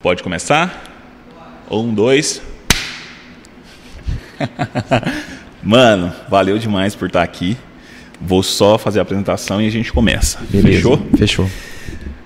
Pode 0.00 0.22
começar? 0.22 0.84
Um, 1.68 1.92
dois. 1.92 2.40
Mano, 5.60 6.12
valeu 6.28 6.56
demais 6.56 6.94
por 6.94 7.08
estar 7.08 7.24
aqui. 7.24 7.56
Vou 8.20 8.44
só 8.44 8.78
fazer 8.78 9.00
a 9.00 9.02
apresentação 9.02 9.60
e 9.60 9.66
a 9.66 9.70
gente 9.70 9.92
começa. 9.92 10.38
Beleza. 10.48 10.76
Fechou? 10.76 11.08
Fechou. 11.18 11.50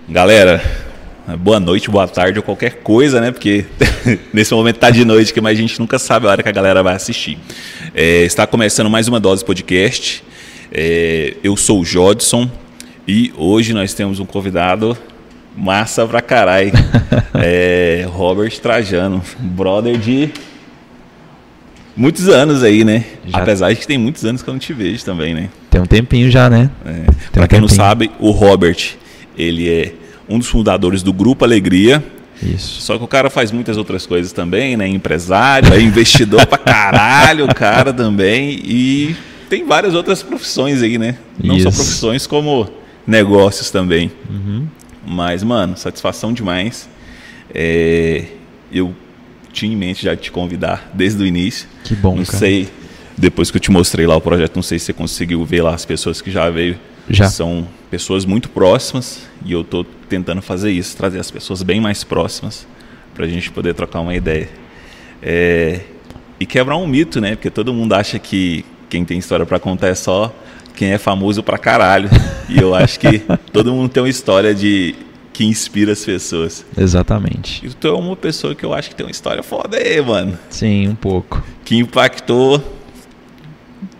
Galera, 0.06 0.62
boa 1.38 1.58
noite, 1.58 1.90
boa 1.90 2.06
tarde 2.06 2.38
ou 2.38 2.42
qualquer 2.42 2.82
coisa, 2.82 3.22
né? 3.22 3.30
Porque 3.30 3.64
nesse 4.34 4.52
momento 4.52 4.76
tá 4.76 4.90
de 4.90 5.06
noite, 5.06 5.32
mas 5.40 5.56
a 5.56 5.62
gente 5.62 5.80
nunca 5.80 5.98
sabe 5.98 6.26
a 6.26 6.30
hora 6.30 6.42
que 6.42 6.50
a 6.50 6.52
galera 6.52 6.82
vai 6.82 6.94
assistir. 6.94 7.38
É, 7.94 8.22
está 8.24 8.46
começando 8.46 8.90
mais 8.90 9.08
uma 9.08 9.18
Dose 9.18 9.42
Podcast. 9.42 10.22
É, 10.70 11.38
eu 11.42 11.56
sou 11.56 11.80
o 11.80 11.84
Jodson 11.86 12.50
e 13.08 13.32
hoje 13.34 13.72
nós 13.72 13.94
temos 13.94 14.20
um 14.20 14.26
convidado 14.26 14.94
Massa 15.56 16.06
pra 16.06 16.20
caralho. 16.22 16.72
é, 17.34 18.06
Robert 18.10 18.58
Trajano, 18.60 19.22
brother 19.38 19.98
de 19.98 20.30
muitos 21.96 22.28
anos 22.28 22.62
aí, 22.62 22.84
né? 22.84 23.04
Já. 23.26 23.38
Apesar 23.38 23.72
de 23.72 23.78
que 23.80 23.86
tem 23.86 23.98
muitos 23.98 24.24
anos 24.24 24.42
que 24.42 24.48
eu 24.48 24.52
não 24.54 24.58
te 24.58 24.72
vejo 24.72 25.04
também, 25.04 25.34
né? 25.34 25.48
Tem 25.70 25.80
um 25.80 25.86
tempinho 25.86 26.30
já, 26.30 26.48
né? 26.48 26.70
É. 26.84 26.90
Tem 26.92 27.04
Pra 27.32 27.44
um 27.44 27.46
quem 27.48 27.60
não 27.60 27.68
tempinho. 27.68 27.86
sabe, 27.86 28.10
o 28.18 28.30
Robert, 28.30 28.94
ele 29.36 29.68
é 29.68 29.92
um 30.28 30.38
dos 30.38 30.48
fundadores 30.48 31.02
do 31.02 31.12
Grupo 31.12 31.44
Alegria. 31.44 32.02
Isso. 32.42 32.80
Só 32.80 32.98
que 32.98 33.04
o 33.04 33.08
cara 33.08 33.30
faz 33.30 33.52
muitas 33.52 33.76
outras 33.76 34.04
coisas 34.06 34.32
também, 34.32 34.76
né? 34.76 34.88
Empresário, 34.88 35.72
é 35.72 35.80
investidor 35.80 36.44
pra 36.48 36.58
caralho, 36.58 37.44
o 37.44 37.54
cara 37.54 37.92
também. 37.92 38.58
E 38.64 39.14
tem 39.48 39.64
várias 39.64 39.94
outras 39.94 40.22
profissões 40.22 40.82
aí, 40.82 40.98
né? 40.98 41.16
Não 41.42 41.58
só 41.60 41.68
Isso. 41.68 41.78
profissões, 41.82 42.26
como 42.26 42.68
negócios 43.06 43.70
também. 43.70 44.10
Uhum. 44.28 44.66
Mas, 45.06 45.42
mano, 45.42 45.76
satisfação 45.76 46.32
demais. 46.32 46.88
É, 47.54 48.24
eu 48.72 48.94
tinha 49.52 49.72
em 49.72 49.76
mente 49.76 50.04
já 50.04 50.16
te 50.16 50.30
convidar 50.30 50.90
desde 50.94 51.22
o 51.22 51.26
início. 51.26 51.68
Que 51.84 51.94
bom, 51.94 52.16
Não 52.16 52.24
cara. 52.24 52.38
sei, 52.38 52.68
depois 53.16 53.50
que 53.50 53.56
eu 53.56 53.60
te 53.60 53.70
mostrei 53.70 54.06
lá 54.06 54.16
o 54.16 54.20
projeto, 54.20 54.56
não 54.56 54.62
sei 54.62 54.78
se 54.78 54.86
você 54.86 54.92
conseguiu 54.92 55.44
ver 55.44 55.62
lá 55.62 55.74
as 55.74 55.84
pessoas 55.84 56.20
que 56.20 56.30
já 56.30 56.48
veio. 56.50 56.78
Já. 57.08 57.28
São 57.28 57.66
pessoas 57.90 58.24
muito 58.24 58.48
próximas 58.48 59.22
e 59.44 59.52
eu 59.52 59.64
tô 59.64 59.84
tentando 60.08 60.40
fazer 60.40 60.70
isso, 60.70 60.96
trazer 60.96 61.18
as 61.18 61.30
pessoas 61.30 61.62
bem 61.62 61.80
mais 61.80 62.04
próximas 62.04 62.66
pra 63.12 63.26
gente 63.26 63.50
poder 63.50 63.74
trocar 63.74 64.00
uma 64.00 64.14
ideia. 64.14 64.48
É, 65.20 65.80
e 66.38 66.46
quebrar 66.46 66.76
um 66.76 66.86
mito, 66.86 67.20
né? 67.20 67.34
Porque 67.34 67.50
todo 67.50 67.72
mundo 67.74 67.92
acha 67.92 68.18
que 68.18 68.64
quem 68.88 69.04
tem 69.04 69.18
história 69.18 69.44
pra 69.44 69.58
contar 69.58 69.88
é 69.88 69.94
só 69.94 70.34
quem 70.74 70.92
é 70.92 70.98
famoso 70.98 71.42
pra 71.42 71.58
caralho. 71.58 72.08
E 72.48 72.58
eu 72.58 72.74
acho 72.74 73.00
que 73.00 73.22
todo 73.50 73.72
mundo 73.72 73.88
tem 73.88 74.02
uma 74.02 74.08
história 74.10 74.54
de 74.54 74.94
que 75.32 75.42
inspira 75.42 75.92
as 75.92 76.04
pessoas. 76.04 76.66
Exatamente. 76.76 77.64
E 77.66 77.70
tu 77.72 77.88
é 77.88 77.92
uma 77.92 78.14
pessoa 78.14 78.54
que 78.54 78.62
eu 78.62 78.74
acho 78.74 78.90
que 78.90 78.94
tem 78.94 79.06
uma 79.06 79.10
história 79.10 79.42
foda 79.42 79.78
aí, 79.78 80.02
mano. 80.02 80.38
Sim, 80.50 80.88
um 80.88 80.94
pouco. 80.94 81.42
Que 81.64 81.78
impactou 81.78 82.62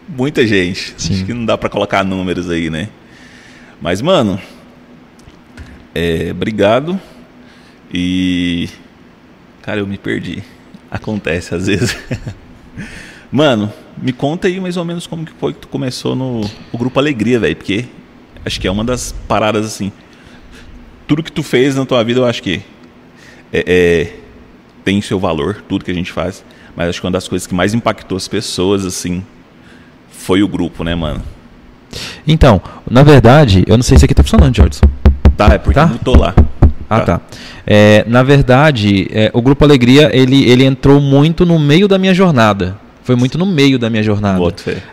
muita 0.06 0.46
gente. 0.46 0.92
Sim. 0.98 1.14
Acho 1.14 1.24
que 1.24 1.32
não 1.32 1.46
dá 1.46 1.56
pra 1.56 1.70
colocar 1.70 2.04
números 2.04 2.50
aí, 2.50 2.68
né? 2.68 2.90
Mas, 3.80 4.02
mano, 4.02 4.38
é, 5.94 6.28
obrigado. 6.30 7.00
E. 7.92 8.68
Cara, 9.62 9.80
eu 9.80 9.86
me 9.86 9.96
perdi. 9.96 10.42
Acontece 10.90 11.54
às 11.54 11.66
vezes. 11.68 11.96
Mano, 13.30 13.72
me 13.96 14.12
conta 14.12 14.48
aí 14.48 14.60
mais 14.60 14.76
ou 14.76 14.84
menos 14.84 15.06
como 15.06 15.24
que 15.24 15.32
foi 15.32 15.52
que 15.52 15.60
tu 15.60 15.68
começou 15.68 16.14
no 16.14 16.40
o 16.72 16.78
Grupo 16.78 16.98
Alegria, 16.98 17.38
velho. 17.38 17.56
Porque 17.56 17.86
acho 18.44 18.60
que 18.60 18.66
é 18.66 18.70
uma 18.70 18.84
das 18.84 19.12
paradas 19.26 19.66
assim. 19.66 19.92
Tudo 21.06 21.22
que 21.22 21.32
tu 21.32 21.42
fez 21.42 21.76
na 21.76 21.84
tua 21.84 22.02
vida, 22.02 22.20
eu 22.20 22.24
acho 22.24 22.42
que 22.42 22.62
é, 23.52 23.64
é, 23.66 24.16
tem 24.84 25.00
seu 25.02 25.18
valor, 25.18 25.62
tudo 25.68 25.84
que 25.84 25.90
a 25.90 25.94
gente 25.94 26.12
faz. 26.12 26.44
Mas 26.74 26.88
acho 26.88 27.00
que 27.00 27.06
uma 27.06 27.12
das 27.12 27.28
coisas 27.28 27.46
que 27.46 27.54
mais 27.54 27.74
impactou 27.74 28.16
as 28.16 28.26
pessoas, 28.26 28.86
assim, 28.86 29.22
foi 30.10 30.42
o 30.42 30.48
grupo, 30.48 30.82
né, 30.82 30.94
mano? 30.94 31.22
Então, 32.26 32.62
na 32.90 33.02
verdade, 33.02 33.64
eu 33.66 33.76
não 33.76 33.82
sei 33.82 33.98
se 33.98 34.04
aqui 34.04 34.14
tá 34.14 34.22
funcionando, 34.22 34.56
Jordson. 34.56 34.86
Tá, 35.36 35.48
é 35.52 35.58
porque 35.58 35.78
Tá? 35.78 35.86
mutou 35.86 36.16
lá. 36.16 36.34
Ah, 36.88 37.00
tá. 37.00 37.20
É, 37.66 38.04
na 38.06 38.22
verdade, 38.22 39.08
é, 39.12 39.30
o 39.32 39.40
Grupo 39.40 39.64
Alegria, 39.64 40.10
ele, 40.12 40.48
ele 40.48 40.64
entrou 40.64 41.00
muito 41.00 41.46
no 41.46 41.58
meio 41.58 41.88
da 41.88 41.98
minha 41.98 42.12
jornada. 42.12 42.76
Foi 43.02 43.16
muito 43.16 43.36
no 43.36 43.46
meio 43.46 43.78
da 43.78 43.90
minha 43.90 44.02
jornada. 44.02 44.38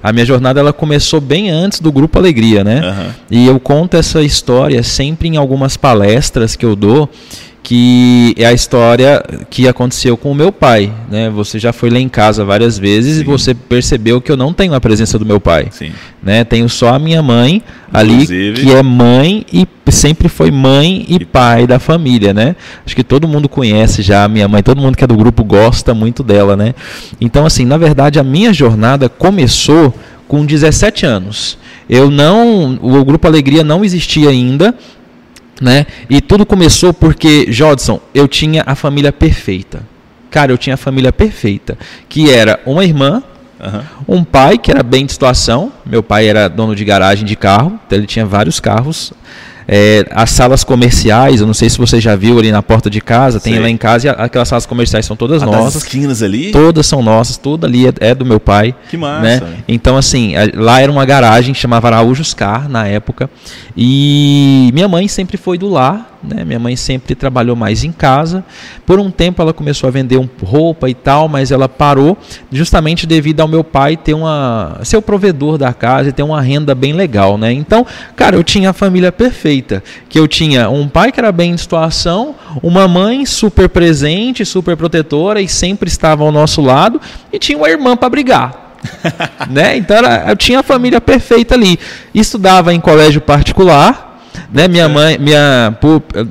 A 0.01 0.11
minha 0.11 0.25
jornada, 0.25 0.59
ela 0.59 0.73
começou 0.73 1.21
bem 1.21 1.49
antes 1.49 1.79
do 1.79 1.91
Grupo 1.91 2.17
Alegria, 2.17 2.63
né? 2.63 2.79
Aham. 2.79 3.15
E 3.29 3.45
eu 3.45 3.59
conto 3.59 3.95
essa 3.95 4.21
história 4.21 4.81
sempre 4.83 5.27
em 5.27 5.37
algumas 5.37 5.77
palestras 5.77 6.55
que 6.55 6.65
eu 6.65 6.75
dou, 6.75 7.09
que 7.69 8.33
é 8.35 8.47
a 8.47 8.51
história 8.51 9.23
que 9.47 9.67
aconteceu 9.67 10.17
com 10.17 10.31
o 10.31 10.35
meu 10.35 10.51
pai, 10.51 10.91
né? 11.07 11.29
Você 11.29 11.59
já 11.59 11.71
foi 11.71 11.91
lá 11.91 11.99
em 11.99 12.09
casa 12.09 12.43
várias 12.43 12.79
vezes 12.79 13.17
e 13.17 13.19
Sim. 13.19 13.25
você 13.25 13.53
percebeu 13.53 14.19
que 14.19 14.31
eu 14.31 14.35
não 14.35 14.51
tenho 14.51 14.73
a 14.73 14.81
presença 14.81 15.19
do 15.19 15.25
meu 15.25 15.39
pai, 15.39 15.67
Sim. 15.69 15.91
né? 16.23 16.43
Tenho 16.43 16.67
só 16.67 16.95
a 16.95 16.97
minha 16.97 17.21
mãe 17.21 17.61
ali, 17.93 18.13
Inclusive- 18.23 18.61
que 18.63 18.71
é 18.71 18.81
mãe 18.81 19.45
e 19.53 19.67
sempre 19.91 20.27
foi 20.27 20.49
mãe 20.49 21.05
e 21.07 21.17
E- 21.17 21.25
pai 21.25 21.67
da 21.67 21.77
família, 21.77 22.33
né? 22.33 22.55
Acho 22.83 22.95
que 22.95 23.03
todo 23.03 23.27
mundo 23.27 23.47
conhece 23.47 24.01
já 24.01 24.23
a 24.23 24.27
minha 24.27 24.47
mãe, 24.47 24.63
todo 24.63 24.81
mundo 24.81 24.97
que 24.97 25.03
é 25.03 25.07
do 25.07 25.15
grupo 25.15 25.43
gosta 25.43 25.93
muito 25.93 26.23
dela, 26.23 26.57
né? 26.57 26.73
Então, 27.21 27.45
assim, 27.45 27.65
na 27.65 27.77
verdade, 27.77 28.17
a 28.19 28.23
minha 28.23 28.51
jornada 28.51 29.07
começou 29.07 29.93
com 30.27 30.43
17 30.43 31.05
anos. 31.05 31.55
Eu 31.87 32.09
não, 32.09 32.79
o 32.81 33.05
grupo 33.05 33.27
Alegria 33.27 33.63
não 33.63 33.83
existia 33.85 34.29
ainda, 34.29 34.73
né? 35.61 35.85
E 36.09 36.21
tudo 36.21 36.45
começou 36.45 36.93
porque, 36.93 37.51
Jodson, 37.51 37.99
eu 38.13 38.27
tinha 38.27 38.63
a 38.65 38.75
família 38.75 39.11
perfeita. 39.11 39.83
Cara, 40.29 40.51
eu 40.51 40.57
tinha 40.57 40.75
a 40.75 40.77
família 40.77 41.11
perfeita, 41.11 41.77
que 42.07 42.29
era 42.31 42.59
uma 42.65 42.83
irmã, 42.83 43.23
Aham. 43.59 43.83
um 44.07 44.23
pai 44.23 44.57
que 44.57 44.69
era 44.71 44.83
bem 44.83 45.05
de 45.05 45.11
situação. 45.11 45.71
Meu 45.85 46.03
pai 46.03 46.27
era 46.27 46.47
dono 46.47 46.75
de 46.75 46.85
garagem 46.85 47.25
de 47.25 47.35
carro, 47.35 47.79
então 47.85 47.97
ele 47.97 48.07
tinha 48.07 48.25
vários 48.25 48.59
carros. 48.59 49.11
É, 49.71 50.03
as 50.09 50.31
salas 50.31 50.63
comerciais, 50.63 51.41
eu 51.41 51.45
não 51.45 51.53
sei 51.53 51.69
se 51.69 51.77
você 51.77 52.01
já 52.01 52.15
viu 52.15 52.39
ali 52.39 52.51
na 52.51 52.63
porta 52.63 52.89
de 52.89 52.99
casa, 52.99 53.39
tem 53.39 53.53
Sei. 53.53 53.61
lá 53.61 53.69
em 53.69 53.77
casa, 53.77 54.07
e 54.07 54.09
a- 54.09 54.13
aquelas 54.13 54.47
salas 54.47 54.65
comerciais 54.65 55.05
são 55.05 55.15
todas 55.15 55.43
Ah, 55.43 55.45
das 55.45 55.55
nossas. 55.55 55.83
esquinas 55.83 56.23
ali? 56.23 56.51
Todas 56.51 56.87
são 56.87 57.03
nossas, 57.03 57.37
tudo 57.37 57.67
ali 57.67 57.85
é, 57.87 57.93
é 57.99 58.15
do 58.15 58.25
meu 58.25 58.39
pai. 58.39 58.73
Que 58.89 58.97
massa. 58.97 59.21
né? 59.45 59.57
Então, 59.67 59.95
assim, 59.95 60.35
a- 60.35 60.49
lá 60.55 60.81
era 60.81 60.91
uma 60.91 61.05
garagem 61.05 61.53
chamava 61.53 61.87
Araújos 61.87 62.33
Car 62.33 62.67
na 62.67 62.87
época. 62.87 63.29
E 63.77 64.71
minha 64.73 64.87
mãe 64.87 65.07
sempre 65.07 65.37
foi 65.37 65.57
do 65.57 65.69
lar, 65.69 66.18
né? 66.23 66.43
Minha 66.43 66.59
mãe 66.59 66.75
sempre 66.75 67.15
trabalhou 67.15 67.55
mais 67.55 67.83
em 67.83 67.91
casa. 67.91 68.43
Por 68.85 68.99
um 68.99 69.09
tempo 69.09 69.41
ela 69.41 69.53
começou 69.53 69.87
a 69.87 69.91
vender 69.91 70.17
um, 70.17 70.27
roupa 70.43 70.89
e 70.89 70.93
tal, 70.93 71.27
mas 71.27 71.51
ela 71.51 71.69
parou 71.69 72.17
justamente 72.51 73.05
devido 73.07 73.41
ao 73.41 73.47
meu 73.47 73.63
pai 73.63 73.95
ter 73.95 74.13
uma 74.13 74.79
ser 74.83 74.97
o 74.97 75.01
provedor 75.01 75.57
da 75.57 75.73
casa 75.73 76.09
e 76.09 76.11
ter 76.11 76.23
uma 76.23 76.41
renda 76.41 76.75
bem 76.75 76.93
legal, 76.93 77.37
né? 77.37 77.51
Então, 77.51 77.85
cara, 78.15 78.35
eu 78.35 78.43
tinha 78.43 78.69
a 78.71 78.73
família 78.73 79.11
perfeita, 79.11 79.83
que 80.07 80.19
eu 80.19 80.27
tinha 80.27 80.69
um 80.69 80.87
pai 80.87 81.11
que 81.11 81.19
era 81.19 81.31
bem 81.31 81.51
em 81.51 81.57
situação, 81.57 82.35
uma 82.61 82.87
mãe 82.87 83.25
super 83.25 83.69
presente, 83.69 84.45
super 84.45 84.75
protetora 84.75 85.41
e 85.41 85.47
sempre 85.47 85.87
estava 85.89 86.23
ao 86.23 86.31
nosso 86.31 86.61
lado 86.61 86.99
e 87.31 87.39
tinha 87.39 87.57
uma 87.57 87.69
irmã 87.69 87.95
para 87.95 88.09
brigar 88.09 88.69
né? 89.49 89.75
Então 89.77 89.97
era- 89.97 90.25
eu 90.29 90.35
tinha 90.35 90.59
a 90.59 90.63
família 90.63 91.01
perfeita 91.01 91.55
ali. 91.55 91.77
Estudava 92.13 92.73
em 92.73 92.79
colégio 92.79 93.21
particular, 93.21 94.08
né? 94.51 94.67
Minha 94.67 94.87
mãe, 94.89 95.17
minha 95.17 95.75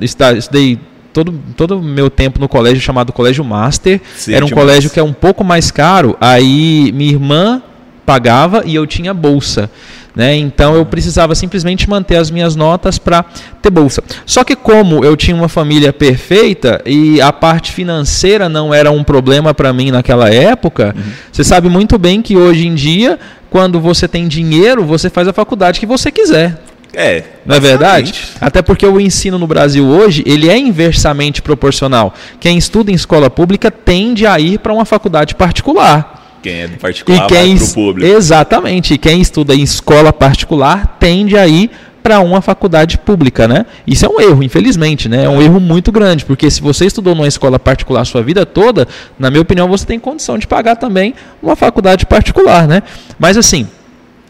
esta- 0.01 0.33
estudei 0.33 0.79
todo 1.13 1.33
todo 1.55 1.79
o 1.79 1.83
meu 1.83 2.09
tempo 2.09 2.39
no 2.39 2.47
colégio 2.47 2.81
chamado 2.81 3.11
Colégio 3.11 3.43
Master. 3.43 3.99
Sim, 4.15 4.33
era 4.33 4.45
um 4.45 4.47
demais. 4.47 4.63
colégio 4.65 4.89
que 4.89 4.99
é 4.99 5.03
um 5.03 5.13
pouco 5.13 5.43
mais 5.43 5.71
caro. 5.71 6.15
Aí 6.21 6.91
minha 6.93 7.11
irmã 7.11 7.61
pagava 8.05 8.63
e 8.65 8.75
eu 8.75 8.85
tinha 8.87 9.13
bolsa. 9.13 9.69
Né? 10.15 10.35
Então 10.35 10.75
eu 10.75 10.85
precisava 10.85 11.33
simplesmente 11.35 11.87
manter 11.89 12.15
as 12.17 12.29
minhas 12.31 12.55
notas 12.55 12.97
para 12.97 13.23
ter 13.61 13.69
bolsa. 13.69 14.03
Só 14.25 14.43
que 14.43 14.55
como 14.55 15.05
eu 15.05 15.15
tinha 15.15 15.35
uma 15.37 15.47
família 15.47 15.93
perfeita 15.93 16.81
e 16.85 17.21
a 17.21 17.31
parte 17.31 17.71
financeira 17.71 18.49
não 18.49 18.73
era 18.73 18.91
um 18.91 19.03
problema 19.03 19.53
para 19.53 19.71
mim 19.71 19.91
naquela 19.91 20.27
época, 20.27 20.95
você 21.31 21.43
sabe 21.43 21.69
muito 21.69 21.97
bem 21.97 22.21
que 22.21 22.35
hoje 22.35 22.67
em 22.67 22.73
dia, 22.75 23.19
quando 23.49 23.79
você 23.79 24.07
tem 24.07 24.27
dinheiro, 24.27 24.83
você 24.83 25.09
faz 25.09 25.27
a 25.27 25.31
faculdade 25.33 25.79
que 25.79 25.85
você 25.85 26.11
quiser. 26.11 26.59
É. 26.93 27.23
Não 27.45 27.55
é 27.55 27.59
verdade? 27.59 28.13
Até 28.41 28.61
porque 28.61 28.85
o 28.85 28.99
ensino 28.99 29.37
no 29.37 29.45
Brasil 29.45 29.85
hoje, 29.85 30.23
ele 30.25 30.49
é 30.49 30.57
inversamente 30.57 31.41
proporcional. 31.41 32.13
Quem 32.39 32.57
estuda 32.57 32.91
em 32.91 32.95
escola 32.95 33.29
pública 33.29 33.69
tende 33.69 34.25
a 34.25 34.39
ir 34.39 34.59
para 34.59 34.73
uma 34.73 34.85
faculdade 34.85 35.35
particular. 35.35 36.39
Quem 36.41 36.61
é 36.61 36.67
do 36.67 36.77
particular 36.77 37.25
E 37.25 37.27
quem 37.27 37.37
vai 37.37 37.49
es- 37.49 37.73
pro 37.73 37.83
público. 37.83 38.11
Exatamente. 38.11 38.93
E 38.93 38.97
quem 38.97 39.21
estuda 39.21 39.53
em 39.53 39.61
escola 39.61 40.11
particular 40.11 40.97
tende 40.99 41.37
a 41.37 41.45
ir 41.47 41.69
para 42.01 42.21
uma 42.21 42.41
faculdade 42.41 42.97
pública, 42.97 43.45
né? 43.47 43.65
Isso 43.85 44.05
é 44.05 44.09
um 44.09 44.21
erro, 44.21 44.41
infelizmente, 44.41 45.09
né? 45.09 45.25
É 45.25 45.29
um 45.29 45.41
erro 45.41 45.59
muito 45.59 45.91
grande, 45.91 46.23
porque 46.23 46.49
se 46.49 46.61
você 46.61 46.85
estudou 46.85 47.13
numa 47.13 47.27
escola 47.27 47.59
particular 47.59 48.01
a 48.01 48.05
sua 48.05 48.23
vida 48.23 48.45
toda, 48.45 48.87
na 49.19 49.29
minha 49.29 49.41
opinião, 49.41 49.67
você 49.67 49.85
tem 49.85 49.99
condição 49.99 50.37
de 50.37 50.47
pagar 50.47 50.77
também 50.77 51.13
uma 51.43 51.57
faculdade 51.57 52.05
particular, 52.05 52.67
né? 52.69 52.81
Mas 53.19 53.35
assim, 53.35 53.67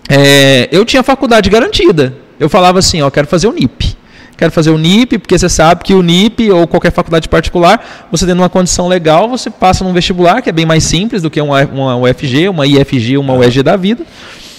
é, 0.10 0.68
eu 0.72 0.84
tinha 0.84 1.04
faculdade 1.04 1.48
garantida. 1.50 2.14
Eu 2.40 2.48
falava 2.50 2.80
assim, 2.80 3.02
ó, 3.02 3.10
quero 3.10 3.28
fazer 3.28 3.48
o 3.48 3.52
NIP. 3.52 3.98
quero 4.38 4.52
fazer 4.52 4.70
o 4.70 4.78
NIP, 4.78 5.18
porque 5.18 5.38
você 5.38 5.50
sabe 5.50 5.84
que 5.84 5.94
o 5.94 6.02
NIP 6.02 6.50
ou 6.50 6.66
qualquer 6.66 6.92
faculdade 6.92 7.28
particular, 7.28 8.08
você 8.10 8.26
tendo 8.26 8.40
uma 8.40 8.50
condição 8.50 8.88
legal, 8.88 9.28
você 9.28 9.50
passa 9.50 9.84
num 9.84 9.92
vestibular, 9.92 10.42
que 10.42 10.50
é 10.50 10.54
bem 10.54 10.66
mais 10.66 10.86
simples 10.86 11.22
do 11.22 11.30
que 11.30 11.42
uma, 11.42 11.66
uma 11.66 11.98
UFG, 11.98 12.48
uma 12.48 12.66
IFG, 12.66 13.18
uma 13.18 13.34
UEG 13.34 13.62
da 13.62 13.76
vida. 13.76 14.06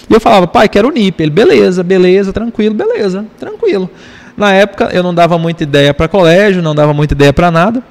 E 0.09 0.13
eu 0.13 0.21
falava, 0.21 0.47
pai, 0.47 0.69
quero 0.69 0.89
o 0.89 0.93
NIP. 0.93 1.23
Ele, 1.23 1.31
beleza, 1.31 1.83
beleza, 1.83 2.33
tranquilo, 2.33 2.75
beleza, 2.75 3.25
tranquilo. 3.39 3.89
Na 4.37 4.53
época, 4.53 4.91
eu 4.93 5.03
não 5.03 5.15
dava 5.15 5.39
muita 5.39 5.63
ideia 5.63 5.95
para 5.95 6.09
colégio, 6.09 6.61
não 6.61 6.75
dava 6.75 6.93
muita 6.93 7.15
ideia 7.15 7.33
para 7.33 7.51
nada. 7.51 7.83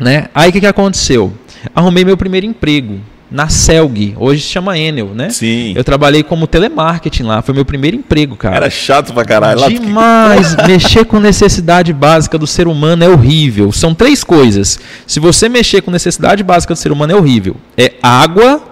Né? 0.00 0.28
Aí 0.34 0.48
o 0.48 0.52
que, 0.52 0.60
que 0.60 0.66
aconteceu? 0.66 1.32
Arrumei 1.74 2.04
meu 2.04 2.16
primeiro 2.16 2.46
emprego 2.46 3.00
na 3.32 3.48
Celg, 3.48 4.14
hoje 4.18 4.42
se 4.42 4.48
chama 4.48 4.78
Enel, 4.78 5.14
né? 5.14 5.30
Sim. 5.30 5.72
Eu 5.74 5.82
trabalhei 5.82 6.22
como 6.22 6.46
telemarketing 6.46 7.22
lá, 7.22 7.40
foi 7.40 7.54
meu 7.54 7.64
primeiro 7.64 7.96
emprego, 7.96 8.36
cara. 8.36 8.56
Era 8.56 8.70
chato 8.70 9.14
pra 9.14 9.24
caralho. 9.24 9.66
Demais. 9.68 10.54
mexer 10.68 11.06
com 11.06 11.18
necessidade 11.18 11.92
básica 11.94 12.38
do 12.38 12.46
ser 12.46 12.68
humano 12.68 13.02
é 13.02 13.08
horrível. 13.08 13.72
São 13.72 13.94
três 13.94 14.22
coisas. 14.22 14.78
Se 15.06 15.18
você 15.18 15.48
mexer 15.48 15.80
com 15.80 15.90
necessidade 15.90 16.42
básica 16.42 16.74
do 16.74 16.76
ser 16.76 16.92
humano 16.92 17.12
é 17.12 17.16
horrível. 17.16 17.56
É 17.76 17.94
água, 18.02 18.62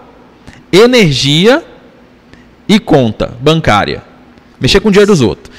energia 0.70 1.64
e 2.68 2.78
conta 2.78 3.32
bancária. 3.40 4.02
Mexer 4.60 4.80
com 4.80 4.90
o 4.90 4.92
dinheiro 4.92 5.10
dos 5.10 5.22
outros. 5.22 5.50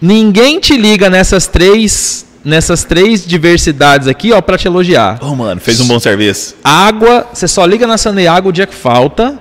Ninguém 0.00 0.58
te 0.58 0.76
liga 0.76 1.08
nessas 1.08 1.46
três 1.46 2.26
nessas 2.44 2.84
três 2.84 3.26
diversidades 3.26 4.06
aqui, 4.06 4.32
ó, 4.32 4.40
para 4.40 4.58
te 4.58 4.68
elogiar. 4.68 5.18
Ô, 5.22 5.28
oh, 5.28 5.34
mano, 5.34 5.60
fez 5.60 5.80
um 5.80 5.86
bom 5.86 5.98
serviço. 5.98 6.54
Água, 6.62 7.26
você 7.32 7.48
só 7.48 7.64
liga 7.64 7.86
na 7.86 7.96
Saneago 7.96 8.50
o 8.50 8.52
dia 8.52 8.66
que 8.66 8.74
falta. 8.74 9.40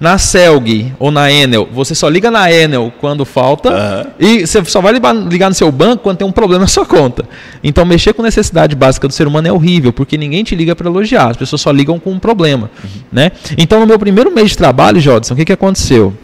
Na 0.00 0.16
Celg 0.16 0.94
ou 0.98 1.10
na 1.10 1.30
Enel, 1.30 1.68
você 1.70 1.94
só 1.94 2.08
liga 2.08 2.30
na 2.30 2.50
Enel 2.50 2.90
quando 3.02 3.22
falta 3.26 3.68
uhum. 3.70 4.10
e 4.18 4.46
você 4.46 4.64
só 4.64 4.80
vai 4.80 4.94
ligar 5.28 5.50
no 5.50 5.54
seu 5.54 5.70
banco 5.70 6.04
quando 6.04 6.16
tem 6.16 6.26
um 6.26 6.32
problema 6.32 6.62
na 6.62 6.66
sua 6.68 6.86
conta. 6.86 7.26
Então, 7.62 7.84
mexer 7.84 8.14
com 8.14 8.22
necessidade 8.22 8.74
básica 8.74 9.06
do 9.06 9.12
ser 9.12 9.26
humano 9.26 9.48
é 9.48 9.52
horrível, 9.52 9.92
porque 9.92 10.16
ninguém 10.16 10.42
te 10.42 10.56
liga 10.56 10.74
para 10.74 10.88
elogiar, 10.88 11.28
as 11.28 11.36
pessoas 11.36 11.60
só 11.60 11.70
ligam 11.70 12.00
com 12.00 12.12
um 12.12 12.18
problema. 12.18 12.70
Uhum. 12.82 12.90
Né? 13.12 13.30
Então, 13.58 13.78
no 13.78 13.86
meu 13.86 13.98
primeiro 13.98 14.34
mês 14.34 14.52
de 14.52 14.56
trabalho, 14.56 14.98
Jodson, 14.98 15.34
o 15.34 15.36
que, 15.36 15.44
que 15.44 15.52
aconteceu? 15.52 16.14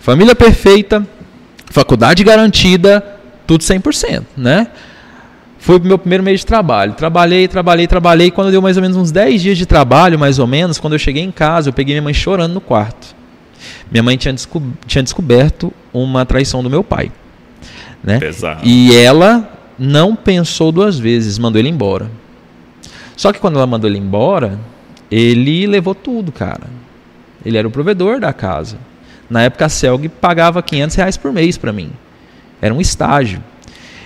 Família 0.00 0.34
perfeita, 0.34 1.06
faculdade 1.66 2.24
garantida, 2.24 3.04
tudo 3.46 3.62
100%, 3.62 4.22
né? 4.34 4.68
Foi 5.60 5.76
o 5.78 5.80
meu 5.82 5.98
primeiro 5.98 6.24
mês 6.24 6.40
de 6.40 6.46
trabalho. 6.46 6.94
Trabalhei, 6.94 7.46
trabalhei, 7.46 7.86
trabalhei. 7.86 8.30
Quando 8.30 8.50
deu 8.50 8.62
mais 8.62 8.78
ou 8.78 8.82
menos 8.82 8.96
uns 8.96 9.12
10 9.12 9.42
dias 9.42 9.58
de 9.58 9.66
trabalho, 9.66 10.18
mais 10.18 10.38
ou 10.38 10.46
menos, 10.46 10.78
quando 10.78 10.94
eu 10.94 10.98
cheguei 10.98 11.22
em 11.22 11.30
casa, 11.30 11.68
eu 11.68 11.72
peguei 11.72 11.94
minha 11.94 12.02
mãe 12.02 12.14
chorando 12.14 12.54
no 12.54 12.60
quarto. 12.60 13.14
Minha 13.90 14.02
mãe 14.02 14.16
tinha, 14.16 14.32
desco 14.32 14.62
tinha 14.86 15.02
descoberto 15.02 15.70
uma 15.92 16.24
traição 16.24 16.62
do 16.62 16.70
meu 16.70 16.82
pai. 16.82 17.12
Né? 18.02 18.18
Pesado. 18.18 18.62
E 18.64 18.96
ela 18.96 19.52
não 19.78 20.16
pensou 20.16 20.72
duas 20.72 20.98
vezes, 20.98 21.38
mandou 21.38 21.58
ele 21.60 21.68
embora. 21.68 22.10
Só 23.14 23.30
que 23.30 23.38
quando 23.38 23.56
ela 23.56 23.66
mandou 23.66 23.88
ele 23.88 23.98
embora, 23.98 24.58
ele 25.10 25.66
levou 25.66 25.94
tudo, 25.94 26.32
cara. 26.32 26.68
Ele 27.44 27.58
era 27.58 27.68
o 27.68 27.70
provedor 27.70 28.18
da 28.18 28.32
casa. 28.32 28.78
Na 29.28 29.42
época 29.42 29.66
a 29.66 29.68
Celg 29.68 30.08
pagava 30.08 30.62
500 30.62 30.96
reais 30.96 31.16
por 31.18 31.32
mês 31.32 31.58
para 31.58 31.70
mim. 31.70 31.90
Era 32.62 32.72
um 32.72 32.80
estágio. 32.80 33.42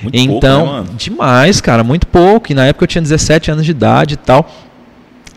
Muito 0.04 0.16
então, 0.16 0.66
pouco, 0.66 0.82
né, 0.82 0.96
demais, 0.96 1.60
cara, 1.60 1.84
muito 1.84 2.06
pouco. 2.06 2.52
E 2.52 2.54
na 2.54 2.66
época 2.66 2.84
eu 2.84 2.88
tinha 2.88 3.02
17 3.02 3.50
anos 3.50 3.64
de 3.64 3.70
idade 3.70 4.14
e 4.14 4.16
tal. 4.16 4.50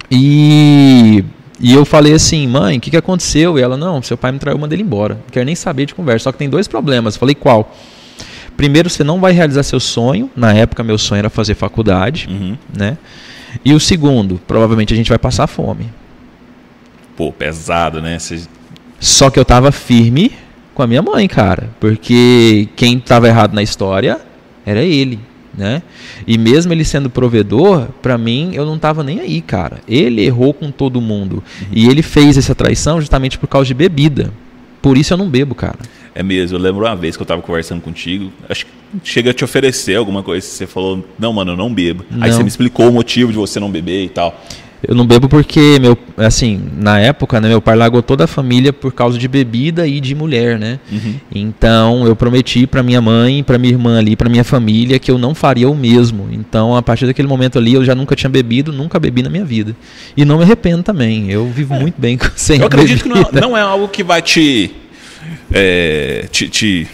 E, 0.10 1.24
e 1.60 1.74
eu 1.74 1.84
falei 1.86 2.14
assim, 2.14 2.48
mãe, 2.48 2.78
o 2.78 2.82
que, 2.82 2.92
que 2.92 2.98
aconteceu? 2.98 3.58
E 3.58 3.62
ela, 3.62 3.76
não, 3.76 4.02
seu 4.02 4.18
pai 4.18 4.32
me 4.32 4.40
traiu, 4.40 4.58
mandei 4.58 4.78
ele 4.78 4.84
embora. 4.84 5.16
Não 5.16 5.32
quero 5.32 5.46
nem 5.46 5.56
saber 5.56 5.86
de 5.86 5.96
conversa. 5.96 6.26
Só 6.26 6.32
que 6.32 6.38
tem 6.38 6.50
dois 6.50 6.68
problemas. 6.68 7.16
Eu 7.16 7.20
falei, 7.20 7.36
qual? 7.36 7.76
Primeiro, 8.56 8.90
você 8.90 9.04
não 9.04 9.20
vai 9.20 9.34
realizar 9.34 9.64
seu 9.64 9.80
sonho. 9.80 10.30
Na 10.36 10.54
época, 10.54 10.84
meu 10.84 10.98
sonho 10.98 11.20
era 11.20 11.30
fazer 11.30 11.56
faculdade, 11.56 12.28
uhum. 12.30 12.58
né? 12.76 12.98
E 13.64 13.74
o 13.74 13.80
segundo, 13.80 14.40
provavelmente 14.48 14.94
a 14.94 14.98
gente 14.98 15.10
vai 15.10 15.18
passar 15.18 15.48
fome. 15.48 15.90
Pô, 17.16 17.32
pesado, 17.32 18.02
né? 18.02 18.18
Só 19.00 19.30
que 19.30 19.40
eu 19.40 19.46
tava 19.46 19.72
firme 19.72 20.32
com 20.74 20.84
a 20.84 20.88
minha 20.88 21.02
mãe, 21.02 21.28
cara. 21.28 21.70
Porque 21.80 22.70
quem 22.76 23.00
tava 23.00 23.28
errado 23.28 23.54
na 23.54 23.64
história 23.64 24.22
era 24.68 24.84
ele, 24.84 25.18
né? 25.58 25.82
E 26.28 26.38
mesmo 26.38 26.74
ele 26.74 26.84
sendo 26.84 27.10
provedor, 27.10 27.88
para 28.02 28.18
mim 28.18 28.52
eu 28.54 28.66
não 28.66 28.76
estava 28.76 29.02
nem 29.02 29.22
aí, 29.22 29.40
cara. 29.40 29.80
Ele 29.88 30.26
errou 30.26 30.54
com 30.54 30.70
todo 30.70 31.00
mundo 31.00 31.36
uhum. 31.62 31.68
e 31.72 31.88
ele 31.88 32.02
fez 32.02 32.38
essa 32.38 32.54
traição 32.54 33.00
justamente 33.00 33.40
por 33.40 33.48
causa 33.48 33.66
de 33.66 33.74
bebida. 33.74 34.30
Por 34.82 34.98
isso 34.98 35.14
eu 35.14 35.18
não 35.18 35.30
bebo, 35.30 35.56
cara. 35.56 35.80
É 36.14 36.22
mesmo, 36.22 36.58
eu 36.58 36.62
lembro 36.62 36.86
uma 36.86 36.96
vez 36.96 37.16
que 37.16 37.22
eu 37.22 37.24
estava 37.24 37.42
conversando 37.42 37.80
contigo, 37.80 38.30
acho 38.50 38.66
que 38.66 38.72
chega 39.04 39.32
a 39.32 39.34
te 39.34 39.46
oferecer 39.46 39.96
alguma 39.96 40.22
coisa, 40.22 40.46
você 40.46 40.68
falou, 40.68 41.08
não, 41.18 41.32
mano, 41.32 41.54
eu 41.54 41.58
não 41.58 41.74
bebo. 41.74 42.04
Não. 42.12 42.24
Aí 42.24 42.32
você 42.32 42.44
me 42.44 42.50
explicou 42.50 42.90
o 42.90 42.92
motivo 42.92 43.32
de 43.32 43.38
você 43.38 43.60
não 43.60 43.72
beber 43.72 44.04
e 44.04 44.10
tal. 44.10 44.44
Eu 44.86 44.94
não 44.94 45.08
bebo 45.08 45.28
porque, 45.28 45.80
meu, 45.80 45.98
assim, 46.18 46.62
na 46.78 47.00
época, 47.00 47.42
né, 47.42 47.48
meu 47.48 47.60
pai 47.62 47.76
largou 47.76 48.02
toda 48.04 48.26
a 48.26 48.28
família 48.28 48.72
por 48.72 48.94
causa 48.94 49.18
de 49.18 49.28
bebida 49.28 49.88
e 49.88 50.00
de 50.00 50.14
mulher, 50.14 50.60
né? 50.60 50.80
Uhum. 50.92 51.16
Então, 51.34 52.06
eu 52.06 52.16
prometi 52.16 52.68
para 52.68 52.84
minha 52.84 53.02
mãe, 53.02 53.44
para 53.44 53.58
minha 53.58 53.74
irmã 53.74 53.98
ali, 53.98 54.16
para 54.16 54.30
minha 54.30 54.44
família 54.44 55.00
que 55.00 55.10
eu 55.10 55.18
não 55.18 55.34
faria 55.34 55.68
o 55.68 55.76
mesmo. 55.76 56.30
Então, 56.32 56.76
a 56.76 56.82
partir 56.82 57.08
daquele 57.08 57.28
momento 57.28 57.58
ali, 57.58 57.74
eu 57.74 57.84
já 57.84 57.96
nunca 57.96 58.16
tinha 58.16 58.30
bebido, 58.30 58.72
nunca 58.72 59.00
bebi 59.00 59.24
na 59.24 59.30
minha 59.30 59.44
vida. 59.44 59.76
E 60.16 60.24
não 60.24 60.38
me 60.38 60.44
arrependo 60.44 60.84
também. 60.84 61.32
Eu 61.32 61.48
vivo 61.48 61.74
é. 61.74 61.80
muito 61.80 62.00
bem 62.00 62.20
sem 62.36 62.60
Eu 62.60 62.68
acredito 62.68 63.08
bebida. 63.08 63.26
que 63.26 63.36
não, 63.36 63.50
não, 63.50 63.58
é 63.58 63.62
algo 63.62 63.88
que 63.88 64.04
vai 64.04 64.22
te, 64.22 64.72
é, 65.52 66.28
te, 66.32 66.48
te, 66.50 66.88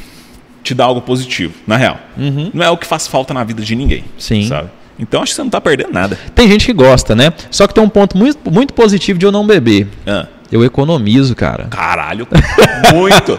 te 0.63 0.73
dar 0.73 0.85
algo 0.85 1.01
positivo, 1.01 1.53
na 1.67 1.75
real. 1.75 1.99
Uhum. 2.17 2.49
Não 2.53 2.63
é 2.63 2.69
o 2.69 2.77
que 2.77 2.87
faz 2.87 3.07
falta 3.07 3.33
na 3.33 3.43
vida 3.43 3.61
de 3.61 3.75
ninguém. 3.75 4.05
Sim. 4.17 4.47
Sabe? 4.47 4.69
Então 4.97 5.21
acho 5.21 5.31
que 5.31 5.35
você 5.35 5.41
não 5.41 5.47
está 5.47 5.59
perdendo 5.61 5.91
nada. 5.91 6.17
Tem 6.35 6.47
gente 6.47 6.65
que 6.65 6.73
gosta, 6.73 7.15
né? 7.15 7.33
Só 7.49 7.67
que 7.67 7.73
tem 7.73 7.83
um 7.83 7.89
ponto 7.89 8.17
muito, 8.17 8.51
muito 8.51 8.73
positivo 8.73 9.17
de 9.19 9.25
eu 9.25 9.31
não 9.31 9.45
beber. 9.45 9.87
Ah. 10.05 10.27
Eu 10.53 10.63
economizo, 10.63 11.35
cara. 11.35 11.63
Caralho, 11.71 12.27
muito. 12.93 13.35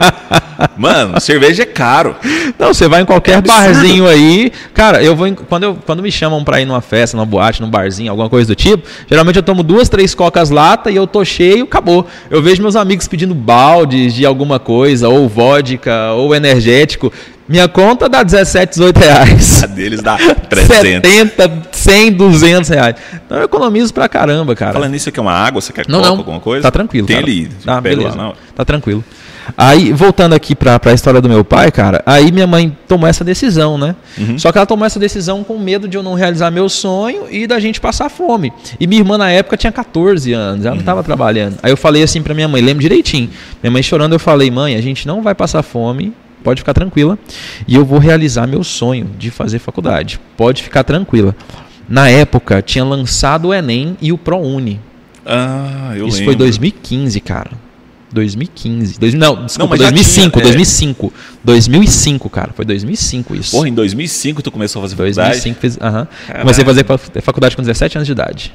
Mano, 0.76 1.20
cerveja 1.20 1.62
é 1.62 1.66
caro. 1.66 2.16
Não, 2.58 2.74
você 2.74 2.88
vai 2.88 3.02
em 3.02 3.04
qualquer 3.04 3.38
é 3.38 3.40
barzinho 3.40 4.08
aí. 4.08 4.50
Cara, 4.72 5.00
eu 5.00 5.14
vou 5.14 5.28
em, 5.28 5.32
quando, 5.32 5.62
eu, 5.62 5.78
quando 5.86 6.02
me 6.02 6.10
chamam 6.10 6.42
pra 6.42 6.60
ir 6.60 6.64
numa 6.64 6.80
festa, 6.80 7.16
numa 7.16 7.24
boate, 7.24 7.62
num 7.62 7.70
barzinho, 7.70 8.10
alguma 8.10 8.28
coisa 8.28 8.48
do 8.48 8.56
tipo, 8.56 8.88
geralmente 9.08 9.36
eu 9.36 9.44
tomo 9.44 9.62
duas, 9.62 9.88
três 9.88 10.12
cocas 10.12 10.50
lata 10.50 10.90
e 10.90 10.96
eu 10.96 11.06
tô 11.06 11.24
cheio, 11.24 11.62
acabou. 11.62 12.04
Eu 12.28 12.42
vejo 12.42 12.60
meus 12.60 12.74
amigos 12.74 13.06
pedindo 13.06 13.32
baldes 13.32 14.12
de 14.12 14.26
alguma 14.26 14.58
coisa, 14.58 15.08
ou 15.08 15.28
vodka, 15.28 16.10
ou 16.14 16.34
energético. 16.34 17.12
Minha 17.46 17.68
conta 17.68 18.08
dá 18.08 18.22
17, 18.22 18.70
18 18.70 18.98
reais. 18.98 19.64
A 19.64 19.66
deles 19.66 20.02
dá 20.02 20.16
300. 20.48 20.76
70, 20.76 21.62
100, 21.72 22.12
200 22.12 22.70
reais. 22.70 22.96
Então 23.26 23.38
eu 23.38 23.44
economizo 23.44 23.92
pra 23.92 24.08
caramba, 24.08 24.54
cara. 24.54 24.72
Falando 24.72 24.92
nisso 24.92 25.10
aqui 25.10 25.18
é 25.18 25.22
uma 25.22 25.32
água, 25.32 25.60
você 25.60 25.72
quer 25.72 25.86
não, 25.86 25.98
coca, 25.98 26.10
não. 26.10 26.18
alguma 26.18 26.40
coisa? 26.40 26.62
Tá 26.62 26.70
tranquilo. 26.70 27.06
Tem 27.06 27.16
cara. 27.16 27.26
ali. 27.26 27.50
Ah, 27.66 27.80
beleza. 27.80 28.16
Lá, 28.16 28.32
tá 28.54 28.64
tranquilo. 28.64 29.04
Aí, 29.58 29.92
voltando 29.92 30.32
aqui 30.32 30.54
pra, 30.54 30.80
pra 30.80 30.94
história 30.94 31.20
do 31.20 31.28
meu 31.28 31.44
pai, 31.44 31.70
cara, 31.70 32.02
aí 32.06 32.32
minha 32.32 32.46
mãe 32.46 32.74
tomou 32.88 33.06
essa 33.06 33.22
decisão, 33.22 33.76
né? 33.76 33.94
Uhum. 34.16 34.38
Só 34.38 34.50
que 34.50 34.56
ela 34.56 34.66
tomou 34.66 34.86
essa 34.86 34.98
decisão 34.98 35.44
com 35.44 35.58
medo 35.58 35.86
de 35.86 35.98
eu 35.98 36.02
não 36.02 36.14
realizar 36.14 36.50
meu 36.50 36.66
sonho 36.66 37.24
e 37.30 37.46
da 37.46 37.60
gente 37.60 37.78
passar 37.78 38.08
fome. 38.08 38.50
E 38.80 38.86
minha 38.86 39.02
irmã, 39.02 39.18
na 39.18 39.30
época, 39.30 39.58
tinha 39.58 39.70
14 39.70 40.32
anos, 40.32 40.64
ela 40.64 40.74
não 40.74 40.80
estava 40.80 41.00
uhum. 41.00 41.04
trabalhando. 41.04 41.58
Aí 41.62 41.70
eu 41.70 41.76
falei 41.76 42.02
assim 42.02 42.22
pra 42.22 42.32
minha 42.32 42.48
mãe, 42.48 42.62
lembro 42.62 42.80
direitinho. 42.80 43.28
Minha 43.62 43.70
mãe 43.70 43.82
chorando, 43.82 44.14
eu 44.14 44.18
falei, 44.18 44.50
mãe, 44.50 44.76
a 44.76 44.80
gente 44.80 45.06
não 45.06 45.22
vai 45.22 45.34
passar 45.34 45.62
fome 45.62 46.14
pode 46.44 46.60
ficar 46.60 46.74
tranquila. 46.74 47.18
E 47.66 47.74
eu 47.74 47.84
vou 47.84 47.98
realizar 47.98 48.46
meu 48.46 48.62
sonho 48.62 49.10
de 49.18 49.30
fazer 49.30 49.58
faculdade. 49.58 50.20
Pode 50.36 50.62
ficar 50.62 50.84
tranquila. 50.84 51.34
Na 51.88 52.08
época, 52.08 52.62
tinha 52.62 52.84
lançado 52.84 53.48
o 53.48 53.54
Enem 53.54 53.96
e 54.00 54.12
o 54.12 54.18
ProUni. 54.18 54.80
Ah, 55.26 55.94
eu 55.96 56.06
Isso 56.06 56.18
lembro. 56.18 56.32
foi 56.32 56.36
2015, 56.36 57.20
cara. 57.20 57.50
2015. 58.12 59.00
Dois, 59.00 59.14
não, 59.14 59.44
desculpa, 59.44 59.74
não, 59.76 59.82
2005, 59.82 60.30
tinha, 60.30 60.42
2005. 60.44 61.06
É... 61.06 61.10
2005, 61.44 62.30
cara. 62.30 62.52
Foi 62.54 62.64
2005 62.64 63.34
isso. 63.34 63.50
Porra, 63.50 63.68
em 63.68 63.74
2005 63.74 64.42
tu 64.42 64.52
começou 64.52 64.80
a 64.80 64.82
fazer 64.84 64.94
faculdade? 64.94 65.30
2005, 65.30 65.60
fiz, 65.60 65.76
uh 65.76 65.80
-huh. 65.80 66.40
Comecei 66.40 66.62
a 66.62 66.66
fazer 66.66 66.84
faculdade 67.22 67.56
com 67.56 67.62
17 67.62 67.98
anos 67.98 68.06
de 68.06 68.12
idade. 68.12 68.54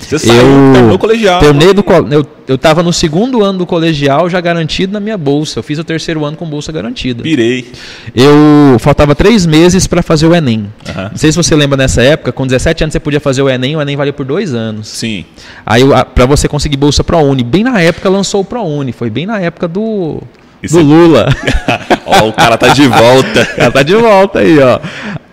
Você 0.00 0.18
saiu, 0.18 0.40
eu, 0.40 0.72
terminou 0.72 0.98
colegial. 0.98 1.40
Terminei 1.40 1.74
do, 1.74 1.84
eu, 2.10 2.26
eu 2.46 2.58
tava 2.58 2.82
no 2.82 2.92
segundo 2.92 3.42
ano 3.42 3.58
do 3.58 3.66
colegial 3.66 4.30
já 4.30 4.40
garantido 4.40 4.92
na 4.92 5.00
minha 5.00 5.18
bolsa. 5.18 5.58
Eu 5.58 5.62
fiz 5.62 5.78
o 5.78 5.84
terceiro 5.84 6.24
ano 6.24 6.36
com 6.36 6.46
bolsa 6.46 6.70
garantida. 6.70 7.22
Pirei. 7.22 7.66
Eu 8.14 8.78
faltava 8.78 9.14
três 9.14 9.44
meses 9.46 9.86
para 9.86 10.02
fazer 10.02 10.26
o 10.26 10.34
Enem. 10.34 10.70
Uhum. 10.88 11.02
Não 11.10 11.16
sei 11.16 11.32
se 11.32 11.36
você 11.36 11.56
lembra 11.56 11.76
nessa 11.76 12.02
época, 12.02 12.30
com 12.30 12.46
17 12.46 12.84
anos 12.84 12.92
você 12.92 13.00
podia 13.00 13.20
fazer 13.20 13.42
o 13.42 13.48
Enem, 13.48 13.76
o 13.76 13.82
Enem 13.82 13.96
valia 13.96 14.12
por 14.12 14.24
dois 14.24 14.54
anos. 14.54 14.88
Sim. 14.88 15.24
Aí 15.64 15.82
para 16.14 16.26
você 16.26 16.46
conseguir 16.46 16.76
bolsa 16.76 17.02
ProUni, 17.02 17.42
bem 17.42 17.64
na 17.64 17.80
época 17.80 18.08
lançou 18.08 18.42
o 18.42 18.44
ProUni, 18.44 18.92
foi 18.92 19.10
bem 19.10 19.26
na 19.26 19.40
época 19.40 19.66
do 19.66 20.22
do 20.70 20.80
Lula. 20.80 21.28
ó, 22.06 22.28
o 22.28 22.32
cara 22.32 22.56
tá 22.56 22.68
de 22.68 22.86
volta. 22.86 23.42
o 23.52 23.56
cara 23.56 23.70
tá 23.72 23.82
de 23.82 23.94
volta 23.94 24.38
aí, 24.40 24.58
ó. 24.58 24.80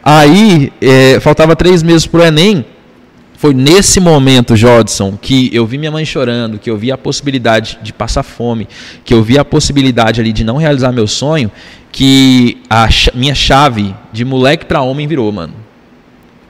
Aí, 0.05 0.71
é, 0.81 1.19
faltava 1.21 1.55
três 1.55 1.81
meses 1.81 2.05
pro 2.05 2.23
Enem 2.23 2.65
foi 3.43 3.53
nesse 3.53 3.99
momento, 3.99 4.55
Jodson, 4.55 5.17
que 5.21 5.49
eu 5.53 5.65
vi 5.65 5.77
minha 5.77 5.91
mãe 5.91 6.05
chorando, 6.05 6.57
que 6.57 6.69
eu 6.69 6.77
vi 6.77 6.93
a 6.93 6.97
possibilidade 6.97 7.77
de 7.81 7.91
passar 7.91 8.23
fome, 8.23 8.69
que 9.03 9.13
eu 9.13 9.21
vi 9.21 9.37
a 9.37 9.43
possibilidade 9.43 10.21
ali 10.21 10.31
de 10.31 10.45
não 10.45 10.55
realizar 10.55 10.93
meu 10.93 11.05
sonho, 11.05 11.51
que 11.91 12.61
a 12.69 12.87
minha 13.13 13.35
chave 13.35 13.93
de 14.13 14.23
moleque 14.23 14.65
para 14.65 14.81
homem 14.81 15.05
virou, 15.07 15.29
mano. 15.29 15.53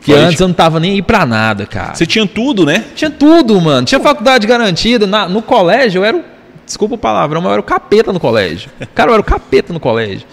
Que 0.01 0.11
Foi, 0.11 0.21
antes 0.21 0.39
eu 0.39 0.47
não 0.47 0.53
tava 0.53 0.79
nem 0.79 0.91
aí 0.91 1.01
pra 1.01 1.25
nada, 1.25 1.65
cara. 1.65 1.95
Você 1.95 2.05
tinha 2.05 2.27
tudo, 2.27 2.63
né? 2.63 2.85
Tinha 2.95 3.09
tudo, 3.09 3.59
mano. 3.59 3.87
Tinha 3.87 3.99
faculdade 3.99 4.45
garantida. 4.45 5.07
Na, 5.07 5.27
no 5.27 5.41
colégio 5.41 6.01
eu 6.01 6.05
era 6.05 6.17
o. 6.17 6.23
Desculpa 6.63 6.93
o 6.93 6.97
palavrão, 6.99 7.41
mas 7.41 7.47
eu 7.47 7.53
era 7.53 7.61
o 7.61 7.65
capeta 7.65 8.13
no 8.13 8.19
colégio. 8.19 8.69
Cara, 8.93 9.09
eu 9.09 9.13
era 9.15 9.21
o 9.21 9.25
capeta 9.25 9.73
no 9.73 9.79
colégio. 9.79 10.27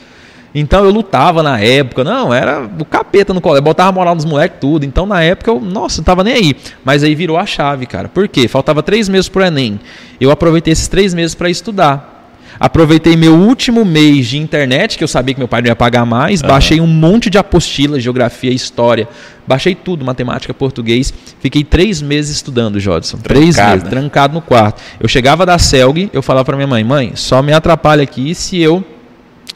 Então 0.55 0.85
eu 0.85 0.91
lutava 0.91 1.43
na 1.43 1.61
época, 1.61 2.03
não, 2.03 2.35
era 2.35 2.69
o 2.79 2.85
capeta 2.85 3.33
no 3.33 3.41
colégio, 3.41 3.63
botava 3.63 3.93
moral 3.93 4.15
nos 4.15 4.25
moleques, 4.25 4.59
tudo. 4.61 4.85
Então 4.85 5.07
na 5.07 5.23
época 5.23 5.51
eu, 5.51 5.61
nossa, 5.61 6.01
não 6.01 6.05
tava 6.05 6.25
nem 6.25 6.35
aí. 6.35 6.57
Mas 6.85 7.05
aí 7.05 7.15
virou 7.15 7.37
a 7.37 7.47
chave, 7.47 7.87
cara. 7.87 8.09
Por 8.09 8.27
quê? 8.27 8.49
Faltava 8.49 8.83
três 8.83 9.09
meses 9.09 9.29
pro 9.29 9.45
Enem. 9.45 9.79
Eu 10.21 10.31
aproveitei 10.31 10.73
esses 10.73 10.89
três 10.89 11.15
meses 11.15 11.35
para 11.35 11.49
estudar. 11.49 12.19
Aproveitei 12.59 13.17
meu 13.17 13.35
último 13.35 13.87
mês 13.87 14.27
de 14.27 14.37
internet, 14.37 14.99
que 14.99 15.05
eu 15.05 15.09
sabia 15.09 15.33
que 15.33 15.41
meu 15.41 15.49
pai 15.49 15.63
não 15.63 15.69
ia 15.69 15.77
pagar 15.77 16.05
mais, 16.05 16.43
uhum. 16.43 16.49
baixei 16.49 16.79
um 16.79 16.87
monte 16.87 17.31
de 17.31 17.39
apostilas, 17.39 18.03
geografia, 18.03 18.51
história, 18.53 19.09
baixei 19.47 19.75
tudo, 19.75 20.05
matemática, 20.05 20.53
português. 20.53 21.15
Fiquei 21.41 21.65
três 21.65 22.03
meses 22.03 22.37
estudando, 22.37 22.79
Jodson. 22.79 23.17
Três 23.19 23.57
meses, 23.57 23.85
né? 23.85 23.89
trancado 23.89 24.35
no 24.35 24.43
quarto. 24.43 24.83
Eu 25.01 25.09
chegava 25.09 25.47
da 25.47 25.59
Celg, 25.59 26.11
eu 26.13 26.21
falava 26.21 26.45
para 26.45 26.57
minha 26.57 26.67
mãe, 26.67 26.85
mãe, 26.85 27.13
só 27.15 27.41
me 27.41 27.53
atrapalha 27.53 28.03
aqui 28.03 28.35
se 28.35 28.61
eu 28.61 28.85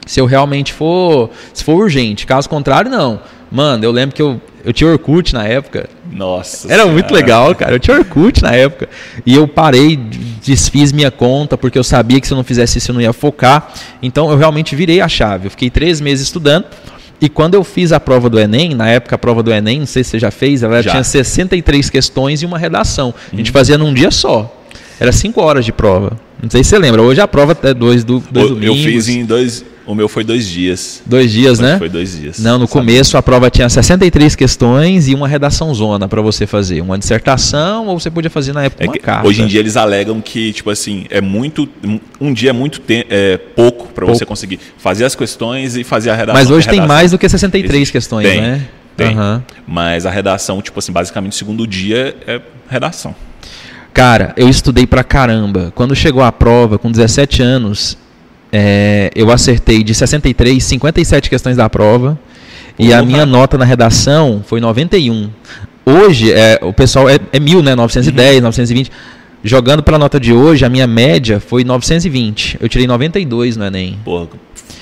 se 0.07 0.21
eu 0.21 0.27
realmente 0.27 0.73
for, 0.73 1.31
se 1.53 1.63
for 1.63 1.75
urgente. 1.75 2.27
Caso 2.27 2.49
contrário, 2.49 2.91
não. 2.91 3.21
Mano, 3.51 3.85
eu 3.85 3.93
lembro 3.93 4.15
que 4.15 4.23
eu, 4.23 4.41
eu 4.65 4.73
tinha 4.73 4.91
Orkut 4.91 5.33
na 5.33 5.45
época. 5.45 5.89
Nossa. 6.11 6.67
Era 6.67 6.83
senhora. 6.83 6.93
muito 6.93 7.15
legal, 7.15 7.55
cara. 7.55 7.73
Eu 7.73 7.79
tinha 7.79 7.97
Orkut 7.97 8.43
na 8.43 8.53
época. 8.53 8.89
E 9.25 9.35
eu 9.35 9.47
parei, 9.47 9.97
desfiz 9.97 10.93
minha 10.93 11.11
conta, 11.11 11.57
porque 11.57 11.79
eu 11.79 11.85
sabia 11.85 12.21
que 12.21 12.27
se 12.27 12.33
eu 12.33 12.37
não 12.37 12.45
fizesse 12.45 12.79
isso 12.79 12.91
eu 12.91 12.95
não 12.95 13.01
ia 13.01 13.13
focar. 13.13 13.73
Então 14.03 14.31
eu 14.31 14.37
realmente 14.37 14.75
virei 14.75 15.01
a 15.01 15.09
chave. 15.09 15.47
Eu 15.47 15.51
fiquei 15.51 15.71
três 15.71 16.01
meses 16.01 16.27
estudando. 16.27 16.67
E 17.21 17.29
quando 17.29 17.55
eu 17.55 17.63
fiz 17.63 17.93
a 17.93 18.01
prova 18.01 18.29
do 18.29 18.39
Enem, 18.39 18.75
na 18.75 18.89
época 18.89 19.15
a 19.15 19.19
prova 19.19 19.43
do 19.43 19.53
Enem, 19.53 19.79
não 19.79 19.87
sei 19.87 20.03
se 20.03 20.11
você 20.11 20.19
já 20.19 20.31
fez, 20.31 20.63
ela 20.63 20.83
já. 20.83 20.91
tinha 20.91 21.05
63 21.05 21.89
questões 21.89 22.43
e 22.43 22.47
uma 22.47 22.59
redação. 22.59 23.15
A 23.33 23.37
gente 23.37 23.51
hum. 23.51 23.53
fazia 23.53 23.79
num 23.79 23.95
dia 23.95 24.11
só. 24.11 24.64
Era 24.99 25.13
cinco 25.13 25.41
horas 25.41 25.65
de 25.65 25.73
prova. 25.73 26.19
Não 26.43 26.51
sei 26.51 26.63
se 26.63 26.71
você 26.71 26.79
lembra. 26.79 27.03
Hoje 27.03 27.21
a 27.21 27.29
prova 27.29 27.57
é 27.63 27.73
dois, 27.73 28.05
do, 28.05 28.23
dois 28.31 28.51
eu, 28.51 28.55
domingos. 28.55 28.79
Eu 28.79 28.93
fiz 28.93 29.09
em 29.09 29.25
dois. 29.25 29.65
O 29.87 29.95
meu 29.95 30.09
foi 30.09 30.25
dois 30.25 30.47
dias. 30.47 31.03
Dois 31.05 31.31
dias, 31.31 31.59
né? 31.59 31.77
Foi 31.77 31.89
dois 31.89 32.19
dias. 32.19 32.39
Não, 32.39 32.59
no 32.59 32.67
sabe? 32.67 32.73
começo 32.73 33.19
a 33.19 33.23
prova 33.23 33.51
tinha 33.51 33.69
63 33.69 34.35
questões 34.35 35.09
e 35.09 35.15
uma 35.15 35.29
redação 35.29 35.75
zona 35.75 36.09
para 36.09 36.23
você 36.23 36.47
fazer. 36.47 36.81
Uma 36.81 36.99
dissertação 36.99 37.87
ou 37.87 37.99
você 37.99 38.11
podia 38.11 38.31
fazer 38.31 38.55
na 38.55 38.65
época 38.65 38.83
é 38.83 38.87
uma 38.87 38.99
carta. 38.99 39.29
Hoje 39.29 39.43
em 39.43 39.47
dia 39.47 39.61
eles 39.61 39.77
alegam 39.77 40.21
que, 40.23 40.53
tipo 40.53 40.71
assim, 40.71 41.07
é 41.11 41.21
muito. 41.21 41.69
Um 42.21 42.33
dia 42.33 42.51
é 42.51 42.53
muito 42.53 42.81
te, 42.81 43.07
é, 43.11 43.37
pouco 43.37 43.89
para 43.89 44.07
você 44.07 44.25
conseguir 44.25 44.59
fazer 44.79 45.05
as 45.05 45.15
questões 45.15 45.77
e 45.77 45.85
fazer 45.85 46.11
a 46.11 46.15
redação. 46.15 46.41
Mas 46.41 46.51
hoje 46.51 46.69
tem 46.69 46.87
mais 46.87 47.11
do 47.11 47.19
que 47.19 47.29
63 47.29 47.75
Existe. 47.75 47.93
questões, 47.93 48.27
tem, 48.27 48.41
né? 48.41 48.67
Tem. 48.97 49.19
Uhum. 49.19 49.43
Mas 49.67 50.07
a 50.07 50.11
redação, 50.11 50.63
tipo 50.63 50.79
assim, 50.79 50.93
basicamente 50.93 51.33
o 51.33 51.37
segundo 51.37 51.67
dia 51.67 52.17
é 52.27 52.41
redação. 52.69 53.15
Cara, 53.95 54.35
eu 54.37 54.49
estudei 54.49 54.89
pra 54.89 55.05
caramba. 55.05 55.73
Quando 55.73 55.95
chegou 55.95 56.21
a 56.21 56.33
prova, 56.33 56.77
com 56.79 56.91
17 56.91 57.41
anos, 57.41 57.97
é, 58.53 59.09
eu 59.15 59.31
acertei 59.31 59.85
de 59.85 59.95
63, 59.95 60.63
57 60.63 61.31
questões 61.31 61.57
da 61.57 61.71
prova. 61.71 62.19
E 62.77 62.93
a 62.93 63.01
minha 63.03 63.25
nota 63.25 63.57
na 63.57 63.65
redação 63.65 64.43
foi 64.45 64.61
91. 64.61 65.31
Hoje, 65.87 66.33
é, 66.33 66.59
o 66.61 66.73
pessoal 66.73 67.09
é, 67.09 67.21
é 67.33 67.39
mil, 67.39 67.63
né? 67.63 67.77
910, 67.77 68.37
uhum. 68.37 68.43
920. 68.43 68.91
Jogando 69.45 69.81
pela 69.81 69.99
nota 69.99 70.19
de 70.19 70.33
hoje, 70.33 70.65
a 70.65 70.69
minha 70.69 70.89
média 70.89 71.39
foi 71.39 71.63
920. 71.63 72.59
Eu 72.61 72.69
tirei 72.69 72.89
92 72.89 73.57
no 73.57 73.65
Enem. 73.65 74.01
Porra, 74.05 74.27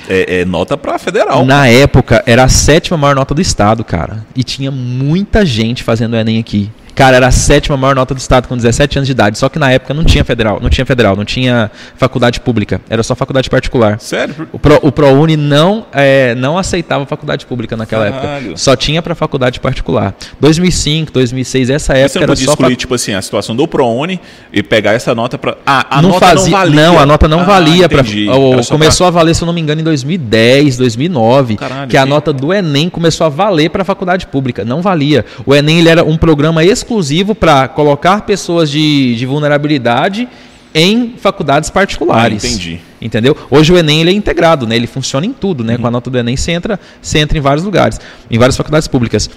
é, 0.08 0.40
é, 0.40 0.44
nota 0.46 0.74
para 0.78 0.98
federal. 0.98 1.44
Na 1.44 1.66
época, 1.66 2.22
era 2.26 2.44
a 2.44 2.48
sétima 2.48 2.96
maior 2.96 3.14
nota 3.14 3.34
do 3.34 3.42
estado, 3.42 3.84
cara. 3.84 4.24
E 4.34 4.42
tinha 4.42 4.70
muita 4.70 5.44
gente 5.44 5.82
fazendo 5.82 6.16
Enem 6.16 6.38
aqui. 6.38 6.70
Cara, 6.94 7.16
era 7.16 7.26
a 7.26 7.30
sétima 7.30 7.76
maior 7.76 7.94
nota 7.94 8.14
do 8.14 8.18
estado 8.18 8.46
com 8.46 8.56
17 8.56 8.98
anos 8.98 9.06
de 9.06 9.12
idade. 9.12 9.38
Só 9.38 9.48
que 9.48 9.58
na 9.58 9.70
época 9.70 9.94
não 9.94 10.04
tinha 10.04 10.24
federal, 10.24 10.60
não 10.60 10.68
tinha 10.68 10.84
federal, 10.84 11.16
não 11.16 11.24
tinha 11.24 11.70
faculdade 11.96 12.40
pública. 12.40 12.80
Era 12.88 13.02
só 13.02 13.14
faculdade 13.14 13.48
particular. 13.48 13.98
Sério? 13.98 14.48
O, 14.52 14.58
Pro, 14.58 14.78
o 14.82 14.92
ProUni 14.92 15.36
não, 15.36 15.86
é, 15.92 16.34
não 16.34 16.58
aceitava 16.58 17.04
faculdade 17.06 17.46
pública 17.46 17.76
naquela 17.76 18.10
Caralho. 18.10 18.46
época. 18.46 18.56
Só 18.56 18.76
tinha 18.76 19.02
para 19.02 19.14
faculdade 19.14 19.58
particular. 19.58 20.14
2005, 20.38 21.12
2006, 21.12 21.70
essa 21.70 21.94
época 21.94 22.08
você 22.08 22.18
não 22.18 22.22
era 22.24 22.32
podia 22.32 22.46
excluir, 22.46 22.76
tipo 22.76 22.94
assim, 22.94 23.14
a 23.14 23.22
situação 23.22 23.56
do 23.56 23.66
ProUni 23.66 24.20
e 24.52 24.62
pegar 24.62 24.92
essa 24.92 25.14
nota 25.14 25.38
para... 25.38 25.56
Ah, 25.66 25.86
a 25.98 26.02
não 26.02 26.10
nota 26.10 26.26
fazia, 26.26 26.44
não 26.44 26.58
valia. 26.58 26.74
Não, 26.74 26.98
a 26.98 27.06
nota 27.06 27.26
não 27.26 27.40
ah, 27.40 27.44
valia. 27.44 27.88
Pra, 27.88 28.04
começou 28.68 29.06
pra... 29.06 29.08
a 29.08 29.10
valer, 29.10 29.34
se 29.34 29.42
eu 29.42 29.46
não 29.46 29.52
me 29.52 29.60
engano, 29.60 29.80
em 29.80 29.84
2010, 29.84 30.76
2009. 30.76 31.56
Caralho, 31.56 31.88
que 31.88 31.96
a 31.96 32.04
nota 32.04 32.32
do 32.32 32.52
Enem 32.52 32.88
começou 32.88 33.26
a 33.26 33.30
valer 33.30 33.70
para 33.70 33.84
faculdade 33.84 34.26
pública. 34.26 34.64
Não 34.64 34.82
valia. 34.82 35.24
O 35.46 35.54
Enem 35.54 35.80
ele 35.80 35.88
era 35.88 36.04
um 36.04 36.16
programa 36.16 36.62
exclusivo 36.62 36.81
exclusivo 36.82 37.34
para 37.34 37.68
colocar 37.68 38.22
pessoas 38.22 38.70
de, 38.70 39.14
de 39.16 39.24
vulnerabilidade 39.24 40.28
em 40.74 41.14
faculdades 41.18 41.70
particulares. 41.70 42.44
Ah, 42.44 42.48
entendi. 42.48 42.80
Entendeu? 43.00 43.36
Hoje 43.50 43.72
o 43.72 43.78
Enem 43.78 44.00
ele 44.00 44.10
é 44.10 44.12
integrado, 44.12 44.66
né? 44.66 44.74
Ele 44.74 44.86
funciona 44.86 45.26
em 45.26 45.32
tudo, 45.32 45.62
né? 45.62 45.74
Uhum. 45.74 45.80
Com 45.82 45.86
a 45.86 45.90
nota 45.90 46.10
do 46.10 46.18
Enem 46.18 46.36
você 46.36 46.52
entra, 46.52 46.80
você 47.00 47.18
entra 47.18 47.36
em 47.36 47.40
vários 47.40 47.64
lugares, 47.64 48.00
em 48.30 48.38
várias 48.38 48.56
faculdades 48.56 48.88
públicas. 48.88 49.30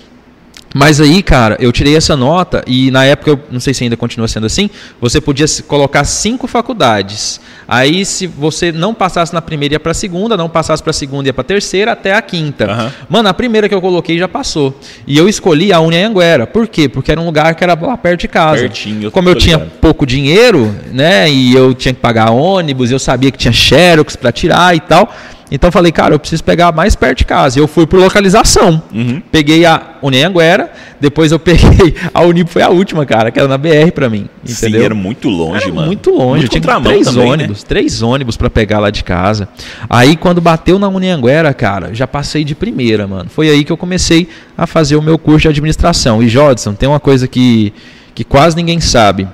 Mas 0.78 1.00
aí, 1.00 1.24
cara, 1.24 1.56
eu 1.62 1.72
tirei 1.72 1.96
essa 1.96 2.18
nota 2.18 2.62
e 2.68 2.92
na 2.92 3.06
época, 3.06 3.32
eu 3.32 3.40
não 3.50 3.62
sei 3.62 3.74
se 3.74 3.86
ainda 3.86 3.96
continua 3.96 4.28
sendo 4.28 4.46
assim, 4.46 4.70
você 5.00 5.22
podia 5.22 5.46
colocar 5.66 6.04
cinco 6.04 6.48
faculdades. 6.48 7.40
Aí, 7.66 8.04
se 8.04 8.28
você 8.28 8.74
não 8.74 8.94
passasse 8.94 9.34
na 9.34 9.42
primeira, 9.42 9.76
ia 9.76 9.80
para 9.80 9.92
a 9.92 9.96
segunda, 9.96 10.36
não 10.36 10.50
passasse 10.50 10.84
para 10.84 10.90
a 10.90 10.94
segunda, 10.94 11.30
ia 11.30 11.34
para 11.34 11.44
a 11.44 11.46
terceira, 11.46 11.94
até 11.94 12.14
a 12.14 12.22
quinta. 12.22 12.70
Uhum. 12.70 12.92
Mano, 13.08 13.30
a 13.30 13.34
primeira 13.34 13.70
que 13.70 13.74
eu 13.74 13.80
coloquei 13.80 14.20
já 14.20 14.28
passou. 14.28 14.78
E 15.08 15.18
eu 15.18 15.30
escolhi 15.30 15.72
a 15.72 15.80
Unhanguera. 15.80 16.46
Por 16.46 16.68
quê? 16.68 16.90
Porque 16.90 17.10
era 17.10 17.22
um 17.22 17.26
lugar 17.26 17.56
que 17.56 17.64
era 17.64 17.74
lá 17.74 17.96
perto 17.96 18.20
de 18.20 18.28
casa. 18.28 18.60
Pertinho. 18.60 19.10
Como 19.12 19.30
eu 19.30 19.36
tinha 19.36 19.58
pouco 19.58 20.06
dinheiro, 20.06 20.76
né, 20.92 21.32
e 21.32 21.56
eu 21.56 21.74
tinha 21.74 21.94
que 21.94 22.02
pagar 22.02 22.32
ônibus, 22.32 22.92
eu 22.92 23.00
sabia 23.00 23.32
que 23.32 23.38
tinha 23.38 23.54
xerox 23.54 24.18
para 24.18 24.30
tirar 24.30 24.76
e 24.76 24.82
tal. 24.82 25.10
Então 25.52 25.72
falei, 25.72 25.92
cara, 25.92 26.16
eu 26.16 26.20
preciso 26.20 26.44
pegar 26.44 26.72
mais 26.72 26.96
perto 26.96 27.20
de 27.20 27.26
casa. 27.26 27.60
Eu 27.60 27.68
fui 27.68 27.86
por 27.86 28.00
localização. 28.00 28.82
Uhum. 28.94 29.22
Peguei 29.32 29.66
a 29.66 29.96
Unhanguera, 30.02 30.72
depois 31.00 31.32
eu 31.32 31.38
peguei 31.40 31.96
a 32.14 32.22
Unip 32.22 32.50
foi 32.50 32.62
a 32.62 32.70
última, 32.70 33.06
cara, 33.06 33.32
que 33.32 33.40
era 33.40 33.48
na 33.48 33.58
BR 33.58 33.92
para 33.94 34.10
mim, 34.10 34.28
entendeu? 34.44 34.80
Sim, 34.80 34.86
era 34.86 34.96
muito 34.96 35.30
longe, 35.30 35.64
era 35.64 35.74
mano. 35.74 35.88
Muito 35.88 36.10
longe, 36.12 36.42
muito 36.42 36.58
eu 36.58 36.62
tinha 36.62 36.82
três 36.82 37.08
também, 37.08 37.24
né? 37.24 37.32
ônibus, 37.32 37.62
né? 37.62 37.66
três 37.68 38.02
ônibus 38.02 38.38
para 38.38 38.50
pegar 38.50 38.80
lá 38.80 38.90
de 38.90 39.04
casa. 39.04 39.48
Aí 39.90 40.16
quando 40.16 40.42
bateu 40.42 40.80
na 40.80 40.88
Unhanguera, 40.88 41.54
cara, 41.54 41.94
já 41.94 42.08
passei 42.08 42.44
de 42.44 42.56
primeira, 42.56 43.08
mano. 43.08 43.30
Foi 43.30 43.50
aí 43.50 43.64
que 43.64 43.72
eu 43.72 43.78
comecei 43.78 44.28
a 44.58 44.66
fazer 44.66 44.96
o 44.96 45.02
meu 45.02 45.18
curso 45.18 45.44
de 45.44 45.48
administração. 45.50 46.24
E 46.24 46.28
Jodson, 46.28 46.74
tem 46.74 46.90
uma 46.90 47.00
coisa 47.00 47.28
que 47.28 47.74
que 48.16 48.24
quase 48.24 48.56
ninguém 48.56 48.80
sabe. 48.80 49.28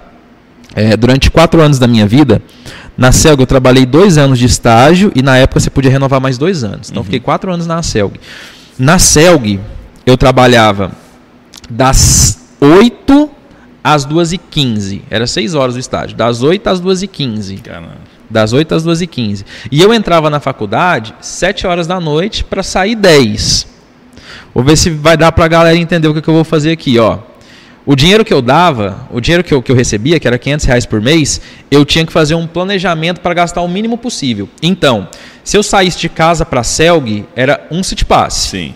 É, 0.75 0.95
durante 0.95 1.29
quatro 1.29 1.61
anos 1.61 1.77
da 1.77 1.87
minha 1.87 2.07
vida, 2.07 2.41
na 2.97 3.11
CELG 3.11 3.41
eu 3.41 3.47
trabalhei 3.47 3.85
dois 3.85 4.17
anos 4.17 4.39
de 4.39 4.45
estágio 4.45 5.11
e 5.15 5.21
na 5.21 5.37
época 5.37 5.59
você 5.59 5.69
podia 5.69 5.91
renovar 5.91 6.21
mais 6.21 6.37
dois 6.37 6.63
anos. 6.63 6.89
Então 6.89 7.01
uhum. 7.01 7.05
fiquei 7.05 7.19
quatro 7.19 7.51
anos 7.51 7.67
na 7.67 7.81
CELG. 7.81 8.19
Na 8.77 8.97
CELG 8.97 9.59
eu 10.05 10.17
trabalhava 10.17 10.91
das 11.69 12.39
8 12.59 13.29
às 13.83 14.05
2h15. 14.05 15.01
Era 15.09 15.25
6 15.25 15.55
horas 15.55 15.75
o 15.75 15.79
estágio. 15.79 16.15
Das 16.15 16.43
8 16.43 16.67
às 16.67 16.81
2h15. 16.81 17.61
Caramba. 17.61 17.97
Das 18.29 18.53
8 18.53 18.75
às 18.75 18.85
2h15. 18.85 19.43
E 19.71 19.81
eu 19.81 19.93
entrava 19.93 20.29
na 20.29 20.39
faculdade 20.39 21.13
7 21.19 21.67
horas 21.67 21.87
da 21.87 21.99
noite 21.99 22.43
para 22.43 22.63
sair 22.63 22.95
10. 22.95 23.67
Vou 24.53 24.63
ver 24.63 24.77
se 24.77 24.89
vai 24.89 25.17
dar 25.17 25.31
para 25.31 25.45
a 25.45 25.47
galera 25.47 25.77
entender 25.77 26.07
o 26.07 26.13
que, 26.13 26.21
que 26.21 26.29
eu 26.29 26.33
vou 26.33 26.43
fazer 26.43 26.71
aqui. 26.71 26.99
Ó. 26.99 27.19
O 27.83 27.95
dinheiro 27.95 28.23
que 28.23 28.33
eu 28.33 28.43
dava, 28.43 29.07
o 29.11 29.19
dinheiro 29.19 29.43
que 29.43 29.53
eu, 29.53 29.61
que 29.61 29.71
eu 29.71 29.75
recebia, 29.75 30.19
que 30.19 30.27
era 30.27 30.37
500 30.37 30.65
reais 30.67 30.85
por 30.85 31.01
mês, 31.01 31.41
eu 31.71 31.83
tinha 31.83 32.05
que 32.05 32.11
fazer 32.13 32.35
um 32.35 32.45
planejamento 32.45 33.21
para 33.21 33.33
gastar 33.33 33.61
o 33.61 33.67
mínimo 33.67 33.97
possível. 33.97 34.47
Então, 34.61 35.07
se 35.43 35.57
eu 35.57 35.63
saísse 35.63 35.97
de 35.97 36.09
casa 36.09 36.45
para 36.45 36.61
a 36.61 36.63
Celg, 36.63 37.25
era 37.35 37.65
um 37.71 37.81
City 37.81 38.05
Pass. 38.05 38.33
Sim. 38.33 38.75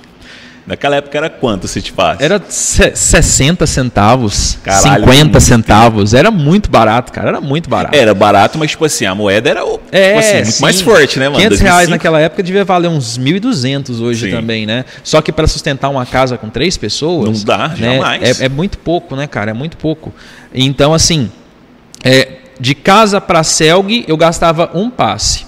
Naquela 0.68 0.96
época 0.96 1.16
era 1.16 1.30
quanto 1.30 1.68
se 1.68 1.80
te 1.80 1.92
faz? 1.92 2.20
Era 2.20 2.42
60 2.50 3.68
centavos, 3.68 4.58
Caralho, 4.64 5.06
50 5.06 5.40
centavos. 5.40 6.14
Era 6.16 6.32
muito 6.32 6.72
barato, 6.72 7.12
cara. 7.12 7.30
Era 7.30 7.42
muito 7.42 7.70
barato. 7.70 7.96
Era 7.96 8.16
barato, 8.16 8.58
mas 8.58 8.72
tipo 8.72 8.84
assim, 8.84 9.06
a 9.06 9.14
moeda 9.14 9.48
era 9.48 9.62
tipo 9.62 9.82
é, 9.92 10.18
assim, 10.18 10.34
muito 10.38 10.52
sim. 10.52 10.62
mais 10.64 10.82
forte, 10.82 11.20
né, 11.20 11.26
mano? 11.26 11.38
500 11.38 11.50
2005. 11.60 11.64
reais 11.64 11.90
naquela 11.90 12.20
época 12.20 12.42
devia 12.42 12.66
valer 12.66 12.88
uns 12.88 13.16
1.200 13.18 14.02
hoje 14.02 14.26
sim. 14.26 14.32
também, 14.32 14.66
né? 14.66 14.86
Só 15.04 15.22
que 15.22 15.32
para 15.32 15.46
sustentar 15.46 15.90
uma 15.90 16.06
casa 16.06 16.36
com 16.36 16.50
três 16.50 16.78
pessoas... 16.78 17.40
Não 17.40 17.46
dá, 17.46 17.68
né, 17.68 17.76
jamais. 17.78 18.42
É, 18.42 18.46
é, 18.46 18.50
muito 18.50 18.80
pouco, 18.80 19.16
né, 19.16 19.28
cara? 19.28 19.52
É 19.52 19.54
muito 19.54 19.78
pouco. 19.78 20.12
Então, 20.52 20.96
assim, 20.96 21.30
é, 22.04 22.40
de 22.60 22.74
casa 22.74 23.22
para 23.22 23.44
Celg 23.44 24.04
eu 24.08 24.18
gastava 24.18 24.72
um 24.74 24.90
passe. 24.90 25.46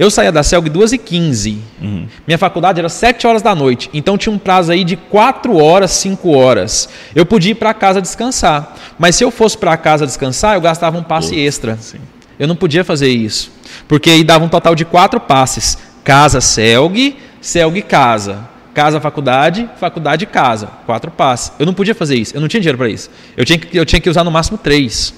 Eu 0.00 0.10
saía 0.10 0.32
da 0.32 0.42
CELG 0.42 0.70
2 0.70 0.92
e 0.94 0.98
15 0.98 1.58
Uhum. 1.78 2.06
Minha 2.26 2.38
faculdade 2.38 2.78
era 2.78 2.88
7 2.88 3.26
horas 3.26 3.42
da 3.42 3.54
noite. 3.54 3.90
Então 3.92 4.16
tinha 4.16 4.32
um 4.32 4.38
prazo 4.38 4.72
aí 4.72 4.82
de 4.82 4.96
4 4.96 5.54
horas, 5.58 5.90
5 5.90 6.30
horas. 6.30 6.88
Eu 7.14 7.26
podia 7.26 7.52
ir 7.52 7.54
para 7.54 7.74
casa 7.74 8.00
descansar. 8.00 8.76
Mas 8.98 9.16
se 9.16 9.24
eu 9.24 9.30
fosse 9.30 9.58
para 9.58 9.76
casa 9.76 10.06
descansar, 10.06 10.54
eu 10.54 10.60
gastava 10.62 10.96
um 10.96 11.02
passe 11.02 11.28
Putz, 11.30 11.42
extra. 11.42 11.76
sim. 11.78 11.98
Eu 12.38 12.48
não 12.48 12.56
podia 12.56 12.82
fazer 12.82 13.10
isso. 13.10 13.52
Porque 13.86 14.08
aí 14.08 14.24
dava 14.24 14.42
um 14.42 14.48
total 14.48 14.74
de 14.74 14.86
quatro 14.86 15.20
passes: 15.20 15.76
casa, 16.02 16.40
CELG, 16.40 17.16
CELG, 17.42 17.82
casa. 17.82 18.48
Casa, 18.72 19.00
faculdade, 19.00 19.68
faculdade, 19.78 20.24
casa. 20.24 20.68
Quatro 20.86 21.10
passes. 21.10 21.52
Eu 21.58 21.66
não 21.66 21.74
podia 21.74 21.94
fazer 21.94 22.16
isso. 22.16 22.34
Eu 22.34 22.40
não 22.40 22.48
tinha 22.48 22.60
dinheiro 22.60 22.78
para 22.78 22.88
isso. 22.88 23.10
Eu 23.36 23.44
tinha, 23.44 23.58
que, 23.58 23.76
eu 23.76 23.84
tinha 23.84 24.00
que 24.00 24.08
usar 24.08 24.24
no 24.24 24.30
máximo 24.30 24.56
três. 24.56 25.10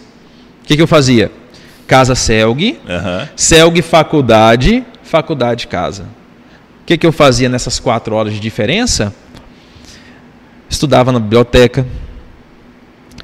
O 0.64 0.66
que, 0.66 0.74
que 0.74 0.82
eu 0.82 0.88
fazia? 0.88 1.30
Casa, 1.92 2.14
CELG. 2.14 2.80
CELG, 3.36 3.82
faculdade, 3.82 4.82
faculdade, 5.02 5.66
casa. 5.66 6.04
O 6.80 6.86
que, 6.86 6.96
que 6.96 7.06
eu 7.06 7.12
fazia 7.12 7.50
nessas 7.50 7.78
quatro 7.78 8.14
horas 8.14 8.32
de 8.32 8.40
diferença? 8.40 9.12
Estudava 10.70 11.12
na 11.12 11.20
biblioteca, 11.20 11.86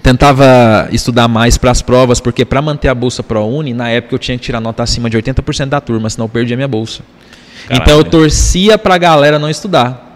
tentava 0.03 0.87
estudar 0.93 1.29
mais 1.29 1.57
para 1.57 1.71
as 1.71 1.81
provas, 1.81 2.21
porque 2.21 2.45
para 2.45 2.61
manter 2.61 2.89
a 2.89 2.95
bolsa 2.95 3.23
ProUni, 3.23 3.73
na 3.73 3.89
época 3.89 4.15
eu 4.15 4.19
tinha 4.19 4.37
que 4.37 4.45
tirar 4.45 4.61
nota 4.61 4.83
acima 4.83 5.09
de 5.09 5.17
80% 5.17 5.65
da 5.65 5.81
turma, 5.81 6.11
senão 6.11 6.27
eu 6.27 6.29
perdia 6.29 6.55
minha 6.55 6.69
bolsa. 6.69 7.03
Caralho. 7.67 7.83
Então 7.83 7.97
eu 7.97 8.05
torcia 8.05 8.77
para 8.77 8.97
a 8.97 8.99
galera 8.99 9.39
não 9.39 9.49
estudar. 9.49 10.08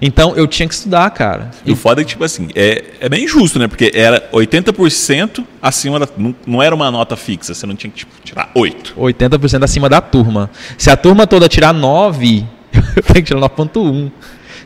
Então 0.00 0.36
eu 0.36 0.46
tinha 0.46 0.68
que 0.68 0.74
estudar, 0.74 1.08
cara. 1.10 1.50
E 1.64 1.72
o 1.72 1.76
foda 1.76 2.00
é 2.00 2.04
que, 2.04 2.10
tipo 2.10 2.24
assim, 2.24 2.48
é, 2.54 2.84
é 3.00 3.08
bem 3.08 3.24
injusto, 3.24 3.58
né? 3.58 3.66
Porque 3.66 3.90
era 3.94 4.28
80% 4.32 5.44
acima 5.60 5.98
da. 5.98 6.08
Não, 6.16 6.34
não 6.46 6.62
era 6.62 6.74
uma 6.74 6.90
nota 6.90 7.16
fixa, 7.16 7.54
você 7.54 7.66
não 7.66 7.74
tinha 7.74 7.90
que 7.90 7.98
tipo, 7.98 8.12
tirar 8.22 8.50
8. 8.54 8.94
80% 8.96 9.64
acima 9.64 9.88
da 9.88 10.00
turma. 10.00 10.50
Se 10.78 10.90
a 10.90 10.96
turma 10.96 11.26
toda 11.26 11.48
tirar 11.48 11.72
9, 11.72 12.44
eu 12.96 13.02
tenho 13.02 13.14
que 13.14 13.22
tirar 13.22 13.40
9.1. 13.40 14.10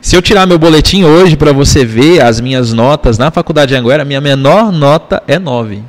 Se 0.01 0.15
eu 0.15 0.21
tirar 0.21 0.45
meu 0.45 0.59
boletim 0.59 1.03
hoje 1.03 1.35
para 1.35 1.51
você 1.51 1.83
ver 1.83 2.21
as 2.21 2.39
minhas 2.39 2.71
notas 2.71 3.17
na 3.17 3.31
faculdade 3.31 3.69
de 3.69 3.75
Anguera, 3.75 4.05
minha 4.05 4.21
menor 4.21 4.71
nota 4.71 5.23
é 5.27 5.39
9. 5.39 5.81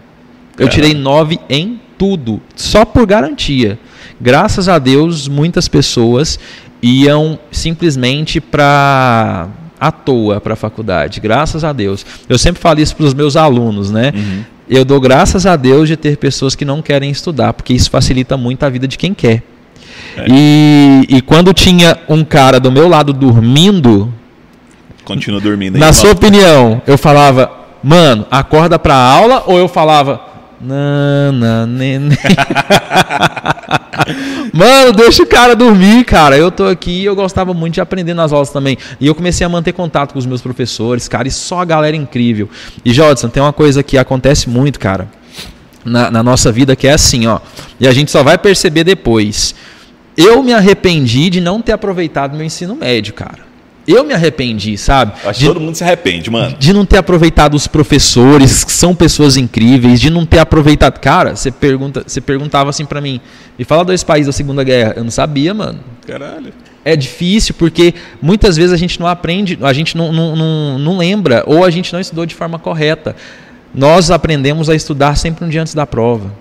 Eu 0.58 0.68
tirei 0.68 0.94
9 0.94 1.38
em 1.50 1.78
tudo, 1.98 2.40
só 2.54 2.84
por 2.84 3.06
garantia. 3.06 3.78
Graças 4.20 4.68
a 4.68 4.78
Deus, 4.78 5.28
muitas 5.28 5.68
pessoas 5.68 6.38
iam 6.82 7.38
simplesmente 7.50 8.40
para 8.40 9.48
à 9.78 9.90
toa 9.90 10.40
para 10.40 10.54
a 10.54 10.56
faculdade. 10.56 11.20
Graças 11.20 11.64
a 11.64 11.72
Deus. 11.72 12.04
Eu 12.28 12.38
sempre 12.38 12.60
falo 12.60 12.80
isso 12.80 12.96
para 12.96 13.06
os 13.06 13.14
meus 13.14 13.36
alunos, 13.36 13.90
né? 13.90 14.12
Eu 14.68 14.84
dou 14.84 15.00
graças 15.00 15.46
a 15.46 15.54
Deus 15.54 15.88
de 15.88 15.96
ter 15.96 16.16
pessoas 16.16 16.54
que 16.54 16.64
não 16.64 16.82
querem 16.82 17.10
estudar, 17.10 17.52
porque 17.52 17.72
isso 17.72 17.90
facilita 17.90 18.36
muito 18.36 18.64
a 18.64 18.68
vida 18.68 18.88
de 18.88 18.98
quem 18.98 19.14
quer. 19.14 19.42
É. 20.16 20.24
E, 20.28 21.06
e 21.08 21.22
quando 21.22 21.52
tinha 21.52 21.98
um 22.08 22.24
cara 22.24 22.58
do 22.58 22.72
meu 22.72 22.88
lado 22.88 23.12
dormindo, 23.12 24.12
Continua 25.04 25.40
dormindo 25.40 25.76
aí. 25.76 25.80
na 25.80 25.92
sua 25.92 26.10
opinião, 26.12 26.82
eu 26.86 26.98
falava, 26.98 27.50
mano, 27.82 28.26
acorda 28.30 28.78
pra 28.78 28.94
aula, 28.96 29.44
ou 29.46 29.58
eu 29.58 29.68
falava, 29.68 30.20
nana, 30.60 31.66
neném. 31.66 32.16
Mano, 34.52 34.92
deixa 34.92 35.22
o 35.22 35.26
cara 35.26 35.54
dormir, 35.54 36.04
cara. 36.04 36.36
Eu 36.36 36.50
tô 36.50 36.66
aqui 36.66 37.04
eu 37.04 37.14
gostava 37.14 37.52
muito 37.54 37.74
de 37.74 37.80
aprender 37.80 38.14
nas 38.14 38.32
aulas 38.32 38.50
também. 38.50 38.76
E 39.00 39.06
eu 39.06 39.14
comecei 39.14 39.44
a 39.46 39.48
manter 39.48 39.72
contato 39.72 40.12
com 40.12 40.18
os 40.18 40.26
meus 40.26 40.42
professores, 40.42 41.08
cara, 41.08 41.28
e 41.28 41.30
só 41.30 41.60
a 41.60 41.64
galera 41.64 41.96
incrível. 41.96 42.48
E 42.84 42.92
Jodson, 42.92 43.28
tem 43.28 43.42
uma 43.42 43.52
coisa 43.52 43.82
que 43.82 43.96
acontece 43.96 44.48
muito, 44.48 44.78
cara, 44.78 45.08
na, 45.84 46.10
na 46.10 46.22
nossa 46.22 46.50
vida 46.52 46.76
que 46.76 46.86
é 46.86 46.92
assim, 46.92 47.26
ó. 47.26 47.40
E 47.78 47.86
a 47.86 47.92
gente 47.92 48.10
só 48.10 48.22
vai 48.22 48.36
perceber 48.38 48.84
depois. 48.84 49.54
Eu 50.16 50.42
me 50.42 50.52
arrependi 50.52 51.28
de 51.28 51.40
não 51.40 51.60
ter 51.60 51.72
aproveitado 51.72 52.36
meu 52.36 52.46
ensino 52.46 52.74
médio, 52.74 53.12
cara. 53.12 53.45
Eu 53.86 54.02
me 54.04 54.12
arrependi, 54.12 54.76
sabe? 54.76 55.12
Acho 55.24 55.38
De- 55.40 55.46
que 55.46 55.52
todo 55.52 55.60
mundo 55.60 55.74
se 55.76 55.84
arrepende, 55.84 56.28
mano. 56.30 56.56
de 56.58 56.72
não 56.72 56.84
ter 56.84 56.98
aproveitado 56.98 57.54
os 57.54 57.66
professores, 57.66 58.64
que 58.64 58.72
são 58.72 58.94
pessoas 58.94 59.36
incríveis, 59.36 60.00
de 60.00 60.10
não 60.10 60.26
ter 60.26 60.38
aproveitado. 60.40 60.98
Cara, 60.98 61.36
você 61.36 61.50
pergunta, 61.52 62.02
você 62.06 62.20
perguntava 62.20 62.70
assim 62.70 62.84
pra 62.84 63.00
mim, 63.00 63.20
me 63.58 63.64
fala 63.64 63.84
dois 63.84 64.02
países 64.02 64.26
da 64.26 64.32
Segunda 64.32 64.64
Guerra. 64.64 64.94
Eu 64.96 65.04
não 65.04 65.10
sabia, 65.10 65.54
mano. 65.54 65.78
Caralho. 66.06 66.52
É 66.84 66.94
difícil 66.96 67.54
porque 67.58 67.94
muitas 68.22 68.56
vezes 68.56 68.72
a 68.72 68.76
gente 68.76 68.98
não 69.00 69.06
aprende, 69.06 69.58
a 69.62 69.72
gente 69.72 69.96
não, 69.96 70.12
não, 70.12 70.36
não, 70.36 70.78
não 70.78 70.98
lembra, 70.98 71.42
ou 71.46 71.64
a 71.64 71.70
gente 71.70 71.92
não 71.92 71.98
estudou 72.00 72.24
de 72.26 72.34
forma 72.34 72.58
correta. 72.58 73.14
Nós 73.74 74.10
aprendemos 74.10 74.68
a 74.70 74.74
estudar 74.74 75.16
sempre 75.16 75.44
um 75.44 75.48
dia 75.48 75.60
antes 75.62 75.74
da 75.74 75.86
prova. 75.86 76.32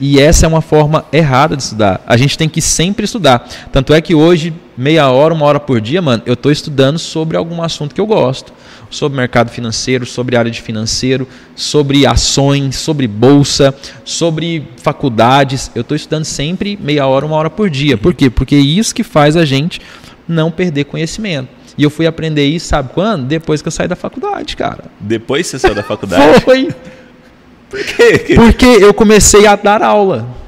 E 0.00 0.20
essa 0.20 0.44
é 0.44 0.48
uma 0.48 0.60
forma 0.60 1.04
errada 1.12 1.56
de 1.56 1.62
estudar. 1.62 2.02
A 2.06 2.16
gente 2.16 2.36
tem 2.36 2.48
que 2.48 2.60
sempre 2.60 3.04
estudar. 3.04 3.48
Tanto 3.72 3.94
é 3.94 4.00
que 4.00 4.14
hoje, 4.14 4.52
meia 4.76 5.08
hora, 5.08 5.32
uma 5.32 5.46
hora 5.46 5.60
por 5.60 5.80
dia, 5.80 6.02
mano, 6.02 6.22
eu 6.26 6.34
estou 6.34 6.50
estudando 6.50 6.98
sobre 6.98 7.36
algum 7.36 7.62
assunto 7.62 7.94
que 7.94 8.00
eu 8.00 8.06
gosto. 8.06 8.52
Sobre 8.90 9.16
mercado 9.16 9.50
financeiro, 9.50 10.06
sobre 10.06 10.36
área 10.36 10.50
de 10.50 10.62
financeiro, 10.62 11.26
sobre 11.56 12.06
ações, 12.06 12.76
sobre 12.76 13.08
bolsa, 13.08 13.74
sobre 14.04 14.68
faculdades. 14.76 15.70
Eu 15.74 15.80
estou 15.80 15.96
estudando 15.96 16.24
sempre 16.24 16.78
meia 16.80 17.06
hora, 17.06 17.26
uma 17.26 17.34
hora 17.34 17.50
por 17.50 17.68
dia. 17.68 17.96
Por 17.96 18.14
quê? 18.14 18.30
Porque 18.30 18.54
é 18.54 18.58
isso 18.58 18.94
que 18.94 19.02
faz 19.02 19.36
a 19.36 19.44
gente 19.44 19.80
não 20.28 20.50
perder 20.50 20.84
conhecimento. 20.84 21.48
E 21.76 21.82
eu 21.82 21.90
fui 21.90 22.06
aprender 22.06 22.46
isso, 22.46 22.68
sabe 22.68 22.90
quando? 22.94 23.26
Depois 23.26 23.60
que 23.60 23.66
eu 23.66 23.72
saí 23.72 23.88
da 23.88 23.96
faculdade, 23.96 24.56
cara. 24.56 24.84
Depois 25.00 25.46
que 25.46 25.50
você 25.50 25.58
saiu 25.58 25.74
da 25.74 25.82
faculdade. 25.82 26.40
Foi. 26.42 26.68
Por 27.68 27.82
quê? 27.82 28.34
Porque 28.36 28.66
eu 28.66 28.94
comecei 28.94 29.46
a 29.46 29.56
dar 29.56 29.82
aula. 29.82 30.43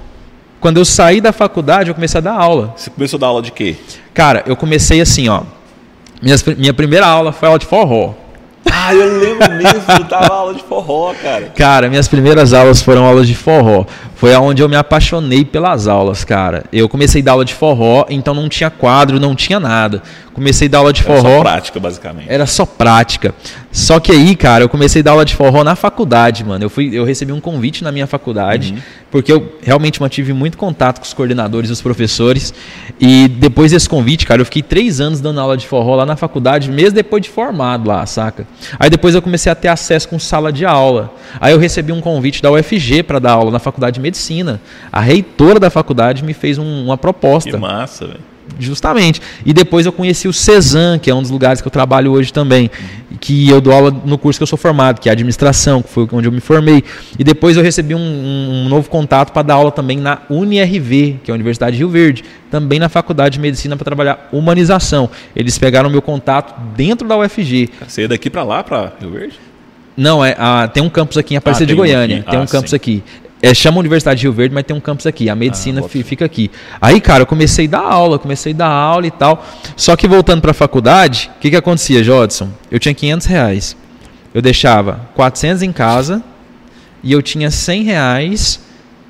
Quando 0.60 0.78
eu 0.78 0.84
saí 0.84 1.20
da 1.20 1.32
faculdade, 1.32 1.90
eu 1.90 1.94
comecei 1.94 2.18
a 2.18 2.20
dar 2.22 2.34
aula. 2.34 2.72
Você 2.76 2.90
começou 2.90 3.18
a 3.18 3.20
dar 3.20 3.26
aula 3.28 3.42
de 3.42 3.52
quê? 3.52 3.76
Cara, 4.14 4.42
eu 4.46 4.56
comecei 4.56 5.00
assim, 5.00 5.28
ó. 5.28 5.42
Minhas- 6.22 6.42
minha 6.44 6.72
primeira 6.74 7.06
aula 7.06 7.30
foi 7.32 7.46
aula 7.48 7.58
de 7.58 7.66
forró. 7.66 8.14
Ah, 8.72 8.94
eu 8.94 9.18
lembro 9.18 9.50
mesmo, 9.52 9.82
eu 9.98 10.04
tava 10.04 10.32
aula 10.34 10.54
de 10.54 10.62
forró, 10.62 11.14
cara. 11.22 11.52
Cara, 11.54 11.88
minhas 11.88 12.08
primeiras 12.08 12.52
aulas 12.52 12.80
foram 12.82 13.04
aulas 13.04 13.26
de 13.28 13.34
forró. 13.34 13.84
Foi 14.16 14.32
aonde 14.32 14.62
eu 14.62 14.68
me 14.68 14.76
apaixonei 14.76 15.44
pelas 15.44 15.86
aulas, 15.86 16.24
cara. 16.24 16.64
Eu 16.72 16.88
comecei 16.88 17.20
a 17.20 17.24
dar 17.26 17.32
aula 17.32 17.44
de 17.44 17.52
forró, 17.52 18.06
então 18.08 18.32
não 18.32 18.48
tinha 18.48 18.70
quadro, 18.70 19.20
não 19.20 19.34
tinha 19.34 19.60
nada. 19.60 20.02
Comecei 20.32 20.68
a 20.68 20.70
dar 20.70 20.78
aula 20.78 20.92
de 20.92 21.02
Era 21.02 21.14
só 21.16 21.22
forró. 21.22 21.40
prática, 21.42 21.80
basicamente. 21.80 22.26
Era 22.28 22.46
só 22.46 22.66
prática. 22.66 23.34
Só 23.70 24.00
que 24.00 24.12
aí, 24.12 24.34
cara, 24.34 24.64
eu 24.64 24.68
comecei 24.70 25.00
a 25.00 25.04
dar 25.04 25.10
aula 25.12 25.24
de 25.24 25.34
forró 25.34 25.62
na 25.62 25.76
faculdade, 25.76 26.44
mano. 26.44 26.64
Eu, 26.64 26.70
fui, 26.70 26.90
eu 26.92 27.04
recebi 27.04 27.32
um 27.32 27.40
convite 27.40 27.84
na 27.84 27.92
minha 27.92 28.06
faculdade, 28.06 28.74
porque 29.10 29.30
eu 29.32 29.54
realmente 29.62 30.00
mantive 30.00 30.32
muito 30.32 30.56
contato 30.58 30.98
com 30.98 31.04
os 31.04 31.12
coordenadores 31.14 31.68
e 31.70 31.72
os 31.72 31.80
professores. 31.82 32.52
E 33.00 33.28
depois 33.28 33.72
desse 33.72 33.88
convite, 33.88 34.26
cara, 34.26 34.40
eu 34.40 34.44
fiquei 34.46 34.62
três 34.62 35.00
anos 35.00 35.20
dando 35.20 35.40
aula 35.40 35.56
de 35.56 35.66
forró 35.66 35.94
lá 35.94 36.06
na 36.06 36.16
faculdade, 36.16 36.70
mesmo 36.70 36.92
depois 36.92 37.22
de 37.22 37.28
formado 37.30 37.88
lá, 37.88 38.04
saca? 38.06 38.46
Aí 38.78 38.88
depois 38.90 39.14
eu 39.14 39.22
comecei 39.22 39.50
a 39.52 39.54
ter 39.54 39.68
acesso 39.68 40.08
com 40.08 40.18
sala 40.18 40.52
de 40.52 40.64
aula. 40.66 41.14
Aí 41.40 41.52
eu 41.52 41.58
recebi 41.58 41.92
um 41.92 42.00
convite 42.00 42.42
da 42.42 42.50
UFG 42.50 43.02
para 43.02 43.18
dar 43.18 43.32
aula 43.32 43.50
na 43.50 43.58
faculdade 43.58 43.94
de 43.94 44.00
medicina. 44.06 44.60
A 44.92 45.00
reitora 45.00 45.58
da 45.60 45.68
faculdade 45.70 46.24
me 46.24 46.32
fez 46.32 46.58
um- 46.58 46.84
uma 46.84 46.96
proposta. 46.96 47.50
Que 47.50 47.56
massa, 47.56 48.06
velho. 48.06 48.20
Justamente. 48.60 49.20
E 49.44 49.52
depois 49.52 49.84
eu 49.86 49.92
conheci 49.92 50.28
o 50.28 50.32
Cezan, 50.32 51.00
que 51.00 51.10
é 51.10 51.14
um 51.14 51.20
dos 51.20 51.32
lugares 51.32 51.60
que 51.60 51.66
eu 51.66 51.70
trabalho 51.70 52.12
hoje 52.12 52.32
também. 52.32 52.70
Que 53.20 53.48
eu 53.50 53.60
dou 53.60 53.72
aula 53.72 53.90
no 53.90 54.16
curso 54.16 54.38
que 54.38 54.42
eu 54.44 54.46
sou 54.46 54.56
formado, 54.56 55.00
que 55.00 55.08
é 55.08 55.12
administração, 55.12 55.82
que 55.82 55.88
foi 55.90 56.06
onde 56.12 56.28
eu 56.28 56.32
me 56.32 56.38
formei. 56.40 56.84
E 57.18 57.24
depois 57.24 57.56
eu 57.56 57.62
recebi 57.62 57.92
um, 57.94 57.98
um 57.98 58.68
novo 58.68 58.88
contato 58.88 59.32
para 59.32 59.42
dar 59.42 59.54
aula 59.54 59.72
também 59.72 59.98
na 59.98 60.20
UniRV, 60.30 61.18
que 61.24 61.30
é 61.30 61.32
a 61.32 61.34
Universidade 61.34 61.72
de 61.72 61.78
Rio 61.78 61.88
Verde, 61.88 62.22
também 62.48 62.78
na 62.78 62.88
Faculdade 62.88 63.34
de 63.34 63.40
Medicina 63.40 63.76
para 63.76 63.84
trabalhar 63.84 64.28
humanização. 64.32 65.10
Eles 65.34 65.58
pegaram 65.58 65.90
meu 65.90 66.00
contato 66.00 66.54
dentro 66.76 67.06
da 67.08 67.16
UFG. 67.18 67.68
Você 67.86 68.02
ia 68.02 68.08
daqui 68.08 68.30
pra 68.30 68.44
lá, 68.44 68.62
pra 68.62 68.92
Rio 69.00 69.10
Verde? 69.10 69.40
Não, 69.96 70.24
é, 70.24 70.36
ah, 70.38 70.68
tem 70.72 70.82
um 70.82 70.90
campus 70.90 71.16
aqui 71.18 71.34
em 71.34 71.36
Aparecida 71.38 71.64
Ah, 71.64 71.66
de 71.66 71.72
um 71.74 71.78
Goiânia. 71.78 72.18
aqui. 72.20 72.30
Tem 72.30 72.38
Ah, 72.38 72.42
um 72.42 72.46
campus 72.46 72.70
sim. 72.70 72.76
aqui. 72.76 73.02
É, 73.42 73.52
chama 73.52 73.78
Universidade 73.78 74.20
de 74.20 74.26
Rio 74.26 74.32
Verde, 74.32 74.54
mas 74.54 74.64
tem 74.64 74.74
um 74.74 74.80
campus 74.80 75.06
aqui. 75.06 75.28
A 75.28 75.34
medicina 75.34 75.82
fé. 75.82 76.02
fica 76.02 76.24
aqui. 76.24 76.50
Aí, 76.80 77.00
cara, 77.00 77.22
eu 77.22 77.26
comecei 77.26 77.66
a 77.66 77.70
dar 77.70 77.80
aula, 77.80 78.18
comecei 78.18 78.52
a 78.52 78.56
dar 78.56 78.68
aula 78.68 79.06
e 79.06 79.10
tal. 79.10 79.44
Só 79.76 79.94
que 79.94 80.08
voltando 80.08 80.40
para 80.40 80.52
a 80.52 80.54
faculdade, 80.54 81.30
o 81.36 81.40
que, 81.40 81.50
que 81.50 81.56
acontecia, 81.56 82.02
Jodson? 82.02 82.48
Eu 82.70 82.78
tinha 82.78 82.94
500 82.94 83.26
reais. 83.26 83.76
Eu 84.32 84.40
deixava 84.40 85.00
400 85.14 85.62
em 85.62 85.72
casa 85.72 86.22
e 87.02 87.12
eu 87.12 87.22
tinha 87.22 87.50
100 87.50 87.82
reais 87.84 88.60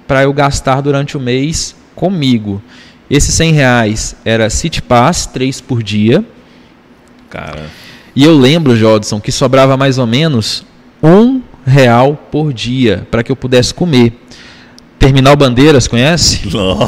para 0.06 0.22
eu 0.22 0.32
gastar 0.32 0.80
durante 0.80 1.16
o 1.16 1.20
mês 1.20 1.74
comigo. 1.94 2.60
Esses 3.08 3.34
100 3.34 3.52
reais 3.52 4.16
era 4.24 4.50
City 4.50 4.82
Pass, 4.82 5.26
3 5.26 5.60
por 5.60 5.82
dia. 5.82 6.24
Cara, 7.30 7.66
E 8.14 8.24
eu 8.24 8.36
lembro, 8.36 8.76
Jodson, 8.76 9.20
que 9.20 9.30
sobrava 9.30 9.76
mais 9.76 9.98
ou 9.98 10.06
menos 10.06 10.64
um 11.02 11.42
real 11.66 12.14
por 12.30 12.52
dia 12.52 13.06
para 13.10 13.22
que 13.22 13.30
eu 13.32 13.36
pudesse 13.36 13.74
comer. 13.74 14.12
Terminal 14.98 15.36
Bandeiras, 15.36 15.86
conhece? 15.86 16.48
não. 16.54 16.78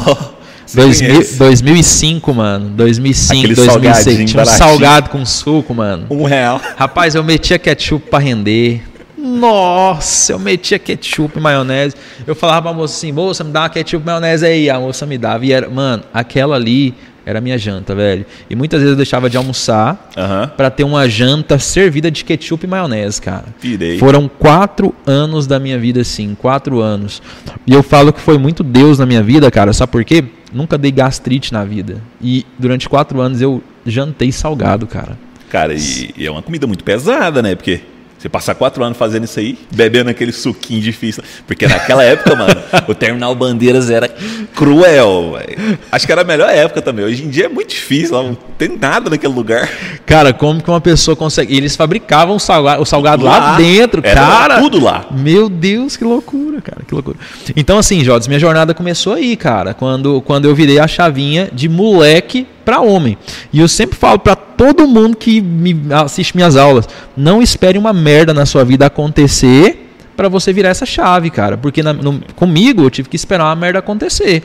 Dois 0.73 1.01
mil- 1.01 1.11
conhece? 1.13 1.37
2005, 1.37 2.33
mano. 2.33 2.69
2005, 2.69 3.39
Aquele 3.39 3.55
2006. 3.55 3.95
salgadinho 4.03 4.27
Tinha 4.27 4.43
um 4.43 4.45
salgado 4.45 5.09
com 5.09 5.25
suco, 5.25 5.73
mano. 5.73 6.05
Um 6.09 6.23
real. 6.23 6.61
Rapaz, 6.77 7.15
eu 7.15 7.23
metia 7.23 7.57
ketchup 7.59 8.07
para 8.09 8.19
render. 8.23 8.83
Nossa, 9.17 10.33
eu 10.33 10.39
metia 10.39 10.77
ketchup 10.79 11.37
e 11.37 11.41
maionese. 11.41 11.95
Eu 12.25 12.35
falava 12.35 12.63
pra 12.69 12.73
moça 12.73 12.95
assim, 12.95 13.11
moça, 13.11 13.43
me 13.43 13.51
dá 13.51 13.61
uma 13.61 13.69
ketchup 13.69 14.03
e 14.03 14.05
maionese 14.05 14.45
aí. 14.45 14.69
A 14.69 14.79
moça 14.79 15.05
me 15.05 15.17
dava. 15.17 15.45
E 15.45 15.51
era, 15.51 15.69
mano, 15.69 16.03
aquela 16.13 16.55
ali 16.55 16.93
era 17.29 17.39
a 17.39 17.41
minha 17.41 17.57
janta, 17.57 17.93
velho. 17.93 18.25
E 18.49 18.55
muitas 18.55 18.79
vezes 18.79 18.91
eu 18.91 18.97
deixava 18.97 19.29
de 19.29 19.37
almoçar 19.37 20.09
Aham. 20.17 20.51
pra 20.57 20.69
ter 20.69 20.83
uma 20.83 21.07
janta 21.07 21.59
servida 21.59 22.09
de 22.09 22.23
ketchup 22.25 22.65
e 22.65 22.69
maionese, 22.69 23.21
cara. 23.21 23.45
Pirei. 23.61 23.99
Foram 23.99 24.27
quatro 24.27 24.93
anos 25.05 25.45
da 25.45 25.59
minha 25.59 25.77
vida, 25.77 26.01
assim, 26.01 26.35
quatro 26.35 26.79
anos. 26.79 27.21
E 27.67 27.73
eu 27.73 27.83
falo 27.83 28.11
que 28.11 28.19
foi 28.19 28.37
muito 28.37 28.63
Deus 28.63 28.97
na 28.97 29.05
minha 29.05 29.21
vida, 29.21 29.49
cara. 29.51 29.71
Sabe 29.73 29.91
por 29.91 30.03
quê? 30.03 30.23
Nunca 30.51 30.77
dei 30.77 30.91
gastrite 30.91 31.53
na 31.53 31.63
vida. 31.63 32.01
E 32.21 32.45
durante 32.57 32.89
quatro 32.89 33.21
anos 33.21 33.41
eu 33.41 33.61
jantei 33.85 34.31
salgado, 34.31 34.87
cara. 34.87 35.17
Cara, 35.49 35.73
e, 35.73 36.13
e 36.17 36.25
é 36.25 36.31
uma 36.31 36.41
comida 36.41 36.67
muito 36.67 36.83
pesada, 36.83 37.41
né? 37.41 37.55
Porque 37.55 37.81
você 38.19 38.27
passar 38.27 38.53
quatro 38.53 38.83
anos 38.83 38.97
fazendo 38.97 39.23
isso 39.23 39.39
aí, 39.39 39.57
bebendo 39.73 40.09
aquele 40.09 40.33
suquinho 40.33 40.81
difícil. 40.81 41.23
Porque 41.47 41.65
naquela 41.65 42.03
época, 42.03 42.35
mano, 42.35 42.61
o 42.85 42.93
Terminal 42.93 43.33
Bandeiras 43.33 43.89
era 43.89 44.09
cruel, 44.53 45.37
velho. 45.37 45.79
Acho 45.89 46.05
que 46.05 46.11
era 46.11 46.21
a 46.21 46.25
melhor 46.25 46.49
época 46.49 46.81
também. 46.81 47.05
Hoje 47.05 47.23
em 47.23 47.29
dia 47.29 47.45
é 47.45 47.49
muito 47.49 47.69
difícil, 47.69 48.17
lá 48.17 48.23
não 48.23 48.35
tem 48.57 48.77
nada 48.77 49.09
naquele 49.09 49.33
lugar. 49.33 49.69
Cara, 50.05 50.33
como 50.33 50.61
que 50.61 50.69
uma 50.69 50.81
pessoa 50.81 51.15
consegue. 51.15 51.53
E 51.53 51.57
eles 51.57 51.77
fabricavam 51.77 52.35
o 52.35 52.39
salgado, 52.39 52.81
o 52.81 52.85
salgado 52.85 53.23
lá, 53.23 53.55
dentro, 53.55 54.01
Era 54.03 54.19
cara. 54.21 54.59
tudo 54.59 54.83
lá. 54.83 55.05
Meu 55.11 55.47
Deus, 55.47 55.95
que 55.95 56.03
loucura, 56.03 56.61
cara, 56.61 56.81
que 56.85 56.93
loucura. 56.93 57.17
Então, 57.55 57.77
assim, 57.77 58.03
Jodes, 58.03 58.27
minha 58.27 58.39
jornada 58.39 58.73
começou 58.73 59.13
aí, 59.13 59.37
cara, 59.37 59.73
quando, 59.73 60.21
quando 60.23 60.43
eu 60.45 60.53
virei 60.53 60.77
a 60.77 60.87
chavinha 60.87 61.49
de 61.53 61.69
moleque 61.69 62.45
pra 62.69 62.81
homem. 62.81 63.17
E 63.51 63.59
eu 63.59 63.67
sempre 63.67 63.97
falo 63.97 64.19
pra 64.19 64.35
todo 64.35 64.87
mundo 64.87 65.17
que 65.17 65.41
me 65.41 65.75
assiste 65.91 66.35
minhas 66.35 66.55
aulas, 66.55 66.87
não 67.17 67.41
espere 67.41 67.77
uma 67.77 67.91
merda 67.93 68.33
na 68.33 68.45
sua 68.45 68.63
vida 68.63 68.85
acontecer 68.85 69.87
pra 70.15 70.27
você 70.29 70.53
virar 70.53 70.69
essa 70.69 70.85
chave, 70.85 71.29
cara. 71.29 71.57
Porque 71.57 71.81
na- 71.81 71.93
no- 71.93 72.21
comigo 72.35 72.83
eu 72.83 72.89
tive 72.89 73.09
que 73.09 73.15
esperar 73.15 73.45
uma 73.45 73.55
merda 73.55 73.79
acontecer. 73.79 74.43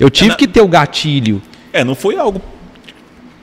Eu 0.00 0.08
tive 0.08 0.30
na- 0.30 0.36
que 0.36 0.46
ter 0.46 0.60
o 0.62 0.68
gatilho. 0.68 1.42
É, 1.72 1.84
não 1.84 1.94
foi 1.94 2.16
algo 2.16 2.40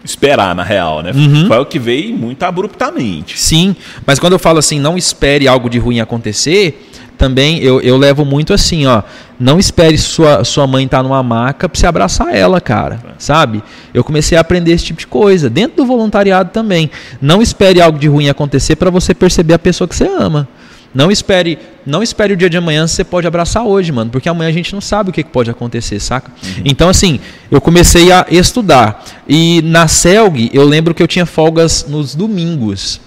esperar, 0.04 0.54
na 0.56 0.64
real, 0.64 1.02
né? 1.02 1.12
Uhum. 1.14 1.48
Foi 1.48 1.58
algo 1.58 1.70
que 1.70 1.80
veio 1.80 2.16
muito 2.16 2.44
abruptamente. 2.44 3.38
Sim, 3.40 3.76
mas 4.06 4.20
quando 4.20 4.34
eu 4.34 4.40
falo 4.40 4.60
assim, 4.60 4.80
não 4.80 4.98
espere 4.98 5.48
algo 5.48 5.70
de 5.70 5.80
ruim 5.80 6.00
acontecer, 6.00 6.90
também 7.18 7.60
eu, 7.60 7.82
eu 7.82 7.98
levo 7.98 8.26
muito 8.26 8.54
assim, 8.54 8.86
ó. 8.86 9.02
Não 9.40 9.60
espere 9.60 9.98
sua, 9.98 10.44
sua 10.44 10.66
mãe 10.66 10.86
estar 10.86 11.04
numa 11.04 11.22
maca 11.22 11.68
pra 11.68 11.80
você 11.80 11.88
abraçar 11.88 12.34
ela, 12.34 12.62
cara. 12.62 13.00
Sabe? 13.18 13.64
Eu 13.94 14.04
comecei 14.04 14.38
a 14.38 14.42
aprender 14.42 14.72
esse 14.72 14.86
tipo 14.86 15.00
de 15.00 15.08
coisa. 15.08 15.50
Dentro 15.50 15.78
do 15.78 15.86
voluntariado 15.86 16.52
também. 16.52 16.90
Não 17.22 17.42
espere 17.42 17.82
algo 17.82 18.00
de 18.00 18.08
ruim 18.08 18.30
acontecer 18.30 18.76
para 18.76 18.90
você 18.90 19.14
perceber 19.14 19.54
a 19.54 19.60
pessoa 19.60 19.88
que 19.88 19.96
você 19.96 20.08
ama. 20.08 20.48
Não 20.96 21.12
espere, 21.12 21.60
não 21.86 22.02
espere 22.02 22.32
o 22.32 22.38
dia 22.38 22.50
de 22.50 22.56
amanhã, 22.56 22.88
você 22.88 23.04
pode 23.04 23.28
abraçar 23.28 23.66
hoje, 23.66 23.92
mano, 23.92 24.10
porque 24.10 24.30
amanhã 24.30 24.50
a 24.50 24.54
gente 24.54 24.74
não 24.74 24.80
sabe 24.80 25.10
o 25.10 25.14
que 25.14 25.26
pode 25.26 25.50
acontecer, 25.50 26.00
saca? 26.00 26.32
Então, 26.64 26.88
assim, 26.88 27.20
eu 27.52 27.60
comecei 27.60 28.14
a 28.14 28.26
estudar. 28.32 29.04
E 29.28 29.62
na 29.62 29.90
CELG, 29.90 30.50
eu 30.54 30.64
lembro 30.64 30.94
que 30.94 31.04
eu 31.04 31.08
tinha 31.08 31.26
folgas 31.26 31.86
nos 31.90 32.16
domingos. 32.16 33.02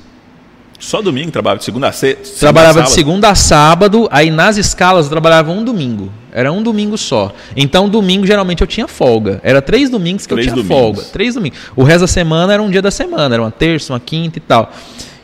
Só 0.78 1.02
domingo 1.02 1.30
trabalhava 1.32 1.58
de 1.58 1.64
segunda 1.64 1.88
a 1.88 1.92
sexta. 1.92 2.38
Trabalhava 2.38 2.82
de 2.82 2.90
segunda 2.90 3.30
a 3.30 3.34
sábado, 3.34 4.08
aí 4.12 4.30
nas 4.30 4.56
escalas 4.56 5.06
eu 5.06 5.10
trabalhava 5.10 5.50
um 5.50 5.64
domingo. 5.64 6.10
Era 6.32 6.52
um 6.52 6.62
domingo 6.62 6.96
só. 6.96 7.32
Então, 7.56 7.88
domingo 7.88 8.24
geralmente 8.26 8.60
eu 8.60 8.66
tinha 8.66 8.86
folga. 8.86 9.40
Era 9.42 9.60
três 9.60 9.90
domingos 9.90 10.26
que 10.26 10.34
Três 10.34 10.46
eu 10.46 10.52
tinha 10.54 10.62
domingos. 10.62 10.96
folga. 10.96 11.10
Três 11.12 11.34
domingos. 11.34 11.58
O 11.74 11.82
resto 11.82 12.02
da 12.02 12.06
semana 12.06 12.52
era 12.52 12.62
um 12.62 12.70
dia 12.70 12.80
da 12.82 12.90
semana, 12.92 13.34
era 13.34 13.42
uma 13.42 13.50
terça, 13.50 13.92
uma 13.92 13.98
quinta 14.00 14.38
e 14.38 14.40
tal. 14.40 14.70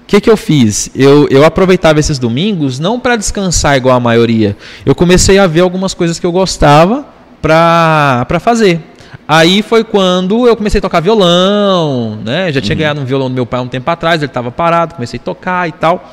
O 0.02 0.06
que, 0.06 0.20
que 0.20 0.28
eu 0.28 0.36
fiz? 0.36 0.90
Eu, 0.94 1.28
eu 1.30 1.44
aproveitava 1.44 2.00
esses 2.00 2.18
domingos 2.18 2.78
não 2.78 2.98
para 2.98 3.16
descansar 3.16 3.76
igual 3.76 3.96
a 3.96 4.00
maioria. 4.00 4.56
Eu 4.84 4.94
comecei 4.94 5.38
a 5.38 5.46
ver 5.46 5.60
algumas 5.60 5.94
coisas 5.94 6.18
que 6.18 6.26
eu 6.26 6.32
gostava 6.32 7.06
para 7.40 8.38
fazer. 8.40 8.80
Aí 9.26 9.62
foi 9.62 9.82
quando 9.84 10.46
eu 10.46 10.54
comecei 10.56 10.78
a 10.78 10.82
tocar 10.82 11.00
violão, 11.00 12.18
né? 12.24 12.52
Já 12.52 12.60
tinha 12.60 12.74
ganhado 12.76 13.00
um 13.00 13.04
violão 13.04 13.28
do 13.28 13.34
meu 13.34 13.46
pai 13.46 13.60
um 13.60 13.68
tempo 13.68 13.90
atrás, 13.90 14.20
ele 14.22 14.28
estava 14.30 14.50
parado, 14.50 14.94
comecei 14.94 15.18
a 15.18 15.22
tocar 15.22 15.68
e 15.68 15.72
tal. 15.72 16.12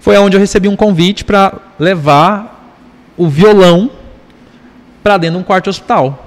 Foi 0.00 0.16
onde 0.18 0.36
eu 0.36 0.40
recebi 0.40 0.68
um 0.68 0.76
convite 0.76 1.24
para 1.24 1.54
levar 1.78 2.74
o 3.16 3.28
violão 3.28 3.90
para 5.02 5.16
dentro 5.16 5.36
de 5.36 5.40
um 5.42 5.44
quarto 5.46 5.64
de 5.64 5.70
hospital, 5.70 6.26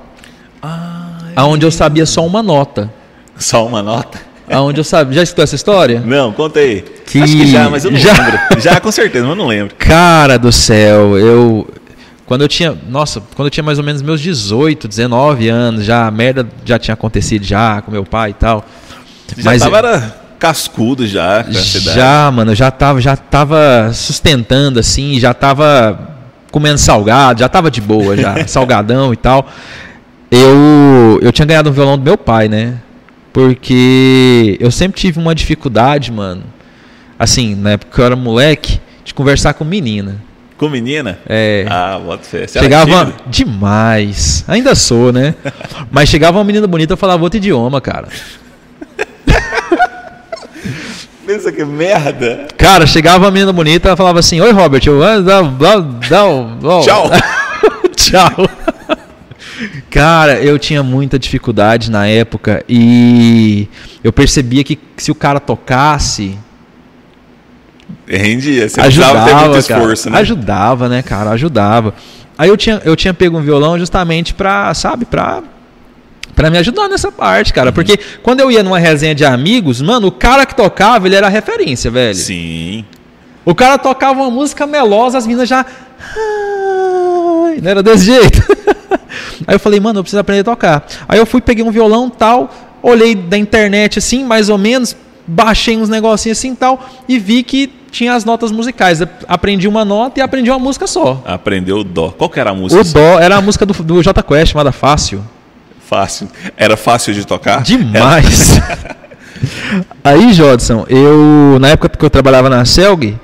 Ah, 0.62 1.18
aonde 1.36 1.66
eu 1.66 1.72
sabia 1.72 2.06
só 2.06 2.26
uma 2.26 2.42
nota. 2.42 2.92
só 3.38 3.66
uma 3.66 3.82
nota? 3.84 4.20
Aonde 4.50 4.80
eu 4.80 4.84
sabia, 4.84 5.16
já 5.16 5.24
escutou 5.24 5.44
essa 5.44 5.56
história? 5.56 6.00
Não, 6.06 6.32
conta 6.32 6.60
aí. 6.60 6.82
Que- 7.06 7.22
Acho 7.22 7.36
que 7.36 7.46
já, 7.48 7.70
mas 7.70 7.84
eu 7.86 7.92
não 7.92 8.00
já. 8.00 8.14
lembro. 8.14 8.62
Já, 8.62 8.80
com 8.80 8.92
certeza, 8.92 9.26
mas 9.26 9.32
eu 9.38 9.44
não 9.44 9.48
lembro. 9.48 9.76
Cara 9.78 10.38
do 10.40 10.52
céu, 10.52 11.18
eu 11.18 11.68
quando 12.28 12.42
eu 12.42 12.48
tinha, 12.50 12.78
nossa, 12.90 13.24
quando 13.36 13.48
eu 13.48 13.50
tinha 13.50 13.64
mais 13.64 13.80
ou 13.80 13.86
menos 13.86 14.02
meus 14.02 14.20
18, 14.20 14.86
19 14.86 15.48
anos, 15.48 15.86
já 15.86 16.06
a 16.06 16.12
merda 16.12 16.46
já 16.66 16.78
tinha 16.78 16.94
acontecido 16.94 17.46
já 17.46 17.82
com 17.82 17.90
meu 17.90 18.04
pai 18.04 18.32
e 18.32 18.34
tal. 18.34 18.66
Já 19.38 19.52
Mas 19.52 19.62
tava 19.62 19.78
era 19.78 20.16
cascudo 20.38 21.08
já 21.08 21.46
com 21.46 21.52
essa 21.52 21.78
idade. 21.78 21.96
Já, 21.96 22.30
mano, 22.30 22.54
já 22.54 22.70
tava, 22.70 23.00
já 23.00 23.16
tava 23.16 23.92
sustentando 23.94 24.78
assim, 24.78 25.18
já 25.18 25.34
tava 25.34 26.18
comendo 26.52 26.78
salgado, 26.78 27.40
já 27.40 27.48
tava 27.48 27.72
de 27.72 27.80
boa 27.80 28.18
já, 28.18 28.44
salgadão 28.46 29.14
e 29.14 29.18
tal. 29.18 29.48
Eu 30.30 31.20
eu 31.22 31.32
tinha 31.32 31.46
ganhado 31.46 31.70
um 31.70 31.74
violão 31.74 31.98
do 31.98 32.04
meu 32.04 32.18
pai, 32.18 32.50
né? 32.50 32.76
Porque 33.32 34.58
eu 34.60 34.70
sempre 34.70 35.00
tive 35.00 35.18
uma 35.18 35.34
dificuldade, 35.34 36.12
mano. 36.12 36.44
Assim, 37.18 37.56
na 37.56 37.72
época 37.72 37.96
que 37.96 38.02
eu 38.02 38.06
era 38.06 38.16
moleque, 38.18 38.82
de 39.06 39.14
conversar 39.14 39.54
com 39.54 39.64
menina. 39.64 40.28
Com 40.58 40.70
menina? 40.70 41.20
É. 41.30 41.66
Ah, 41.70 42.00
bota 42.04 42.24
fé. 42.24 42.48
Você 42.48 42.60
Chegava 42.60 43.14
demais. 43.28 44.44
Ainda 44.48 44.74
sou, 44.74 45.12
né? 45.14 45.36
Mas 45.92 46.10
chegava 46.10 46.38
uma 46.40 46.44
menina 46.44 46.66
bonita, 46.66 46.94
eu 46.94 46.98
falava 46.98 47.22
outro 47.24 47.38
idioma, 47.38 47.80
cara. 47.80 48.08
Pensa 51.26 51.52
que 51.52 51.64
merda. 51.66 52.48
Cara, 52.58 52.88
chegava 52.88 53.26
uma 53.26 53.32
menina 53.32 53.52
bonita, 53.52 53.90
ela 53.90 53.98
falava 53.98 54.20
assim: 54.20 54.40
Oi, 54.40 54.52
Robert, 54.52 54.82
eu. 54.86 55.00
dá- 55.00 55.20
dá- 55.42 55.42
dá- 55.42 55.80
dá- 55.80 56.82
Tchau. 56.84 57.10
Tchau. 57.96 58.50
Cara, 59.90 60.40
eu 60.40 60.58
tinha 60.58 60.82
muita 60.84 61.20
dificuldade 61.20 61.92
na 61.92 62.08
época 62.08 62.64
e 62.70 63.68
eu 64.04 64.14
percebia 64.14 64.64
que 64.64 64.80
se 64.96 65.12
o 65.12 65.16
cara 65.16 65.40
tocasse, 65.40 66.38
Rendia. 68.08 68.68
Você 68.70 68.80
ajudava, 68.82 69.14
precisava 69.14 69.26
ter 69.26 69.50
muito 69.50 69.68
cara. 69.68 69.80
esforço, 69.82 70.10
né? 70.10 70.18
Ajudava, 70.20 70.90
né, 70.90 71.02
cara? 71.02 71.30
Ajudava. 71.32 71.94
Aí 72.38 72.50
eu 72.50 72.58
tinha, 72.58 72.82
eu 72.86 72.96
tinha 72.96 73.14
pego 73.14 73.38
um 73.38 73.42
violão 73.42 73.78
justamente 73.80 74.34
pra, 74.34 74.74
sabe, 74.74 75.06
pra, 75.06 75.42
pra 76.36 76.50
me 76.50 76.58
ajudar 76.58 76.88
nessa 76.88 77.12
parte, 77.12 77.50
Uhum. 77.52 77.56
cara. 77.56 77.72
Porque 77.72 77.98
quando 78.22 78.40
eu 78.42 78.52
ia 78.52 78.62
numa 78.64 78.78
resenha 78.80 79.16
de 79.16 79.26
amigos, 79.26 79.82
mano, 79.82 80.08
o 80.08 80.12
cara 80.12 80.46
que 80.46 80.56
tocava, 80.56 81.08
ele 81.08 81.16
era 81.16 81.28
referência, 81.30 81.90
velho. 81.90 82.16
Sim. 82.16 82.86
O 83.44 83.56
cara 83.56 83.78
tocava 83.78 84.22
uma 84.22 84.30
música 84.32 84.68
melosa, 84.68 85.18
as 85.18 85.26
meninas 85.26 85.48
já. 85.50 85.66
Ai, 86.16 87.60
Não 87.62 87.72
era 87.72 87.82
desse 87.84 88.06
jeito. 88.06 88.44
Aí 89.48 89.56
eu 89.56 89.60
falei, 89.60 89.80
mano, 89.80 90.00
eu 90.00 90.04
preciso 90.04 90.20
aprender 90.20 90.42
a 90.42 90.44
tocar. 90.44 90.86
Aí 91.08 91.18
eu 91.18 91.26
fui, 91.26 91.40
peguei 91.42 91.64
um 91.64 91.72
violão 91.72 92.10
tal, 92.10 92.54
olhei 92.84 93.16
da 93.16 93.38
internet 93.38 94.00
assim, 94.00 94.24
mais 94.24 94.50
ou 94.50 94.58
menos, 94.58 94.96
baixei 95.28 95.78
uns 95.78 95.90
negocinhos 95.90 96.38
assim 96.38 96.56
tal, 96.56 96.88
e 97.08 97.20
vi 97.20 97.44
que 97.44 97.72
tinha 97.92 98.14
as 98.14 98.24
notas 98.24 98.52
musicais. 98.52 99.02
Aprendi 99.28 99.68
uma 99.68 99.84
nota 99.84 100.20
e 100.20 100.24
aprendi 100.24 100.50
uma 100.50 100.60
música 100.60 100.88
só. 100.88 101.22
Aprendeu 101.26 101.80
o 101.80 101.84
dó. 101.84 102.10
Qual 102.10 102.30
que 102.30 102.40
era 102.40 102.52
a 102.52 102.54
música? 102.54 102.82
O 102.82 102.84
dó 102.84 103.20
era 103.20 103.38
a 103.38 103.42
música 103.42 103.66
do, 103.66 103.74
do 103.84 104.02
J 104.02 104.24
Quest, 104.24 104.52
chamada 104.54 104.72
Fácil. 104.72 105.24
Fácil. 105.88 106.28
Era 106.56 106.76
fácil 106.76 107.14
de 107.14 107.26
tocar? 107.26 107.62
Demais. 107.62 108.60
Aí, 110.04 110.34
Jodson, 110.34 110.86
eu 110.90 111.58
na 111.60 111.70
época 111.70 111.90
que 111.90 112.04
eu 112.04 112.10
trabalhava 112.10 112.50
na 112.50 112.66
Celg, 112.66 113.18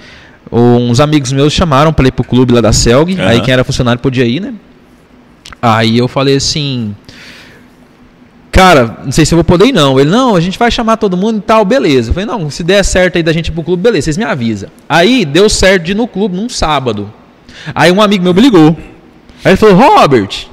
uns 0.51 0.99
amigos 0.99 1.31
meus 1.31 1.51
chamaram 1.51 1.91
para 1.91 2.07
ir 2.07 2.11
pro 2.11 2.23
clube 2.23 2.53
lá 2.53 2.61
da 2.61 2.71
Celg. 2.71 3.13
Aham. 3.13 3.27
Aí 3.27 3.41
quem 3.41 3.53
era 3.53 3.63
funcionário 3.63 3.99
podia 4.01 4.25
ir, 4.25 4.39
né? 4.39 4.53
Aí 5.61 5.97
eu 5.97 6.07
falei 6.07 6.35
assim, 6.35 6.95
cara, 8.53 8.99
não 9.03 9.11
sei 9.11 9.25
se 9.25 9.33
eu 9.33 9.37
vou 9.37 9.43
poder 9.43 9.65
ir 9.65 9.73
não. 9.73 9.99
Ele, 9.99 10.11
não, 10.11 10.35
a 10.35 10.39
gente 10.39 10.59
vai 10.59 10.69
chamar 10.69 10.97
todo 10.97 11.17
mundo 11.17 11.39
e 11.39 11.41
tal, 11.41 11.65
beleza. 11.65 12.11
Eu 12.11 12.13
falei, 12.13 12.27
não, 12.27 12.49
se 12.51 12.63
der 12.63 12.85
certo 12.85 13.17
aí 13.17 13.23
da 13.23 13.33
gente 13.33 13.47
ir 13.47 13.51
pro 13.51 13.63
clube, 13.63 13.81
beleza, 13.81 14.05
vocês 14.05 14.17
me 14.17 14.23
avisam. 14.23 14.69
Aí 14.87 15.25
deu 15.25 15.49
certo 15.49 15.83
de 15.83 15.91
ir 15.91 15.95
no 15.95 16.07
clube 16.07 16.37
num 16.37 16.47
sábado. 16.47 17.11
Aí 17.73 17.91
um 17.91 17.99
amigo 17.99 18.23
meu 18.23 18.33
me 18.33 18.41
ligou. 18.41 18.77
Aí 19.43 19.51
ele 19.51 19.57
falou, 19.57 19.75
Robert, 19.75 20.47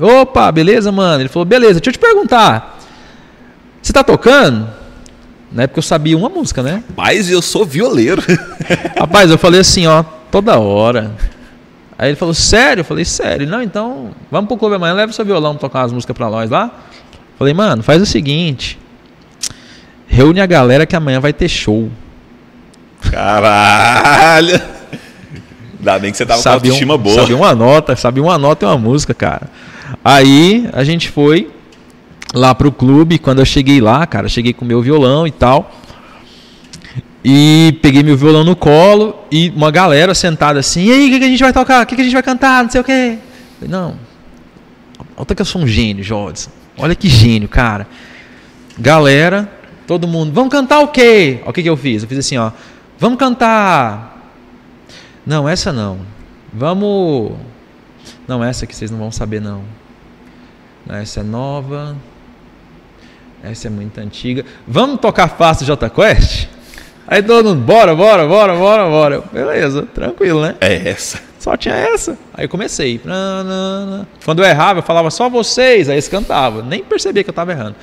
opa, 0.00 0.50
beleza, 0.50 0.90
mano? 0.90 1.20
Ele 1.20 1.28
falou, 1.28 1.44
beleza, 1.44 1.74
deixa 1.74 1.90
eu 1.90 1.92
te 1.92 1.98
perguntar. 1.98 2.78
Você 3.82 3.92
tá 3.92 4.02
tocando? 4.02 4.66
Na 5.52 5.64
época 5.64 5.78
eu 5.78 5.82
sabia 5.82 6.16
uma 6.16 6.30
música, 6.30 6.62
né? 6.62 6.82
Mas 6.96 7.30
eu 7.30 7.42
sou 7.42 7.66
violeiro. 7.66 8.22
Rapaz, 8.98 9.30
eu 9.30 9.36
falei 9.36 9.60
assim, 9.60 9.86
ó, 9.86 10.02
toda 10.30 10.58
hora. 10.58 11.14
Aí 11.98 12.08
ele 12.08 12.16
falou, 12.16 12.32
sério? 12.32 12.80
Eu 12.80 12.84
falei, 12.84 13.04
sério. 13.04 13.46
Não, 13.46 13.60
então, 13.60 14.12
vamos 14.30 14.48
pro 14.48 14.56
clube 14.56 14.76
amanhã, 14.76 14.94
leva 14.94 15.12
seu 15.12 15.24
violão 15.24 15.52
pra 15.52 15.60
tocar 15.60 15.80
umas 15.80 15.92
músicas 15.92 16.16
pra 16.16 16.30
nós 16.30 16.48
lá. 16.48 16.70
Falei, 17.40 17.54
mano, 17.54 17.82
faz 17.82 18.02
o 18.02 18.04
seguinte. 18.04 18.78
Reúne 20.06 20.42
a 20.42 20.46
galera 20.46 20.84
que 20.84 20.94
amanhã 20.94 21.18
vai 21.20 21.32
ter 21.32 21.48
show. 21.48 21.90
Caralho! 23.10 24.60
Ainda 25.78 25.98
bem 25.98 26.10
que 26.10 26.18
você 26.18 26.26
tava 26.26 26.36
com 26.36 26.42
Sabia, 26.42 26.70
autoestima 26.70 26.96
um, 26.96 26.98
boa. 26.98 27.14
sabia 27.14 27.36
uma 27.38 27.54
nota, 27.54 27.96
sabia 27.96 28.22
uma 28.22 28.36
nota 28.36 28.66
e 28.66 28.68
uma 28.68 28.76
música, 28.76 29.14
cara. 29.14 29.48
Aí 30.04 30.68
a 30.74 30.84
gente 30.84 31.08
foi 31.08 31.50
lá 32.34 32.54
pro 32.54 32.70
clube. 32.70 33.18
Quando 33.18 33.38
eu 33.38 33.46
cheguei 33.46 33.80
lá, 33.80 34.06
cara, 34.06 34.28
cheguei 34.28 34.52
com 34.52 34.66
meu 34.66 34.82
violão 34.82 35.26
e 35.26 35.30
tal. 35.30 35.74
E 37.24 37.78
peguei 37.80 38.02
meu 38.02 38.18
violão 38.18 38.44
no 38.44 38.54
colo 38.54 39.16
e 39.32 39.48
uma 39.56 39.70
galera 39.70 40.14
sentada 40.14 40.60
assim, 40.60 40.88
e 40.88 40.92
aí, 40.92 41.06
o 41.06 41.10
que, 41.12 41.18
que 41.20 41.24
a 41.24 41.28
gente 41.28 41.42
vai 41.42 41.54
tocar? 41.54 41.84
O 41.84 41.86
que, 41.86 41.94
que 41.94 42.02
a 42.02 42.04
gente 42.04 42.12
vai 42.12 42.22
cantar? 42.22 42.64
Não 42.64 42.70
sei 42.70 42.82
o 42.82 42.84
quê. 42.84 43.16
Falei, 43.58 43.70
não. 43.70 43.94
Olha 45.16 45.34
que 45.34 45.40
eu 45.40 45.46
sou 45.46 45.62
um 45.62 45.66
gênio, 45.66 46.04
Jodson. 46.04 46.59
Olha 46.80 46.94
que 46.94 47.08
gênio, 47.08 47.48
cara. 47.48 47.86
Galera, 48.78 49.50
todo 49.86 50.08
mundo, 50.08 50.32
vamos 50.32 50.50
cantar 50.50 50.80
o 50.80 50.88
quê? 50.88 51.40
O 51.44 51.52
que, 51.52 51.62
que 51.62 51.68
eu 51.68 51.76
fiz? 51.76 52.02
Eu 52.02 52.08
fiz 52.08 52.18
assim, 52.18 52.38
ó. 52.38 52.50
Vamos 52.98 53.18
cantar. 53.18 54.32
Não, 55.26 55.48
essa 55.48 55.72
não. 55.72 56.00
Vamos. 56.52 57.32
Não, 58.26 58.42
essa 58.42 58.66
que 58.66 58.74
vocês 58.74 58.90
não 58.90 58.98
vão 58.98 59.12
saber, 59.12 59.40
não. 59.40 59.62
Essa 60.88 61.20
é 61.20 61.22
nova. 61.22 61.96
Essa 63.42 63.68
é 63.68 63.70
muito 63.70 63.98
antiga. 63.98 64.44
Vamos 64.66 65.00
tocar 65.00 65.28
fácil 65.28 65.66
J 65.66 65.90
Quest? 65.90 66.48
Aí 67.06 67.22
todo 67.22 67.50
mundo, 67.50 67.62
bora, 67.62 67.94
bora, 67.94 68.26
bora, 68.26 68.56
bora, 68.56 68.88
bora. 68.88 69.24
Beleza, 69.32 69.82
tranquilo, 69.82 70.42
né? 70.42 70.56
É 70.60 70.88
essa. 70.88 71.29
Só 71.40 71.56
tinha 71.56 71.74
essa. 71.74 72.18
Aí 72.34 72.44
eu 72.44 72.48
comecei. 72.50 73.00
Quando 74.24 74.40
eu 74.40 74.44
errava, 74.44 74.80
eu 74.80 74.82
falava 74.82 75.10
só 75.10 75.30
vocês, 75.30 75.88
aí 75.88 75.94
eles 75.94 76.06
cantavam. 76.06 76.62
Nem 76.62 76.84
percebia 76.84 77.24
que 77.24 77.30
eu 77.30 77.34
tava 77.34 77.52
errando. 77.52 77.76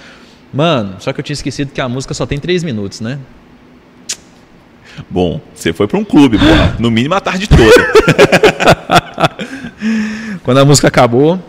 Mano, 0.53 0.97
só 0.99 1.11
que 1.11 1.19
eu 1.19 1.23
tinha 1.23 1.33
esquecido 1.33 1.71
que 1.71 1.81
a 1.81 1.89
música 1.89 2.13
só 2.13 2.27
tem 2.27 2.37
três 2.37 2.63
minutos, 2.63 3.01
né? 3.01 3.17
Bom, 5.09 5.41
você 5.55 5.73
foi 5.73 5.87
pra 5.87 5.97
um 5.97 6.05
clube, 6.05 6.37
porra. 6.37 6.75
No 6.77 6.91
mínimo 6.91 7.15
a 7.15 7.19
tarde 7.19 7.49
toda. 7.49 7.63
Quando 10.43 10.59
a 10.59 10.65
música 10.65 10.87
acabou, 10.87 11.39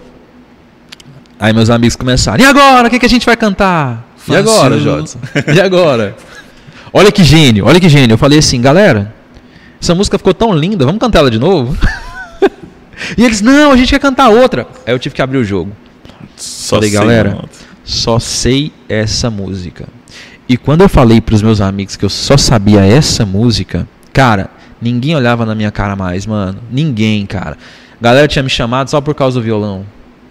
aí 1.38 1.52
meus 1.52 1.68
amigos 1.68 1.94
começaram. 1.94 2.42
E 2.42 2.46
agora? 2.46 2.88
O 2.88 2.90
que, 2.90 2.98
que 2.98 3.06
a 3.06 3.10
gente 3.10 3.26
vai 3.26 3.36
cantar? 3.36 4.08
E 4.16 4.32
Fácil. 4.32 4.38
agora, 4.38 4.78
Jodson? 4.78 5.18
E 5.54 5.60
agora? 5.60 6.16
Olha 6.90 7.12
que 7.12 7.22
gênio, 7.22 7.66
olha 7.66 7.78
que 7.78 7.88
gênio. 7.88 8.14
Eu 8.14 8.18
falei 8.18 8.38
assim, 8.38 8.62
galera, 8.62 9.14
essa 9.80 9.94
música 9.94 10.18
ficou 10.18 10.34
tão 10.34 10.52
linda, 10.52 10.84
vamos 10.84 11.00
cantar 11.00 11.20
ela 11.20 11.30
de 11.30 11.38
novo? 11.38 11.76
E 13.16 13.24
eles, 13.24 13.40
não, 13.40 13.72
a 13.72 13.76
gente 13.76 13.90
quer 13.90 14.00
cantar 14.00 14.28
outra. 14.28 14.66
Aí 14.86 14.92
eu 14.92 14.98
tive 14.98 15.14
que 15.14 15.22
abrir 15.22 15.38
o 15.38 15.44
jogo. 15.44 15.72
Só 16.36 16.76
Falei, 16.76 16.90
sei, 16.90 16.98
galera, 16.98 17.44
só 17.84 18.18
sei 18.18 18.72
essa 18.88 19.30
música. 19.30 19.88
E 20.48 20.56
quando 20.56 20.80
eu 20.80 20.88
falei 20.88 21.20
pros 21.20 21.42
meus 21.42 21.60
amigos 21.60 21.96
que 21.96 22.04
eu 22.04 22.08
só 22.08 22.36
sabia 22.36 22.80
essa 22.84 23.26
música, 23.26 23.86
cara, 24.12 24.50
ninguém 24.80 25.14
olhava 25.14 25.44
na 25.44 25.54
minha 25.54 25.70
cara 25.70 25.94
mais, 25.94 26.26
mano. 26.26 26.60
Ninguém, 26.70 27.26
cara. 27.26 27.56
Galera 28.00 28.28
tinha 28.28 28.42
me 28.42 28.48
chamado 28.48 28.88
só 28.88 29.00
por 29.00 29.14
causa 29.14 29.38
do 29.38 29.44
violão. 29.44 29.84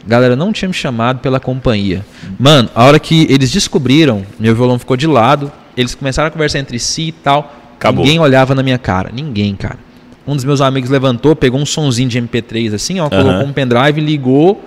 Galera 0.07 0.35
não 0.35 0.53
tinha 0.53 0.69
me 0.69 0.73
chamado 0.73 1.19
pela 1.19 1.39
companhia. 1.39 2.05
Mano, 2.39 2.69
a 2.73 2.85
hora 2.85 2.97
que 2.97 3.27
eles 3.29 3.51
descobriram, 3.51 4.25
meu 4.39 4.55
violão 4.55 4.79
ficou 4.79 4.95
de 4.95 5.05
lado, 5.05 5.51
eles 5.75 5.93
começaram 5.93 6.29
a 6.29 6.31
conversar 6.31 6.59
entre 6.59 6.79
si 6.79 7.09
e 7.09 7.11
tal. 7.11 7.53
Acabou. 7.75 8.03
Ninguém 8.03 8.19
olhava 8.19 8.55
na 8.55 8.63
minha 8.63 8.77
cara. 8.77 9.11
Ninguém, 9.13 9.55
cara. 9.55 9.77
Um 10.27 10.35
dos 10.35 10.43
meus 10.43 10.59
amigos 10.59 10.89
levantou, 10.89 11.35
pegou 11.35 11.59
um 11.59 11.65
sonzinho 11.65 12.09
de 12.09 12.21
MP3 12.21 12.73
assim, 12.73 12.99
ó, 12.99 13.09
colocou 13.09 13.31
Aham. 13.31 13.45
um 13.45 13.53
pendrive, 13.53 14.01
ligou 14.01 14.61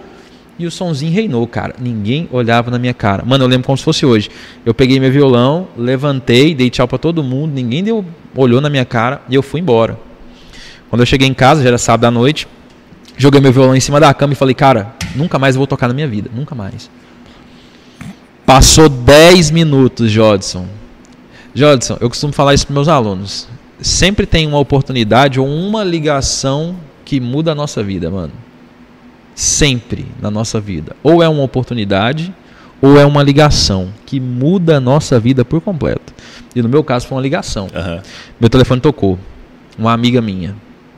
e 0.58 0.66
o 0.66 0.70
sonzinho 0.70 1.12
reinou, 1.12 1.46
cara. 1.46 1.74
Ninguém 1.78 2.28
olhava 2.30 2.70
na 2.70 2.78
minha 2.78 2.92
cara. 2.94 3.24
Mano, 3.24 3.44
eu 3.44 3.48
lembro 3.48 3.66
como 3.66 3.78
se 3.78 3.84
fosse 3.84 4.04
hoje. 4.04 4.30
Eu 4.64 4.74
peguei 4.74 5.00
meu 5.00 5.10
violão, 5.10 5.68
levantei, 5.76 6.54
dei 6.54 6.68
tchau 6.70 6.86
pra 6.86 6.98
todo 6.98 7.22
mundo, 7.22 7.52
ninguém 7.52 7.82
deu, 7.82 8.04
olhou 8.34 8.60
na 8.60 8.68
minha 8.68 8.84
cara 8.84 9.22
e 9.28 9.34
eu 9.34 9.42
fui 9.42 9.60
embora. 9.60 9.98
Quando 10.88 11.00
eu 11.00 11.06
cheguei 11.06 11.28
em 11.28 11.34
casa, 11.34 11.62
já 11.62 11.68
era 11.68 11.78
sábado 11.78 12.06
à 12.06 12.10
noite, 12.10 12.48
joguei 13.16 13.40
meu 13.40 13.52
violão 13.52 13.76
em 13.76 13.80
cima 13.80 14.00
da 14.00 14.12
cama 14.12 14.32
e 14.32 14.36
falei, 14.36 14.54
cara, 14.54 14.94
nunca 15.14 15.38
mais 15.38 15.56
vou 15.56 15.66
tocar 15.66 15.88
na 15.88 15.94
minha 15.94 16.08
vida, 16.08 16.30
nunca 16.34 16.54
mais. 16.54 16.90
Passou 18.44 18.88
10 18.88 19.50
minutos, 19.50 20.10
Jodson. 20.10 20.66
Jodson, 21.54 21.96
eu 22.00 22.08
costumo 22.08 22.32
falar 22.32 22.54
isso 22.54 22.66
para 22.66 22.74
meus 22.74 22.88
alunos. 22.88 23.48
Sempre 23.80 24.26
tem 24.26 24.46
uma 24.46 24.58
oportunidade 24.58 25.40
ou 25.40 25.46
uma 25.46 25.82
ligação 25.82 26.76
que 27.04 27.20
muda 27.20 27.52
a 27.52 27.54
nossa 27.54 27.82
vida, 27.82 28.10
mano. 28.10 28.32
Sempre 29.34 30.06
na 30.20 30.30
nossa 30.30 30.60
vida. 30.60 30.94
Ou 31.02 31.22
é 31.22 31.28
uma 31.28 31.42
oportunidade, 31.42 32.32
ou 32.80 32.98
é 32.98 33.06
uma 33.06 33.22
ligação 33.22 33.88
que 34.04 34.20
muda 34.20 34.76
a 34.76 34.80
nossa 34.80 35.18
vida 35.18 35.44
por 35.44 35.60
completo. 35.60 36.12
E 36.54 36.62
no 36.62 36.68
meu 36.68 36.84
caso 36.84 37.06
foi 37.06 37.16
uma 37.16 37.22
ligação. 37.22 37.68
Aham. 37.74 38.02
Meu 38.38 38.50
telefone 38.50 38.80
tocou. 38.80 39.18
Uma 39.78 39.92
amiga 39.92 40.20
minha. 40.20 40.54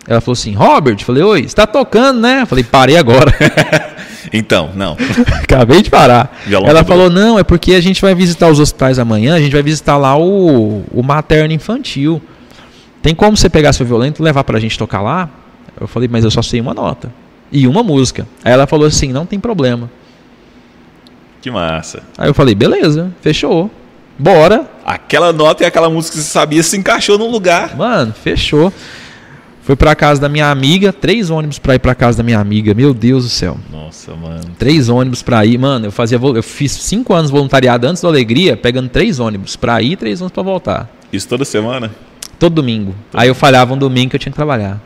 Ela 0.07 0.21
falou 0.21 0.33
assim: 0.33 0.55
Robert, 0.55 0.99
falei, 1.05 1.23
oi, 1.23 1.49
você 1.49 1.55
tá 1.55 1.67
tocando, 1.67 2.21
né? 2.21 2.45
Falei, 2.47 2.65
parei 2.65 2.97
agora. 2.97 3.33
Então, 4.33 4.71
não. 4.75 4.97
Acabei 5.43 5.83
de 5.83 5.91
parar. 5.91 6.41
Violão 6.47 6.69
Ela 6.69 6.85
falou: 6.85 7.11
não, 7.11 7.39
é 7.39 7.45
porque 7.45 7.75
a 7.75 7.81
gente 7.81 8.01
vai 8.01 8.15
visitar 8.15 8.49
os 8.49 8.59
hospitais 8.59 8.99
amanhã, 8.99 9.35
a 9.35 9.41
gente 9.41 9.53
vai 9.53 9.63
visitar 9.63 9.99
lá 9.99 10.17
o, 10.17 10.85
o 10.91 11.03
materno 11.03 11.53
infantil. 11.53 12.23
Tem 13.03 13.15
como 13.15 13.37
você 13.37 13.51
pegar 13.51 13.73
seu 13.73 13.85
violão 13.85 14.07
e 14.07 14.23
levar 14.23 14.45
pra 14.45 14.61
gente 14.61 14.79
tocar 14.79 15.03
lá? 15.03 15.29
Eu 15.79 15.89
falei, 15.89 16.09
mas 16.09 16.25
eu 16.25 16.31
só 16.31 16.41
sei 16.41 16.61
uma 16.61 16.73
nota. 16.73 17.13
E 17.51 17.67
uma 17.67 17.83
música. 17.83 18.27
Aí 18.45 18.53
ela 18.53 18.67
falou 18.67 18.87
assim: 18.87 19.13
não 19.13 19.27
tem 19.27 19.41
problema. 19.41 19.91
Que 21.43 21.51
massa. 21.51 22.05
Aí 22.17 22.29
eu 22.29 22.35
falei, 22.35 22.55
beleza, 22.55 23.13
fechou. 23.21 23.69
Bora. 24.17 24.71
Aquela 24.87 25.33
nota 25.33 25.65
e 25.65 25.67
aquela 25.67 25.91
música 25.91 26.17
que 26.17 26.23
você 26.23 26.31
sabia 26.31 26.63
se 26.63 26.77
encaixou 26.77 27.19
num 27.19 27.31
lugar. 27.31 27.77
Mano, 27.77 28.13
fechou. 28.13 28.73
Fui 29.63 29.77
pra 29.77 29.95
casa 29.95 30.21
da 30.21 30.29
minha 30.29 30.51
amiga, 30.51 30.93
três 30.93 31.31
ônibus 31.31 31.59
pra 31.59 31.75
ir 31.75 31.79
pra 31.79 31.95
casa 31.95 32.19
da 32.19 32.25
minha 32.25 32.39
amiga. 32.39 32.75
Meu 32.75 32.93
Deus 32.95 33.25
do 33.25 33.31
céu. 33.31 33.57
Nossa, 33.71 34.15
mano. 34.15 34.53
Três 34.59 34.89
ônibus 34.89 35.23
pra 35.23 35.45
ir. 35.45 35.59
Mano, 35.59 35.87
eu 35.87 35.93
fazia 35.93 36.19
eu 36.19 36.43
fiz 36.43 36.73
cinco 36.73 37.15
anos 37.15 37.31
voluntariado 37.31 37.87
antes 37.87 38.03
do 38.03 38.09
Alegria, 38.09 38.57
pegando 38.57 38.89
três 38.89 39.21
ônibus 39.21 39.55
pra 39.57 39.81
ir 39.83 39.93
e 39.93 39.97
três 39.97 40.21
ônibus 40.21 40.35
pra 40.35 40.43
voltar. 40.43 40.91
Isso 41.13 41.29
toda 41.29 41.45
semana? 41.45 41.93
Todo 42.43 42.57
domingo. 42.57 42.93
Aí 43.15 43.29
eu 43.29 43.37
falhava 43.37 43.73
um 43.73 43.79
domingo 43.79 44.11
que 44.11 44.17
eu 44.17 44.19
tinha 44.19 44.33
que 44.33 44.37
trabalhar. 44.37 44.83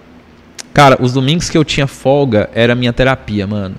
Cara, 0.75 0.99
os 1.01 1.15
domingos 1.15 1.49
que 1.49 1.57
eu 1.57 1.65
tinha 1.65 1.87
folga 1.87 2.51
era 2.55 2.75
minha 2.75 2.93
terapia, 2.93 3.47
mano. 3.47 3.77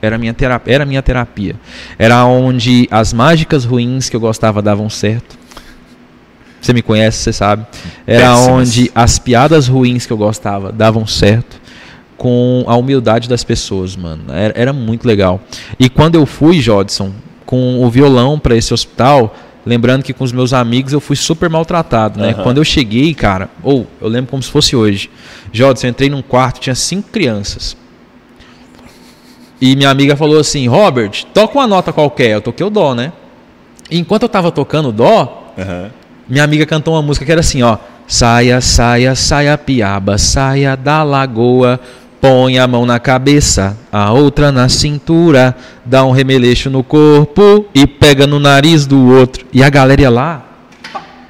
Era 0.00 0.16
minha 0.16 0.32
terapia, 0.32 0.74
era 0.74 0.86
minha 0.86 1.02
terapia. 1.02 1.54
Era 1.98 2.24
onde 2.24 2.88
as 2.90 3.12
mágicas 3.12 3.66
ruins 3.66 4.08
que 4.08 4.16
eu 4.16 4.20
gostava 4.20 4.62
davam 4.62 4.88
certo. 4.88 5.38
Você 6.62 6.72
me 6.72 6.80
conhece, 6.80 7.18
você 7.18 7.30
sabe. 7.30 7.66
Era 8.06 8.30
Péssimas. 8.30 8.48
onde 8.48 8.90
as 8.94 9.18
piadas 9.18 9.68
ruins 9.68 10.06
que 10.06 10.14
eu 10.14 10.16
gostava 10.16 10.72
davam 10.72 11.06
certo 11.06 11.60
com 12.16 12.64
a 12.66 12.74
humildade 12.74 13.28
das 13.28 13.44
pessoas, 13.44 13.96
mano. 13.96 14.32
Era, 14.32 14.54
era 14.56 14.72
muito 14.72 15.06
legal. 15.06 15.42
E 15.78 15.90
quando 15.90 16.14
eu 16.14 16.24
fui, 16.24 16.58
Jodson, 16.58 17.12
com 17.44 17.84
o 17.84 17.90
violão 17.90 18.38
para 18.38 18.56
esse 18.56 18.72
hospital, 18.72 19.36
lembrando 19.64 20.02
que 20.02 20.12
com 20.12 20.24
os 20.24 20.32
meus 20.32 20.52
amigos 20.52 20.92
eu 20.92 21.00
fui 21.00 21.16
super 21.16 21.48
maltratado, 21.50 22.20
né? 22.20 22.30
Aham. 22.30 22.42
Quando 22.42 22.58
eu 22.58 22.64
cheguei, 22.64 23.14
cara, 23.14 23.48
ou 23.62 23.86
eu 24.00 24.08
lembro 24.08 24.30
como 24.30 24.42
se 24.42 24.50
fosse 24.50 24.74
hoje. 24.74 25.10
Jodson, 25.52 25.86
eu 25.86 25.90
entrei 25.90 26.08
num 26.08 26.22
quarto, 26.22 26.60
tinha 26.60 26.74
cinco 26.74 27.10
crianças. 27.10 27.76
E 29.60 29.76
minha 29.76 29.90
amiga 29.90 30.16
falou 30.16 30.38
assim: 30.38 30.66
Robert, 30.66 31.24
toca 31.34 31.58
uma 31.58 31.66
nota 31.66 31.92
qualquer. 31.92 32.30
Eu 32.30 32.40
toquei 32.40 32.66
o 32.66 32.70
dó, 32.70 32.94
né? 32.94 33.12
E 33.90 33.98
enquanto 33.98 34.22
eu 34.22 34.28
tava 34.28 34.50
tocando 34.50 34.88
o 34.88 34.92
dó, 34.92 35.52
Aham. 35.58 35.90
minha 36.28 36.44
amiga 36.44 36.64
cantou 36.64 36.94
uma 36.94 37.02
música 37.02 37.26
que 37.26 37.32
era 37.32 37.40
assim, 37.40 37.62
ó. 37.62 37.76
Saia, 38.06 38.60
saia, 38.60 39.14
saia, 39.14 39.56
piaba, 39.56 40.18
saia 40.18 40.76
da 40.76 41.02
lagoa, 41.04 41.78
põe 42.20 42.58
a 42.58 42.66
mão 42.66 42.84
na 42.84 43.00
cabeça, 43.00 43.76
a 43.90 44.12
outra 44.12 44.52
na 44.52 44.68
cintura, 44.68 45.56
dá 45.84 46.04
um 46.04 46.10
remeleixo 46.10 46.68
no 46.68 46.84
corpo 46.84 47.64
e 47.74 47.86
pega 47.86 48.26
no 48.26 48.38
nariz 48.38 48.86
do 48.86 49.08
outro. 49.08 49.46
E 49.52 49.62
a 49.62 49.70
galera 49.70 50.02
ia 50.02 50.10
lá 50.10 50.44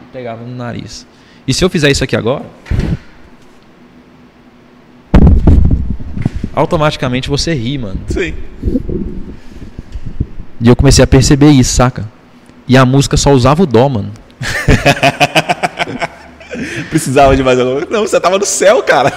e 0.03 0.13
pegava 0.13 0.45
no 0.45 0.55
nariz. 0.55 1.07
E 1.47 1.55
se 1.55 1.65
eu 1.65 1.71
fizer 1.71 1.91
isso 1.91 2.03
aqui 2.03 2.17
agora? 2.17 2.45
Automaticamente 6.53 7.29
você 7.29 7.55
ri, 7.55 7.79
mano. 7.79 8.01
Sim. 8.09 8.35
E 10.61 10.69
eu 10.69 10.77
comecei 10.77 11.03
a 11.03 11.07
perceber 11.07 11.51
isso, 11.51 11.75
saca? 11.75 12.05
E 12.67 12.77
a 12.77 12.85
música 12.85 13.17
só 13.17 13.33
usava 13.33 13.63
o 13.63 13.67
dó, 13.67 13.89
mano. 13.89 14.11
Precisava 16.91 17.37
de 17.37 17.43
mais 17.43 17.59
alguma 17.59 17.79
coisa? 17.79 17.91
Não, 17.91 18.07
você 18.07 18.21
tava 18.21 18.39
no 18.39 18.45
céu, 18.45 18.83
cara. 18.83 19.13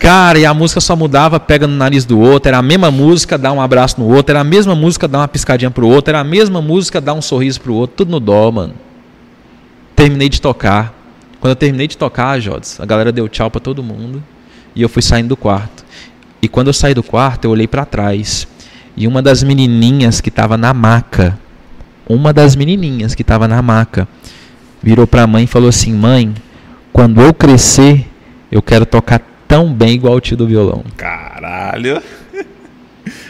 Cara, 0.00 0.38
e 0.38 0.46
a 0.46 0.54
música 0.54 0.80
só 0.80 0.96
mudava, 0.96 1.38
pega 1.38 1.66
no 1.66 1.76
nariz 1.76 2.06
do 2.06 2.18
outro, 2.18 2.48
era 2.48 2.56
a 2.56 2.62
mesma 2.62 2.90
música, 2.90 3.36
dá 3.36 3.52
um 3.52 3.60
abraço 3.60 4.00
no 4.00 4.06
outro, 4.06 4.32
era 4.32 4.40
a 4.40 4.44
mesma 4.44 4.74
música, 4.74 5.06
dá 5.06 5.18
uma 5.18 5.28
piscadinha 5.28 5.70
pro 5.70 5.86
outro, 5.86 6.10
era 6.10 6.20
a 6.20 6.24
mesma 6.24 6.62
música, 6.62 7.02
dá 7.02 7.12
um 7.12 7.20
sorriso 7.20 7.60
pro 7.60 7.74
outro, 7.74 7.98
tudo 7.98 8.10
no 8.10 8.18
dó, 8.18 8.50
mano. 8.50 8.72
Terminei 9.94 10.30
de 10.30 10.40
tocar. 10.40 10.94
Quando 11.38 11.50
eu 11.50 11.56
terminei 11.56 11.86
de 11.86 11.98
tocar, 11.98 12.40
Jodes, 12.40 12.80
a 12.80 12.86
galera 12.86 13.12
deu 13.12 13.28
tchau 13.28 13.50
pra 13.50 13.60
todo 13.60 13.82
mundo 13.82 14.24
e 14.74 14.80
eu 14.80 14.88
fui 14.88 15.02
saindo 15.02 15.28
do 15.28 15.36
quarto. 15.36 15.84
E 16.40 16.48
quando 16.48 16.68
eu 16.68 16.72
saí 16.72 16.94
do 16.94 17.02
quarto, 17.02 17.44
eu 17.44 17.50
olhei 17.50 17.68
pra 17.68 17.84
trás 17.84 18.48
e 18.96 19.06
uma 19.06 19.20
das 19.20 19.42
menininhas 19.42 20.18
que 20.22 20.30
tava 20.30 20.56
na 20.56 20.72
maca, 20.72 21.38
uma 22.08 22.32
das 22.32 22.56
menininhas 22.56 23.14
que 23.14 23.22
tava 23.22 23.46
na 23.46 23.60
maca, 23.60 24.08
virou 24.82 25.06
pra 25.06 25.26
mãe 25.26 25.44
e 25.44 25.46
falou 25.46 25.68
assim: 25.68 25.92
"Mãe, 25.92 26.34
quando 26.90 27.20
eu 27.20 27.34
crescer, 27.34 28.08
eu 28.50 28.62
quero 28.62 28.86
tocar 28.86 29.29
tão 29.50 29.70
bem 29.72 29.90
igual 29.90 30.14
o 30.14 30.20
tio 30.20 30.36
do 30.36 30.46
violão. 30.46 30.82
Caralho. 30.96 32.00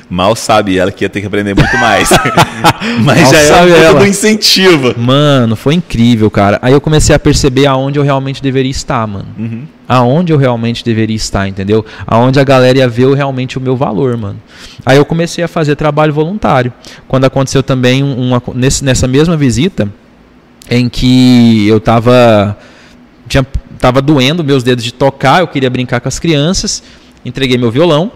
Mal 0.08 0.34
sabe 0.34 0.76
ela 0.76 0.90
que 0.90 1.04
ia 1.04 1.08
ter 1.08 1.20
que 1.20 1.26
aprender 1.28 1.54
muito 1.54 1.76
mais. 1.78 2.10
Mas 3.04 3.22
Mal 3.22 3.32
já 3.32 3.38
sabe 3.40 3.70
é 3.70 3.74
um 3.74 3.82
ela. 3.82 4.00
do 4.00 4.06
incentivo. 4.06 4.92
Mano, 4.98 5.54
foi 5.54 5.74
incrível, 5.74 6.28
cara. 6.28 6.58
Aí 6.62 6.72
eu 6.72 6.80
comecei 6.80 7.14
a 7.14 7.18
perceber 7.18 7.66
aonde 7.66 7.96
eu 7.98 8.02
realmente 8.02 8.42
deveria 8.42 8.70
estar, 8.72 9.06
mano. 9.06 9.26
Uhum. 9.38 9.62
Aonde 9.88 10.32
eu 10.32 10.36
realmente 10.36 10.84
deveria 10.84 11.14
estar, 11.14 11.46
entendeu? 11.46 11.84
Aonde 12.06 12.40
a 12.40 12.44
galera 12.44 12.78
ia 12.78 12.88
ver 12.88 13.08
realmente 13.14 13.56
o 13.56 13.60
meu 13.60 13.76
valor, 13.76 14.16
mano. 14.16 14.40
Aí 14.84 14.96
eu 14.96 15.04
comecei 15.04 15.44
a 15.44 15.48
fazer 15.48 15.76
trabalho 15.76 16.12
voluntário. 16.12 16.72
Quando 17.06 17.24
aconteceu 17.24 17.62
também 17.62 18.02
um- 18.02 18.16
uma, 18.30 18.42
nesse- 18.54 18.84
nessa 18.84 19.06
mesma 19.06 19.36
visita, 19.36 19.88
em 20.68 20.88
que 20.88 21.68
eu 21.68 21.78
tava, 21.80 22.58
tinha, 23.28 23.46
tava 23.80 24.02
doendo 24.02 24.44
meus 24.44 24.62
dedos 24.62 24.84
de 24.84 24.92
tocar, 24.92 25.40
eu 25.40 25.48
queria 25.48 25.70
brincar 25.70 26.00
com 26.00 26.08
as 26.08 26.18
crianças, 26.18 26.82
entreguei 27.24 27.56
meu 27.56 27.70
violão. 27.70 28.12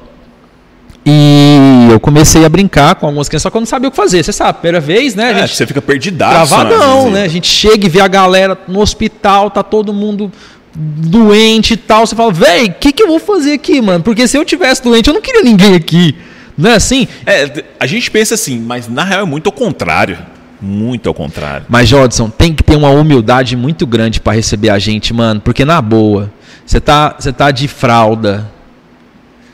E 1.07 1.89
eu 1.91 2.01
comecei 2.01 2.45
a 2.45 2.49
brincar 2.49 2.95
com 2.95 3.07
algumas 3.07 3.29
crianças, 3.29 3.43
só 3.43 3.51
que 3.51 3.57
eu 3.57 3.61
não 3.61 3.67
sabia 3.67 3.89
o 3.89 3.91
que 3.91 3.97
fazer. 3.97 4.23
Você 4.23 4.33
sabe, 4.33 4.61
primeira 4.61 4.81
vez, 4.81 5.15
né? 5.15 5.43
É, 5.43 5.47
você 5.47 5.67
fica 5.67 5.83
perdidaço. 5.83 6.55
Travadão, 6.55 7.11
né? 7.11 7.21
né? 7.21 7.25
A 7.25 7.29
gente 7.29 7.47
chega 7.47 7.87
e 7.87 7.89
vê 7.91 8.01
a 8.01 8.09
galera 8.09 8.57
no 8.67 8.81
hospital, 8.81 9.51
tá 9.51 9.63
todo 9.63 9.93
mundo 9.93 10.33
doente 10.75 11.75
e 11.75 11.77
tal. 11.77 12.07
Você 12.07 12.17
fala, 12.17 12.33
véi, 12.33 12.67
o 12.67 12.75
que, 12.75 12.93
que 12.93 13.03
eu 13.03 13.09
vou 13.09 13.19
fazer 13.19 13.53
aqui, 13.53 13.83
mano? 13.83 14.03
Porque 14.03 14.27
se 14.27 14.37
eu 14.37 14.45
tivesse 14.45 14.83
doente, 14.83 15.09
eu 15.09 15.15
não 15.15 15.21
queria 15.21 15.43
ninguém 15.43 15.75
aqui. 15.75 16.17
Não 16.57 16.71
é 16.71 16.77
assim? 16.77 17.07
É, 17.27 17.65
a 17.79 17.87
gente 17.87 18.11
pensa 18.11 18.35
assim, 18.35 18.59
mas 18.59 18.89
na 18.89 19.05
real 19.05 19.23
é 19.23 19.27
muito 19.27 19.49
ao 19.49 19.53
contrário. 19.53 20.19
Muito 20.65 21.09
ao 21.09 21.15
contrário. 21.15 21.67
Mas, 21.69 21.89
Jodson, 21.89 22.31
tem 22.31 22.55
que 22.55 22.63
ter 22.63 22.75
uma 22.77 22.89
humildade 22.91 23.55
muito 23.57 23.87
grande 23.87 24.21
pra 24.21 24.33
receber 24.33 24.71
a 24.71 24.79
gente, 24.79 25.13
mano. 25.13 25.41
Porque, 25.41 25.65
na 25.65 25.81
boa, 25.83 26.33
você 26.65 26.81
tá, 26.81 27.15
você 27.19 27.33
tá 27.33 27.51
de 27.51 27.69
fralda, 27.69 28.51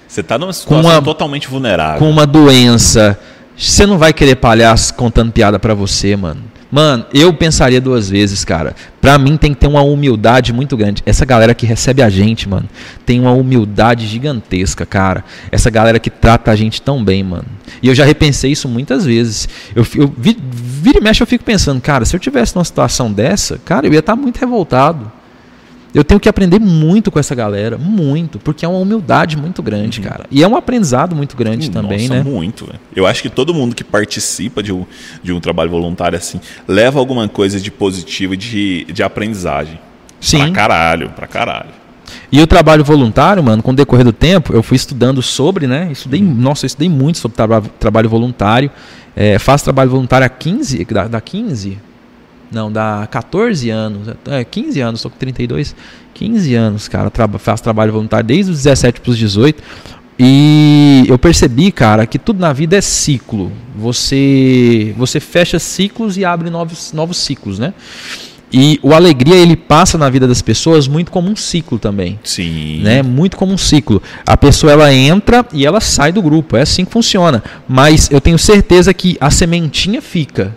Você 0.06 0.22
tá 0.22 0.38
numa 0.38 0.52
situação 0.52 0.90
uma- 0.90 1.02
totalmente 1.02 1.48
vulnerável. 1.48 1.98
com 1.98 2.08
uma 2.10 2.26
doença, 2.26 3.18
você 3.56 3.86
não 3.86 3.98
vai 3.98 4.12
querer 4.12 4.36
palhaço 4.36 4.94
contando 4.94 5.32
piada 5.32 5.58
pra 5.58 5.74
você, 5.74 6.16
mano. 6.16 6.42
Mano, 6.70 7.04
eu 7.12 7.32
pensaria 7.32 7.80
duas 7.80 8.08
vezes, 8.08 8.44
cara. 8.44 8.76
Pra 9.00 9.18
mim 9.18 9.36
tem 9.36 9.52
que 9.52 9.58
ter 9.60 9.66
uma 9.66 9.82
humildade 9.82 10.52
muito 10.52 10.76
grande. 10.76 11.02
Essa 11.04 11.24
galera 11.24 11.52
que 11.54 11.66
recebe 11.66 12.00
a 12.02 12.08
gente, 12.08 12.48
mano, 12.48 12.68
tem 13.04 13.18
uma 13.18 13.32
humildade 13.32 14.06
gigantesca, 14.06 14.86
cara. 14.86 15.24
Essa 15.50 15.68
galera 15.68 15.98
que 15.98 16.10
trata 16.10 16.50
a 16.50 16.56
gente 16.56 16.80
tão 16.80 17.02
bem, 17.02 17.24
mano. 17.24 17.44
E 17.82 17.88
eu 17.88 17.94
já 17.94 18.04
repensei 18.04 18.52
isso 18.52 18.68
muitas 18.68 19.04
vezes. 19.04 19.48
Eu, 19.74 19.84
eu 19.96 20.14
vi- 20.16 20.38
vira 20.40 20.98
e 20.98 21.02
mexe 21.02 21.20
eu 21.22 21.26
fico 21.26 21.42
pensando, 21.44 21.80
cara, 21.80 22.04
se 22.04 22.14
eu 22.14 22.20
tivesse 22.20 22.54
numa 22.54 22.64
situação 22.64 23.12
dessa, 23.12 23.58
cara, 23.64 23.86
eu 23.86 23.92
ia 23.92 23.98
estar 23.98 24.14
muito 24.14 24.38
revoltado. 24.38 25.10
Eu 25.92 26.04
tenho 26.04 26.20
que 26.20 26.28
aprender 26.28 26.60
muito 26.60 27.10
com 27.10 27.18
essa 27.18 27.34
galera, 27.34 27.76
muito, 27.76 28.38
porque 28.38 28.64
é 28.64 28.68
uma 28.68 28.78
humildade 28.78 29.36
muito 29.36 29.60
grande, 29.62 30.00
cara. 30.00 30.24
E 30.30 30.42
é 30.42 30.46
um 30.46 30.54
aprendizado 30.56 31.16
muito 31.16 31.36
grande 31.36 31.68
também, 31.70 32.08
né? 32.08 32.22
muito. 32.22 32.68
Eu 32.94 33.06
acho 33.06 33.22
que 33.22 33.28
todo 33.28 33.52
mundo 33.52 33.74
que 33.74 33.82
participa 33.82 34.62
de 34.62 34.72
um, 34.72 34.86
de 35.22 35.32
um 35.32 35.40
trabalho 35.40 35.68
voluntário 35.70 36.16
assim 36.16 36.40
leva 36.68 36.98
alguma 37.00 37.28
coisa 37.28 37.58
de 37.58 37.70
positivo 37.72 38.34
e 38.34 38.36
de, 38.36 38.84
de 38.92 39.02
aprendizagem. 39.02 39.80
Sim. 40.20 40.38
Pra 40.38 40.50
caralho, 40.52 41.10
pra 41.10 41.26
caralho. 41.26 41.70
E 42.30 42.40
o 42.40 42.46
trabalho 42.46 42.84
voluntário, 42.84 43.42
mano, 43.42 43.62
com 43.62 43.70
o 43.72 43.74
decorrer 43.74 44.04
do 44.04 44.12
tempo, 44.12 44.52
eu 44.52 44.62
fui 44.62 44.76
estudando 44.76 45.20
sobre, 45.22 45.66
né? 45.66 45.88
Estudei, 45.90 46.20
Uhum. 46.22 46.34
nossa, 46.34 46.64
eu 46.64 46.68
estudei 46.68 46.88
muito 46.88 47.18
sobre 47.18 47.36
traba- 47.36 47.62
trabalho 47.80 48.08
voluntário. 48.08 48.70
É, 49.16 49.38
faço 49.40 49.64
trabalho 49.64 49.90
voluntário 49.90 50.24
há 50.24 50.28
15, 50.30 50.84
dá, 50.90 51.08
dá 51.08 51.20
15? 51.20 51.78
Não, 52.50 52.70
dá 52.70 53.06
14 53.10 53.70
anos. 53.70 54.08
É, 54.26 54.44
15 54.44 54.80
anos, 54.80 55.02
tô 55.02 55.10
com 55.10 55.16
32. 55.16 55.74
15 56.14 56.54
anos, 56.54 56.88
cara, 56.88 57.10
traba, 57.10 57.38
faço 57.38 57.62
trabalho 57.62 57.92
voluntário 57.92 58.26
desde 58.26 58.52
os 58.52 58.58
17 58.58 59.00
para 59.00 59.10
os 59.10 59.18
18. 59.18 59.62
E 60.18 61.06
eu 61.08 61.18
percebi, 61.18 61.72
cara, 61.72 62.06
que 62.06 62.18
tudo 62.18 62.40
na 62.40 62.52
vida 62.52 62.76
é 62.76 62.80
ciclo. 62.82 63.50
Você 63.74 64.94
você 64.98 65.18
fecha 65.18 65.58
ciclos 65.58 66.18
e 66.18 66.26
abre 66.26 66.50
novos, 66.50 66.92
novos 66.92 67.16
ciclos, 67.16 67.58
né? 67.58 67.72
E 68.52 68.78
o 68.82 68.92
alegria 68.92 69.36
ele 69.36 69.56
passa 69.56 69.96
na 69.96 70.10
vida 70.10 70.26
das 70.26 70.42
pessoas 70.42 70.88
muito 70.88 71.12
como 71.12 71.30
um 71.30 71.36
ciclo 71.36 71.78
também 71.78 72.18
Sim. 72.24 72.80
né? 72.82 73.00
Muito 73.02 73.36
como 73.36 73.52
um 73.52 73.56
ciclo. 73.56 74.02
A 74.26 74.36
pessoa 74.36 74.72
ela 74.72 74.92
entra 74.92 75.46
e 75.52 75.64
ela 75.64 75.80
sai 75.80 76.12
do 76.12 76.20
grupo. 76.20 76.56
É 76.56 76.62
assim 76.62 76.84
que 76.84 76.90
funciona. 76.90 77.42
Mas 77.66 78.10
eu 78.10 78.20
tenho 78.20 78.38
certeza 78.38 78.92
que 78.92 79.16
a 79.20 79.30
sementinha 79.30 80.02
fica. 80.02 80.54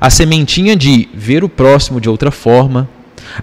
A 0.00 0.10
sementinha 0.10 0.76
de 0.76 1.08
ver 1.14 1.42
o 1.42 1.48
próximo 1.48 2.00
de 2.00 2.08
outra 2.08 2.30
forma. 2.30 2.88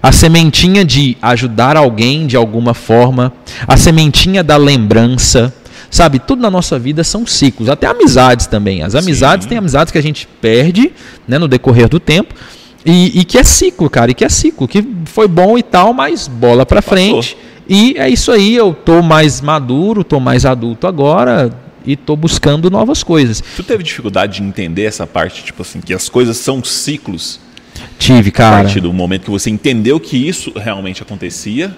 A 0.02 0.12
sementinha 0.12 0.84
de 0.84 1.16
ajudar 1.20 1.76
alguém 1.76 2.26
de 2.26 2.36
alguma 2.36 2.74
forma. 2.74 3.32
A 3.66 3.76
sementinha 3.76 4.42
da 4.42 4.56
lembrança. 4.56 5.52
Sabe, 5.90 6.18
tudo 6.18 6.42
na 6.42 6.50
nossa 6.50 6.76
vida 6.76 7.04
são 7.04 7.24
ciclos, 7.24 7.68
até 7.68 7.86
amizades 7.86 8.48
também. 8.48 8.82
As 8.82 8.96
amizades 8.96 9.44
Sim. 9.44 9.50
tem 9.50 9.58
amizades 9.58 9.92
que 9.92 9.98
a 9.98 10.02
gente 10.02 10.26
perde 10.40 10.92
né, 11.26 11.38
no 11.38 11.46
decorrer 11.46 11.88
do 11.88 12.00
tempo. 12.00 12.34
E, 12.84 13.20
e 13.20 13.24
que 13.24 13.38
é 13.38 13.44
ciclo, 13.44 13.88
cara, 13.88 14.10
e 14.10 14.14
que 14.14 14.24
é 14.24 14.28
ciclo, 14.28 14.66
que 14.66 14.84
foi 15.04 15.28
bom 15.28 15.56
e 15.56 15.62
tal, 15.62 15.94
mas 15.94 16.26
bola 16.26 16.66
pra 16.66 16.82
Passou. 16.82 16.98
frente. 16.98 17.36
E 17.68 17.94
é 17.96 18.08
isso 18.10 18.32
aí, 18.32 18.56
eu 18.56 18.74
tô 18.74 19.02
mais 19.02 19.40
maduro, 19.40 20.02
tô 20.02 20.18
mais 20.18 20.44
adulto 20.44 20.86
agora 20.86 21.63
e 21.86 21.96
tô 21.96 22.16
buscando 22.16 22.70
novas 22.70 23.02
coisas. 23.02 23.42
Tu 23.56 23.62
teve 23.62 23.82
dificuldade 23.82 24.38
de 24.40 24.42
entender 24.46 24.84
essa 24.84 25.06
parte, 25.06 25.42
tipo 25.44 25.62
assim, 25.62 25.80
que 25.80 25.92
as 25.94 26.08
coisas 26.08 26.36
são 26.36 26.62
ciclos? 26.64 27.40
Tive, 27.98 28.28
A 28.30 28.32
cara. 28.32 28.62
partir 28.64 28.80
do 28.80 28.92
momento 28.92 29.24
que 29.24 29.30
você 29.30 29.50
entendeu 29.50 29.98
que 30.00 30.16
isso 30.16 30.52
realmente 30.56 31.02
acontecia, 31.02 31.76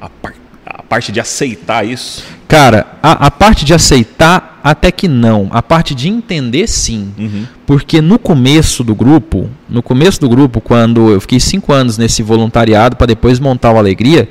a, 0.00 0.08
par- 0.08 0.34
a 0.64 0.82
parte 0.82 1.12
de 1.12 1.20
aceitar 1.20 1.86
isso. 1.86 2.24
Cara, 2.48 2.86
a, 3.02 3.26
a 3.26 3.30
parte 3.30 3.64
de 3.64 3.72
aceitar, 3.74 4.60
até 4.62 4.90
que 4.90 5.08
não. 5.08 5.48
A 5.50 5.62
parte 5.62 5.94
de 5.94 6.08
entender, 6.08 6.68
sim. 6.68 7.12
Uhum. 7.18 7.46
Porque 7.66 8.00
no 8.00 8.18
começo 8.18 8.82
do 8.84 8.94
grupo, 8.94 9.48
no 9.68 9.82
começo 9.82 10.20
do 10.20 10.28
grupo, 10.28 10.60
quando 10.60 11.10
eu 11.10 11.20
fiquei 11.20 11.40
cinco 11.40 11.72
anos 11.72 11.96
nesse 11.98 12.22
voluntariado 12.22 12.96
para 12.96 13.06
depois 13.06 13.38
montar 13.40 13.72
o 13.72 13.78
Alegria, 13.78 14.28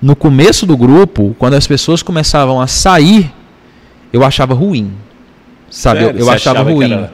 no 0.00 0.16
começo 0.16 0.66
do 0.66 0.76
grupo, 0.76 1.34
quando 1.38 1.54
as 1.54 1.66
pessoas 1.66 2.02
começavam 2.02 2.60
a 2.60 2.66
sair, 2.66 3.30
eu 4.12 4.24
achava 4.24 4.54
ruim. 4.54 4.92
Sabe? 5.70 6.00
Eu- 6.00 6.04
Sério? 6.06 6.20
eu 6.20 6.24
Você 6.26 6.30
achava, 6.32 6.58
achava 6.60 6.68
que 6.70 6.74
ruim. 6.76 6.92
era- 6.92 7.12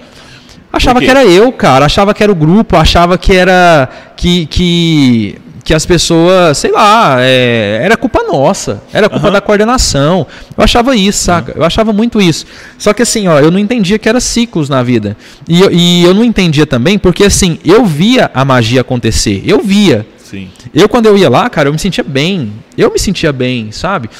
Achava 0.70 1.00
que 1.00 1.06
era 1.10 1.24
eu, 1.24 1.50
cara. 1.50 1.86
Achava 1.86 2.12
que 2.12 2.22
era 2.22 2.30
o 2.30 2.34
grupo. 2.34 2.76
Achava 2.76 3.16
que 3.16 3.32
era. 3.34 3.88
Que, 4.16 4.44
que, 4.46 5.38
que 5.64 5.72
as 5.72 5.86
pessoas, 5.86 6.58
sei 6.58 6.70
lá, 6.70 7.16
é, 7.20 7.80
era 7.82 7.96
culpa 7.96 8.22
nossa. 8.24 8.82
Era 8.92 9.08
culpa 9.08 9.26
Aham. 9.28 9.32
da 9.32 9.40
coordenação. 9.40 10.26
Eu 10.56 10.62
achava 10.62 10.94
isso, 10.94 11.24
saca? 11.24 11.52
Eu 11.56 11.64
achava 11.64 11.90
muito 11.92 12.20
isso. 12.20 12.44
Só 12.76 12.92
que 12.92 13.02
assim, 13.02 13.28
ó, 13.28 13.38
eu 13.40 13.50
não 13.50 13.58
entendia 13.58 13.98
que 13.98 14.08
era 14.08 14.20
ciclos 14.20 14.68
na 14.68 14.82
vida. 14.82 15.16
E, 15.48 15.60
eu- 15.62 15.70
e 15.72 16.04
eu 16.04 16.12
não 16.12 16.22
entendia 16.22 16.66
também 16.66 16.98
porque, 16.98 17.24
assim, 17.24 17.58
eu 17.64 17.86
via 17.86 18.30
a 18.34 18.44
magia 18.44 18.82
acontecer. 18.82 19.42
Eu 19.46 19.62
via. 19.62 20.06
Sim. 20.18 20.48
Eu, 20.74 20.86
quando 20.86 21.06
eu 21.06 21.16
ia 21.16 21.30
lá, 21.30 21.48
cara, 21.48 21.68
eu 21.70 21.72
me 21.72 21.78
sentia 21.78 22.04
bem. 22.04 22.52
Eu 22.76 22.92
me 22.92 22.98
sentia 22.98 23.32
bem, 23.32 23.72
sabe? 23.72 24.10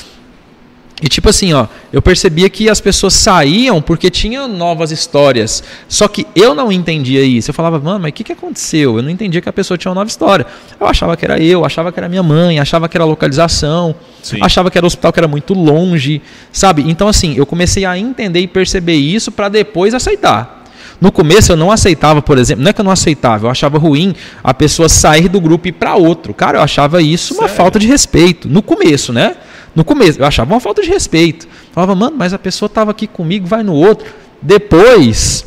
E 1.00 1.08
tipo 1.08 1.28
assim, 1.28 1.52
ó, 1.52 1.66
eu 1.92 2.02
percebia 2.02 2.50
que 2.50 2.68
as 2.68 2.80
pessoas 2.80 3.14
saíam 3.14 3.80
porque 3.80 4.11
tinham 4.11 4.48
novas 4.48 4.90
histórias. 4.90 5.62
Só 5.88 6.08
que 6.08 6.26
eu 6.34 6.54
não 6.54 6.72
entendia 6.72 7.22
isso. 7.22 7.50
Eu 7.50 7.54
falava, 7.54 7.78
mano, 7.78 8.00
mas 8.00 8.11
o 8.11 8.12
que, 8.12 8.24
que 8.24 8.32
aconteceu? 8.32 8.96
Eu 8.96 9.02
não 9.02 9.11
entendia 9.11 9.40
que 9.40 9.48
a 9.48 9.52
pessoa 9.52 9.78
tinha 9.78 9.90
uma 9.90 9.94
nova 9.94 10.08
história. 10.08 10.44
Eu 10.78 10.87
achava 10.87 11.16
que 11.16 11.24
era 11.24 11.40
eu, 11.40 11.64
achava 11.64 11.92
que 11.92 12.00
era 12.00 12.08
minha 12.08 12.22
mãe, 12.22 12.58
achava 12.58 12.88
que 12.88 12.96
era 12.96 13.04
a 13.04 13.06
localização, 13.06 13.94
Sim. 14.22 14.38
achava 14.42 14.70
que 14.70 14.78
era 14.78 14.84
o 14.84 14.88
hospital 14.88 15.12
que 15.12 15.20
era 15.20 15.28
muito 15.28 15.54
longe, 15.54 16.20
sabe? 16.52 16.82
Então, 16.88 17.06
assim, 17.06 17.34
eu 17.37 17.46
comecei 17.46 17.84
a 17.84 17.96
entender 17.96 18.40
e 18.40 18.48
perceber 18.48 18.96
isso 18.96 19.30
para 19.30 19.48
depois 19.48 19.94
aceitar. 19.94 20.57
No 21.00 21.12
começo 21.12 21.52
eu 21.52 21.56
não 21.56 21.70
aceitava, 21.70 22.20
por 22.20 22.38
exemplo, 22.38 22.62
não 22.64 22.70
é 22.70 22.72
que 22.72 22.80
eu 22.80 22.84
não 22.84 22.90
aceitava, 22.90 23.46
eu 23.46 23.50
achava 23.50 23.78
ruim 23.78 24.14
a 24.42 24.52
pessoa 24.52 24.88
sair 24.88 25.28
do 25.28 25.40
grupo 25.40 25.68
e 25.68 25.70
ir 25.70 25.72
para 25.72 25.94
outro. 25.94 26.34
Cara, 26.34 26.58
eu 26.58 26.62
achava 26.62 27.00
isso 27.00 27.34
uma 27.34 27.42
Sério? 27.42 27.56
falta 27.56 27.78
de 27.78 27.87
respeito. 27.87 28.48
No 28.48 28.62
começo, 28.62 29.12
né? 29.12 29.37
No 29.76 29.84
começo, 29.84 30.18
eu 30.18 30.26
achava 30.26 30.52
uma 30.52 30.61
falta 30.61 30.82
de 30.82 30.88
respeito. 30.88 31.46
Falava, 31.72 31.94
mano, 31.94 32.16
mas 32.18 32.32
a 32.32 32.38
pessoa 32.38 32.66
estava 32.66 32.90
aqui 32.90 33.06
comigo, 33.06 33.46
vai 33.46 33.62
no 33.62 33.74
outro. 33.74 34.08
Depois, 34.42 35.46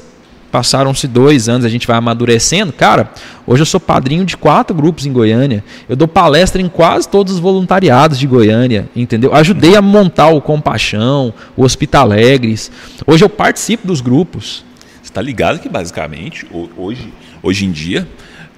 passaram-se 0.52 1.06
dois 1.06 1.50
anos, 1.50 1.66
a 1.66 1.70
gente 1.70 1.86
vai 1.86 1.98
amadurecendo. 1.98 2.72
Cara, 2.72 3.10
hoje 3.46 3.62
eu 3.62 3.66
sou 3.66 3.80
padrinho 3.80 4.24
de 4.24 4.38
quatro 4.38 4.74
grupos 4.76 5.06
em 5.06 5.12
Goiânia. 5.12 5.64
Eu 5.90 5.98
dou 5.98 6.08
palestra 6.08 6.62
em 6.62 6.70
quase 6.70 7.10
todos 7.10 7.34
os 7.34 7.40
voluntariados 7.40 8.18
de 8.18 8.26
Goiânia, 8.28 8.90
entendeu? 8.96 9.34
Ajudei 9.34 9.76
a 9.76 9.82
montar 9.82 10.30
o 10.30 10.42
Compaixão, 10.42 11.34
o 11.58 11.64
Hospitalegres. 11.64 12.72
Hoje 13.06 13.26
eu 13.26 13.30
participo 13.30 13.86
dos 13.86 14.00
grupos. 14.00 14.64
Você 15.12 15.16
tá 15.16 15.22
ligado 15.22 15.60
que 15.60 15.68
basicamente 15.68 16.46
ho- 16.54 16.70
hoje, 16.78 17.12
hoje 17.44 17.66
em 17.66 17.72
dia 17.72 18.08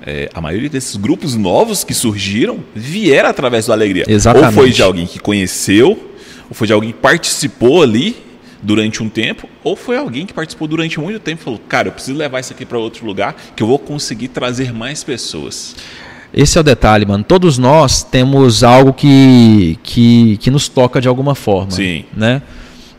é, 0.05 0.29
a 0.35 0.39
maioria 0.39 0.69
desses 0.69 0.95
grupos 0.95 1.35
novos 1.35 1.83
que 1.83 1.93
surgiram 1.95 2.60
vieram 2.75 3.29
através 3.29 3.65
do 3.65 3.73
Alegria. 3.73 4.06
Exatamente. 4.08 4.45
Ou 4.47 4.54
foi 4.54 4.69
de 4.69 4.83
alguém 4.83 5.08
que 5.08 5.17
conheceu, 5.17 6.13
ou 6.49 6.54
foi 6.54 6.67
de 6.67 6.73
alguém 6.73 6.91
que 6.91 6.99
participou 6.99 7.81
ali 7.81 8.15
durante 8.62 9.01
um 9.01 9.10
tempo, 9.10 9.49
ou 9.63 9.75
foi 9.75 9.97
alguém 9.97 10.25
que 10.27 10.33
participou 10.33 10.67
durante 10.67 10.99
muito 10.99 11.19
tempo 11.19 11.41
e 11.41 11.43
falou: 11.43 11.60
Cara, 11.67 11.87
eu 11.87 11.91
preciso 11.91 12.15
levar 12.17 12.39
isso 12.39 12.54
aqui 12.54 12.65
para 12.65 12.77
outro 12.77 13.04
lugar 13.06 13.35
que 13.56 13.63
eu 13.63 13.67
vou 13.67 13.79
conseguir 13.79 14.27
trazer 14.27 14.71
mais 14.71 15.04
pessoas. 15.04 15.75
esse 16.33 16.58
é 16.58 16.62
o 16.62 16.63
detalhe, 16.63 17.06
mano. 17.06 17.23
Todos 17.23 17.58
nós 17.58 18.04
temos 18.04 18.63
algo 18.63 18.93
que, 18.93 19.79
que, 19.81 20.37
que 20.37 20.51
nos 20.51 20.67
toca 20.67 21.01
de 21.01 21.08
alguma 21.08 21.33
forma. 21.33 21.71
Sim. 21.71 22.06
Né? 22.15 22.41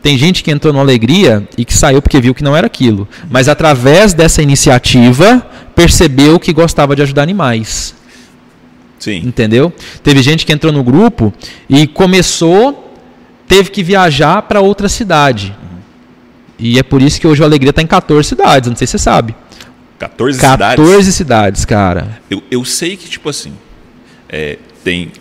Tem 0.05 0.19
gente 0.19 0.43
que 0.43 0.51
entrou 0.51 0.71
no 0.71 0.79
Alegria 0.79 1.49
e 1.57 1.65
que 1.65 1.73
saiu 1.73 1.99
porque 1.99 2.21
viu 2.21 2.35
que 2.35 2.43
não 2.43 2.55
era 2.55 2.67
aquilo. 2.67 3.07
Mas 3.27 3.49
através 3.49 4.13
dessa 4.13 4.39
iniciativa, 4.39 5.43
percebeu 5.73 6.39
que 6.39 6.53
gostava 6.53 6.95
de 6.95 7.01
ajudar 7.01 7.23
animais. 7.23 7.95
Sim. 8.99 9.23
Entendeu? 9.25 9.73
Teve 10.03 10.21
gente 10.21 10.45
que 10.45 10.53
entrou 10.53 10.71
no 10.71 10.83
grupo 10.83 11.33
e 11.67 11.87
começou, 11.87 12.95
teve 13.47 13.71
que 13.71 13.81
viajar 13.81 14.43
para 14.43 14.61
outra 14.61 14.87
cidade. 14.87 15.57
E 16.59 16.77
é 16.77 16.83
por 16.83 17.01
isso 17.01 17.19
que 17.19 17.25
hoje 17.25 17.41
o 17.41 17.43
Alegria 17.43 17.71
está 17.71 17.81
em 17.81 17.87
14 17.87 18.29
cidades, 18.29 18.69
não 18.69 18.75
sei 18.75 18.85
se 18.85 18.91
você 18.91 18.99
sabe. 18.99 19.35
14, 19.97 20.39
14 20.39 20.85
cidades. 20.85 21.15
cidades, 21.15 21.65
cara. 21.65 22.21
Eu, 22.29 22.43
eu 22.51 22.63
sei 22.63 22.95
que, 22.95 23.09
tipo 23.09 23.27
assim, 23.27 23.53
é, 24.29 24.59
tem. 24.83 25.11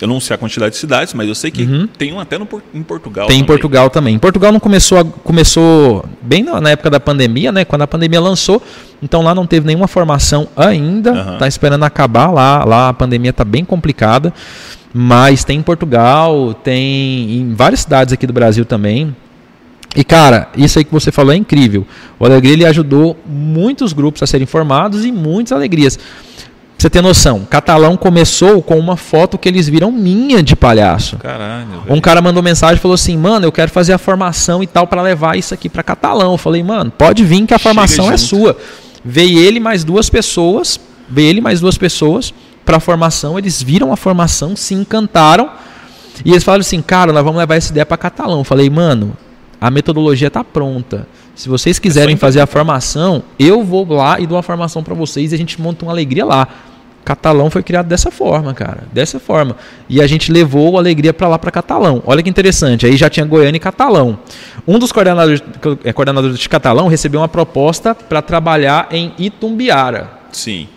Eu 0.00 0.08
não 0.08 0.18
sei 0.20 0.34
a 0.34 0.38
quantidade 0.38 0.72
de 0.74 0.78
cidades, 0.80 1.14
mas 1.14 1.28
eu 1.28 1.34
sei 1.34 1.50
que 1.50 1.62
Uhum. 1.62 1.86
tem 1.86 2.12
um 2.12 2.18
até 2.18 2.36
no, 2.36 2.48
em 2.74 2.82
Portugal. 2.82 3.26
Tem 3.28 3.36
em 3.36 3.40
também. 3.40 3.46
Portugal 3.46 3.90
também. 3.90 4.14
Em 4.16 4.18
Portugal 4.18 4.50
não 4.52 4.58
começou, 4.60 4.98
a- 4.98 5.04
começou 5.04 6.04
bem 6.20 6.42
na, 6.42 6.70
época 6.70 6.90
da 6.90 6.98
pandemia, 6.98 7.52
né? 7.52 7.64
Quando 7.64 7.82
a 7.82 7.86
pandemia 7.86 8.20
lançou, 8.20 8.60
então 9.02 9.22
lá 9.22 9.34
não 9.34 9.46
teve 9.46 9.66
nenhuma 9.66 9.86
formação 9.86 10.48
ainda. 10.56 11.12
Aham. 11.12 11.38
Tá 11.38 11.46
esperando 11.48 11.84
acabar 11.84 12.30
lá. 12.32 12.64
Lá 12.64 12.88
a 12.88 12.92
pandemia 12.92 13.32
tá 13.32 13.44
bem 13.44 13.64
complicada. 13.64 14.32
Mas 14.92 15.42
tem 15.44 15.58
em 15.58 15.62
Portugal, 15.62 16.54
tem 16.54 17.38
em 17.38 17.54
várias 17.54 17.80
cidades 17.80 18.12
aqui 18.12 18.26
do 18.26 18.32
Brasil 18.32 18.64
também. 18.64 19.14
E 19.96 20.02
cara, 20.02 20.48
isso 20.56 20.78
aí 20.78 20.84
que 20.84 20.92
você 20.92 21.12
falou 21.12 21.32
é 21.32 21.36
incrível. 21.36 21.86
O 22.18 22.24
Alegria 22.24 22.52
ele 22.52 22.64
ajudou 22.66 23.16
muitos 23.26 23.92
grupos 23.92 24.22
a 24.22 24.26
serem 24.26 24.46
formados 24.46 25.04
e 25.04 25.12
muitas 25.12 25.52
alegrias. 25.52 25.98
Você 26.84 26.90
ter 26.90 27.00
noção, 27.00 27.46
Catalão 27.48 27.96
começou 27.96 28.60
com 28.60 28.78
uma 28.78 28.94
foto 28.94 29.38
que 29.38 29.48
eles 29.48 29.66
viram 29.66 29.90
minha 29.90 30.42
de 30.42 30.54
palhaço. 30.54 31.16
Caralho, 31.16 31.82
Um 31.88 31.98
cara 31.98 32.20
mandou 32.20 32.42
mensagem 32.42 32.76
e 32.76 32.78
falou 32.78 32.94
assim: 32.94 33.16
Mano, 33.16 33.46
eu 33.46 33.50
quero 33.50 33.70
fazer 33.70 33.94
a 33.94 33.96
formação 33.96 34.62
e 34.62 34.66
tal 34.66 34.86
para 34.86 35.00
levar 35.00 35.38
isso 35.38 35.54
aqui 35.54 35.70
para 35.70 35.82
Catalão. 35.82 36.32
Eu 36.32 36.36
falei: 36.36 36.62
Mano, 36.62 36.90
pode 36.90 37.24
vir 37.24 37.46
que 37.46 37.54
a 37.54 37.58
Chega 37.58 37.70
formação 37.70 38.12
é 38.12 38.18
junto. 38.18 38.28
sua. 38.28 38.56
Veio 39.02 39.38
ele 39.38 39.60
mais 39.60 39.82
duas 39.82 40.10
pessoas, 40.10 40.78
veio 41.08 41.30
ele 41.30 41.40
mais 41.40 41.58
duas 41.58 41.78
pessoas 41.78 42.34
para 42.66 42.76
a 42.76 42.80
formação. 42.80 43.38
Eles 43.38 43.62
viram 43.62 43.90
a 43.90 43.96
formação, 43.96 44.54
se 44.54 44.74
encantaram 44.74 45.52
e 46.22 46.32
eles 46.32 46.44
falaram 46.44 46.60
assim: 46.60 46.82
Cara, 46.82 47.14
nós 47.14 47.24
vamos 47.24 47.38
levar 47.38 47.54
essa 47.54 47.72
ideia 47.72 47.86
para 47.86 47.96
Catalão. 47.96 48.40
Eu 48.40 48.44
falei: 48.44 48.68
Mano, 48.68 49.16
a 49.58 49.70
metodologia 49.70 50.28
está 50.28 50.44
pronta. 50.44 51.08
Se 51.34 51.48
vocês 51.48 51.78
quiserem 51.78 52.18
fazer 52.18 52.40
a 52.40 52.46
formação, 52.46 53.22
eu 53.38 53.64
vou 53.64 53.90
lá 53.90 54.20
e 54.20 54.26
dou 54.26 54.36
a 54.36 54.42
formação 54.42 54.82
para 54.82 54.92
vocês 54.94 55.32
e 55.32 55.34
a 55.34 55.38
gente 55.38 55.58
monta 55.58 55.86
uma 55.86 55.90
alegria 55.90 56.26
lá. 56.26 56.46
Catalão 57.04 57.50
foi 57.50 57.62
criado 57.62 57.86
dessa 57.86 58.10
forma, 58.10 58.54
cara, 58.54 58.84
dessa 58.92 59.20
forma. 59.20 59.56
E 59.88 60.00
a 60.00 60.06
gente 60.06 60.32
levou 60.32 60.76
a 60.76 60.80
alegria 60.80 61.12
para 61.12 61.28
lá 61.28 61.38
para 61.38 61.50
Catalão. 61.50 62.02
Olha 62.06 62.22
que 62.22 62.30
interessante, 62.30 62.86
aí 62.86 62.96
já 62.96 63.10
tinha 63.10 63.26
Goiânia 63.26 63.58
e 63.58 63.60
Catalão. 63.60 64.18
Um 64.66 64.78
dos 64.78 64.90
coordenadores, 64.90 65.42
é, 65.84 65.92
coordenadores 65.92 66.38
de 66.38 66.48
Catalão 66.48 66.88
recebeu 66.88 67.20
uma 67.20 67.28
proposta 67.28 67.94
para 67.94 68.22
trabalhar 68.22 68.88
em 68.90 69.12
Itumbiara. 69.18 70.10
Sim. 70.32 70.68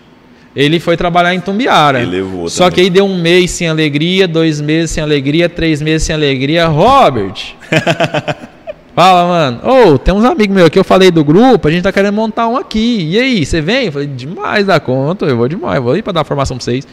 Ele 0.55 0.80
foi 0.80 0.97
trabalhar 0.97 1.34
em 1.34 1.38
Itumbiara. 1.38 2.01
Ele 2.01 2.11
levou 2.17 2.49
Só 2.49 2.65
também. 2.65 2.75
que 2.75 2.82
aí 2.82 2.89
deu 2.89 3.05
um 3.05 3.21
mês 3.21 3.51
sem 3.51 3.69
alegria, 3.69 4.28
dois 4.28 4.59
meses 4.59 4.91
sem 4.91 5.03
alegria, 5.03 5.47
três 5.47 5.82
meses 5.82 6.05
sem 6.07 6.15
alegria. 6.15 6.67
Robert! 6.67 7.55
Fala, 8.97 9.27
mano. 9.27 9.59
Ô, 9.93 9.99
tem 9.99 10.11
uns 10.11 10.25
amigos 10.25 10.55
meus 10.55 10.65
aqui, 10.69 10.79
eu 10.79 10.83
falei 10.83 11.11
do 11.11 11.23
grupo, 11.23 11.67
a 11.67 11.71
gente 11.71 11.83
tá 11.83 11.91
querendo 11.91 12.15
montar 12.15 12.47
um 12.47 12.57
aqui. 12.57 13.07
E 13.11 13.19
aí, 13.19 13.45
você 13.45 13.61
vem? 13.61 13.85
Eu 13.85 13.91
falei, 13.91 14.07
demais 14.07 14.65
da 14.65 14.79
conta, 14.79 15.27
eu 15.27 15.37
vou 15.37 15.47
demais, 15.47 15.79
vou 15.79 15.95
ir 15.95 16.01
pra 16.01 16.11
dar 16.11 16.23
formação 16.23 16.57
pra 16.57 16.63
vocês. 16.63 16.87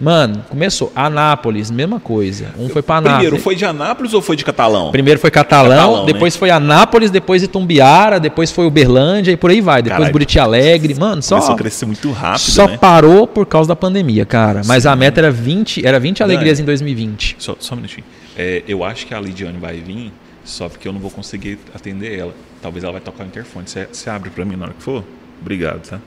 Mano, 0.00 0.44
começou. 0.50 0.90
Anápolis, 0.96 1.70
mesma 1.70 2.00
coisa. 2.00 2.46
Um 2.58 2.68
foi 2.68 2.82
pra 2.82 2.96
Anápolis. 2.96 3.18
Primeiro, 3.18 3.44
foi 3.44 3.54
de 3.54 3.64
Anápolis 3.64 4.12
ou 4.14 4.20
foi 4.20 4.34
de 4.34 4.44
Catalão? 4.44 4.90
Primeiro 4.90 5.20
foi 5.20 5.30
Catalão, 5.30 5.76
Catalão, 5.76 6.06
né? 6.06 6.12
depois 6.12 6.34
foi 6.34 6.50
Anápolis, 6.50 7.12
depois 7.12 7.44
Itumbiara, 7.44 8.18
depois 8.18 8.50
foi 8.50 8.66
Uberlândia 8.66 9.30
e 9.30 9.36
por 9.36 9.50
aí 9.50 9.60
vai. 9.60 9.80
Depois 9.80 9.98
Caralho. 9.98 10.12
Buriti 10.12 10.40
Alegre. 10.40 10.96
Mano, 10.98 11.22
só, 11.22 11.36
Começou 11.36 11.54
a 11.54 11.58
crescer 11.58 11.86
muito 11.86 12.10
rápido, 12.10 12.40
só 12.40 12.66
né? 12.66 12.76
parou 12.78 13.28
por 13.28 13.46
causa 13.46 13.68
da 13.68 13.76
pandemia, 13.76 14.26
cara. 14.26 14.62
Mas 14.66 14.82
Sim. 14.82 14.88
a 14.88 14.96
meta 14.96 15.20
era 15.20 15.30
20, 15.30 15.86
era 15.86 16.00
20 16.00 16.20
alegrias 16.20 16.58
é. 16.58 16.62
em 16.62 16.64
2020. 16.64 17.36
Só, 17.38 17.54
só 17.60 17.74
um 17.74 17.76
minutinho. 17.76 18.04
É, 18.36 18.64
eu 18.66 18.82
acho 18.82 19.06
que 19.06 19.14
a 19.14 19.20
Lidiane 19.20 19.58
vai 19.58 19.76
vir, 19.76 20.10
só 20.44 20.68
porque 20.68 20.86
eu 20.86 20.92
não 20.92 21.00
vou 21.00 21.10
conseguir 21.10 21.58
atender 21.74 22.18
ela. 22.18 22.34
Talvez 22.62 22.84
ela 22.84 22.92
vai 22.92 23.00
tocar 23.00 23.24
o 23.24 23.26
interfone. 23.26 23.66
Você, 23.66 24.10
abre 24.10 24.30
pra 24.30 24.44
mim 24.44 24.56
na 24.56 24.66
hora 24.66 24.74
que 24.74 24.82
for? 24.82 25.04
Obrigado, 25.40 25.88
tá? 25.88 26.00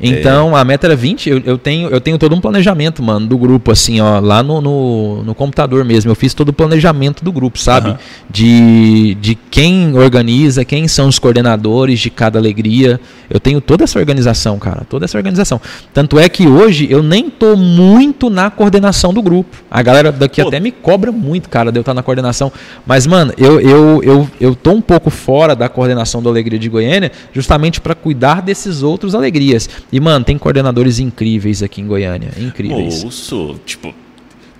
Então 0.00 0.54
a 0.54 0.64
meta 0.64 0.86
era 0.86 0.96
20. 0.96 1.28
Eu, 1.28 1.42
eu 1.44 1.58
tenho, 1.58 1.88
eu 1.88 2.00
tenho 2.00 2.18
todo 2.18 2.34
um 2.34 2.40
planejamento, 2.40 3.02
mano, 3.02 3.26
do 3.26 3.36
grupo, 3.36 3.72
assim, 3.72 4.00
ó, 4.00 4.20
lá 4.20 4.42
no, 4.42 4.60
no, 4.60 5.22
no 5.24 5.34
computador 5.34 5.84
mesmo. 5.84 6.10
Eu 6.10 6.14
fiz 6.14 6.34
todo 6.34 6.50
o 6.50 6.52
planejamento 6.52 7.24
do 7.24 7.32
grupo, 7.32 7.58
sabe? 7.58 7.96
De, 8.30 9.14
de 9.16 9.34
quem 9.34 9.96
organiza, 9.96 10.64
quem 10.64 10.86
são 10.86 11.08
os 11.08 11.18
coordenadores 11.18 11.98
de 12.00 12.10
cada 12.10 12.38
alegria. 12.38 13.00
Eu 13.28 13.40
tenho 13.40 13.60
toda 13.60 13.84
essa 13.84 13.98
organização, 13.98 14.58
cara. 14.58 14.86
Toda 14.88 15.04
essa 15.04 15.18
organização. 15.18 15.60
Tanto 15.92 16.18
é 16.18 16.28
que 16.28 16.46
hoje 16.46 16.86
eu 16.90 17.02
nem 17.02 17.28
tô 17.28 17.56
muito 17.56 18.30
na 18.30 18.50
coordenação 18.50 19.12
do 19.12 19.20
grupo. 19.20 19.56
A 19.70 19.82
galera 19.82 20.12
daqui 20.12 20.40
Pô. 20.40 20.48
até 20.48 20.60
me 20.60 20.70
cobra 20.70 21.10
muito, 21.10 21.48
cara, 21.48 21.72
de 21.72 21.78
eu 21.78 21.82
estar 21.82 21.94
na 21.94 22.02
coordenação. 22.02 22.52
Mas, 22.86 23.06
mano, 23.06 23.32
eu, 23.36 23.60
eu, 23.60 24.02
eu, 24.02 24.30
eu 24.40 24.54
tô 24.54 24.72
um 24.72 24.80
pouco 24.80 25.10
fora 25.10 25.54
da 25.54 25.68
coordenação 25.68 26.22
do 26.22 26.28
Alegria 26.28 26.58
de 26.58 26.68
Goiânia, 26.68 27.10
justamente 27.32 27.80
para 27.80 27.94
cuidar 27.94 28.40
desses 28.42 28.82
outros 28.82 29.14
alegrias. 29.14 29.68
E, 29.90 29.98
mano, 30.00 30.24
tem 30.24 30.36
coordenadores 30.36 30.98
incríveis 30.98 31.62
aqui 31.62 31.80
em 31.80 31.86
Goiânia. 31.86 32.30
Incríveis. 32.36 33.02
Moço, 33.02 33.58
tipo, 33.64 33.94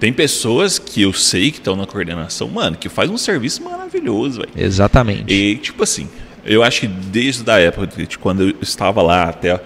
tem 0.01 0.13
pessoas 0.13 0.79
que 0.79 1.03
eu 1.03 1.13
sei 1.13 1.51
que 1.51 1.59
estão 1.59 1.77
na 1.77 1.87
coordenação, 1.87 2.49
mano, 2.49 2.77
que 2.77 2.89
faz 2.89 3.11
um 3.11 3.19
serviço 3.19 3.63
maravilhoso, 3.63 4.41
velho. 4.41 4.53
Exatamente. 4.57 5.33
E, 5.33 5.57
tipo 5.57 5.83
assim, 5.83 6.09
eu 6.45 6.63
acho 6.63 6.81
que 6.81 6.87
desde 6.87 7.49
a 7.51 7.59
época 7.59 7.87
de 8.07 8.19
quando 8.19 8.43
eu 8.43 8.55
estava 8.63 9.03
lá 9.03 9.25
até 9.25 9.61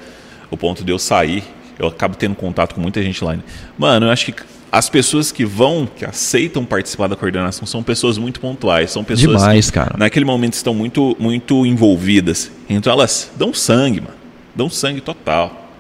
o 0.51 0.57
ponto 0.57 0.83
de 0.83 0.91
eu 0.91 0.99
sair, 0.99 1.45
eu 1.79 1.87
acabo 1.87 2.17
tendo 2.17 2.35
contato 2.35 2.75
com 2.75 2.81
muita 2.81 3.03
gente 3.03 3.23
lá. 3.23 3.37
Mano, 3.79 4.07
eu 4.07 4.11
acho 4.11 4.33
que 4.33 4.43
as 4.71 4.89
pessoas 4.89 5.31
que 5.31 5.45
vão, 5.45 5.87
que 5.87 6.05
aceitam 6.05 6.65
participar 6.65 7.07
da 7.07 7.15
coordenação, 7.15 7.67
são 7.67 7.83
pessoas 7.83 8.17
muito 8.17 8.41
pontuais, 8.41 8.91
são 8.91 9.05
pessoas 9.05 9.39
Demais, 9.39 9.67
que 9.67 9.75
cara. 9.75 9.95
naquele 9.99 10.25
momento 10.25 10.55
estão 10.55 10.75
muito, 10.75 11.15
muito 11.21 11.67
envolvidas. 11.67 12.51
Então 12.69 12.91
elas 12.91 13.31
dão 13.37 13.53
sangue, 13.53 14.01
mano. 14.01 14.22
Dão 14.55 14.69
sangue 14.69 15.01
total. 15.01 15.71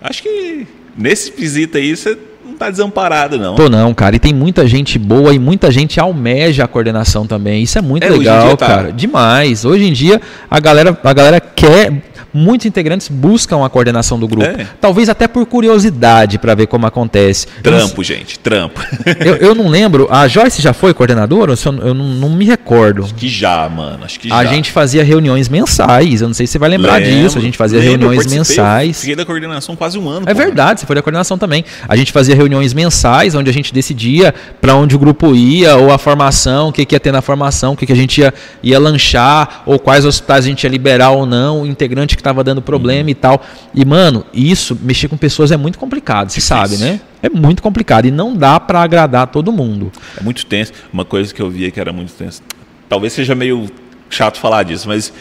Acho 0.00 0.22
que 0.22 0.66
nesse 0.96 1.32
quesito 1.32 1.78
aí 1.78 1.96
você 1.96 2.18
tá 2.64 2.70
desamparado, 2.70 3.38
não. 3.38 3.54
Tô 3.54 3.68
não, 3.68 3.92
cara. 3.94 4.16
E 4.16 4.18
tem 4.18 4.32
muita 4.32 4.66
gente 4.66 4.98
boa 4.98 5.34
e 5.34 5.38
muita 5.38 5.70
gente 5.70 5.98
almeja 6.00 6.64
a 6.64 6.68
coordenação 6.68 7.26
também. 7.26 7.62
Isso 7.62 7.78
é 7.78 7.82
muito 7.82 8.04
É, 8.04 8.10
legal, 8.10 8.56
tá- 8.56 8.66
cara. 8.66 8.92
Demais. 8.92 9.64
Hoje 9.64 9.84
em 9.84 9.92
dia 9.92 10.20
a 10.50 10.60
galera, 10.60 10.98
a 11.02 11.12
galera 11.12 11.40
quer. 11.40 11.92
Muitos 12.34 12.64
integrantes 12.64 13.08
buscam 13.08 13.62
a 13.62 13.68
coordenação 13.68 14.18
do 14.18 14.26
grupo. 14.26 14.46
É. 14.46 14.66
Talvez 14.80 15.10
até 15.10 15.28
por 15.28 15.44
curiosidade 15.44 16.38
para 16.38 16.54
ver 16.54 16.66
como 16.66 16.86
acontece. 16.86 17.46
Trampo, 17.62 18.02
gente, 18.02 18.38
trampo. 18.38 18.80
Eu, 19.22 19.36
eu 19.36 19.54
não 19.54 19.68
lembro. 19.68 20.08
A 20.10 20.26
Joyce 20.28 20.62
já 20.62 20.72
foi 20.72 20.94
coordenadora? 20.94 21.52
Eu, 21.52 21.74
eu 21.88 21.92
não, 21.92 22.06
não 22.06 22.30
me 22.30 22.46
recordo. 22.46 23.04
que 23.14 23.28
já, 23.28 23.68
mano. 23.68 24.04
Acho 24.04 24.18
que 24.18 24.32
A 24.32 24.44
já. 24.44 24.50
gente 24.50 24.70
fazia 24.72 25.04
reuniões 25.04 25.50
mensais. 25.50 26.22
Eu 26.22 26.28
não 26.28 26.34
sei 26.34 26.46
se 26.46 26.52
você 26.52 26.58
vai 26.58 26.70
lembrar 26.70 26.94
Lembro, 27.02 27.10
disso. 27.22 27.36
A 27.36 27.40
gente 27.42 27.58
fazia 27.58 27.78
lembro, 27.80 28.08
reuniões 28.08 28.26
mensais. 28.32 29.00
Fiquei 29.00 29.14
da 29.16 29.26
coordenação 29.26 29.76
quase 29.76 29.98
um 29.98 30.08
ano. 30.08 30.24
É 30.26 30.32
pô. 30.32 30.38
verdade, 30.40 30.80
você 30.80 30.86
foi 30.86 30.96
da 30.96 31.02
coordenação 31.02 31.36
também. 31.36 31.64
A 31.86 31.96
gente 31.96 32.12
fazia 32.12 32.34
reuniões 32.34 32.51
mensais, 32.72 33.34
onde 33.34 33.48
a 33.48 33.52
gente 33.52 33.72
decidia 33.72 34.34
para 34.60 34.74
onde 34.74 34.94
o 34.94 34.98
grupo 34.98 35.34
ia, 35.34 35.76
ou 35.76 35.92
a 35.92 35.98
formação, 35.98 36.68
o 36.68 36.72
que, 36.72 36.84
que 36.84 36.94
ia 36.94 37.00
ter 37.00 37.12
na 37.12 37.22
formação, 37.22 37.72
o 37.72 37.76
que, 37.76 37.86
que 37.86 37.92
a 37.92 37.96
gente 37.96 38.20
ia, 38.20 38.34
ia 38.62 38.78
lanchar, 38.78 39.62
ou 39.66 39.78
quais 39.78 40.04
hospitais 40.04 40.44
a 40.44 40.48
gente 40.48 40.64
ia 40.64 40.70
liberar 40.70 41.10
ou 41.10 41.24
não, 41.24 41.62
o 41.62 41.66
integrante 41.66 42.16
que 42.16 42.20
estava 42.20 42.42
dando 42.44 42.60
problema 42.60 43.10
e 43.10 43.14
tal. 43.14 43.42
E, 43.74 43.84
mano, 43.84 44.24
isso, 44.32 44.78
mexer 44.82 45.08
com 45.08 45.16
pessoas 45.16 45.50
é 45.50 45.56
muito 45.56 45.78
complicado, 45.78 46.30
você 46.30 46.40
sabe, 46.40 46.76
né? 46.76 47.00
É 47.22 47.30
muito 47.30 47.62
complicado 47.62 48.06
e 48.06 48.10
não 48.10 48.34
dá 48.34 48.58
para 48.58 48.82
agradar 48.82 49.28
todo 49.28 49.52
mundo. 49.52 49.92
É 50.18 50.22
muito 50.22 50.44
tenso. 50.44 50.72
Uma 50.92 51.04
coisa 51.04 51.32
que 51.32 51.40
eu 51.40 51.48
via 51.48 51.70
que 51.70 51.78
era 51.78 51.92
muito 51.92 52.12
tenso. 52.12 52.42
Talvez 52.88 53.12
seja 53.12 53.34
meio 53.34 53.70
chato 54.10 54.38
falar 54.38 54.64
disso, 54.64 54.88
mas 54.88 55.12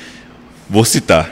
vou 0.67 0.83
citar. 0.83 1.29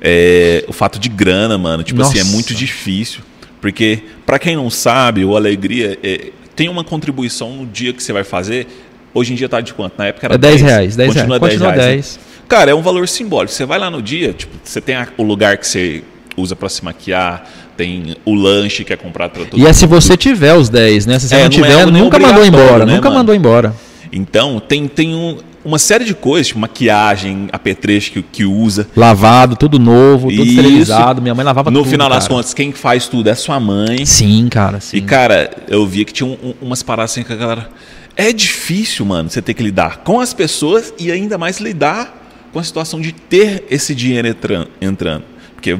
É, 0.00 0.64
o 0.68 0.72
fato 0.72 0.98
de 0.98 1.08
grana, 1.08 1.56
mano. 1.56 1.82
Tipo 1.82 2.02
assim, 2.02 2.18
é 2.18 2.22
Nossa. 2.22 2.32
muito 2.32 2.54
difícil. 2.54 3.22
Porque, 3.64 4.00
pra 4.26 4.38
quem 4.38 4.56
não 4.56 4.68
sabe, 4.68 5.24
o 5.24 5.34
Alegria 5.34 5.98
é, 6.04 6.26
tem 6.54 6.68
uma 6.68 6.84
contribuição 6.84 7.50
no 7.56 7.64
dia 7.64 7.94
que 7.94 8.02
você 8.02 8.12
vai 8.12 8.22
fazer. 8.22 8.66
Hoje 9.14 9.32
em 9.32 9.36
dia 9.36 9.48
tá 9.48 9.58
de 9.62 9.72
quanto? 9.72 9.94
Na 9.96 10.04
época 10.08 10.26
era 10.26 10.34
É 10.34 10.38
10 10.38 10.60
reais, 10.60 10.96
10 10.96 11.08
Continua 11.14 11.38
reais. 11.38 11.40
10 11.40 11.52
Continua 11.52 11.72
reais, 11.72 11.86
né? 11.86 11.92
10. 11.94 12.20
Cara, 12.46 12.70
é 12.72 12.74
um 12.74 12.82
valor 12.82 13.08
simbólico. 13.08 13.54
Você 13.54 13.64
vai 13.64 13.78
lá 13.78 13.90
no 13.90 14.02
dia, 14.02 14.34
tipo, 14.34 14.52
você 14.62 14.82
tem 14.82 14.94
o 15.16 15.22
lugar 15.22 15.56
que 15.56 15.66
você 15.66 16.02
usa 16.36 16.54
pra 16.54 16.68
se 16.68 16.84
maquiar, 16.84 17.50
tem 17.74 18.14
o 18.26 18.34
lanche 18.34 18.84
que 18.84 18.92
é 18.92 18.96
comprado 18.96 19.30
pra 19.30 19.44
todo 19.46 19.58
E 19.58 19.66
é 19.66 19.72
se 19.72 19.86
mundo. 19.86 19.98
você 19.98 20.14
tiver 20.14 20.52
os 20.52 20.68
10, 20.68 21.06
né? 21.06 21.18
Se 21.18 21.28
você 21.28 21.34
É, 21.34 21.38
não 21.38 21.44
não 21.44 21.46
é 21.46 21.48
tiver, 21.48 21.72
algo 21.80 21.90
nem 21.90 22.02
nunca 22.02 22.18
mandou 22.18 22.44
embora, 22.44 22.84
né, 22.84 22.94
nunca 22.96 23.08
mano? 23.08 23.18
mandou 23.20 23.34
embora. 23.34 23.74
Então, 24.12 24.60
tem, 24.60 24.86
tem 24.86 25.14
um. 25.14 25.38
Uma 25.64 25.78
série 25.78 26.04
de 26.04 26.14
coisas, 26.14 26.48
tipo 26.48 26.58
maquiagem, 26.60 27.48
apetrecho 27.52 28.12
que, 28.12 28.22
que 28.22 28.44
usa. 28.44 28.86
Lavado, 28.94 29.56
tudo 29.56 29.78
novo, 29.78 30.28
tudo 30.28 30.42
Isso. 30.42 30.50
esterilizado. 30.52 31.22
Minha 31.22 31.34
mãe 31.34 31.44
lavava 31.44 31.70
no 31.70 31.80
tudo. 31.80 31.90
final 31.90 32.08
das 32.08 32.24
cara. 32.24 32.34
contas, 32.36 32.52
quem 32.54 32.72
faz 32.72 33.08
tudo 33.08 33.28
é 33.28 33.34
sua 33.34 33.58
mãe. 33.58 34.04
Sim, 34.04 34.48
cara. 34.50 34.80
Sim. 34.80 34.98
E, 34.98 35.00
cara, 35.02 35.50
eu 35.68 35.86
via 35.86 36.04
que 36.04 36.12
tinha 36.12 36.26
um- 36.26 36.38
um- 36.50 36.54
umas 36.62 36.82
paradas 36.82 37.12
assim 37.12 37.22
que 37.22 37.32
a 37.32 37.36
galera. 37.36 37.68
É 38.16 38.32
difícil, 38.32 39.04
mano, 39.04 39.28
você 39.30 39.42
ter 39.42 39.54
que 39.54 39.62
lidar 39.62 39.98
com 40.04 40.20
as 40.20 40.32
pessoas 40.32 40.94
e 40.98 41.10
ainda 41.10 41.36
mais 41.36 41.58
lidar 41.58 42.22
com 42.52 42.58
a 42.60 42.62
situação 42.62 43.00
de 43.00 43.10
ter 43.12 43.64
esse 43.70 43.94
dinheiro 43.94 44.28
entran- 44.28 44.66
entrando. 44.80 45.24
Porque, 45.54 45.76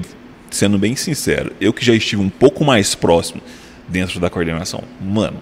sendo 0.51 0.77
bem 0.79 0.97
sincero, 0.97 1.53
eu 1.61 1.73
que 1.73 1.85
já 1.85 1.95
estive 1.95 2.21
um 2.23 2.29
pouco 2.29 2.65
mais 2.65 2.95
próximo 2.95 3.41
dentro 3.89 4.19
da 4.19 4.29
coordenação, 4.29 4.83
mano, 5.01 5.37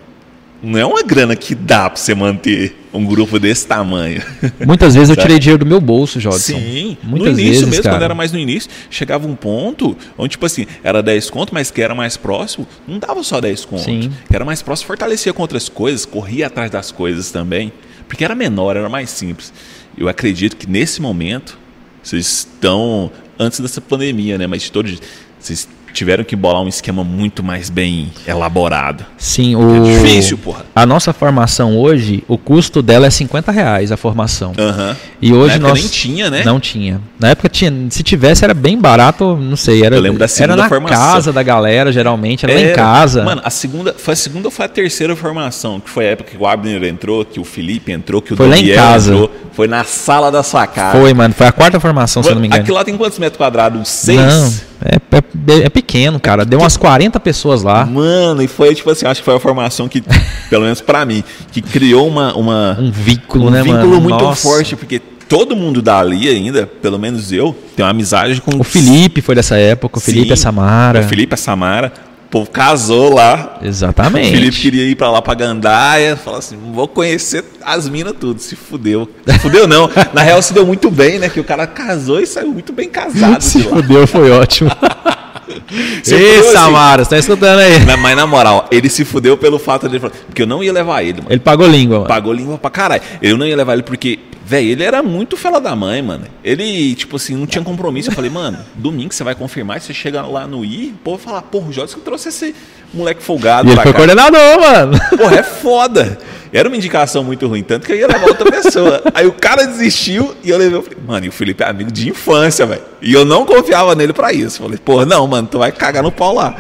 não 0.63 0.79
é 0.79 0.87
uma 0.87 1.03
grana 1.03 1.35
que 1.35 1.55
dá 1.55 1.91
pra 1.91 2.01
você 2.01 2.15
manter 2.15 2.77
um 2.93 3.05
grupo 3.05 3.39
desse 3.39 3.67
tamanho. 3.67 4.23
Muitas 4.65 4.95
vezes 4.95 5.11
eu 5.11 5.17
tirei 5.17 5.39
dinheiro 5.39 5.65
do 5.65 5.69
meu 5.69 5.81
bolso, 5.81 6.21
Jodson. 6.21 6.39
Sim, 6.59 6.97
Muitas 7.03 7.33
no 7.33 7.41
início 7.41 7.53
vezes, 7.53 7.69
mesmo, 7.69 7.83
cara. 7.83 7.97
quando 7.97 8.03
era 8.05 8.15
mais 8.15 8.31
no 8.31 8.39
início, 8.39 8.71
chegava 8.89 9.27
um 9.27 9.35
ponto 9.35 9.97
onde, 10.17 10.31
tipo 10.31 10.47
assim, 10.47 10.67
era 10.85 11.03
10 11.03 11.31
conto, 11.31 11.53
mas 11.53 11.71
que 11.71 11.83
era 11.83 11.95
mais 11.95 12.17
próximo, 12.17 12.67
não 12.87 12.99
dava 12.99 13.23
só 13.25 13.41
10 13.41 13.65
conto. 13.65 13.83
Sim. 13.83 14.13
Que 14.29 14.37
era 14.37 14.45
mais 14.45 14.63
próximo, 14.63 14.87
fortalecia 14.87 15.33
com 15.33 15.43
outras 15.43 15.69
coisas, 15.69 16.07
corria 16.07 16.47
atrás 16.47 16.71
das 16.71 16.93
coisas 16.93 17.31
também, 17.33 17.73
porque 18.07 18.25
era 18.25 18.35
menor, 18.35 18.77
era 18.77 18.89
mais 18.89 19.11
simples. 19.11 19.53
Eu 19.99 20.09
acredito 20.09 20.57
que 20.57 20.69
nesse 20.71 21.03
momento, 21.03 21.59
vocês 22.03 22.27
estão, 22.27 23.11
antes 23.39 23.59
dessa 23.59 23.81
pandemia, 23.81 24.39
né, 24.39 24.47
mas 24.47 24.63
de 24.63 24.71
todo 24.71 24.87
jeito, 24.87 25.07
vocês 25.41 25.69
tiveram 25.93 26.25
que 26.25 26.35
bolar 26.35 26.63
um 26.63 26.69
esquema 26.69 27.05
muito 27.05 27.43
mais 27.43 27.69
bem 27.71 28.11
elaborado. 28.27 29.05
Sim, 29.17 29.55
É 29.55 29.57
o... 29.57 29.85
difícil, 29.85 30.39
porra. 30.39 30.65
A 30.75 30.85
nossa 30.87 31.13
formação 31.13 31.77
hoje, 31.79 32.25
o 32.27 32.37
custo 32.39 32.83
dela 32.83 33.07
é 33.07 33.11
50 33.11 33.53
reais 33.53 33.93
a 33.93 33.97
formação. 33.97 34.53
Aham. 34.59 34.97
E 35.21 35.33
hoje 35.33 35.59
nós 35.59 35.79
nem 35.81 35.89
tinha, 35.89 36.31
né? 36.31 36.43
Não 36.45 36.59
tinha. 36.59 37.01
Na 37.19 37.29
época 37.31 37.49
tinha, 37.49 37.73
se 37.91 38.03
tivesse 38.03 38.45
era 38.45 38.55
bem 38.55 38.79
barato, 38.79 39.37
não 39.37 39.57
sei, 39.57 39.85
era 39.85 39.95
Eu 39.97 40.01
lembro 40.01 40.19
da 40.19 40.27
segunda 40.29 40.55
era 40.55 40.63
na 40.63 40.69
formação. 40.69 40.97
casa 40.97 41.33
da 41.33 41.43
galera, 41.43 41.93
geralmente, 41.93 42.45
era 42.45 42.55
lá 42.55 42.61
em 42.61 42.65
Era. 42.65 42.75
casa. 42.75 43.23
Mano, 43.23 43.43
a 43.45 43.51
segunda, 43.51 43.95
foi 43.97 44.15
a 44.15 44.17
segunda 44.17 44.49
ou 44.49 44.53
foi 44.53 44.65
a 44.65 44.69
terceira 44.69 45.15
formação? 45.15 45.79
Que 45.81 45.89
foi 45.91 46.07
a 46.09 46.11
época 46.11 46.31
que 46.31 46.37
o 46.43 46.47
Abner 46.47 46.83
entrou, 46.85 47.25
que 47.25 47.39
o 47.39 47.45
Felipe 47.45 47.93
entrou, 47.93 48.21
que 48.23 48.33
o 48.33 48.37
Foi 48.37 48.49
lá 48.49 48.57
em 48.57 48.61
Daniel 48.63 48.77
casa. 48.77 49.13
entrou. 49.13 49.31
Foi 49.53 49.69
na 49.69 49.85
sala 49.85 50.31
da 50.31 50.43
sua 50.43 50.67
casa. 50.67 50.99
Foi, 50.99 51.13
mano, 51.15 51.35
foi 51.35 51.47
a 51.47 51.53
quarta 51.53 51.79
formação, 51.79 52.23
se 52.23 52.31
não 52.33 52.41
me 52.41 52.47
engano. 52.47 52.63
Aquilo 52.63 52.77
lá 52.77 52.85
tem 52.85 52.97
quantos 52.97 53.19
metros 53.19 53.37
quadrados? 53.37 53.87
Seis? 53.89 54.19
Não, 54.19 54.53
é, 54.85 54.97
é- 54.97 55.65
é 55.65 55.69
pequeno, 55.69 56.19
cara. 56.21 56.45
Deu 56.45 56.59
umas 56.61 56.77
40 56.77 57.19
pessoas 57.21 57.63
lá. 57.63 57.85
Mano, 57.87 58.43
e 58.43 58.49
foi 58.49 58.75
tipo 58.75 58.91
assim, 58.91 59.07
acho 59.07 59.21
que 59.21 59.25
foi 59.25 59.35
a 59.37 59.41
formação 59.41 59.89
que, 59.89 60.03
pelo 60.51 60.65
menos 60.65 60.81
pra 60.81 61.05
mim, 61.05 61.23
que 61.51 61.61
criou 61.63 62.07
uma, 62.09 62.35
uma 62.35 62.77
Um 62.81 62.91
vínculo, 62.91 63.47
um 63.47 63.51
né, 63.51 63.63
vínculo 63.63 63.89
mano? 63.89 64.01
muito 64.01 64.23
Nossa. 64.25 64.43
forte, 64.43 64.77
porque 64.77 65.01
todo 65.29 65.57
mundo 65.57 65.81
dali 65.81 66.29
ainda, 66.29 66.67
pelo 66.67 66.99
menos 66.99 67.33
eu, 67.33 67.57
tem 67.77 67.85
uma 67.85 67.91
amizade 67.91 68.41
com 68.41 68.59
O 68.61 68.65
Felipe 68.65 69.21
foi 69.23 69.35
dessa 69.35 69.57
época, 69.57 69.99
o 69.99 70.01
Felipe 70.01 70.29
e 70.29 70.33
a 70.33 70.37
Sim, 70.37 70.43
Samara. 70.43 71.01
O 71.01 71.05
Felipe 71.05 71.35
a 71.35 71.37
Samara. 71.37 71.93
O 72.33 72.41
povo 72.41 72.51
casou 72.51 73.13
lá. 73.13 73.59
O 73.61 73.67
Exatamente. 73.67 74.31
Felipe 74.31 74.57
queria 74.57 74.85
ir 74.85 74.95
pra 74.95 75.11
lá 75.11 75.21
pra 75.21 75.35
Gandaia, 75.35 76.17
falou 76.17 76.39
assim: 76.39 76.57
vou 76.73 76.89
conhecer 76.89 77.45
as 77.63 77.87
minas 77.87 78.15
tudo. 78.19 78.41
Se 78.41 78.57
fudeu. 78.57 79.07
Se 79.27 79.39
fudeu 79.39 79.69
não. 79.69 79.91
Na 80.15 80.23
real 80.23 80.41
se 80.41 80.55
deu 80.55 80.65
muito 80.65 80.91
bem, 80.91 81.19
né? 81.19 81.29
Que 81.29 81.41
o 81.41 81.45
cara 81.45 81.67
casou 81.67 82.19
e 82.21 82.27
saiu 82.27 82.49
muito 82.49 82.73
bem 82.73 82.89
casado 82.89 83.39
Se 83.45 83.63
fudeu, 83.63 84.07
foi 84.07 84.31
ótimo. 84.31 84.71
Se 86.03 86.15
Ei, 86.15 86.21
fudeu, 86.21 86.41
assim. 86.41 86.53
Samara, 86.53 87.05
você 87.05 87.11
tá 87.11 87.19
escutando 87.19 87.59
aí? 87.59 87.85
Mas, 87.85 88.01
mas 88.01 88.17
na 88.17 88.27
moral, 88.27 88.67
ele 88.71 88.89
se 88.89 89.05
fudeu 89.05 89.37
pelo 89.37 89.59
fato 89.59 89.87
de. 89.87 90.01
Porque 90.01 90.41
eu 90.41 90.47
não 90.47 90.65
ia 90.65 90.73
levar 90.73 91.03
ele, 91.03 91.21
mano. 91.21 91.27
Ele 91.29 91.41
pagou 91.41 91.67
língua, 91.67 91.97
mano. 91.99 92.09
Pagou 92.09 92.33
língua 92.33 92.57
pra 92.57 92.71
caralho. 92.71 93.03
Eu 93.21 93.37
não 93.37 93.45
ia 93.45 93.55
levar 93.55 93.75
ele 93.75 93.83
porque, 93.83 94.19
velho, 94.45 94.69
ele 94.69 94.83
era 94.85 95.03
muito 95.03 95.37
fela 95.37 95.61
da 95.61 95.75
mãe, 95.75 96.03
mano. 96.03 96.27
Ele, 96.45 96.95
tipo 96.95 97.17
assim, 97.17 97.37
não 97.37 97.47
tinha 97.47 97.63
compromisso. 97.63 98.11
Eu 98.11 98.15
falei, 98.15 98.31
mano, 98.31 98.59
domingo 98.75 99.13
você 99.13 99.25
vai 99.25 99.35
confirmar. 99.35 99.81
Você 99.81 99.95
chega 99.95 100.23
lá 100.23 100.47
no 100.47 100.65
I, 100.65 100.89
o 100.95 100.99
povo 101.05 101.17
vai 101.19 101.27
falar, 101.27 101.43
porra, 101.43 101.69
o 101.69 101.73
que 101.73 102.01
trouxe 102.01 102.29
esse 102.29 102.55
moleque 102.93 103.23
folgado 103.23 103.69
E 103.69 103.73
ele 103.73 103.81
foi 103.81 103.93
cá. 103.93 103.99
coordenador, 103.99 104.61
mano. 104.61 105.01
Porra, 105.17 105.37
é 105.37 105.43
foda. 105.43 106.19
Era 106.53 106.69
uma 106.69 106.77
indicação 106.77 107.25
muito 107.25 107.47
ruim, 107.47 107.63
tanto 107.63 107.87
que 107.87 107.93
eu 107.93 107.97
ia 107.97 108.07
levar 108.07 108.29
outra 108.29 108.51
pessoa. 108.51 109.03
Aí 109.15 109.27
o 109.27 109.33
cara 109.33 109.65
desistiu 109.67 110.35
e 110.45 110.51
eu 110.51 110.59
levei. 110.59 110.77
Eu 110.79 110.83
falei, 110.83 110.99
mano, 111.07 111.27
e 111.27 111.29
o 111.31 111.33
Felipe 111.33 111.63
é 111.63 111.67
amigo 111.69 111.91
de 111.91 112.11
infância, 112.11 112.67
velho. 112.67 112.83
E 113.01 113.13
eu 113.13 113.25
não 113.25 113.47
confiava 113.47 113.95
nele 113.95 114.13
pra 114.13 114.33
isso. 114.33 114.63
Falei, 114.63 114.79
porra, 114.79 115.07
não, 115.07 115.27
mano, 115.27 115.49
tu 115.51 115.59
vai 115.59 115.73
cagar 115.73 116.03
no 116.03 116.13
pau 116.13 116.35
lá. 116.35 116.55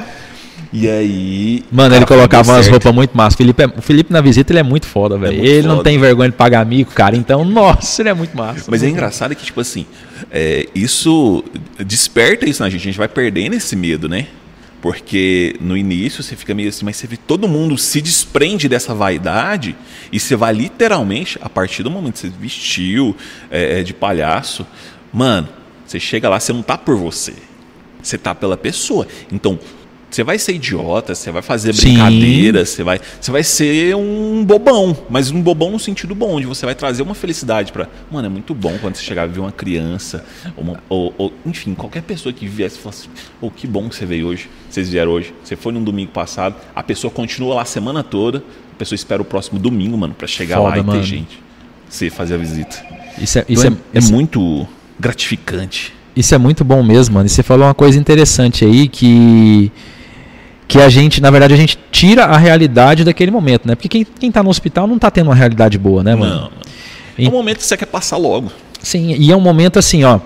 E 0.73 0.89
aí. 0.89 1.65
Mano, 1.71 1.95
ele 1.95 2.07
cara, 2.07 2.17
colocava 2.19 2.53
umas 2.53 2.67
roupas 2.67 2.95
muito 2.95 3.15
massas. 3.15 3.35
O 3.35 3.37
Felipe, 3.37 3.63
é- 3.63 3.67
o 3.67 3.83
Felipe 3.83 4.13
na 4.13 4.23
visita 4.23 4.53
ele 4.53 4.61
é 4.61 4.63
muito 4.63 4.87
foda, 4.87 5.19
velho. 5.19 5.37
muito 5.37 5.47
ele 5.47 5.67
não 5.67 5.77
foda. 5.77 5.85
tem 5.85 5.99
vergonha 5.99 6.31
de 6.31 6.37
pagar 6.37 6.61
amigo, 6.61 6.91
cara. 6.93 7.15
Então, 7.15 7.45
nossa, 7.47 8.01
ele 8.01 8.09
é 8.09 8.15
muito 8.15 8.35
massa. 8.35 8.71
Mas 8.71 8.83
é 8.83 8.89
engraçado 8.89 9.35
que, 9.35 9.45
tipo 9.45 9.61
assim, 9.61 9.85
é, 10.31 10.67
isso 10.75 11.45
desperta 11.85 12.49
isso 12.49 12.63
na 12.63 12.71
gente. 12.71 12.81
A 12.81 12.85
gente 12.85 12.99
vai 12.99 13.09
perdendo 13.09 13.55
esse 13.55 13.77
medo, 13.77 14.09
né? 14.09 14.29
Porque 14.81 15.55
no 15.61 15.77
início 15.77 16.23
você 16.23 16.35
fica 16.35 16.55
meio 16.55 16.71
assim, 16.71 16.85
mas 16.85 16.97
você 16.97 17.07
vê 17.07 17.17
todo 17.17 17.47
mundo 17.47 17.79
se 17.79 18.01
desprende 18.01 18.69
dessa 18.69 18.93
vaidade 18.93 19.77
e 20.11 20.19
você 20.19 20.35
vai 20.35 20.53
literalmente, 20.53 21.39
a 21.41 21.49
partir 21.49 21.85
do 21.85 21.91
momento 21.91 22.15
que 22.15 22.21
você 22.21 22.33
vestiu 22.41 23.15
é, 23.49 23.79
é, 23.79 23.83
de 23.85 23.95
palhaço, 23.95 24.67
mano, 25.13 25.49
você 25.87 26.01
chega 26.01 26.29
lá, 26.29 26.41
você 26.41 26.53
não 26.53 26.63
tá 26.63 26.77
por 26.77 26.97
você. 26.97 27.35
Você 28.03 28.19
tá 28.19 28.35
pela 28.35 28.57
pessoa. 28.57 29.07
Então, 29.31 29.57
você 30.15 30.23
vai 30.23 30.39
ser 30.39 30.53
idiota, 30.55 31.15
você 31.15 31.31
vai 31.31 31.41
fazer 31.43 31.75
brincadeira, 31.75 32.65
você 32.67 32.85
vai, 32.85 33.01
você 33.21 33.31
vai 33.31 33.43
ser 33.43 33.97
um 33.97 34.45
bobão, 34.45 34.97
mas 35.09 35.31
um 35.31 35.41
bobão 35.41 35.71
no 35.71 35.79
sentido 35.79 36.15
bom, 36.15 36.35
onde 36.37 36.47
você 36.47 36.67
vai 36.67 36.75
trazer 36.75 37.03
uma 37.03 37.15
felicidade 37.15 37.73
pra. 37.73 37.89
Mano, 38.11 38.27
é 38.27 38.29
muito 38.31 38.55
bom 38.55 38.77
quando 38.81 38.97
você 38.97 39.03
chegar 39.03 39.23
a 39.23 39.27
ver 39.27 39.41
uma 39.41 39.51
criança, 39.53 40.25
ou, 40.57 40.63
uma- 40.65 40.83
ou- 40.89 41.15
ou, 41.17 41.33
enfim, 41.47 41.75
qualquer 41.75 42.03
pessoa 42.03 42.33
que 42.33 42.47
viesse 42.47 42.77
e 42.79 42.81
falasse: 42.83 43.09
oh, 43.41 43.51
que 43.51 43.67
bom 43.67 43.89
que 43.89 43.97
você 43.97 44.05
veio 44.05 44.27
hoje, 44.27 44.51
vocês 44.69 44.89
vieram 44.91 45.13
hoje. 45.13 45.33
Você 45.43 45.57
foi 45.57 45.73
num 45.73 45.83
domingo 45.83 46.13
passado, 46.13 46.57
a 46.75 46.83
pessoa 46.83 47.11
continua 47.11 47.55
lá 47.55 47.63
a 47.63 47.65
semana 47.65 48.03
toda, 48.05 48.45
a 48.73 48.77
pessoa 48.77 48.95
espera 48.97 49.23
o 49.23 49.25
próximo 49.25 49.59
domingo, 49.59 49.97
mano, 49.97 50.13
pra 50.15 50.27
chegar 50.27 50.61
lá 50.61 50.69
Foda, 50.71 50.81
e 50.81 50.85
mano. 50.85 51.01
ter 51.01 51.07
gente. 51.07 51.39
Você 51.89 52.11
fazer 52.11 52.35
a 52.35 52.39
visita. 52.39 52.85
Isso 53.19 53.39
é, 53.39 53.43
Então 53.49 53.55
isso 53.55 53.67
é, 53.67 53.71
é, 53.71 53.73
é 53.95 53.99
isso- 53.99 54.13
muito 54.13 54.67
gratificante. 55.01 55.93
Isso 56.15 56.35
é 56.35 56.39
muito 56.39 56.63
bom 56.65 56.83
mesmo, 56.83 57.15
mano. 57.15 57.27
E 57.27 57.29
você 57.31 57.43
falou 57.43 57.67
uma 57.67 57.75
coisa 57.75 57.99
interessante 57.99 58.65
aí 58.65 58.87
que 58.89 59.73
que 60.73 60.81
a 60.83 60.89
gente, 60.89 61.21
na 61.21 61.31
verdade, 61.31 61.55
a 61.55 61.57
gente 61.57 61.79
tira 61.91 62.25
a 62.25 62.37
realidade 62.37 63.05
daquele 63.05 63.31
momento, 63.31 63.67
né? 63.67 63.75
Porque 63.75 63.89
quem, 63.89 64.05
quem 64.05 64.31
tá 64.33 64.43
no 64.43 64.51
hospital 64.51 64.87
não 64.87 64.99
tá 64.99 65.11
tendo 65.11 65.27
uma 65.29 65.35
realidade 65.35 65.79
boa, 65.79 66.03
né, 66.03 66.15
mano? 66.15 66.51
Não. 67.19 67.25
É 67.25 67.29
um 67.29 67.33
momento 67.33 67.59
que 67.59 67.65
você 67.67 67.77
quer 67.77 67.87
passar 67.87 68.17
logo. 68.17 68.51
Sim, 68.83 69.15
e 69.19 69.31
é 69.31 69.37
um 69.37 69.41
momento 69.41 69.79
assim, 69.79 70.03
ó. 70.05 70.19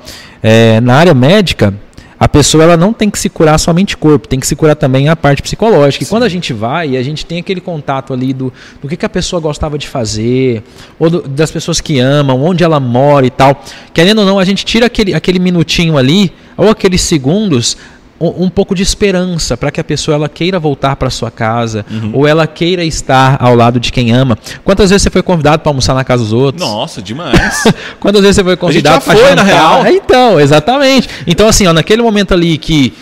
é, 0.42 0.80
na 0.80 0.94
área 0.94 1.12
médica, 1.12 1.74
a 2.18 2.26
pessoa 2.26 2.64
ela 2.64 2.76
não 2.78 2.94
tem 2.94 3.10
que 3.10 3.18
se 3.18 3.28
curar 3.28 3.58
somente 3.58 3.94
corpo, 3.96 4.26
tem 4.26 4.40
que 4.40 4.46
se 4.46 4.56
curar 4.56 4.74
também 4.74 5.08
a 5.10 5.14
parte 5.16 5.42
psicológica. 5.42 6.02
E 6.02 6.06
quando 6.06 6.22
a 6.22 6.28
gente 6.30 6.52
vai, 6.54 6.96
a 6.96 7.02
gente 7.02 7.26
tem 7.26 7.38
aquele 7.40 7.60
contato 7.60 8.14
ali 8.14 8.32
do, 8.32 8.50
do 8.80 8.88
que, 8.88 8.96
que 8.96 9.04
a 9.04 9.08
pessoa 9.08 9.38
gostava 9.40 9.76
de 9.76 9.86
fazer, 9.86 10.62
ou 10.98 11.10
do- 11.10 11.28
das 11.28 11.50
pessoas 11.50 11.78
que 11.80 11.98
amam, 11.98 12.42
onde 12.42 12.64
ela 12.64 12.80
mora 12.80 13.26
e 13.26 13.30
tal. 13.30 13.62
Querendo 13.92 14.20
ou 14.20 14.24
não, 14.24 14.38
a 14.38 14.44
gente 14.46 14.64
tira 14.64 14.86
aquele, 14.86 15.12
aquele 15.12 15.38
minutinho 15.38 15.98
ali, 15.98 16.32
ou 16.56 16.70
aqueles 16.70 17.02
segundos, 17.02 17.76
um, 18.18 18.48
pouco 18.48 18.74
de 18.74 18.82
esperança 18.82 19.56
para 19.56 19.70
que 19.70 19.80
a 19.80 19.84
pessoa 19.84 20.14
ela 20.14 20.28
queira 20.28 20.58
voltar 20.58 20.96
para 20.96 21.10
sua 21.10 21.30
casa, 21.30 21.84
ou 22.12 22.26
ela 22.26 22.46
queira 22.46 22.84
estar 22.84 23.36
ao 23.40 23.54
lado 23.54 23.78
de 23.78 23.92
quem 23.92 24.12
ama. 24.12 24.38
Quantas 24.64 24.90
vezes 24.90 25.02
você 25.02 25.10
foi 25.10 25.22
convidado 25.22 25.62
para 25.62 25.70
almoçar 25.70 25.94
na 25.94 26.04
casa 26.04 26.22
dos 26.22 26.32
outros? 26.32 26.66
Nossa, 26.66 27.02
demais. 27.02 27.64
Quantas 28.00 28.22
vezes 28.22 28.36
você 28.36 28.44
foi 28.44 28.56
convidado 28.56 29.04
já 29.04 29.12
pra 29.12 29.14
foi, 29.14 29.34
na 29.34 29.44
jantar? 29.44 29.44
real. 29.44 29.86
É, 29.86 29.92
Então, 29.92 30.40
exatamente. 30.40 31.08
Então, 31.26 31.48
assim, 31.48 31.66
ó, 31.66 31.72
naquele 31.72 32.02
momento 32.02 32.32
ali 32.32 32.56
que 32.56 32.92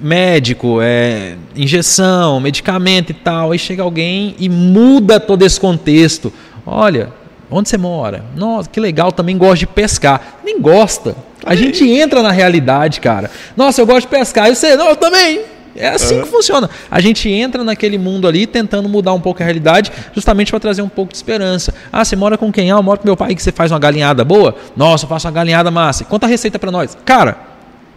médico, 0.00 0.78
é, 0.82 1.36
injeção, 1.54 2.40
medicamento 2.40 3.10
e 3.10 3.14
tal, 3.14 3.52
aí 3.52 3.58
chega 3.58 3.82
alguém 3.82 4.34
e 4.38 4.48
muda 4.48 5.20
todo 5.20 5.42
esse 5.42 5.58
contexto. 5.60 6.32
Olha, 6.66 7.10
onde 7.52 7.68
você 7.68 7.78
mora? 7.78 8.24
Nossa, 8.34 8.68
que 8.68 8.80
legal, 8.80 9.12
também 9.12 9.36
gosto 9.36 9.60
de 9.60 9.66
pescar. 9.66 10.38
Nem 10.44 10.60
gosta. 10.60 11.14
A 11.44 11.54
gente 11.54 11.88
entra 11.88 12.22
na 12.22 12.30
realidade, 12.30 13.00
cara. 13.00 13.30
Nossa, 13.56 13.80
eu 13.80 13.86
gosto 13.86 14.02
de 14.02 14.08
pescar. 14.08 14.48
E 14.48 14.54
você, 14.54 14.76
não, 14.76 14.88
eu 14.88 14.96
também. 14.96 15.42
É 15.74 15.88
assim 15.88 16.20
que 16.20 16.28
funciona. 16.28 16.68
A 16.90 17.00
gente 17.00 17.30
entra 17.30 17.64
naquele 17.64 17.96
mundo 17.96 18.28
ali 18.28 18.46
tentando 18.46 18.88
mudar 18.88 19.14
um 19.14 19.20
pouco 19.20 19.42
a 19.42 19.44
realidade, 19.44 19.90
justamente 20.14 20.50
para 20.50 20.60
trazer 20.60 20.82
um 20.82 20.88
pouco 20.88 21.12
de 21.12 21.16
esperança. 21.16 21.74
Ah, 21.90 22.04
você 22.04 22.14
mora 22.14 22.36
com 22.36 22.52
quem? 22.52 22.70
Ah, 22.70 22.76
eu 22.76 22.82
moro 22.82 23.00
com 23.00 23.06
meu 23.06 23.16
pai, 23.16 23.34
que 23.34 23.42
você 23.42 23.52
faz 23.52 23.72
uma 23.72 23.78
galinhada 23.78 24.24
boa? 24.24 24.54
Nossa, 24.76 25.04
eu 25.04 25.08
faço 25.08 25.26
uma 25.26 25.32
galinhada 25.32 25.70
massa. 25.70 26.04
Conta 26.04 26.26
a 26.26 26.28
receita 26.28 26.58
para 26.58 26.70
nós. 26.70 26.96
Cara, 27.04 27.38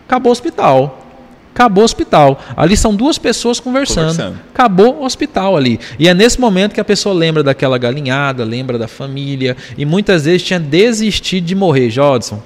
acabou 0.08 0.30
o 0.30 0.32
hospital. 0.32 1.05
Acabou 1.56 1.84
o 1.84 1.86
hospital. 1.86 2.44
Ali 2.58 2.76
são 2.76 2.94
duas 2.94 3.18
pessoas 3.18 3.62
conversando. 3.62 4.10
Conversando. 4.10 4.40
Acabou 4.54 5.00
o 5.00 5.06
hospital 5.06 5.56
ali. 5.56 5.80
E 5.98 6.10
é 6.10 6.14
nesse 6.14 6.38
momento 6.38 6.74
que 6.74 6.82
a 6.82 6.84
pessoa 6.84 7.16
lembra 7.16 7.42
daquela 7.42 7.78
galinhada, 7.78 8.44
lembra 8.44 8.78
da 8.78 8.90
família. 8.90 9.56
E 9.78 9.86
muitas 9.86 10.26
vezes 10.26 10.44
tinha 10.44 10.60
desistido 10.60 11.46
de 11.46 11.56
morrer, 11.56 11.90
Jodson. 11.90 12.44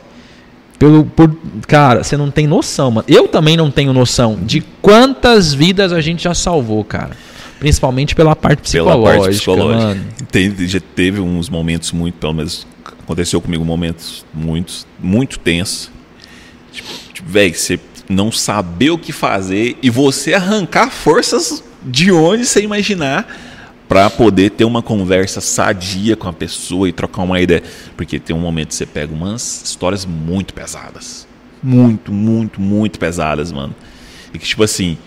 Pelo, 0.78 1.06
por, 1.06 1.36
cara, 1.68 2.04
você 2.04 2.16
não 2.16 2.30
tem 2.30 2.46
noção, 2.46 2.92
mano. 2.92 3.06
Eu 3.08 3.28
também 3.28 3.58
não 3.58 3.72
tenho 3.72 3.92
noção 3.92 4.38
de 4.44 4.62
quantas 4.80 5.56
vidas 5.56 5.92
a 5.92 6.02
gente 6.02 6.24
já 6.24 6.36
salvou, 6.36 6.84
cara. 6.84 7.18
Principalmente 7.58 8.14
pela 8.14 8.36
parte 8.36 8.62
psicológica, 8.62 9.10
pela 9.10 9.18
parte 9.18 9.36
psicológica. 9.36 9.86
mano. 9.86 10.06
Teve, 10.32 10.68
já 10.68 10.80
teve 10.80 11.20
uns 11.20 11.50
momentos 11.50 11.92
muito, 11.92 12.14
pelo 12.20 12.34
menos 12.34 12.68
aconteceu 13.02 13.42
comigo 13.42 13.66
momentos 13.66 14.24
muito, 14.32 14.86
muito 15.00 15.40
tensos. 15.40 15.90
Tipo, 16.72 16.90
tipo 17.12 17.28
velho, 17.28 17.56
você 17.56 17.80
não 18.10 18.32
saber 18.32 18.90
o 18.90 18.98
que 18.98 19.12
fazer 19.12 19.78
e 19.84 19.90
você 19.90 20.34
arrancar 20.34 20.90
forças 20.90 21.64
de 21.84 22.12
onde 22.12 22.46
você 22.46 22.62
imaginar 22.62 23.28
para 23.88 24.10
poder 24.10 24.52
ter 24.52 24.66
uma 24.66 24.82
conversa 24.82 25.40
sadia 25.40 26.16
com 26.16 26.28
a 26.28 26.34
pessoa 26.34 26.90
e 26.90 26.92
trocar 26.92 27.22
uma 27.22 27.40
ideia. 27.40 27.64
Porque 27.96 28.20
tem 28.20 28.36
um 28.36 28.40
momento 28.40 28.70
que 28.70 28.76
você 28.76 28.86
pega 28.86 29.14
umas 29.14 29.64
histórias 29.64 30.06
muito 30.06 30.54
pesadas. 30.54 31.28
Muito, 31.62 32.12
muito, 32.12 32.60
muito 32.60 33.00
pesadas, 33.00 33.52
mano. 33.52 33.76
E 34.34 34.40
que, 34.40 34.46
tipo 34.46 34.64
assim, 34.64 34.98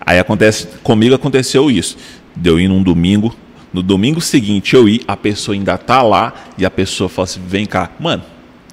aí 0.00 0.18
acontece. 0.18 0.66
Comigo 0.82 1.14
aconteceu 1.14 1.70
isso. 1.70 1.96
Deu 2.34 2.58
ir 2.58 2.68
num 2.68 2.82
domingo. 2.82 3.34
No 3.72 3.82
domingo 3.82 4.20
seguinte 4.20 4.74
eu 4.74 4.88
ir, 4.88 5.02
a 5.06 5.16
pessoa 5.16 5.54
ainda 5.54 5.78
tá 5.78 6.02
lá 6.02 6.34
e 6.58 6.64
a 6.64 6.70
pessoa 6.70 7.08
fala 7.08 7.24
assim: 7.24 7.40
vem 7.46 7.66
cá. 7.66 7.90
Mano, 8.00 8.22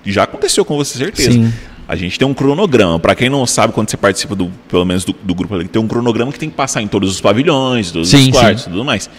já 0.06 0.24
aconteceu 0.24 0.66
com 0.66 0.76
você, 0.78 0.98
certeza. 0.98 1.32
Sim. 1.32 1.54
A 1.90 1.96
gente 1.96 2.20
tem 2.20 2.28
um 2.28 2.36
cronograma. 2.36 3.00
Para 3.00 3.16
quem 3.16 3.32
não 3.32 3.48
sabe, 3.48 3.74
quando 3.74 3.90
você 3.90 3.98
participa 3.98 4.36
do, 4.36 4.52
pelo 4.68 4.86
menos 4.86 5.04
do, 5.04 5.12
do 5.12 5.34
grupo 5.34 5.56
ali, 5.56 5.68
tem 5.68 5.82
um 5.82 5.88
cronograma 5.88 6.32
que 6.32 6.38
tem 6.38 6.48
que 6.48 6.56
passar 6.56 6.84
em 6.84 6.88
todos 6.88 7.10
os 7.10 7.20
pavilhões, 7.20 7.92
todos 7.92 8.10
sim, 8.10 8.30
os 8.30 8.38
quartos 8.38 8.68
e 8.68 8.70
tudo 8.70 8.86
mais. 8.86 9.10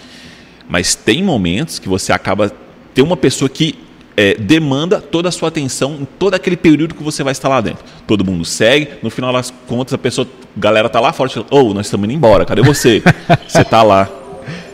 Mas 0.68 0.94
tem 0.94 1.20
momentos 1.20 1.80
que 1.80 1.88
você 1.88 2.12
acaba 2.12 2.52
ter 2.94 3.02
uma 3.02 3.16
pessoa 3.16 3.48
que 3.48 3.76
é, 4.16 4.34
demanda 4.34 5.00
toda 5.00 5.28
a 5.28 5.32
sua 5.32 5.48
atenção 5.48 5.96
em 6.00 6.04
todo 6.04 6.34
aquele 6.34 6.56
período 6.56 6.94
que 6.94 7.02
você 7.02 7.24
vai 7.24 7.32
estar 7.32 7.48
lá 7.48 7.60
dentro. 7.60 7.84
Todo 8.06 8.24
mundo 8.24 8.44
segue, 8.44 8.90
no 9.02 9.10
final 9.10 9.32
das 9.32 9.52
contas 9.66 9.92
a 9.92 9.98
pessoa, 9.98 10.28
a 10.56 10.60
galera 10.60 10.88
tá 10.88 11.00
lá 11.00 11.12
fala, 11.12 11.28
ô, 11.50 11.56
oh, 11.58 11.74
nós 11.74 11.86
estamos 11.86 12.04
indo 12.04 12.14
embora, 12.14 12.44
cadê 12.44 12.62
você? 12.62 13.02
você 13.48 13.64
tá 13.64 13.82
lá. 13.82 14.08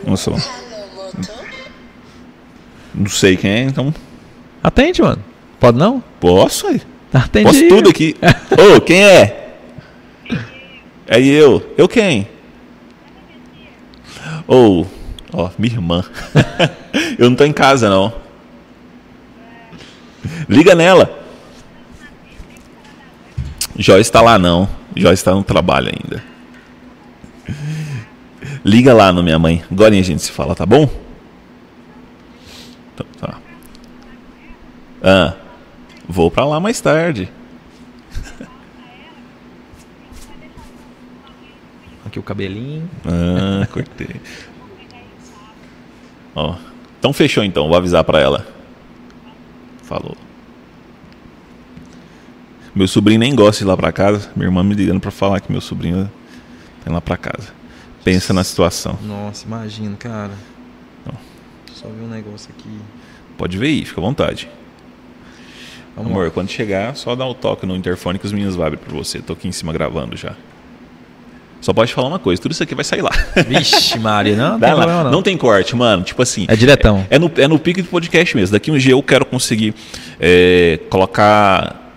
Nossa. 0.05 0.31
Não 2.93 3.09
sei 3.09 3.35
quem 3.35 3.49
é, 3.49 3.63
então. 3.63 3.91
Atende, 4.63 5.01
mano. 5.01 5.23
Pode 5.59 5.79
não? 5.79 6.03
Posso 6.19 6.67
aí. 6.67 6.79
Atende 7.17 7.45
Posso 7.45 7.63
aí. 7.63 7.67
tudo 7.67 7.89
aqui. 7.89 8.15
Ô, 8.51 8.77
oh, 8.77 8.81
quem 8.81 9.03
é? 9.03 9.57
É 11.07 11.21
eu. 11.21 11.73
Eu 11.77 11.87
quem? 11.87 12.27
Ou, 14.47 14.83
oh, 14.83 14.97
Ó, 15.33 15.49
minha 15.57 15.73
irmã. 15.73 16.03
eu 17.17 17.29
não 17.29 17.35
tô 17.35 17.43
em 17.43 17.53
casa, 17.53 17.89
não. 17.89 18.13
Liga 20.47 20.73
nela. 20.73 21.23
Joyce 23.77 24.01
está 24.01 24.21
lá, 24.21 24.39
não. 24.39 24.67
Joyce 24.95 25.21
está 25.21 25.33
no 25.33 25.43
trabalho 25.43 25.89
ainda. 25.89 26.23
Liga 28.63 28.93
lá 28.93 29.11
no 29.11 29.21
minha 29.21 29.37
mãe. 29.37 29.63
Agora 29.71 29.93
a 29.93 30.01
gente 30.01 30.21
se 30.21 30.31
fala, 30.31 30.55
tá 30.55 30.65
bom? 30.65 30.89
Então, 32.93 33.05
tá. 33.19 33.37
Ah, 35.03 35.33
vou 36.07 36.31
para 36.31 36.45
lá 36.45 36.59
mais 36.59 36.79
tarde. 36.79 37.31
Aqui 42.05 42.19
o 42.19 42.23
cabelinho. 42.23 42.89
Ah, 43.05 43.67
cortei. 43.67 44.21
Ó. 46.33 46.55
Então 46.99 47.11
fechou 47.13 47.43
então, 47.43 47.67
vou 47.67 47.77
avisar 47.77 48.03
para 48.03 48.19
ela. 48.19 48.47
Falou. 49.83 50.15
Meu 52.73 52.87
sobrinho 52.87 53.19
nem 53.19 53.35
gosta 53.35 53.59
de 53.59 53.65
ir 53.65 53.67
lá 53.67 53.75
para 53.75 53.91
casa. 53.91 54.31
Minha 54.35 54.47
irmã 54.47 54.63
me 54.63 54.75
ligando 54.75 54.99
para 54.99 55.11
falar 55.11 55.39
que 55.39 55.51
meu 55.51 55.61
sobrinho 55.61 56.05
tá 56.05 56.83
indo 56.85 56.93
lá 56.93 57.01
para 57.01 57.17
casa. 57.17 57.51
Pensa 58.03 58.33
na 58.33 58.43
situação. 58.43 58.97
Nossa, 59.03 59.45
imagina, 59.45 59.95
cara. 59.97 60.33
Só 61.73 61.87
ver 61.87 62.03
um 62.03 62.07
negócio 62.07 62.49
aqui. 62.57 62.69
Pode 63.37 63.57
ver 63.57 63.67
aí, 63.67 63.85
fica 63.85 63.99
à 63.99 64.03
vontade. 64.03 64.49
Amor, 65.97 66.29
quando 66.31 66.49
chegar, 66.49 66.95
só 66.95 67.15
dá 67.15 67.25
o 67.25 67.31
um 67.31 67.33
toque 67.33 67.65
no 67.65 67.75
interfone 67.75 68.19
que 68.19 68.25
os 68.25 68.31
meninos 68.31 68.55
vão 68.55 68.65
abrir 68.65 68.77
para 68.77 68.95
você. 68.95 69.19
Tô 69.19 69.33
aqui 69.33 69.47
em 69.47 69.51
cima 69.51 69.73
gravando 69.73 70.15
já. 70.15 70.33
Só 71.59 71.73
pode 71.73 71.91
falar 71.91 72.07
uma 72.07 72.19
coisa, 72.19 72.39
tudo 72.41 72.51
isso 72.51 72.61
aqui 72.61 72.75
vai 72.75 72.83
sair 72.83 73.01
lá. 73.01 73.11
Vixe, 73.47 73.97
Maria, 73.97 74.35
não, 74.35 74.51
não, 74.59 74.59
tem 74.59 74.87
não. 74.87 75.11
não 75.11 75.21
tem 75.23 75.35
corte, 75.35 75.75
mano. 75.75 76.03
Tipo 76.03 76.21
assim. 76.21 76.45
É 76.47 76.55
diretão. 76.55 77.05
É, 77.09 77.15
é, 77.15 77.19
no, 77.19 77.31
é 77.35 77.47
no 77.47 77.57
pique 77.57 77.81
do 77.81 77.87
podcast 77.89 78.37
mesmo. 78.37 78.53
Daqui 78.53 78.69
um 78.69 78.77
dia 78.77 78.91
eu 78.91 79.01
quero 79.01 79.25
conseguir 79.25 79.73
é, 80.19 80.79
colocar 80.89 81.93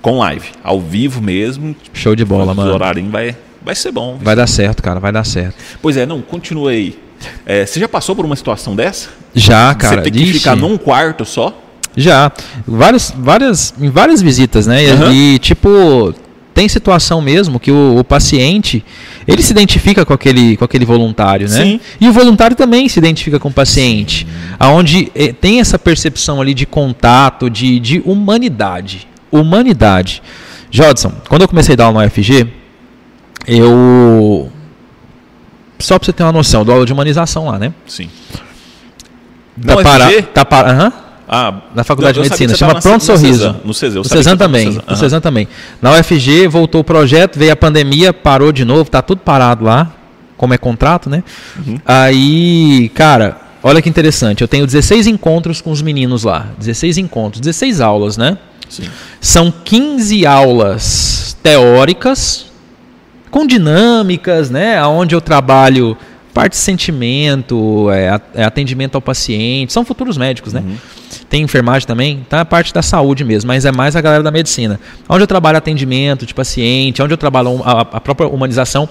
com 0.00 0.18
live, 0.18 0.50
ao 0.62 0.80
vivo 0.80 1.20
mesmo. 1.20 1.74
Show 1.92 2.14
de 2.14 2.24
bola, 2.24 2.54
mano. 2.54 2.70
O 2.70 2.74
horário 2.74 3.04
vai, 3.10 3.36
vai 3.62 3.74
ser 3.74 3.90
bom. 3.90 4.16
Vai 4.20 4.36
dar 4.36 4.46
certo, 4.46 4.82
cara, 4.82 5.00
vai 5.00 5.12
dar 5.12 5.24
certo. 5.24 5.56
Pois 5.82 5.96
é, 5.96 6.06
não, 6.06 6.22
continua 6.22 6.70
aí. 6.70 6.96
É, 7.44 7.66
você 7.66 7.80
já 7.80 7.88
passou 7.88 8.16
por 8.16 8.24
uma 8.24 8.36
situação 8.36 8.74
dessa? 8.74 9.10
Já, 9.34 9.74
cara. 9.74 9.96
Você 9.96 10.02
tem 10.02 10.12
que 10.12 10.22
Ixi. 10.22 10.38
ficar 10.38 10.56
num 10.56 10.78
quarto 10.78 11.24
só? 11.24 11.54
Já. 11.96 12.32
Várias, 12.66 13.12
várias, 13.16 13.74
em 13.80 13.90
várias 13.90 14.22
visitas, 14.22 14.66
né? 14.66 14.92
Uhum. 14.92 15.12
E, 15.12 15.38
tipo, 15.38 16.14
tem 16.54 16.68
situação 16.68 17.20
mesmo 17.20 17.58
que 17.58 17.70
o, 17.70 17.98
o, 17.98 18.04
paciente 18.04 18.84
ele 19.26 19.42
se 19.42 19.52
identifica 19.52 20.04
com 20.04 20.12
aquele, 20.12 20.56
com 20.56 20.64
aquele 20.64 20.84
voluntário, 20.84 21.48
né? 21.48 21.62
Sim. 21.64 21.80
E 22.00 22.08
o 22.08 22.12
voluntário 22.12 22.56
também 22.56 22.88
se 22.88 22.98
identifica 22.98 23.38
com 23.38 23.48
o 23.48 23.52
paciente, 23.52 24.26
aonde 24.58 25.10
eh, 25.14 25.32
tem 25.32 25.60
essa 25.60 25.78
percepção 25.78 26.40
ali 26.40 26.52
de 26.52 26.66
contato, 26.66 27.48
de, 27.48 27.78
de 27.80 28.02
humanidade, 28.04 29.08
humanidade. 29.30 30.22
Jodson, 30.70 31.12
quando 31.28 31.42
eu 31.42 31.48
comecei 31.48 31.72
a 31.72 31.76
dar 31.76 31.84
aula 31.86 32.02
no 32.02 32.06
UFG, 32.06 32.46
eu 33.46 34.50
só 35.78 35.98
para 35.98 36.06
você 36.06 36.12
ter 36.12 36.22
uma 36.22 36.32
noção, 36.32 36.64
do 36.64 36.72
aula 36.72 36.84
de 36.84 36.92
humanização 36.92 37.46
lá, 37.46 37.58
né? 37.58 37.72
Sim. 37.86 38.08
Tá 39.66 39.76
para, 39.76 40.22
tá 40.22 40.44
para, 40.44 40.84
uhum. 40.84 40.92
Ah, 41.32 41.60
na 41.76 41.84
Faculdade 41.84 42.14
de 42.14 42.22
Medicina, 42.22 42.56
chama 42.56 42.80
Pronto 42.80 43.04
Sorriso. 43.04 43.54
No 43.64 43.72
Cezan, 43.72 44.00
no 44.00 44.36
também. 44.36 44.82
No 44.88 44.96
Cezan 44.96 45.20
também. 45.20 45.46
Na 45.80 45.92
UFG 45.92 46.48
voltou 46.48 46.80
o 46.80 46.84
projeto, 46.84 47.38
veio 47.38 47.52
a 47.52 47.56
pandemia, 47.56 48.12
parou 48.12 48.50
de 48.50 48.64
novo, 48.64 48.90
tá 48.90 49.00
tudo 49.00 49.20
parado 49.20 49.64
lá, 49.64 49.92
como 50.36 50.54
é 50.54 50.58
contrato, 50.58 51.08
né? 51.08 51.22
Uhum. 51.64 51.78
Aí, 51.86 52.90
cara, 52.96 53.40
olha 53.62 53.80
que 53.80 53.88
interessante, 53.88 54.42
eu 54.42 54.48
tenho 54.48 54.66
16 54.66 55.06
encontros 55.06 55.60
com 55.60 55.70
os 55.70 55.80
meninos 55.80 56.24
lá, 56.24 56.48
16 56.58 56.98
encontros, 56.98 57.40
16 57.40 57.80
aulas, 57.80 58.16
né? 58.16 58.36
Sim. 58.68 58.88
São 59.20 59.52
15 59.52 60.26
aulas 60.26 61.36
teóricas 61.40 62.46
com 63.30 63.46
dinâmicas, 63.46 64.50
né, 64.50 64.76
aonde 64.76 65.14
eu 65.14 65.20
trabalho 65.20 65.96
parte 66.34 66.52
de 66.52 66.58
sentimento, 66.58 67.88
é, 67.92 68.20
é 68.34 68.44
atendimento 68.44 68.96
ao 68.96 69.00
paciente, 69.00 69.72
são 69.72 69.84
futuros 69.84 70.16
médicos, 70.18 70.52
né? 70.52 70.64
Uhum 70.66 70.76
tem 71.30 71.44
enfermagem 71.44 71.86
também, 71.86 72.26
tá? 72.28 72.40
A 72.40 72.44
parte 72.44 72.74
da 72.74 72.82
saúde 72.82 73.24
mesmo, 73.24 73.46
mas 73.46 73.64
é 73.64 73.70
mais 73.70 73.94
a 73.94 74.00
galera 74.00 74.20
da 74.20 74.32
medicina. 74.32 74.80
Onde 75.08 75.22
eu 75.22 75.28
trabalho 75.28 75.56
atendimento 75.56 76.26
de 76.26 76.34
paciente, 76.34 77.00
onde 77.00 77.14
eu 77.14 77.16
trabalho 77.16 77.62
a, 77.64 77.82
a 77.82 78.00
própria 78.00 78.28
humanização. 78.28 78.88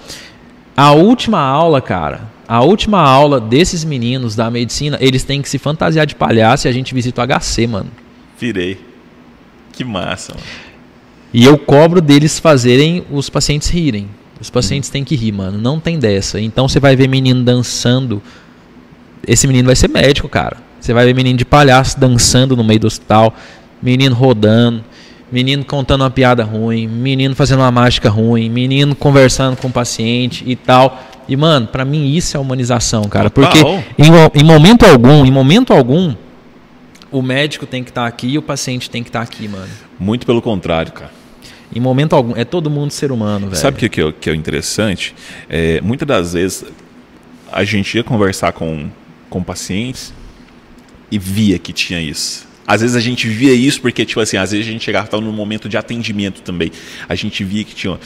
A 0.76 0.94
última 0.94 1.42
aula, 1.42 1.82
cara, 1.82 2.22
a 2.48 2.62
última 2.62 3.02
aula 3.02 3.42
desses 3.42 3.84
meninos 3.84 4.38
da 4.38 4.50
medicina, 4.50 4.98
eles 5.02 5.24
têm 5.24 5.42
que 5.42 5.50
se 5.50 5.58
fantasiar 5.58 6.06
de 6.06 6.16
palhaço 6.16 6.66
e 6.66 6.70
a 6.70 6.72
gente 6.72 6.94
visita 6.94 7.22
o 7.22 7.28
HC, 7.28 7.68
mano. 7.68 7.92
Virei. 8.40 8.80
Que 9.74 9.84
massa, 9.84 10.32
mano. 10.32 10.46
E 11.34 11.44
eu 11.44 11.58
cobro 11.58 12.00
deles 12.00 12.40
fazerem 12.40 13.04
os 13.12 13.30
pacientes 13.30 13.68
rirem. 13.70 14.08
Os 14.40 14.50
pacientes 14.50 14.90
têm 14.90 15.04
que 15.04 15.14
rir, 15.14 15.34
mano. 15.34 15.58
Não 15.58 15.78
tem 15.78 16.00
dessa. 16.00 16.40
Então 16.40 16.70
você 16.70 16.80
vai 16.80 16.96
ver 16.96 17.10
menino 17.10 17.44
dançando. 17.44 18.24
Esse 19.28 19.46
menino 19.46 19.66
vai 19.66 19.76
ser 19.76 19.90
médico, 19.90 20.30
cara. 20.30 20.69
Você 20.90 20.94
vai 20.96 21.06
ver 21.06 21.14
menino 21.14 21.38
de 21.38 21.46
palhaço 21.46 22.00
dançando 22.00 22.58
no 22.58 22.64
meio 22.64 22.80
do 22.80 22.88
hospital, 22.88 23.32
menino 23.80 24.16
rodando, 24.16 24.84
menino 25.32 25.64
contando 25.64 26.02
uma 26.02 26.10
piada 26.10 26.44
ruim, 26.44 26.88
menino 26.88 27.36
fazendo 27.36 27.60
uma 27.60 27.70
mágica 27.70 28.10
ruim, 28.10 28.50
menino 28.50 28.96
conversando 28.96 29.56
com 29.56 29.68
o 29.68 29.72
paciente 29.72 30.44
e 30.48 30.56
tal. 30.56 31.00
E, 31.28 31.36
mano, 31.36 31.68
para 31.68 31.86
mim 31.86 32.12
isso 32.16 32.36
é 32.36 32.40
humanização, 32.40 33.04
cara. 33.04 33.30
Porque 33.30 33.60
em, 34.00 34.08
em, 34.34 34.44
momento 34.44 34.84
algum, 34.84 35.24
em 35.24 35.30
momento 35.30 35.74
algum, 35.74 36.16
o 37.12 37.22
médico 37.22 37.68
tem 37.68 37.84
que 37.84 37.92
estar 37.92 38.02
tá 38.02 38.08
aqui 38.08 38.30
e 38.30 38.40
o 38.40 38.42
paciente 38.42 38.90
tem 38.90 39.04
que 39.04 39.10
estar 39.10 39.20
tá 39.20 39.26
aqui, 39.26 39.48
mano. 39.48 39.70
Muito 40.00 40.26
pelo 40.26 40.42
contrário, 40.42 40.92
cara. 40.92 41.12
Em 41.72 41.80
momento 41.80 42.16
algum. 42.16 42.36
É 42.36 42.44
todo 42.44 42.68
mundo 42.68 42.90
ser 42.90 43.12
humano, 43.12 43.46
velho. 43.46 43.62
Sabe 43.62 43.78
o 43.78 43.80
que, 43.80 43.90
que, 43.90 44.02
é, 44.02 44.12
que 44.12 44.28
é 44.32 44.34
interessante? 44.34 45.14
É, 45.48 45.80
muitas 45.82 46.08
das 46.08 46.34
vezes 46.34 46.66
a 47.52 47.64
gente 47.64 47.96
ia 47.96 48.04
conversar 48.04 48.54
com, 48.54 48.90
com 49.30 49.44
pacientes 49.44 50.18
e 51.12 51.18
via 51.18 51.58
que 51.60 51.74
tinha 51.74 52.02
isso. 52.02 52.50
Às 52.70 52.82
vezes 52.82 52.96
a 52.96 53.00
gente 53.00 53.28
via 53.28 53.52
isso 53.52 53.82
porque, 53.82 54.06
tipo 54.06 54.20
assim, 54.20 54.38
às 54.38 54.52
vezes 54.52 54.68
a 54.68 54.72
gente 54.72 54.84
chegava 54.84 55.20
no 55.20 55.32
momento 55.34 55.68
de 55.68 55.76
atendimento 55.76 56.44
também. 56.44 56.72
A 57.10 57.16
gente 57.16 57.44
via 57.44 57.64
que 57.64 57.74
tinha. 57.74 57.94
Uh, 57.94 58.00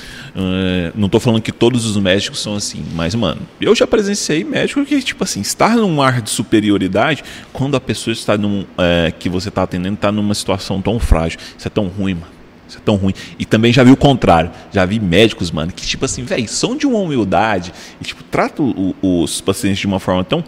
não 0.95 1.08
estou 1.08 1.20
falando 1.20 1.41
que 1.41 1.51
todos 1.51 1.86
os 1.86 1.97
médicos 1.97 2.39
são 2.39 2.56
assim, 2.56 2.82
mas, 2.95 3.14
mano, 3.14 3.41
eu 3.60 3.76
já 3.76 3.86
presenciei 3.86 4.41
médico 4.45 4.86
que, 4.86 5.01
tipo 5.01 5.22
assim, 5.22 5.41
estar 5.41 5.76
num 5.76 6.01
ar 6.01 6.22
de 6.22 6.30
superioridade 6.30 7.26
quando 7.51 7.76
a 7.76 7.82
pessoa 7.82 8.14
está 8.14 8.38
num. 8.38 8.62
Uh, 8.62 9.12
que 9.20 9.28
você 9.28 9.49
está 9.49 9.64
atendendo 9.64 9.95
está 9.95 10.14
numa 10.14 10.34
situação 10.34 10.82
tão 10.82 10.97
frágil. 10.97 11.39
Isso 11.58 11.68
é 11.68 11.70
tão 11.70 11.88
ruim, 11.88 12.14
mano. 12.14 12.32
isso 12.66 12.78
é 12.78 12.82
tão 12.86 12.95
ruim. 12.95 13.14
E 13.38 13.43
também 13.43 13.74
já 13.74 13.84
vi 13.84 13.91
o 13.91 13.97
contrário. 13.97 14.49
Já 14.72 14.86
vi 14.86 14.97
médicos, 14.97 15.51
mano, 15.51 15.74
que, 15.74 15.86
tipo 15.86 16.06
assim, 16.06 16.24
velho, 16.24 16.47
são 16.47 16.78
de 16.78 16.88
uma 16.88 16.99
humildade 16.99 17.74
e, 17.99 18.06
tipo, 18.06 18.24
tratam 18.24 18.95
os 19.01 19.41
pacientes 19.41 19.80
de 19.80 19.88
uma 19.88 19.99
forma 19.99 20.24
tão. 20.24 20.41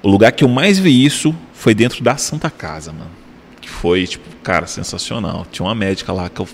O 0.00 0.08
lugar 0.08 0.30
que 0.30 0.44
eu 0.44 0.48
mais 0.48 0.78
vi 0.78 1.04
isso 1.04 1.34
foi 1.62 1.76
dentro 1.76 2.02
da 2.02 2.16
Santa 2.16 2.50
Casa, 2.50 2.92
mano. 2.92 3.12
Que 3.60 3.70
foi, 3.70 4.04
tipo, 4.04 4.24
cara, 4.42 4.66
sensacional. 4.66 5.46
Tinha 5.52 5.64
uma 5.64 5.76
médica 5.76 6.12
lá 6.12 6.28
que 6.28 6.40
eu 6.40 6.48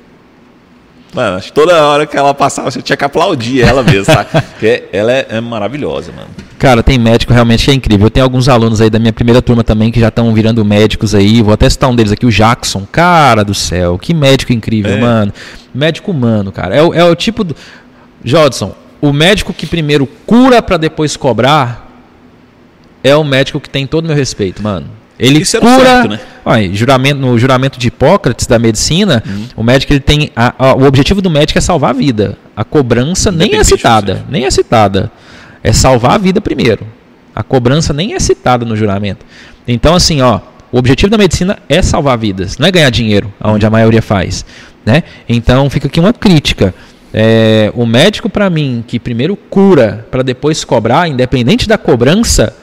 Mano, 1.15 1.39
acho 1.39 1.47
que 1.47 1.55
toda 1.55 1.83
hora 1.87 2.07
que 2.07 2.15
ela 2.15 2.35
passava, 2.35 2.71
você 2.71 2.83
tinha 2.83 2.95
que 2.95 3.03
aplaudir 3.03 3.63
ela 3.63 3.83
mesmo, 3.83 4.05
tá? 4.15 4.27
Porque 4.29 4.85
ela 4.93 5.11
é, 5.11 5.27
é, 5.31 5.41
maravilhosa, 5.41 6.13
mano. 6.13 6.29
Cara, 6.59 6.83
tem 6.83 6.99
médico 6.99 7.33
realmente 7.33 7.65
que 7.65 7.71
é 7.71 7.75
incrível. 7.75 8.09
Eu 8.09 8.11
tenho 8.11 8.25
alguns 8.25 8.47
alunos 8.47 8.83
aí 8.83 8.91
da 8.91 8.99
minha 8.99 9.13
primeira 9.15 9.41
turma 9.41 9.65
também 9.65 9.91
que 9.91 9.99
já 9.99 10.09
estão 10.09 10.35
virando 10.35 10.63
médicos 10.63 11.15
aí. 11.15 11.41
Vou 11.41 11.55
até 11.55 11.71
citar 11.71 11.89
um 11.89 11.97
deles 11.97 12.13
aqui, 12.13 12.27
o 12.27 12.31
Jackson. 12.31 12.87
Cara 12.93 13.43
do 13.43 13.55
céu, 13.55 13.99
que 13.99 14.13
médico 14.13 14.53
incrível, 14.53 14.93
é. 14.93 15.01
mano. 15.01 15.33
Médico 15.75 16.11
humano, 16.11 16.53
cara. 16.53 16.77
É, 16.77 16.81
é 16.81 17.05
o 17.05 17.17
tipo 17.17 17.43
do. 17.43 17.57
Jodson, 18.23 18.75
o 19.01 19.11
médico 19.11 19.55
que 19.55 19.67
primeiro 19.67 20.07
cura 20.27 20.61
para 20.61 20.77
depois 20.77 21.17
cobrar 21.17 21.89
é 23.03 23.17
o 23.17 23.25
médico 23.25 23.59
que 23.59 23.71
tem 23.71 23.87
todo 23.87 24.05
o 24.05 24.09
meu 24.09 24.17
respeito, 24.17 24.63
mano. 24.63 24.98
Ele 25.19 25.41
Isso 25.41 25.59
cura. 25.59 25.85
Certo, 25.85 26.09
né? 26.11 26.21
Olha, 26.45 26.73
juramento, 26.73 27.21
no 27.21 27.39
juramento 27.39 27.79
de 27.79 27.89
Hipócrates 27.89 28.47
da 28.47 28.59
medicina, 28.59 29.23
uhum. 29.27 29.47
o 29.57 29.63
médico 29.63 29.93
ele 29.93 30.01
tem. 30.01 30.31
A, 30.35 30.55
a, 30.59 30.75
o 30.75 30.85
objetivo 30.85 31.21
do 31.21 31.29
médico 31.29 31.59
é 31.59 31.61
salvar 31.61 31.91
a 31.91 31.93
vida. 31.93 32.37
A 32.57 32.65
cobrança 32.65 33.31
nem 33.33 33.57
é 33.57 33.65
citada. 33.65 34.25
Nem 34.29 34.45
é 34.45 34.51
citada. 34.51 35.11
É 35.63 35.73
salvar 35.73 36.13
a 36.13 36.19
vida 36.19 36.41
primeiro. 36.41 36.87
A 37.35 37.43
cobrança 37.43 37.93
nem 37.93 38.15
é 38.15 38.21
citada 38.21 38.65
no 38.65 38.77
juramento. 38.77 39.27
Então, 39.67 39.95
assim, 39.95 40.23
ó, 40.23 40.41
o 40.71 40.79
objetivo 40.79 41.11
da 41.11 41.19
medicina 41.19 41.59
é 41.69 41.81
salvar 41.81 42.19
vidas, 42.19 42.59
não 42.59 42.69
é 42.69 42.71
ganhar 42.71 42.91
dinheiro, 42.91 43.33
aonde 43.41 43.65
a 43.65 43.71
maioria 43.71 44.03
faz. 44.03 44.45
Né? 44.85 45.03
Então 45.29 45.69
fica 45.71 45.87
aqui 45.87 45.99
uma 45.99 46.13
crítica. 46.13 46.75
É, 47.13 47.73
o 47.75 47.87
médico, 47.87 48.29
para 48.29 48.51
mim, 48.51 48.85
que 48.87 48.99
primeiro 48.99 49.35
cura 49.35 50.07
para 50.11 50.23
depois 50.23 50.65
cobrar, 50.65 51.09
independente 51.09 51.67
da 51.67 51.79
cobrança, 51.79 52.55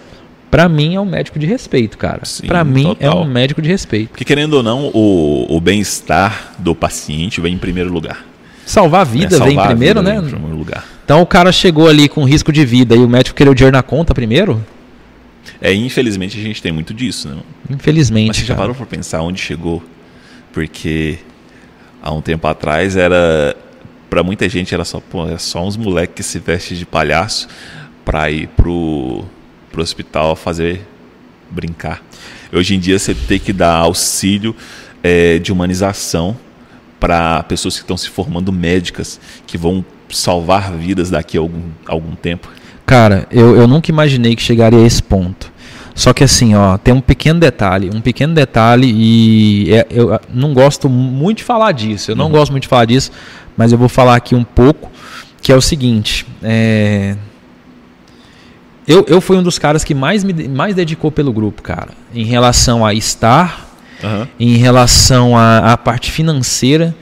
para 0.49 0.69
mim 0.69 0.95
é 0.95 1.01
um 1.01 1.05
médico 1.05 1.37
de 1.37 1.45
respeito, 1.45 1.97
cara. 1.97 2.21
Para 2.47 2.63
mim 2.63 2.83
total. 2.83 3.11
é 3.11 3.15
um 3.15 3.25
médico 3.25 3.61
de 3.61 3.69
respeito. 3.69 4.09
Porque 4.09 4.25
querendo 4.25 4.53
ou 4.53 4.63
não, 4.63 4.91
o, 4.93 5.45
o 5.49 5.59
bem-estar 5.59 6.53
do 6.59 6.73
paciente 6.73 7.41
vem 7.41 7.55
em 7.55 7.57
primeiro 7.57 7.91
lugar. 7.91 8.25
Salvar 8.65 9.01
a 9.01 9.03
vida 9.03 9.35
é, 9.35 9.37
salvar 9.37 9.47
vem 9.47 9.57
em 9.57 9.67
primeiro, 9.67 10.01
né? 10.01 10.17
Em 10.17 10.29
primeiro 10.29 10.55
lugar. 10.55 10.85
Então 11.03 11.21
o 11.21 11.25
cara 11.25 11.51
chegou 11.51 11.87
ali 11.87 12.09
com 12.09 12.23
risco 12.23 12.51
de 12.51 12.65
vida 12.65 12.95
e 12.95 12.99
o 12.99 13.07
médico 13.07 13.35
queria 13.35 13.51
o 13.51 13.55
dinheiro 13.55 13.75
na 13.75 13.83
conta 13.83 14.13
primeiro? 14.13 14.63
É, 15.61 15.73
infelizmente 15.73 16.39
a 16.39 16.41
gente 16.41 16.61
tem 16.61 16.71
muito 16.71 16.93
disso, 16.93 17.29
né? 17.29 17.37
Infelizmente. 17.69 18.27
Mas 18.27 18.37
você 18.37 18.45
já 18.45 18.55
parou 18.55 18.73
para 18.73 18.85
pensar 18.85 19.21
onde 19.21 19.39
chegou? 19.39 19.83
Porque 20.51 21.19
há 22.01 22.11
um 22.11 22.21
tempo 22.21 22.47
atrás 22.47 22.95
era 22.95 23.55
para 24.09 24.23
muita 24.23 24.47
gente 24.47 24.73
era 24.73 24.85
só, 24.85 24.99
pô, 24.99 25.27
é 25.27 25.37
só 25.37 25.65
uns 25.65 25.75
moleques 25.75 26.15
que 26.15 26.23
se 26.23 26.39
vestem 26.39 26.77
de 26.77 26.85
palhaço 26.85 27.47
para 28.03 28.31
ir 28.31 28.47
pro 28.47 29.25
para 29.76 29.82
o 29.82 29.84
hospital 29.84 30.38
fazer 30.38 30.88
brincar. 31.51 32.01
Hoje 32.51 32.76
em 32.76 32.80
dia 32.80 32.97
você 32.97 33.13
tem 33.13 33.38
que 33.38 33.51
dar 33.51 33.73
auxílio 33.73 34.55
é, 35.03 35.38
de 35.38 35.51
humanização 35.51 36.38
para 36.97 37.43
pessoas 37.43 37.76
que 37.76 37.82
estão 37.82 37.97
se 37.97 38.09
formando 38.09 38.53
médicas, 38.53 39.19
que 39.45 39.57
vão 39.57 39.84
salvar 40.09 40.71
vidas 40.71 41.09
daqui 41.09 41.38
a 41.38 41.41
algum, 41.41 41.63
algum 41.86 42.15
tempo. 42.15 42.47
Cara, 42.86 43.28
eu, 43.30 43.57
eu 43.57 43.67
nunca 43.67 43.91
imaginei 43.91 44.34
que 44.34 44.41
chegaria 44.41 44.80
a 44.80 44.86
esse 44.86 45.03
ponto. 45.03 45.51
Só 45.93 46.13
que 46.13 46.23
assim, 46.23 46.55
ó, 46.55 46.78
tem 46.78 46.93
um 46.93 47.01
pequeno 47.01 47.39
detalhe, 47.39 47.89
um 47.93 47.99
pequeno 47.99 48.34
detalhe 48.34 48.88
e 48.89 49.73
é, 49.73 49.88
eu 49.89 50.17
não 50.34 50.53
gosto 50.53 50.88
muito 50.88 51.39
de 51.39 51.43
falar 51.43 51.73
disso. 51.73 52.11
Eu 52.11 52.15
não 52.15 52.26
uhum. 52.28 52.32
gosto 52.32 52.51
muito 52.51 52.63
de 52.63 52.69
falar 52.69 52.86
disso, 52.86 53.11
mas 53.57 53.73
eu 53.73 53.78
vou 53.78 53.89
falar 53.89 54.15
aqui 54.15 54.36
um 54.36 54.43
pouco, 54.43 54.89
que 55.41 55.51
é 55.51 55.55
o 55.55 55.61
seguinte, 55.61 56.26
é, 56.41 57.15
eu, 58.88 59.05
eu 59.07 59.19
fui 59.19 59.38
um 59.38 59.43
dos 59.43 59.57
caras 59.57 59.83
que 59.83 59.93
mais 59.93 60.23
me 60.23 60.47
mais 60.47 60.75
dedicou 60.75 61.11
pelo 61.11 61.33
grupo, 61.33 61.61
cara. 61.61 61.89
Em 62.13 62.23
relação 62.23 62.86
a 62.86 62.93
estar, 62.93 63.67
uhum. 64.03 64.27
em 64.39 64.57
relação 64.57 65.38
à 65.38 65.75
parte 65.77 66.11
financeira, 66.11 66.95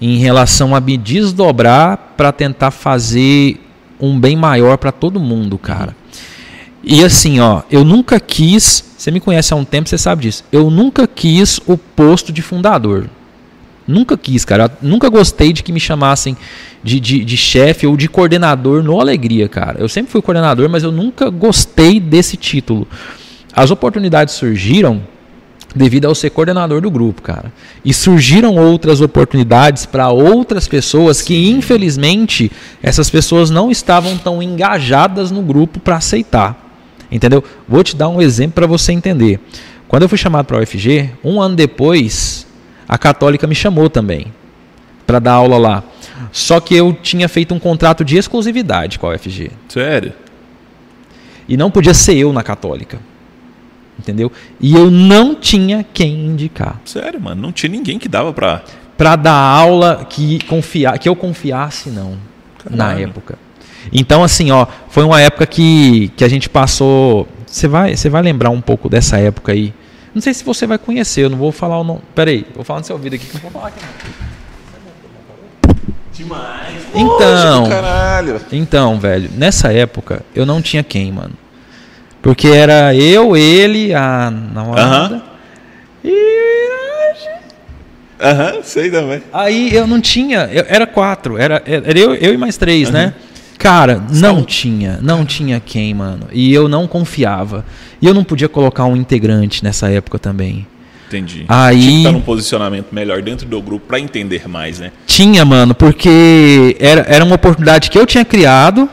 em 0.00 0.18
relação 0.18 0.74
a 0.74 0.80
me 0.80 0.96
desdobrar 0.96 2.14
para 2.16 2.32
tentar 2.32 2.70
fazer 2.70 3.60
um 3.98 4.18
bem 4.18 4.36
maior 4.36 4.78
para 4.78 4.92
todo 4.92 5.20
mundo, 5.20 5.58
cara. 5.58 5.94
E 6.82 7.04
assim, 7.04 7.40
ó, 7.40 7.62
eu 7.70 7.84
nunca 7.84 8.18
quis, 8.18 8.84
você 8.96 9.10
me 9.10 9.20
conhece 9.20 9.52
há 9.52 9.56
um 9.56 9.64
tempo, 9.64 9.88
você 9.88 9.98
sabe 9.98 10.22
disso. 10.22 10.44
Eu 10.50 10.70
nunca 10.70 11.06
quis 11.06 11.60
o 11.66 11.76
posto 11.76 12.32
de 12.32 12.40
fundador. 12.40 13.08
Nunca 13.90 14.16
quis, 14.16 14.44
cara. 14.44 14.70
nunca 14.80 15.08
gostei 15.08 15.52
de 15.52 15.62
que 15.62 15.72
me 15.72 15.80
chamassem 15.80 16.36
de, 16.82 17.00
de, 17.00 17.24
de 17.24 17.36
chefe 17.36 17.86
ou 17.86 17.96
de 17.96 18.08
coordenador 18.08 18.82
no 18.82 19.00
Alegria, 19.00 19.48
cara. 19.48 19.80
Eu 19.80 19.88
sempre 19.88 20.12
fui 20.12 20.22
coordenador, 20.22 20.68
mas 20.68 20.82
eu 20.82 20.92
nunca 20.92 21.28
gostei 21.28 21.98
desse 21.98 22.36
título. 22.36 22.86
As 23.54 23.70
oportunidades 23.70 24.34
surgiram 24.34 25.02
devido 25.74 26.06
ao 26.06 26.14
ser 26.14 26.30
coordenador 26.30 26.80
do 26.80 26.90
grupo, 26.90 27.22
cara. 27.22 27.52
E 27.84 27.92
surgiram 27.92 28.56
outras 28.56 29.00
oportunidades 29.00 29.86
para 29.86 30.08
outras 30.08 30.66
pessoas 30.66 31.22
que, 31.22 31.50
infelizmente, 31.50 32.50
essas 32.82 33.10
pessoas 33.10 33.50
não 33.50 33.70
estavam 33.70 34.16
tão 34.18 34.42
engajadas 34.42 35.30
no 35.30 35.42
grupo 35.42 35.80
para 35.80 35.96
aceitar. 35.96 36.68
Entendeu? 37.10 37.42
Vou 37.68 37.82
te 37.82 37.96
dar 37.96 38.08
um 38.08 38.22
exemplo 38.22 38.54
para 38.54 38.66
você 38.66 38.92
entender. 38.92 39.40
Quando 39.88 40.04
eu 40.04 40.08
fui 40.08 40.18
chamado 40.18 40.46
para 40.46 40.58
a 40.58 40.62
UFG, 40.62 41.10
um 41.24 41.40
ano 41.40 41.56
depois, 41.56 42.46
a 42.90 42.98
Católica 42.98 43.46
me 43.46 43.54
chamou 43.54 43.88
também 43.88 44.26
para 45.06 45.20
dar 45.20 45.34
aula 45.34 45.56
lá. 45.56 45.84
Só 46.32 46.58
que 46.58 46.74
eu 46.74 46.92
tinha 46.92 47.28
feito 47.28 47.54
um 47.54 47.58
contrato 47.60 48.04
de 48.04 48.16
exclusividade 48.16 48.98
com 48.98 49.06
a 49.06 49.14
UFG. 49.14 49.52
Sério? 49.68 50.12
E 51.48 51.56
não 51.56 51.70
podia 51.70 51.94
ser 51.94 52.16
eu 52.16 52.32
na 52.32 52.42
Católica. 52.42 52.98
Entendeu? 53.96 54.32
E 54.60 54.74
eu 54.74 54.90
não 54.90 55.36
tinha 55.36 55.86
quem 55.94 56.26
indicar. 56.26 56.80
Sério, 56.84 57.20
mano? 57.20 57.40
Não 57.40 57.52
tinha 57.52 57.70
ninguém 57.70 57.96
que 57.96 58.08
dava 58.08 58.32
para 58.32 58.64
para 58.98 59.14
dar 59.16 59.32
aula 59.32 60.04
que 60.10 60.44
confiar, 60.44 60.98
que 60.98 61.08
eu 61.08 61.16
confiasse 61.16 61.88
não 61.90 62.18
Caralho. 62.58 62.76
na 62.76 63.00
época. 63.08 63.38
Então 63.92 64.24
assim, 64.24 64.50
ó, 64.50 64.66
foi 64.88 65.04
uma 65.04 65.20
época 65.20 65.46
que, 65.46 66.08
que 66.16 66.24
a 66.24 66.28
gente 66.28 66.50
passou, 66.50 67.26
você 67.46 67.68
vai, 67.68 67.96
você 67.96 68.08
vai 68.10 68.20
lembrar 68.20 68.50
um 68.50 68.60
pouco 68.60 68.88
dessa 68.88 69.16
época 69.16 69.52
aí. 69.52 69.72
Não 70.14 70.20
sei 70.20 70.34
se 70.34 70.44
você 70.44 70.66
vai 70.66 70.78
conhecer, 70.78 71.24
eu 71.24 71.30
não 71.30 71.38
vou 71.38 71.52
falar 71.52 71.78
o 71.78 71.84
nome. 71.84 72.00
Pera 72.14 72.30
aí, 72.30 72.46
vou 72.54 72.64
falar 72.64 72.80
no 72.80 72.86
seu 72.86 72.96
ouvido 72.96 73.14
aqui, 73.14 73.26
não 73.32 73.40
vou 73.40 73.50
falar 73.50 73.68
aqui 73.68 73.80
não. 73.82 74.30
Demais. 76.12 76.76
Então, 76.94 77.68
caralho. 77.68 78.40
então, 78.52 78.98
velho, 78.98 79.30
nessa 79.34 79.72
época 79.72 80.22
eu 80.34 80.44
não 80.44 80.60
tinha 80.60 80.82
quem, 80.82 81.10
mano. 81.12 81.34
Porque 82.20 82.48
era 82.48 82.94
eu, 82.94 83.36
ele, 83.36 83.94
a 83.94 84.30
namorada. 84.30 85.16
Uh 85.16 85.18
-huh. 85.18 85.22
E. 86.04 86.40
Aham, 88.20 88.52
uh 88.52 88.58
-huh, 88.58 88.62
sei 88.62 88.90
também. 88.90 89.22
Aí 89.32 89.74
eu 89.74 89.86
não 89.86 89.98
tinha, 89.98 90.40
eu, 90.52 90.66
era 90.68 90.86
quatro, 90.86 91.38
era, 91.38 91.62
era 91.64 91.98
eu, 91.98 92.14
eu 92.14 92.34
e 92.34 92.36
mais 92.36 92.58
três, 92.58 92.88
uh 92.88 92.92
-huh. 92.92 92.94
né? 92.94 93.14
Cara, 93.60 94.02
não 94.10 94.42
tinha, 94.42 94.98
não 95.02 95.24
tinha 95.24 95.60
quem, 95.60 95.92
mano. 95.92 96.28
E 96.32 96.52
eu 96.52 96.66
não 96.66 96.86
confiava. 96.86 97.64
E 98.00 98.06
eu 98.06 98.14
não 98.14 98.24
podia 98.24 98.48
colocar 98.48 98.84
um 98.84 98.96
integrante 98.96 99.62
nessa 99.62 99.88
época 99.90 100.18
também. 100.18 100.66
Entendi. 101.08 101.44
Aí 101.48 101.80
tinha 101.80 101.90
que 101.90 101.98
estar 101.98 102.12
num 102.12 102.20
posicionamento 102.20 102.86
melhor 102.92 103.20
dentro 103.20 103.46
do 103.46 103.60
grupo 103.60 103.86
para 103.86 103.98
entender 103.98 104.48
mais, 104.48 104.78
né? 104.78 104.92
Tinha, 105.06 105.44
mano, 105.44 105.74
porque 105.74 106.76
era, 106.78 107.00
era 107.08 107.24
uma 107.24 107.34
oportunidade 107.34 107.90
que 107.90 107.98
eu 107.98 108.06
tinha 108.06 108.24
criado. 108.24 108.88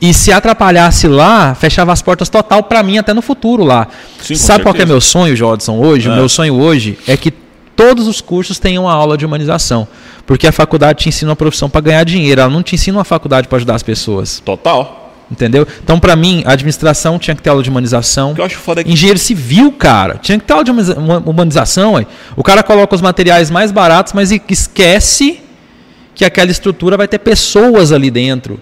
E 0.00 0.14
se 0.14 0.30
atrapalhasse 0.30 1.08
lá, 1.08 1.56
fechava 1.56 1.92
as 1.92 2.00
portas 2.00 2.28
total 2.28 2.62
para 2.62 2.82
mim 2.84 2.98
até 2.98 3.12
no 3.12 3.22
futuro 3.22 3.64
lá. 3.64 3.88
Sim, 4.20 4.36
Sabe 4.36 4.62
qual 4.62 4.74
é 4.76 4.86
meu 4.86 5.00
sonho, 5.00 5.34
Jodson, 5.34 5.76
hoje? 5.78 6.08
Ah. 6.08 6.12
O 6.12 6.16
meu 6.16 6.28
sonho 6.28 6.54
hoje 6.54 6.96
é 7.08 7.16
que 7.16 7.32
todos 7.74 8.06
os 8.06 8.20
cursos 8.20 8.58
tenham 8.58 8.84
uma 8.84 8.92
aula 8.92 9.16
de 9.16 9.24
humanização. 9.24 9.88
Porque 10.26 10.46
a 10.46 10.52
faculdade 10.52 11.00
te 11.00 11.08
ensina 11.08 11.30
uma 11.30 11.36
profissão 11.36 11.70
para 11.70 11.80
ganhar 11.80 12.04
dinheiro, 12.04 12.40
ela 12.40 12.50
não 12.50 12.62
te 12.62 12.74
ensina 12.74 12.98
uma 12.98 13.04
faculdade 13.04 13.48
para 13.48 13.56
ajudar 13.56 13.74
as 13.74 13.82
pessoas. 13.82 14.40
Total. 14.44 15.07
Entendeu? 15.30 15.66
Então, 15.84 16.00
para 16.00 16.16
mim, 16.16 16.42
a 16.46 16.52
administração 16.52 17.18
tinha 17.18 17.34
que 17.34 17.42
ter 17.42 17.50
aula 17.50 17.62
de 17.62 17.68
humanização. 17.68 18.34
Que 18.34 18.40
eu 18.40 18.44
acho 18.46 18.56
foda 18.56 18.82
que... 18.82 18.90
Engenheiro 18.90 19.18
civil, 19.18 19.70
cara, 19.72 20.14
tinha 20.14 20.38
que 20.38 20.44
ter 20.46 20.52
aula 20.54 20.64
de 20.64 20.70
humanização. 20.70 21.94
Ué. 21.94 22.06
O 22.34 22.42
cara 22.42 22.62
coloca 22.62 22.94
os 22.94 23.02
materiais 23.02 23.50
mais 23.50 23.70
baratos, 23.70 24.14
mas 24.14 24.32
esquece 24.32 25.40
que 26.14 26.24
aquela 26.24 26.50
estrutura 26.50 26.96
vai 26.96 27.06
ter 27.06 27.18
pessoas 27.18 27.92
ali 27.92 28.10
dentro. 28.10 28.58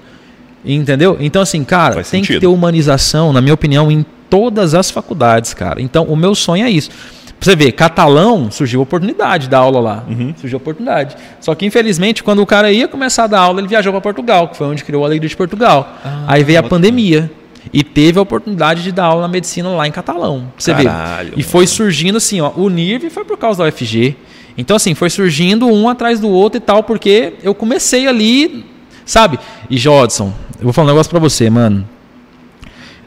Entendeu? 0.64 1.16
Então, 1.20 1.40
assim, 1.42 1.62
cara, 1.62 1.94
Faz 1.94 2.10
tem 2.10 2.20
sentido. 2.20 2.34
que 2.36 2.40
ter 2.40 2.46
humanização, 2.48 3.32
na 3.32 3.40
minha 3.40 3.54
opinião, 3.54 3.90
em 3.90 4.04
todas 4.28 4.74
as 4.74 4.90
faculdades, 4.90 5.54
cara. 5.54 5.80
Então, 5.80 6.02
o 6.04 6.16
meu 6.16 6.34
sonho 6.34 6.66
é 6.66 6.70
isso. 6.70 6.90
Pra 7.38 7.50
você 7.50 7.56
ver, 7.56 7.72
catalão 7.72 8.50
surgiu 8.50 8.80
a 8.80 8.82
oportunidade 8.82 9.48
da 9.48 9.58
aula 9.58 9.78
lá. 9.78 10.04
Uhum. 10.08 10.34
Surgiu 10.40 10.56
a 10.56 10.60
oportunidade. 10.60 11.16
Só 11.40 11.54
que, 11.54 11.66
infelizmente, 11.66 12.22
quando 12.22 12.40
o 12.40 12.46
cara 12.46 12.72
ia 12.72 12.88
começar 12.88 13.24
a 13.24 13.26
dar 13.26 13.40
aula, 13.40 13.60
ele 13.60 13.68
viajou 13.68 13.92
para 13.92 14.00
Portugal, 14.00 14.48
que 14.48 14.56
foi 14.56 14.66
onde 14.66 14.82
criou 14.82 15.04
a 15.04 15.08
Alegria 15.08 15.28
de 15.28 15.36
Portugal. 15.36 15.96
Ah, 16.04 16.24
Aí 16.28 16.42
veio 16.42 16.58
a 16.58 16.62
pandemia. 16.62 17.30
E 17.72 17.82
teve 17.82 18.18
a 18.18 18.22
oportunidade 18.22 18.82
de 18.82 18.92
dar 18.92 19.06
aula 19.06 19.22
na 19.22 19.28
medicina 19.28 19.68
lá 19.70 19.86
em 19.86 19.90
catalão. 19.90 20.46
Pra 20.54 20.64
você 20.64 20.72
Caralho, 20.72 21.30
ver. 21.30 21.40
E 21.40 21.42
foi 21.42 21.66
surgindo 21.66 22.16
assim, 22.16 22.40
ó. 22.40 22.52
O 22.56 22.70
NIRV 22.70 23.10
foi 23.10 23.24
por 23.24 23.36
causa 23.36 23.62
da 23.62 23.68
UFG. 23.68 24.16
Então, 24.56 24.76
assim, 24.76 24.94
foi 24.94 25.10
surgindo 25.10 25.66
um 25.66 25.88
atrás 25.88 26.20
do 26.20 26.28
outro 26.28 26.58
e 26.58 26.60
tal, 26.60 26.82
porque 26.82 27.34
eu 27.42 27.54
comecei 27.54 28.06
ali, 28.06 28.64
sabe? 29.04 29.38
E 29.68 29.76
Jodson, 29.76 30.32
eu 30.58 30.64
vou 30.64 30.72
falar 30.72 30.86
um 30.86 30.90
negócio 30.90 31.10
pra 31.10 31.18
você, 31.18 31.50
mano. 31.50 31.86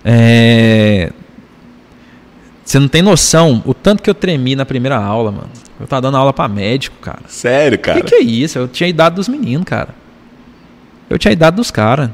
É... 0.03 1.11
Você 2.69 2.77
não 2.77 2.87
tem 2.87 3.01
noção 3.01 3.63
o 3.65 3.73
tanto 3.73 4.03
que 4.03 4.07
eu 4.07 4.13
tremi 4.13 4.55
na 4.55 4.63
primeira 4.63 4.95
aula, 4.95 5.31
mano. 5.31 5.49
Eu 5.81 5.87
tava 5.87 6.03
dando 6.03 6.17
aula 6.17 6.31
pra 6.31 6.47
médico, 6.47 6.95
cara. 7.01 7.21
Sério, 7.27 7.77
O 7.77 7.81
cara? 7.81 7.99
que, 7.99 8.09
que 8.09 8.13
é 8.13 8.19
isso? 8.21 8.59
Eu 8.59 8.67
tinha 8.67 8.85
a 8.85 8.89
idade 8.91 9.15
dos 9.15 9.27
meninos, 9.27 9.65
cara. 9.65 9.89
Eu 11.09 11.17
tinha 11.17 11.31
a 11.31 11.33
idade 11.33 11.55
dos 11.55 11.71
caras. 11.71 12.11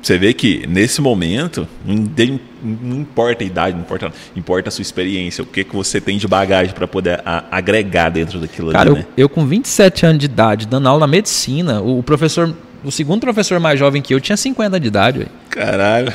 Você 0.00 0.16
vê 0.16 0.32
que 0.32 0.64
nesse 0.68 1.00
momento 1.00 1.66
não, 1.84 3.00
importa 3.00 3.42
a 3.42 3.46
idade, 3.48 3.74
não 3.74 3.82
importa, 3.82 4.12
importa 4.36 4.68
a 4.68 4.70
sua 4.70 4.82
experiência, 4.82 5.42
o 5.42 5.46
que, 5.46 5.64
que 5.64 5.74
você 5.74 6.00
tem 6.00 6.16
de 6.16 6.28
bagagem 6.28 6.72
para 6.72 6.86
poder 6.86 7.20
a- 7.26 7.42
agregar 7.50 8.10
dentro 8.10 8.38
daquilo 8.38 8.70
Cara, 8.70 8.90
ali, 8.90 8.90
eu, 8.90 8.94
né? 8.96 9.06
eu 9.16 9.28
com 9.28 9.44
27 9.44 10.06
anos 10.06 10.18
de 10.20 10.26
idade, 10.26 10.68
dando 10.68 10.88
aula 10.88 11.00
na 11.00 11.06
medicina, 11.08 11.80
o, 11.80 11.98
o 11.98 12.02
professor, 12.04 12.54
o 12.84 12.92
segundo 12.92 13.22
professor 13.22 13.58
mais 13.58 13.76
jovem 13.76 14.00
que 14.00 14.14
eu, 14.14 14.20
tinha 14.20 14.36
50 14.36 14.78
de 14.78 14.86
idade, 14.86 15.18
velho. 15.18 15.30
Caralho. 15.50 16.12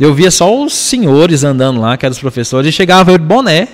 Eu 0.00 0.14
via 0.14 0.30
só 0.30 0.64
os 0.64 0.72
senhores 0.72 1.44
andando 1.44 1.80
lá, 1.80 1.96
que 1.96 2.06
eram 2.06 2.12
os 2.12 2.18
professores, 2.18 2.68
e 2.70 2.72
chegava 2.72 3.12
eu 3.12 3.18
de 3.18 3.24
boné, 3.24 3.68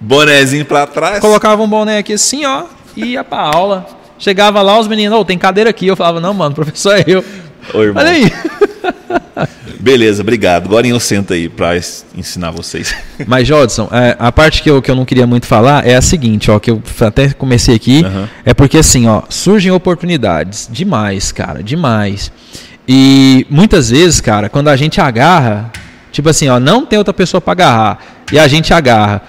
Bonezinho 0.00 0.64
pra 0.64 0.86
trás. 0.86 1.20
colocava 1.20 1.62
um 1.62 1.68
boné 1.68 1.98
aqui 1.98 2.12
assim, 2.14 2.44
ó, 2.44 2.64
e 2.96 3.06
ia 3.12 3.24
pra 3.24 3.38
aula. 3.40 3.86
Chegava 4.18 4.60
lá, 4.62 4.78
os 4.78 4.86
meninos, 4.88 5.18
ô, 5.18 5.24
tem 5.24 5.38
cadeira 5.38 5.70
aqui. 5.70 5.86
Eu 5.86 5.96
falava, 5.96 6.20
não, 6.20 6.34
mano, 6.34 6.52
o 6.52 6.54
professor 6.54 6.96
é 6.96 7.04
eu. 7.06 7.24
Ô, 7.72 7.82
irmão. 7.82 8.02
Olha 8.04 8.12
aí. 8.12 8.30
Beleza, 9.80 10.22
obrigado. 10.22 10.66
Agora 10.66 10.86
eu 10.86 11.00
sento 11.00 11.32
aí 11.32 11.48
pra 11.48 11.76
es- 11.76 12.04
ensinar 12.16 12.50
vocês. 12.52 12.94
Mas, 13.26 13.46
Jodson, 13.48 13.88
é, 13.90 14.16
a 14.18 14.30
parte 14.30 14.62
que 14.62 14.70
eu, 14.70 14.80
que 14.80 14.88
eu 14.90 14.94
não 14.94 15.04
queria 15.04 15.26
muito 15.26 15.46
falar 15.46 15.84
é 15.86 15.96
a 15.96 16.00
seguinte, 16.02 16.50
ó, 16.50 16.58
que 16.60 16.70
eu 16.70 16.80
até 17.00 17.30
comecei 17.32 17.74
aqui, 17.74 18.04
Aham. 18.04 18.28
é 18.44 18.54
porque 18.54 18.78
assim, 18.78 19.08
ó, 19.08 19.22
surgem 19.28 19.72
oportunidades 19.72 20.68
demais, 20.70 21.32
cara, 21.32 21.62
demais. 21.64 22.30
E 22.94 23.46
muitas 23.48 23.88
vezes, 23.88 24.20
cara, 24.20 24.50
quando 24.50 24.68
a 24.68 24.76
gente 24.76 25.00
agarra, 25.00 25.72
tipo 26.10 26.28
assim, 26.28 26.50
ó, 26.50 26.60
não 26.60 26.84
tem 26.84 26.98
outra 26.98 27.14
pessoa 27.14 27.40
para 27.40 27.52
agarrar, 27.52 27.98
e 28.30 28.38
a 28.38 28.46
gente 28.46 28.74
agarra. 28.74 29.22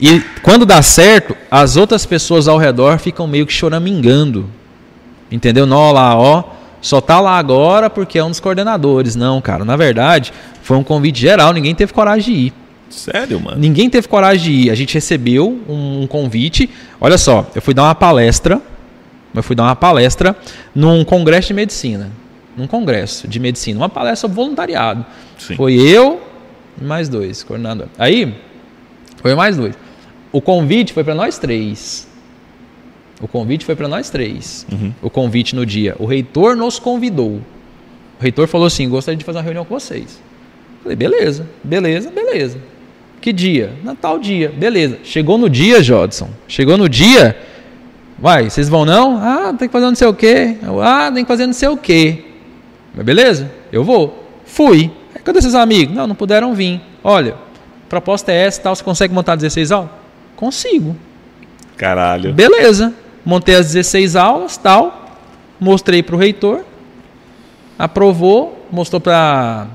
E 0.00 0.22
quando 0.42 0.64
dá 0.64 0.80
certo, 0.80 1.36
as 1.50 1.76
outras 1.76 2.06
pessoas 2.06 2.48
ao 2.48 2.56
redor 2.56 2.98
ficam 2.98 3.26
meio 3.26 3.44
que 3.44 3.52
choramingando. 3.52 4.48
Entendeu? 5.30 5.66
Não, 5.66 5.92
lá, 5.92 6.16
ó, 6.16 6.44
só 6.80 6.98
tá 6.98 7.20
lá 7.20 7.36
agora 7.36 7.90
porque 7.90 8.18
é 8.18 8.24
um 8.24 8.30
dos 8.30 8.40
coordenadores. 8.40 9.14
Não, 9.16 9.38
cara, 9.42 9.66
na 9.66 9.76
verdade, 9.76 10.32
foi 10.62 10.78
um 10.78 10.82
convite 10.82 11.20
geral, 11.20 11.52
ninguém 11.52 11.74
teve 11.74 11.92
coragem 11.92 12.34
de 12.34 12.40
ir. 12.40 12.52
Sério, 12.88 13.38
mano? 13.38 13.58
Ninguém 13.60 13.90
teve 13.90 14.08
coragem 14.08 14.42
de 14.42 14.52
ir. 14.62 14.70
A 14.70 14.74
gente 14.74 14.94
recebeu 14.94 15.60
um, 15.68 16.04
um 16.04 16.06
convite. 16.06 16.70
Olha 16.98 17.18
só, 17.18 17.46
eu 17.54 17.60
fui 17.60 17.74
dar 17.74 17.82
uma 17.82 17.94
palestra. 17.94 18.62
Eu 19.34 19.42
fui 19.42 19.54
dar 19.54 19.64
uma 19.64 19.76
palestra 19.76 20.34
num 20.74 21.04
congresso 21.04 21.48
de 21.48 21.54
medicina. 21.54 22.10
Num 22.60 22.66
congresso 22.66 23.26
de 23.26 23.40
medicina. 23.40 23.80
Uma 23.80 23.88
palestra 23.88 24.28
sobre 24.28 24.36
voluntariado. 24.36 25.04
Sim. 25.38 25.56
Foi 25.56 25.74
eu 25.74 26.20
e 26.78 26.84
mais 26.84 27.08
dois, 27.08 27.42
coordenador. 27.42 27.86
Aí, 27.98 28.34
foi 29.22 29.34
mais 29.34 29.56
dois. 29.56 29.74
O 30.30 30.42
convite 30.42 30.92
foi 30.92 31.02
para 31.02 31.14
nós 31.14 31.38
três. 31.38 32.06
O 33.20 33.26
convite 33.26 33.64
foi 33.64 33.74
para 33.74 33.88
nós 33.88 34.10
três. 34.10 34.66
Uhum. 34.70 34.92
O 35.00 35.08
convite 35.08 35.56
no 35.56 35.64
dia. 35.64 35.96
O 35.98 36.04
reitor 36.04 36.54
nos 36.54 36.78
convidou. 36.78 37.40
O 38.18 38.22
reitor 38.22 38.46
falou 38.46 38.66
assim: 38.66 38.88
gostaria 38.88 39.16
de 39.16 39.24
fazer 39.24 39.38
uma 39.38 39.44
reunião 39.44 39.64
com 39.64 39.78
vocês. 39.78 40.20
Falei, 40.82 40.96
beleza, 40.96 41.46
beleza, 41.64 42.10
beleza. 42.10 42.58
Que 43.20 43.32
dia? 43.32 43.72
Na 43.82 43.94
tal 43.94 44.18
dia, 44.18 44.50
beleza. 44.50 44.98
Chegou 45.02 45.36
no 45.36 45.48
dia, 45.48 45.82
Jodson. 45.82 46.30
Chegou 46.46 46.76
no 46.76 46.88
dia. 46.88 47.36
Vai, 48.18 48.50
vocês 48.50 48.68
vão 48.68 48.84
não? 48.84 49.16
Ah, 49.16 49.54
tem 49.58 49.66
que 49.66 49.72
fazer 49.72 49.86
não 49.86 49.94
sei 49.94 50.06
o 50.06 50.14
quê. 50.14 50.56
Ah, 50.82 51.10
tem 51.12 51.24
que 51.24 51.28
fazer 51.28 51.46
não 51.46 51.54
sei 51.54 51.68
o 51.68 51.76
quê. 51.76 52.24
Mas 52.94 53.04
beleza, 53.04 53.50
eu 53.72 53.84
vou. 53.84 54.26
Fui. 54.44 54.90
Cadê 55.24 55.40
seus 55.40 55.54
amigos? 55.54 55.94
Não, 55.94 56.06
não 56.06 56.14
puderam 56.14 56.54
vir. 56.54 56.80
Olha, 57.04 57.34
proposta 57.88 58.32
é 58.32 58.46
essa, 58.46 58.60
tal. 58.60 58.74
Você 58.74 58.82
consegue 58.82 59.14
montar 59.14 59.36
16 59.36 59.72
aulas? 59.72 59.90
Consigo. 60.36 60.96
Caralho. 61.76 62.32
Beleza. 62.32 62.92
Montei 63.24 63.54
as 63.54 63.66
16 63.72 64.16
aulas, 64.16 64.56
tal. 64.56 65.18
Mostrei 65.58 66.02
para 66.02 66.16
o 66.16 66.18
reitor. 66.18 66.64
Aprovou. 67.78 68.66
Mostrou 68.70 69.00
para 69.00 69.66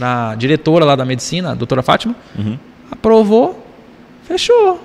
a 0.00 0.34
diretora 0.34 0.84
lá 0.84 0.96
da 0.96 1.04
medicina, 1.04 1.52
a 1.52 1.54
doutora 1.54 1.82
Fátima. 1.82 2.14
Uhum. 2.36 2.58
Aprovou. 2.90 3.64
Fechou. 4.24 4.80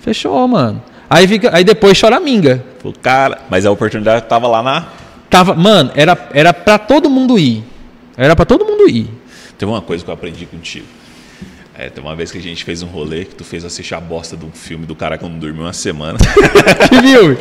Fechou, 0.00 0.48
mano. 0.48 0.82
Aí, 1.08 1.26
fica, 1.26 1.50
aí 1.54 1.64
depois 1.64 1.96
choraminga. 1.96 2.64
Falei, 2.78 2.96
cara, 3.02 3.38
mas 3.50 3.66
a 3.66 3.70
oportunidade 3.70 4.26
tava 4.26 4.46
lá 4.48 4.62
na. 4.62 4.86
Tava, 5.30 5.54
mano, 5.54 5.92
era, 5.94 6.28
era 6.34 6.52
para 6.52 6.76
todo 6.78 7.08
mundo 7.08 7.38
ir. 7.38 7.62
Era 8.16 8.34
para 8.36 8.44
todo 8.44 8.64
mundo 8.64 8.88
ir. 8.88 9.06
Teve 9.56 9.70
uma 9.70 9.80
coisa 9.80 10.04
que 10.04 10.10
eu 10.10 10.14
aprendi 10.14 10.44
contigo. 10.44 10.86
É, 11.78 11.88
tem 11.88 12.02
uma 12.04 12.14
vez 12.14 12.30
que 12.30 12.36
a 12.36 12.42
gente 12.42 12.62
fez 12.64 12.82
um 12.82 12.88
rolê 12.88 13.24
que 13.24 13.34
tu 13.34 13.44
fez 13.44 13.64
assistir 13.64 13.94
a 13.94 14.00
bosta 14.00 14.36
de 14.36 14.44
um 14.44 14.50
filme 14.50 14.84
do 14.84 14.94
cara 14.94 15.16
que 15.16 15.24
não 15.24 15.38
dormiu 15.38 15.62
uma 15.62 15.72
semana. 15.72 16.18
Que 16.90 17.00
viu? 17.00 17.36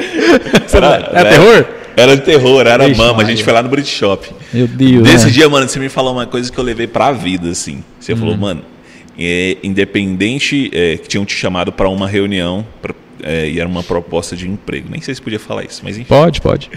Era, 0.73 1.09
É 1.13 1.23
terror? 1.29 1.65
Era 1.97 2.15
de 2.15 2.21
terror, 2.23 2.65
era 2.65 2.87
Ixi, 2.87 2.97
mama. 2.97 3.21
A 3.23 3.25
gente 3.25 3.43
foi 3.43 3.51
lá 3.51 3.61
no 3.61 3.67
Brit 3.67 3.89
Shop. 3.89 4.29
Meu 4.53 4.67
Deus. 4.67 5.03
Desse 5.03 5.25
né? 5.25 5.31
dia, 5.31 5.49
mano, 5.49 5.67
você 5.67 5.79
me 5.79 5.89
falou 5.89 6.13
uma 6.13 6.25
coisa 6.25 6.49
que 6.49 6.57
eu 6.57 6.63
levei 6.63 6.87
pra 6.87 7.11
vida, 7.11 7.49
assim. 7.49 7.83
Você 7.99 8.15
falou, 8.15 8.35
Hum. 8.35 8.37
mano, 8.37 8.61
é, 9.17 9.57
independente 9.61 10.69
é, 10.73 10.95
que 10.97 11.07
tinham 11.09 11.25
te 11.25 11.33
chamado 11.35 11.71
pra 11.73 11.89
uma 11.89 12.07
reunião 12.07 12.65
pra- 12.81 12.93
é, 13.23 13.49
e 13.49 13.59
era 13.59 13.67
uma 13.67 13.83
proposta 13.83 14.35
de 14.35 14.47
emprego. 14.47 14.87
Nem 14.89 15.01
sei 15.01 15.13
se 15.15 15.21
podia 15.21 15.39
falar 15.39 15.63
isso, 15.65 15.81
mas 15.83 15.97
enfim. 15.97 16.07
Pode, 16.07 16.41
pode. 16.41 16.69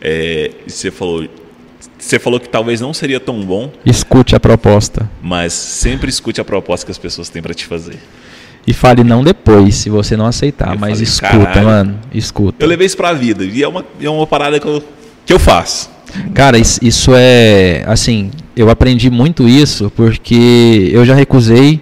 É, 0.00 0.50
você 0.66 0.90
falou. 0.90 1.26
Você 1.98 2.18
falou 2.18 2.40
que 2.40 2.48
talvez 2.48 2.80
não 2.80 2.92
seria 2.94 3.20
tão 3.20 3.42
bom, 3.44 3.70
Escute 3.84 4.34
a 4.34 4.40
proposta. 4.40 5.08
mas 5.22 5.52
sempre 5.52 6.08
escute 6.08 6.40
a 6.40 6.44
proposta 6.44 6.86
que 6.86 6.92
as 6.92 6.96
pessoas 6.98 7.28
têm 7.28 7.42
pra 7.42 7.52
te 7.54 7.66
fazer. 7.66 7.96
E 8.66 8.72
fale 8.72 9.02
não 9.04 9.22
depois, 9.24 9.74
se 9.76 9.88
você 9.90 10.16
não 10.16 10.26
aceitar. 10.26 10.74
Eu 10.74 10.78
mas 10.78 10.90
falei, 10.92 11.02
escuta, 11.04 11.38
caralho. 11.46 11.66
mano. 11.66 11.98
Escuta. 12.12 12.62
Eu 12.64 12.68
levei 12.68 12.86
isso 12.86 12.96
pra 12.96 13.12
vida 13.12 13.44
e 13.44 13.62
é 13.62 13.68
uma, 13.68 13.84
é 14.00 14.08
uma 14.08 14.26
parada 14.26 14.58
que 14.60 14.66
eu, 14.66 14.82
que 15.26 15.32
eu 15.32 15.38
faço. 15.38 15.90
Cara, 16.34 16.58
is- 16.58 16.78
isso 16.82 17.12
é. 17.14 17.84
Assim, 17.86 18.30
eu 18.56 18.68
aprendi 18.70 19.10
muito 19.10 19.48
isso 19.48 19.90
porque 19.94 20.90
eu 20.92 21.04
já 21.04 21.14
recusei 21.14 21.80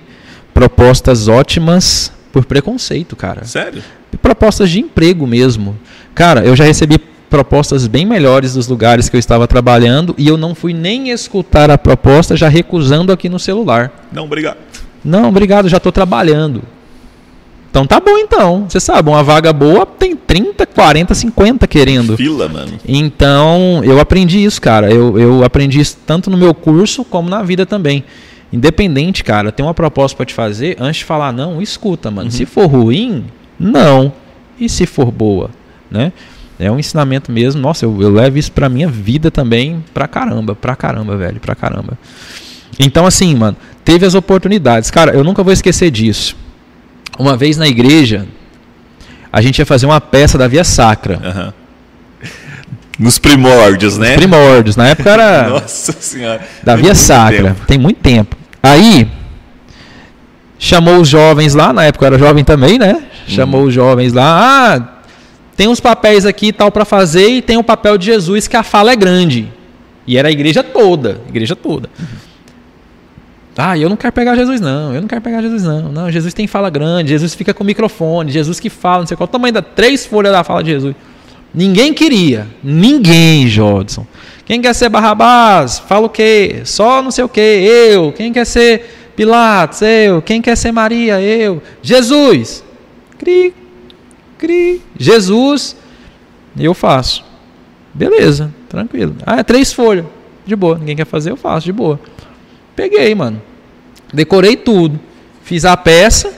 propostas 0.54 1.28
ótimas 1.28 2.12
por 2.32 2.44
preconceito, 2.44 3.14
cara. 3.16 3.44
Sério? 3.44 3.82
Propostas 4.16 4.70
de 4.70 4.80
emprego 4.80 5.26
mesmo. 5.26 5.76
Cara, 6.14 6.44
eu 6.44 6.56
já 6.56 6.64
recebi 6.64 6.98
propostas 7.28 7.86
bem 7.86 8.06
melhores 8.06 8.54
dos 8.54 8.66
lugares 8.66 9.08
que 9.08 9.16
eu 9.16 9.20
estava 9.20 9.46
trabalhando 9.46 10.14
e 10.16 10.26
eu 10.26 10.36
não 10.36 10.54
fui 10.54 10.72
nem 10.72 11.10
escutar 11.10 11.70
a 11.70 11.78
proposta 11.78 12.36
já 12.36 12.48
recusando 12.48 13.12
aqui 13.12 13.28
no 13.28 13.38
celular. 13.38 14.08
Não, 14.12 14.24
obrigado. 14.24 14.56
Não, 15.04 15.28
obrigado, 15.28 15.68
já 15.68 15.76
estou 15.76 15.92
trabalhando. 15.92 16.62
Então 17.70 17.86
tá 17.86 18.00
bom 18.00 18.16
então. 18.16 18.66
Você 18.68 18.80
sabe, 18.80 19.10
uma 19.10 19.22
vaga 19.22 19.52
boa 19.52 19.84
tem 19.84 20.16
30, 20.16 20.66
40, 20.66 21.14
50 21.14 21.66
querendo. 21.66 22.16
Fila, 22.16 22.48
mano. 22.48 22.72
Então, 22.86 23.82
eu 23.84 24.00
aprendi 24.00 24.42
isso, 24.42 24.60
cara. 24.60 24.90
Eu, 24.90 25.18
eu 25.18 25.44
aprendi 25.44 25.78
isso 25.80 25.98
tanto 26.06 26.30
no 26.30 26.36
meu 26.36 26.54
curso 26.54 27.04
como 27.04 27.28
na 27.28 27.42
vida 27.42 27.66
também. 27.66 28.04
Independente, 28.50 29.22
cara, 29.22 29.52
tem 29.52 29.64
uma 29.64 29.74
proposta 29.74 30.16
para 30.16 30.24
te 30.24 30.32
fazer, 30.32 30.76
antes 30.80 31.00
de 31.00 31.04
falar 31.04 31.32
não, 31.32 31.60
escuta, 31.60 32.10
mano. 32.10 32.30
Se 32.30 32.46
for 32.46 32.66
ruim, 32.66 33.26
não. 33.58 34.12
E 34.60 34.68
se 34.68 34.86
for 34.86 35.10
boa, 35.10 35.50
né? 35.90 36.12
É 36.58 36.70
um 36.70 36.78
ensinamento 36.78 37.30
mesmo. 37.30 37.60
Nossa, 37.60 37.84
eu, 37.84 37.96
eu 38.02 38.10
levo 38.10 38.36
isso 38.38 38.50
pra 38.50 38.68
minha 38.68 38.88
vida 38.88 39.30
também 39.30 39.84
pra 39.94 40.08
caramba, 40.08 40.54
pra 40.56 40.74
caramba, 40.74 41.16
velho, 41.16 41.38
pra 41.38 41.54
caramba. 41.54 41.96
Então, 42.80 43.06
assim, 43.06 43.34
mano, 43.34 43.56
teve 43.84 44.04
as 44.04 44.14
oportunidades. 44.14 44.90
Cara, 44.90 45.12
eu 45.12 45.22
nunca 45.22 45.42
vou 45.44 45.52
esquecer 45.52 45.90
disso. 45.90 46.36
Uma 47.18 47.36
vez 47.36 47.56
na 47.56 47.68
igreja, 47.68 48.26
a 49.32 49.40
gente 49.40 49.58
ia 49.60 49.66
fazer 49.66 49.86
uma 49.86 50.00
peça 50.00 50.36
da 50.36 50.48
Via 50.48 50.64
Sacra. 50.64 51.20
Aham. 51.22 51.52
Nos 52.98 53.16
primórdios, 53.18 53.96
né? 53.96 54.16
Primórdios. 54.16 54.74
Na 54.74 54.88
época 54.88 55.10
era 55.10 55.48
Nossa 55.50 55.92
senhora. 55.92 56.40
da 56.64 56.74
Via 56.74 56.94
Sacra. 56.96 57.50
tempo. 57.54 57.66
Tem 57.66 57.78
muito 57.78 57.98
tempo. 58.00 58.36
Aí, 58.60 59.08
chamou 60.58 61.00
os 61.00 61.08
jovens 61.08 61.54
lá, 61.54 61.72
na 61.72 61.84
época 61.84 62.04
eu 62.04 62.06
era 62.08 62.18
jovem 62.18 62.42
também, 62.44 62.76
né? 62.78 63.04
Chamou 63.28 63.64
os 63.64 63.74
jovens 63.74 64.12
lá. 64.12 64.74
Ah, 64.74 64.98
tem 65.56 65.68
uns 65.68 65.80
papéis 65.80 66.24
aqui 66.24 66.46
e 66.48 66.52
tal 66.52 66.70
para 66.70 66.84
fazer 66.84 67.28
e 67.28 67.42
tem 67.42 67.56
o 67.56 67.64
papel 67.64 67.98
de 67.98 68.06
Jesus 68.06 68.48
que 68.48 68.56
a 68.56 68.62
fala 68.62 68.92
é 68.92 68.96
grande. 68.96 69.52
E 70.06 70.16
era 70.16 70.28
a 70.28 70.30
igreja 70.30 70.62
toda, 70.62 71.20
igreja 71.28 71.54
toda. 71.54 71.90
Ah, 73.56 73.76
eu 73.76 73.88
não 73.88 73.96
quero 73.96 74.12
pegar 74.12 74.36
Jesus 74.36 74.60
não, 74.60 74.94
eu 74.94 75.00
não 75.00 75.08
quero 75.08 75.20
pegar 75.20 75.42
Jesus 75.42 75.64
não. 75.64 75.90
Não, 75.90 76.10
Jesus 76.10 76.32
tem 76.32 76.46
fala 76.46 76.70
grande, 76.70 77.10
Jesus 77.10 77.34
fica 77.34 77.52
com 77.52 77.64
microfone, 77.64 78.30
Jesus 78.30 78.60
que 78.60 78.70
fala, 78.70 79.00
não 79.00 79.06
sei 79.06 79.16
qual 79.16 79.28
o 79.28 79.30
tamanho 79.30 79.52
da 79.52 79.60
três 79.60 80.06
folhas 80.06 80.32
da 80.32 80.44
fala 80.44 80.62
de 80.62 80.70
Jesus. 80.70 80.94
Ninguém 81.52 81.92
queria, 81.92 82.46
ninguém, 82.62 83.48
Jodson. 83.48 84.06
Quem 84.44 84.62
quer 84.62 84.74
ser 84.74 84.88
Barrabás? 84.88 85.80
Fala 85.80 86.06
o 86.06 86.08
quê? 86.08 86.60
Só 86.64 87.02
não 87.02 87.10
sei 87.10 87.24
o 87.24 87.28
quê, 87.28 87.90
eu. 87.92 88.12
Quem 88.12 88.32
quer 88.32 88.46
ser 88.46 89.12
Pilatos? 89.16 89.82
Eu. 89.82 90.22
Quem 90.22 90.40
quer 90.40 90.56
ser 90.56 90.70
Maria? 90.70 91.20
Eu. 91.20 91.60
Jesus. 91.82 92.62
Cri, 93.18 93.54
cri. 94.38 94.80
Jesus, 94.98 95.76
eu 96.58 96.72
faço. 96.72 97.24
Beleza, 97.92 98.52
tranquilo. 98.68 99.16
Ah, 99.26 99.40
é 99.40 99.42
três 99.42 99.72
folhas. 99.72 100.06
De 100.46 100.56
boa. 100.56 100.78
Ninguém 100.78 100.96
quer 100.96 101.04
fazer, 101.04 101.30
eu 101.30 101.36
faço, 101.36 101.66
de 101.66 101.72
boa. 101.72 102.00
Peguei, 102.74 103.14
mano. 103.14 103.42
Decorei 104.12 104.56
tudo. 104.56 104.98
Fiz 105.42 105.64
a 105.64 105.76
peça. 105.76 106.32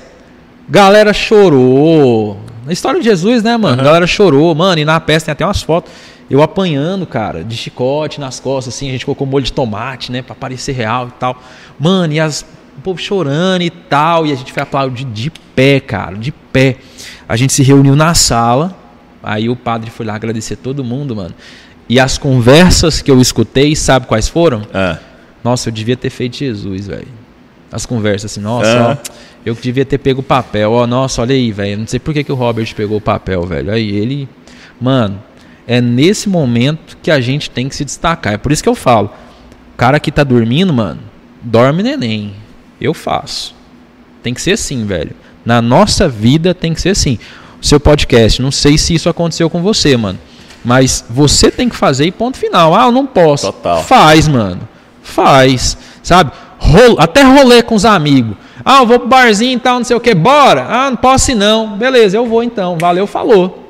Galera 0.69 1.13
chorou. 1.13 2.41
Na 2.65 2.73
história 2.73 3.01
de 3.01 3.05
Jesus, 3.05 3.43
né, 3.43 3.57
mano? 3.57 3.79
Uhum. 3.79 3.85
Galera 3.85 4.07
chorou, 4.07 4.55
mano. 4.55 4.81
E 4.81 4.85
na 4.85 4.99
peça 4.99 5.27
tem 5.27 5.33
até 5.33 5.45
umas 5.45 5.63
fotos. 5.63 5.93
Eu 6.31 6.43
apanhando, 6.43 7.07
cara, 7.07 7.43
de 7.43 7.57
chicote 7.57 8.21
nas 8.21 8.39
costas, 8.39 8.75
assim. 8.75 8.89
A 8.89 8.93
gente 8.93 9.05
colocou 9.05 9.27
molho 9.27 9.45
de 9.45 9.53
tomate, 9.53 10.13
né? 10.13 10.23
Pra 10.23 10.35
parecer 10.35 10.73
real 10.73 11.09
e 11.09 11.13
tal. 11.19 11.43
Mano, 11.79 12.13
e 12.13 12.21
as, 12.21 12.45
o 12.81 12.83
povo 12.83 12.99
chorando 12.99 13.63
e 13.63 13.71
tal. 13.71 14.27
E 14.27 14.33
a 14.33 14.35
gente 14.35 14.53
foi 14.53 14.63
aplaudir 14.63 15.05
de 15.05 15.31
pé, 15.55 15.79
cara, 15.79 16.17
de 16.17 16.33
pé. 16.33 16.77
A 17.29 17.37
gente 17.37 17.53
se 17.53 17.63
reuniu 17.63 17.95
na 17.95 18.15
sala. 18.15 18.77
Aí 19.23 19.49
o 19.49 19.55
padre 19.55 19.91
foi 19.91 20.07
lá 20.07 20.15
agradecer 20.15 20.57
todo 20.57 20.83
mundo, 20.83 21.15
mano. 21.15 21.35
E 21.89 22.01
as 22.01 22.17
conversas 22.17 23.03
que 23.03 23.11
eu 23.11 23.21
escutei, 23.21 23.77
sabe 23.77 24.07
quais 24.07 24.29
foram? 24.29 24.63
Ah. 24.73 24.99
Nossa, 25.43 25.69
eu 25.69 25.73
devia 25.73 25.97
ter 25.97 26.11
feito 26.11 26.37
Jesus, 26.37 26.87
velho. 26.87 27.09
As 27.73 27.87
conversas 27.87 28.33
assim, 28.33 28.41
nossa, 28.41 28.99
ó, 29.05 29.13
eu 29.45 29.55
devia 29.55 29.85
ter 29.85 29.99
pego 29.99 30.21
o 30.21 30.25
papel. 30.25 30.73
Ó, 30.73 30.87
nossa, 30.87 31.23
olha 31.23 31.35
aí, 31.35 31.53
velho. 31.53 31.79
Não 31.79 31.87
sei 31.87 32.01
por 32.01 32.13
que, 32.13 32.25
que 32.25 32.33
o 32.33 32.35
Robert 32.35 32.75
pegou 32.75 32.99
o 32.99 33.01
papel, 33.01 33.43
velho. 33.45 33.73
Aí 33.73 33.91
ele. 33.91 34.29
Mano, 34.81 35.23
é 35.67 35.81
nesse 35.81 36.29
momento 36.29 36.97
que 37.03 37.11
a 37.11 37.21
gente 37.21 37.51
tem 37.51 37.69
que 37.69 37.77
se 37.77 37.85
destacar. 37.85 38.35
É 38.35 38.39
por 38.39 38.51
isso 38.51 38.63
que 38.63 38.69
eu 38.69 38.75
falo. 38.75 39.11
O 39.75 39.77
cara 39.77 40.01
que 40.01 40.11
tá 40.11 40.25
dormindo, 40.25 40.73
mano, 40.73 41.01
dorme 41.43 41.83
neném. 41.83 42.35
Eu 42.81 42.95
faço. 42.95 43.55
Tem 44.23 44.35
que 44.35 44.41
ser 44.41 44.53
assim, 44.53 44.85
velho. 44.85 45.13
Na 45.45 45.61
nossa 45.61 46.09
vida 46.09 46.55
tem 46.55 46.75
que 46.75 46.81
ser 46.81 46.91
assim. 46.91 47.19
O 47.61 47.67
seu 47.67 47.79
podcast, 47.79 48.41
não 48.41 48.51
sei 48.51 48.79
se 48.79 48.95
isso 48.95 49.09
aconteceu 49.09 49.51
com 49.51 49.63
você, 49.63 49.97
mano. 49.97 50.19
Mas 50.65 51.05
você 51.09 51.51
tem 51.51 51.69
que 51.69 51.77
fazer 51.77 52.07
e 52.07 52.11
ponto 52.11 52.37
final. 52.37 52.75
Ah, 52.75 52.85
eu 52.85 52.93
não 52.93 53.07
posso. 53.07 53.47
Total. 53.47 53.83
Faz, 53.83 54.29
mano. 54.29 54.61
Faz. 55.03 55.77
Sabe? 56.03 56.33
Rolo, 56.59 56.97
até 56.99 57.23
rolê 57.23 57.63
com 57.63 57.75
os 57.75 57.85
amigos. 57.85 58.37
Ah, 58.65 58.81
eu 58.81 58.87
vou 58.87 58.99
pro 58.99 59.09
barzinho 59.09 59.57
e 59.57 59.61
tal, 59.61 59.79
não 59.79 59.85
sei 59.85 59.97
o 59.97 60.01
que. 60.01 60.15
Bora. 60.15 60.67
Ah, 60.69 60.91
não 60.91 60.97
posso 60.97 61.31
ir 61.31 61.35
não. 61.35 61.79
Beleza, 61.79 62.17
eu 62.17 62.27
vou 62.27 62.43
então. 62.43 62.77
Valeu, 62.79 63.07
falou. 63.07 63.69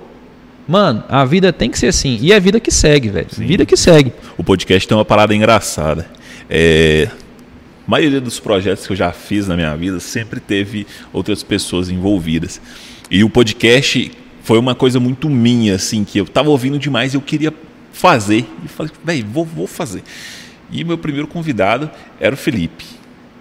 Mano, 0.67 1.03
a 1.09 1.25
vida 1.25 1.53
tem 1.53 1.71
que 1.71 1.79
ser 1.79 1.89
assim. 1.89 2.19
E 2.21 2.33
é 2.33 2.41
vida 2.41 2.61
que 2.61 2.71
segue, 2.71 3.09
velho. 3.09 3.27
Vida 3.33 3.65
que 3.67 3.77
segue. 3.77 4.13
O 4.37 4.45
podcast 4.45 4.87
tem 4.87 4.97
uma 4.97 5.05
parada 5.05 5.35
engraçada. 5.35 6.07
É, 6.49 7.09
a 7.91 7.99
maioria 7.99 8.21
dos 8.21 8.39
projetos 8.39 8.87
que 8.87 8.93
eu 8.93 8.97
já 8.97 9.11
fiz 9.11 9.49
na 9.49 9.57
minha 9.57 9.77
vida 9.77 9.99
sempre 9.99 10.39
teve 10.39 10.87
outras 11.13 11.43
pessoas 11.43 11.91
envolvidas. 11.91 12.61
E 13.11 13.25
o 13.25 13.29
podcast 13.29 14.13
foi 14.45 14.61
uma 14.61 14.77
coisa 14.77 15.01
muito 15.01 15.29
minha, 15.29 15.75
assim, 15.75 16.05
que 16.05 16.17
eu 16.17 16.25
tava 16.25 16.51
ouvindo 16.51 16.79
demais 16.79 17.13
e 17.13 17.17
eu 17.17 17.21
queria 17.21 17.53
fazer. 17.93 18.47
E 18.65 18.69
falei, 18.69 18.93
velho, 19.03 19.27
vou, 19.27 19.45
vou 19.45 19.67
fazer. 19.67 20.05
E 20.71 20.85
meu 20.85 20.97
primeiro 20.97 21.27
convidado 21.27 21.91
era 22.21 22.33
o 22.33 22.39
Felipe. 22.39 22.85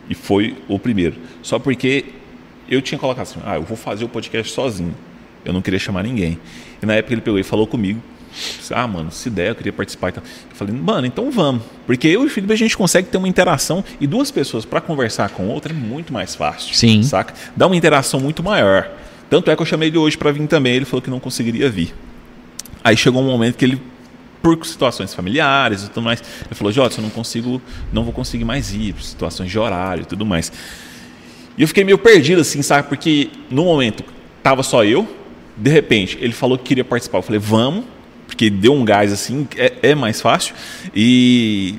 E 0.09 0.15
foi 0.15 0.57
o 0.67 0.79
primeiro. 0.79 1.17
Só 1.43 1.59
porque 1.59 2.05
eu 2.67 2.81
tinha 2.81 2.97
colocado 2.97 3.27
assim, 3.27 3.39
ah, 3.45 3.57
eu 3.57 3.61
vou 3.61 3.77
fazer 3.77 4.03
o 4.03 4.09
podcast 4.09 4.51
sozinho. 4.51 4.95
Eu 5.45 5.53
não 5.53 5.61
queria 5.61 5.79
chamar 5.79 6.01
ninguém. 6.01 6.39
E 6.81 6.87
na 6.87 6.95
época 6.95 7.13
ele 7.13 7.21
pegou 7.21 7.39
e 7.39 7.43
falou 7.43 7.67
comigo. 7.67 8.01
Ah, 8.71 8.87
mano, 8.87 9.11
se 9.11 9.29
der, 9.29 9.49
eu 9.49 9.55
queria 9.55 9.73
participar. 9.73 10.13
Eu 10.15 10.21
falei, 10.53 10.73
mano, 10.73 11.07
então 11.07 11.31
vamos. 11.31 11.63
Porque 11.85 12.07
eu 12.07 12.23
e 12.23 12.27
o 12.27 12.29
Felipe 12.29 12.53
a 12.53 12.55
gente 12.55 12.77
consegue 12.77 13.07
ter 13.07 13.17
uma 13.17 13.27
interação 13.27 13.83
e 13.99 14.07
duas 14.07 14.31
pessoas 14.31 14.65
para 14.65 14.81
conversar 14.81 15.29
com 15.29 15.47
outra 15.47 15.73
é 15.73 15.75
muito 15.75 16.13
mais 16.13 16.35
fácil. 16.35 16.75
Sim. 16.75 17.03
Saca? 17.03 17.33
Dá 17.55 17.67
uma 17.67 17.75
interação 17.75 18.19
muito 18.19 18.43
maior. 18.43 18.89
Tanto 19.29 19.51
é 19.51 19.55
que 19.55 19.61
eu 19.61 19.65
chamei 19.65 19.89
ele 19.89 19.97
hoje 19.97 20.17
para 20.17 20.31
vir 20.31 20.47
também. 20.47 20.75
Ele 20.75 20.85
falou 20.85 21.01
que 21.01 21.09
não 21.09 21.19
conseguiria 21.19 21.69
vir. 21.69 21.93
Aí 22.83 22.95
chegou 22.95 23.21
um 23.21 23.25
momento 23.25 23.55
que 23.55 23.65
ele 23.65 23.81
por 24.41 24.65
situações 24.65 25.13
familiares 25.13 25.83
e 25.83 25.89
tudo 25.89 26.03
mais. 26.03 26.21
Ele 26.45 26.55
falou, 26.55 26.71
Jota, 26.71 26.99
eu 26.99 27.03
não 27.03 27.09
consigo, 27.09 27.61
não 27.91 28.03
vou 28.03 28.13
conseguir 28.13 28.45
mais 28.45 28.73
ir, 28.73 28.93
por 28.93 29.03
situações 29.03 29.51
de 29.51 29.59
horário 29.59 30.03
e 30.03 30.05
tudo 30.05 30.25
mais. 30.25 30.51
E 31.57 31.61
eu 31.61 31.67
fiquei 31.67 31.83
meio 31.83 31.97
perdido, 31.97 32.41
assim, 32.41 32.61
sabe? 32.61 32.87
Porque 32.87 33.29
no 33.49 33.65
momento 33.65 34.03
tava 34.41 34.63
só 34.63 34.83
eu, 34.83 35.07
de 35.57 35.69
repente 35.69 36.17
ele 36.21 36.33
falou 36.33 36.57
que 36.57 36.63
queria 36.63 36.85
participar. 36.85 37.17
Eu 37.17 37.23
falei, 37.23 37.39
vamos, 37.39 37.85
porque 38.29 38.49
deu 38.49 38.73
um 38.73 38.85
gás 38.85 39.11
assim, 39.11 39.47
é, 39.57 39.73
é 39.81 39.95
mais 39.95 40.21
fácil. 40.21 40.53
E, 40.95 41.75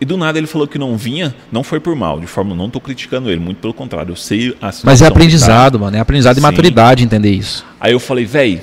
e 0.00 0.04
do 0.04 0.16
nada 0.16 0.38
ele 0.38 0.46
falou 0.46 0.68
que 0.68 0.78
não 0.78 0.96
vinha, 0.96 1.34
não 1.50 1.64
foi 1.64 1.80
por 1.80 1.96
mal, 1.96 2.20
de 2.20 2.26
forma, 2.26 2.54
não 2.54 2.66
estou 2.66 2.80
criticando 2.80 3.30
ele, 3.30 3.40
muito 3.40 3.58
pelo 3.58 3.72
contrário, 3.74 4.12
eu 4.12 4.16
sei 4.16 4.56
a 4.60 4.70
Mas 4.84 5.02
é 5.02 5.06
aprendizado, 5.06 5.78
tá. 5.78 5.84
mano, 5.84 5.96
é 5.96 6.00
aprendizado 6.00 6.38
e 6.38 6.40
maturidade 6.40 7.02
entender 7.02 7.30
isso. 7.30 7.64
Aí 7.80 7.92
eu 7.92 8.00
falei, 8.00 8.24
velho, 8.24 8.60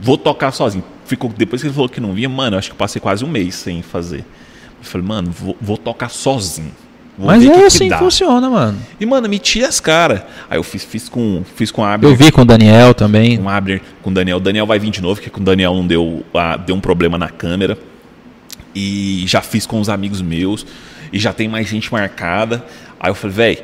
vou 0.00 0.18
tocar 0.18 0.52
sozinho 0.52 0.84
ficou 1.04 1.32
depois 1.36 1.62
que 1.62 1.68
ele 1.68 1.74
falou 1.74 1.88
que 1.88 2.00
não 2.00 2.12
vinha, 2.12 2.28
mano, 2.28 2.54
eu 2.54 2.58
acho 2.58 2.68
que 2.68 2.74
eu 2.74 2.78
passei 2.78 3.00
quase 3.00 3.24
um 3.24 3.28
mês 3.28 3.54
sem 3.54 3.82
fazer. 3.82 4.20
Eu 4.78 4.84
falei, 4.84 5.06
mano, 5.06 5.30
vou, 5.30 5.56
vou 5.60 5.76
tocar 5.76 6.08
sozinho. 6.08 6.72
Vou 7.16 7.28
Mas 7.28 7.44
é 7.44 7.50
que 7.50 7.64
assim 7.64 7.88
que 7.88 7.96
funciona, 7.96 8.50
mano. 8.50 8.78
E, 8.98 9.06
mano, 9.06 9.28
meti 9.28 9.62
as 9.62 9.78
caras. 9.78 10.22
Aí 10.50 10.58
eu 10.58 10.62
fiz, 10.64 10.82
fiz 10.84 11.08
com 11.08 11.44
fiz 11.54 11.70
com 11.70 11.84
a 11.84 11.94
Abner. 11.94 12.10
Eu 12.12 12.16
vi 12.16 12.32
com 12.32 12.42
o 12.42 12.44
Daniel 12.44 12.92
também. 12.92 13.36
Com 13.36 13.44
o 13.44 13.48
Abner, 13.48 13.80
com 14.02 14.10
o 14.10 14.14
Daniel. 14.14 14.38
O 14.38 14.40
Daniel 14.40 14.66
vai 14.66 14.78
vir 14.78 14.90
de 14.90 15.00
novo, 15.00 15.16
porque 15.16 15.30
com 15.30 15.40
o 15.40 15.44
Daniel 15.44 15.74
não 15.74 15.86
deu, 15.86 16.24
a, 16.34 16.56
deu 16.56 16.74
um 16.74 16.80
problema 16.80 17.16
na 17.16 17.28
câmera. 17.28 17.78
E 18.74 19.22
já 19.26 19.40
fiz 19.40 19.64
com 19.64 19.80
os 19.80 19.88
amigos 19.88 20.20
meus. 20.20 20.66
E 21.12 21.18
já 21.18 21.32
tem 21.32 21.48
mais 21.48 21.68
gente 21.68 21.92
marcada. 21.92 22.64
Aí 22.98 23.10
eu 23.10 23.14
falei, 23.14 23.36
velho, 23.36 23.58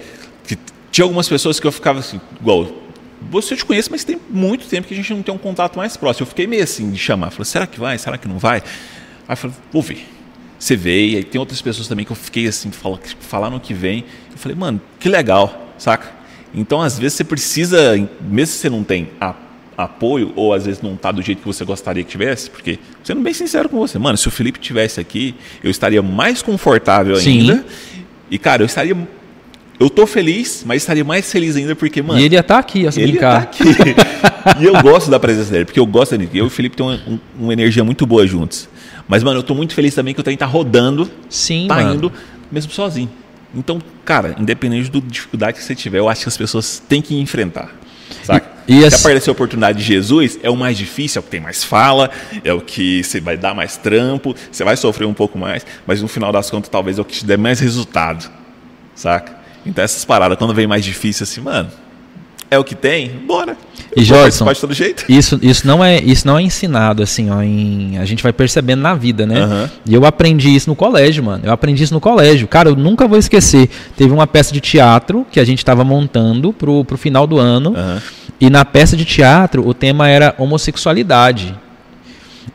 tinha 0.92 1.04
algumas 1.04 1.28
pessoas 1.28 1.58
que 1.58 1.66
eu 1.66 1.72
ficava 1.72 1.98
assim, 1.98 2.20
igual 2.40 2.68
você 3.30 3.54
te 3.54 3.64
conhece, 3.64 3.90
mas 3.90 4.02
tem 4.02 4.18
muito 4.30 4.66
tempo 4.66 4.88
que 4.88 4.94
a 4.94 4.96
gente 4.96 5.12
não 5.12 5.22
tem 5.22 5.34
um 5.34 5.38
contato 5.38 5.76
mais 5.76 5.96
próximo. 5.96 6.24
Eu 6.24 6.28
fiquei 6.28 6.46
meio 6.46 6.62
assim 6.62 6.90
de 6.90 6.98
chamar. 6.98 7.30
Falei, 7.30 7.44
será 7.44 7.66
que 7.66 7.78
vai? 7.78 7.98
Será 7.98 8.16
que 8.16 8.26
não 8.26 8.38
vai? 8.38 8.62
Aí 9.28 9.32
eu 9.32 9.36
falei, 9.36 9.56
vou 9.72 9.82
ver. 9.82 10.06
Você 10.60 10.76
veio, 10.76 11.16
aí 11.16 11.24
tem 11.24 11.40
outras 11.40 11.62
pessoas 11.62 11.88
também 11.88 12.04
que 12.04 12.12
eu 12.12 12.16
fiquei 12.16 12.46
assim, 12.46 12.70
falar 12.70 13.48
no 13.48 13.58
que 13.58 13.74
vem. 13.74 14.04
Eu 14.30 14.36
falei, 14.36 14.56
mano, 14.56 14.80
que 15.00 15.08
legal, 15.08 15.72
saca? 15.78 16.08
Então, 16.54 16.82
às 16.82 16.98
vezes, 16.98 17.14
você 17.14 17.24
precisa, 17.24 17.96
mesmo 18.20 18.52
se 18.52 18.58
você 18.58 18.68
não 18.68 18.84
tem 18.84 19.08
a, 19.18 19.34
apoio, 19.78 20.34
ou 20.36 20.52
às 20.52 20.66
vezes 20.66 20.82
não 20.82 20.96
tá 20.96 21.10
do 21.10 21.22
jeito 21.22 21.40
que 21.40 21.46
você 21.46 21.64
gostaria 21.64 22.04
que 22.04 22.10
tivesse, 22.10 22.50
porque, 22.50 22.78
sendo 23.02 23.22
bem 23.22 23.32
sincero 23.32 23.70
com 23.70 23.78
você, 23.78 23.98
mano, 23.98 24.18
se 24.18 24.28
o 24.28 24.30
Felipe 24.30 24.58
tivesse 24.58 25.00
aqui, 25.00 25.34
eu 25.64 25.70
estaria 25.70 26.02
mais 26.02 26.42
confortável 26.42 27.16
ainda. 27.16 27.56
Sim. 27.56 27.64
E, 28.30 28.38
cara, 28.38 28.62
eu 28.62 28.66
estaria 28.66 28.94
eu 29.80 29.88
tô 29.88 30.06
feliz, 30.06 30.62
mas 30.66 30.82
estaria 30.82 31.02
mais 31.02 31.32
feliz 31.32 31.56
ainda 31.56 31.74
porque, 31.74 32.02
mano. 32.02 32.20
E 32.20 32.24
ele 32.24 32.34
ia 32.34 32.40
estar 32.40 32.56
tá 32.56 32.60
aqui, 32.60 32.80
ia 32.80 32.90
ele 32.94 33.12
brincar. 33.12 33.32
Ia 33.32 33.40
tá 33.40 33.42
aqui. 33.44 34.60
e 34.60 34.64
eu 34.66 34.82
gosto 34.82 35.10
da 35.10 35.18
presença 35.18 35.50
dele, 35.50 35.64
porque 35.64 35.80
eu 35.80 35.86
gosto 35.86 36.18
dele. 36.18 36.28
Eu 36.34 36.44
e 36.44 36.46
o 36.48 36.50
Felipe 36.50 36.76
tem 36.76 36.84
uma, 36.84 37.00
uma, 37.38 37.50
energia 37.50 37.82
muito 37.82 38.04
boa 38.04 38.26
juntos. 38.26 38.68
Mas, 39.08 39.22
mano, 39.22 39.38
eu 39.38 39.42
tô 39.42 39.54
muito 39.54 39.74
feliz 39.74 39.94
também 39.94 40.14
que 40.14 40.20
o 40.20 40.22
trem 40.22 40.36
tá 40.36 40.46
rodando. 40.46 41.10
Sim, 41.28 41.66
tá 41.68 41.76
mano. 41.76 41.94
indo, 41.94 42.12
mesmo 42.50 42.72
sozinho. 42.72 43.10
Então, 43.54 43.80
cara, 44.04 44.36
independente 44.38 44.90
da 44.90 45.00
dificuldade 45.00 45.58
que 45.58 45.64
você 45.64 45.74
tiver, 45.74 45.98
eu 45.98 46.08
acho 46.08 46.22
que 46.22 46.28
as 46.28 46.36
pessoas 46.36 46.82
têm 46.88 47.02
que 47.02 47.18
enfrentar. 47.18 47.70
Saca? 48.22 48.48
E, 48.68 48.88
Se 48.88 48.96
aparecer 48.96 49.30
a 49.30 49.32
oportunidade 49.32 49.78
de 49.78 49.84
Jesus, 49.84 50.38
é 50.42 50.50
o 50.50 50.56
mais 50.56 50.78
difícil, 50.78 51.18
é 51.18 51.20
o 51.20 51.22
que 51.24 51.30
tem 51.30 51.40
mais 51.40 51.64
fala, 51.64 52.10
é 52.44 52.52
o 52.52 52.60
que 52.60 53.02
você 53.02 53.20
vai 53.20 53.36
dar 53.36 53.54
mais 53.54 53.76
trampo, 53.76 54.34
você 54.50 54.62
vai 54.62 54.76
sofrer 54.76 55.06
um 55.06 55.14
pouco 55.14 55.36
mais, 55.38 55.66
mas 55.86 56.00
no 56.00 56.06
final 56.06 56.30
das 56.30 56.48
contas, 56.50 56.68
talvez 56.68 56.98
é 56.98 57.00
o 57.00 57.04
que 57.04 57.14
te 57.14 57.24
dê 57.24 57.36
mais 57.36 57.58
resultado. 57.58 58.30
Saca? 58.94 59.40
Então 59.66 59.82
essas 59.82 60.04
paradas, 60.04 60.38
quando 60.38 60.54
vem 60.54 60.66
mais 60.66 60.84
difícil 60.84 61.24
assim, 61.24 61.40
mano, 61.40 61.70
é 62.50 62.58
o 62.58 62.64
que 62.64 62.74
tem, 62.74 63.08
bora. 63.26 63.56
E 63.96 64.02
jeito. 64.74 65.04
Isso, 65.08 65.38
isso 65.42 65.66
não 65.66 65.84
é 65.84 66.00
isso 66.00 66.26
não 66.26 66.38
é 66.38 66.42
ensinado 66.42 67.02
assim, 67.02 67.30
ó, 67.30 67.42
em, 67.42 67.98
a 67.98 68.04
gente 68.04 68.22
vai 68.22 68.32
percebendo 68.32 68.80
na 68.80 68.94
vida, 68.94 69.26
né? 69.26 69.44
Uhum. 69.44 69.68
E 69.86 69.94
eu 69.94 70.04
aprendi 70.04 70.54
isso 70.54 70.68
no 70.68 70.76
colégio, 70.76 71.22
mano. 71.24 71.44
Eu 71.44 71.52
aprendi 71.52 71.82
isso 71.82 71.94
no 71.94 72.00
colégio. 72.00 72.46
Cara, 72.46 72.68
eu 72.68 72.76
nunca 72.76 73.06
vou 73.06 73.18
esquecer. 73.18 73.68
Teve 73.96 74.12
uma 74.12 74.26
peça 74.26 74.52
de 74.52 74.60
teatro 74.60 75.26
que 75.30 75.40
a 75.40 75.44
gente 75.44 75.58
estava 75.58 75.84
montando 75.84 76.52
pro, 76.52 76.84
pro 76.84 76.96
final 76.96 77.26
do 77.26 77.38
ano. 77.38 77.70
Uhum. 77.70 78.00
E 78.40 78.50
na 78.50 78.64
peça 78.64 78.96
de 78.96 79.04
teatro 79.04 79.66
o 79.66 79.74
tema 79.74 80.08
era 80.08 80.34
homossexualidade. 80.38 81.54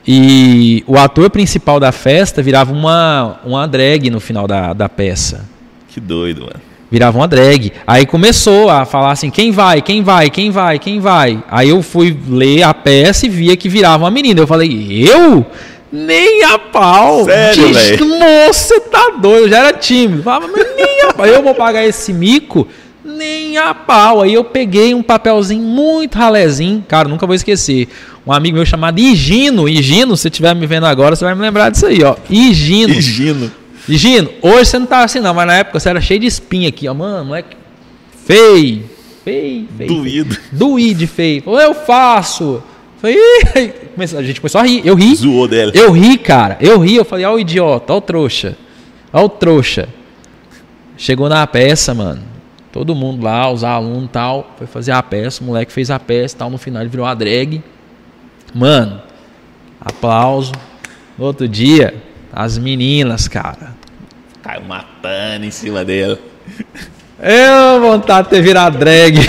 E 0.08 0.84
o 0.88 0.98
ator 0.98 1.30
principal 1.30 1.80
da 1.80 1.92
festa 1.92 2.42
virava 2.42 2.72
uma, 2.72 3.40
uma 3.44 3.68
drag 3.68 4.10
no 4.10 4.20
final 4.20 4.48
da, 4.48 4.72
da 4.74 4.88
peça. 4.88 5.46
Que 5.90 6.00
doido, 6.00 6.42
mano 6.42 6.75
virava 6.90 7.18
uma 7.18 7.28
drag. 7.28 7.72
Aí 7.86 8.06
começou 8.06 8.70
a 8.70 8.86
falar 8.86 9.12
assim: 9.12 9.30
quem 9.30 9.52
vai, 9.52 9.82
quem 9.82 10.04
vai, 10.04 10.30
quem 10.30 10.52
vai, 10.52 10.80
quem 10.80 11.00
vai. 11.00 11.44
Aí 11.50 11.70
eu 11.70 11.82
fui 11.82 12.18
ler 12.28 12.64
a 12.64 12.74
peça 12.74 13.26
e 13.26 13.30
via 13.30 13.58
que 13.58 13.70
virava 13.70 14.04
uma 14.04 14.12
menina. 14.12 14.42
Eu 14.42 14.48
falei: 14.48 15.08
eu? 15.08 15.46
Nem 15.92 16.44
a 16.44 16.60
pau. 16.60 17.24
Sério, 17.24 17.74
velho? 17.74 18.06
Moça, 18.08 18.82
tá 18.82 19.14
doido. 19.22 19.44
Eu 19.44 19.50
já 19.50 19.60
era 19.60 19.74
tímido. 19.74 20.24
Falava, 20.24 20.48
mas 20.48 20.76
nem 20.76 21.02
a 21.04 21.14
pau. 21.14 21.26
Eu 21.26 21.42
vou 21.42 21.56
pagar 21.56 21.86
esse 21.86 22.12
mico? 22.12 22.68
Nem 23.04 23.58
a 23.58 23.74
pau. 23.74 24.22
Aí 24.22 24.34
eu 24.34 24.44
peguei 24.44 24.94
um 24.94 25.02
papelzinho 25.02 25.64
muito 25.64 26.18
ralezinho. 26.18 26.84
Cara, 26.88 27.08
nunca 27.08 27.26
vou 27.26 27.36
esquecer. 27.36 27.88
Um 28.28 28.34
amigo 28.34 28.58
meu 28.58 28.66
chamado 28.66 29.00
Higino. 29.00 29.70
Higino, 29.70 30.18
se 30.18 30.24
você 30.24 30.28
estiver 30.28 30.54
me 30.54 30.66
vendo 30.66 30.86
agora, 30.86 31.16
você 31.16 31.24
vai 31.24 31.36
me 31.36 31.42
lembrar 31.42 31.70
disso 31.70 31.86
aí, 31.86 32.04
ó. 32.04 32.16
Higino. 32.30 32.94
Higino. 32.94 33.52
Gino, 33.88 34.30
hoje 34.42 34.66
você 34.66 34.80
não 34.80 34.86
tá 34.86 35.04
assim 35.04 35.20
não, 35.20 35.34
mas 35.34 35.48
na 35.48 35.58
época 35.58 35.80
você 35.80 35.90
era 35.90 36.02
cheio 36.02 36.20
de 36.20 36.28
espinha 36.28 36.70
aqui, 36.70 36.88
ó, 36.88 36.94
mano, 36.94 37.26
moleque 37.26 37.56
feio. 38.26 38.90
Feio, 39.24 39.68
feio. 39.78 39.90
Doído. 39.90 40.38
Doído, 40.52 41.08
feio. 41.08 41.42
Falou, 41.44 41.60
eu 41.60 41.74
faço. 41.74 42.62
Falei, 42.98 43.18
a 44.18 44.22
gente 44.22 44.40
começou 44.40 44.62
a 44.62 44.64
rir. 44.64 44.82
Eu 44.86 44.96
ri. 44.96 45.16
Zoou 45.16 45.48
dela. 45.48 45.72
Eu 45.74 45.92
ri, 45.92 46.18
cara. 46.18 46.58
Eu 46.62 46.80
ri. 46.80 46.96
Eu 46.96 47.06
falei, 47.06 47.26
ó 47.26 47.34
o 47.34 47.40
idiota, 47.40 47.94
ó 47.94 47.98
o 47.98 48.02
trouxa. 48.02 48.56
Ó 49.12 49.26
o 49.26 49.30
trouxa. 49.30 49.90
Chegou 50.98 51.28
na 51.28 51.46
peça, 51.48 51.94
mano. 51.94 52.22
Todo 52.72 52.94
mundo 52.94 53.24
lá, 53.24 53.52
os 53.52 53.64
alunos 53.64 54.06
e 54.06 54.10
tal, 54.10 54.54
foi 54.58 54.68
fazer 54.68 54.92
a 54.92 55.02
peça. 55.02 55.42
O 55.42 55.46
moleque 55.46 55.72
fez 55.72 55.90
a 55.90 56.00
peça 56.00 56.36
e 56.36 56.38
tal. 56.38 56.50
No 56.50 56.58
final 56.58 56.82
ele 56.82 56.90
virou 56.90 57.06
uma 57.06 57.16
drag. 57.16 57.64
Mano, 58.54 59.02
aplauso. 59.82 60.52
No 61.18 61.26
outro 61.26 61.48
dia, 61.48 61.96
as 62.36 62.58
meninas, 62.58 63.30
cara. 63.30 63.74
Caiu 64.44 64.64
matando 64.64 65.46
em 65.46 65.52
cima 65.52 65.86
dela. 65.86 66.20
Eu 67.18 67.80
vontade 67.82 68.26
de 68.28 68.32
ter 68.32 68.42
virado 68.42 68.78
drag. 68.78 69.18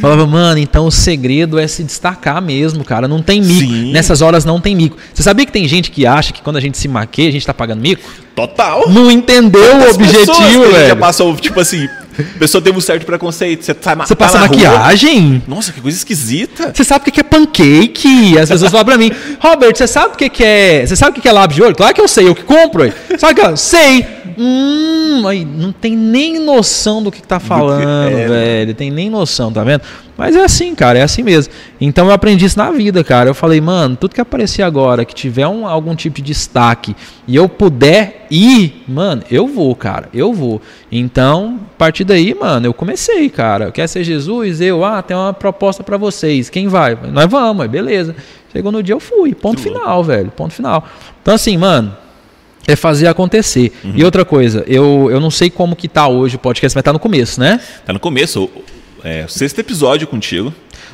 Falava, 0.00 0.26
mano, 0.26 0.58
então 0.58 0.86
o 0.86 0.90
segredo 0.90 1.58
é 1.58 1.66
se 1.66 1.82
destacar 1.84 2.40
mesmo, 2.40 2.84
cara. 2.84 3.06
Não 3.06 3.20
tem 3.20 3.42
mico. 3.42 3.60
Sim. 3.60 3.92
Nessas 3.92 4.22
horas 4.22 4.44
não 4.44 4.60
tem 4.60 4.74
mico. 4.74 4.96
Você 5.12 5.22
sabia 5.22 5.44
que 5.44 5.52
tem 5.52 5.68
gente 5.68 5.90
que 5.90 6.06
acha 6.06 6.32
que 6.32 6.40
quando 6.40 6.56
a 6.56 6.60
gente 6.60 6.78
se 6.78 6.88
maqueia, 6.88 7.28
a 7.28 7.32
gente 7.32 7.46
tá 7.46 7.52
pagando 7.52 7.80
mico? 7.82 8.08
Total. 8.34 8.88
Não 8.88 9.10
entendeu 9.10 9.60
o 9.76 9.84
As 9.84 9.96
pessoas 9.96 10.28
objetivo, 10.28 10.64
gente 10.64 10.72
Já 10.72 10.78
velho. 10.78 10.96
passou, 10.96 11.36
tipo 11.36 11.60
assim, 11.60 11.88
a 12.18 12.38
pessoa 12.38 12.60
teve 12.60 12.76
um 12.76 12.80
certo 12.80 13.04
preconceito. 13.06 13.64
Você, 13.64 13.74
tá, 13.74 13.94
Você 13.94 14.14
tá 14.14 14.16
passa 14.16 14.38
rua, 14.38 14.48
maquiagem? 14.48 15.42
Nossa, 15.46 15.72
que 15.72 15.80
coisa 15.80 15.96
esquisita. 15.96 16.72
Você 16.74 16.84
sabe 16.84 17.08
o 17.08 17.12
que 17.12 17.20
é 17.20 17.22
pancake? 17.22 18.38
As 18.38 18.48
pessoas 18.48 18.70
falam 18.70 18.86
pra 18.86 18.98
mim, 18.98 19.10
Robert, 19.40 19.76
você 19.76 19.86
sabe 19.86 20.14
o 20.14 20.16
que 20.16 20.42
é. 20.42 20.86
Você 20.86 20.96
sabe 20.96 21.18
o 21.18 21.22
que 21.22 21.28
é 21.28 21.32
lápis 21.32 21.56
de 21.56 21.62
olho? 21.62 21.74
Claro 21.74 21.94
que 21.94 22.00
eu 22.00 22.08
sei, 22.08 22.28
eu 22.28 22.34
que 22.34 22.42
compro. 22.42 22.92
Sabe 23.18 23.40
que 23.40 23.46
eu 23.46 23.56
sei. 23.56 24.17
Hum, 24.40 25.26
aí 25.26 25.44
não 25.44 25.72
tem 25.72 25.96
nem 25.96 26.38
noção 26.38 27.02
do 27.02 27.10
que, 27.10 27.20
que 27.20 27.26
tá 27.26 27.40
falando, 27.40 28.08
é, 28.08 28.28
velho. 28.28 28.74
Tem 28.74 28.88
nem 28.88 29.10
noção, 29.10 29.52
tá 29.52 29.64
vendo? 29.64 29.82
Mas 30.16 30.36
é 30.36 30.44
assim, 30.44 30.74
cara, 30.74 30.98
é 30.98 31.02
assim 31.02 31.22
mesmo. 31.22 31.52
Então 31.80 32.06
eu 32.06 32.12
aprendi 32.12 32.44
isso 32.44 32.56
na 32.56 32.70
vida, 32.70 33.02
cara. 33.02 33.28
Eu 33.28 33.34
falei, 33.34 33.60
mano, 33.60 33.96
tudo 33.96 34.14
que 34.14 34.20
aparecer 34.20 34.62
agora, 34.62 35.04
que 35.04 35.14
tiver 35.14 35.46
um, 35.48 35.66
algum 35.66 35.94
tipo 35.94 36.16
de 36.16 36.22
destaque 36.22 36.94
e 37.26 37.34
eu 37.34 37.48
puder 37.48 38.26
ir, 38.30 38.84
mano, 38.86 39.22
eu 39.28 39.46
vou, 39.48 39.74
cara, 39.74 40.08
eu 40.14 40.32
vou. 40.32 40.62
Então, 40.90 41.58
a 41.74 41.78
partir 41.78 42.04
daí, 42.04 42.32
mano, 42.34 42.66
eu 42.66 42.74
comecei, 42.74 43.28
cara. 43.28 43.72
Quer 43.72 43.88
ser 43.88 44.04
Jesus? 44.04 44.60
Eu, 44.60 44.84
ah, 44.84 45.02
tem 45.02 45.16
uma 45.16 45.32
proposta 45.32 45.82
pra 45.82 45.96
vocês. 45.96 46.48
Quem 46.48 46.68
vai? 46.68 46.96
Nós 47.12 47.26
vamos, 47.26 47.66
beleza. 47.66 48.14
Chegou 48.52 48.70
no 48.70 48.82
dia, 48.82 48.94
eu 48.94 49.00
fui. 49.00 49.34
Ponto 49.34 49.60
final, 49.60 50.02
velho. 50.04 50.30
Ponto 50.30 50.54
final. 50.54 50.84
Então, 51.22 51.34
assim, 51.34 51.56
mano, 51.56 51.94
é 52.68 52.76
fazer 52.76 53.08
acontecer. 53.08 53.72
E 53.94 54.04
outra 54.04 54.24
coisa, 54.24 54.62
eu, 54.66 55.08
eu 55.10 55.18
não 55.20 55.30
sei 55.30 55.50
como 55.50 55.74
que 55.74 55.88
tá 55.88 56.06
hoje 56.06 56.36
o 56.36 56.38
podcast, 56.38 56.76
mas 56.76 56.82
tá 56.84 56.92
no 56.92 56.98
começo, 56.98 57.40
né? 57.40 57.60
Tá 57.84 57.92
no 57.92 57.98
começo, 57.98 58.48
é, 59.02 59.24
o 59.24 59.28
sexto 59.28 59.58
episódio 59.58 60.06
contigo. 60.06 60.52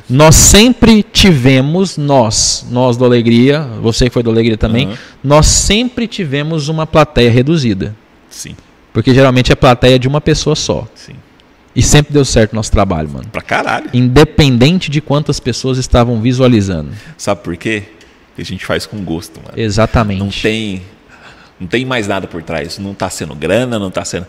Nós 0.09 0.35
sempre 0.35 1.01
tivemos, 1.03 1.97
nós, 1.97 2.65
nós 2.69 2.95
do 2.95 3.03
Alegria, 3.05 3.61
você 3.81 4.05
que 4.05 4.11
foi 4.11 4.21
do 4.23 4.29
Alegria 4.29 4.55
também, 4.57 4.87
Aham. 4.87 4.97
nós 5.23 5.47
sempre 5.47 6.07
tivemos 6.07 6.69
uma 6.69 6.85
plateia 6.87 7.29
reduzida. 7.31 7.95
Sim, 8.29 8.55
Porque 8.93 9.13
geralmente 9.13 9.51
é 9.51 9.55
plateia 9.55 9.97
de 9.99 10.07
uma 10.07 10.21
pessoa 10.21 10.55
só. 10.55 10.87
sim. 10.95 11.13
E 11.75 11.81
sempre 11.83 12.13
deu 12.13 12.23
certo 12.23 12.53
o 12.53 12.55
nosso 12.55 12.71
trabalho, 12.71 13.09
mano. 13.09 13.25
Pra 13.29 13.41
caralho. 13.41 13.89
Independente 13.93 14.89
de 14.89 15.01
quantas 15.01 15.41
pessoas 15.41 15.77
estavam 15.77 16.21
visualizando. 16.21 16.91
Sabe 17.17 17.41
por 17.43 17.57
quê? 17.57 17.83
Porque 18.29 18.41
a 18.43 18.45
gente 18.45 18.65
faz 18.65 18.85
com 18.85 18.97
gosto, 19.03 19.41
mano. 19.43 19.51
Exatamente. 19.57 20.19
Não 20.19 20.29
tem, 20.29 20.83
não 21.59 21.67
tem 21.67 21.85
mais 21.85 22.07
nada 22.07 22.27
por 22.27 22.43
trás. 22.43 22.77
Não 22.77 22.93
tá 22.93 23.09
sendo 23.09 23.35
grana, 23.35 23.79
não 23.79 23.91
tá 23.91 24.03
sendo. 24.03 24.27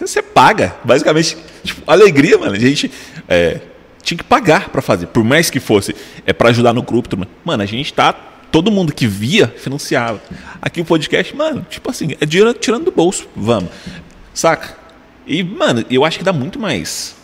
Você 0.00 0.22
paga, 0.22 0.74
basicamente. 0.84 1.36
Tipo, 1.62 1.82
alegria, 1.90 2.38
mano. 2.38 2.54
A 2.54 2.58
gente 2.58 2.90
é, 3.28 3.60
tinha 4.02 4.18
que 4.18 4.24
pagar 4.24 4.68
pra 4.68 4.82
fazer. 4.82 5.06
Por 5.06 5.24
mais 5.24 5.50
que 5.50 5.60
fosse 5.60 5.94
é 6.26 6.32
para 6.32 6.50
ajudar 6.50 6.72
no 6.72 6.82
grupo. 6.82 7.16
mais. 7.16 7.30
Mano, 7.44 7.62
a 7.62 7.66
gente 7.66 7.92
tá. 7.92 8.12
Todo 8.12 8.70
mundo 8.70 8.92
que 8.92 9.06
via 9.06 9.48
financiava. 9.48 10.20
Aqui 10.60 10.82
o 10.82 10.84
podcast, 10.84 11.34
mano, 11.34 11.66
tipo 11.70 11.90
assim, 11.90 12.14
é 12.20 12.26
dinheiro 12.26 12.52
tirando 12.52 12.84
do 12.84 12.92
bolso. 12.92 13.26
Vamos. 13.34 13.70
Saca? 14.34 14.76
E, 15.26 15.42
mano, 15.42 15.84
eu 15.88 16.04
acho 16.04 16.18
que 16.18 16.24
dá 16.24 16.34
muito 16.34 16.58
mais 16.58 17.16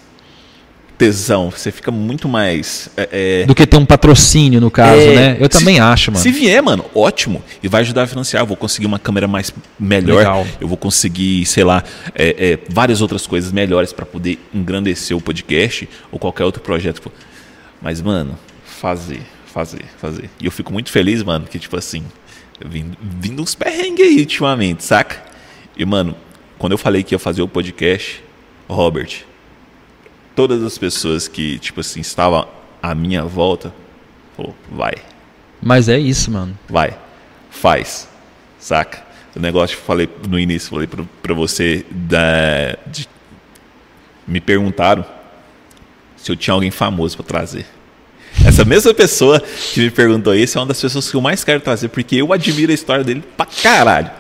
tesão. 0.99 1.51
Você 1.51 1.70
fica 1.70 1.90
muito 1.90 2.28
mais. 2.28 2.90
é, 2.96 3.42
é, 3.42 3.46
Do 3.46 3.55
que 3.55 3.64
ter 3.66 3.76
um 3.76 3.86
patrocínio, 3.86 4.61
no 4.61 4.70
caso, 4.70 5.01
é, 5.01 5.14
né? 5.14 5.36
Eu 5.38 5.44
se- 5.44 5.59
também 5.59 5.78
acho, 5.78 6.11
mano. 6.11 6.22
Se 6.22 6.30
vier, 6.32 6.61
mano, 6.62 6.84
ótimo. 6.94 7.42
E 7.62 7.68
vai 7.68 7.82
ajudar 7.82 8.03
a 8.03 8.07
financiar. 8.07 8.42
Eu 8.42 8.46
vou 8.46 8.57
conseguir 8.57 8.86
uma 8.86 8.99
câmera 8.99 9.28
mais 9.28 9.53
melhor. 9.78 10.18
Legal. 10.18 10.46
Eu 10.61 10.66
vou 10.68 10.76
conseguir, 10.76 11.46
sei 11.46 11.62
lá, 11.64 11.82
é, 12.14 12.53
é, 12.53 12.59
várias 12.68 13.01
outras 13.01 13.26
coisas 13.26 13.53
melhores 13.53 13.92
para 13.92 14.05
poder 14.05 14.38
engrandecer 14.53 15.16
o 15.16 15.20
podcast 15.20 15.88
ou 16.11 16.18
qualquer 16.18 16.44
outro 16.44 16.61
projeto. 16.61 17.11
Mas, 17.80 18.03
mano, 18.03 18.36
fazer, 18.66 19.20
fazer, 19.46 19.84
fazer. 19.99 20.28
E 20.40 20.46
eu 20.46 20.51
fico 20.51 20.72
muito 20.72 20.90
feliz, 20.90 21.22
mano, 21.22 21.46
que, 21.46 21.59
tipo 21.59 21.76
assim, 21.76 22.03
vim, 22.64 22.90
vindo 23.01 23.40
uns 23.40 23.55
perrengues 23.55 24.05
aí 24.05 24.18
ultimamente, 24.18 24.84
saca? 24.84 25.22
E, 25.76 25.84
mano, 25.84 26.16
quando 26.59 26.72
eu 26.72 26.78
falei 26.78 27.05
que 27.05 27.14
ia 27.14 27.18
fazer 27.20 27.40
o 27.40 27.46
podcast, 27.46 28.20
Robert, 28.68 29.20
todas 30.39 30.62
as 30.62 30.78
pessoas 30.78 31.26
que, 31.26 31.59
tipo 31.59 31.80
assim, 31.80 31.99
estavam 31.99 32.47
à 32.80 32.95
minha 32.95 33.24
volta, 33.24 33.74
falou, 34.36 34.55
vai. 34.70 34.95
Mas 35.61 35.89
é 35.89 35.99
isso, 35.99 36.30
mano. 36.30 36.57
Vai, 36.68 36.97
faz, 37.51 38.09
saca? 38.57 39.03
O 39.34 39.41
negócio 39.41 39.76
que 39.76 39.82
eu 39.82 39.86
falei 39.86 40.09
no 40.28 40.39
início, 40.39 40.70
falei 40.70 40.86
pra, 40.86 41.03
pra 41.20 41.34
você, 41.34 41.84
da, 41.91 42.76
de- 42.86 43.09
me 44.28 44.41
perguntaram 44.41 45.05
se 46.16 46.30
eu 46.30 46.36
tinha 46.36 46.55
alguém 46.55 46.70
famoso 46.70 47.16
pra 47.16 47.26
trazer. 47.26 47.66
Essa 48.47 48.64
mesma 48.64 48.95
pessoa 48.95 49.41
que 49.74 49.80
me 49.80 49.91
perguntou 49.91 50.36
isso 50.36 50.57
é 50.57 50.61
uma 50.61 50.68
das 50.68 50.80
pessoas 50.80 51.11
que 51.11 51.16
eu 51.16 51.20
mais 51.20 51.43
quero 51.43 51.61
trazer, 51.61 51.89
porque 51.89 52.14
eu 52.14 52.32
admiro 52.32 52.70
a 52.70 52.74
história 52.76 53.03
dele 53.03 53.24
pra 53.36 53.45
caralho. 53.45 54.11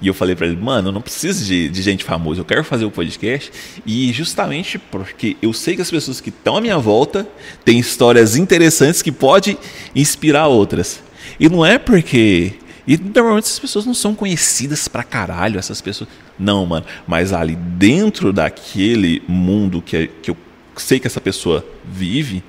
E 0.00 0.06
eu 0.06 0.14
falei 0.14 0.36
pra 0.36 0.46
ele, 0.46 0.56
mano, 0.56 0.88
eu 0.88 0.92
não 0.92 1.00
preciso 1.00 1.44
de, 1.44 1.68
de 1.68 1.82
gente 1.82 2.04
famosa, 2.04 2.40
eu 2.40 2.44
quero 2.44 2.62
fazer 2.62 2.84
o 2.84 2.90
podcast. 2.90 3.50
E 3.84 4.12
justamente 4.12 4.78
porque 4.78 5.36
eu 5.42 5.52
sei 5.52 5.74
que 5.74 5.82
as 5.82 5.90
pessoas 5.90 6.20
que 6.20 6.28
estão 6.28 6.56
à 6.56 6.60
minha 6.60 6.78
volta 6.78 7.26
têm 7.64 7.78
histórias 7.78 8.36
interessantes 8.36 9.02
que 9.02 9.10
podem 9.10 9.58
inspirar 9.94 10.46
outras. 10.46 11.00
E 11.40 11.48
não 11.48 11.64
é 11.66 11.78
porque. 11.78 12.52
E 12.86 12.96
normalmente 12.96 13.44
essas 13.44 13.58
pessoas 13.58 13.84
não 13.84 13.92
são 13.92 14.14
conhecidas 14.14 14.88
pra 14.88 15.02
caralho, 15.02 15.58
essas 15.58 15.80
pessoas. 15.80 16.08
Não, 16.38 16.64
mano. 16.64 16.86
Mas 17.06 17.32
ali 17.32 17.54
dentro 17.56 18.32
daquele 18.32 19.22
mundo 19.28 19.82
que, 19.82 19.96
é- 19.96 20.08
que 20.22 20.30
eu 20.30 20.36
sei 20.76 20.98
que 21.00 21.06
essa 21.06 21.20
pessoa 21.20 21.66
vive, 21.84 22.42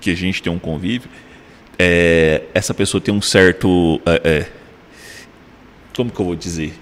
que 0.00 0.10
a 0.10 0.14
gente 0.14 0.42
tem 0.42 0.52
um 0.52 0.58
convívio, 0.58 1.08
é, 1.78 2.42
essa 2.54 2.72
pessoa 2.74 3.00
tem 3.00 3.12
um 3.12 3.22
certo. 3.22 4.00
é, 4.06 4.20
é, 4.24 4.46
como 5.96 6.10
que 6.10 6.20
eu 6.20 6.26
vou 6.26 6.34
dizer? 6.36 6.78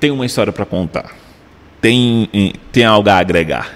Tem 0.00 0.10
uma 0.10 0.26
história 0.26 0.52
pra 0.52 0.64
contar. 0.64 1.14
Tem, 1.80 2.28
em- 2.32 2.52
tem 2.72 2.84
algo 2.84 3.08
a 3.08 3.16
agregar. 3.18 3.74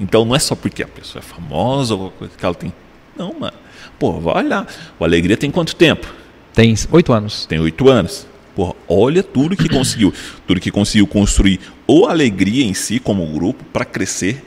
Então 0.00 0.24
não 0.24 0.34
é 0.34 0.38
só 0.38 0.54
porque 0.54 0.82
a 0.82 0.88
pessoa 0.88 1.20
é 1.20 1.22
famosa 1.22 1.94
ou 1.94 2.02
alguma 2.04 2.18
coisa 2.18 2.34
que 2.36 2.44
ela 2.44 2.54
tem. 2.54 2.72
Não, 3.16 3.34
mano. 3.38 3.56
Pô, 3.98 4.18
vai 4.20 4.44
olhar. 4.44 4.66
O 4.98 5.04
Alegria 5.04 5.36
tem 5.36 5.50
quanto 5.50 5.74
tempo? 5.76 6.06
Tem 6.54 6.74
oito 6.92 7.12
anos. 7.12 7.44
Tem 7.46 7.58
oito 7.60 7.88
anos. 7.88 8.26
Porra, 8.54 8.74
olha 8.88 9.22
tudo 9.22 9.56
que 9.56 9.68
conseguiu. 9.68 10.12
tudo 10.46 10.60
que 10.60 10.70
conseguiu 10.70 11.06
construir 11.06 11.60
ou 11.86 12.08
alegria 12.08 12.64
em 12.64 12.74
si 12.74 12.98
como 12.98 13.26
grupo 13.26 13.62
para 13.72 13.84
crescer. 13.84 14.42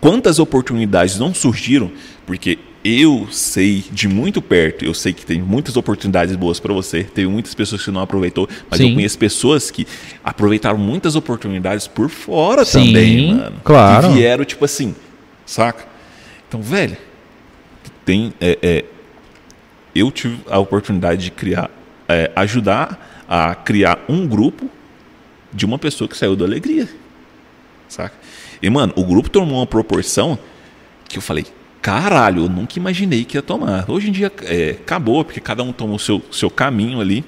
Quantas 0.00 0.38
oportunidades 0.38 1.18
não 1.18 1.32
surgiram? 1.34 1.90
Porque 2.26 2.58
eu 2.84 3.28
sei 3.30 3.84
de 3.90 4.06
muito 4.08 4.40
perto, 4.40 4.84
eu 4.84 4.94
sei 4.94 5.12
que 5.12 5.26
tem 5.26 5.42
muitas 5.42 5.76
oportunidades 5.76 6.34
boas 6.36 6.60
para 6.60 6.72
você. 6.72 7.02
Teve 7.02 7.28
muitas 7.28 7.54
pessoas 7.54 7.84
que 7.84 7.90
não 7.90 8.00
aproveitou, 8.00 8.48
mas 8.70 8.78
Sim. 8.78 8.88
eu 8.88 8.94
conheço 8.94 9.18
pessoas 9.18 9.70
que 9.70 9.86
aproveitaram 10.22 10.78
muitas 10.78 11.16
oportunidades 11.16 11.86
por 11.86 12.08
fora 12.08 12.64
Sim, 12.64 12.86
também, 12.86 13.34
mano. 13.34 13.60
claro. 13.64 14.08
Que 14.08 14.14
vieram, 14.14 14.44
tipo 14.44 14.64
assim, 14.64 14.94
saca? 15.44 15.86
Então, 16.48 16.62
velho, 16.62 16.96
tem. 18.04 18.32
é, 18.40 18.58
é, 18.62 18.84
eu 19.94 20.10
tive 20.12 20.38
a 20.48 20.58
oportunidade 20.58 21.24
de 21.24 21.30
criar, 21.30 21.70
é, 22.08 22.30
ajudar 22.36 23.24
a 23.28 23.54
criar 23.54 23.98
um 24.08 24.26
grupo 24.26 24.70
de 25.52 25.66
uma 25.66 25.78
pessoa 25.78 26.06
que 26.08 26.16
saiu 26.16 26.36
da 26.36 26.44
alegria, 26.44 26.88
saca? 27.88 28.14
E 28.62 28.70
mano, 28.70 28.92
o 28.96 29.04
grupo 29.04 29.28
tomou 29.28 29.58
uma 29.58 29.66
proporção 29.66 30.38
que 31.08 31.18
eu 31.18 31.22
falei, 31.22 31.46
caralho, 31.80 32.44
eu 32.44 32.48
nunca 32.48 32.78
imaginei 32.78 33.24
que 33.24 33.36
ia 33.36 33.42
tomar. 33.42 33.84
Hoje 33.88 34.08
em 34.08 34.12
dia 34.12 34.32
é, 34.42 34.70
acabou 34.70 35.24
porque 35.24 35.40
cada 35.40 35.62
um 35.62 35.72
tomou 35.72 35.96
o 35.96 35.98
seu 35.98 36.22
seu 36.30 36.50
caminho 36.50 37.00
ali, 37.00 37.24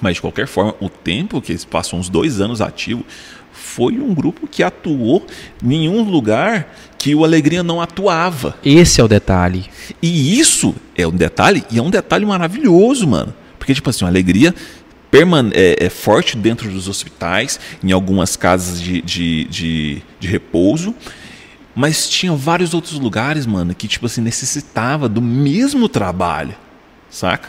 mas 0.00 0.16
de 0.16 0.20
qualquer 0.20 0.46
forma, 0.46 0.74
o 0.80 0.88
tempo 0.88 1.40
que 1.40 1.52
eles 1.52 1.64
passam 1.64 1.98
uns 1.98 2.08
dois 2.08 2.40
anos 2.40 2.60
ativo 2.60 3.04
foi 3.52 3.94
um 3.94 4.12
grupo 4.12 4.46
que 4.46 4.62
atuou 4.62 5.24
em 5.62 5.66
nenhum 5.68 6.02
lugar 6.02 6.74
que 6.98 7.14
o 7.14 7.24
Alegria 7.24 7.62
não 7.62 7.80
atuava. 7.80 8.56
Esse 8.64 9.00
é 9.00 9.04
o 9.04 9.08
detalhe. 9.08 9.66
E 10.02 10.38
isso 10.38 10.74
é 10.96 11.06
um 11.06 11.12
detalhe, 11.12 11.64
e 11.70 11.78
é 11.78 11.82
um 11.82 11.90
detalhe 11.90 12.24
maravilhoso, 12.24 13.06
mano. 13.06 13.34
Porque, 13.58 13.74
tipo 13.74 13.88
assim, 13.90 14.04
a 14.04 14.08
alegria 14.08 14.54
permane 15.10 15.52
é, 15.54 15.86
é 15.86 15.88
forte 15.88 16.36
dentro 16.36 16.68
dos 16.70 16.88
hospitais, 16.88 17.60
em 17.82 17.92
algumas 17.92 18.36
casas 18.36 18.80
de, 18.80 19.00
de, 19.00 19.44
de, 19.44 20.02
de 20.18 20.28
repouso. 20.28 20.94
Mas 21.74 22.08
tinha 22.08 22.32
vários 22.34 22.72
outros 22.72 22.98
lugares, 22.98 23.46
mano, 23.46 23.74
que, 23.74 23.88
tipo 23.88 24.06
assim, 24.06 24.20
necessitava 24.20 25.08
do 25.08 25.20
mesmo 25.20 25.88
trabalho, 25.88 26.54
saca? 27.10 27.48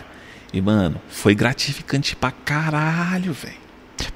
E, 0.51 0.61
mano, 0.61 0.95
foi 1.09 1.35
gratificante 1.35 2.15
pra 2.15 2.31
caralho, 2.31 3.33
velho. 3.33 3.65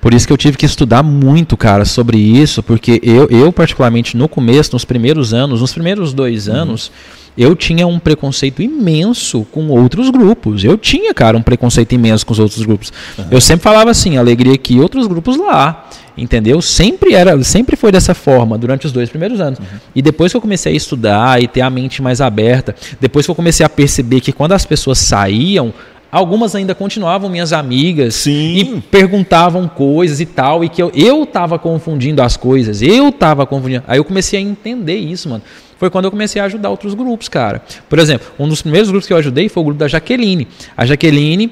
Por 0.02 0.14
isso 0.14 0.26
que 0.26 0.34
eu 0.34 0.38
tive 0.38 0.58
que 0.58 0.66
estudar 0.66 1.04
muito, 1.04 1.56
cara, 1.56 1.86
sobre 1.86 2.18
isso, 2.18 2.64
porque 2.64 3.00
eu, 3.04 3.28
eu 3.30 3.52
particularmente, 3.52 4.16
no 4.16 4.28
começo, 4.28 4.74
nos 4.74 4.86
primeiros 4.86 5.34
anos, 5.34 5.62
nos 5.62 5.74
primeiros 5.74 6.14
dois 6.14 6.48
uhum. 6.48 6.56
anos, 6.56 6.92
eu 7.38 7.56
tinha 7.56 7.88
um 7.88 8.00
preconceito 8.00 8.62
imenso 8.62 9.46
com 9.52 9.68
outros 9.68 10.10
grupos. 10.10 10.64
Eu 10.64 10.78
tinha, 10.78 11.14
cara, 11.14 11.38
um 11.38 11.42
preconceito 11.42 11.94
imenso 11.94 12.26
com 12.26 12.34
os 12.34 12.40
outros 12.40 12.66
grupos. 12.66 12.92
Uhum. 13.18 13.26
Eu 13.32 13.42
sempre 13.42 13.64
falava 13.64 13.92
assim, 13.92 14.18
alegria 14.18 14.54
aqui, 14.54 14.80
outros 14.80 15.08
grupos 15.08 15.38
lá. 15.38 15.90
Entendeu? 16.22 16.62
Sempre 16.62 17.14
era, 17.14 17.42
sempre 17.44 17.76
foi 17.76 17.92
dessa 17.92 18.14
forma 18.14 18.58
durante 18.58 18.86
os 18.86 18.92
dois 18.92 19.10
primeiros 19.10 19.40
anos. 19.40 19.60
Uhum. 19.60 19.66
E 19.96 20.02
depois 20.02 20.32
que 20.32 20.38
eu 20.38 20.42
comecei 20.42 20.74
a 20.74 20.76
estudar 20.76 21.42
e 21.42 21.48
ter 21.48 21.62
a 21.62 21.70
mente 21.70 22.02
mais 22.02 22.22
aberta, 22.22 22.76
depois 23.00 23.26
que 23.26 23.32
eu 23.32 23.36
comecei 23.36 23.66
a 23.66 23.70
perceber 23.70 24.22
que 24.22 24.32
quando 24.32 24.54
as 24.54 24.66
pessoas 24.66 25.00
saíam, 25.00 25.74
Algumas 26.12 26.56
ainda 26.56 26.74
continuavam 26.74 27.30
minhas 27.30 27.54
amigas 27.54 28.16
Sim. 28.16 28.56
e 28.58 28.82
perguntavam 28.82 29.68
coisas 29.68 30.20
e 30.20 30.26
tal, 30.26 30.64
e 30.64 30.70
que 30.70 30.82
eu, 30.82 30.92
eu 30.96 31.24
tava 31.24 31.60
confundindo 31.60 32.24
as 32.24 32.36
coisas, 32.36 32.82
eu 32.82 33.12
tava 33.12 33.46
confundindo. 33.46 33.84
Aí 33.88 34.00
eu 34.00 34.04
comecei 34.04 34.40
a 34.40 34.42
entender 34.42 34.96
isso, 34.96 35.30
mano. 35.30 35.44
Foi 35.78 35.90
quando 35.90 36.06
eu 36.06 36.12
comecei 36.12 36.42
a 36.42 36.46
ajudar 36.46 36.72
outros 36.72 36.96
grupos, 36.96 37.30
cara. 37.30 37.62
Por 37.88 38.00
exemplo, 38.00 38.28
um 38.40 38.50
dos 38.50 38.62
primeiros 38.62 38.90
grupos 38.90 39.06
que 39.08 39.14
eu 39.14 39.18
ajudei 39.18 39.48
foi 39.50 39.62
o 39.62 39.66
grupo 39.68 39.80
da 39.80 39.88
Jaqueline. 39.88 40.48
A 40.76 40.84
Jaqueline 40.84 41.52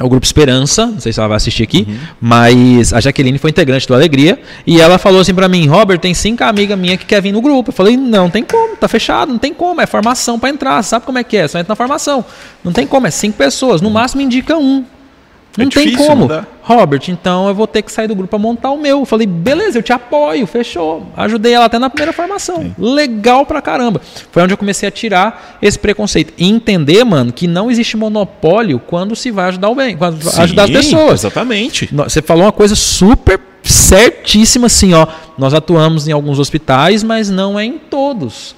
o 0.00 0.08
Grupo 0.08 0.24
Esperança, 0.24 0.86
não 0.86 1.00
sei 1.00 1.12
se 1.12 1.20
ela 1.20 1.28
vai 1.28 1.36
assistir 1.36 1.62
aqui, 1.62 1.86
uhum. 1.88 1.96
mas 2.20 2.92
a 2.92 3.00
Jaqueline 3.00 3.38
foi 3.38 3.50
integrante 3.50 3.86
do 3.86 3.94
Alegria 3.94 4.40
e 4.66 4.80
ela 4.80 4.98
falou 4.98 5.20
assim 5.20 5.34
para 5.34 5.48
mim, 5.48 5.66
Robert, 5.66 5.98
tem 5.98 6.14
cinco 6.14 6.42
amigas 6.44 6.78
minhas 6.78 6.98
que 6.98 7.04
quer 7.04 7.20
vir 7.20 7.32
no 7.32 7.40
grupo. 7.40 7.70
Eu 7.70 7.74
falei, 7.74 7.96
não 7.96 8.30
tem 8.30 8.42
como, 8.42 8.76
tá 8.76 8.88
fechado, 8.88 9.30
não 9.30 9.38
tem 9.38 9.52
como, 9.52 9.80
é 9.80 9.86
formação 9.86 10.38
para 10.38 10.50
entrar, 10.50 10.82
sabe 10.82 11.04
como 11.04 11.18
é 11.18 11.24
que 11.24 11.36
é? 11.36 11.46
Só 11.46 11.58
entra 11.58 11.72
na 11.72 11.76
formação. 11.76 12.24
Não 12.64 12.72
tem 12.72 12.86
como, 12.86 13.06
é 13.06 13.10
cinco 13.10 13.36
pessoas, 13.36 13.80
no 13.80 13.90
máximo 13.90 14.22
indica 14.22 14.56
um. 14.56 14.84
Não 15.56 15.66
é 15.66 15.68
tem 15.68 15.84
difícil, 15.86 16.06
como. 16.06 16.26
Não 16.26 16.46
Robert, 16.62 17.02
então 17.08 17.48
eu 17.48 17.54
vou 17.54 17.66
ter 17.66 17.82
que 17.82 17.90
sair 17.90 18.06
do 18.06 18.14
grupo 18.14 18.30
para 18.30 18.38
montar 18.38 18.70
o 18.70 18.78
meu. 18.78 19.00
Eu 19.00 19.04
falei, 19.04 19.26
beleza, 19.26 19.78
eu 19.78 19.82
te 19.82 19.92
apoio, 19.92 20.46
fechou. 20.46 21.08
Ajudei 21.16 21.52
ela 21.52 21.64
até 21.64 21.78
na 21.78 21.90
primeira 21.90 22.12
formação. 22.12 22.62
Sim. 22.62 22.74
Legal 22.78 23.44
pra 23.44 23.60
caramba. 23.60 24.00
Foi 24.30 24.42
onde 24.42 24.54
eu 24.54 24.56
comecei 24.56 24.88
a 24.88 24.92
tirar 24.92 25.58
esse 25.60 25.78
preconceito. 25.78 26.32
E 26.38 26.48
entender, 26.48 27.02
mano, 27.04 27.32
que 27.32 27.48
não 27.48 27.70
existe 27.70 27.96
monopólio 27.96 28.78
quando 28.78 29.16
se 29.16 29.30
vai 29.30 29.48
ajudar 29.48 29.70
o 29.70 29.74
bem, 29.74 29.96
quando 29.96 30.22
Sim, 30.22 30.40
ajudar 30.40 30.64
as 30.64 30.70
pessoas. 30.70 31.20
Exatamente. 31.20 31.90
Você 31.92 32.22
falou 32.22 32.44
uma 32.44 32.52
coisa 32.52 32.76
super 32.76 33.40
certíssima 33.62 34.66
assim, 34.66 34.94
ó. 34.94 35.06
Nós 35.36 35.52
atuamos 35.52 36.06
em 36.06 36.12
alguns 36.12 36.38
hospitais, 36.38 37.02
mas 37.02 37.28
não 37.28 37.58
é 37.58 37.64
em 37.64 37.78
todos. 37.78 38.54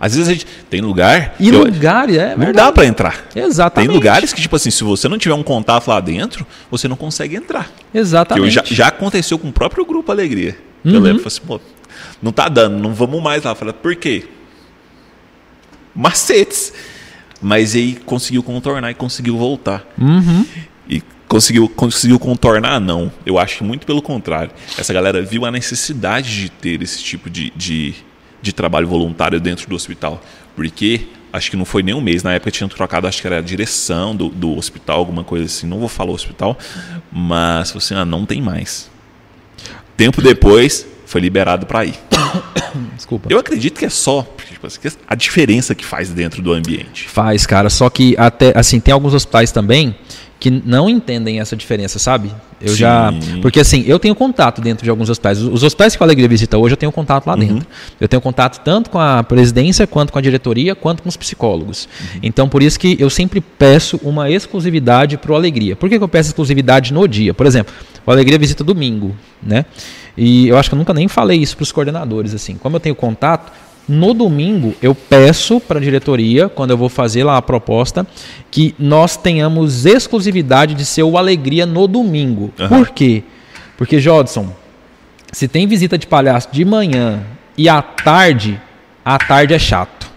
Às 0.00 0.14
vezes 0.14 0.28
a 0.28 0.32
gente 0.32 0.46
tem 0.70 0.80
lugar. 0.80 1.34
E 1.40 1.50
lugares, 1.50 2.16
é. 2.16 2.36
Não 2.36 2.52
dá 2.52 2.70
para 2.70 2.86
entrar. 2.86 3.24
Exatamente. 3.34 3.88
Tem 3.88 3.96
lugares 3.96 4.32
que, 4.32 4.40
tipo 4.40 4.54
assim, 4.54 4.70
se 4.70 4.84
você 4.84 5.08
não 5.08 5.18
tiver 5.18 5.34
um 5.34 5.42
contato 5.42 5.88
lá 5.88 6.00
dentro, 6.00 6.46
você 6.70 6.86
não 6.86 6.96
consegue 6.96 7.34
entrar. 7.34 7.70
Exatamente. 7.92 8.52
Já, 8.52 8.62
já, 8.64 8.88
aconteceu 8.88 9.38
com 9.38 9.48
o 9.48 9.52
próprio 9.52 9.84
grupo 9.84 10.12
Alegria. 10.12 10.56
Uhum. 10.84 10.94
Eu 10.94 11.00
lembro, 11.00 11.26
assim, 11.26 11.40
pô, 11.44 11.60
não 12.22 12.30
tá 12.30 12.48
dando, 12.48 12.78
não 12.78 12.94
vamos 12.94 13.20
mais 13.20 13.42
lá. 13.42 13.54
Falei, 13.54 13.74
por 13.74 13.96
quê? 13.96 14.24
Macetes. 15.94 16.72
Mas 17.42 17.74
aí 17.74 17.98
conseguiu 18.06 18.42
contornar 18.42 18.90
e 18.90 18.94
conseguiu 18.94 19.36
voltar. 19.36 19.84
Uhum. 20.00 20.46
E 20.88 21.02
conseguiu, 21.26 21.68
conseguiu 21.68 22.20
contornar, 22.20 22.80
não. 22.80 23.10
Eu 23.26 23.36
acho 23.36 23.58
que 23.58 23.64
muito 23.64 23.84
pelo 23.84 24.00
contrário. 24.00 24.52
Essa 24.78 24.92
galera 24.92 25.20
viu 25.22 25.44
a 25.44 25.50
necessidade 25.50 26.42
de 26.42 26.50
ter 26.50 26.82
esse 26.82 27.02
tipo 27.02 27.28
de, 27.28 27.52
de 27.56 27.94
de 28.48 28.54
trabalho 28.54 28.88
voluntário 28.88 29.40
dentro 29.40 29.68
do 29.68 29.76
hospital. 29.76 30.22
Porque 30.56 31.08
acho 31.32 31.50
que 31.50 31.56
não 31.56 31.64
foi 31.64 31.82
nem 31.82 31.94
um 31.94 32.00
mês, 32.00 32.22
na 32.22 32.32
época 32.32 32.50
tinha 32.50 32.68
trocado, 32.68 33.06
acho 33.06 33.20
que 33.20 33.26
era 33.26 33.38
a 33.38 33.42
direção 33.42 34.16
do, 34.16 34.28
do 34.28 34.56
hospital, 34.56 34.98
alguma 34.98 35.22
coisa 35.22 35.44
assim, 35.44 35.66
não 35.66 35.78
vou 35.78 35.88
falar 35.88 36.12
hospital, 36.12 36.58
mas 37.12 37.74
assim, 37.76 37.94
ah, 37.94 38.04
não 38.04 38.24
tem 38.24 38.40
mais. 38.40 38.90
Tempo 39.96 40.22
depois, 40.22 40.86
foi 41.08 41.20
liberado 41.20 41.66
para 41.66 41.84
ir. 41.84 41.94
Desculpa. 42.94 43.28
Eu 43.30 43.38
acredito 43.38 43.78
que 43.78 43.84
é 43.84 43.90
só 43.90 44.26
tipo, 44.46 44.66
assim, 44.66 44.78
a 45.06 45.14
diferença 45.14 45.74
que 45.74 45.84
faz 45.84 46.10
dentro 46.10 46.42
do 46.42 46.52
ambiente. 46.52 47.08
Faz, 47.08 47.46
cara. 47.46 47.70
Só 47.70 47.88
que 47.88 48.14
até 48.18 48.52
assim 48.54 48.78
tem 48.78 48.92
alguns 48.92 49.14
hospitais 49.14 49.50
também 49.52 49.96
que 50.40 50.50
não 50.50 50.88
entendem 50.88 51.40
essa 51.40 51.56
diferença, 51.56 51.98
sabe? 51.98 52.30
Eu 52.60 52.68
Sim. 52.68 52.76
já. 52.76 53.12
Porque 53.42 53.58
assim, 53.58 53.84
eu 53.86 53.98
tenho 53.98 54.14
contato 54.14 54.60
dentro 54.60 54.84
de 54.84 54.90
alguns 54.90 55.10
hospitais. 55.10 55.40
Os 55.40 55.62
hospitais 55.62 55.96
que 55.96 56.02
a 56.02 56.06
Alegria 56.06 56.28
visita 56.28 56.56
hoje, 56.56 56.74
eu 56.74 56.76
tenho 56.76 56.92
contato 56.92 57.26
lá 57.26 57.34
uhum. 57.34 57.40
dentro. 57.40 57.66
Eu 58.00 58.06
tenho 58.06 58.20
contato 58.20 58.62
tanto 58.62 58.90
com 58.90 59.00
a 59.00 59.24
presidência, 59.24 59.86
quanto 59.86 60.12
com 60.12 60.18
a 60.18 60.22
diretoria, 60.22 60.74
quanto 60.74 61.02
com 61.02 61.08
os 61.08 61.16
psicólogos. 61.16 61.88
Uhum. 62.00 62.20
Então, 62.22 62.48
por 62.48 62.62
isso 62.62 62.78
que 62.78 62.96
eu 63.00 63.10
sempre 63.10 63.40
peço 63.40 63.98
uma 64.02 64.30
exclusividade 64.30 65.16
para 65.16 65.32
o 65.32 65.34
Alegria. 65.34 65.74
Por 65.74 65.88
que, 65.88 65.98
que 65.98 66.04
eu 66.04 66.08
peço 66.08 66.30
exclusividade 66.30 66.92
no 66.92 67.08
dia? 67.08 67.34
Por 67.34 67.46
exemplo, 67.46 67.74
o 68.06 68.10
Alegria 68.10 68.38
visita 68.38 68.62
domingo, 68.62 69.16
né? 69.42 69.64
E 70.18 70.48
eu 70.48 70.58
acho 70.58 70.68
que 70.68 70.74
eu 70.74 70.78
nunca 70.78 70.92
nem 70.92 71.06
falei 71.06 71.38
isso 71.38 71.56
para 71.56 71.62
os 71.62 71.70
coordenadores, 71.70 72.34
assim. 72.34 72.56
Como 72.56 72.74
eu 72.74 72.80
tenho 72.80 72.94
contato, 72.94 73.52
no 73.88 74.12
domingo, 74.12 74.74
eu 74.82 74.94
peço 74.94 75.60
para 75.60 75.78
a 75.78 75.82
diretoria, 75.82 76.48
quando 76.48 76.72
eu 76.72 76.76
vou 76.76 76.88
fazer 76.88 77.24
lá 77.24 77.36
a 77.36 77.42
proposta, 77.42 78.06
que 78.50 78.74
nós 78.78 79.16
tenhamos 79.16 79.86
exclusividade 79.86 80.74
de 80.74 80.84
ser 80.84 81.04
o 81.04 81.16
Alegria 81.16 81.64
no 81.64 81.86
domingo. 81.86 82.52
Uhum. 82.58 82.68
Por 82.68 82.90
quê? 82.90 83.22
Porque, 83.78 84.00
Jodson, 84.00 84.52
se 85.32 85.46
tem 85.46 85.66
visita 85.66 85.96
de 85.96 86.06
palhaço 86.06 86.48
de 86.50 86.64
manhã 86.64 87.22
e 87.56 87.68
à 87.68 87.80
tarde, 87.80 88.60
à 89.04 89.16
tarde 89.18 89.54
é 89.54 89.58
chato. 89.58 90.10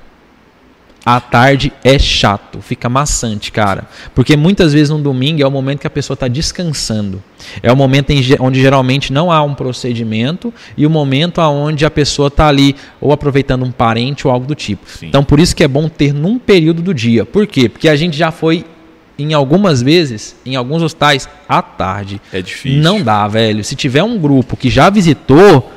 À 1.04 1.20
tarde 1.20 1.74
é 1.84 1.98
chato, 1.98 2.62
fica 2.62 2.88
maçante, 2.88 3.52
cara. 3.52 3.88
Porque 4.14 4.38
muitas 4.38 4.72
vezes 4.72 4.92
no 4.92 5.00
domingo 5.00 5.42
é 5.42 5.48
o 5.48 5.50
momento 5.50 5.80
que 5.80 5.88
a 5.88 5.90
pessoa 5.90 6.14
está 6.14 6.28
descansando. 6.28 7.22
É 7.64 7.72
o 7.72 7.76
momento 7.76 8.12
em, 8.12 8.22
onde 8.40 8.62
geralmente 8.62 9.12
não 9.12 9.32
há 9.32 9.42
um 9.42 9.56
procedimento 9.56 10.54
e 10.78 10.86
o 10.86 10.90
momento 10.92 11.42
onde 11.42 11.86
a 11.86 11.90
pessoa 11.90 12.28
está 12.28 12.48
ali 12.48 12.76
ou 13.00 13.12
aproveitando 13.12 13.64
um 13.64 13.72
parente 13.72 14.28
ou 14.28 14.34
algo 14.34 14.46
do 14.46 14.54
tipo. 14.54 14.88
Sim. 14.88 15.08
Então 15.08 15.24
por 15.24 15.40
isso 15.40 15.56
que 15.56 15.64
é 15.64 15.68
bom 15.68 15.90
ter 15.90 16.14
num 16.14 16.38
período 16.38 16.84
do 16.84 16.94
dia. 16.94 17.26
Por 17.26 17.48
quê? 17.48 17.68
Porque 17.68 17.90
a 17.90 17.96
gente 17.96 18.16
já 18.16 18.32
foi 18.32 18.64
em 19.18 19.34
algumas 19.34 19.82
vezes, 19.82 20.36
em 20.46 20.56
alguns 20.56 20.84
hospitais, 20.84 21.28
à 21.50 21.62
tarde. 21.62 22.22
É 22.32 22.42
difícil. 22.42 22.82
Não 22.82 23.02
dá, 23.02 23.28
velho. 23.28 23.64
Se 23.64 23.76
tiver 23.76 24.04
um 24.04 24.18
grupo 24.20 24.56
que 24.56 24.70
já 24.70 24.90
visitou 24.90 25.72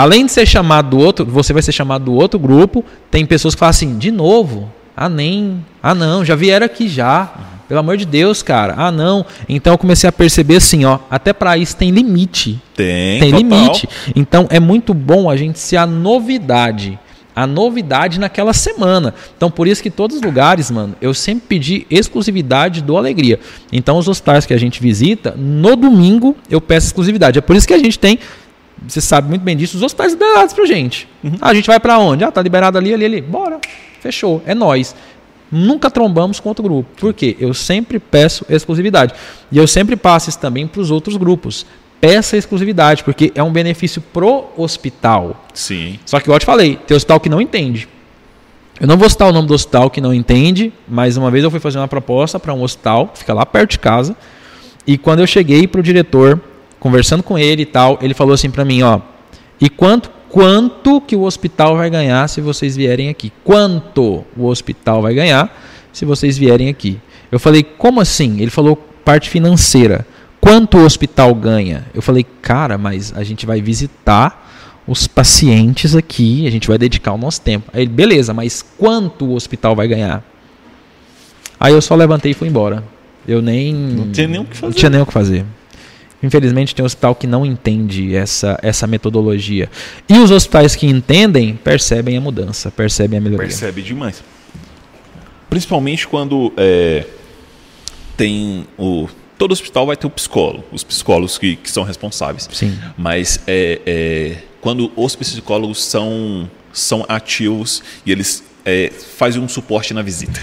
Além 0.00 0.24
de 0.24 0.32
ser 0.32 0.46
chamado 0.46 0.96
do 0.96 0.98
outro, 0.98 1.26
você 1.26 1.52
vai 1.52 1.60
ser 1.60 1.72
chamado 1.72 2.06
do 2.06 2.14
outro 2.14 2.38
grupo. 2.38 2.82
Tem 3.10 3.26
pessoas 3.26 3.54
que 3.54 3.58
falam 3.58 3.68
assim, 3.68 3.98
de 3.98 4.10
novo? 4.10 4.72
Ah, 4.96 5.10
nem. 5.10 5.62
Ah, 5.82 5.94
não, 5.94 6.24
já 6.24 6.34
vieram 6.34 6.64
aqui 6.64 6.88
já. 6.88 7.30
Pelo 7.68 7.80
amor 7.80 7.98
de 7.98 8.06
Deus, 8.06 8.42
cara. 8.42 8.72
Ah, 8.78 8.90
não. 8.90 9.26
Então 9.46 9.74
eu 9.74 9.78
comecei 9.78 10.08
a 10.08 10.12
perceber 10.12 10.56
assim, 10.56 10.86
ó, 10.86 11.00
até 11.10 11.34
para 11.34 11.58
isso 11.58 11.76
tem 11.76 11.90
limite. 11.90 12.58
Tem, 12.74 13.20
Tem 13.20 13.30
total. 13.30 13.58
limite. 13.58 13.88
Então 14.16 14.46
é 14.48 14.58
muito 14.58 14.94
bom 14.94 15.28
a 15.28 15.36
gente 15.36 15.58
ser 15.58 15.76
a 15.76 15.86
novidade. 15.86 16.98
A 17.36 17.46
novidade 17.46 18.18
naquela 18.18 18.54
semana. 18.54 19.12
Então, 19.36 19.50
por 19.50 19.68
isso 19.68 19.82
que 19.82 19.90
todos 19.90 20.16
os 20.16 20.22
lugares, 20.22 20.70
mano, 20.70 20.96
eu 21.00 21.12
sempre 21.12 21.44
pedi 21.46 21.86
exclusividade 21.90 22.82
do 22.82 22.96
Alegria. 22.96 23.38
Então, 23.70 23.98
os 23.98 24.08
hospitais 24.08 24.46
que 24.46 24.54
a 24.54 24.58
gente 24.58 24.80
visita, 24.80 25.34
no 25.38 25.76
domingo 25.76 26.34
eu 26.50 26.60
peço 26.60 26.86
exclusividade. 26.88 27.38
É 27.38 27.42
por 27.42 27.54
isso 27.54 27.68
que 27.68 27.74
a 27.74 27.78
gente 27.78 27.98
tem 27.98 28.18
você 28.86 29.00
sabe 29.00 29.28
muito 29.28 29.42
bem 29.42 29.56
disso, 29.56 29.76
os 29.76 29.82
hospitais 29.82 30.12
liberados 30.12 30.54
pra 30.54 30.64
gente. 30.64 31.08
Uhum. 31.22 31.32
Ah, 31.40 31.50
a 31.50 31.54
gente 31.54 31.66
vai 31.66 31.78
para 31.78 31.98
onde? 31.98 32.24
Ah, 32.24 32.32
tá 32.32 32.40
liberado 32.42 32.78
ali, 32.78 32.94
ali, 32.94 33.04
ali. 33.04 33.20
Bora. 33.20 33.60
Fechou. 34.00 34.42
É 34.46 34.54
nós. 34.54 34.94
Nunca 35.52 35.90
trombamos 35.90 36.40
com 36.40 36.48
outro 36.48 36.62
grupo. 36.62 36.88
Por 36.98 37.12
quê? 37.12 37.36
Eu 37.38 37.52
sempre 37.52 37.98
peço 37.98 38.46
exclusividade. 38.48 39.14
E 39.50 39.58
eu 39.58 39.66
sempre 39.66 39.96
passo 39.96 40.30
isso 40.30 40.38
também 40.38 40.66
para 40.66 40.80
os 40.80 40.90
outros 40.90 41.16
grupos. 41.16 41.66
Peça 42.00 42.36
exclusividade, 42.36 43.04
porque 43.04 43.30
é 43.34 43.42
um 43.42 43.52
benefício 43.52 44.00
pro 44.00 44.46
hospital. 44.56 45.44
Sim. 45.52 45.98
Só 46.06 46.18
que, 46.18 46.26
igual 46.26 46.36
eu 46.36 46.40
te 46.40 46.46
falei, 46.46 46.76
tem 46.86 46.96
hospital 46.96 47.20
que 47.20 47.28
não 47.28 47.40
entende. 47.40 47.88
Eu 48.80 48.86
não 48.86 48.96
vou 48.96 49.10
citar 49.10 49.28
o 49.28 49.32
nome 49.32 49.46
do 49.46 49.52
hospital 49.52 49.90
que 49.90 50.00
não 50.00 50.14
entende, 50.14 50.72
mas 50.88 51.18
uma 51.18 51.30
vez 51.30 51.44
eu 51.44 51.50
fui 51.50 51.60
fazer 51.60 51.76
uma 51.76 51.88
proposta 51.88 52.40
para 52.40 52.54
um 52.54 52.62
hospital, 52.62 53.12
fica 53.14 53.34
lá 53.34 53.44
perto 53.44 53.72
de 53.72 53.78
casa, 53.78 54.16
e 54.86 54.96
quando 54.96 55.18
eu 55.18 55.26
cheguei 55.26 55.66
para 55.66 55.80
o 55.80 55.82
diretor, 55.82 56.40
conversando 56.80 57.22
com 57.22 57.38
ele 57.38 57.62
e 57.62 57.66
tal, 57.66 57.98
ele 58.02 58.14
falou 58.14 58.34
assim 58.34 58.50
para 58.50 58.64
mim, 58.64 58.82
ó, 58.82 59.00
e 59.60 59.68
quanto 59.68 60.10
quanto 60.30 61.00
que 61.00 61.16
o 61.16 61.22
hospital 61.22 61.76
vai 61.76 61.90
ganhar 61.90 62.28
se 62.28 62.40
vocês 62.40 62.76
vierem 62.76 63.08
aqui? 63.08 63.32
Quanto 63.44 64.24
o 64.36 64.46
hospital 64.46 65.02
vai 65.02 65.12
ganhar 65.12 65.52
se 65.92 66.04
vocês 66.04 66.38
vierem 66.38 66.68
aqui? 66.68 66.98
Eu 67.30 67.38
falei, 67.38 67.62
como 67.62 68.00
assim? 68.00 68.40
Ele 68.40 68.50
falou 68.50 68.76
parte 69.04 69.28
financeira. 69.28 70.06
Quanto 70.40 70.78
o 70.78 70.84
hospital 70.84 71.34
ganha? 71.34 71.86
Eu 71.92 72.00
falei, 72.00 72.24
cara, 72.40 72.78
mas 72.78 73.12
a 73.14 73.22
gente 73.22 73.44
vai 73.44 73.60
visitar 73.60 74.48
os 74.86 75.06
pacientes 75.06 75.94
aqui, 75.94 76.46
a 76.46 76.50
gente 76.50 76.66
vai 76.66 76.78
dedicar 76.78 77.12
o 77.12 77.18
nosso 77.18 77.40
tempo. 77.40 77.70
Aí 77.72 77.82
ele, 77.82 77.90
beleza, 77.90 78.32
mas 78.32 78.64
quanto 78.78 79.26
o 79.26 79.34
hospital 79.34 79.76
vai 79.76 79.86
ganhar? 79.86 80.24
Aí 81.58 81.74
eu 81.74 81.82
só 81.82 81.94
levantei 81.94 82.30
e 82.30 82.34
fui 82.34 82.48
embora. 82.48 82.82
Eu 83.28 83.42
nem. 83.42 83.74
Não 83.74 84.10
tinha 84.10 84.26
nem 84.26 84.40
o 84.40 84.44
que 84.44 84.56
fazer. 84.56 84.66
Não 84.66 84.72
tinha 84.72 84.90
nem 84.90 85.00
o 85.02 85.06
que 85.06 85.12
fazer. 85.12 85.44
Infelizmente 86.22 86.74
tem 86.74 86.84
hospital 86.84 87.14
que 87.14 87.26
não 87.26 87.46
entende 87.46 88.14
essa, 88.14 88.58
essa 88.62 88.86
metodologia. 88.86 89.70
E 90.08 90.18
os 90.18 90.30
hospitais 90.30 90.76
que 90.76 90.86
entendem 90.86 91.56
percebem 91.56 92.16
a 92.16 92.20
mudança, 92.20 92.70
percebem 92.70 93.18
a 93.18 93.22
melhoria. 93.22 93.46
Percebe 93.46 93.82
demais. 93.82 94.22
Principalmente 95.48 96.06
quando 96.06 96.52
é, 96.56 97.06
tem 98.16 98.66
o. 98.78 99.08
Todo 99.38 99.52
hospital 99.52 99.86
vai 99.86 99.96
ter 99.96 100.06
o 100.06 100.10
psicólogo, 100.10 100.64
os 100.70 100.84
psicólogos 100.84 101.38
que, 101.38 101.56
que 101.56 101.70
são 101.70 101.82
responsáveis. 101.82 102.46
Sim. 102.52 102.78
Mas 102.98 103.40
é, 103.46 103.80
é, 103.86 104.36
quando 104.60 104.92
os 104.94 105.16
psicólogos 105.16 105.82
são, 105.82 106.48
são 106.70 107.06
ativos 107.08 107.82
e 108.04 108.12
eles 108.12 108.44
é, 108.66 108.92
fazem 109.16 109.42
um 109.42 109.48
suporte 109.48 109.94
na 109.94 110.02
visita. 110.02 110.40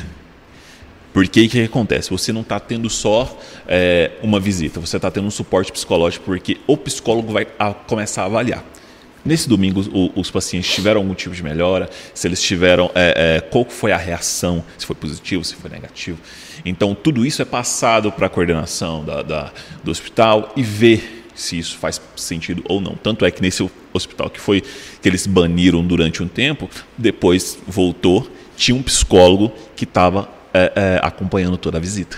Porque 1.18 1.46
o 1.46 1.50
que, 1.50 1.64
acontece? 1.64 2.12
Você 2.12 2.32
não 2.32 2.42
está 2.42 2.60
tendo 2.60 2.92
só 2.92 3.36
é, 3.68 4.12
uma 4.22 4.40
visita, 4.40 4.80
você 4.80 4.98
está 4.98 5.10
tendo 5.10 5.26
um 5.26 5.32
suporte 5.32 5.72
psicológico, 5.72 6.24
porque 6.24 6.60
o 6.68 6.78
psicólogo 6.78 7.34
vai 7.34 7.48
a, 7.58 7.74
começar 7.74 8.22
a 8.22 8.26
avaliar. 8.26 8.64
Nesse 9.26 9.50
domingo, 9.50 9.82
o, 9.92 10.12
os 10.20 10.30
pacientes 10.30 10.72
tiveram 10.72 11.02
algum 11.02 11.16
tipo 11.16 11.34
de 11.34 11.42
melhora, 11.42 11.90
se 12.14 12.28
eles 12.28 12.40
tiveram, 12.40 12.92
é, 12.94 13.38
é, 13.38 13.42
qual 13.42 13.66
foi 13.66 13.92
a 13.92 13.98
reação, 13.98 14.64
se 14.78 14.86
foi 14.86 14.96
positivo, 14.96 15.44
se 15.44 15.56
foi 15.56 15.72
negativo. 15.72 16.20
Então, 16.64 16.94
tudo 16.94 17.26
isso 17.26 17.42
é 17.42 17.46
passado 17.46 18.12
para 18.12 18.28
a 18.28 18.30
coordenação 18.30 19.04
da, 19.04 19.24
da, 19.24 19.52
do 19.84 19.90
hospital 19.90 20.54
e 20.56 20.62
ver 20.62 21.26
se 21.34 21.58
isso 21.58 21.80
faz 21.80 22.00
sentido 22.16 22.64
ou 22.70 22.80
não. 22.80 22.94
Tanto 22.94 23.26
é 23.26 23.32
que 23.32 23.42
nesse 23.42 23.68
hospital 23.92 24.30
que 24.30 24.40
foi 24.40 24.62
que 24.62 25.10
eles 25.10 25.26
baniram 25.26 25.84
durante 25.84 26.22
um 26.22 26.28
tempo, 26.28 26.70
depois 26.96 27.58
voltou, 27.66 28.30
tinha 28.56 28.78
um 28.78 28.84
psicólogo 28.84 29.52
que 29.76 29.84
estava 29.84 30.37
é, 30.54 30.72
é, 30.76 31.00
acompanhando 31.02 31.58
toda 31.58 31.78
a 31.78 31.82
visita. 31.82 32.18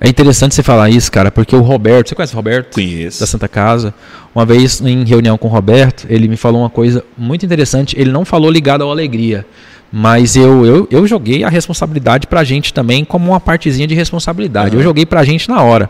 É 0.00 0.08
interessante 0.08 0.54
você 0.54 0.62
falar 0.62 0.90
isso, 0.90 1.10
cara, 1.10 1.30
porque 1.30 1.56
o 1.56 1.62
Roberto, 1.62 2.08
você 2.08 2.14
conhece 2.14 2.34
o 2.34 2.36
Roberto? 2.36 2.74
Conheço. 2.74 3.20
Da 3.20 3.26
Santa 3.26 3.48
Casa. 3.48 3.94
Uma 4.34 4.44
vez 4.44 4.80
em 4.80 5.04
reunião 5.04 5.38
com 5.38 5.48
o 5.48 5.50
Roberto, 5.50 6.06
ele 6.10 6.28
me 6.28 6.36
falou 6.36 6.60
uma 6.60 6.70
coisa 6.70 7.02
muito 7.16 7.46
interessante. 7.46 7.98
Ele 7.98 8.12
não 8.12 8.24
falou 8.24 8.50
ligado 8.50 8.84
à 8.84 8.86
alegria, 8.86 9.46
mas 9.90 10.36
eu, 10.36 10.66
eu, 10.66 10.88
eu 10.90 11.06
joguei 11.06 11.42
a 11.44 11.48
responsabilidade 11.48 12.26
pra 12.26 12.44
gente 12.44 12.74
também 12.74 13.04
como 13.04 13.30
uma 13.30 13.40
partezinha 13.40 13.86
de 13.86 13.94
responsabilidade. 13.94 14.74
Uhum. 14.74 14.82
Eu 14.82 14.84
joguei 14.84 15.06
pra 15.06 15.24
gente 15.24 15.48
na 15.48 15.62
hora. 15.62 15.88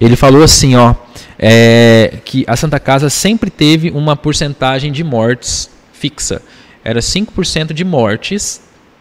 Ele 0.00 0.14
falou 0.14 0.44
assim, 0.44 0.76
ó, 0.76 0.94
é, 1.36 2.18
que 2.24 2.44
a 2.46 2.54
Santa 2.54 2.78
Casa 2.78 3.10
sempre 3.10 3.50
teve 3.50 3.90
uma 3.90 4.14
porcentagem 4.14 4.92
de 4.92 5.02
mortes 5.02 5.68
fixa. 5.92 6.40
Era 6.84 7.00
5% 7.00 7.72
de 7.72 7.84
mortes 7.84 8.60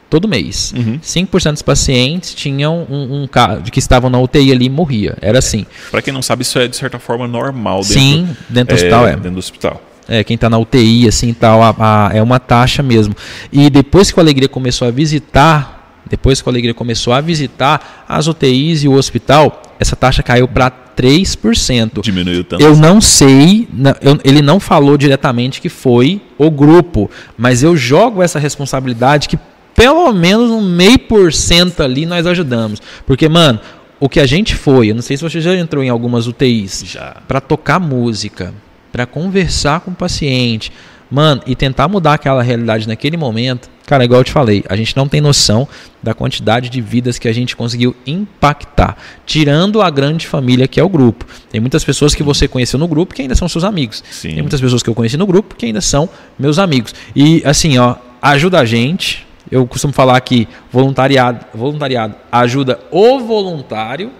todo 0.10 0.27
mês. 0.27 0.73
Uhum. 0.76 0.99
5% 0.99 1.52
dos 1.53 1.61
pacientes 1.61 2.34
tinham 2.34 2.86
um, 2.90 3.23
um 3.23 3.27
caso 3.27 3.64
que 3.64 3.80
estavam 3.80 4.10
na 4.10 4.19
UTI 4.19 4.52
ali 4.52 4.65
e 4.65 4.69
morria. 4.69 5.18
Era 5.22 5.40
assim. 5.40 5.65
Para 5.91 6.02
quem 6.02 6.14
não 6.14 6.22
sabe, 6.22 6.41
isso 6.41 6.57
é 6.57 6.68
de 6.68 6.76
certa 6.76 6.99
forma 6.99 7.27
normal 7.27 7.81
dentro, 7.81 7.94
Sim, 7.94 8.30
dentro 8.49 8.76
do 8.76 8.80
hospital 8.80 9.07
é. 9.07 9.11
Dentro 9.11 9.31
do 9.31 9.40
hospital. 9.40 9.81
É, 10.07 10.23
quem 10.23 10.34
está 10.34 10.49
na 10.49 10.57
UTI, 10.57 11.07
assim, 11.07 11.31
tal, 11.34 11.61
a, 11.61 11.76
a, 11.77 12.10
é 12.15 12.22
uma 12.22 12.40
taxa 12.40 12.81
mesmo. 12.81 13.15
E 13.52 13.69
depois 13.69 14.11
que 14.11 14.19
a 14.19 14.23
Alegria 14.23 14.49
começou 14.49 14.88
a 14.88 14.91
visitar, 14.91 16.02
depois 16.10 16.41
que 16.41 16.49
a 16.49 16.52
Alegria 16.52 16.73
começou 16.73 17.14
a 17.14 17.22
visitar 17.22 18.06
as 18.10 18.26
UTIs 18.26 18.84
e 18.84 18.88
o 18.88 18.94
hospital, 18.94 19.61
essa 19.80 19.95
taxa 19.95 20.23
caiu 20.23 20.48
para 20.48 20.72
3%. 20.98 22.02
Diminuiu 22.02 22.44
tanto. 22.44 22.64
Eu 22.64 22.76
não 22.76 22.99
sei, 22.99 23.68
eu, 24.02 24.19
ele 24.23 24.41
não 24.41 24.60
falou 24.60 24.98
diretamente 24.98 25.61
que 25.61 25.69
foi 25.69 26.19
o 26.40 26.49
grupo, 26.49 27.10
mas 27.38 27.61
eu 27.61 27.77
jogo 27.77 28.23
essa 28.23 28.40
responsabilidade 28.40 29.30
que 29.30 29.38
pelo 29.80 30.11
menos 30.11 30.51
um 30.51 30.60
meio 30.60 30.99
por 30.99 31.31
cento 31.31 31.81
ali 31.81 32.06
nós 32.06 32.27
ajudamos. 32.27 32.81
Porque, 33.06 33.30
mano, 33.30 33.61
o 33.97 34.10
que 34.10 34.19
a 34.19 34.26
gente 34.26 34.53
foi, 34.53 34.89
eu 34.89 34.95
não 34.95 35.01
sei 35.01 35.15
se 35.15 35.23
você 35.23 35.39
já 35.39 35.56
entrou 35.56 35.81
em 35.81 35.88
algumas 35.88 36.27
UTIs, 36.27 36.84
já 36.85 37.15
para 37.26 37.39
tocar 37.39 37.80
música, 37.80 38.53
para 38.91 39.06
conversar 39.06 39.80
com 39.80 39.91
o 39.91 39.95
paciente, 39.95 40.69
mano, 41.10 41.41
e 41.47 41.56
tentar 41.56 41.88
mudar 41.88 42.15
aquela 42.15 42.43
realidade 42.43 42.89
naquele 42.89 43.15
momento. 43.15 43.69
Cara, 43.85 44.03
igual 44.03 44.19
eu 44.19 44.26
te 44.26 44.34
falei, 44.34 44.65
a 44.68 44.76
gente 44.76 44.97
não 44.97 45.07
tem 45.07 45.22
noção 45.22 45.65
da 46.03 46.14
quantidade 46.14 46.68
de 46.68 46.81
vidas 46.81 47.18
que 47.18 47.30
a 47.30 47.34
gente 47.34 47.56
conseguiu 47.56 47.95
impactar, 48.06 48.97
tirando 49.26 49.81
a 49.81 49.89
grande 49.89 50.27
família 50.27 50.68
que 50.68 50.77
é 50.77 50.84
o 50.84 50.89
grupo. 50.89 51.26
Tem 51.49 51.61
muitas 51.61 51.85
pessoas 51.85 52.14
que 52.14 52.22
você 52.22 52.49
conheceu 52.49 52.77
no 52.77 52.88
grupo 52.88 53.15
que 53.15 53.22
ainda 53.22 53.34
são 53.34 53.47
seus 53.47 53.64
amigos. 53.64 54.03
Sim. 54.11 54.34
Tem 54.34 54.41
muitas 54.41 54.60
pessoas 54.60 54.84
que 54.84 54.89
eu 54.89 54.93
conheci 54.93 55.15
no 55.15 55.26
grupo 55.26 55.56
que 55.56 55.65
ainda 55.65 55.80
são 55.80 56.10
meus 56.38 56.60
amigos. 56.60 56.93
E 57.15 57.41
assim, 57.45 57.77
ó, 57.77 57.95
ajuda 58.22 58.60
a 58.60 58.65
gente, 58.65 59.28
eu 59.51 59.65
costumo 59.65 59.93
falar 59.93 60.19
que 60.21 60.47
voluntariado, 60.71 61.45
voluntariado 61.53 62.15
ajuda 62.31 62.80
o 62.91 63.19
voluntário 63.19 64.11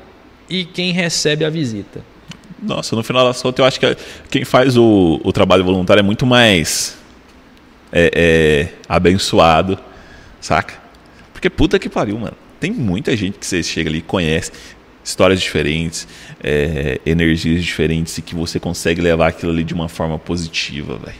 e 0.50 0.66
quem 0.66 0.92
recebe 0.92 1.46
a 1.46 1.50
visita. 1.50 2.02
Nossa, 2.62 2.96
no 2.96 3.04
final 3.04 3.26
das 3.26 3.42
contas, 3.42 3.60
eu 3.60 3.66
acho 3.66 3.80
que 3.80 3.98
quem 4.30 4.44
faz 4.44 4.76
o, 4.76 5.20
o 5.24 5.32
trabalho 5.32 5.64
voluntário 5.64 6.02
é 6.02 6.04
muito 6.04 6.26
mais 6.26 6.98
é, 7.92 8.12
é, 8.14 8.68
abençoado, 8.88 9.78
saca? 10.42 10.74
Porque 11.32 11.50
puta 11.50 11.80
que 11.80 11.88
pariu, 11.88 12.18
mano. 12.18 12.36
Tem 12.60 12.72
muita 12.72 13.16
gente 13.16 13.38
que 13.38 13.46
você 13.46 13.64
chega 13.64 13.90
ali 13.90 14.00
e 14.00 14.02
conhece 14.02 14.52
histórias 15.04 15.40
diferentes, 15.40 16.08
é, 16.44 17.00
energias 17.06 17.64
diferentes 17.64 18.18
e 18.18 18.22
que 18.22 18.36
você 18.36 18.60
consegue 18.60 19.00
levar 19.02 19.28
aquilo 19.28 19.52
ali 19.52 19.64
de 19.64 19.74
uma 19.74 19.88
forma 19.88 20.20
positiva, 20.20 20.98
velho. 20.98 21.18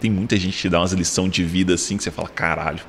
Tem 0.00 0.10
muita 0.10 0.36
gente 0.36 0.54
que 0.54 0.62
te 0.62 0.68
dá 0.68 0.80
umas 0.80 0.92
lições 0.92 1.30
de 1.30 1.44
vida 1.44 1.74
assim 1.74 1.96
que 1.96 2.02
você 2.02 2.10
fala, 2.10 2.28
caralho. 2.28 2.80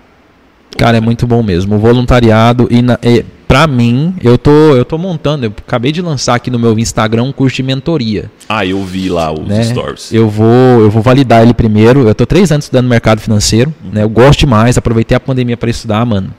Cara, 0.78 0.98
é 0.98 1.02
muito 1.02 1.28
bom 1.28 1.44
mesmo. 1.44 1.76
O 1.76 1.80
voluntariado 1.80 2.68
e, 2.72 2.82
na, 2.82 2.98
e 3.04 3.24
para 3.52 3.68
mim, 3.68 4.16
eu 4.24 4.38
tô, 4.38 4.50
eu 4.50 4.86
tô 4.86 4.98
montando, 4.98 5.46
eu 5.46 5.54
acabei 5.68 5.92
de 5.92 6.02
lançar 6.02 6.36
aqui 6.36 6.50
no 6.50 6.58
meu 6.58 6.80
Instagram 6.80 7.24
um 7.24 7.32
curso 7.34 7.58
de 7.58 7.64
mentoria. 7.64 8.32
Ah, 8.48 8.66
eu 8.66 8.82
vi 8.86 9.10
lá 9.10 9.30
os 9.32 9.46
né? 9.46 9.62
stories. 9.64 10.14
Eu 10.14 10.30
vou, 10.30 10.80
eu 10.80 10.90
vou 10.90 11.02
validar 11.02 11.42
ele 11.42 11.54
primeiro. 11.54 12.08
Eu 12.08 12.16
tô 12.16 12.26
três 12.26 12.50
anos 12.50 12.64
estudando 12.64 12.88
mercado 12.88 13.20
financeiro, 13.20 13.74
uhum. 13.84 13.92
né? 13.92 14.04
Eu 14.04 14.10
gosto 14.10 14.40
demais, 14.40 14.78
aproveitei 14.78 15.18
a 15.18 15.20
pandemia 15.20 15.58
para 15.58 15.70
estudar, 15.70 16.06
mano. 16.06 16.34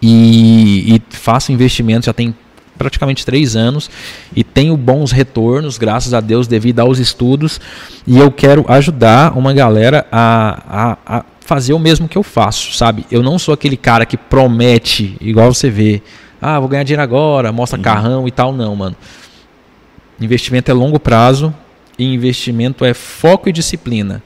E, 0.00 0.96
e 0.96 1.02
faço 1.10 1.52
investimento 1.52 2.06
já 2.06 2.14
tem 2.14 2.34
praticamente 2.82 3.24
três 3.24 3.54
anos 3.54 3.88
e 4.34 4.42
tenho 4.42 4.76
bons 4.76 5.12
retornos, 5.12 5.78
graças 5.78 6.12
a 6.12 6.20
Deus, 6.20 6.48
devido 6.48 6.80
aos 6.80 6.98
estudos. 6.98 7.60
E 8.06 8.18
eu 8.18 8.30
quero 8.30 8.64
ajudar 8.68 9.36
uma 9.38 9.52
galera 9.52 10.04
a, 10.10 10.96
a, 11.06 11.18
a 11.18 11.24
fazer 11.40 11.72
o 11.72 11.78
mesmo 11.78 12.08
que 12.08 12.18
eu 12.18 12.22
faço, 12.22 12.74
sabe? 12.74 13.06
Eu 13.10 13.22
não 13.22 13.38
sou 13.38 13.54
aquele 13.54 13.76
cara 13.76 14.04
que 14.04 14.16
promete, 14.16 15.16
igual 15.20 15.54
você 15.54 15.70
vê, 15.70 16.02
ah, 16.40 16.58
vou 16.58 16.68
ganhar 16.68 16.82
dinheiro 16.82 17.02
agora, 17.02 17.52
mostra 17.52 17.78
uhum. 17.78 17.84
carrão 17.84 18.28
e 18.28 18.30
tal, 18.30 18.52
não, 18.52 18.74
mano. 18.74 18.96
Investimento 20.20 20.70
é 20.70 20.74
longo 20.74 20.98
prazo 20.98 21.54
e 21.98 22.04
investimento 22.04 22.84
é 22.84 22.92
foco 22.92 23.48
e 23.48 23.52
disciplina. 23.52 24.22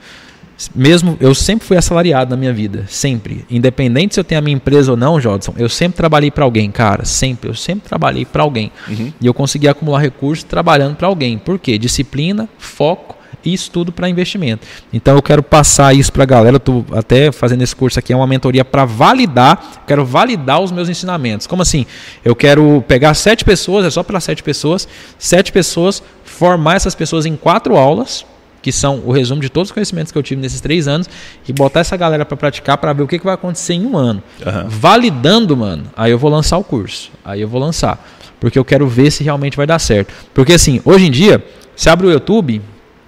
Mesmo 0.73 1.17
eu 1.19 1.35
sempre 1.35 1.67
fui 1.67 1.77
assalariado 1.77 2.31
na 2.31 2.37
minha 2.37 2.53
vida, 2.53 2.85
sempre. 2.87 3.45
Independente 3.49 4.15
se 4.15 4.19
eu 4.19 4.23
tenho 4.23 4.39
a 4.39 4.41
minha 4.41 4.55
empresa 4.55 4.91
ou 4.91 4.97
não, 4.97 5.19
Jodson, 5.21 5.53
eu 5.57 5.69
sempre 5.69 5.97
trabalhei 5.97 6.31
para 6.31 6.43
alguém, 6.43 6.71
cara, 6.71 7.05
sempre. 7.05 7.49
Eu 7.49 7.53
sempre 7.53 7.87
trabalhei 7.87 8.25
para 8.25 8.43
alguém. 8.43 8.71
Uhum. 8.87 9.13
E 9.21 9.27
eu 9.27 9.33
consegui 9.33 9.67
acumular 9.67 9.99
recursos 9.99 10.43
trabalhando 10.43 10.95
para 10.95 11.07
alguém. 11.07 11.37
Por 11.37 11.59
quê? 11.59 11.77
Disciplina, 11.77 12.49
foco 12.57 13.15
e 13.45 13.53
estudo 13.53 13.91
para 13.91 14.09
investimento. 14.09 14.65
Então 14.91 15.15
eu 15.15 15.21
quero 15.21 15.43
passar 15.43 15.95
isso 15.95 16.11
para 16.11 16.23
a 16.23 16.25
galera, 16.25 16.59
tô 16.59 16.83
até 16.91 17.31
fazendo 17.31 17.61
esse 17.61 17.75
curso 17.75 17.99
aqui, 17.99 18.11
é 18.11 18.15
uma 18.15 18.27
mentoria 18.27 18.65
para 18.65 18.83
validar, 18.83 19.83
quero 19.85 20.03
validar 20.05 20.59
os 20.61 20.71
meus 20.71 20.89
ensinamentos. 20.89 21.47
Como 21.47 21.61
assim? 21.61 21.85
Eu 22.25 22.35
quero 22.35 22.83
pegar 22.87 23.13
sete 23.13 23.45
pessoas, 23.45 23.85
é 23.85 23.89
só 23.89 24.03
para 24.03 24.19
sete 24.19 24.43
pessoas, 24.43 24.87
sete 25.17 25.51
pessoas, 25.51 26.03
formar 26.25 26.75
essas 26.75 26.95
pessoas 26.95 27.25
em 27.25 27.35
quatro 27.35 27.77
aulas, 27.77 28.25
que 28.67 28.71
são 28.73 29.01
o 29.05 29.13
resumo 29.13 29.39
de 29.39 29.47
todos 29.47 29.69
os 29.69 29.73
conhecimentos 29.73 30.11
que 30.11 30.17
eu 30.17 30.21
tive 30.21 30.41
nesses 30.41 30.59
três 30.59 30.89
anos, 30.89 31.09
e 31.47 31.53
botar 31.53 31.79
essa 31.79 31.95
galera 31.95 32.25
para 32.25 32.35
praticar 32.35 32.77
para 32.77 32.91
ver 32.91 33.01
o 33.01 33.07
que, 33.07 33.17
que 33.17 33.23
vai 33.23 33.33
acontecer 33.33 33.75
em 33.75 33.85
um 33.85 33.95
ano. 33.95 34.21
Uhum. 34.45 34.67
Validando, 34.67 35.55
mano, 35.55 35.85
aí 35.95 36.11
eu 36.11 36.19
vou 36.19 36.29
lançar 36.29 36.57
o 36.57 36.65
curso. 36.65 37.09
Aí 37.23 37.39
eu 37.39 37.47
vou 37.47 37.61
lançar. 37.61 38.05
Porque 38.41 38.59
eu 38.59 38.65
quero 38.65 38.85
ver 38.85 39.09
se 39.09 39.23
realmente 39.23 39.55
vai 39.55 39.65
dar 39.65 39.79
certo. 39.79 40.13
Porque 40.33 40.51
assim, 40.51 40.81
hoje 40.83 41.05
em 41.05 41.11
dia, 41.11 41.41
você 41.73 41.89
abre 41.89 42.07
o 42.07 42.11
YouTube, 42.11 42.61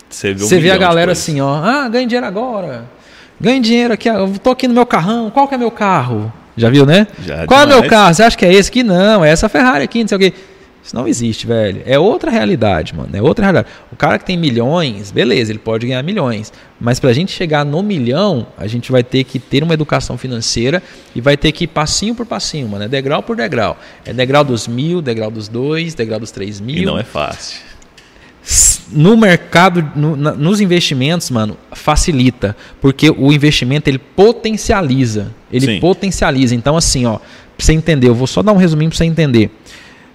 você 0.10 0.34
vê, 0.34 0.44
um 0.46 0.48
Você 0.48 0.60
vê 0.62 0.72
a 0.72 0.78
galera 0.78 1.12
assim, 1.12 1.42
ó, 1.42 1.56
ah, 1.62 1.90
ganha 1.90 2.08
dinheiro 2.08 2.26
agora. 2.26 2.86
Ganha 3.38 3.60
dinheiro 3.60 3.94
aqui, 3.94 4.08
eu 4.08 4.34
tô 4.42 4.52
aqui 4.52 4.66
no 4.66 4.74
meu 4.74 4.86
carrão, 4.86 5.30
qual 5.30 5.46
que 5.46 5.56
é 5.56 5.58
meu 5.58 5.72
carro? 5.72 6.32
Já 6.56 6.70
viu, 6.70 6.86
né? 6.86 7.06
Já, 7.26 7.46
qual 7.46 7.66
demais. 7.66 7.78
é 7.78 7.82
meu 7.82 7.90
carro? 7.90 8.14
Você 8.14 8.24
acha 8.24 8.38
que 8.38 8.46
é 8.46 8.54
esse 8.54 8.70
aqui? 8.70 8.82
Não, 8.82 9.26
é 9.26 9.30
essa 9.30 9.50
Ferrari 9.50 9.84
aqui, 9.84 10.00
não 10.00 10.08
sei 10.08 10.16
o 10.16 10.20
quê. 10.22 10.34
Isso 10.84 10.96
não 10.96 11.08
existe, 11.08 11.46
velho. 11.46 11.82
É 11.86 12.00
outra 12.00 12.32
realidade, 12.32 12.96
mano. 12.96 13.10
É 13.14 13.22
outra 13.22 13.46
realidade. 13.46 13.68
O 13.92 13.96
cara 13.96 14.18
que 14.18 14.26
tem 14.26 14.38
milhões, 14.38 15.12
beleza, 15.12 15.52
ele 15.52 15.60
pode 15.60 15.86
ganhar 15.86 16.02
milhões. 16.04 16.52
Mas 16.80 17.00
para 17.00 17.10
a 17.10 17.14
gente 17.14 17.32
chegar 17.32 17.66
no 17.66 17.84
milhão, 17.84 18.48
a 18.58 18.66
gente 18.66 18.92
vai 18.92 19.04
ter 19.04 19.24
que 19.24 19.40
ter 19.40 19.62
uma 19.62 19.74
educação 19.74 20.18
financeira 20.18 20.82
e 21.14 21.22
vai 21.22 21.36
ter 21.36 21.52
que 21.52 21.66
ir 21.66 21.68
passinho 21.68 22.16
por 22.16 22.26
passinho, 22.26 22.68
mano. 22.68 22.86
É 22.86 22.88
degrau 22.88 23.22
por 23.22 23.36
degrau. 23.36 23.78
É 24.06 24.14
degrau 24.14 24.44
dos 24.44 24.68
mil, 24.68 25.02
degrau 25.02 25.30
dos 25.30 25.48
dois, 25.48 25.94
degrau 25.94 26.20
dos 26.20 26.32
três 26.32 26.60
mil. 26.60 26.78
E 26.78 26.86
não 26.86 26.98
é 26.98 27.04
fácil 27.04 27.70
no 28.92 29.16
mercado, 29.16 29.92
no, 29.96 30.16
na, 30.16 30.32
nos 30.32 30.60
investimentos, 30.60 31.30
mano, 31.30 31.58
facilita, 31.72 32.56
porque 32.82 33.10
o 33.10 33.32
investimento 33.32 33.90
ele 33.90 34.00
potencializa, 34.00 35.32
ele 35.52 35.66
Sim. 35.66 35.80
potencializa. 35.80 36.56
Então 36.56 36.76
assim, 36.76 37.06
ó, 37.06 37.18
pra 37.18 37.26
você 37.66 37.74
entender, 37.74 38.08
eu 38.08 38.16
vou 38.16 38.28
só 38.28 38.42
dar 38.42 38.52
um 38.52 38.58
resuminho 38.58 38.90
para 38.90 38.98
você 38.98 39.06
entender. 39.06 39.52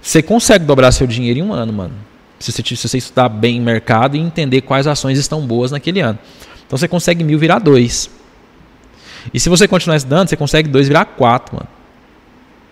Você 0.05 0.21
consegue 0.21 0.63
dobrar 0.65 0.91
seu 0.91 1.07
dinheiro 1.07 1.39
em 1.39 1.41
um 1.41 1.51
ano, 1.51 1.73
mano. 1.73 1.93
Se 2.37 2.51
você, 2.51 2.61
se 2.63 2.87
você 2.87 2.99
estudar 2.99 3.27
bem 3.27 3.59
mercado 3.59 4.15
e 4.15 4.19
entender 4.19 4.61
quais 4.61 4.85
ações 4.85 5.17
estão 5.17 5.41
boas 5.47 5.71
naquele 5.71 5.99
ano. 5.99 6.19
Então 6.67 6.77
você 6.77 6.87
consegue 6.87 7.23
mil 7.23 7.39
virar 7.39 7.57
dois. 7.57 8.07
E 9.33 9.39
se 9.39 9.49
você 9.49 9.67
continuar 9.67 9.95
estudando, 9.95 10.29
você 10.29 10.37
consegue 10.37 10.69
dois 10.69 10.87
virar 10.87 11.05
quatro, 11.05 11.55
mano. 11.55 11.67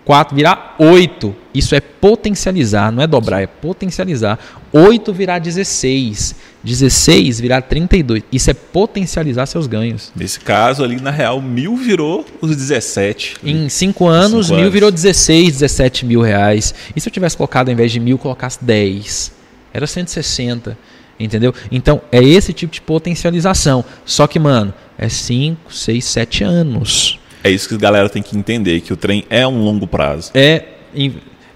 4 0.06 0.36
virar 0.36 0.76
8. 0.78 1.36
Isso 1.54 1.76
é 1.76 1.80
potencializar, 1.80 2.92
não 2.92 3.04
é 3.04 3.08
dobrar, 3.08 3.42
é 3.42 3.48
potencializar. 3.48 4.40
8 4.72 5.14
virar 5.14 5.40
16. 5.40 6.36
16 6.64 7.40
virar 7.40 7.62
32. 7.62 8.24
Isso 8.32 8.50
é 8.50 8.54
potencializar 8.54 9.46
seus 9.46 9.68
ganhos. 9.68 10.12
Nesse 10.16 10.40
caso 10.40 10.84
ali, 10.84 11.00
na 11.00 11.12
real, 11.12 11.42
mil 11.42 11.76
virou 11.76 12.26
os 12.42 12.56
17. 12.56 13.38
Em 13.44 13.70
5 13.70 14.08
anos, 14.08 14.48
cinco 14.48 14.56
mil 14.56 14.62
anos. 14.64 14.74
virou 14.74 14.92
16, 14.92 15.54
17 15.60 16.06
mil 16.06 16.22
reais. 16.22 16.74
E 16.96 17.02
se 17.02 17.08
eu 17.08 17.14
tivesse 17.14 17.38
colocado, 17.38 17.68
ao 17.70 17.74
invés 17.74 17.92
de 17.92 18.00
mil, 18.00 18.18
colocasse 18.18 18.64
10? 18.64 19.32
Era 19.74 19.86
160. 19.86 20.78
Entendeu? 21.20 21.54
Então, 21.72 22.02
é 22.12 22.24
esse 22.24 22.52
tipo 22.54 22.74
de 22.74 22.82
potencialização. 22.82 23.86
Só 24.06 24.26
que, 24.26 24.40
mano, 24.40 24.74
é 24.98 25.08
5, 25.08 25.74
6, 25.74 26.04
7 26.04 26.44
anos. 26.44 27.20
É 27.44 27.52
isso 27.52 27.68
que 27.68 27.76
a 27.76 27.78
galera 27.78 28.10
tem 28.10 28.24
que 28.24 28.38
entender, 28.38 28.80
que 28.82 28.94
o 28.94 28.98
trem 28.98 29.26
é 29.30 29.46
um 29.46 29.64
longo 29.64 29.86
prazo. 29.86 30.32
É, 30.34 30.64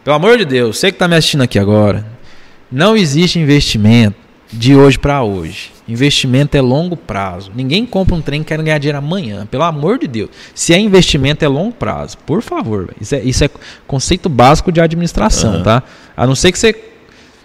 pelo 0.04 0.16
amor 0.16 0.38
de 0.38 0.46
Deus, 0.46 0.78
você 0.78 0.92
que 0.92 0.96
está 0.96 1.08
me 1.08 1.16
assistindo 1.16 1.44
aqui 1.44 1.58
agora, 1.58 2.06
não 2.72 2.96
existe 2.96 3.40
investimento 3.40 4.18
de 4.52 4.76
hoje 4.76 4.98
para 4.98 5.24
hoje. 5.24 5.72
Investimento 5.88 6.56
é 6.58 6.62
longo 6.62 6.96
prazo. 6.96 7.52
Ninguém 7.56 7.86
compra 7.86 8.16
um 8.16 8.22
trem 8.22 8.42
e 8.42 8.44
quer 8.44 8.62
ganhar 8.62 8.78
dinheiro 8.78 8.98
amanhã. 8.98 9.46
Pelo 9.46 9.64
amor 9.64 9.98
de 10.00 10.08
Deus. 10.08 10.30
Se 10.54 10.74
é 10.74 10.80
investimento, 10.80 11.44
é 11.44 11.48
longo 11.48 11.74
prazo. 11.74 12.18
Por 12.20 12.42
favor. 12.42 12.94
Isso 13.00 13.16
é, 13.16 13.22
isso 13.22 13.44
é 13.44 13.50
conceito 13.86 14.28
básico 14.28 14.72
de 14.72 14.82
administração, 14.82 15.58
uhum. 15.58 15.64
tá? 15.64 15.84
A 16.16 16.28
não 16.28 16.36
ser 16.36 16.52
que 16.52 16.60
você. 16.60 16.76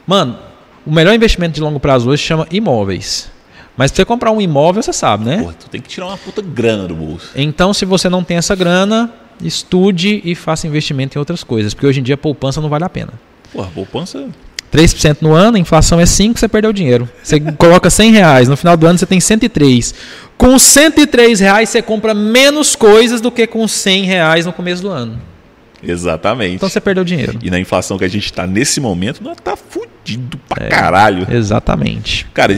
Mano, 0.06 0.38
o 0.84 0.92
melhor 0.92 1.14
investimento 1.14 1.54
de 1.54 1.60
longo 1.60 1.78
prazo 1.78 2.10
hoje 2.10 2.22
chama 2.22 2.46
imóveis. 2.50 3.31
Mas 3.76 3.90
pra 3.90 3.96
você 3.96 4.04
comprar 4.04 4.30
um 4.32 4.40
imóvel, 4.40 4.82
você 4.82 4.92
sabe, 4.92 5.24
né? 5.24 5.38
Porra, 5.38 5.54
tu 5.58 5.68
tem 5.68 5.80
que 5.80 5.88
tirar 5.88 6.06
uma 6.06 6.18
puta 6.18 6.42
grana 6.42 6.86
do 6.86 6.94
bolso. 6.94 7.30
Então, 7.34 7.72
se 7.72 7.84
você 7.84 8.08
não 8.08 8.22
tem 8.22 8.36
essa 8.36 8.54
grana, 8.54 9.10
estude 9.42 10.20
e 10.24 10.34
faça 10.34 10.66
investimento 10.66 11.16
em 11.16 11.18
outras 11.18 11.42
coisas. 11.42 11.72
Porque 11.72 11.86
hoje 11.86 12.00
em 12.00 12.02
dia 12.02 12.16
poupança 12.16 12.60
não 12.60 12.68
vale 12.68 12.84
a 12.84 12.88
pena. 12.88 13.12
Porra, 13.52 13.70
poupança. 13.74 14.28
3% 14.72 15.18
no 15.20 15.32
ano, 15.32 15.58
a 15.58 15.60
inflação 15.60 16.00
é 16.00 16.04
5%, 16.04 16.38
você 16.38 16.48
perdeu 16.48 16.72
dinheiro. 16.72 17.08
Você 17.22 17.38
coloca 17.58 17.90
100 17.90 18.12
reais, 18.12 18.48
no 18.48 18.56
final 18.56 18.76
do 18.76 18.86
ano 18.86 18.98
você 18.98 19.06
tem 19.06 19.20
103. 19.20 19.94
Com 20.38 20.58
103 20.58 21.40
reais 21.40 21.68
você 21.68 21.82
compra 21.82 22.14
menos 22.14 22.74
coisas 22.74 23.20
do 23.20 23.30
que 23.30 23.46
com 23.46 23.68
100 23.68 24.04
reais 24.04 24.46
no 24.46 24.52
começo 24.52 24.82
do 24.82 24.88
ano. 24.88 25.20
Exatamente. 25.82 26.54
Então 26.54 26.68
você 26.68 26.80
perdeu 26.80 27.04
dinheiro. 27.04 27.38
E 27.42 27.50
na 27.50 27.58
inflação 27.58 27.98
que 27.98 28.04
a 28.04 28.08
gente 28.08 28.24
está 28.24 28.46
nesse 28.46 28.80
momento, 28.80 29.22
nós 29.22 29.36
tá 29.42 29.56
fudido 29.56 30.38
pra 30.48 30.64
é, 30.64 30.68
caralho. 30.68 31.26
Exatamente. 31.30 32.26
Cara, 32.32 32.52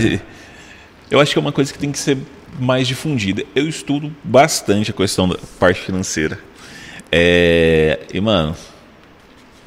eu 1.10 1.20
acho 1.20 1.32
que 1.32 1.38
é 1.38 1.40
uma 1.40 1.52
coisa 1.52 1.72
que 1.72 1.78
tem 1.78 1.92
que 1.92 1.98
ser 1.98 2.18
mais 2.58 2.86
difundida. 2.86 3.44
Eu 3.54 3.68
estudo 3.68 4.14
bastante 4.22 4.90
a 4.90 4.94
questão 4.94 5.28
da 5.28 5.36
parte 5.58 5.80
financeira. 5.80 6.38
É, 7.10 8.00
e, 8.12 8.20
mano, 8.20 8.56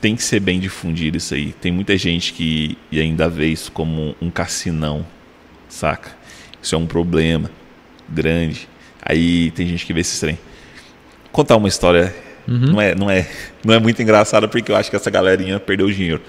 tem 0.02 0.16
que 0.16 0.24
ser 0.24 0.40
bem 0.40 0.60
difundido 0.60 1.18
isso 1.18 1.34
aí. 1.34 1.54
Tem 1.54 1.72
muita 1.72 1.98
gente 1.98 2.34
que 2.34 2.78
ainda 2.92 3.30
vê 3.30 3.48
isso 3.48 3.72
como 3.72 4.16
um 4.22 4.30
cassinão, 4.30 5.06
saca? 5.70 6.12
Isso 6.62 6.76
é 6.76 6.78
um 6.78 6.88
problema 6.88 7.50
grande. 8.10 8.68
Aí 9.02 9.52
tem 9.52 9.68
gente 9.68 9.86
que 9.86 9.94
vê 9.94 10.02
esse 10.02 10.20
trem. 10.20 10.38
Contar 11.32 11.56
uma 11.56 11.68
história 11.68 12.14
uhum. 12.48 12.72
não, 12.72 12.82
é, 12.82 12.96
não, 12.96 13.10
é, 13.10 13.28
não 13.64 13.74
é 13.74 13.80
muito 13.80 14.02
engraçada 14.02 14.48
porque 14.48 14.72
eu 14.72 14.76
acho 14.76 14.90
que 14.90 14.96
essa 14.96 15.10
galerinha 15.10 15.60
perdeu 15.60 15.90
dinheiro. 15.92 16.22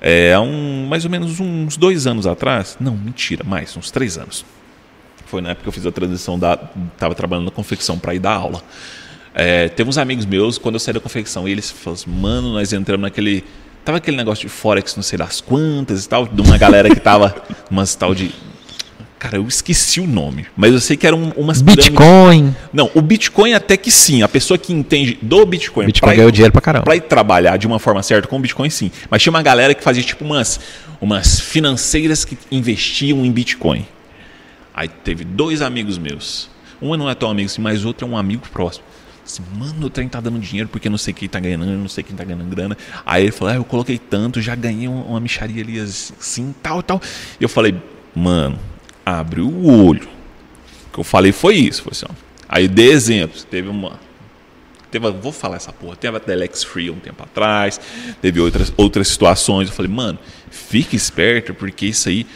É, 0.00 0.34
há 0.34 0.40
um, 0.40 0.86
mais 0.86 1.04
ou 1.04 1.10
menos 1.10 1.40
uns 1.40 1.76
dois 1.76 2.06
anos 2.06 2.26
atrás, 2.26 2.76
não, 2.78 2.96
mentira, 2.96 3.44
mais, 3.44 3.76
uns 3.76 3.90
três 3.90 4.18
anos. 4.18 4.44
Foi 5.26 5.40
na 5.40 5.50
época 5.50 5.64
que 5.64 5.68
eu 5.68 5.72
fiz 5.72 5.86
a 5.86 5.92
transição 5.92 6.38
da. 6.38 6.58
Estava 6.92 7.14
trabalhando 7.14 7.46
na 7.46 7.50
confecção 7.50 7.98
para 7.98 8.14
ir 8.14 8.20
dar 8.20 8.34
aula. 8.34 8.62
É, 9.34 9.68
teve 9.68 9.90
uns 9.90 9.98
amigos 9.98 10.24
meus, 10.24 10.56
quando 10.56 10.76
eu 10.76 10.80
saí 10.80 10.94
da 10.94 11.00
confecção, 11.00 11.46
eles 11.46 11.70
falaram 11.70 12.00
assim, 12.00 12.10
mano, 12.10 12.52
nós 12.52 12.72
entramos 12.72 13.02
naquele. 13.02 13.44
Tava 13.84 13.98
aquele 13.98 14.16
negócio 14.16 14.48
de 14.48 14.48
Forex, 14.48 14.96
não 14.96 15.02
sei 15.02 15.18
das 15.18 15.40
quantas 15.40 16.04
e 16.04 16.08
tal, 16.08 16.26
de 16.26 16.40
uma 16.40 16.56
galera 16.56 16.88
que 16.88 17.00
tava. 17.00 17.34
umas 17.70 17.94
tal 17.94 18.14
de 18.14 18.32
Cara, 19.18 19.36
eu 19.36 19.46
esqueci 19.48 19.98
o 19.98 20.06
nome, 20.06 20.46
mas 20.54 20.74
eu 20.74 20.80
sei 20.80 20.94
que 20.94 21.06
era 21.06 21.16
um, 21.16 21.30
umas 21.30 21.62
Bitcoin. 21.62 22.54
Não, 22.70 22.90
o 22.94 23.00
Bitcoin 23.00 23.54
até 23.54 23.74
que 23.76 23.90
sim. 23.90 24.22
A 24.22 24.28
pessoa 24.28 24.58
que 24.58 24.74
entende 24.74 25.18
do 25.22 25.44
Bitcoin, 25.46 25.86
Bitcoin 25.86 26.16
ganhou 26.16 26.30
dinheiro 26.30 26.52
pra 26.52 26.60
caramba. 26.60 26.84
Pra 26.84 26.96
ir 26.96 27.00
trabalhar 27.00 27.56
de 27.56 27.66
uma 27.66 27.78
forma 27.78 28.02
certa 28.02 28.28
com 28.28 28.36
o 28.36 28.40
Bitcoin, 28.40 28.68
sim. 28.68 28.90
Mas 29.08 29.22
tinha 29.22 29.30
uma 29.30 29.42
galera 29.42 29.74
que 29.74 29.82
fazia 29.82 30.02
tipo 30.02 30.22
umas, 30.22 30.60
umas 31.00 31.40
financeiras 31.40 32.26
que 32.26 32.36
investiam 32.50 33.24
em 33.24 33.32
Bitcoin. 33.32 33.86
Aí 34.74 34.88
teve 34.88 35.24
dois 35.24 35.62
amigos 35.62 35.96
meus. 35.96 36.50
Um 36.80 36.94
não 36.94 37.08
é 37.08 37.14
tão 37.14 37.30
amigo 37.30 37.46
assim, 37.46 37.62
mas 37.62 37.86
outro 37.86 38.06
é 38.06 38.10
um 38.10 38.18
amigo 38.18 38.42
próximo. 38.52 38.84
Assim, 39.24 39.42
mano, 39.58 39.86
o 39.86 39.90
trem 39.90 40.08
tá 40.08 40.20
dando 40.20 40.38
dinheiro 40.38 40.68
porque 40.68 40.90
não 40.90 40.98
sei 40.98 41.14
quem 41.14 41.26
tá 41.26 41.40
ganhando, 41.40 41.64
não 41.64 41.88
sei 41.88 42.04
quem 42.04 42.14
tá 42.14 42.22
ganhando 42.22 42.44
grana. 42.44 42.76
Aí 43.04 43.24
ele 43.24 43.32
falou, 43.32 43.54
ah, 43.54 43.56
eu 43.56 43.64
coloquei 43.64 43.98
tanto, 43.98 44.42
já 44.42 44.54
ganhei 44.54 44.86
uma, 44.86 45.02
uma 45.04 45.20
micharia 45.20 45.64
ali 45.64 45.80
assim, 45.80 46.54
tal, 46.62 46.82
tal. 46.82 47.00
E 47.40 47.42
eu 47.42 47.48
falei, 47.48 47.74
mano, 48.14 48.58
abre 49.06 49.40
o 49.40 49.66
olho. 49.66 50.08
O 50.88 50.92
que 50.92 50.98
eu 50.98 51.04
falei 51.04 51.30
foi 51.30 51.54
isso. 51.54 51.84
Foi 51.84 51.92
assim. 51.92 52.06
Aí 52.48 52.66
dei 52.66 52.90
exemplos. 52.90 53.44
Teve 53.44 53.68
uma. 53.68 54.00
Teve, 54.90 55.10
vou 55.12 55.30
falar 55.30 55.56
essa 55.56 55.72
porra. 55.72 55.94
Teve 55.94 56.16
a 56.16 56.20
Telex 56.20 56.64
Free 56.64 56.90
um 56.90 56.98
tempo 56.98 57.22
atrás. 57.22 57.80
Teve 58.20 58.40
outras, 58.40 58.72
outras 58.76 59.06
situações. 59.06 59.68
Eu 59.68 59.74
falei, 59.74 59.90
mano, 59.90 60.18
fique 60.50 60.96
esperto, 60.96 61.54
porque 61.54 61.86
isso 61.86 62.08
aí. 62.08 62.26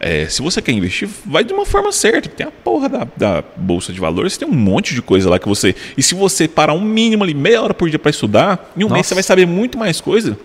É, 0.00 0.28
se 0.28 0.40
você 0.40 0.62
quer 0.62 0.70
investir, 0.70 1.08
vai 1.26 1.42
de 1.42 1.52
uma 1.52 1.66
forma 1.66 1.90
certa. 1.90 2.28
Tem 2.28 2.46
a 2.46 2.52
porra 2.52 2.88
da, 2.88 3.06
da, 3.16 3.44
bolsa 3.56 3.92
de 3.92 3.98
valores, 3.98 4.36
tem 4.36 4.46
um 4.46 4.52
monte 4.52 4.94
de 4.94 5.02
coisa 5.02 5.28
lá 5.28 5.40
que 5.40 5.48
você. 5.48 5.74
E 5.96 6.02
se 6.02 6.14
você 6.14 6.46
parar 6.46 6.72
um 6.72 6.80
mínimo 6.80 7.24
ali, 7.24 7.34
meia 7.34 7.60
hora 7.60 7.74
por 7.74 7.90
dia 7.90 7.98
para 7.98 8.10
estudar, 8.10 8.72
em 8.76 8.84
um 8.84 8.88
Nossa. 8.88 8.94
mês 8.94 9.06
você 9.06 9.14
vai 9.14 9.24
saber 9.24 9.44
muito 9.44 9.76
mais 9.76 10.00
coisa 10.00 10.38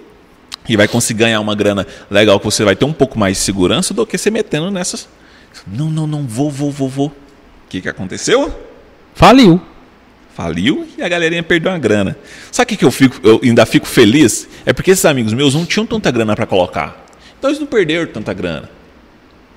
e 0.68 0.76
vai 0.76 0.88
conseguir 0.88 1.20
ganhar 1.20 1.40
uma 1.40 1.54
grana 1.54 1.86
legal 2.10 2.40
que 2.40 2.46
você 2.46 2.64
vai 2.64 2.76
ter 2.76 2.86
um 2.86 2.94
pouco 2.94 3.20
mais 3.20 3.38
de 3.38 3.44
segurança 3.44 3.94
do 3.94 4.08
que 4.08 4.18
você 4.18 4.32
metendo 4.32 4.72
nessas 4.72 5.08
não, 5.68 5.90
não, 5.90 6.08
não, 6.08 6.28
vou, 6.28 6.50
vou, 6.50 6.72
vou, 6.72 6.90
vou. 6.90 7.08
O 7.08 7.70
que, 7.70 7.82
que 7.82 7.90
aconteceu? 7.90 8.54
Faliu. 9.14 9.62
Faliu 10.36 10.88
e 10.98 11.04
a 11.04 11.08
galerinha 11.08 11.44
perdeu 11.44 11.72
a 11.72 11.78
grana. 11.78 12.18
Sabe 12.52 12.66
o 12.66 12.70
que, 12.70 12.78
que 12.78 12.86
eu, 12.86 12.92
fico, 12.92 13.20
eu 13.24 13.40
ainda 13.44 13.66
fico 13.66 13.86
feliz? 13.86 14.48
É 14.66 14.74
porque 14.74 14.92
esses 14.92 15.06
amigos 15.06 15.34
meus 15.34 15.54
não 15.54 15.66
tinham 15.66 15.86
tanta 15.86 16.10
grana 16.10 16.36
para 16.36 16.48
colocar. 16.48 17.06
Então 17.38 17.50
eles 17.50 17.60
não 17.60 17.68
perderam 17.68 18.08
tanta 18.08 18.34
grana. 18.34 18.70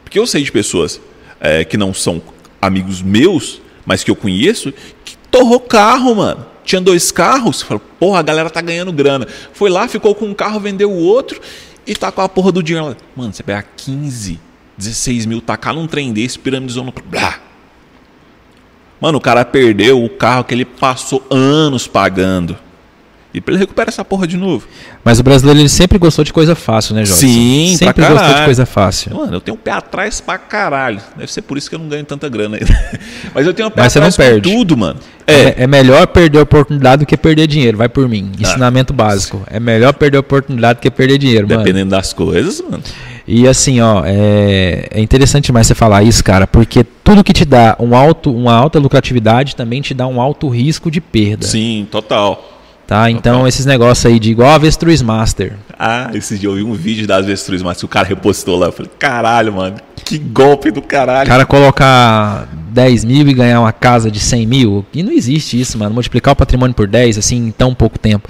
Porque 0.05 0.19
eu 0.19 0.27
sei 0.27 0.43
de 0.43 0.53
pessoas 0.53 1.01
é, 1.41 1.65
que 1.65 1.77
não 1.77 1.95
são 1.95 2.21
amigos 2.61 3.01
meus, 3.01 3.61
mas 3.87 4.05
que 4.05 4.11
eu 4.11 4.17
conheço, 4.17 4.73
que 5.05 5.17
torrou 5.31 5.61
carro, 5.61 6.15
mano. 6.15 6.47
Tinha 6.65 6.81
dois 6.81 7.11
carros, 7.11 7.63
falou, 7.63 7.81
porra, 7.99 8.19
a 8.19 8.23
galera 8.23 8.51
tá 8.51 8.61
ganhando 8.61 8.93
grana. 8.93 9.27
Foi 9.53 9.71
lá, 9.71 9.89
ficou 9.89 10.15
com 10.15 10.27
um 10.27 10.35
carro, 10.35 10.61
vendeu 10.61 10.91
o 10.91 10.99
outro 10.99 11.41
e 11.87 11.95
tá 11.95 12.13
com 12.13 12.21
a 12.21 12.29
porra 12.29 12.53
do 12.53 12.63
dinheiro. 12.63 12.97
Mano, 13.15 13.33
você 13.33 13.43
pega 13.43 13.65
15, 13.77 14.41
16 14.77 15.27
mil, 15.27 15.41
tacar 15.41 15.75
num 15.75 15.87
trem 15.87 16.13
desse, 16.13 16.39
piramidizou 16.39 16.85
no. 16.85 16.93
Blá. 16.93 17.41
Mano, 19.01 19.19
o 19.19 19.21
cara 19.21 19.45
perdeu 19.45 20.03
o 20.03 20.09
carro 20.09 20.45
que 20.45 20.55
ele 20.55 20.65
passou 20.65 21.27
anos 21.31 21.87
pagando. 21.87 22.59
E 23.37 23.41
pra 23.43 23.53
ele 23.53 23.61
recuperar 23.61 23.91
essa 23.91 24.03
porra 24.03 24.27
de 24.27 24.35
novo. 24.35 24.67
Mas 25.05 25.21
o 25.21 25.23
brasileiro 25.23 25.61
ele 25.61 25.69
sempre 25.69 25.99
gostou 25.99 26.25
de 26.25 26.33
coisa 26.33 26.55
fácil, 26.55 26.95
né, 26.95 27.05
Jorge? 27.05 27.21
Sim, 27.21 27.77
sempre 27.77 28.09
gostou 28.09 28.35
de 28.35 28.45
coisa 28.47 28.65
fácil. 28.65 29.15
Mano, 29.15 29.35
eu 29.35 29.41
tenho 29.43 29.55
um 29.59 29.61
pé 29.61 29.73
atrás 29.73 30.23
pra 30.23 30.39
caralho. 30.39 31.03
Deve 31.15 31.31
ser 31.31 31.43
por 31.43 31.59
isso 31.59 31.69
que 31.69 31.75
eu 31.75 31.79
não 31.79 31.87
ganho 31.87 32.03
tanta 32.03 32.31
grana 32.31 32.57
ainda. 32.57 32.99
Mas 33.35 33.47
eu 33.47 33.53
tenho 33.53 33.69
um 33.69 33.71
pé 33.71 33.83
Mas 33.83 33.95
atrás 33.95 34.15
você 34.15 34.23
não 34.23 34.31
perde. 34.31 34.51
tudo, 34.51 34.75
mano. 34.75 34.99
É. 35.27 35.35
é. 35.35 35.55
é. 35.59 35.67
melhor 35.67 36.07
perder 36.07 36.39
a 36.39 36.43
oportunidade 36.45 37.05
do 37.05 37.07
que 37.07 37.15
perder 37.15 37.47
dinheiro. 37.47 37.77
Vai 37.77 37.91
por 37.91 38.09
mim. 38.09 38.33
Ah. 38.39 38.43
Ensinamento 38.43 38.95
básico. 38.95 39.43
É 39.49 39.61
melhor 39.61 39.93
perder 39.93 40.17
a 40.17 40.21
oportunidade 40.21 40.79
do 40.79 40.83
que 40.83 40.91
perder 40.91 41.19
dinheiro, 41.19 41.47
Dependendo 41.47 41.59
mano. 41.59 41.67
Dependendo 41.67 41.91
das 41.91 42.15
coisas, 42.15 42.63
mano. 42.63 42.83
E 43.29 43.47
assim, 43.47 43.83
ó, 43.83 44.03
é, 44.07 44.89
é 44.91 45.01
interessante 45.03 45.53
mais 45.53 45.67
você 45.67 45.75
falar 45.75 46.03
isso, 46.05 46.25
cara, 46.25 46.47
porque 46.47 46.85
tudo 47.05 47.23
que 47.23 47.35
te 47.35 47.45
dá 47.45 47.77
um 47.79 47.95
alto, 47.95 48.33
uma 48.35 48.55
alta 48.55 48.79
lucratividade 48.79 49.55
também 49.55 49.83
te 49.83 49.93
dá 49.93 50.07
um 50.07 50.21
alto 50.21 50.49
risco 50.49 50.91
de 50.91 51.03
perda. 51.03 51.47
Sim, 51.47 51.87
total. 51.91 52.56
Tá, 52.87 53.11
então 53.11 53.49
esses 53.49 53.67
negócios 53.67 54.07
aí 54.07 54.21
de 54.21 54.31
igual 54.31 54.51
Avestruz 54.51 55.03
Master. 55.03 55.55
Ah, 55.77 56.11
esse 56.15 56.39
dia 56.39 56.49
eu 56.49 56.55
vi 56.55 56.63
um 56.63 56.73
vídeo 56.73 57.05
da 57.05 57.17
Avestruz 57.17 57.61
Master, 57.61 57.85
o 57.85 57.89
cara 57.89 58.07
repostou 58.07 58.57
lá. 58.57 58.67
Eu 58.67 58.73
falei, 58.73 58.91
caralho, 58.97 59.53
mano, 59.53 59.77
que 60.05 60.19
golpe 60.19 60.71
do 60.71 60.83
caralho. 60.83 61.27
O 61.27 61.31
cara 61.31 61.47
colocar 61.47 62.49
10 62.71 63.05
mil 63.05 63.27
e 63.29 63.33
ganhar 63.33 63.61
uma 63.61 63.73
casa 63.73 64.11
de 64.11 64.21
100 64.21 64.47
mil, 64.47 64.87
e 64.93 65.03
não 65.03 65.13
existe 65.13 65.59
isso, 65.59 65.79
mano. 65.79 65.95
Multiplicar 65.95 66.33
o 66.33 66.37
patrimônio 66.37 66.75
por 66.75 66.87
10, 66.87 67.19
assim, 67.19 67.49
em 67.49 67.51
tão 67.51 67.75
pouco 67.75 67.99
tempo. 67.99 68.29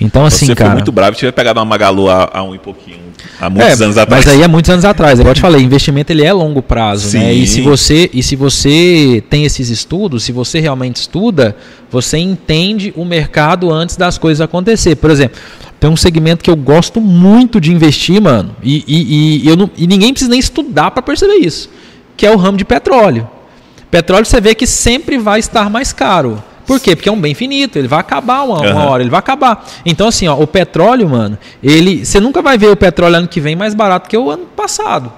Então, 0.00 0.24
assim, 0.24 0.46
Você 0.46 0.54
cara. 0.54 0.68
Você 0.68 0.72
foi 0.72 0.76
muito 0.76 0.92
bravo, 0.92 1.16
tiver 1.16 1.32
pegado 1.32 1.58
uma 1.58 1.64
Magalu 1.64 2.10
há, 2.10 2.30
há 2.32 2.42
um 2.42 2.54
e 2.54 2.58
pouquinho. 2.58 3.06
Há 3.40 3.50
muitos 3.50 3.80
é, 3.80 3.84
anos 3.84 3.98
atrás. 3.98 4.24
Mas 4.24 4.34
aí 4.34 4.42
é 4.42 4.48
muitos 4.48 4.70
anos 4.70 4.84
atrás. 4.84 5.18
Igual 5.18 5.30
eu 5.30 5.34
te 5.34 5.40
falei, 5.40 5.62
investimento 5.62 6.12
ele 6.12 6.24
é 6.24 6.32
longo 6.32 6.62
prazo, 6.62 7.10
Sim. 7.10 7.18
né? 7.18 7.32
E 7.32 7.46
se 7.46 7.60
você 7.60 8.10
e 8.12 8.22
se 8.22 8.36
você 8.36 9.22
tem 9.28 9.44
esses 9.44 9.68
estudos, 9.68 10.24
se 10.24 10.32
você 10.32 10.60
realmente 10.60 10.96
estuda, 10.96 11.56
você 11.90 12.18
entende 12.18 12.92
o 12.96 13.04
mercado 13.04 13.72
antes 13.72 13.96
das 13.96 14.18
coisas 14.18 14.40
acontecer. 14.40 14.96
Por 14.96 15.10
exemplo, 15.10 15.38
Tem 15.78 15.90
um 15.90 15.96
segmento 15.96 16.42
que 16.42 16.50
eu 16.50 16.56
gosto 16.56 17.00
muito 17.00 17.60
de 17.60 17.72
investir, 17.72 18.20
mano, 18.20 18.56
e, 18.62 18.84
e, 18.86 19.44
e 19.44 19.48
eu 19.48 19.56
não, 19.56 19.70
e 19.76 19.86
ninguém 19.86 20.12
precisa 20.12 20.30
nem 20.30 20.40
estudar 20.40 20.90
para 20.90 21.02
perceber 21.02 21.34
isso, 21.36 21.68
que 22.16 22.26
é 22.26 22.30
o 22.30 22.36
ramo 22.36 22.56
de 22.56 22.64
petróleo. 22.64 23.28
Petróleo 23.90 24.24
você 24.24 24.40
vê 24.40 24.54
que 24.54 24.66
sempre 24.66 25.18
vai 25.18 25.38
estar 25.38 25.70
mais 25.70 25.92
caro. 25.92 26.42
Por 26.66 26.80
quê? 26.80 26.96
Porque 26.96 27.08
é 27.08 27.12
um 27.12 27.20
bem 27.20 27.32
finito, 27.32 27.78
ele 27.78 27.86
vai 27.86 28.00
acabar 28.00 28.42
uma, 28.42 28.58
uma 28.58 28.70
Aham. 28.70 28.86
hora, 28.86 29.02
ele 29.02 29.10
vai 29.10 29.20
acabar. 29.20 29.64
Então, 29.84 30.08
assim, 30.08 30.26
ó, 30.26 30.34
o 30.34 30.46
petróleo, 30.46 31.08
mano, 31.08 31.38
ele. 31.62 32.04
Você 32.04 32.18
nunca 32.18 32.42
vai 32.42 32.58
ver 32.58 32.68
o 32.68 32.76
petróleo 32.76 33.16
ano 33.16 33.28
que 33.28 33.40
vem 33.40 33.54
mais 33.54 33.72
barato 33.72 34.08
que 34.08 34.16
o 34.16 34.30
ano 34.30 34.46
passado. 34.46 35.12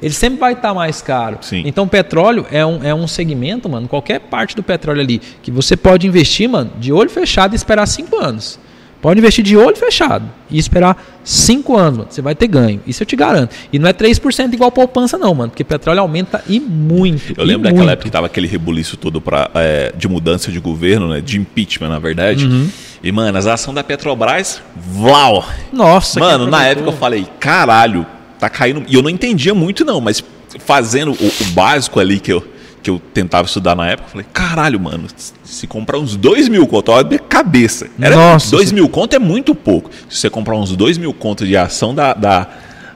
Ele 0.00 0.14
sempre 0.14 0.38
vai 0.38 0.52
estar 0.52 0.74
mais 0.74 1.00
caro. 1.00 1.38
Sim. 1.40 1.62
Então, 1.64 1.86
petróleo 1.86 2.46
é 2.50 2.64
um, 2.64 2.82
é 2.82 2.94
um 2.94 3.06
segmento, 3.06 3.68
mano, 3.68 3.86
qualquer 3.86 4.20
parte 4.20 4.54
do 4.54 4.62
petróleo 4.62 5.00
ali, 5.00 5.20
que 5.42 5.50
você 5.50 5.76
pode 5.76 6.06
investir, 6.06 6.48
mano, 6.48 6.72
de 6.78 6.92
olho 6.92 7.10
fechado 7.10 7.52
e 7.52 7.56
esperar 7.56 7.86
cinco 7.86 8.18
anos. 8.18 8.58
Pode 9.02 9.18
investir 9.18 9.42
de 9.42 9.56
olho 9.56 9.74
fechado 9.74 10.24
e 10.48 10.56
esperar 10.56 10.96
cinco 11.24 11.76
anos, 11.76 11.98
mano. 11.98 12.08
Você 12.08 12.22
vai 12.22 12.36
ter 12.36 12.46
ganho. 12.46 12.80
Isso 12.86 13.02
eu 13.02 13.06
te 13.06 13.16
garanto. 13.16 13.52
E 13.72 13.78
não 13.78 13.88
é 13.88 13.92
3% 13.92 14.52
igual 14.54 14.70
poupança, 14.70 15.18
não, 15.18 15.34
mano. 15.34 15.50
Porque 15.50 15.64
petróleo 15.64 15.98
aumenta 15.98 16.40
e 16.48 16.60
muito. 16.60 17.34
Eu 17.36 17.44
e 17.44 17.48
lembro 17.48 17.64
daquela 17.64 17.78
muito. 17.78 17.90
época 17.90 18.04
que 18.04 18.12
tava 18.12 18.26
aquele 18.26 18.46
rebuliço 18.46 18.96
todo 18.96 19.20
pra, 19.20 19.50
é, 19.56 19.92
de 19.96 20.06
mudança 20.06 20.52
de 20.52 20.60
governo, 20.60 21.08
né? 21.08 21.20
De 21.20 21.36
impeachment, 21.36 21.88
na 21.88 21.98
verdade. 21.98 22.46
Uhum. 22.46 22.70
E, 23.02 23.10
mano, 23.10 23.36
as 23.36 23.48
ações 23.48 23.74
da 23.74 23.82
Petrobras, 23.82 24.62
vlau! 24.76 25.44
Nossa, 25.72 26.20
Mano, 26.20 26.46
na 26.46 26.64
época 26.64 26.90
eu 26.90 26.92
falei, 26.92 27.26
caralho, 27.40 28.06
tá 28.38 28.48
caindo. 28.48 28.84
E 28.86 28.94
eu 28.94 29.02
não 29.02 29.10
entendia 29.10 29.52
muito, 29.52 29.84
não, 29.84 30.00
mas 30.00 30.22
fazendo 30.60 31.10
o, 31.10 31.26
o 31.26 31.44
básico 31.52 31.98
ali 31.98 32.20
que 32.20 32.32
eu, 32.32 32.46
que 32.82 32.90
eu 32.90 32.98
tentava 32.98 33.46
estudar 33.46 33.74
na 33.76 33.86
época, 33.88 34.08
eu 34.08 34.10
falei, 34.12 34.26
caralho, 34.32 34.80
mano, 34.80 35.06
se 35.44 35.66
comprar 35.66 35.98
uns 35.98 36.16
2 36.16 36.48
mil 36.48 36.66
conto, 36.66 36.90
olha 36.90 37.04
de 37.04 37.18
cabeça. 37.18 37.86
Era 38.00 38.16
Nossa, 38.16 38.50
2 38.50 38.68
você- 38.68 38.74
mil 38.74 38.88
conto 38.88 39.14
é 39.14 39.18
muito 39.18 39.54
pouco. 39.54 39.90
Se 40.10 40.16
você 40.18 40.28
comprar 40.30 40.56
uns 40.56 40.74
2 40.76 40.98
mil 40.98 41.14
conto 41.14 41.46
de 41.46 41.56
ação 41.56 41.94
da, 41.94 42.12
da, 42.12 42.48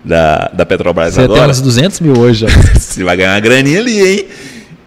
da, 0.04 0.48
da 0.48 0.66
Petrobras 0.66 1.14
Você 1.14 1.20
tem 1.26 1.36
agora, 1.36 1.50
uns 1.50 1.60
200 1.60 2.00
mil 2.00 2.18
hoje, 2.18 2.46
você 2.74 3.04
vai 3.04 3.16
ganhar 3.16 3.34
uma 3.34 3.40
graninha 3.40 3.78
ali, 3.80 4.00
hein? 4.00 4.28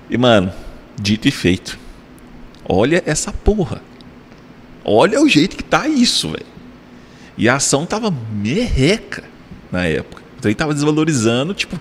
E, 0.09 0.17
mano, 0.17 0.51
dito 0.99 1.27
e 1.27 1.31
feito. 1.31 1.79
Olha 2.67 3.01
essa 3.05 3.31
porra. 3.31 3.81
Olha 4.83 5.21
o 5.21 5.29
jeito 5.29 5.55
que 5.55 5.63
tá 5.63 5.87
isso, 5.87 6.29
velho. 6.29 6.45
E 7.37 7.47
a 7.47 7.55
ação 7.55 7.85
tava 7.85 8.13
merreca 8.33 9.23
na 9.71 9.85
época. 9.85 10.21
O 10.37 10.41
trem 10.41 10.53
tava 10.53 10.73
desvalorizando, 10.73 11.53
tipo. 11.53 11.79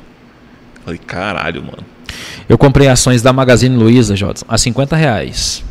Falei, 0.84 0.98
caralho, 1.04 1.62
mano. 1.62 1.84
Eu 2.48 2.56
comprei 2.58 2.88
ações 2.88 3.22
da 3.22 3.32
Magazine 3.32 3.76
Luiza, 3.76 4.16
Jodson, 4.16 4.44
a 4.48 4.56
50 4.56 4.96
reais. 4.96 5.64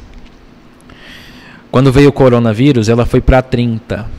Quando 1.71 1.91
veio 1.91 2.09
o 2.09 2.11
coronavírus, 2.11 2.89
ela 2.89 3.05
foi 3.05 3.21
para 3.21 3.41
30. 3.41 4.09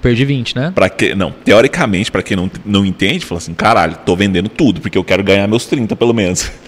Perdi 0.00 0.24
20, 0.24 0.56
né? 0.56 0.72
Pra 0.74 0.88
que, 0.88 1.14
não, 1.14 1.30
teoricamente, 1.30 2.10
pra 2.10 2.22
quem 2.22 2.36
não, 2.36 2.50
não 2.64 2.84
entende, 2.84 3.24
fala 3.24 3.38
assim, 3.38 3.54
caralho, 3.54 3.96
tô 4.04 4.16
vendendo 4.16 4.48
tudo, 4.48 4.80
porque 4.80 4.96
eu 4.96 5.04
quero 5.04 5.22
ganhar 5.22 5.46
meus 5.46 5.66
30, 5.66 5.94
pelo 5.94 6.12
menos. 6.12 6.50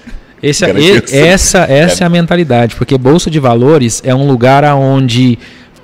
Esse, 0.42 0.66
Quero 0.66 0.78
e- 0.78 1.02
essa 1.10 1.60
essa 1.60 2.04
é 2.04 2.06
a 2.06 2.10
mentalidade, 2.10 2.74
porque 2.76 2.98
bolsa 2.98 3.30
de 3.30 3.40
valores 3.40 4.02
é 4.04 4.14
um 4.14 4.26
lugar 4.26 4.62
onde 4.74 5.38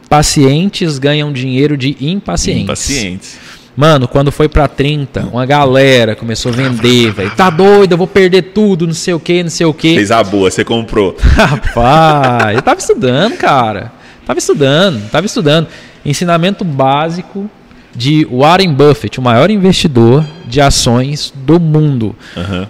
pacientes 0.06 0.98
ganham 0.98 1.32
dinheiro 1.32 1.78
de 1.78 1.97
impacientes. 1.98 2.64
Impacientes. 2.64 3.39
Mano, 3.76 4.06
quando 4.09 4.30
foi 4.32 4.48
pra 4.48 4.66
30, 4.68 5.28
uma 5.32 5.47
galera 5.47 6.14
começou 6.16 6.52
a 6.52 6.55
vender, 6.55 7.12
velho. 7.12 7.30
Tá 7.30 7.48
doido, 7.48 7.92
eu 7.92 7.98
vou 7.98 8.06
perder 8.06 8.42
tudo, 8.52 8.86
não 8.86 8.92
sei 8.94 9.14
o 9.14 9.20
que, 9.20 9.42
não 9.42 9.51
sei 9.51 9.64
o 9.66 9.72
que. 9.72 9.94
Fez 9.94 10.10
a 10.10 10.22
boa, 10.22 10.51
você 10.51 10.64
comprou. 10.64 11.16
Rapaz, 11.22 12.56
eu 12.56 12.62
tava 12.62 12.78
estudando, 12.80 13.36
cara. 13.36 13.92
Tava 14.26 14.38
estudando, 14.38 15.09
tava 15.10 15.24
estudando. 15.26 15.68
Ensinamento 16.05 16.64
básico 16.64 17.48
de 17.94 18.26
Warren 18.30 18.72
Buffett, 18.74 19.18
o 19.18 19.22
maior 19.22 19.51
investidor 19.51 20.24
de 20.47 20.60
ações 20.60 21.32
do 21.34 21.59
mundo. 21.59 22.14
Aham. 22.36 22.66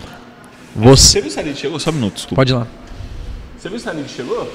Você 0.77 1.21
Você 1.21 1.21
viu 1.23 1.31
se 1.31 1.41
a 1.41 1.43
Lid 1.43 1.59
chegou? 1.59 1.81
Só 1.81 1.91
um 1.91 1.95
minuto, 1.95 2.15
desculpa. 2.15 2.37
pode 2.37 2.53
ir 2.53 2.57
lá. 2.57 2.67
Você 3.59 3.69
viu 3.69 3.79
se 3.79 3.89
a 3.89 3.93
Lid 3.93 4.09
chegou? 4.09 4.49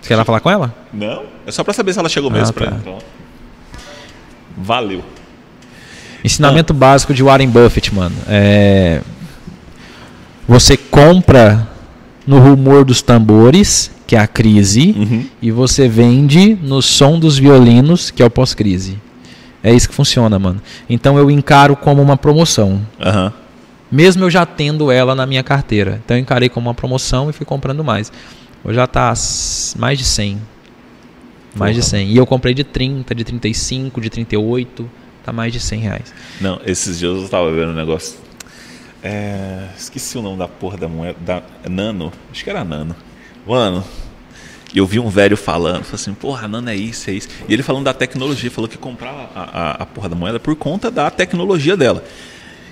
Você 0.00 0.08
quer 0.08 0.16
lá 0.16 0.24
falar 0.24 0.40
com 0.40 0.50
ela? 0.50 0.74
Não, 0.92 1.24
é 1.46 1.52
só 1.52 1.62
pra 1.62 1.72
saber 1.72 1.92
se 1.92 1.98
ela 1.98 2.08
chegou 2.08 2.30
mesmo 2.30 2.48
Ah, 2.48 2.52
pra 2.52 2.70
tá. 2.70 2.76
então. 2.80 2.98
Valeu. 4.56 5.02
Ensinamento 6.24 6.74
básico 6.74 7.14
de 7.14 7.22
Warren 7.22 7.48
Buffett, 7.48 7.94
mano. 7.94 8.14
É... 8.28 9.00
Você 10.46 10.76
compra 10.76 11.68
no 12.26 12.38
rumor 12.38 12.84
dos 12.84 13.00
tambores, 13.02 13.90
que 14.06 14.16
é 14.16 14.18
a 14.18 14.26
crise, 14.26 14.94
Uhum. 14.96 15.24
e 15.40 15.50
você 15.50 15.88
vende 15.88 16.58
no 16.60 16.82
som 16.82 17.18
dos 17.18 17.38
violinos, 17.38 18.10
que 18.10 18.22
é 18.22 18.26
o 18.26 18.30
pós-crise. 18.30 18.98
É 19.62 19.72
isso 19.72 19.88
que 19.88 19.94
funciona, 19.94 20.38
mano. 20.38 20.60
Então 20.88 21.16
eu 21.18 21.30
encaro 21.30 21.76
como 21.76 22.02
uma 22.02 22.16
promoção. 22.16 22.80
Aham. 23.00 23.32
Mesmo 23.92 24.24
eu 24.24 24.30
já 24.30 24.46
tendo 24.46 24.90
ela 24.90 25.14
na 25.14 25.26
minha 25.26 25.42
carteira. 25.42 26.00
Então 26.04 26.16
eu 26.16 26.20
encarei 26.20 26.48
como 26.48 26.68
uma 26.68 26.74
promoção 26.74 27.28
e 27.28 27.32
fui 27.32 27.44
comprando 27.44 27.82
mais. 27.82 28.10
Hoje 28.64 28.76
já 28.76 28.86
tá 28.86 29.10
s- 29.10 29.76
mais 29.78 29.98
de 29.98 30.04
100. 30.04 30.38
Mais 31.54 31.74
de 31.74 31.80
Porra. 31.80 31.90
100. 31.90 32.08
E 32.08 32.16
eu 32.16 32.26
comprei 32.26 32.54
de 32.54 32.64
30, 32.64 33.14
de 33.14 33.24
35, 33.24 34.00
de 34.00 34.10
38. 34.10 34.90
Tá 35.24 35.32
mais 35.32 35.52
de 35.52 35.60
100 35.60 35.80
reais. 35.80 36.14
Não, 36.40 36.60
esses 36.64 36.98
dias 36.98 37.22
eu 37.22 37.28
tava 37.28 37.52
vendo 37.52 37.70
um 37.70 37.74
negócio. 37.74 38.18
É, 39.02 39.68
esqueci 39.76 40.16
o 40.18 40.22
nome 40.22 40.38
da 40.38 40.48
porra 40.48 40.76
da 40.76 40.88
moeda. 40.88 41.16
Da, 41.20 41.42
Nano? 41.68 42.12
Acho 42.30 42.44
que 42.44 42.50
era 42.50 42.64
Nano. 42.64 42.94
Mano, 43.46 43.84
e 44.72 44.78
eu 44.78 44.86
vi 44.86 45.00
um 45.00 45.08
velho 45.08 45.36
falando, 45.36 45.82
falou 45.84 45.94
assim, 45.94 46.14
porra, 46.14 46.46
Nano 46.46 46.70
é 46.70 46.76
isso, 46.76 47.10
é 47.10 47.14
isso. 47.14 47.28
E 47.48 47.52
ele 47.52 47.62
falando 47.62 47.84
da 47.84 47.94
tecnologia, 47.94 48.50
falou 48.50 48.68
que 48.68 48.78
comprava 48.78 49.28
a, 49.34 49.42
a, 49.42 49.70
a 49.82 49.86
porra 49.86 50.08
da 50.08 50.16
moeda 50.16 50.38
por 50.38 50.54
conta 50.54 50.90
da 50.90 51.10
tecnologia 51.10 51.76
dela. 51.76 52.04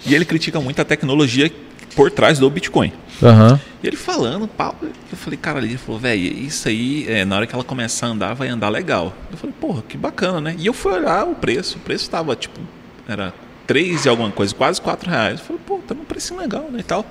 E 0.06 0.14
ele 0.14 0.24
critica 0.24 0.60
muito 0.60 0.80
a 0.80 0.84
tecnologia 0.84 1.50
por 1.99 2.12
trás 2.12 2.39
do 2.39 2.49
Bitcoin. 2.49 2.93
Aham. 3.20 3.61
E 3.83 3.87
ele 3.89 3.97
falando, 3.97 4.47
pau, 4.47 4.73
eu 4.81 5.16
falei, 5.16 5.37
cara, 5.37 5.59
ele 5.59 5.77
falou, 5.77 6.01
velho, 6.01 6.23
isso 6.23 6.69
aí, 6.69 7.05
é, 7.09 7.25
na 7.25 7.35
hora 7.35 7.45
que 7.45 7.53
ela 7.53 7.65
começar 7.65 8.07
a 8.07 8.11
andar, 8.11 8.35
vai 8.35 8.47
andar 8.47 8.69
legal. 8.69 9.12
Eu 9.33 9.37
falei, 9.37 9.53
porra, 9.61 9.83
que 9.83 9.97
bacana, 9.97 10.41
né? 10.41 10.55
E 10.61 10.66
eu 10.66 10.73
fui 10.73 10.93
olhar 10.93 11.27
o 11.27 11.35
preço, 11.35 11.77
o 11.77 11.81
preço 11.81 12.09
tava, 12.09 12.37
tipo, 12.37 12.61
era 13.09 13.35
3 13.66 14.05
e 14.05 14.09
alguma 14.09 14.31
coisa, 14.31 14.55
quase 14.55 14.81
4 14.81 15.11
reais. 15.11 15.41
Eu 15.41 15.47
falei, 15.47 15.62
pô, 15.66 15.79
tá 15.79 15.93
num 15.93 16.05
preço 16.05 16.37
legal, 16.37 16.69
né, 16.70 16.79
e 16.79 16.83
tal. 16.85 17.05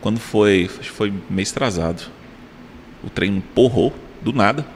Quando 0.00 0.18
foi, 0.18 0.68
acho 0.68 0.90
que 0.90 0.96
foi 0.96 1.12
mês 1.30 1.52
atrasado, 1.52 2.02
o 3.04 3.08
trem 3.08 3.36
empurrou, 3.36 3.94
do 4.20 4.32
nada. 4.32 4.66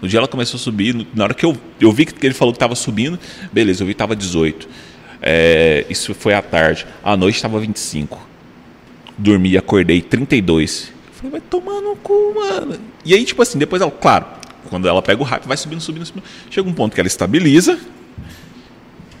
No 0.00 0.08
dia 0.08 0.18
ela 0.18 0.28
começou 0.28 0.56
a 0.56 0.60
subir, 0.60 1.06
na 1.14 1.24
hora 1.24 1.34
que 1.34 1.44
eu, 1.44 1.54
eu 1.78 1.92
vi 1.92 2.06
que 2.06 2.26
ele 2.26 2.32
falou 2.32 2.54
que 2.54 2.58
tava 2.58 2.74
subindo, 2.74 3.18
beleza, 3.52 3.82
eu 3.82 3.86
vi 3.86 3.92
que 3.92 3.98
tava 3.98 4.16
18. 4.16 4.66
É, 5.20 5.84
isso 5.90 6.14
foi 6.14 6.32
à 6.32 6.40
tarde. 6.40 6.86
À 7.04 7.18
noite 7.18 7.42
tava 7.42 7.60
25 7.60 8.35
dormi, 9.16 9.56
acordei 9.56 10.00
32. 10.00 10.92
Eu 11.08 11.14
falei, 11.14 11.30
vai 11.32 11.40
tomar 11.40 11.80
no 11.80 11.96
cu, 11.96 12.34
mano. 12.34 12.78
E 13.04 13.14
aí, 13.14 13.24
tipo 13.24 13.42
assim, 13.42 13.58
depois 13.58 13.80
ela, 13.80 13.90
claro, 13.90 14.26
quando 14.68 14.88
ela 14.88 15.00
pega 15.02 15.22
o 15.22 15.24
hype, 15.24 15.46
vai 15.46 15.56
subindo, 15.56 15.80
subindo, 15.80 16.04
subindo. 16.04 16.24
Chega 16.50 16.68
um 16.68 16.72
ponto 16.72 16.94
que 16.94 17.00
ela 17.00 17.06
estabiliza 17.06 17.78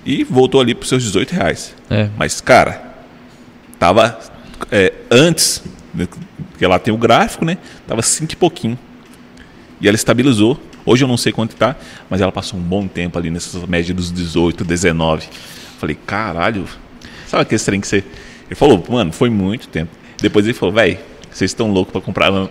e 0.04 0.24
voltou 0.24 0.60
ali 0.60 0.74
pros 0.74 0.88
seus 0.88 1.02
18 1.02 1.32
reais. 1.32 1.74
É. 1.90 2.08
Mas, 2.16 2.40
cara, 2.40 2.94
tava 3.78 4.18
é, 4.70 4.92
antes, 5.10 5.62
né, 5.94 6.06
porque 6.50 6.64
ela 6.64 6.78
tem 6.78 6.92
o 6.92 6.96
gráfico, 6.96 7.44
né? 7.44 7.58
Tava 7.86 8.02
5 8.02 8.32
e 8.32 8.36
pouquinho. 8.36 8.78
E 9.80 9.88
ela 9.88 9.94
estabilizou. 9.94 10.58
Hoje 10.84 11.02
eu 11.02 11.08
não 11.08 11.16
sei 11.16 11.32
quanto 11.32 11.56
tá, 11.56 11.74
mas 12.08 12.20
ela 12.20 12.30
passou 12.30 12.58
um 12.58 12.62
bom 12.62 12.86
tempo 12.86 13.18
ali 13.18 13.28
nessas 13.28 13.60
médias 13.66 13.96
dos 13.96 14.12
18, 14.12 14.64
19. 14.64 15.28
Falei, 15.78 15.98
caralho, 16.06 16.64
sabe 17.26 17.42
aquele 17.42 17.60
trem 17.60 17.80
que 17.80 17.88
você. 17.88 18.04
Ele 18.48 18.54
falou, 18.54 18.82
mano, 18.88 19.12
foi 19.12 19.28
muito 19.30 19.68
tempo. 19.68 19.90
Depois 20.20 20.46
ele 20.46 20.54
falou, 20.54 20.74
velho, 20.74 20.98
vocês 21.30 21.50
estão 21.50 21.70
loucos 21.70 21.92
pra 21.92 22.00
comprar 22.00 22.30
nan- 22.30 22.48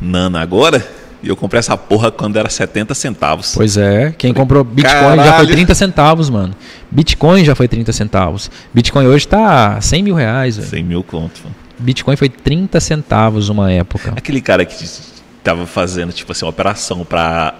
Nana 0.00 0.40
agora? 0.40 0.86
E 1.22 1.28
eu 1.28 1.36
comprei 1.36 1.58
essa 1.58 1.76
porra 1.76 2.10
quando 2.10 2.36
era 2.36 2.48
70 2.48 2.94
centavos. 2.94 3.52
Pois 3.54 3.76
é. 3.76 4.14
Quem 4.16 4.32
comprou 4.34 4.62
Bitcoin 4.62 4.92
já 4.94 5.06
foi 5.08 5.16
caralho. 5.24 5.48
30 5.48 5.74
centavos, 5.74 6.30
mano. 6.30 6.54
Bitcoin 6.90 7.44
já 7.44 7.54
foi 7.54 7.66
30 7.66 7.92
centavos. 7.92 8.50
Bitcoin 8.72 9.06
hoje 9.06 9.26
tá 9.26 9.80
100 9.80 10.02
mil 10.02 10.14
reais, 10.14 10.56
velho. 10.56 10.68
100 10.68 10.82
mil 10.84 11.02
conto, 11.02 11.40
mano. 11.42 11.54
Bitcoin 11.78 12.16
foi 12.16 12.28
30 12.28 12.78
centavos 12.80 13.48
uma 13.48 13.72
época. 13.72 14.12
Aquele 14.14 14.40
cara 14.40 14.64
que 14.64 14.76
tava 15.42 15.66
fazendo, 15.66 16.12
tipo 16.12 16.30
assim, 16.32 16.44
uma 16.44 16.50
operação 16.50 17.04
pra 17.04 17.54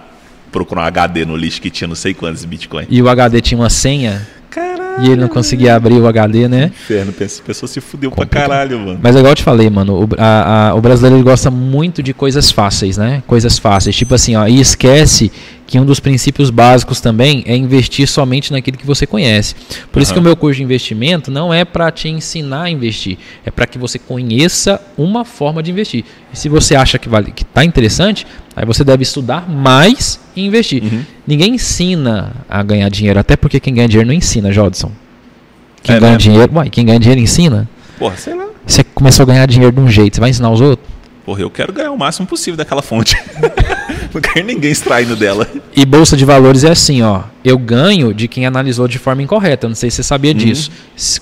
procurar 0.51 0.83
um 0.83 0.85
HD 0.85 1.25
no 1.25 1.35
lixo 1.35 1.59
que 1.61 1.69
tinha 1.69 1.87
não 1.87 1.95
sei 1.95 2.13
quantos 2.13 2.45
Bitcoin. 2.45 2.85
E 2.89 3.01
o 3.01 3.09
HD 3.09 3.41
tinha 3.41 3.59
uma 3.59 3.69
senha 3.69 4.25
Caralho. 4.49 4.86
E 4.99 5.05
ele 5.11 5.21
não 5.21 5.27
conseguia 5.27 5.75
abrir 5.75 5.95
o 5.99 6.07
HD, 6.07 6.47
né? 6.47 6.65
Inferno, 6.73 7.11
pensa- 7.13 7.41
a 7.43 7.45
pessoa 7.45 7.67
se 7.67 7.79
fudeu 7.79 8.09
pra 8.11 8.23
Complicado. 8.25 8.49
caralho, 8.49 8.79
mano. 8.79 8.99
Mas 9.01 9.15
é 9.15 9.19
igual 9.19 9.31
eu 9.31 9.35
te 9.35 9.43
falei, 9.43 9.69
mano, 9.69 10.03
o, 10.03 10.09
a- 10.17 10.69
a- 10.69 10.75
o 10.75 10.81
brasileiro 10.81 11.17
ele 11.17 11.23
gosta 11.23 11.51
muito 11.51 12.01
de 12.01 12.13
coisas 12.13 12.49
fáceis, 12.51 12.97
né? 12.97 13.21
Coisas 13.27 13.57
fáceis. 13.59 13.95
Tipo 13.95 14.15
assim, 14.15 14.35
ó, 14.35 14.47
e 14.47 14.59
esquece 14.59 15.31
que 15.67 15.77
um 15.77 15.85
dos 15.85 15.99
princípios 15.99 16.49
básicos 16.49 17.01
também 17.01 17.43
é 17.45 17.55
investir 17.55 18.07
somente 18.07 18.53
naquilo 18.53 18.77
que 18.77 18.85
você 18.85 19.05
conhece. 19.05 19.53
Por 19.91 19.97
uhum. 19.97 20.03
isso 20.03 20.13
que 20.13 20.19
o 20.19 20.21
meu 20.21 20.35
curso 20.35 20.57
de 20.57 20.63
investimento 20.63 21.29
não 21.29 21.53
é 21.53 21.65
para 21.65 21.91
te 21.91 22.07
ensinar 22.07 22.63
a 22.63 22.69
investir, 22.69 23.17
é 23.45 23.51
para 23.51 23.67
que 23.67 23.77
você 23.77 23.99
conheça 23.99 24.81
uma 24.97 25.25
forma 25.25 25.61
de 25.61 25.69
investir. 25.69 26.05
E 26.33 26.39
se 26.39 26.47
você 26.47 26.73
acha 26.73 26.97
que 26.97 27.09
vale, 27.09 27.31
que 27.31 27.43
está 27.43 27.65
interessante, 27.65 28.25
aí 28.55 28.65
você 28.65 28.81
deve 28.83 29.03
estudar 29.03 29.49
mais 29.49 30.19
e 30.33 30.45
investir. 30.45 30.81
Uhum. 30.81 31.03
Ninguém 31.27 31.55
ensina 31.55 32.31
a 32.49 32.63
ganhar 32.63 32.89
dinheiro, 32.89 33.19
até 33.19 33.35
porque 33.35 33.59
quem 33.59 33.73
ganha 33.73 33.89
dinheiro 33.89 34.07
não 34.07 34.15
ensina, 34.15 34.53
Jodson. 34.53 34.91
Quem 35.83 35.97
é 35.97 35.99
ganha 35.99 36.13
mesmo? 36.13 36.31
dinheiro, 36.31 36.53
uai, 36.55 36.69
quem 36.69 36.85
ganha 36.85 36.99
dinheiro 36.99 37.19
ensina. 37.21 37.69
Porra, 37.99 38.15
sei 38.15 38.33
lá. 38.33 38.47
Você 38.65 38.83
começou 38.85 39.23
a 39.23 39.25
ganhar 39.27 39.45
dinheiro 39.45 39.75
de 39.75 39.81
um 39.81 39.89
jeito, 39.89 40.15
você 40.15 40.21
vai 40.21 40.29
ensinar 40.29 40.49
os 40.49 40.61
outros? 40.61 40.87
Porra, 41.25 41.41
eu 41.41 41.49
quero 41.49 41.73
ganhar 41.73 41.91
o 41.91 41.97
máximo 41.97 42.25
possível 42.25 42.55
daquela 42.55 42.81
fonte. 42.81 43.17
não 44.13 44.21
quero 44.21 44.45
ninguém 44.45 44.71
extraindo 44.71 45.15
dela. 45.15 45.47
E 45.75 45.85
bolsa 45.85 46.15
de 46.15 46.25
valores 46.25 46.63
é 46.63 46.71
assim, 46.71 47.01
ó. 47.01 47.23
Eu 47.43 47.57
ganho 47.57 48.13
de 48.13 48.27
quem 48.27 48.45
analisou 48.45 48.87
de 48.87 48.97
forma 48.97 49.21
incorreta. 49.21 49.67
Não 49.67 49.75
sei 49.75 49.89
se 49.89 49.97
você 49.97 50.03
sabia 50.03 50.31
uhum. 50.31 50.37
disso. 50.37 50.71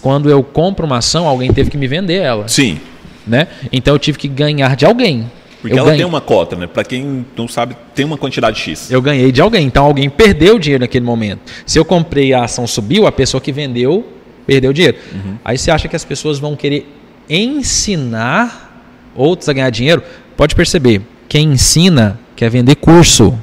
Quando 0.02 0.30
eu 0.30 0.44
compro 0.44 0.86
uma 0.86 0.98
ação, 0.98 1.28
alguém 1.28 1.52
teve 1.52 1.70
que 1.70 1.78
me 1.78 1.88
vender 1.88 2.22
ela. 2.22 2.48
Sim. 2.48 2.80
Né? 3.26 3.48
Então 3.72 3.96
eu 3.96 4.00
tive 4.00 4.18
que 4.18 4.28
ganhar 4.28 4.76
de 4.76 4.86
alguém. 4.86 5.30
Porque 5.62 5.74
eu 5.74 5.80
ela 5.80 5.88
ganhei. 5.88 6.04
tem 6.04 6.08
uma 6.08 6.22
cota, 6.22 6.56
né? 6.56 6.68
Para 6.68 6.84
quem 6.84 7.26
não 7.36 7.48
sabe, 7.48 7.76
tem 7.96 8.06
uma 8.06 8.18
quantidade 8.18 8.60
X. 8.60 8.92
Eu 8.92 9.02
ganhei 9.02 9.32
de 9.32 9.42
alguém. 9.42 9.66
Então 9.66 9.84
alguém 9.84 10.10
perdeu 10.10 10.58
o 10.58 10.60
dinheiro 10.60 10.82
naquele 10.82 11.04
momento. 11.04 11.42
Se 11.66 11.80
eu 11.80 11.84
comprei 11.84 12.34
a 12.34 12.44
ação 12.44 12.68
subiu, 12.68 13.08
a 13.08 13.12
pessoa 13.12 13.42
que 13.42 13.52
vendeu 13.52 14.06
perdeu 14.46 14.70
o 14.70 14.74
dinheiro. 14.74 14.98
Uhum. 15.12 15.38
Aí 15.44 15.58
você 15.58 15.72
acha 15.72 15.88
que 15.88 15.96
as 15.96 16.06
pessoas 16.06 16.38
vão 16.38 16.56
querer 16.56 16.88
ensinar 17.28 19.12
outros 19.16 19.50
a 19.50 19.54
ganhar 19.54 19.70
dinheiro? 19.72 20.04
Pode 20.38 20.54
perceber, 20.54 21.02
quem 21.28 21.54
ensina 21.54 22.20
quer 22.36 22.50
vender 22.50 22.76
curso. 22.76 23.38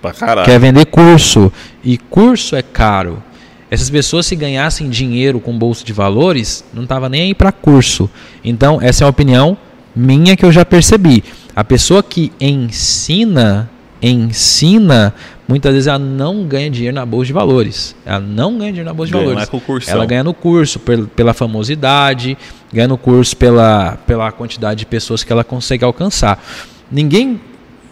Pra 0.00 0.12
caralho. 0.12 0.46
Quer 0.46 0.58
vender 0.58 0.86
curso. 0.86 1.52
E 1.84 1.98
curso 1.98 2.56
é 2.56 2.62
caro. 2.62 3.22
Essas 3.70 3.88
pessoas, 3.88 4.26
se 4.26 4.34
ganhassem 4.34 4.90
dinheiro 4.90 5.38
com 5.38 5.56
bolsa 5.56 5.84
de 5.84 5.92
valores, 5.92 6.64
não 6.74 6.86
tava 6.86 7.08
nem 7.08 7.22
aí 7.22 7.34
para 7.34 7.52
curso. 7.52 8.10
Então, 8.44 8.80
essa 8.82 9.04
é 9.04 9.06
uma 9.06 9.10
opinião 9.10 9.56
minha 9.94 10.36
que 10.36 10.44
eu 10.44 10.50
já 10.50 10.64
percebi. 10.64 11.22
A 11.54 11.62
pessoa 11.62 12.02
que 12.02 12.32
ensina, 12.40 13.70
ensina, 14.02 15.14
muitas 15.46 15.72
vezes 15.72 15.86
ela 15.86 15.98
não 15.98 16.44
ganha 16.44 16.68
dinheiro 16.68 16.94
na 16.94 17.06
bolsa 17.06 17.26
de 17.26 17.32
valores. 17.32 17.94
Ela 18.04 18.18
não 18.18 18.58
ganha 18.58 18.72
dinheiro 18.72 18.88
na 18.88 18.94
bolsa 18.94 19.08
de 19.08 19.12
ganha 19.12 19.34
valores. 19.34 19.48
Com 19.48 19.78
ela 19.86 20.06
ganha 20.06 20.24
no 20.24 20.34
curso 20.34 20.80
pela 21.14 21.32
famosidade, 21.32 22.36
ganha 22.72 22.88
no 22.88 22.98
curso 22.98 23.36
pela, 23.36 23.98
pela 24.04 24.32
quantidade 24.32 24.80
de 24.80 24.86
pessoas 24.86 25.22
que 25.22 25.32
ela 25.32 25.44
consegue 25.44 25.84
alcançar. 25.84 26.42
Ninguém. 26.90 27.40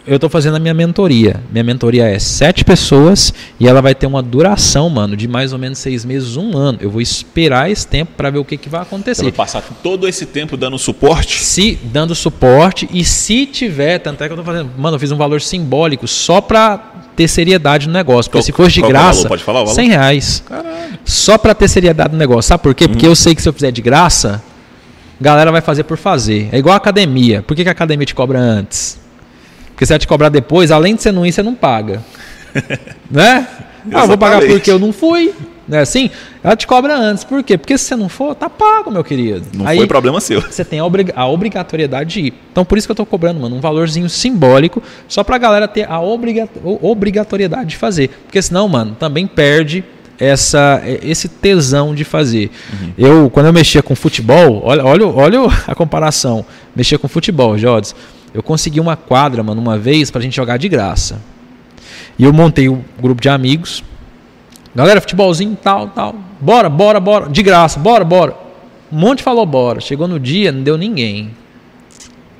Eu 0.09 0.15
estou 0.15 0.27
fazendo 0.27 0.55
a 0.55 0.59
minha 0.59 0.73
mentoria. 0.73 1.39
Minha 1.51 1.63
mentoria 1.63 2.07
é 2.07 2.17
sete 2.17 2.65
pessoas 2.65 3.31
e 3.59 3.67
ela 3.67 3.79
vai 3.79 3.93
ter 3.93 4.07
uma 4.07 4.23
duração, 4.23 4.89
mano, 4.89 5.15
de 5.15 5.27
mais 5.27 5.53
ou 5.53 5.59
menos 5.59 5.77
seis 5.77 6.03
meses, 6.03 6.35
um 6.35 6.57
ano. 6.57 6.79
Eu 6.81 6.89
vou 6.89 6.99
esperar 6.99 7.69
esse 7.69 7.85
tempo 7.85 8.13
para 8.17 8.31
ver 8.31 8.39
o 8.39 8.43
que, 8.43 8.57
que 8.57 8.67
vai 8.67 8.81
acontecer. 8.81 9.21
Você 9.21 9.25
vai 9.25 9.31
passar 9.31 9.61
todo 9.83 10.07
esse 10.07 10.25
tempo 10.25 10.57
dando 10.57 10.79
suporte? 10.79 11.43
Se 11.43 11.77
dando 11.83 12.15
suporte 12.15 12.89
e 12.91 13.05
se 13.05 13.45
tiver, 13.45 13.99
tanto 13.99 14.23
é 14.23 14.27
que 14.27 14.33
eu 14.33 14.39
estou 14.39 14.51
fazendo, 14.51 14.71
mano, 14.75 14.95
eu 14.95 14.99
fiz 14.99 15.11
um 15.11 15.15
valor 15.15 15.41
simbólico 15.41 16.07
só 16.07 16.41
para 16.41 16.77
ter 17.15 17.27
seriedade 17.27 17.85
no 17.85 17.93
negócio. 17.93 18.31
Porque 18.31 18.51
qual, 18.51 18.67
se 18.67 18.79
fosse 18.79 18.81
de 18.81 18.91
graça, 18.91 19.27
Pode 19.27 19.43
falar, 19.43 19.63
100 19.67 19.89
reais. 19.89 20.43
Caralho. 20.43 20.99
Só 21.05 21.37
para 21.37 21.53
ter 21.53 21.67
seriedade 21.67 22.13
no 22.13 22.17
negócio. 22.17 22.49
Sabe 22.49 22.63
por 22.63 22.73
quê? 22.73 22.87
Porque 22.87 23.05
uhum. 23.05 23.11
eu 23.11 23.15
sei 23.15 23.35
que 23.35 23.43
se 23.43 23.47
eu 23.47 23.53
fizer 23.53 23.71
de 23.71 23.81
graça, 23.83 24.41
galera 25.21 25.51
vai 25.51 25.61
fazer 25.61 25.83
por 25.83 25.99
fazer. 25.99 26.49
É 26.51 26.57
igual 26.57 26.73
a 26.73 26.77
academia. 26.77 27.43
Por 27.43 27.55
que, 27.55 27.61
que 27.61 27.69
a 27.69 27.73
academia 27.73 28.07
te 28.07 28.15
cobra 28.15 28.39
antes? 28.39 28.97
Porque 29.79 29.85
se 29.85 29.93
ela 29.93 29.99
te 29.99 30.07
cobrar 30.09 30.27
depois, 30.27 30.71
além 30.71 30.93
de 30.93 31.01
você 31.01 31.09
não 31.09 31.25
ir, 31.25 31.31
você 31.31 31.41
não 31.41 31.55
paga. 31.55 32.03
né? 33.09 33.47
Ah, 33.93 34.05
vou 34.05 34.17
pagar 34.17 34.45
porque 34.45 34.69
eu 34.69 34.77
não 34.77 34.91
fui. 34.91 35.33
Né? 35.65 35.79
Assim, 35.79 36.11
ela 36.43 36.53
te 36.53 36.67
cobra 36.67 36.97
antes. 36.97 37.23
Por 37.23 37.41
quê? 37.41 37.57
Porque 37.57 37.77
se 37.77 37.85
você 37.85 37.95
não 37.95 38.09
for, 38.09 38.35
tá 38.35 38.49
pago, 38.49 38.91
meu 38.91 39.05
querido. 39.05 39.41
Não 39.53 39.65
Aí, 39.65 39.77
foi 39.77 39.87
problema 39.87 40.19
seu. 40.19 40.41
Você 40.41 40.65
tem 40.65 40.79
a, 40.79 40.85
obrig 40.85 41.13
a, 41.15 41.25
obrigatoriedade 41.25 42.09
de 42.09 42.19
ir. 42.27 42.33
Então, 42.51 42.65
por 42.65 42.77
isso 42.77 42.89
que 42.89 42.91
eu 42.91 42.95
tô 42.95 43.05
cobrando, 43.05 43.39
mano, 43.39 43.55
um 43.55 43.61
valorzinho 43.61 44.09
simbólico, 44.09 44.83
só 45.07 45.23
pra 45.23 45.37
galera 45.37 45.65
ter 45.65 45.89
a 45.89 46.01
obriga 46.01 46.49
obrigatoriedade 46.61 47.69
de 47.69 47.77
fazer. 47.77 48.09
Porque 48.25 48.41
senão, 48.41 48.67
mano, 48.67 48.97
também 48.99 49.25
perde 49.25 49.85
essa, 50.19 50.81
esse 51.01 51.29
tesão 51.29 51.95
de 51.95 52.03
fazer. 52.03 52.51
Uhum. 52.73 52.91
Eu, 52.97 53.29
quando 53.29 53.45
eu 53.45 53.53
mexia 53.53 53.81
com 53.81 53.95
futebol, 53.95 54.61
olha, 54.65 54.83
olha, 54.83 55.07
olha 55.07 55.39
a 55.65 55.73
comparação. 55.73 56.45
Mexia 56.75 56.99
com 56.99 57.07
futebol, 57.07 57.57
Jodes. 57.57 57.95
Eu 58.33 58.43
consegui 58.43 58.79
uma 58.79 58.95
quadra, 58.95 59.41
mano, 59.43 59.61
uma 59.61 59.77
vez 59.77 60.11
pra 60.11 60.21
gente 60.21 60.35
jogar 60.35 60.57
de 60.57 60.69
graça. 60.69 61.21
E 62.17 62.23
eu 62.23 62.33
montei 62.33 62.69
um 62.69 62.83
grupo 62.99 63.21
de 63.21 63.29
amigos. 63.29 63.83
Galera, 64.75 65.01
futebolzinho, 65.01 65.57
tal, 65.61 65.87
tal. 65.87 66.15
Bora, 66.39 66.69
bora, 66.69 66.99
bora. 66.99 67.29
De 67.29 67.41
graça, 67.41 67.79
bora, 67.79 68.03
bora. 68.05 68.35
Um 68.91 68.97
monte 68.97 69.23
falou 69.23 69.45
bora. 69.45 69.79
Chegou 69.79 70.07
no 70.07 70.19
dia, 70.19 70.51
não 70.51 70.63
deu 70.63 70.77
ninguém. 70.77 71.31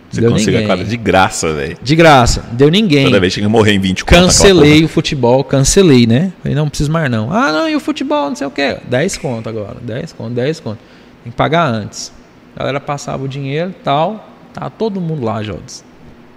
Você 0.10 0.22
deu 0.22 0.32
conseguiu 0.32 0.53
ninguém. 0.53 0.66
a 0.66 0.70
quadra 0.70 0.86
de 0.86 0.98
graça, 0.98 1.53
velho. 1.53 1.78
De 1.82 1.95
graça, 1.95 2.44
deu 2.52 2.70
ninguém. 2.70 3.06
Toda 3.06 3.20
vez 3.20 3.34
tinha 3.34 3.45
que 3.45 3.52
morrer 3.52 3.74
em 3.74 3.80
20 3.80 4.06
Cancelei 4.06 4.84
o 4.84 4.88
futebol, 4.88 5.44
cancelei, 5.44 6.07
né? 6.07 6.34
Falei, 6.41 6.56
não 6.56 6.68
preciso 6.68 6.91
mais 6.91 7.10
não. 7.11 7.32
Ah, 7.32 7.52
não, 7.52 7.70
e 7.70 7.76
o 7.76 7.80
futebol, 7.80 8.30
não 8.30 8.36
sei 8.36 8.48
o 8.48 8.52
quê. 8.52 8.78
10 8.90 9.18
conto 9.18 9.48
agora, 9.48 9.78
10 9.82 10.14
conto, 10.14 10.32
10 10.34 10.60
conto. 10.61 10.80
Tem 11.24 11.32
que 11.32 11.38
pagar 11.38 11.68
antes. 11.68 12.11
A 12.56 12.60
galera 12.60 12.80
passava 12.80 13.24
o 13.24 13.28
dinheiro 13.28 13.74
tal. 13.84 14.28
Tá 14.60 14.69
todo 14.69 14.99
mundo 14.99 15.23
lá, 15.23 15.41
Jodes. 15.41 15.86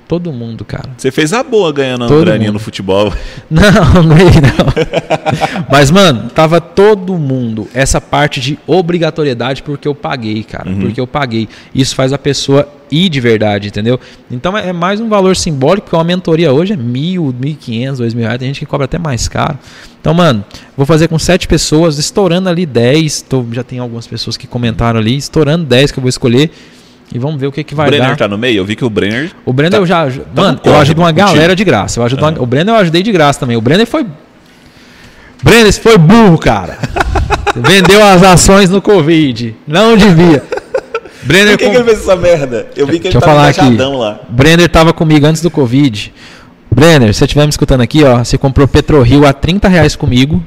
Todo 0.07 0.31
mundo, 0.31 0.65
cara. 0.65 0.91
Você 0.97 1.11
fez 1.11 1.33
a 1.33 1.43
boa 1.43 1.73
ganhando 1.73 2.07
todo 2.07 2.23
a 2.23 2.25
graninha 2.25 2.53
no 2.53 2.59
futebol. 2.61 3.13
Não, 3.51 3.63
não 3.95 4.09
ganhei 4.09 4.41
não. 4.41 5.67
Mas, 5.71 5.91
mano, 5.91 6.29
tava 6.31 6.61
todo 6.61 7.15
mundo. 7.15 7.67
Essa 7.73 8.01
parte 8.01 8.41
de 8.41 8.59
obrigatoriedade 8.67 9.63
porque 9.63 9.89
eu 9.89 9.95
paguei, 9.95 10.43
cara. 10.43 10.69
Uhum. 10.69 10.81
Porque 10.81 11.01
eu 11.01 11.07
paguei. 11.07 11.49
Isso 11.75 11.95
faz 11.95 12.13
a 12.13 12.19
pessoa 12.19 12.69
ir 12.91 13.09
de 13.09 13.21
verdade, 13.21 13.69
entendeu? 13.69 13.99
Então 14.31 14.57
é 14.57 14.73
mais 14.73 15.01
um 15.01 15.09
valor 15.09 15.35
simbólico, 15.35 15.87
porque 15.87 15.97
uma 15.97 16.05
mentoria 16.05 16.53
hoje 16.53 16.75
é 16.75 16.77
mil, 16.77 17.35
mil 17.39 17.53
e 17.53 17.55
quinhentos, 17.55 17.99
dois 17.99 18.15
mil 18.15 18.25
reais. 18.25 18.39
Tem 18.39 18.49
gente 18.49 18.61
que 18.61 18.67
cobra 18.67 18.85
até 18.85 18.99
mais 18.99 19.29
caro. 19.29 19.59
Então, 20.01 20.13
mano, 20.13 20.45
vou 20.77 20.85
fazer 20.85 21.09
com 21.09 21.19
sete 21.19 21.49
pessoas, 21.49 21.99
estourando 21.99 22.49
ali 22.49 22.67
dez. 22.67 23.23
Tô, 23.23 23.45
já 23.51 23.63
tem 23.63 23.79
algumas 23.79 24.07
pessoas 24.07 24.37
que 24.37 24.47
comentaram 24.47 25.01
ali, 25.01 25.17
estourando 25.17 25.65
dez 25.65 25.91
que 25.91 25.99
eu 25.99 26.03
vou 26.03 26.09
escolher. 26.09 26.51
E 27.15 27.19
vamos 27.19 27.41
ver 27.41 27.47
o 27.47 27.53
que, 27.53 27.63
que 27.63 27.75
vai 27.75 27.91
dar. 27.91 27.97
O 27.97 27.99
Brenner 27.99 28.17
tá 28.17 28.29
no 28.29 28.39
meio? 28.39 28.59
Eu 28.59 28.65
vi 28.65 28.75
que 28.75 28.85
o 28.85 28.91
Brenner. 28.91 29.31
O 29.45 29.53
Brenner 29.53 29.73
tá, 29.73 29.79
eu 29.79 29.87
já. 29.87 30.11
Tá 30.11 30.43
mano, 30.43 30.61
eu 30.65 30.77
ajudo 30.77 31.01
uma 31.01 31.13
galera 31.13 31.55
de 31.55 31.65
graça. 31.65 32.01
Eu 32.01 32.05
ajudo 32.05 32.25
uma, 32.25 32.43
o 32.43 32.47
Brenner 32.47 32.75
eu 32.75 32.79
ajudei 32.79 33.03
de 33.03 33.13
graça 33.13 33.41
também. 33.41 33.57
O 33.57 33.61
Brenner 33.61 33.87
foi. 33.87 34.07
Brenner 35.43 35.73
foi 35.75 35.99
burro, 35.99 36.39
cara. 36.39 36.79
Vendeu 37.55 38.03
as 38.03 38.23
ações 38.23 38.71
no 38.71 38.81
Covid. 38.81 39.55
Não 39.67 39.97
devia. 39.97 40.43
Brenner 41.23 41.53
Por 41.53 41.59
que, 41.59 41.65
com... 41.67 41.71
que 41.71 41.77
ele 41.77 41.85
fez 41.85 42.01
essa 42.01 42.17
merda? 42.17 42.67
Eu 42.75 42.87
vi 42.87 42.95
que 42.95 43.11
Deixa 43.11 43.19
ele 43.19 43.25
tava 43.25 43.47
aqui. 43.47 43.77
lá. 43.77 44.21
Brenner 44.29 44.69
tava 44.69 44.93
comigo 44.93 45.27
antes 45.27 45.43
do 45.43 45.51
Covid. 45.51 46.13
Brenner, 46.75 47.13
se 47.13 47.19
você 47.19 47.25
estiver 47.27 47.43
me 47.43 47.51
escutando 47.51 47.83
aqui, 47.83 48.03
ó, 48.03 48.25
você 48.25 48.39
comprou 48.39 48.67
PetroRio 48.67 49.27
a 49.27 49.33
30 49.33 49.69
reais 49.69 49.95
comigo. 49.95 50.43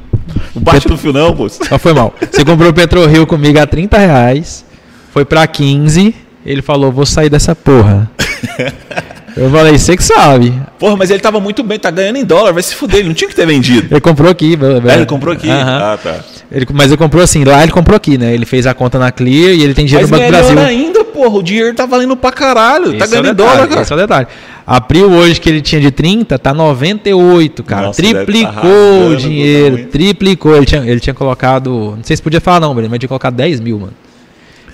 O 0.55 0.59
baixo 0.59 0.81
Petro... 0.81 0.95
do 0.95 0.97
fio 0.97 1.13
não, 1.13 1.33
moço. 1.35 1.59
Só 1.63 1.77
foi 1.77 1.93
mal. 1.93 2.13
Você 2.31 2.43
comprou 2.43 2.73
PetroRio 2.73 3.27
comigo 3.27 3.59
a 3.59 3.67
30 3.67 3.97
reais. 3.97 4.65
Foi 5.13 5.23
pra 5.23 5.45
15 5.45 6.24
ele 6.45 6.61
falou, 6.61 6.91
vou 6.91 7.05
sair 7.05 7.29
dessa 7.29 7.55
porra. 7.55 8.09
Eu 9.35 9.51
falei, 9.51 9.77
você 9.77 9.97
que 9.97 10.03
sabe. 10.03 10.53
Porra, 10.79 10.95
mas 10.95 11.11
ele 11.11 11.19
tava 11.19 11.41
muito 11.41 11.61
bem, 11.61 11.77
tá 11.77 11.91
ganhando 11.91 12.15
em 12.15 12.23
dólar, 12.23 12.53
vai 12.53 12.63
se 12.63 12.73
fuder, 12.73 12.99
ele 12.99 13.09
não 13.09 13.13
tinha 13.13 13.29
que 13.29 13.35
ter 13.35 13.45
vendido. 13.45 13.87
Ele 13.91 13.99
comprou 13.99 14.31
aqui, 14.31 14.55
velho. 14.55 14.89
É, 14.89 14.95
ele 14.95 15.05
comprou 15.05 15.33
aqui. 15.33 15.49
Uhum. 15.49 15.53
Ah, 15.53 15.99
tá. 16.01 16.19
Ele, 16.49 16.65
mas 16.71 16.87
ele 16.87 16.97
comprou 16.97 17.21
assim, 17.21 17.43
lá 17.43 17.61
ele 17.61 17.71
comprou 17.71 17.97
aqui, 17.97 18.17
né? 18.17 18.33
Ele 18.33 18.45
fez 18.45 18.65
a 18.65 18.73
conta 18.73 18.97
na 18.97 19.11
Clear 19.11 19.53
e 19.53 19.61
ele 19.61 19.73
tem 19.73 19.85
dinheiro 19.85 20.07
mas 20.09 20.19
no 20.21 20.25
Banco 20.25 20.31
Brasil. 20.31 20.59
ainda, 20.59 21.03
porra, 21.03 21.37
o 21.37 21.43
dinheiro 21.43 21.73
tá 21.75 21.85
valendo 21.85 22.15
pra 22.15 22.31
caralho, 22.31 22.85
tá 22.85 22.89
esse 22.91 22.99
tá 22.99 23.07
ganhando 23.07 23.27
é 23.27 23.31
em 23.31 23.35
dólar, 23.35 23.67
cara. 23.67 23.81
Esse 23.81 23.91
é 23.91 23.95
o 23.95 23.99
detalhe. 23.99 24.27
A 24.65 24.79
Prio 24.79 25.11
hoje 25.11 25.41
que 25.41 25.49
ele 25.49 25.61
tinha 25.61 25.81
de 25.81 25.91
30, 25.91 26.39
tá 26.39 26.53
98, 26.53 27.61
cara. 27.61 27.87
Nossa, 27.87 28.01
triplicou 28.01 28.53
tá 28.53 29.07
o 29.09 29.15
dinheiro, 29.17 29.85
triplicou. 29.87 30.55
Ele 30.55 30.65
tinha, 30.65 30.81
ele 30.81 30.99
tinha 31.01 31.13
colocado, 31.13 31.95
não 31.97 32.03
sei 32.03 32.15
se 32.15 32.23
podia 32.23 32.39
falar 32.39 32.61
não, 32.61 32.73
mas 32.73 32.85
ele 32.85 32.99
tinha 32.99 33.09
colocado 33.09 33.35
10 33.35 33.59
mil, 33.59 33.79
mano. 33.79 33.93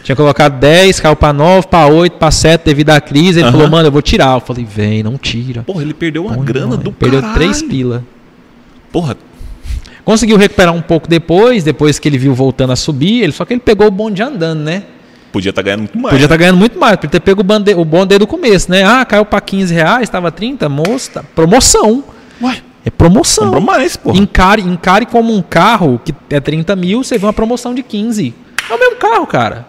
Tinha 0.03 0.15
colocado 0.15 0.59
10, 0.59 0.99
caiu 0.99 1.15
para 1.15 1.31
9, 1.31 1.67
para 1.67 1.87
8, 1.87 2.13
para 2.17 2.31
7 2.31 2.65
devido 2.65 2.89
à 2.89 2.99
crise. 2.99 3.39
Ele 3.39 3.45
uhum. 3.45 3.51
falou, 3.51 3.69
mano, 3.69 3.87
eu 3.87 3.91
vou 3.91 4.01
tirar. 4.01 4.35
Eu 4.35 4.39
falei, 4.39 4.65
vem, 4.65 5.03
não 5.03 5.17
tira. 5.17 5.63
Porra, 5.63 5.83
ele 5.83 5.93
perdeu 5.93 6.25
uma 6.25 6.35
Põe 6.35 6.45
grana 6.45 6.67
mãe. 6.67 6.79
do 6.79 6.91
Perdeu 6.91 7.21
caralho. 7.21 7.39
3 7.39 7.61
pila. 7.63 8.03
Porra. 8.91 9.15
Conseguiu 10.03 10.37
recuperar 10.37 10.73
um 10.73 10.81
pouco 10.81 11.07
depois, 11.07 11.63
depois 11.63 11.99
que 11.99 12.09
ele 12.09 12.17
viu 12.17 12.33
voltando 12.33 12.73
a 12.73 12.75
subir. 12.75 13.21
Ele, 13.21 13.31
só 13.31 13.45
que 13.45 13.53
ele 13.53 13.61
pegou 13.61 13.87
o 13.87 13.91
bonde 13.91 14.23
andando, 14.23 14.61
né? 14.61 14.83
Podia 15.31 15.51
estar 15.51 15.61
tá 15.61 15.65
ganhando 15.65 15.81
muito 15.81 15.97
mais. 15.97 16.11
Podia 16.11 16.25
estar 16.25 16.33
né? 16.33 16.37
tá 16.37 16.43
ganhando 16.43 16.57
muito 16.57 16.79
mais, 16.79 16.95
podia 16.97 17.09
ter 17.09 17.19
pego 17.21 17.41
o, 17.41 17.43
bande, 17.43 17.73
o 17.73 17.85
bonde 17.85 18.07
desde 18.07 18.23
o 18.23 18.27
começo, 18.27 18.69
né? 18.69 18.83
Ah, 18.83 19.05
caiu 19.05 19.23
para 19.23 19.39
15 19.39 19.73
reais, 19.73 20.03
estava 20.03 20.31
30, 20.31 20.67
moça, 20.67 21.11
tá, 21.11 21.23
promoção. 21.23 22.03
Ué? 22.41 22.57
É 22.83 22.89
promoção. 22.89 23.45
Comprou 23.45 23.61
mais, 23.61 23.95
pô. 23.95 24.11
Encare, 24.11 24.61
encare 24.61 25.05
como 25.05 25.33
um 25.33 25.41
carro 25.41 26.01
que 26.03 26.13
é 26.29 26.39
30 26.39 26.75
mil, 26.75 27.03
você 27.03 27.17
vê 27.17 27.25
uma 27.25 27.33
promoção 27.33 27.73
de 27.73 27.83
15. 27.83 28.33
É 28.69 28.73
o 28.73 28.79
mesmo 28.79 28.95
carro, 28.95 29.27
cara. 29.27 29.65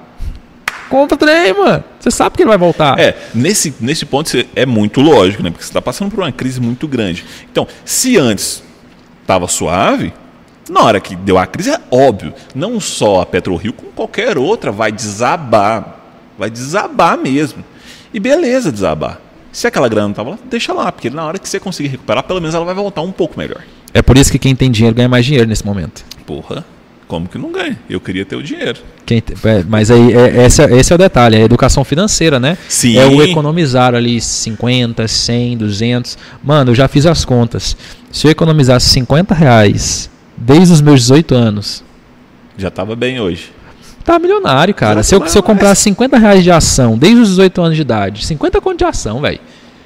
Compra 0.92 1.16
trem, 1.16 1.54
mano. 1.54 1.82
Você 1.98 2.10
sabe 2.10 2.36
que 2.36 2.42
ele 2.42 2.50
vai 2.50 2.58
voltar. 2.58 3.00
É, 3.00 3.16
nesse, 3.34 3.74
nesse 3.80 4.04
ponto 4.04 4.30
é 4.54 4.66
muito 4.66 5.00
lógico, 5.00 5.42
né? 5.42 5.48
Porque 5.48 5.64
você 5.64 5.70
está 5.70 5.80
passando 5.80 6.10
por 6.10 6.20
uma 6.22 6.30
crise 6.30 6.60
muito 6.60 6.86
grande. 6.86 7.24
Então, 7.50 7.66
se 7.82 8.18
antes 8.18 8.62
estava 9.22 9.48
suave, 9.48 10.12
na 10.68 10.82
hora 10.82 11.00
que 11.00 11.16
deu 11.16 11.38
a 11.38 11.46
crise, 11.46 11.70
é 11.70 11.80
óbvio. 11.90 12.34
Não 12.54 12.78
só 12.78 13.22
a 13.22 13.26
PetroRio, 13.26 13.72
como 13.72 13.90
qualquer 13.92 14.36
outra, 14.36 14.70
vai 14.70 14.92
desabar. 14.92 15.98
Vai 16.38 16.50
desabar 16.50 17.16
mesmo. 17.16 17.64
E 18.12 18.20
beleza 18.20 18.70
desabar. 18.70 19.18
Se 19.50 19.66
aquela 19.66 19.88
grana 19.88 20.08
não 20.08 20.12
estava 20.12 20.28
lá, 20.32 20.38
deixa 20.44 20.74
lá, 20.74 20.92
porque 20.92 21.08
na 21.08 21.24
hora 21.24 21.38
que 21.38 21.48
você 21.48 21.58
conseguir 21.58 21.88
recuperar, 21.88 22.22
pelo 22.24 22.38
menos 22.38 22.54
ela 22.54 22.66
vai 22.66 22.74
voltar 22.74 23.00
um 23.00 23.12
pouco 23.12 23.38
melhor. 23.38 23.62
É 23.94 24.02
por 24.02 24.18
isso 24.18 24.30
que 24.30 24.38
quem 24.38 24.54
tem 24.54 24.70
dinheiro 24.70 24.94
ganha 24.94 25.08
mais 25.08 25.24
dinheiro 25.24 25.48
nesse 25.48 25.64
momento. 25.64 26.04
Porra, 26.26 26.62
como 27.12 27.28
que 27.28 27.36
não 27.36 27.52
ganha? 27.52 27.78
Eu 27.90 28.00
queria 28.00 28.24
ter 28.24 28.36
o 28.36 28.42
dinheiro. 28.42 28.78
Quem 29.04 29.20
te- 29.20 29.34
é, 29.46 29.62
mas 29.68 29.90
aí, 29.90 30.14
é, 30.14 30.46
esse, 30.46 30.62
é- 30.62 30.74
esse 30.78 30.90
é 30.90 30.94
o 30.94 30.98
detalhe, 30.98 31.36
é 31.36 31.42
a 31.42 31.44
educação 31.44 31.84
financeira, 31.84 32.40
né? 32.40 32.56
Sim. 32.70 32.96
É 32.96 33.04
o 33.04 33.22
economizar 33.22 33.94
ali 33.94 34.18
50, 34.18 35.06
100, 35.06 35.58
200. 35.58 36.16
Mano, 36.42 36.70
eu 36.70 36.74
já 36.74 36.88
fiz 36.88 37.04
as 37.04 37.22
contas. 37.22 37.76
Se 38.10 38.26
eu 38.26 38.30
economizasse 38.30 38.88
50 38.88 39.34
reais 39.34 40.08
desde 40.38 40.72
os 40.72 40.80
meus 40.80 41.00
18 41.02 41.34
anos, 41.34 41.84
Já 42.56 42.68
estava 42.68 42.96
bem 42.96 43.20
hoje. 43.20 43.50
tá 44.02 44.18
milionário, 44.18 44.72
cara. 44.74 45.02
Se 45.02 45.14
eu, 45.14 45.26
se 45.28 45.36
eu 45.36 45.42
comprasse 45.42 45.82
50 45.82 46.16
reais 46.16 46.42
de 46.42 46.50
ação 46.50 46.96
desde 46.96 47.20
os 47.20 47.28
18 47.28 47.60
anos 47.60 47.76
de 47.76 47.82
idade, 47.82 48.24
50 48.24 48.58
conto 48.58 48.78
de 48.78 48.84
ação, 48.84 49.20
velho. 49.20 49.38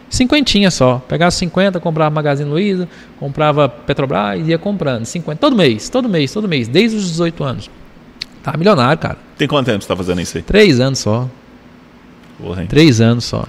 Cinquentinha 0.09 0.70
só. 0.70 1.03
Pegava 1.09 1.31
50, 1.31 1.81
comprava 1.81 2.15
Magazine 2.15 2.49
Luiza, 2.49 2.89
comprava 3.19 3.69
Petrobras 3.69 4.47
ia 4.47 4.57
comprando. 4.59 5.05
50. 5.05 5.39
Todo 5.41 5.57
mês, 5.57 5.89
todo 5.89 6.09
mês, 6.09 6.33
todo 6.33 6.49
mês, 6.49 6.69
desde 6.69 6.97
os 6.97 7.05
18 7.11 7.43
anos. 7.45 7.70
Tá 8.43 8.57
milionário, 8.57 8.99
cara. 8.99 9.19
Tem 9.37 9.49
quanto 9.49 9.66
tempo 9.66 9.78
você 9.78 9.85
está 9.85 9.97
fazendo 9.97 10.20
isso 10.20 10.37
aí? 10.37 10.43
Três 10.43 10.78
anos 10.81 11.01
só. 11.01 11.28
Porra, 12.41 12.62
hein? 12.62 12.69
Três 12.69 13.01
anos 13.01 13.24
só. 13.24 13.45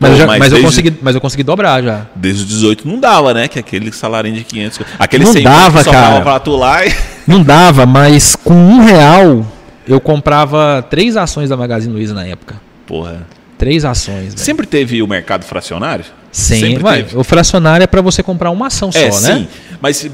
Mas, 0.00 0.10
Pô, 0.10 0.14
eu, 0.14 0.18
já- 0.20 0.26
mas 0.26 0.38
mas 0.38 0.52
eu 0.52 0.58
desde- 0.58 0.66
consegui, 0.66 0.98
mas 1.02 1.14
eu 1.14 1.20
consegui 1.20 1.42
dobrar 1.42 1.82
já. 1.82 2.06
Desde 2.14 2.42
os 2.44 2.48
18 2.48 2.86
não 2.88 2.98
dava, 3.00 3.34
né? 3.34 3.48
Que 3.48 3.58
aquele 3.58 3.92
salário 3.92 4.32
de 4.32 4.44
500. 4.44 4.80
Aquele 4.98 5.24
Não 5.24 5.32
100 5.32 5.42
dava, 5.42 5.82
só 5.84 5.90
cara. 5.90 6.20
pra 6.22 6.38
tu 6.40 6.56
lá 6.56 6.86
e... 6.86 6.94
Não 7.26 7.42
dava, 7.42 7.84
mas 7.84 8.34
com 8.34 8.54
um 8.54 8.80
real 8.82 9.44
eu 9.86 10.00
comprava 10.00 10.80
três 10.88 11.14
ações 11.16 11.50
da 11.50 11.56
Magazine 11.58 11.92
Luiza 11.92 12.14
na 12.14 12.24
época. 12.24 12.58
Porra. 12.86 13.26
Três 13.58 13.84
ações. 13.84 14.26
velho. 14.34 14.38
Sempre 14.38 14.66
teve 14.66 15.02
o 15.02 15.06
mercado 15.08 15.44
fracionário? 15.44 16.04
Sim, 16.30 16.60
Sempre 16.60 16.82
vai, 16.82 17.02
teve. 17.02 17.16
o 17.18 17.24
fracionário 17.24 17.82
é 17.84 17.86
para 17.86 18.00
você 18.00 18.22
comprar 18.22 18.50
uma 18.50 18.68
ação 18.68 18.90
É, 18.94 19.10
só, 19.10 19.20
né? 19.20 19.34
sim. 19.38 19.48
Mas 19.80 20.08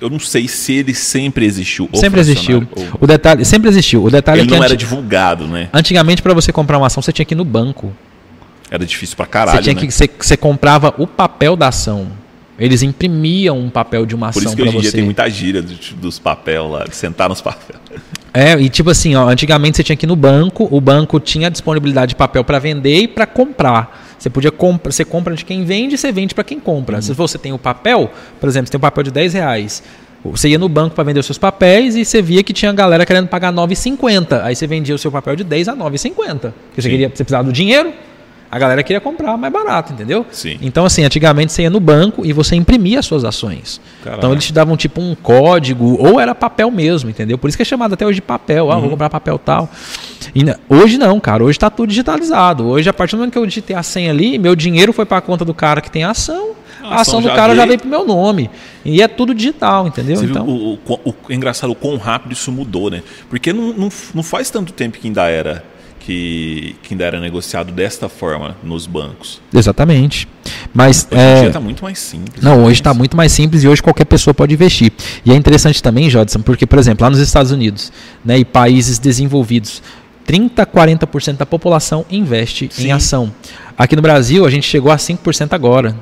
eu 0.00 0.08
não 0.10 0.18
sei 0.18 0.48
se 0.48 0.72
ele 0.72 0.94
sempre 0.94 1.44
existiu. 1.44 1.88
Sempre 1.94 2.20
existiu. 2.20 2.66
ou- 2.74 2.86
O 3.02 3.06
detalhe, 3.06 3.44
sempre 3.44 3.68
existiu. 3.68 4.04
O 4.04 4.10
detalhe 4.10 4.40
Ele 4.40 4.48
é 4.48 4.50
que 4.52 4.56
não 4.58 4.64
era 4.64 4.76
divulgado, 4.76 5.46
né? 5.46 5.68
antigamente 5.72 6.22
para 6.22 6.32
você 6.34 6.50
comprar 6.52 6.78
uma 6.78 6.86
ação 6.86 7.02
você 7.02 7.12
tinha 7.12 7.24
que 7.26 7.34
ir 7.34 7.36
no 7.36 7.44
banco. 7.44 7.92
Era 8.70 8.84
difícil 8.84 9.16
pra 9.16 9.26
caralho, 9.26 9.58
você 9.58 9.62
tinha 9.62 9.74
né? 9.74 9.80
que 9.86 9.92
você, 9.92 10.10
você 10.18 10.36
comprava 10.36 10.94
o 10.98 11.06
papel 11.06 11.54
da 11.56 11.68
ação. 11.68 12.08
Eles 12.58 12.82
imprimiam 12.82 13.58
um 13.58 13.68
papel 13.68 14.06
de 14.06 14.14
uma 14.14 14.32
Por 14.32 14.38
ação 14.38 14.42
isso 14.44 14.56
que 14.56 14.62
para 14.62 14.68
hoje 14.70 14.78
em 14.78 14.80
dia 14.80 14.90
você. 14.90 14.96
tem 14.96 15.04
muita 15.04 15.28
gíria 15.28 15.60
do- 15.62 15.74
dos 15.96 16.18
papel 16.18 16.68
lá, 16.68 16.84
de 16.84 16.96
sentar 16.96 17.28
nos 17.28 17.40
papéis. 17.42 17.78
É, 18.32 18.58
e 18.60 18.68
tipo 18.68 18.90
assim, 18.90 19.14
ó, 19.14 19.28
antigamente 19.28 19.76
você 19.76 19.82
tinha 19.82 19.96
que 19.96 20.06
ir 20.06 20.08
no 20.08 20.16
banco, 20.16 20.66
o 20.70 20.80
banco 20.80 21.18
tinha 21.20 21.50
disponibilidade 21.50 22.10
de 22.10 22.16
papel 22.16 22.42
para 22.44 22.58
vender 22.58 23.00
e 23.02 23.08
para 23.08 23.26
comprar. 23.26 24.04
Você 24.18 24.30
podia 24.30 24.50
comprar, 24.50 24.90
você 24.92 25.04
compra 25.04 25.34
de 25.34 25.44
quem 25.44 25.64
vende 25.64 25.94
e 25.94 25.98
você 25.98 26.10
vende 26.10 26.34
para 26.34 26.44
quem 26.44 26.58
compra. 26.58 27.00
Se 27.02 27.12
você 27.12 27.36
tem 27.38 27.52
o 27.52 27.58
papel, 27.58 28.10
por 28.40 28.48
exemplo, 28.48 28.66
você 28.66 28.72
tem 28.72 28.78
um 28.78 28.80
papel 28.80 29.04
de 29.04 29.10
10 29.10 29.34
reais. 29.34 29.82
Você 30.24 30.48
ia 30.48 30.58
no 30.58 30.68
banco 30.68 30.94
para 30.94 31.04
vender 31.04 31.20
os 31.20 31.26
seus 31.26 31.38
papéis 31.38 31.94
e 31.94 32.04
você 32.04 32.20
via 32.20 32.42
que 32.42 32.52
tinha 32.52 32.72
galera 32.72 33.06
querendo 33.06 33.28
pagar 33.28 33.52
9,50. 33.52 34.42
Aí 34.42 34.56
você 34.56 34.66
vendia 34.66 34.94
o 34.94 34.98
seu 34.98 35.12
papel 35.12 35.36
de 35.36 35.44
10 35.44 35.68
a 35.68 35.76
9,50. 35.76 36.52
Porque 36.68 36.82
você, 36.82 36.88
queria, 36.90 37.08
você 37.08 37.22
precisava 37.22 37.44
do 37.44 37.52
dinheiro, 37.52 37.92
a 38.56 38.58
galera 38.58 38.82
queria 38.82 39.00
comprar 39.00 39.36
mais 39.36 39.52
barato, 39.52 39.92
entendeu? 39.92 40.24
Sim. 40.30 40.58
Então, 40.62 40.84
assim, 40.84 41.04
antigamente 41.04 41.52
você 41.52 41.62
ia 41.62 41.70
no 41.70 41.78
banco 41.80 42.24
e 42.24 42.32
você 42.32 42.56
imprimia 42.56 42.98
as 42.98 43.06
suas 43.06 43.24
ações. 43.24 43.80
Caralho. 44.02 44.18
Então 44.20 44.32
eles 44.32 44.44
te 44.46 44.52
davam 44.52 44.76
tipo 44.76 45.00
um 45.00 45.14
código, 45.14 45.96
ou 46.00 46.18
era 46.18 46.34
papel 46.34 46.70
mesmo, 46.70 47.10
entendeu? 47.10 47.36
Por 47.38 47.48
isso 47.48 47.56
que 47.56 47.62
é 47.62 47.66
chamado 47.66 47.92
até 47.94 48.06
hoje 48.06 48.16
de 48.16 48.22
papel. 48.22 48.70
Ah, 48.70 48.74
Uhum. 48.76 48.80
vou 48.82 48.90
comprar 48.90 49.10
papel 49.10 49.38
tal. 49.38 49.68
E 50.34 50.42
hoje 50.68 50.98
não, 50.98 51.20
cara. 51.20 51.44
Hoje 51.44 51.56
está 51.56 51.70
tudo 51.70 51.88
digitalizado. 51.88 52.66
Hoje, 52.66 52.88
a 52.88 52.92
partir 52.92 53.14
do 53.14 53.18
momento 53.18 53.32
que 53.32 53.38
eu 53.38 53.46
digitei 53.46 53.76
a 53.76 53.82
senha 53.82 54.10
ali, 54.10 54.38
meu 54.38 54.56
dinheiro 54.56 54.92
foi 54.92 55.04
para 55.06 55.18
a 55.18 55.20
conta 55.20 55.44
do 55.44 55.54
cara 55.54 55.80
que 55.80 55.90
tem 55.90 56.04
a 56.04 56.10
ação. 56.10 56.50
A 56.82 56.88
A 56.88 57.00
ação 57.00 57.18
ação 57.18 57.22
do 57.22 57.28
já 57.28 57.34
cara 57.34 57.48
já 57.54 57.62
veio. 57.64 57.68
veio 57.68 57.80
pro 57.80 57.88
meu 57.88 58.06
nome. 58.06 58.48
E 58.84 59.02
é 59.02 59.08
tudo 59.08 59.34
digital, 59.34 59.86
entendeu? 59.88 60.16
Você 60.16 60.26
Então, 60.26 60.46
o, 60.46 60.74
o, 60.74 60.78
o- 61.04 61.14
o 61.28 61.32
engraçado, 61.32 61.70
o 61.70 61.74
quão 61.74 61.96
rápido 61.96 62.32
isso 62.32 62.52
mudou, 62.52 62.90
né? 62.90 63.02
Porque 63.28 63.52
não, 63.52 63.72
não, 63.72 63.88
não 64.14 64.22
faz 64.22 64.50
tanto 64.50 64.72
tempo 64.72 64.96
que 64.98 65.08
ainda 65.08 65.28
era 65.28 65.64
que, 66.06 66.76
que 66.84 66.94
ainda 66.94 67.04
era 67.04 67.18
negociado 67.18 67.72
desta 67.72 68.08
forma 68.08 68.56
nos 68.62 68.86
bancos. 68.86 69.40
exatamente. 69.52 70.28
Mas 70.72 71.04
Hoje 71.10 71.20
é, 71.20 71.40
dia 71.40 71.50
tá 71.50 71.58
muito 71.58 71.82
mais 71.82 71.98
simples. 71.98 72.44
Não, 72.44 72.58
né? 72.58 72.64
hoje 72.64 72.80
está 72.80 72.94
muito 72.94 73.16
mais 73.16 73.32
simples 73.32 73.64
e 73.64 73.68
hoje 73.68 73.82
qualquer 73.82 74.04
pessoa 74.04 74.32
pode 74.32 74.54
investir. 74.54 74.92
E 75.24 75.32
é 75.32 75.34
interessante 75.34 75.82
também, 75.82 76.08
Jodson, 76.08 76.42
porque, 76.42 76.64
por 76.64 76.78
exemplo, 76.78 77.02
lá 77.02 77.10
nos 77.10 77.18
Estados 77.18 77.50
Unidos 77.50 77.92
né, 78.24 78.38
e 78.38 78.44
países 78.44 79.00
desenvolvidos, 79.00 79.82
30% 80.28 80.60
a 80.60 80.66
40% 80.66 81.38
da 81.38 81.46
população 81.46 82.06
investe 82.08 82.68
Sim. 82.70 82.86
em 82.86 82.92
ação. 82.92 83.32
Aqui 83.76 83.96
no 83.96 84.02
Brasil, 84.02 84.46
a 84.46 84.50
gente 84.50 84.68
chegou 84.68 84.92
a 84.92 84.96
5% 84.96 85.54
agora. 85.54 85.96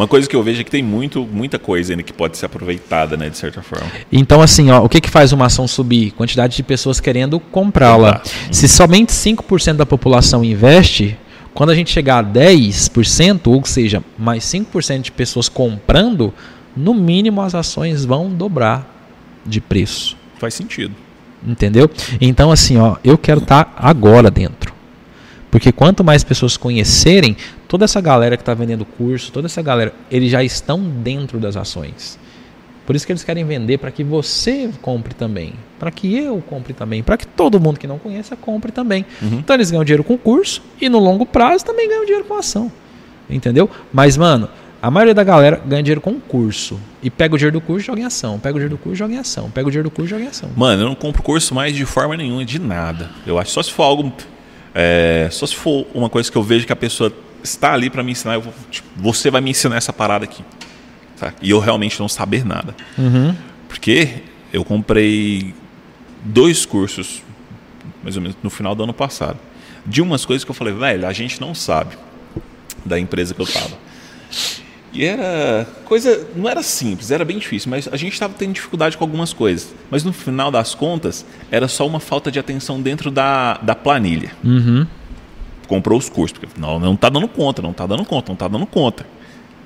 Uma 0.00 0.08
coisa 0.08 0.26
que 0.26 0.34
eu 0.34 0.42
vejo 0.42 0.62
é 0.62 0.64
que 0.64 0.70
tem 0.70 0.82
muito, 0.82 1.28
muita 1.30 1.58
coisa 1.58 1.92
ainda 1.92 2.02
que 2.02 2.10
pode 2.10 2.38
ser 2.38 2.46
aproveitada, 2.46 3.18
né, 3.18 3.28
de 3.28 3.36
certa 3.36 3.60
forma. 3.60 3.84
Então, 4.10 4.40
assim, 4.40 4.70
ó, 4.70 4.82
o 4.82 4.88
que, 4.88 4.98
que 4.98 5.10
faz 5.10 5.30
uma 5.30 5.44
ação 5.44 5.68
subir? 5.68 6.12
Quantidade 6.12 6.56
de 6.56 6.62
pessoas 6.62 6.98
querendo 7.00 7.38
comprá-la. 7.38 8.22
Se 8.50 8.66
somente 8.66 9.12
5% 9.12 9.74
da 9.74 9.84
população 9.84 10.42
investe, 10.42 11.18
quando 11.52 11.68
a 11.68 11.74
gente 11.74 11.90
chegar 11.90 12.24
a 12.24 12.24
10%, 12.24 13.48
ou 13.48 13.62
seja, 13.66 14.02
mais 14.16 14.42
5% 14.44 15.02
de 15.02 15.12
pessoas 15.12 15.50
comprando, 15.50 16.32
no 16.74 16.94
mínimo 16.94 17.42
as 17.42 17.54
ações 17.54 18.02
vão 18.02 18.30
dobrar 18.30 18.90
de 19.44 19.60
preço. 19.60 20.16
Faz 20.38 20.54
sentido. 20.54 20.94
Entendeu? 21.46 21.90
Então, 22.18 22.50
assim, 22.50 22.78
ó, 22.78 22.96
eu 23.04 23.18
quero 23.18 23.40
estar 23.40 23.74
agora 23.76 24.30
dentro. 24.30 24.72
Porque 25.50 25.70
quanto 25.70 26.02
mais 26.02 26.24
pessoas 26.24 26.56
conhecerem, 26.56 27.36
toda 27.70 27.84
essa 27.84 28.00
galera 28.00 28.36
que 28.36 28.42
está 28.42 28.52
vendendo 28.52 28.84
curso, 28.84 29.30
toda 29.30 29.46
essa 29.46 29.62
galera, 29.62 29.94
eles 30.10 30.28
já 30.28 30.42
estão 30.42 30.80
dentro 30.80 31.38
das 31.38 31.56
ações. 31.56 32.18
Por 32.84 32.96
isso 32.96 33.06
que 33.06 33.12
eles 33.12 33.22
querem 33.22 33.44
vender 33.44 33.78
para 33.78 33.92
que 33.92 34.02
você 34.02 34.70
compre 34.82 35.14
também, 35.14 35.52
para 35.78 35.92
que 35.92 36.18
eu 36.18 36.42
compre 36.44 36.72
também, 36.72 37.00
para 37.00 37.16
que 37.16 37.24
todo 37.24 37.60
mundo 37.60 37.78
que 37.78 37.86
não 37.86 37.96
conheça 37.96 38.34
compre 38.34 38.72
também. 38.72 39.06
Uhum. 39.22 39.38
Então 39.38 39.54
eles 39.54 39.70
ganham 39.70 39.84
dinheiro 39.84 40.02
com 40.02 40.18
curso 40.18 40.60
e 40.80 40.88
no 40.88 40.98
longo 40.98 41.24
prazo 41.24 41.64
também 41.64 41.88
ganham 41.88 42.04
dinheiro 42.04 42.24
com 42.24 42.34
ação. 42.34 42.72
Entendeu? 43.30 43.70
Mas, 43.92 44.16
mano, 44.16 44.48
a 44.82 44.90
maioria 44.90 45.14
da 45.14 45.22
galera 45.22 45.62
ganha 45.64 45.80
dinheiro 45.80 46.00
com 46.00 46.18
curso. 46.18 46.76
E 47.00 47.08
pega 47.08 47.36
o 47.36 47.38
dinheiro 47.38 47.60
do 47.60 47.64
curso 47.64 47.84
e 47.84 47.86
joga 47.86 48.00
em 48.00 48.04
ação. 48.04 48.40
Pega 48.40 48.56
o 48.56 48.58
dinheiro 48.58 48.74
do 48.74 48.82
curso 48.82 48.96
e 48.96 48.98
joga 48.98 49.14
em 49.14 49.18
ação. 49.18 49.48
Pega 49.48 49.68
o 49.68 49.70
dinheiro 49.70 49.88
do 49.88 49.94
curso 49.94 50.08
e 50.08 50.10
joga 50.10 50.24
em 50.24 50.26
ação. 50.28 50.50
Mano, 50.56 50.82
eu 50.82 50.88
não 50.88 50.96
compro 50.96 51.22
curso 51.22 51.54
mais 51.54 51.72
de 51.76 51.84
forma 51.84 52.16
nenhuma, 52.16 52.44
de 52.44 52.58
nada. 52.58 53.10
Eu 53.24 53.38
acho 53.38 53.52
só 53.52 53.62
se 53.62 53.70
for 53.70 53.84
algo. 53.84 54.12
é, 54.74 55.28
só 55.30 55.46
se 55.46 55.54
for 55.54 55.86
uma 55.94 56.10
coisa 56.10 56.28
que 56.32 56.36
eu 56.36 56.42
vejo 56.42 56.66
que 56.66 56.72
a 56.72 56.76
pessoa 56.76 57.12
está 57.42 57.72
ali 57.72 57.90
para 57.90 58.02
me 58.02 58.12
ensinar, 58.12 58.34
eu 58.34 58.42
vou, 58.42 58.54
tipo, 58.70 58.88
você 58.96 59.30
vai 59.30 59.40
me 59.40 59.50
ensinar 59.50 59.76
essa 59.76 59.92
parada 59.92 60.24
aqui. 60.24 60.44
Tá? 61.18 61.34
E 61.42 61.50
eu 61.50 61.58
realmente 61.58 61.98
não 62.00 62.08
saber 62.08 62.44
nada. 62.44 62.74
Uhum. 62.96 63.34
Porque 63.68 64.22
eu 64.52 64.64
comprei 64.64 65.54
dois 66.24 66.64
cursos, 66.64 67.22
mais 68.02 68.16
ou 68.16 68.22
menos, 68.22 68.36
no 68.42 68.50
final 68.50 68.74
do 68.74 68.82
ano 68.82 68.94
passado. 68.94 69.38
De 69.86 70.02
umas 70.02 70.24
coisas 70.24 70.44
que 70.44 70.50
eu 70.50 70.54
falei, 70.54 70.74
velho, 70.74 71.06
a 71.06 71.12
gente 71.12 71.40
não 71.40 71.54
sabe 71.54 71.96
da 72.84 72.98
empresa 72.98 73.34
que 73.34 73.40
eu 73.40 73.46
tava. 73.46 73.78
E 74.92 75.04
era 75.04 75.66
coisa, 75.84 76.28
não 76.34 76.48
era 76.48 76.62
simples, 76.62 77.10
era 77.10 77.24
bem 77.24 77.38
difícil, 77.38 77.70
mas 77.70 77.88
a 77.90 77.96
gente 77.96 78.12
estava 78.12 78.34
tendo 78.34 78.52
dificuldade 78.54 78.96
com 78.96 79.04
algumas 79.04 79.32
coisas. 79.32 79.72
Mas 79.90 80.02
no 80.02 80.12
final 80.12 80.50
das 80.50 80.74
contas, 80.74 81.24
era 81.50 81.68
só 81.68 81.86
uma 81.86 82.00
falta 82.00 82.30
de 82.30 82.38
atenção 82.38 82.80
dentro 82.80 83.10
da, 83.10 83.54
da 83.58 83.74
planilha. 83.74 84.32
Uhum. 84.42 84.86
Comprou 85.70 85.96
os 85.96 86.08
cursos, 86.08 86.36
porque 86.36 86.60
não, 86.60 86.80
não 86.80 86.96
tá 86.96 87.08
dando 87.08 87.28
conta, 87.28 87.62
não 87.62 87.72
tá 87.72 87.86
dando 87.86 88.04
conta, 88.04 88.32
não 88.32 88.36
tá 88.36 88.48
dando 88.48 88.66
conta. 88.66 89.06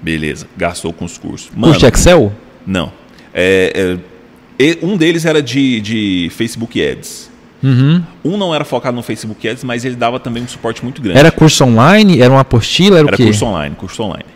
Beleza, 0.02 0.46
gastou 0.54 0.92
com 0.92 1.06
os 1.06 1.16
cursos. 1.16 1.48
Mano, 1.52 1.72
Curso 1.72 1.80
de 1.80 1.86
Excel? 1.86 2.30
não. 2.66 2.92
É, 3.32 3.96
é, 4.58 4.78
um 4.82 4.98
deles 4.98 5.24
era 5.24 5.40
de, 5.42 5.80
de 5.80 6.28
Facebook 6.30 6.78
Ads. 6.78 7.30
Uhum. 7.62 8.02
Um 8.22 8.36
não 8.36 8.54
era 8.54 8.66
focado 8.66 8.94
no 8.94 9.02
Facebook 9.02 9.48
Ads, 9.48 9.64
mas 9.64 9.82
ele 9.86 9.96
dava 9.96 10.20
também 10.20 10.42
um 10.42 10.46
suporte 10.46 10.84
muito 10.84 11.00
grande. 11.00 11.18
Era 11.18 11.32
curso 11.32 11.64
online? 11.64 12.20
Era 12.20 12.30
uma 12.30 12.40
apostila? 12.40 12.98
Era, 12.98 13.06
Era 13.06 13.14
o 13.14 13.16
quê? 13.16 13.24
curso 13.24 13.46
online, 13.46 13.74
curso 13.74 14.02
online. 14.02 14.26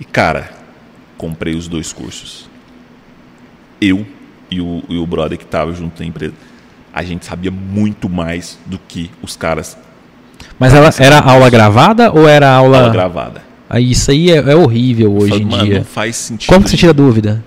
E 0.00 0.06
cara, 0.06 0.52
comprei 1.18 1.54
os 1.54 1.68
dois 1.68 1.92
cursos. 1.92 2.48
Eu 3.78 4.06
e 4.50 4.58
o, 4.58 4.82
e 4.88 4.96
o 4.96 5.06
brother 5.06 5.36
que 5.36 5.44
estava 5.44 5.70
junto 5.74 6.00
na 6.00 6.08
empresa, 6.08 6.32
a 6.94 7.02
gente 7.02 7.26
sabia 7.26 7.50
muito 7.50 8.08
mais 8.08 8.58
do 8.64 8.78
que 8.78 9.10
os 9.22 9.36
caras 9.36 9.76
Mas 10.62 10.74
ela 10.74 10.90
era 10.98 11.18
aula 11.18 11.50
gravada 11.50 12.12
ou 12.12 12.28
era 12.28 12.48
aula. 12.50 12.78
aula 12.78 12.92
gravada. 12.92 13.42
Ah, 13.68 13.80
Isso 13.80 14.10
aí 14.10 14.30
é, 14.30 14.36
é 14.36 14.54
horrível 14.54 15.12
hoje 15.16 15.42
em 15.42 15.44
Mano, 15.44 15.64
dia. 15.64 15.78
não 15.78 15.84
faz 15.84 16.14
sentido. 16.16 16.48
Como 16.48 16.62
que 16.62 16.70
você 16.70 16.76
tira 16.76 16.92
dúvida? 16.92 17.42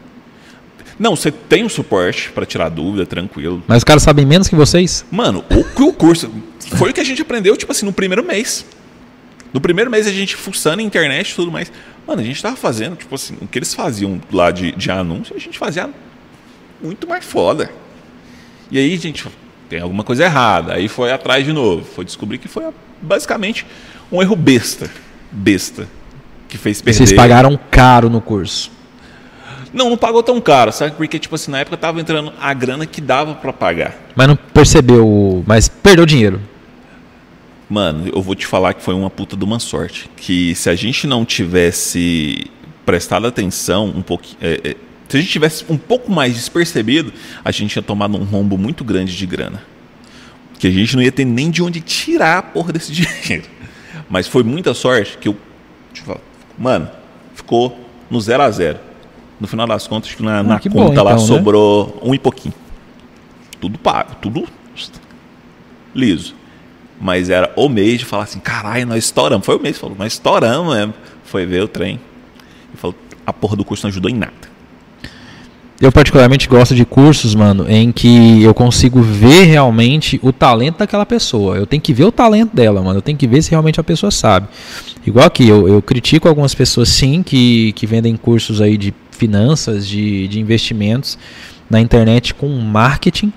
Não, 0.98 1.16
você 1.16 1.30
tem 1.32 1.64
um 1.64 1.70
suporte 1.70 2.32
para 2.32 2.46
tirar 2.46 2.70
dúvida, 2.70 3.06
tranquilo. 3.06 3.62
Mas 3.68 3.78
os 3.78 3.84
caras 3.84 4.02
sabem 4.02 4.26
menos 4.26 4.48
que 4.48 4.56
vocês? 4.56 5.06
Mano, 5.12 5.44
o, 5.50 5.84
o 5.84 5.94
curso 5.94 6.32
foi 6.76 6.92
o 6.92 6.94
que 6.94 7.00
a 7.00 7.04
gente 7.04 7.22
aprendeu, 7.22 7.56
tipo 7.56 7.72
assim, 7.72 7.86
no 7.86 7.94
primeiro 7.94 8.24
mês. 8.24 8.66
No 9.54 9.62
primeiro 9.62 9.90
mês 9.92 10.08
a 10.08 10.12
gente 10.12 10.36
fuçando 10.36 10.82
a 10.82 10.84
internet 10.84 11.32
e 11.32 11.36
tudo 11.36 11.52
mais. 11.52 11.72
Mano, 12.08 12.22
a 12.22 12.24
gente 12.26 12.42
tava 12.42 12.56
fazendo, 12.56 12.96
tipo 12.96 13.14
assim, 13.16 13.38
o 13.42 13.48
que 13.48 13.58
eles 13.60 13.74
faziam 13.74 14.20
lá 14.32 14.52
de, 14.52 14.72
de 14.72 14.92
anúncio, 14.92 15.36
a 15.36 15.40
gente 15.40 15.58
fazia 15.58 15.90
muito 16.82 17.08
mais 17.08 17.24
foda. 17.24 17.70
E 18.72 18.78
aí 18.78 18.94
a 18.94 18.98
gente 18.98 19.26
tem 19.70 19.80
alguma 19.80 20.04
coisa 20.04 20.24
errada. 20.24 20.74
Aí 20.74 20.88
foi 20.88 21.12
atrás 21.12 21.46
de 21.46 21.54
novo. 21.54 21.84
Foi 21.84 22.06
descobrir 22.06 22.38
que 22.38 22.48
foi 22.48 22.66
basicamente 23.02 23.66
um 24.12 24.22
erro 24.22 24.36
besta. 24.36 24.90
Besta. 25.32 25.88
Que 26.48 26.58
fez 26.58 26.82
perder. 26.82 26.98
Vocês 26.98 27.14
pagaram 27.14 27.60
caro 27.70 28.10
no 28.10 28.22
curso. 28.22 28.72
Não, 29.74 29.90
não 29.90 29.98
pagou 29.98 30.24
tão 30.24 30.40
caro, 30.40 30.72
sabe? 30.72 30.96
Porque, 30.96 31.20
tipo 31.20 31.36
assim, 31.36 31.52
na 31.52 31.60
época 31.60 31.76
tava 31.76 32.00
entrando 32.00 32.32
a 32.40 32.54
grana 32.54 32.86
que 32.86 33.02
dava 33.02 33.36
para 33.36 33.52
pagar. 33.52 33.94
Mas 34.16 34.28
não 34.28 34.36
percebeu. 34.36 35.44
Mas 35.46 35.68
perdeu 35.68 36.06
dinheiro. 36.06 36.40
Mano, 37.70 38.10
eu 38.14 38.22
vou 38.22 38.36
te 38.36 38.46
falar 38.46 38.74
que 38.74 38.82
foi 38.82 38.94
uma 38.94 39.10
puta 39.10 39.36
de 39.36 39.44
uma 39.44 39.60
sorte. 39.60 40.10
Que 40.16 40.56
se 40.56 40.70
a 40.70 40.76
gente 40.76 41.06
não 41.08 41.26
tivesse 41.26 42.50
prestado 42.86 43.28
atenção 43.28 43.88
um 43.88 44.02
pouquinho. 44.02 44.38
É, 44.42 44.62
é, 44.64 44.76
se 45.10 45.18
a 45.18 45.20
gente 45.20 45.32
tivesse 45.32 45.66
um 45.68 45.78
pouco 45.78 46.12
mais 46.12 46.36
despercebido, 46.36 47.12
a 47.44 47.52
gente 47.52 47.72
tinha 47.72 47.84
tomado 47.84 48.18
um 48.18 48.24
rombo 48.24 48.58
muito 48.58 48.84
grande 48.84 49.16
de 49.16 49.26
grana. 49.26 49.62
Que 50.66 50.70
a 50.70 50.72
gente 50.72 50.96
não 50.96 51.04
ia 51.04 51.12
ter 51.12 51.26
nem 51.26 51.52
de 51.52 51.62
onde 51.62 51.80
tirar 51.80 52.40
a 52.40 52.42
porra 52.42 52.74
desse 52.74 52.90
dinheiro. 52.92 53.46
Mas 54.10 54.28
foi 54.28 54.42
muita 54.42 54.74
sorte 54.74 55.16
que 55.20 55.28
eu. 55.28 55.38
Mano, 56.58 56.90
ficou 57.36 57.80
no 58.10 58.20
zero 58.20 58.42
a 58.42 58.50
zero. 58.50 58.80
No 59.40 59.46
final 59.46 59.68
das 59.68 59.86
contas, 59.86 60.10
acho 60.10 60.18
que 60.18 60.24
na, 60.24 60.40
ah, 60.40 60.44
na 60.44 60.60
que 60.60 60.68
conta 60.68 60.96
bom, 60.96 61.04
lá 61.04 61.12
então, 61.14 61.22
né? 61.22 61.28
sobrou 61.28 62.00
um 62.02 62.16
e 62.16 62.20
pouquinho. 62.20 62.54
Tudo 63.62 63.78
pago, 63.78 64.16
tudo 64.16 64.48
liso. 65.94 66.34
Mas 67.00 67.30
era 67.30 67.54
o 67.56 67.70
mês 67.70 68.00
de 68.00 68.06
falar 68.06 68.24
assim, 68.24 68.40
caralho, 68.40 68.88
nós 68.88 69.04
estouramos. 69.04 69.46
Foi 69.46 69.58
o 69.58 69.62
mês, 69.62 69.78
falou, 69.78 69.96
nós 70.00 70.14
estouramos 70.14 70.76
mesmo. 70.76 70.96
Foi 71.26 71.46
ver 71.46 71.62
o 71.62 71.68
trem. 71.68 72.00
E 72.74 72.78
falou, 72.78 72.96
a 73.24 73.32
porra 73.32 73.56
do 73.56 73.64
curso 73.64 73.86
não 73.86 73.90
ajudou 73.90 74.10
em 74.10 74.16
nada. 74.16 74.34
Eu 75.80 75.92
particularmente 75.92 76.48
gosto 76.48 76.74
de 76.74 76.86
cursos, 76.86 77.36
mano, 77.36 77.66
em 77.70 77.92
que 77.92 78.42
eu 78.42 78.54
consigo 78.54 79.02
ver 79.02 79.44
realmente 79.44 80.20
o 80.24 80.32
talento 80.32 80.78
daquela 80.78 81.06
pessoa. 81.06 81.58
Eu 81.58 81.66
tenho 81.66 81.82
que 81.82 81.94
ver 81.94 82.06
o 82.06 82.12
talento 82.12 82.56
dela, 82.56 82.82
mano. 82.82 83.00
Eu 83.00 83.02
tenho 83.02 83.18
que 83.18 83.28
ver 83.28 83.42
se 83.42 83.52
realmente 83.52 83.80
a 83.80 83.84
pessoa 83.84 84.10
sabe. 84.10 84.48
Igual 85.06 85.26
aqui, 85.26 85.48
eu, 85.48 85.68
eu 85.68 85.82
critico 85.82 86.30
algumas 86.30 86.56
pessoas 86.56 86.88
sim 86.88 87.22
que, 87.22 87.74
que 87.74 87.86
vendem 87.86 88.16
cursos 88.16 88.62
aí 88.62 88.78
de 88.78 88.94
finanças, 89.12 89.86
de, 89.86 90.28
de 90.30 90.40
investimentos 90.40 91.18
na 91.70 91.82
internet 91.82 92.34
com 92.34 92.48
marketing, 92.48 93.34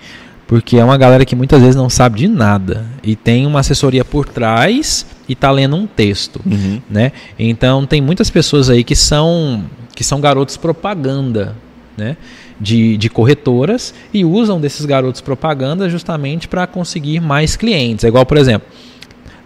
porque 0.46 0.76
é 0.76 0.84
uma 0.84 0.96
galera 0.96 1.24
que 1.24 1.36
muitas 1.36 1.60
vezes 1.60 1.76
não 1.76 1.90
sabe 1.90 2.18
de 2.18 2.28
nada 2.28 2.86
e 3.02 3.16
tem 3.16 3.46
uma 3.46 3.60
assessoria 3.60 4.04
por 4.04 4.26
trás 4.26 5.06
e 5.28 5.32
está 5.32 5.50
lendo 5.50 5.76
um 5.76 5.86
texto, 5.86 6.40
uhum. 6.44 6.80
né? 6.88 7.12
Então 7.38 7.84
tem 7.84 8.00
muitas 8.00 8.30
pessoas 8.30 8.70
aí 8.70 8.82
que 8.82 8.96
são 8.96 9.64
que 9.94 10.04
são 10.04 10.20
garotos 10.20 10.56
propaganda, 10.56 11.56
né? 11.98 12.16
De, 12.60 12.96
de 12.96 13.10
corretoras 13.10 13.92
e 14.14 14.24
usam 14.24 14.60
desses 14.60 14.86
garotos 14.86 15.20
propaganda 15.20 15.88
justamente 15.88 16.48
para 16.48 16.66
conseguir 16.66 17.20
mais 17.20 17.56
clientes. 17.56 18.04
É 18.04 18.08
igual, 18.08 18.24
por 18.24 18.36
exemplo, 18.36 18.68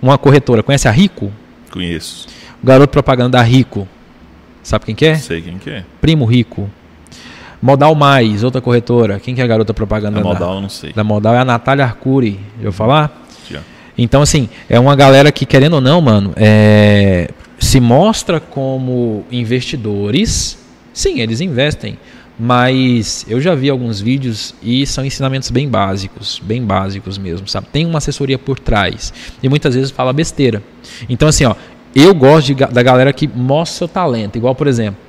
uma 0.01 0.17
corretora 0.17 0.63
conhece 0.63 0.87
a 0.87 0.91
Rico? 0.91 1.33
Conheço. 1.71 2.29
O 2.63 2.67
garoto 2.67 2.93
propaganda 2.93 3.39
da 3.39 3.43
Rico 3.43 3.89
Sabe 4.63 4.85
quem 4.87 4.95
que 4.95 5.05
é? 5.05 5.17
Sei 5.17 5.43
quem 5.43 5.59
que 5.59 5.69
é. 5.69 5.85
Primo 6.01 6.25
Rico. 6.25 6.71
Modal 7.61 7.95
Mais, 7.95 8.45
outra 8.45 8.61
corretora. 8.61 9.21
Quem 9.21 9.35
que 9.35 9.41
é 9.41 9.45
a 9.45 9.47
garota 9.47 9.75
propaganda 9.75 10.19
da 10.19 10.25
Modal? 10.25 10.61
Não 10.61 10.69
sei. 10.69 10.93
Da 10.93 11.05
Modal 11.05 11.35
é 11.35 11.39
a 11.39 11.45
Natália 11.45 11.85
Arcuri. 11.85 12.39
Eu 12.61 12.73
falar? 12.73 13.27
Já. 13.51 13.61
Então, 13.97 14.23
assim, 14.23 14.49
é 14.69 14.79
uma 14.79 14.97
galera 14.97 15.31
que, 15.31 15.45
querendo 15.45 15.75
ou 15.75 15.81
não, 15.81 16.01
mano, 16.01 16.33
é, 16.37 17.29
se 17.59 17.81
mostra 17.81 18.41
como 18.41 19.25
investidores. 19.31 20.59
Sim, 20.93 21.21
eles 21.21 21.41
investem. 21.41 21.99
Mas 22.45 23.25
eu 23.29 23.41
já 23.41 23.55
vi 23.55 23.71
alguns 23.71 24.01
vídeos 24.01 24.53
e 24.61 24.85
são 24.85 25.05
ensinamentos 25.05 25.49
bem 25.49 25.69
básicos, 25.69 26.43
bem 26.45 26.61
básicos 26.61 27.17
mesmo, 27.17 27.47
sabe? 27.47 27.69
Tem 27.71 27.87
uma 27.87 27.99
assessoria 27.99 28.37
por 28.37 28.59
trás. 28.59 29.13
E 29.41 29.49
muitas 29.49 29.77
vezes 29.77 29.93
fala 29.93 30.13
besteira. 30.13 30.61
Então, 31.09 31.29
assim, 31.29 31.45
ó, 31.45 31.55
eu 31.95 32.13
gosto 32.13 32.53
de, 32.53 32.55
da 32.55 32.83
galera 32.83 33.13
que 33.13 33.29
mostra 33.29 33.79
seu 33.79 33.87
talento. 33.87 34.35
Igual, 34.35 34.57
por 34.57 34.67
exemplo, 34.67 35.01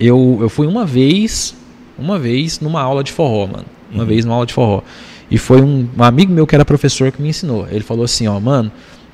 eu, 0.00 0.38
eu 0.40 0.48
fui 0.48 0.66
uma 0.66 0.84
vez, 0.84 1.54
uma 1.96 2.18
vez 2.18 2.58
numa 2.58 2.82
aula 2.82 3.04
de 3.04 3.12
forró, 3.12 3.46
mano. 3.46 3.66
Uma 3.88 4.02
uhum. 4.02 4.08
vez 4.08 4.24
numa 4.24 4.34
aula 4.34 4.46
de 4.46 4.52
forró. 4.52 4.82
E 5.30 5.38
foi 5.38 5.62
um, 5.62 5.88
um, 5.96 6.02
amigo 6.02 6.32
meu 6.32 6.48
que 6.48 6.56
era 6.56 6.64
professor 6.64 7.12
que 7.12 7.22
me 7.22 7.28
ensinou. 7.28 7.68
Ele 7.70 7.84
falou 7.84 8.04
assim, 8.04 8.26
ó, 8.26 8.40
mano, 8.40 8.72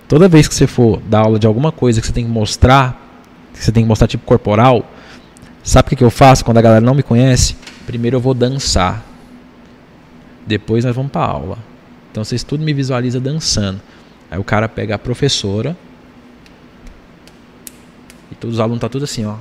toda 0.08 0.26
vez 0.26 0.48
que 0.48 0.54
você 0.54 0.66
for 0.66 1.02
dar 1.06 1.20
aula 1.20 1.38
de 1.38 1.46
alguma 1.46 1.70
coisa 1.70 2.00
que 2.00 2.06
você 2.06 2.14
tem 2.14 2.24
que 2.24 2.32
mostrar, 2.32 2.98
que 3.52 3.62
você 3.62 3.70
tem 3.70 3.82
que 3.82 3.88
mostrar 3.90 4.08
tipo 4.08 4.24
corporal, 4.24 4.90
sabe 5.66 5.86
o 5.86 5.90
que, 5.90 5.96
que 5.96 6.04
eu 6.04 6.10
faço 6.10 6.44
quando 6.44 6.58
a 6.58 6.62
galera 6.62 6.80
não 6.80 6.94
me 6.94 7.02
conhece? 7.02 7.56
Primeiro 7.86 8.16
eu 8.16 8.20
vou 8.20 8.32
dançar. 8.32 9.04
Depois 10.46 10.84
nós 10.84 10.94
vamos 10.94 11.12
para 11.12 11.24
aula. 11.24 11.58
Então 12.10 12.24
vocês 12.24 12.42
tudo 12.42 12.64
me 12.64 12.72
visualiza 12.72 13.20
dançando. 13.20 13.80
Aí 14.30 14.38
o 14.38 14.44
cara 14.44 14.68
pega 14.68 14.94
a 14.94 14.98
professora, 14.98 15.76
todos 18.40 18.56
os 18.56 18.60
alunos 18.60 18.80
tá 18.80 18.88
tudo 18.88 19.04
assim, 19.04 19.24
ó. 19.24 19.34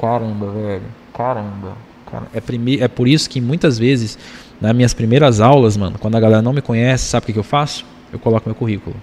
Caramba, 0.00 0.50
velho. 0.50 0.82
Caramba. 1.14 1.76
Caramba. 2.10 2.30
É, 2.32 2.40
prime... 2.40 2.80
é 2.80 2.88
por 2.88 3.08
isso 3.08 3.28
que 3.28 3.40
muitas 3.40 3.78
vezes, 3.78 4.18
nas 4.60 4.74
minhas 4.74 4.94
primeiras 4.94 5.40
aulas, 5.40 5.76
mano, 5.76 5.98
quando 5.98 6.16
a 6.16 6.20
galera 6.20 6.42
não 6.42 6.52
me 6.52 6.62
conhece, 6.62 7.04
sabe 7.04 7.24
o 7.24 7.26
que, 7.26 7.32
que 7.32 7.38
eu 7.38 7.44
faço? 7.44 7.84
Eu 8.12 8.18
coloco 8.18 8.48
meu 8.48 8.54
currículo. 8.54 8.94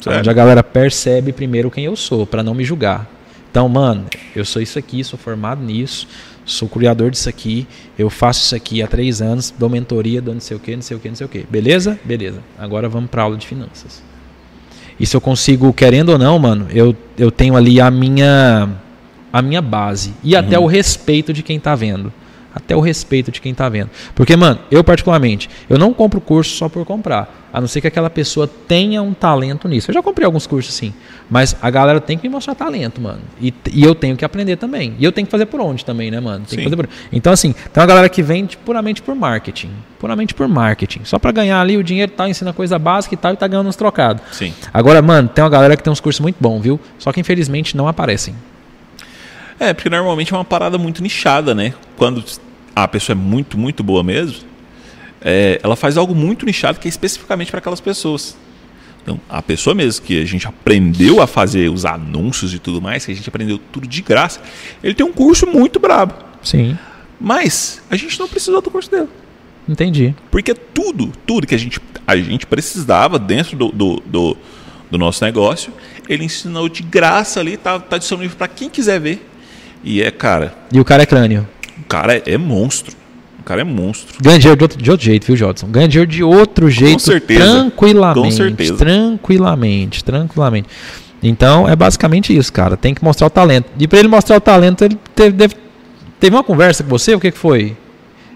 Sério? 0.00 0.18
Onde 0.18 0.30
a 0.30 0.32
galera 0.32 0.62
percebe 0.62 1.32
primeiro 1.32 1.70
quem 1.70 1.84
eu 1.84 1.94
sou, 1.94 2.26
para 2.26 2.42
não 2.42 2.54
me 2.54 2.64
julgar. 2.64 3.06
Então, 3.52 3.68
mano, 3.68 4.06
eu 4.34 4.46
sou 4.46 4.62
isso 4.62 4.78
aqui, 4.78 5.04
sou 5.04 5.18
formado 5.18 5.62
nisso, 5.62 6.08
sou 6.42 6.66
criador 6.66 7.10
disso 7.10 7.28
aqui, 7.28 7.66
eu 7.98 8.08
faço 8.08 8.46
isso 8.46 8.56
aqui 8.56 8.82
há 8.82 8.86
três 8.86 9.20
anos, 9.20 9.52
dou 9.58 9.68
mentoria, 9.68 10.22
dou 10.22 10.32
não 10.32 10.40
sei 10.40 10.56
o 10.56 10.60
que, 10.60 10.74
não 10.74 10.80
sei 10.80 10.96
o 10.96 11.00
que, 11.00 11.08
não 11.10 11.16
sei 11.16 11.26
o 11.26 11.28
que. 11.28 11.46
Beleza? 11.50 12.00
Beleza. 12.02 12.42
Agora 12.58 12.88
vamos 12.88 13.10
para 13.10 13.24
aula 13.24 13.36
de 13.36 13.46
finanças. 13.46 14.02
E 14.98 15.04
se 15.04 15.14
eu 15.14 15.20
consigo, 15.20 15.70
querendo 15.70 16.08
ou 16.08 16.18
não, 16.18 16.38
mano, 16.38 16.66
eu, 16.70 16.96
eu 17.18 17.30
tenho 17.30 17.54
ali 17.54 17.78
a 17.78 17.90
minha 17.90 18.70
a 19.30 19.42
minha 19.42 19.60
base 19.60 20.14
e 20.24 20.32
uhum. 20.32 20.40
até 20.40 20.58
o 20.58 20.66
respeito 20.66 21.30
de 21.32 21.42
quem 21.42 21.56
está 21.58 21.74
vendo 21.74 22.10
até 22.54 22.76
o 22.76 22.80
respeito 22.80 23.30
de 23.30 23.40
quem 23.40 23.52
está 23.52 23.68
vendo. 23.68 23.90
Porque, 24.14 24.36
mano, 24.36 24.58
eu 24.70 24.82
particularmente, 24.84 25.48
eu 25.68 25.78
não 25.78 25.92
compro 25.92 26.20
curso 26.20 26.54
só 26.56 26.68
por 26.68 26.84
comprar. 26.84 27.42
A 27.52 27.60
não 27.60 27.68
ser 27.68 27.82
que 27.82 27.86
aquela 27.86 28.08
pessoa 28.08 28.48
tenha 28.48 29.02
um 29.02 29.12
talento 29.12 29.68
nisso. 29.68 29.90
Eu 29.90 29.94
já 29.94 30.02
comprei 30.02 30.24
alguns 30.24 30.46
cursos 30.46 30.72
sim. 30.72 30.94
Mas 31.30 31.54
a 31.60 31.68
galera 31.68 32.00
tem 32.00 32.16
que 32.16 32.26
me 32.26 32.32
mostrar 32.32 32.54
talento, 32.54 32.98
mano. 32.98 33.20
E, 33.38 33.52
e 33.70 33.84
eu 33.84 33.94
tenho 33.94 34.16
que 34.16 34.24
aprender 34.24 34.56
também. 34.56 34.94
E 34.98 35.04
eu 35.04 35.12
tenho 35.12 35.26
que 35.26 35.30
fazer 35.30 35.44
por 35.44 35.60
onde 35.60 35.84
também, 35.84 36.10
né, 36.10 36.18
mano? 36.18 36.46
Por... 36.46 36.88
Então, 37.12 37.30
assim, 37.30 37.52
tem 37.52 37.80
uma 37.80 37.86
galera 37.86 38.08
que 38.08 38.22
vende 38.22 38.56
puramente 38.56 39.02
por 39.02 39.14
marketing. 39.14 39.70
Puramente 39.98 40.32
por 40.32 40.48
marketing. 40.48 41.04
Só 41.04 41.18
para 41.18 41.30
ganhar 41.30 41.60
ali 41.60 41.76
o 41.76 41.84
dinheiro 41.84 42.10
e 42.10 42.14
tal, 42.14 42.26
ensina 42.26 42.54
coisa 42.54 42.78
básica 42.78 43.14
e 43.14 43.18
tal, 43.18 43.34
e 43.34 43.36
tá 43.36 43.46
ganhando 43.46 43.68
uns 43.68 43.76
trocados. 43.76 44.22
Sim. 44.32 44.54
Agora, 44.72 45.02
mano, 45.02 45.28
tem 45.28 45.44
uma 45.44 45.50
galera 45.50 45.76
que 45.76 45.82
tem 45.82 45.92
uns 45.92 46.00
cursos 46.00 46.20
muito 46.20 46.36
bons, 46.40 46.60
viu? 46.60 46.80
Só 46.98 47.12
que 47.12 47.20
infelizmente 47.20 47.76
não 47.76 47.86
aparecem. 47.86 48.34
É, 49.62 49.72
porque 49.72 49.88
normalmente 49.88 50.34
é 50.34 50.36
uma 50.36 50.44
parada 50.44 50.76
muito 50.76 51.00
nichada, 51.00 51.54
né? 51.54 51.72
Quando 51.96 52.24
a 52.74 52.88
pessoa 52.88 53.14
é 53.14 53.16
muito, 53.16 53.56
muito 53.56 53.84
boa 53.84 54.02
mesmo, 54.02 54.38
é, 55.20 55.60
ela 55.62 55.76
faz 55.76 55.96
algo 55.96 56.16
muito 56.16 56.44
nichado 56.44 56.80
que 56.80 56.88
é 56.88 56.90
especificamente 56.90 57.48
para 57.52 57.58
aquelas 57.58 57.80
pessoas. 57.80 58.36
Então, 59.00 59.20
a 59.30 59.40
pessoa 59.40 59.72
mesmo 59.72 60.04
que 60.04 60.20
a 60.20 60.24
gente 60.24 60.48
aprendeu 60.48 61.22
a 61.22 61.28
fazer 61.28 61.70
os 61.70 61.84
anúncios 61.84 62.52
e 62.52 62.58
tudo 62.58 62.82
mais, 62.82 63.06
que 63.06 63.12
a 63.12 63.14
gente 63.14 63.28
aprendeu 63.28 63.56
tudo 63.70 63.86
de 63.86 64.02
graça, 64.02 64.40
ele 64.82 64.94
tem 64.94 65.06
um 65.06 65.12
curso 65.12 65.46
muito 65.46 65.78
brabo. 65.78 66.14
Sim. 66.42 66.76
Mas 67.20 67.80
a 67.88 67.94
gente 67.94 68.18
não 68.18 68.26
precisou 68.26 68.60
do 68.60 68.68
curso 68.68 68.90
dele. 68.90 69.08
Entendi. 69.68 70.12
Porque 70.28 70.54
tudo, 70.54 71.12
tudo 71.24 71.46
que 71.46 71.54
a 71.54 71.58
gente, 71.58 71.78
a 72.04 72.16
gente 72.16 72.46
precisava 72.46 73.16
dentro 73.16 73.56
do, 73.56 73.68
do, 73.68 74.02
do, 74.04 74.36
do 74.90 74.98
nosso 74.98 75.24
negócio, 75.24 75.72
ele 76.08 76.24
ensinou 76.24 76.68
de 76.68 76.82
graça 76.82 77.38
ali, 77.38 77.56
tá, 77.56 77.78
tá 77.78 77.96
disponível 77.96 78.36
para 78.36 78.48
quem 78.48 78.68
quiser 78.68 78.98
ver. 78.98 79.28
E 79.82 80.02
é, 80.02 80.10
cara. 80.10 80.54
E 80.72 80.78
o 80.78 80.84
cara 80.84 81.02
é 81.02 81.06
crânio. 81.06 81.46
O 81.80 81.84
cara 81.84 82.16
é, 82.16 82.22
é 82.26 82.38
monstro. 82.38 82.96
O 83.40 83.44
cara 83.44 83.60
é 83.60 83.64
monstro. 83.64 84.16
Ganha 84.22 84.38
dinheiro 84.38 84.56
de 84.56 84.64
outro, 84.64 84.82
de 84.82 84.90
outro 84.90 85.04
jeito, 85.04 85.26
viu, 85.26 85.36
Jodson? 85.36 85.66
Ganha 85.66 85.88
dinheiro 85.88 86.10
de 86.10 86.22
outro 86.22 86.70
jeito. 86.70 86.92
Com 86.92 86.98
certeza. 87.00 87.44
Tranquilamente. 87.44 88.24
Com 88.24 88.30
certeza. 88.30 88.76
Tranquilamente, 88.76 90.04
tranquilamente. 90.04 90.68
Então, 91.22 91.68
é 91.68 91.74
basicamente 91.74 92.36
isso, 92.36 92.52
cara. 92.52 92.76
Tem 92.76 92.94
que 92.94 93.02
mostrar 93.02 93.26
o 93.26 93.30
talento. 93.30 93.68
E 93.78 93.88
para 93.88 93.98
ele 93.98 94.08
mostrar 94.08 94.36
o 94.36 94.40
talento, 94.40 94.84
ele 94.84 94.96
teve, 95.14 95.32
deve, 95.32 95.54
teve 96.20 96.34
uma 96.36 96.44
conversa 96.44 96.82
com 96.84 96.90
você? 96.90 97.14
O 97.14 97.20
que, 97.20 97.30
que 97.30 97.38
foi? 97.38 97.76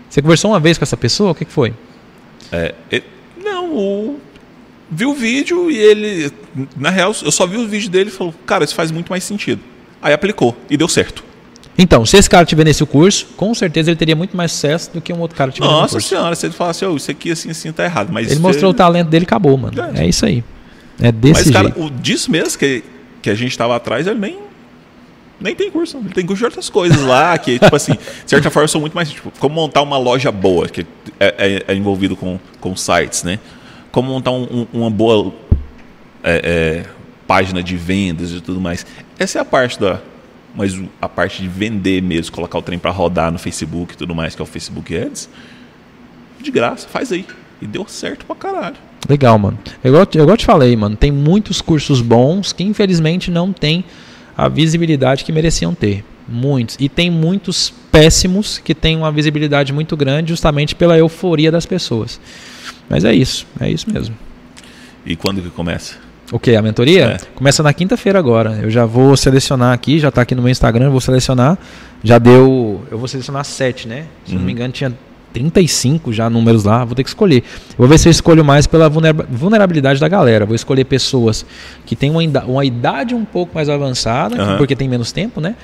Você 0.09 0.23
conversou 0.23 0.51
uma 0.51 0.61
vez 0.61 0.79
com 0.79 0.85
essa 0.85 0.97
pessoa? 0.97 1.31
O 1.31 1.35
que, 1.35 1.45
que 1.45 1.53
foi? 1.53 1.73
É, 2.51 2.75
ele, 2.91 3.05
não, 3.45 3.75
o, 3.75 4.21
viu 4.91 5.11
o 5.11 5.15
vídeo 5.15 5.71
e 5.71 5.79
ele. 5.79 6.33
Na 6.77 6.91
real, 6.91 7.15
eu 7.23 7.31
só 7.31 7.47
vi 7.47 7.57
o 7.57 7.67
vídeo 7.67 7.91
dele 7.91 8.11
e 8.11 8.13
falou: 8.13 8.35
Cara, 8.45 8.65
isso 8.65 8.75
faz 8.75 8.91
muito 8.91 9.09
mais 9.09 9.25
sentido. 9.25 9.61
Aí 10.01 10.13
aplicou 10.13 10.57
e 10.71 10.77
deu 10.77 10.89
certo. 10.89 11.25
Então, 11.79 12.07
se 12.07 12.17
esse 12.17 12.29
cara 12.31 12.45
tiver 12.47 12.65
nesse 12.65 12.85
curso, 12.87 13.27
com 13.37 13.55
certeza 13.55 13.91
ele 13.91 13.97
teria 13.97 14.17
muito 14.17 14.37
mais 14.37 14.53
sucesso 14.53 14.91
do 14.95 15.01
que 15.01 15.13
um 15.13 15.21
outro 15.21 15.37
cara 15.37 15.51
tiver 15.51 15.67
Nossa 15.67 15.95
curso. 15.95 16.09
senhora, 16.09 16.35
se 16.35 16.47
ele 16.47 16.55
falar 16.55 16.71
assim, 16.71 16.87
"Ô, 16.87 16.97
isso 16.97 17.11
aqui 17.11 17.31
assim, 17.31 17.51
assim 17.51 17.71
tá 17.73 17.85
errado. 17.85 18.11
Mas 18.13 18.31
Ele 18.31 18.41
mostrou 18.41 18.71
o 18.71 18.75
talento 18.75 19.09
dele 19.09 19.25
acabou, 19.27 19.57
mano. 19.59 19.75
É. 19.95 20.05
É 20.05 20.07
isso 20.09 20.25
aí. 20.25 20.43
É 21.01 21.13
desse 21.13 21.45
Mas, 21.47 21.51
cara, 21.51 21.69
jeito. 21.69 21.85
o, 21.85 21.91
disso 21.91 22.31
mesmo 22.31 22.59
que, 22.59 22.83
que 23.21 23.29
a 23.29 23.35
gente 23.35 23.57
tava 23.57 23.77
atrás, 23.77 24.07
ele 24.07 24.19
nem. 24.19 24.39
Nem 25.39 25.55
tem 25.55 25.71
curso, 25.71 25.99
ele 25.99 26.15
tem 26.15 26.25
curso 26.25 26.39
de 26.39 26.45
outras 26.47 26.71
coisas 26.71 26.99
lá, 27.03 27.37
que, 27.39 27.59
tipo 27.59 27.77
assim, 27.77 27.93
de 27.93 27.99
certa 28.31 28.49
forma, 28.49 28.67
sou 28.69 28.81
muito 28.81 28.95
mais. 28.95 29.11
Tipo, 29.11 29.31
como 29.39 29.55
montar 29.55 29.83
uma 29.83 29.99
loja 29.99 30.33
boa, 30.33 30.67
que 30.67 30.87
é, 31.21 31.35
é- 31.69 31.73
é 31.73 31.75
envolvido 31.75 32.17
com, 32.17 32.41
com 32.59 32.75
sites, 32.75 33.23
né? 33.23 33.39
Como 33.93 34.11
montar 34.11 34.31
um- 34.31 34.67
um- 34.73 34.81
uma 34.81 34.91
boa 34.91 35.35
é, 36.25 36.83
é, 36.85 36.85
página 37.27 37.63
de 37.63 37.77
vendas 37.77 38.33
e 38.33 38.41
tudo 38.41 38.59
mais. 38.61 38.87
Essa 39.19 39.39
é 39.39 39.43
a 39.43 39.45
parte 39.45 39.79
da. 39.79 40.01
Mas 40.57 40.81
a 41.03 41.09
parte 41.09 41.43
de 41.43 41.49
vender 41.49 42.03
mesmo, 42.03 42.33
colocar 42.35 42.59
o 42.59 42.63
trem 42.63 42.79
para 42.79 42.91
rodar 42.91 43.31
no 43.31 43.39
Facebook 43.39 43.93
e 43.95 43.97
tudo 43.97 44.15
mais, 44.15 44.35
que 44.35 44.41
é 44.41 44.45
o 44.45 44.47
Facebook 44.47 44.97
Ads, 44.97 45.29
de 46.43 46.51
graça, 46.51 46.89
faz 46.89 47.13
aí. 47.13 47.27
E 47.61 47.67
deu 47.67 47.87
certo 47.87 48.25
pra 48.27 48.35
caralho. 48.37 48.77
Legal, 49.09 49.39
mano. 49.39 49.59
Eu, 49.85 49.91
igual- 49.93 50.09
eu 50.15 50.23
igual 50.23 50.37
te 50.37 50.45
falei, 50.47 50.75
mano, 50.77 50.97
tem 50.97 51.13
muitos 51.13 51.61
cursos 51.61 52.01
bons 52.01 52.53
que 52.53 52.63
infelizmente 52.65 53.31
não 53.31 53.53
tem 53.53 53.85
a 54.37 54.49
visibilidade 54.49 55.25
que 55.25 55.33
mereciam 55.33 55.75
ter. 55.75 56.05
Muitos. 56.29 56.77
E 56.81 56.89
tem 56.89 57.11
muitos 57.11 57.73
péssimos 57.93 58.59
que 58.59 58.75
têm 58.75 58.97
uma 58.97 59.13
visibilidade 59.13 59.73
muito 59.73 59.97
grande 59.97 60.31
justamente 60.31 60.75
pela 60.75 60.99
euforia 60.99 61.53
das 61.53 61.65
pessoas. 61.65 62.21
Mas 62.91 63.05
é 63.05 63.15
isso, 63.15 63.47
é 63.61 63.71
isso 63.71 63.89
mesmo. 63.91 64.15
E 65.05 65.15
quando 65.15 65.41
que 65.41 65.51
começa? 65.51 65.97
O 66.33 66.39
que? 66.39 66.57
A 66.57 66.63
mentoria? 66.63 67.05
É. 67.05 67.17
Começa 67.35 67.63
na 67.63 67.73
quinta-feira 67.73 68.19
agora. 68.19 68.59
Eu 68.63 68.71
já 68.71 68.85
vou 68.85 69.17
selecionar 69.17 69.73
aqui, 69.73 69.99
já 69.99 70.09
está 70.09 70.23
aqui 70.23 70.35
no 70.35 70.43
meu 70.43 70.51
Instagram, 70.51 70.87
eu 70.87 70.91
vou 70.91 71.01
selecionar. 71.01 71.57
Já 72.03 72.19
deu. 72.19 72.83
Eu 72.91 72.99
vou 72.99 73.07
selecionar 73.09 73.45
sete, 73.45 73.87
né? 73.87 74.07
Se 74.25 74.33
eu 74.35 74.39
não 74.39 74.45
me 74.47 74.53
engano, 74.53 74.73
tinha 74.73 74.93
35 75.33 76.13
já 76.15 76.31
números 76.31 76.65
lá, 76.65 76.83
vou 76.85 76.95
ter 76.95 77.03
que 77.05 77.11
escolher. 77.11 77.45
Vou 77.77 77.87
ver 77.87 77.99
se 77.99 78.09
eu 78.09 78.11
escolho 78.11 78.43
mais 78.45 78.67
pela 78.67 78.89
vulnera- 78.89 79.27
vulnerabilidade 79.31 80.01
da 80.01 80.09
galera. 80.09 80.47
Vou 80.47 80.55
escolher 80.55 80.85
pessoas 80.85 81.45
que 81.85 81.95
têm 81.95 82.11
uma, 82.11 82.25
ida- 82.25 82.45
uma 82.47 82.65
idade 82.65 83.15
um 83.15 83.25
pouco 83.25 83.55
mais 83.55 83.69
avançada, 83.69 84.41
Aham. 84.41 84.57
porque 84.57 84.75
tem 84.75 84.89
menos 84.89 85.13
tempo, 85.13 85.41
né? 85.41 85.55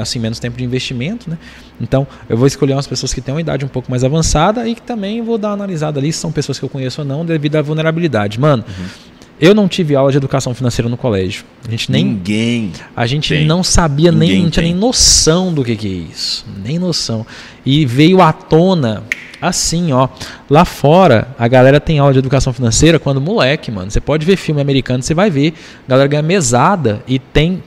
Assim, 0.00 0.18
menos 0.18 0.38
tempo 0.38 0.56
de 0.58 0.64
investimento, 0.64 1.28
né? 1.30 1.38
Então, 1.80 2.06
eu 2.28 2.36
vou 2.36 2.46
escolher 2.46 2.74
umas 2.74 2.86
pessoas 2.86 3.12
que 3.14 3.20
têm 3.20 3.34
uma 3.34 3.40
idade 3.40 3.64
um 3.64 3.68
pouco 3.68 3.90
mais 3.90 4.04
avançada 4.04 4.68
e 4.68 4.74
que 4.74 4.82
também 4.82 5.20
vou 5.22 5.38
dar 5.38 5.48
uma 5.48 5.54
analisada 5.54 5.98
ali 5.98 6.12
se 6.12 6.18
são 6.20 6.30
pessoas 6.30 6.58
que 6.58 6.64
eu 6.64 6.68
conheço 6.68 7.00
ou 7.00 7.06
não, 7.06 7.24
devido 7.24 7.56
à 7.56 7.62
vulnerabilidade. 7.62 8.38
Mano, 8.38 8.64
eu 9.40 9.54
não 9.54 9.66
tive 9.68 9.94
aula 9.96 10.10
de 10.10 10.16
educação 10.16 10.54
financeira 10.54 10.88
no 10.88 10.96
colégio. 10.96 11.44
A 11.66 11.70
gente 11.70 11.90
nem 11.90 12.04
Ninguém. 12.04 12.72
a 12.96 13.06
gente 13.06 13.28
Tem. 13.34 13.44
não 13.46 13.62
sabia 13.62 14.10
nem, 14.12 14.20
Ninguém 14.28 14.42
não 14.44 14.50
tinha 14.50 14.62
tem. 14.64 14.72
nem 14.72 14.80
noção 14.80 15.52
do 15.52 15.64
que, 15.64 15.74
que 15.76 15.86
é 15.88 16.12
isso. 16.12 16.44
Nem 16.64 16.78
noção. 16.78 17.26
E 17.66 17.84
veio 17.84 18.20
à 18.22 18.32
tona 18.32 19.02
assim, 19.40 19.92
ó. 19.92 20.08
Lá 20.48 20.64
fora, 20.64 21.28
a 21.38 21.46
galera 21.48 21.78
tem 21.80 21.98
aula 21.98 22.12
de 22.12 22.18
educação 22.18 22.52
financeira 22.52 22.98
quando 22.98 23.20
moleque, 23.20 23.70
mano. 23.70 23.90
Você 23.90 24.00
pode 24.00 24.24
ver 24.24 24.36
filme 24.36 24.60
americano, 24.60 25.02
você 25.02 25.12
vai 25.14 25.28
ver. 25.30 25.52
A 25.86 25.90
galera 25.90 26.08
ganha 26.08 26.22
mesada 26.22 27.02
e 27.06 27.18
tem. 27.18 27.62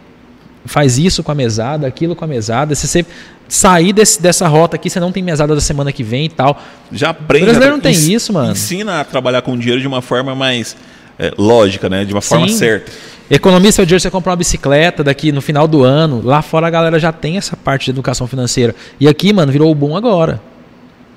Faz 0.66 0.98
isso 0.98 1.24
com 1.24 1.32
a 1.32 1.36
mesada, 1.36 1.86
aquilo 1.88 2.16
com 2.16 2.26
a 2.26 2.28
mesada. 2.28 2.76
Se 2.76 2.88
você 2.88 3.06
sair 3.48 3.94
desse- 3.94 4.22
dessa 4.22 4.48
rota 4.48 4.76
aqui, 4.76 4.90
você 4.90 5.00
não 5.00 5.12
tem 5.14 5.24
mesada 5.24 5.56
da 5.56 5.62
semana 5.62 5.92
que 5.94 6.04
vem 6.04 6.26
e 6.26 6.30
tal. 6.30 6.62
Já 6.92 7.12
aprende. 7.12 7.44
O 7.44 7.46
brasileiro 7.46 7.76
não 7.76 7.82
tem 7.82 7.94
isso, 8.12 8.34
mano. 8.34 8.52
Ensina 8.52 9.00
a 9.00 9.04
trabalhar 9.06 9.42
com 9.44 9.58
dinheiro 9.58 9.80
de 9.80 9.88
uma 9.88 10.02
forma 10.02 10.36
mais 10.36 10.76
é, 11.20 11.34
lógica, 11.38 11.90
né? 11.90 12.06
De 12.06 12.14
uma 12.14 12.22
forma 12.22 12.48
Sim. 12.48 12.56
certa. 12.56 12.92
Economiza 13.30 13.74
seu 13.74 13.86
dinheiro, 13.86 14.02
você 14.02 14.10
compra 14.10 14.32
uma 14.32 14.38
bicicleta 14.38 15.04
daqui 15.04 15.32
no 15.32 15.42
final 15.42 15.68
do 15.68 15.84
ano. 15.84 16.22
Lá 16.24 16.42
fora 16.42 16.68
a 16.68 16.70
galera 16.70 16.98
já 16.98 17.12
tem 17.12 17.38
essa 17.38 17.58
parte 17.58 17.86
de 17.86 17.92
educação 17.92 18.26
financeira. 18.26 18.74
E 19.00 19.08
aqui, 19.08 19.34
mano, 19.34 19.52
virou 19.52 19.70
o 19.70 19.76
boom 19.76 19.98
agora. 19.98 20.42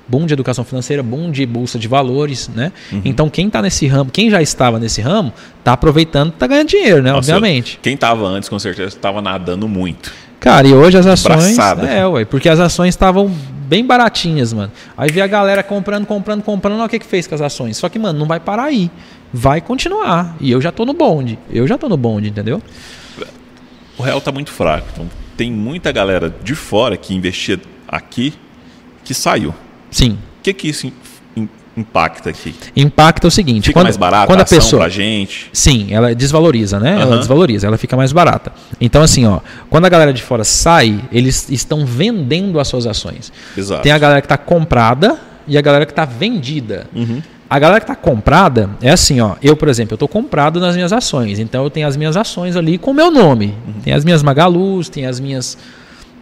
Boom 0.07 0.25
de 0.25 0.33
educação 0.33 0.65
financeira, 0.65 1.01
boom 1.01 1.31
de 1.31 1.45
bolsa 1.45 1.79
de 1.79 1.87
valores, 1.87 2.49
né? 2.53 2.73
Uhum. 2.91 3.01
Então 3.05 3.29
quem 3.29 3.49
tá 3.49 3.61
nesse 3.61 3.87
ramo, 3.87 4.11
quem 4.11 4.29
já 4.29 4.41
estava 4.41 4.77
nesse 4.77 4.99
ramo, 4.99 5.31
tá 5.63 5.71
aproveitando, 5.71 6.31
tá 6.31 6.47
ganhando 6.47 6.67
dinheiro, 6.67 7.01
né? 7.01 7.13
Nossa, 7.13 7.31
Obviamente. 7.31 7.79
Quem 7.81 7.95
tava 7.95 8.25
antes, 8.25 8.49
com 8.49 8.59
certeza, 8.59 8.89
estava 8.89 9.21
nadando 9.21 9.69
muito. 9.69 10.11
Cara, 10.37 10.67
e 10.67 10.73
hoje 10.73 10.97
as 10.97 11.05
ações. 11.05 11.55
Braçada. 11.55 11.87
É, 11.87 12.05
ué, 12.05 12.25
porque 12.25 12.49
as 12.49 12.59
ações 12.59 12.89
estavam 12.89 13.31
bem 13.69 13.85
baratinhas, 13.85 14.51
mano. 14.51 14.71
Aí 14.97 15.09
vê 15.09 15.21
a 15.21 15.27
galera 15.27 15.63
comprando, 15.63 16.05
comprando, 16.05 16.41
comprando. 16.43 16.73
Olha 16.73 16.87
o 16.87 16.89
que, 16.89 16.99
que 16.99 17.05
fez 17.05 17.25
com 17.25 17.35
as 17.35 17.41
ações. 17.41 17.77
Só 17.77 17.87
que, 17.87 17.97
mano, 17.97 18.19
não 18.19 18.25
vai 18.25 18.39
parar 18.39 18.63
aí. 18.63 18.91
Vai 19.33 19.61
continuar. 19.61 20.35
E 20.39 20.51
eu 20.51 20.59
já 20.61 20.71
tô 20.71 20.85
no 20.85 20.93
bonde. 20.93 21.39
Eu 21.49 21.67
já 21.67 21.77
tô 21.77 21.87
no 21.87 21.97
bonde, 21.97 22.29
entendeu? 22.29 22.61
O 23.97 24.03
real 24.03 24.19
tá 24.19 24.31
muito 24.31 24.51
fraco. 24.51 24.87
Então, 24.93 25.09
tem 25.37 25.51
muita 25.51 25.91
galera 25.91 26.33
de 26.43 26.55
fora 26.55 26.97
que 26.97 27.13
investia 27.13 27.59
aqui 27.87 28.33
que 29.03 29.13
saiu. 29.13 29.53
Sim. 29.89 30.11
O 30.39 30.43
que 30.43 30.53
que 30.53 30.67
isso 30.69 30.87
im- 30.87 30.93
im- 31.35 31.49
impacta 31.77 32.29
aqui? 32.29 32.55
Impacta 32.75 33.27
o 33.27 33.31
seguinte. 33.31 33.65
Fica 33.67 33.79
quando, 33.79 33.85
mais 33.85 33.97
barato 33.97 34.27
quando 34.27 34.39
a 34.39 34.43
a 34.43 34.45
pessoa. 34.45 34.81
pra 34.81 34.89
gente? 34.89 35.49
Sim, 35.53 35.87
ela 35.91 36.13
desvaloriza, 36.15 36.79
né? 36.79 36.93
Ela 36.93 37.05
Aham. 37.11 37.17
desvaloriza, 37.19 37.67
ela 37.67 37.77
fica 37.77 37.95
mais 37.95 38.11
barata. 38.11 38.51
Então, 38.79 39.01
assim, 39.01 39.25
ó, 39.25 39.39
quando 39.69 39.85
a 39.85 39.89
galera 39.89 40.11
de 40.13 40.23
fora 40.23 40.43
sai, 40.43 40.99
eles 41.11 41.49
estão 41.49 41.85
vendendo 41.85 42.59
as 42.59 42.67
suas 42.67 42.85
ações. 42.87 43.31
Exato. 43.57 43.83
Tem 43.83 43.91
a 43.91 43.97
galera 43.97 44.21
que 44.21 44.25
está 44.25 44.37
comprada 44.37 45.19
e 45.47 45.57
a 45.57 45.61
galera 45.61 45.85
que 45.85 45.91
está 45.91 46.05
vendida. 46.05 46.87
Uhum. 46.95 47.21
A 47.51 47.59
galera 47.59 47.81
que 47.81 47.83
está 47.83 47.95
comprada 47.97 48.69
é 48.81 48.89
assim, 48.91 49.19
ó. 49.19 49.35
Eu, 49.43 49.57
por 49.57 49.67
exemplo, 49.67 49.91
eu 49.91 49.95
estou 49.95 50.07
comprado 50.07 50.57
nas 50.57 50.73
minhas 50.73 50.93
ações. 50.93 51.37
Então 51.37 51.65
eu 51.65 51.69
tenho 51.69 51.85
as 51.85 51.97
minhas 51.97 52.15
ações 52.15 52.55
ali 52.55 52.77
com 52.77 52.91
o 52.91 52.93
meu 52.93 53.11
nome. 53.11 53.53
Tem 53.83 53.91
as 53.91 54.05
minhas 54.05 54.23
Magalus, 54.23 54.87
tem 54.87 55.05
as 55.05 55.19
minhas 55.19 55.57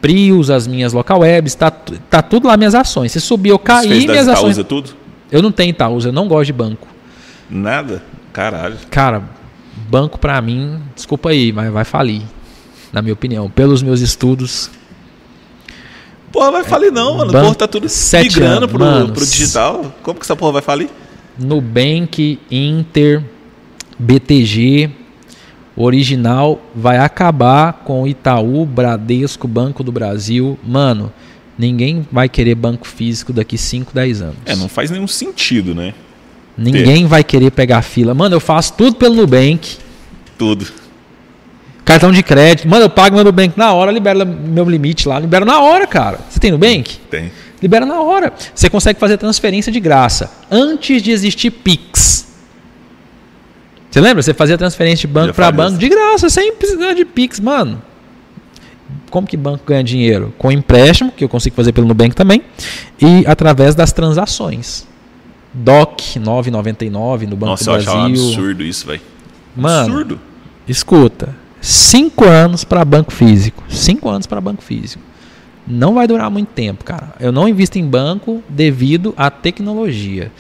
Prius, 0.02 0.50
as 0.50 0.66
minhas 0.66 0.92
local 0.92 1.20
webs, 1.20 1.54
tá, 1.54 1.70
tá 1.70 2.24
tudo 2.24 2.48
lá 2.48 2.58
minhas 2.58 2.74
ações. 2.74 3.12
Se 3.12 3.22
subir 3.22 3.52
ou 3.52 3.60
cair, 3.60 4.08
minhas 4.08 4.28
ações. 4.28 4.58
Itaúsa 4.58 4.64
tudo? 4.64 4.90
Eu 5.32 5.44
não 5.44 5.52
tenho 5.52 5.70
Itaúsa, 5.70 6.10
eu 6.10 6.14
não 6.14 6.28
gosto 6.28 6.48
de 6.48 6.54
banco. 6.54 6.88
Nada? 7.48 8.02
Caralho. 8.34 8.78
Cara, 8.90 9.22
banco 9.88 10.18
pra 10.18 10.42
mim, 10.42 10.82
desculpa 10.96 11.30
aí, 11.30 11.54
mas 11.54 11.72
vai 11.72 11.86
falir. 11.86 12.24
Na 12.92 13.04
minha 13.04 13.14
opinião, 13.14 13.52
pelos 13.52 13.84
meus 13.84 14.02
estudos. 14.02 14.72
Porra, 16.32 16.50
vai 16.52 16.64
falir 16.64 16.92
não, 16.92 17.18
mano. 17.18 17.32
Banco- 17.32 17.46
Porra, 17.46 17.56
tá 17.56 17.68
tudo 17.68 17.88
migrando 18.24 18.58
anos, 18.58 18.70
pro, 18.72 18.80
mano. 18.80 19.14
pro 19.14 19.26
digital. 19.26 19.94
Como 20.02 20.18
que 20.20 20.26
essa 20.26 20.36
porra 20.36 20.54
vai 20.54 20.62
falir? 20.64 20.90
Nubank, 21.40 22.40
Inter, 22.52 23.24
BTG, 23.98 24.90
original 25.76 26.62
vai 26.76 26.98
acabar 26.98 27.74
com 27.86 28.08
Itaú, 28.08 28.66
Bradesco, 28.66 29.48
Banco 29.48 29.84
do 29.84 29.92
Brasil. 29.92 30.60
Mano, 30.64 31.12
ninguém 31.58 32.06
vai 32.12 32.28
querer 32.28 32.56
banco 32.56 32.88
físico 32.88 33.32
daqui 33.32 33.58
5, 33.58 33.94
10 33.94 34.22
anos. 34.22 34.36
É, 34.46 34.56
não 34.56 34.68
faz 34.68 34.92
nenhum 34.92 35.08
sentido, 35.08 35.74
né? 35.74 35.94
Ninguém 36.58 37.06
vai 37.06 37.24
querer 37.24 37.52
pegar 37.52 37.82
fila. 37.82 38.14
Mano, 38.14 38.36
eu 38.36 38.40
faço 38.42 38.74
tudo 38.74 38.98
pelo 38.98 39.16
Nubank. 39.16 39.78
Tudo. 40.38 40.68
Cartão 41.86 42.12
de 42.12 42.22
crédito. 42.22 42.68
Mano, 42.68 42.86
eu 42.86 42.90
pago 42.90 43.16
meu 43.16 43.24
Nubank 43.24 43.58
na 43.58 43.74
hora, 43.74 43.92
libera 43.92 44.26
meu 44.26 44.70
limite 44.70 45.08
lá. 45.08 45.18
Libera 45.20 45.46
na 45.46 45.62
hora, 45.62 45.88
cara. 45.88 46.20
Você 46.30 46.40
tem 46.40 46.52
Nubank? 46.52 46.98
Tem. 47.10 47.32
Libera 47.62 47.86
na 47.86 48.02
hora. 48.02 48.34
Você 48.54 48.70
consegue 48.70 49.00
fazer 49.00 49.18
transferência 49.18 49.72
de 49.72 49.80
graça. 49.80 50.32
Antes 50.50 51.02
de 51.02 51.12
existir 51.12 51.52
Pix. 51.52 52.28
Você 53.90 54.00
lembra? 54.00 54.22
Você 54.22 54.34
fazia 54.34 54.58
transferência 54.58 55.08
de 55.08 55.14
banco 55.14 55.34
para 55.34 55.52
banco 55.52 55.78
de 55.78 55.90
graça, 55.90 56.30
sem 56.30 56.54
precisar 56.54 56.94
de 56.94 57.04
Pix, 57.06 57.40
mano. 57.40 57.82
Como 59.10 59.26
que 59.28 59.36
banco 59.36 59.64
ganha 59.66 59.84
dinheiro? 59.84 60.34
Com 60.38 60.52
empréstimo, 60.52 61.12
que 61.12 61.24
eu 61.24 61.30
consigo 61.30 61.56
fazer 61.56 61.72
pelo 61.72 61.88
Nubank 61.88 62.16
também, 62.16 62.44
e 63.02 63.26
através 63.26 63.74
das 63.74 63.92
transações. 63.92 64.88
DOC 65.52 66.20
9,99 66.20 67.22
no 67.28 67.36
Banco 67.36 67.46
Nossa, 67.48 67.64
do 67.66 67.72
eu 67.72 67.76
achava 67.76 67.98
um 67.98 68.10
Brasil. 68.12 68.28
absurdo 68.28 68.64
isso, 68.64 68.86
velho. 68.86 69.02
Mano, 69.56 69.86
Absurdo. 69.94 70.20
escuta. 70.68 71.36
Cinco 71.60 72.24
anos 72.26 72.64
para 72.64 72.86
banco 72.86 73.12
físico. 73.12 73.64
Cinco 73.68 74.08
anos 74.10 74.28
para 74.28 74.40
banco 74.40 74.62
físico. 74.62 75.04
Não 75.70 75.94
vai 75.94 76.08
durar 76.08 76.30
muito 76.32 76.50
tempo, 76.50 76.84
cara. 76.84 77.10
Eu 77.20 77.32
não 77.32 77.48
invisto 77.48 77.78
em 77.78 77.86
banco 77.86 78.44
devido 78.50 79.14
à 79.16 79.30
tecnologia. 79.30 80.32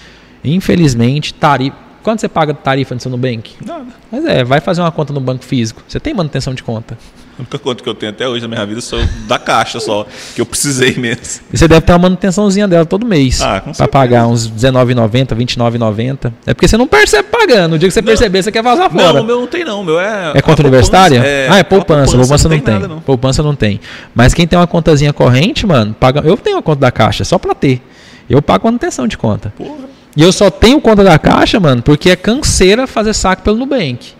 Infelizmente, 0.43 1.33
tarifa. 1.33 1.77
Quanto 2.01 2.21
você 2.21 2.29
paga 2.29 2.53
de 2.53 2.59
tarifa 2.59 2.95
no 2.95 3.01
seu 3.01 3.11
Nubank? 3.11 3.55
Nada. 3.63 3.85
Mas 4.11 4.25
é, 4.25 4.43
vai 4.43 4.59
fazer 4.59 4.81
uma 4.81 4.91
conta 4.91 5.13
no 5.13 5.19
banco 5.19 5.43
físico. 5.43 5.83
Você 5.87 5.99
tem 5.99 6.13
manutenção 6.13 6.53
de 6.53 6.63
conta. 6.63 6.97
A 7.39 7.41
única 7.41 7.57
conta 7.57 7.81
que 7.81 7.87
eu 7.87 7.95
tenho 7.95 8.09
até 8.11 8.27
hoje 8.27 8.41
na 8.41 8.49
minha 8.49 8.65
vida 8.65 8.81
sou 8.81 8.99
da 9.25 9.39
caixa 9.39 9.79
só, 9.79 10.05
que 10.35 10.41
eu 10.41 10.45
precisei 10.45 10.95
mesmo. 10.97 11.41
E 11.53 11.57
você 11.57 11.69
deve 11.69 11.79
ter 11.81 11.93
uma 11.93 11.99
manutençãozinha 11.99 12.67
dela 12.67 12.85
todo 12.85 13.05
mês. 13.05 13.41
Ah, 13.41 13.61
com 13.61 13.65
pra 13.67 13.73
certeza. 13.75 13.87
pagar 13.87 14.27
uns 14.27 14.45
R$19,90, 14.45 15.29
R$29,90. 15.29 16.33
É 16.45 16.53
porque 16.53 16.67
você 16.67 16.75
não 16.75 16.85
percebe 16.85 17.29
pagando. 17.31 17.73
O 17.75 17.79
dia 17.79 17.87
que 17.87 17.93
você 17.93 18.01
Não. 18.01 18.07
perceber, 18.07 18.43
você 18.43 18.51
quer 18.51 18.61
vazar 18.61 18.91
fora. 18.91 19.13
Não, 19.13 19.21
o 19.21 19.25
meu 19.25 19.39
não 19.39 19.47
tem 19.47 19.63
não, 19.63 19.81
o 19.81 19.85
meu 19.85 19.97
é... 19.97 20.33
É 20.35 20.41
conta 20.41 20.61
universitária? 20.61 21.21
poupança, 21.21 21.53
ah, 21.53 21.57
é 21.57 21.61
a 21.61 21.63
poupança. 21.63 22.17
Poupança, 22.17 22.49
não 22.49 22.59
tem. 22.59 22.73
nada, 22.73 22.87
não. 22.89 22.99
Poupança 22.99 23.43
não 23.43 23.55
tem. 23.55 23.79
Mas 24.13 24.33
quem 24.33 24.45
tem 24.45 24.59
uma 24.59 24.67
contazinha 24.67 25.13
corrente, 25.13 25.65
mano, 25.65 25.95
paga. 25.97 26.21
Eu 26.25 26.35
tenho 26.35 26.57
uma 26.57 26.61
conta 26.61 26.81
da 26.81 26.91
caixa, 26.91 27.23
só 27.23 27.37
pra 27.37 27.55
ter. 27.55 27.81
Eu 28.29 28.41
pago 28.41 28.67
manutenção 28.67 29.07
de 29.07 29.17
conta. 29.17 29.53
Porra. 29.57 29.87
E 30.17 30.21
eu 30.21 30.33
só 30.33 30.49
tenho 30.49 30.81
conta 30.81 31.05
da 31.05 31.17
caixa, 31.17 31.57
mano, 31.57 31.81
porque 31.81 32.09
é 32.09 32.17
canseira 32.17 32.85
fazer 32.85 33.13
saque 33.13 33.43
pelo 33.43 33.55
Nubank. 33.55 34.18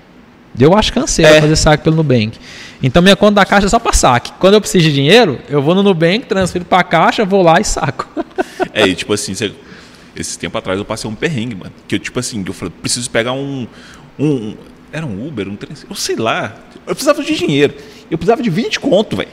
Eu 0.60 0.76
acho 0.76 0.92
canseiro 0.94 1.34
É. 1.34 1.42
fazer 1.42 1.56
saque 1.56 1.84
pelo 1.84 1.96
Nubank. 1.96 2.38
Então 2.82 3.02
minha 3.02 3.16
conta 3.16 3.36
da 3.36 3.46
caixa 3.46 3.68
é 3.68 3.70
só 3.70 3.80
para 3.80 3.94
saque. 3.94 4.32
Quando 4.40 4.54
eu 4.56 4.62
preciso 4.62 4.86
de 4.86 4.94
dinheiro, 4.94 5.40
eu 5.50 5.62
vou 5.62 5.76
no 5.76 5.84
Nubank, 5.84 6.26
transfiro 6.26 6.66
para 6.66 6.80
a 6.80 6.84
caixa, 6.84 7.26
vou 7.26 7.42
lá 7.42 7.60
e 7.60 7.64
saco. 7.64 8.08
É, 8.74 8.86
e 8.86 8.94
tipo 8.94 9.12
assim, 9.14 9.34
você, 9.34 9.52
esse 10.16 10.38
tempo 10.38 10.56
atrás 10.58 10.78
eu 10.78 10.86
passei 10.86 11.10
um 11.10 11.16
perrengue, 11.16 11.56
mano. 11.56 11.72
Que 11.88 11.96
eu, 11.96 12.00
tipo 12.00 12.20
assim, 12.20 12.44
eu 12.46 12.54
falei, 12.54 12.74
preciso 12.82 13.10
pegar 13.10 13.32
um. 13.32 13.68
um 14.20 14.54
era 14.92 15.06
um 15.06 15.28
Uber, 15.28 15.48
um 15.48 15.56
trem, 15.56 15.72
eu 15.90 15.96
sei 15.96 16.16
lá. 16.16 16.56
Eu 16.86 16.94
precisava 16.94 17.24
de 17.24 17.36
dinheiro. 17.36 17.74
Eu 18.12 18.18
precisava 18.18 18.42
de 18.42 18.50
20 18.50 18.80
conto, 18.80 19.16
velho. 19.16 19.30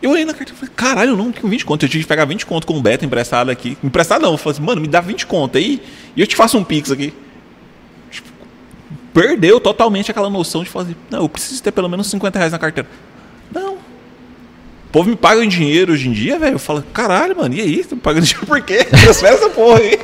Eu 0.00 0.10
olhei 0.10 0.24
na 0.24 0.32
carteira 0.32 0.54
e 0.54 0.58
falei, 0.58 0.74
caralho, 0.74 1.10
eu 1.10 1.16
não 1.16 1.30
tenho 1.30 1.46
20 1.48 1.64
conto. 1.66 1.84
Eu 1.84 1.88
tive 1.88 2.04
que 2.04 2.08
pegar 2.08 2.24
20 2.24 2.46
conto 2.46 2.66
com 2.66 2.76
o 2.76 2.80
Beto 2.80 3.04
emprestado 3.04 3.50
aqui. 3.50 3.76
Emprestado 3.84 4.22
não, 4.22 4.32
eu 4.32 4.38
falei 4.38 4.56
assim, 4.56 4.66
mano, 4.66 4.80
me 4.80 4.88
dá 4.88 5.00
20 5.00 5.26
conto 5.26 5.58
aí 5.58 5.80
e 6.16 6.20
eu 6.20 6.26
te 6.26 6.34
faço 6.34 6.56
um 6.56 6.64
Pix 6.64 6.90
aqui. 6.90 7.12
Perdeu 9.14 9.58
totalmente 9.60 10.10
aquela 10.10 10.28
noção 10.28 10.62
de 10.64 10.68
fazer, 10.68 10.96
não, 11.10 11.20
eu 11.22 11.28
preciso 11.28 11.62
ter 11.62 11.70
pelo 11.72 11.88
menos 11.88 12.08
50 12.08 12.36
reais 12.38 12.52
na 12.52 12.58
carteira. 12.58 12.88
Não. 13.52 13.74
O 13.74 13.78
povo 14.92 15.08
me 15.08 15.16
paga 15.16 15.42
em 15.44 15.48
dinheiro 15.48 15.92
hoje 15.92 16.08
em 16.08 16.12
dia, 16.12 16.38
velho. 16.38 16.56
Eu 16.56 16.58
falo, 16.58 16.84
caralho, 16.92 17.36
mano, 17.36 17.54
e 17.54 17.60
aí? 17.60 17.82
Você 17.82 17.94
me 17.94 18.00
pagando 18.00 18.24
dinheiro 18.24 18.46
por 18.46 18.60
quê? 18.60 18.84
Transfere 18.90 19.34
essa 19.36 19.48
porra 19.50 19.78
aí. 19.78 19.98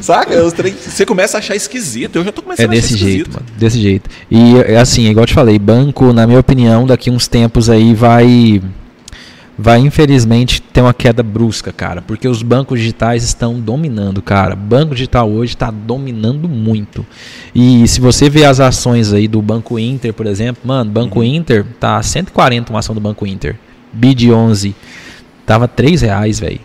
Saca? 0.00 0.34
Você 0.42 1.04
começa 1.04 1.36
a 1.36 1.40
achar 1.40 1.54
esquisito. 1.54 2.16
Eu 2.16 2.24
já 2.24 2.32
tô 2.32 2.40
começando 2.40 2.64
É 2.64 2.68
a 2.68 2.72
achar 2.72 2.80
desse 2.80 2.94
esquisito. 2.94 3.14
jeito, 3.16 3.32
mano. 3.34 3.46
Desse 3.58 3.78
jeito. 3.80 4.08
E 4.30 4.56
é 4.66 4.78
assim, 4.78 5.06
igual 5.10 5.24
eu 5.24 5.26
te 5.26 5.34
falei, 5.34 5.58
banco, 5.58 6.10
na 6.14 6.26
minha 6.26 6.40
opinião, 6.40 6.86
daqui 6.86 7.10
uns 7.10 7.28
tempos 7.28 7.68
aí 7.68 7.92
vai. 7.94 8.62
Vai 9.62 9.78
infelizmente 9.80 10.62
ter 10.62 10.80
uma 10.80 10.94
queda 10.94 11.22
brusca, 11.22 11.70
cara, 11.70 12.00
porque 12.00 12.26
os 12.26 12.42
bancos 12.42 12.78
digitais 12.78 13.22
estão 13.22 13.60
dominando, 13.60 14.22
cara. 14.22 14.56
Banco 14.56 14.94
digital 14.94 15.30
hoje 15.30 15.52
está 15.52 15.70
dominando 15.70 16.48
muito. 16.48 17.04
E 17.54 17.86
se 17.86 18.00
você 18.00 18.30
ver 18.30 18.46
as 18.46 18.58
ações 18.58 19.12
aí 19.12 19.28
do 19.28 19.42
Banco 19.42 19.78
Inter, 19.78 20.14
por 20.14 20.24
exemplo, 20.24 20.62
mano, 20.64 20.90
Banco 20.90 21.22
Inter 21.22 21.66
tá 21.78 22.02
140 22.02 22.72
uma 22.72 22.78
ação 22.78 22.94
do 22.94 23.02
Banco 23.02 23.26
Inter. 23.26 23.54
BID 23.92 24.32
11 24.32 24.74
tava 25.44 25.68
3 25.68 26.00
reais, 26.00 26.40
velho. 26.40 26.60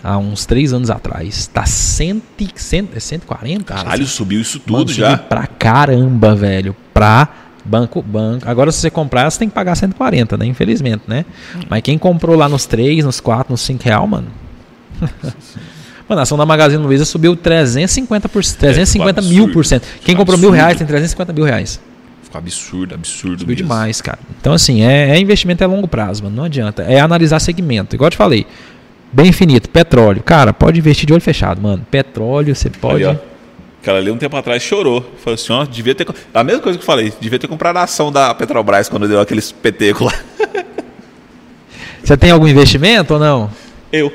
Há 0.00 0.16
uns 0.16 0.46
3 0.46 0.72
anos 0.72 0.88
atrás. 0.88 1.48
Tá 1.48 1.66
100, 1.66 2.22
100, 2.54 2.90
é 2.94 3.00
140? 3.00 3.74
Caralho, 3.74 4.06
subiu 4.06 4.40
isso 4.40 4.62
Mano, 4.68 4.84
tudo 4.84 4.92
subiu 4.92 5.04
já. 5.04 5.18
Pra 5.18 5.48
caramba, 5.48 6.36
velho. 6.36 6.76
Pra 6.94 7.28
banco, 7.70 8.02
banco. 8.02 8.48
Agora, 8.48 8.72
se 8.72 8.80
você 8.80 8.90
comprar, 8.90 9.30
você 9.30 9.38
tem 9.38 9.48
que 9.48 9.54
pagar 9.54 9.76
140, 9.76 10.36
né? 10.36 10.46
Infelizmente, 10.46 11.02
né? 11.06 11.24
Mas 11.68 11.82
quem 11.82 11.96
comprou 11.96 12.36
lá 12.36 12.48
nos 12.48 12.66
3, 12.66 13.04
nos 13.04 13.20
4, 13.20 13.52
nos 13.52 13.60
5 13.60 13.84
real, 13.84 14.06
mano. 14.06 14.26
mano, 16.08 16.20
a 16.20 16.22
ação 16.22 16.36
da 16.36 16.44
Magazine 16.44 16.82
Luiza 16.82 17.04
subiu 17.04 17.36
350%, 17.36 18.28
por, 18.28 18.44
350 18.44 19.22
mil 19.22 19.52
por 19.52 19.64
cento. 19.64 19.86
Quem 20.04 20.16
comprou 20.16 20.36
mil 20.36 20.50
reais 20.50 20.76
tem 20.76 20.86
350 20.86 21.32
mil 21.32 21.44
reais. 21.44 21.80
Ficou 22.24 22.38
absurdo, 22.38 22.94
absurdo. 22.94 23.40
Subiu 23.40 23.56
mesmo. 23.56 23.68
demais, 23.68 24.00
cara. 24.00 24.18
Então, 24.40 24.52
assim, 24.52 24.82
é, 24.82 25.10
é 25.10 25.20
investimento 25.20 25.62
a 25.62 25.66
longo 25.66 25.86
prazo, 25.86 26.24
mano. 26.24 26.36
Não 26.36 26.44
adianta. 26.44 26.82
É 26.82 27.00
analisar 27.00 27.38
segmento. 27.38 27.94
Igual 27.94 28.08
eu 28.08 28.10
te 28.10 28.16
falei. 28.16 28.46
Bem 29.12 29.28
infinito, 29.28 29.68
petróleo. 29.68 30.22
Cara, 30.22 30.52
pode 30.52 30.78
investir 30.78 31.06
de 31.06 31.12
olho 31.12 31.22
fechado, 31.22 31.60
mano. 31.60 31.84
Petróleo, 31.90 32.54
você 32.54 32.70
pode. 32.70 33.04
Ali, 33.04 33.18
Aquela 33.80 33.98
ali 33.98 34.10
um 34.10 34.18
tempo 34.18 34.36
atrás 34.36 34.62
chorou. 34.62 35.00
Falou 35.24 35.34
assim, 35.34 35.52
ó, 35.52 35.64
devia 35.64 35.94
ter. 35.94 36.06
A 36.34 36.44
mesma 36.44 36.60
coisa 36.60 36.78
que 36.78 36.82
eu 36.82 36.86
falei, 36.86 37.12
devia 37.20 37.38
ter 37.38 37.48
comprado 37.48 37.78
a 37.78 37.82
ação 37.84 38.12
da 38.12 38.34
Petrobras 38.34 38.88
quando 38.88 39.08
deu 39.08 39.20
aqueles 39.20 39.50
petecos 39.52 40.06
lá. 40.12 40.12
Você 42.02 42.16
tem 42.16 42.30
algum 42.30 42.46
investimento 42.48 43.14
ou 43.14 43.20
não? 43.20 43.50
Eu. 43.92 44.12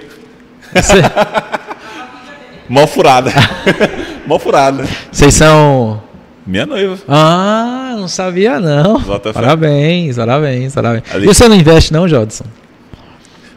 Você- 0.74 1.02
Mó 2.70 2.88
furada. 2.88 3.32
Mó 4.26 4.40
furada. 4.40 4.86
Vocês 5.12 5.34
são. 5.34 6.02
Minha 6.46 6.66
noiva. 6.66 6.98
Ah, 7.08 7.96
não 7.98 8.08
sabia 8.08 8.60
não. 8.60 9.02
Parabéns, 9.34 10.16
parabéns, 10.18 10.74
parabéns. 10.76 11.04
Ali- 11.14 11.24
E 11.24 11.28
você 11.28 11.48
não 11.48 11.56
investe 11.56 11.92
não, 11.94 12.08
Jodson? 12.08 12.46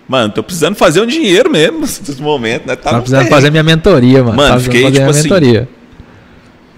Mano, 0.08 0.32
tô 0.32 0.42
precisando 0.42 0.74
fazer 0.74 1.02
um 1.02 1.06
dinheiro 1.06 1.50
mesmo 1.50 1.80
nesse 1.80 2.22
momento, 2.22 2.66
né? 2.66 2.76
Tá 2.76 2.92
Tá 2.92 2.98
precisando 3.00 3.28
fazer 3.28 3.50
minha 3.50 3.62
mentoria, 3.62 4.22
mano. 4.24 4.36
Mano, 4.36 4.48
tá 4.48 4.54
precisando 4.54 4.72
fiquei, 4.74 4.90
tipo 4.90 4.96
minha 5.04 5.10
assim, 5.10 5.22
mentoria. 5.22 5.68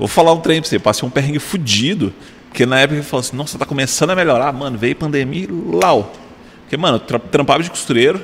Vou 0.01 0.09
falar 0.09 0.33
um 0.33 0.41
trem 0.41 0.63
pra 0.63 0.69
você, 0.71 0.79
passei 0.79 1.07
um 1.07 1.11
perrengue 1.11 1.39
fudido. 1.39 2.13
Porque 2.49 2.65
na 2.65 2.81
época 2.81 2.99
eu 2.99 3.05
falei 3.05 3.27
assim, 3.27 3.37
nossa, 3.37 3.59
tá 3.59 3.67
começando 3.67 4.11
a 4.11 4.17
melhorar. 4.17 4.51
Mano, 4.51 4.79
veio 4.79 4.97
pandemia 4.97 5.47
lau. 5.73 6.13
Porque, 6.63 6.77
mano, 6.77 6.97
eu 6.97 7.01
tra- 7.01 7.19
trampava 7.19 7.63
de 7.63 7.69
costureiro. 7.69 8.19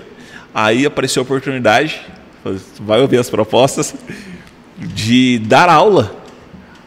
Aí 0.55 0.87
apareceu 0.87 1.21
a 1.21 1.25
oportunidade, 1.25 2.01
vai 2.81 2.99
ouvir 3.03 3.19
as 3.19 3.29
propostas, 3.29 3.95
de 4.79 5.39
dar 5.41 5.69
aula. 5.69 6.17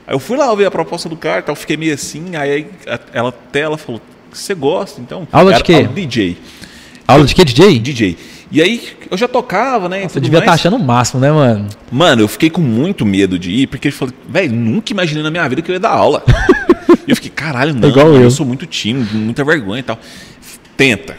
Aí 0.08 0.16
eu 0.16 0.20
fui 0.20 0.36
lá 0.36 0.50
ouvir 0.50 0.66
a 0.66 0.72
proposta 0.72 1.08
do 1.08 1.16
cara, 1.16 1.44
tal, 1.44 1.56
fiquei 1.56 1.78
meio 1.78 1.94
assim. 1.94 2.36
Aí 2.36 2.68
ela 3.14 3.30
até 3.30 3.60
ela 3.60 3.78
falou, 3.78 4.02
você 4.34 4.56
gosta? 4.56 5.00
Então. 5.00 5.28
Aula 5.32 5.54
de 5.54 5.64
quê? 5.64 5.74
Aula 5.76 5.88
DJ. 5.88 6.38
Aula 7.08 7.26
de 7.26 7.36
quê, 7.36 7.46
DJ? 7.46 7.78
DJ. 7.78 8.18
E 8.52 8.62
aí 8.62 8.82
eu 9.12 9.18
já 9.18 9.28
tocava, 9.28 9.88
né? 9.88 10.08
Você 10.08 10.20
devia 10.20 10.40
estar 10.40 10.52
mais. 10.52 10.60
achando 10.60 10.76
o 10.76 10.80
máximo, 10.80 11.22
né, 11.22 11.32
mano? 11.32 11.68
Mano, 11.92 12.24
eu 12.24 12.28
fiquei 12.28 12.50
com 12.50 12.62
muito 12.62 13.06
medo 13.06 13.38
de 13.38 13.52
ir, 13.52 13.68
porque 13.68 13.90
eu 13.90 13.92
falei, 13.92 14.14
velho, 14.28 14.54
nunca 14.54 14.92
imaginei 14.92 15.22
na 15.22 15.30
minha 15.30 15.48
vida 15.48 15.62
que 15.62 15.70
eu 15.70 15.74
ia 15.74 15.80
dar 15.80 15.92
aula. 15.92 16.24
e 17.08 17.12
eu 17.12 17.16
fiquei, 17.16 17.30
caralho, 17.30 17.76
não, 17.76 17.90
Igual 17.90 18.08
eu. 18.08 18.22
eu 18.24 18.32
sou 18.32 18.46
muito 18.46 18.66
tímido, 18.66 19.16
muita 19.16 19.44
vergonha 19.44 19.80
e 19.80 19.84
tal. 19.84 20.00
Tenta. 20.76 21.16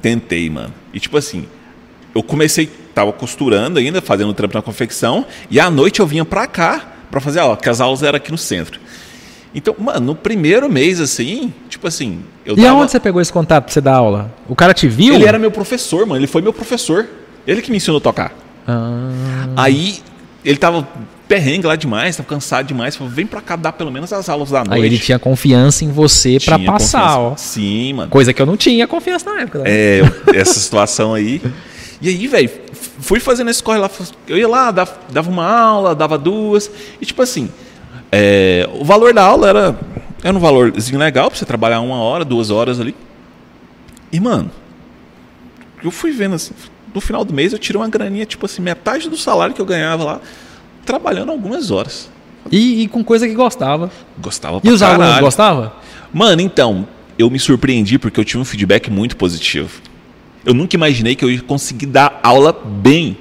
Tentei, 0.00 0.48
mano. 0.48 0.72
E 0.94 1.00
tipo 1.00 1.16
assim, 1.16 1.46
eu 2.14 2.22
comecei, 2.22 2.70
tava 2.94 3.12
costurando 3.12 3.78
ainda, 3.78 4.00
fazendo 4.00 4.32
trampo 4.32 4.56
na 4.56 4.62
confecção, 4.62 5.26
e 5.50 5.58
à 5.58 5.68
noite 5.70 6.00
eu 6.00 6.06
vinha 6.06 6.24
pra 6.24 6.46
cá 6.46 6.94
pra 7.10 7.20
fazer 7.20 7.40
aula, 7.40 7.56
porque 7.56 7.68
as 7.68 7.80
aulas 7.80 8.02
eram 8.02 8.16
aqui 8.16 8.30
no 8.30 8.38
centro. 8.38 8.80
Então, 9.54 9.74
mano, 9.78 10.00
no 10.06 10.14
primeiro 10.14 10.68
mês, 10.70 11.00
assim, 11.00 11.52
tipo 11.68 11.86
assim, 11.88 12.20
eu 12.46 12.54
E 12.56 12.62
dava... 12.62 12.78
aonde 12.78 12.92
você 12.92 13.00
pegou 13.00 13.20
esse 13.20 13.32
contato 13.32 13.64
pra 13.64 13.72
você 13.72 13.80
dar 13.80 13.94
aula? 13.96 14.32
O 14.48 14.54
cara 14.54 14.72
te 14.72 14.86
viu? 14.86 15.14
Ele 15.14 15.24
era 15.24 15.38
meu 15.38 15.50
professor, 15.50 16.06
mano, 16.06 16.20
ele 16.20 16.26
foi 16.28 16.40
meu 16.40 16.52
professor. 16.52 17.08
Ele 17.46 17.60
que 17.60 17.70
me 17.70 17.78
ensinou 17.78 17.98
a 17.98 18.00
tocar. 18.00 18.32
Ah, 18.66 19.48
Aí 19.56 19.98
ele 20.44 20.56
tava 20.56 20.86
perrengue 21.26 21.66
lá 21.66 21.74
demais, 21.76 22.16
tava 22.16 22.28
cansado 22.28 22.66
demais. 22.66 22.94
Falou, 22.96 23.12
vem 23.12 23.26
pra 23.26 23.40
cá 23.40 23.56
dar 23.56 23.72
pelo 23.72 23.90
menos 23.90 24.12
as 24.12 24.28
aulas 24.28 24.50
da 24.50 24.58
noite. 24.64 24.74
aí 24.80 24.84
ele 24.86 24.98
tinha 24.98 25.18
confiança 25.18 25.84
em 25.84 25.90
você 25.90 26.38
pra 26.44 26.56
Tinha 26.56 26.70
passar, 26.70 27.00
confiança. 27.16 27.18
ó. 27.18 27.36
Sim, 27.36 27.92
mano. 27.94 28.10
Coisa 28.10 28.32
que 28.32 28.40
eu 28.40 28.46
não 28.46 28.56
tinha 28.56 28.86
confiança 28.86 29.32
na 29.34 29.40
época. 29.42 29.58
né? 29.60 29.64
É, 29.66 30.00
essa 30.34 30.54
situação 30.60 31.12
aí. 31.14 31.42
E 32.00 32.08
aí, 32.08 32.26
velho, 32.28 32.50
fui 33.00 33.18
fazendo 33.20 33.50
esse 33.50 33.62
corre 33.62 33.78
lá. 33.78 33.90
Eu 34.28 34.38
ia 34.38 34.48
lá, 34.48 34.70
dava, 34.70 34.92
dava 35.12 35.28
uma 35.28 35.44
aula, 35.46 35.94
dava 35.94 36.16
duas. 36.16 36.70
E 37.00 37.04
tipo 37.06 37.20
assim, 37.22 37.50
é, 38.12 38.68
o 38.72 38.84
valor 38.84 39.12
da 39.14 39.22
aula 39.24 39.48
era, 39.48 39.78
era 40.22 40.36
um 40.36 40.40
valorzinho 40.40 40.98
legal 40.98 41.30
pra 41.30 41.38
você 41.38 41.44
trabalhar 41.44 41.80
uma 41.80 41.96
hora, 41.96 42.24
duas 42.24 42.50
horas 42.50 42.80
ali. 42.80 42.94
E, 44.12 44.18
mano, 44.20 44.50
eu 45.82 45.90
fui 45.90 46.10
vendo 46.10 46.34
assim, 46.34 46.52
no 46.94 47.00
final 47.00 47.24
do 47.24 47.32
mês 47.32 47.52
eu 47.52 47.58
tirei 47.58 47.80
uma 47.80 47.88
graninha, 47.88 48.26
tipo 48.26 48.46
assim, 48.46 48.60
metade 48.60 49.08
do 49.08 49.16
salário 49.16 49.54
que 49.54 49.60
eu 49.60 49.66
ganhava 49.66 50.04
lá, 50.04 50.20
trabalhando 50.84 51.30
algumas 51.30 51.70
horas. 51.70 52.10
E, 52.50 52.82
e 52.82 52.88
com 52.88 53.04
coisa 53.04 53.28
que 53.28 53.34
gostava. 53.34 53.90
Gostava 54.18 54.58
E 54.58 54.60
pra 54.62 54.70
os 54.72 54.82
alunos 54.82 55.04
caralho. 55.06 55.24
gostavam? 55.24 55.72
Mano, 56.12 56.40
então, 56.42 56.88
eu 57.18 57.30
me 57.30 57.38
surpreendi 57.38 57.98
porque 57.98 58.18
eu 58.18 58.24
tive 58.24 58.38
um 58.38 58.44
feedback 58.44 58.90
muito 58.90 59.16
positivo. 59.16 59.80
Eu 60.44 60.54
nunca 60.54 60.74
imaginei 60.74 61.14
que 61.14 61.24
eu 61.24 61.30
ia 61.30 61.42
conseguir 61.42 61.86
dar 61.86 62.18
aula 62.22 62.52
bem. 62.52 63.16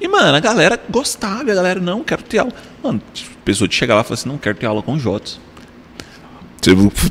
E, 0.00 0.08
mano, 0.08 0.36
a 0.36 0.40
galera 0.40 0.78
gostava, 0.90 1.50
a 1.52 1.54
galera, 1.54 1.78
não, 1.80 2.02
quero 2.02 2.22
ter 2.24 2.38
aula. 2.38 2.52
Mano, 2.82 3.00
a 3.14 3.44
pessoa 3.44 3.68
de 3.68 3.74
chegar 3.74 3.94
lá 3.94 4.00
e 4.00 4.04
falar 4.04 4.14
assim, 4.14 4.28
não, 4.28 4.38
quero 4.38 4.56
ter 4.56 4.66
aula 4.66 4.82
com 4.82 4.94
o 4.94 4.98
Jotos. 4.98 5.38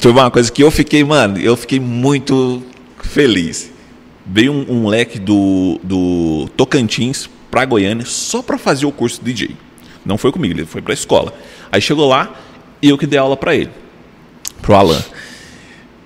Uma 0.05 0.31
coisa 0.31 0.51
que 0.51 0.63
eu 0.63 0.71
fiquei, 0.71 1.03
mano, 1.03 1.37
eu 1.37 1.55
fiquei 1.55 1.79
muito 1.79 2.63
feliz. 3.03 3.71
Veio 4.25 4.51
um, 4.51 4.65
um 4.69 4.81
moleque 4.81 5.19
do, 5.19 5.79
do 5.83 6.49
Tocantins 6.55 7.29
pra 7.49 7.65
Goiânia 7.65 8.05
só 8.05 8.41
pra 8.41 8.57
fazer 8.57 8.85
o 8.85 8.91
curso 8.91 9.21
de 9.23 9.33
DJ. 9.33 9.55
Não 10.05 10.17
foi 10.17 10.31
comigo, 10.31 10.53
ele 10.53 10.65
foi 10.65 10.81
pra 10.81 10.93
escola. 10.93 11.33
Aí 11.71 11.81
chegou 11.81 12.07
lá 12.07 12.33
e 12.81 12.89
eu 12.89 12.97
que 12.97 13.05
dei 13.05 13.19
aula 13.19 13.35
pra 13.35 13.55
ele 13.55 13.71
pro 14.61 14.75
Alan. 14.75 15.01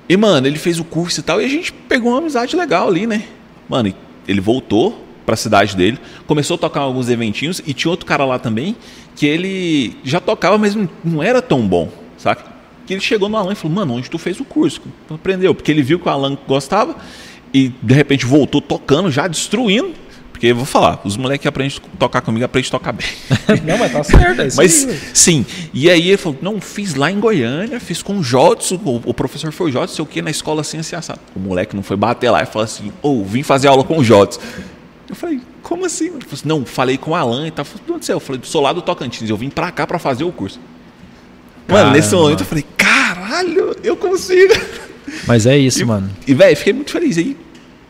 E, 0.08 0.16
mano, 0.16 0.48
ele 0.48 0.58
fez 0.58 0.80
o 0.80 0.84
curso 0.84 1.20
e 1.20 1.24
tal, 1.24 1.42
e 1.42 1.46
a 1.46 1.50
gente 1.50 1.74
pegou 1.74 2.12
uma 2.12 2.20
amizade 2.20 2.56
legal 2.56 2.88
ali, 2.88 3.06
né? 3.06 3.24
Mano, 3.68 3.94
ele 4.28 4.40
voltou 4.40 5.05
pra 5.26 5.36
cidade 5.36 5.76
dele, 5.76 5.98
começou 6.28 6.56
a 6.56 6.58
tocar 6.58 6.82
alguns 6.82 7.10
eventinhos, 7.10 7.62
e 7.66 7.74
tinha 7.74 7.90
outro 7.90 8.06
cara 8.06 8.26
lá 8.26 8.38
também, 8.40 8.76
que 9.16 9.26
ele 9.26 9.98
já 10.04 10.20
tocava, 10.20 10.58
mas 10.58 10.76
não- 11.04 11.24
era 11.24 11.42
tão 11.42 11.68
bom, 11.68 11.90
saca? 12.18 12.44
Que 12.86 12.94
ele 12.94 13.02
chegou 13.02 13.28
no 13.28 13.38
Alan 13.38 13.54
e 13.54 13.56
falou, 13.56 13.76
mano, 13.76 13.94
onde 13.96 14.10
tu 14.10 14.18
fez 14.18 14.40
o 14.40 14.46
curso? 14.46 14.82
Aprendeu? 15.10 15.56
Porque 15.56 15.72
ele 15.72 15.82
viu 15.82 16.00
que 16.00 16.08
o 16.08 16.12
Alan 16.12 16.38
gostava, 16.48 16.96
e 17.54 17.70
de 17.82 17.94
repente 17.94 18.26
voltou 18.26 18.62
tocando, 18.62 19.10
já 19.10 19.28
destruindo, 19.28 19.94
porque 20.36 20.48
eu 20.48 20.56
vou 20.58 20.66
falar, 20.66 21.00
os 21.06 21.16
moleques 21.16 21.44
que 21.44 21.48
aprendem 21.48 21.78
a 21.94 21.98
tocar 21.98 22.20
comigo, 22.20 22.44
aprendem 22.44 22.68
a 22.68 22.72
tocar 22.72 22.92
bem. 22.92 23.08
não, 23.66 23.78
mas 23.78 23.92
tá 23.94 24.04
certo. 24.04 24.42
É 24.42 24.48
isso 24.48 24.58
Mas 24.58 24.86
aí, 24.86 25.00
sim, 25.14 25.46
e 25.74 25.90
aí 25.90 26.10
ele 26.10 26.18
falou: 26.18 26.38
não, 26.42 26.60
fiz 26.60 26.94
lá 26.94 27.10
em 27.10 27.22
Goiânia, 27.22 27.80
fiz 27.80 28.02
com 28.04 28.18
o 28.18 28.24
Jodson, 28.24 28.78
o, 28.84 29.14
professor 29.14 29.54
foi 29.54 29.70
o 29.70 29.72
Jodson, 29.72 29.96
sei 29.96 30.04
o 30.04 30.06
que, 30.06 30.22
na 30.22 30.30
escola 30.30 30.60
assim, 30.60 30.78
assim, 30.78 30.94
assado. 30.94 31.22
O 31.34 31.40
moleque 31.40 31.74
não 31.74 31.82
foi 31.82 31.96
bater 31.96 32.30
lá 32.30 32.44
e 32.44 32.46
falou 32.46 32.66
assim: 32.66 32.92
ô, 33.02 33.24
vim 33.24 33.44
fazer 33.44 33.70
aula 33.70 33.86
com 33.86 33.98
o 33.98 34.04
Jodson. 34.04 34.42
Eu 35.10 35.16
falei: 35.16 35.40
como 35.62 35.86
assim? 35.86 36.06
Ele 36.06 36.22
falou 36.22 36.34
assim: 36.34 36.48
não, 36.48 36.66
falei 36.66 36.98
com 36.98 37.12
o 37.12 37.16
Alan 37.16 37.48
e 37.48 37.52
tal. 37.52 37.64
Eu 37.64 37.66
falei: 37.66 37.96
onde 37.96 38.06
você 38.06 38.12
é? 38.12 38.16
Eu 38.16 38.20
falei: 38.20 38.42
sou 38.44 38.62
lá 38.62 38.74
do 38.74 38.82
Tocantins, 38.82 39.30
eu 39.30 39.38
vim 39.38 39.50
pra 39.50 39.72
cá 39.72 39.86
pra 39.86 40.00
fazer 40.00 40.24
o 40.24 40.32
curso. 40.32 40.60
Mano, 41.68 41.92
nesse 41.92 42.14
momento 42.16 42.42
eu 42.42 42.46
falei: 42.46 42.66
caralho, 42.78 43.76
eu 43.84 43.96
consigo. 43.96 44.54
Mas 45.28 45.46
é 45.46 45.58
isso, 45.58 45.82
E, 45.82 45.86
mano. 45.86 46.10
e 46.28 46.34
velho, 46.34 46.56
fiquei 46.58 46.74
muito 46.74 46.92
feliz. 46.92 47.18
Aí 47.18 47.38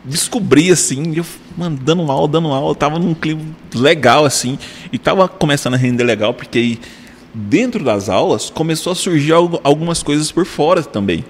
descobri 0.04 0.70
assim, 0.70 1.16
eu 1.16 1.24
mano, 1.56 1.76
dando 1.82 2.10
aula, 2.10 2.28
dando 2.28 2.48
aula, 2.48 2.74
tava 2.76 2.98
num 2.98 3.12
clima 3.12 3.42
legal 3.74 4.24
assim, 4.24 4.56
e 4.92 4.98
tava 4.98 5.26
começando 5.26 5.74
a 5.74 5.76
render 5.76 6.04
legal, 6.04 6.32
porque 6.32 6.58
aí 6.58 6.80
dentro 7.34 7.82
das 7.82 8.08
aulas 8.08 8.48
começou 8.48 8.92
a 8.92 8.94
surgir 8.94 9.32
algumas 9.32 10.02
coisas 10.04 10.30
por 10.30 10.46
fora 10.46 10.82
também. 10.82 11.24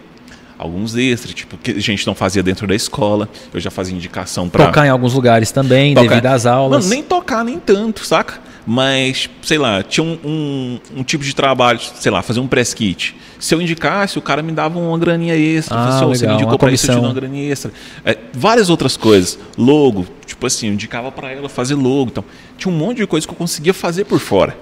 Alguns 0.59 0.97
extras, 0.97 1.35
tipo, 1.35 1.57
que 1.59 1.73
a 1.73 1.81
gente 1.81 2.07
não 2.07 2.15
fazia 2.15 2.43
dentro 2.43 2.67
da 2.67 2.75
escola. 2.75 3.29
Eu 3.53 3.61
já 3.61 3.71
fazia 3.71 3.95
indicação 3.95 4.49
para 4.49 4.65
Tocar 4.67 4.87
em 4.87 4.89
alguns 4.89 5.13
lugares 5.13 5.51
também, 5.51 5.95
Tocar. 5.95 6.09
devido 6.09 6.27
às 6.27 6.47
aulas. 6.47 6.85
Mano, 6.85 6.95
nem 6.95 7.03
tocar 7.03 7.45
nem 7.45 7.59
tanto, 7.59 8.05
saca? 8.07 8.41
Mas, 8.67 9.31
sei 9.43 9.59
lá, 9.59 9.83
tinha 9.83 10.03
um, 10.03 10.19
um, 10.25 10.81
um 10.97 11.05
tipo 11.05 11.23
de 11.23 11.35
trabalho, 11.37 11.79
sei 11.79 12.11
lá, 12.11 12.21
fazer 12.23 12.41
um 12.41 12.49
press 12.49 12.75
kit. 12.75 13.15
Se 13.39 13.55
eu 13.55 13.61
indicasse, 13.63 14.19
o 14.19 14.23
cara 14.23 14.43
me 14.43 14.51
dava 14.51 14.79
uma 14.79 14.99
graninha 14.99 15.37
extra. 15.37 15.77
Ah, 15.77 16.01
"Ô, 16.05 16.09
você 16.09 16.23
me 16.27 16.33
legal, 16.33 16.35
indicou 16.35 16.53
uma 16.55 16.59
pra 16.59 16.73
isso, 16.73 16.87
eu 16.87 16.89
te 16.89 16.93
dou 16.93 17.03
comissão. 17.03 17.11
uma 17.11 17.15
graninha 17.15 17.53
extra. 17.53 17.71
É, 18.05 18.19
várias 18.33 18.69
outras 18.71 18.97
coisas. 18.97 19.39
Logo, 19.59 20.07
tipo 20.25 20.45
assim, 20.47 20.67
eu 20.69 20.73
indicava 20.73 21.13
pra 21.13 21.31
ela 21.31 21.49
fazer 21.49 21.75
logo. 21.77 22.11
Então, 22.11 22.25
tinha 22.59 22.73
um 22.73 22.77
monte 22.77 22.97
de 22.97 23.07
coisa 23.07 23.25
que 23.27 23.33
eu 23.33 23.37
conseguia 23.37 23.75
fazer 23.75 24.05
por 24.05 24.19
fora, 24.19 24.57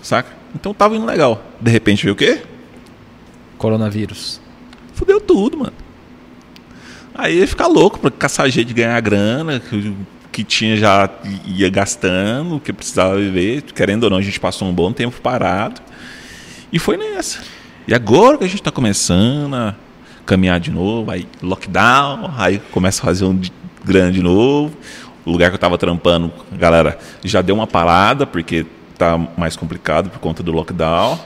saca? 0.00 0.30
Então 0.54 0.72
tava 0.72 0.96
indo 0.96 1.04
legal. 1.04 1.42
De 1.60 1.70
repente 1.70 2.04
veio 2.04 2.14
o 2.14 2.16
quê? 2.16 2.40
Coronavírus. 3.58 4.40
Fudeu 5.00 5.18
tudo, 5.18 5.56
mano. 5.56 5.72
Aí 7.14 7.38
ia 7.38 7.48
ficar 7.48 7.68
louco 7.68 7.98
pra 7.98 8.10
caçar 8.10 8.50
jeito 8.50 8.68
de 8.68 8.74
ganhar 8.74 9.00
grana, 9.00 9.58
que, 9.58 9.96
que 10.30 10.44
tinha 10.44 10.76
já 10.76 11.08
ia 11.46 11.70
gastando, 11.70 12.60
que 12.60 12.70
precisava 12.70 13.16
viver. 13.16 13.62
Querendo 13.62 14.04
ou 14.04 14.10
não, 14.10 14.18
a 14.18 14.22
gente 14.22 14.38
passou 14.38 14.68
um 14.68 14.74
bom 14.74 14.92
tempo 14.92 15.18
parado. 15.22 15.80
E 16.70 16.78
foi 16.78 16.98
nessa. 16.98 17.40
E 17.88 17.94
agora 17.94 18.36
que 18.36 18.44
a 18.44 18.46
gente 18.46 18.62
tá 18.62 18.70
começando 18.70 19.54
a 19.54 19.74
caminhar 20.26 20.60
de 20.60 20.70
novo, 20.70 21.10
aí 21.10 21.26
lockdown, 21.42 22.34
aí 22.36 22.60
começa 22.70 23.00
a 23.00 23.06
fazer 23.06 23.24
um 23.24 23.34
de- 23.34 23.50
grana 23.82 24.12
de 24.12 24.22
novo. 24.22 24.76
O 25.24 25.30
lugar 25.32 25.48
que 25.50 25.54
eu 25.54 25.58
tava 25.58 25.78
trampando, 25.78 26.30
galera 26.52 26.98
já 27.24 27.40
deu 27.40 27.54
uma 27.54 27.66
parada, 27.66 28.26
porque 28.26 28.66
tá 28.98 29.18
mais 29.34 29.56
complicado 29.56 30.10
por 30.10 30.18
conta 30.18 30.42
do 30.42 30.52
lockdown. 30.52 31.18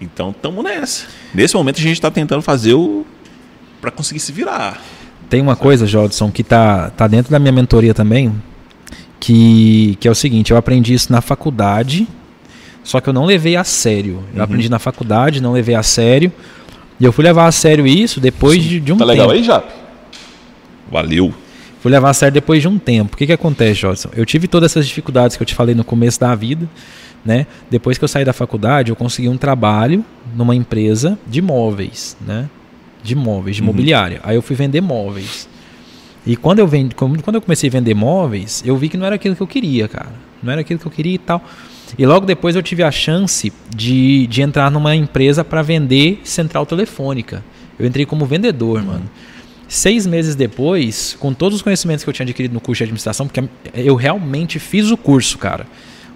Então 0.00 0.30
estamos 0.30 0.62
nessa. 0.64 1.06
Nesse 1.34 1.54
momento 1.54 1.78
a 1.78 1.82
gente 1.82 1.92
está 1.94 2.10
tentando 2.10 2.42
fazer 2.42 2.74
o 2.74 3.04
para 3.80 3.90
conseguir 3.90 4.20
se 4.20 4.32
virar. 4.32 4.80
Tem 5.28 5.40
uma 5.40 5.56
coisa, 5.56 5.86
Jodson, 5.86 6.30
que 6.30 6.42
tá, 6.42 6.90
tá 6.90 7.06
dentro 7.06 7.30
da 7.30 7.38
minha 7.38 7.52
mentoria 7.52 7.92
também, 7.94 8.32
que, 9.20 9.96
que 10.00 10.06
é 10.08 10.10
o 10.10 10.14
seguinte, 10.14 10.50
eu 10.50 10.56
aprendi 10.56 10.94
isso 10.94 11.10
na 11.12 11.20
faculdade, 11.20 12.06
só 12.82 13.00
que 13.00 13.08
eu 13.08 13.12
não 13.12 13.24
levei 13.24 13.56
a 13.56 13.64
sério. 13.64 14.22
Eu 14.32 14.38
Uhum. 14.38 14.42
aprendi 14.44 14.68
na 14.68 14.78
faculdade, 14.78 15.40
não 15.42 15.52
levei 15.52 15.74
a 15.74 15.82
sério. 15.82 16.30
E 17.00 17.04
eu 17.04 17.12
fui 17.12 17.24
levar 17.24 17.46
a 17.46 17.52
sério 17.52 17.86
isso 17.86 18.20
depois 18.20 18.62
de, 18.62 18.78
de 18.80 18.92
um 18.92 18.96
tá 18.96 19.04
tempo. 19.04 19.10
legal 19.12 19.30
aí, 19.30 19.42
Jap? 19.42 19.66
Valeu. 20.90 21.32
Fui 21.80 21.90
levar 21.90 22.10
a 22.10 22.14
sério 22.14 22.32
depois 22.34 22.62
de 22.62 22.68
um 22.68 22.78
tempo. 22.78 23.14
O 23.14 23.16
que, 23.16 23.26
que 23.26 23.32
acontece, 23.32 23.80
Jodson? 23.80 24.10
Eu 24.14 24.24
tive 24.24 24.46
todas 24.48 24.72
essas 24.72 24.86
dificuldades 24.86 25.36
que 25.36 25.42
eu 25.42 25.46
te 25.46 25.54
falei 25.54 25.74
no 25.74 25.84
começo 25.84 26.20
da 26.20 26.34
vida. 26.34 26.68
Né? 27.24 27.46
Depois 27.70 27.96
que 27.96 28.04
eu 28.04 28.08
saí 28.08 28.24
da 28.24 28.34
faculdade, 28.34 28.90
eu 28.90 28.96
consegui 28.96 29.28
um 29.30 29.36
trabalho 29.38 30.04
numa 30.36 30.54
empresa 30.54 31.18
de 31.26 31.40
móveis, 31.40 32.16
né? 32.26 32.48
De 33.02 33.14
móveis, 33.14 33.56
de 33.56 33.62
Uhum. 33.62 33.66
mobiliária. 33.66 34.20
Aí 34.22 34.36
eu 34.36 34.42
fui 34.42 34.54
vender 34.54 34.80
móveis. 34.82 35.48
E 36.26 36.36
quando 36.36 36.58
eu, 36.58 36.68
quando 36.96 37.34
eu 37.36 37.40
comecei 37.42 37.68
a 37.68 37.72
vender 37.72 37.94
móveis, 37.94 38.62
eu 38.66 38.76
vi 38.76 38.88
que 38.90 38.96
não 38.96 39.06
era 39.06 39.14
aquilo 39.14 39.34
que 39.34 39.42
eu 39.42 39.46
queria, 39.46 39.88
cara. 39.88 40.12
Não 40.42 40.52
era 40.52 40.60
aquilo 40.60 40.78
que 40.78 40.86
eu 40.86 40.90
queria 40.90 41.14
e 41.14 41.18
tal. 41.18 41.42
E 41.98 42.04
logo 42.04 42.26
depois 42.26 42.56
eu 42.56 42.62
tive 42.62 42.82
a 42.82 42.90
chance 42.90 43.50
de, 43.74 44.26
de 44.26 44.42
entrar 44.42 44.70
numa 44.70 44.94
empresa 44.94 45.42
para 45.44 45.62
vender 45.62 46.20
central 46.24 46.66
telefônica. 46.66 47.42
Eu 47.78 47.86
entrei 47.86 48.04
como 48.04 48.26
vendedor, 48.26 48.82
mano. 48.82 49.08
Seis 49.66 50.06
meses 50.06 50.34
depois, 50.34 51.16
com 51.18 51.32
todos 51.32 51.56
os 51.56 51.62
conhecimentos 51.62 52.04
que 52.04 52.10
eu 52.10 52.14
tinha 52.14 52.24
adquirido 52.24 52.52
no 52.52 52.60
curso 52.60 52.78
de 52.80 52.84
administração, 52.84 53.26
porque 53.26 53.42
eu 53.74 53.94
realmente 53.94 54.58
fiz 54.58 54.90
o 54.90 54.96
curso, 54.96 55.38
cara. 55.38 55.66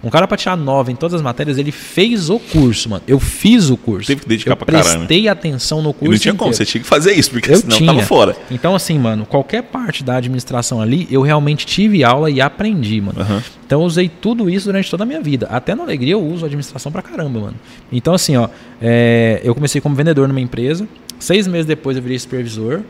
Um 0.01 0.09
cara 0.09 0.25
para 0.27 0.37
tirar 0.37 0.55
nove 0.55 0.91
em 0.93 0.95
todas 0.95 1.13
as 1.15 1.21
matérias, 1.21 1.57
ele 1.57 1.71
fez 1.73 2.29
o 2.29 2.39
curso, 2.39 2.89
mano. 2.89 3.03
Eu 3.05 3.19
fiz 3.19 3.69
o 3.69 3.75
curso. 3.75 4.07
Teve 4.07 4.21
que 4.21 4.29
dedicar 4.29 4.51
eu 4.51 4.55
pra 4.57 4.65
caramba. 4.65 4.89
prestei 5.07 5.27
atenção 5.27 5.81
no 5.81 5.89
E 5.89 5.93
curso. 5.93 6.11
não 6.13 6.17
tinha 6.19 6.33
como, 6.33 6.49
inteiro. 6.51 6.65
você 6.65 6.71
tinha 6.71 6.81
que 6.81 6.87
fazer 6.87 7.11
isso, 7.13 7.31
porque 7.31 7.51
Eu 7.51 7.57
senão 7.57 7.75
tinha. 7.77 7.93
tava 7.93 8.05
fora. 8.05 8.35
Então, 8.49 8.73
assim, 8.73 8.97
mano, 8.97 9.25
qualquer 9.25 9.63
parte 9.63 10.01
da 10.03 10.15
administração 10.15 10.81
ali, 10.81 11.05
eu 11.11 11.21
realmente 11.21 11.65
tive 11.65 12.01
aula 12.03 12.31
e 12.31 12.39
aprendi, 12.39 13.01
mano. 13.01 13.19
Aham. 13.19 13.43
Então, 13.65 13.81
eu 13.81 13.85
usei 13.85 14.07
tudo 14.09 14.49
isso 14.49 14.65
durante 14.67 14.89
toda 14.89 15.03
a 15.03 15.05
minha 15.05 15.21
vida. 15.21 15.47
Até 15.51 15.75
na 15.75 15.83
alegria 15.83 16.13
eu 16.13 16.23
uso 16.25 16.45
administração 16.45 16.91
pra 16.91 17.01
caramba, 17.01 17.39
mano. 17.41 17.55
Então, 17.91 18.13
assim, 18.13 18.37
ó, 18.37 18.47
é, 18.81 19.41
eu 19.43 19.53
comecei 19.53 19.81
como 19.81 19.95
vendedor 19.95 20.27
numa 20.29 20.39
empresa. 20.41 20.87
Seis 21.19 21.45
meses 21.45 21.65
depois 21.65 21.97
eu 21.97 22.01
virei 22.03 22.17
supervisor. 22.17 22.81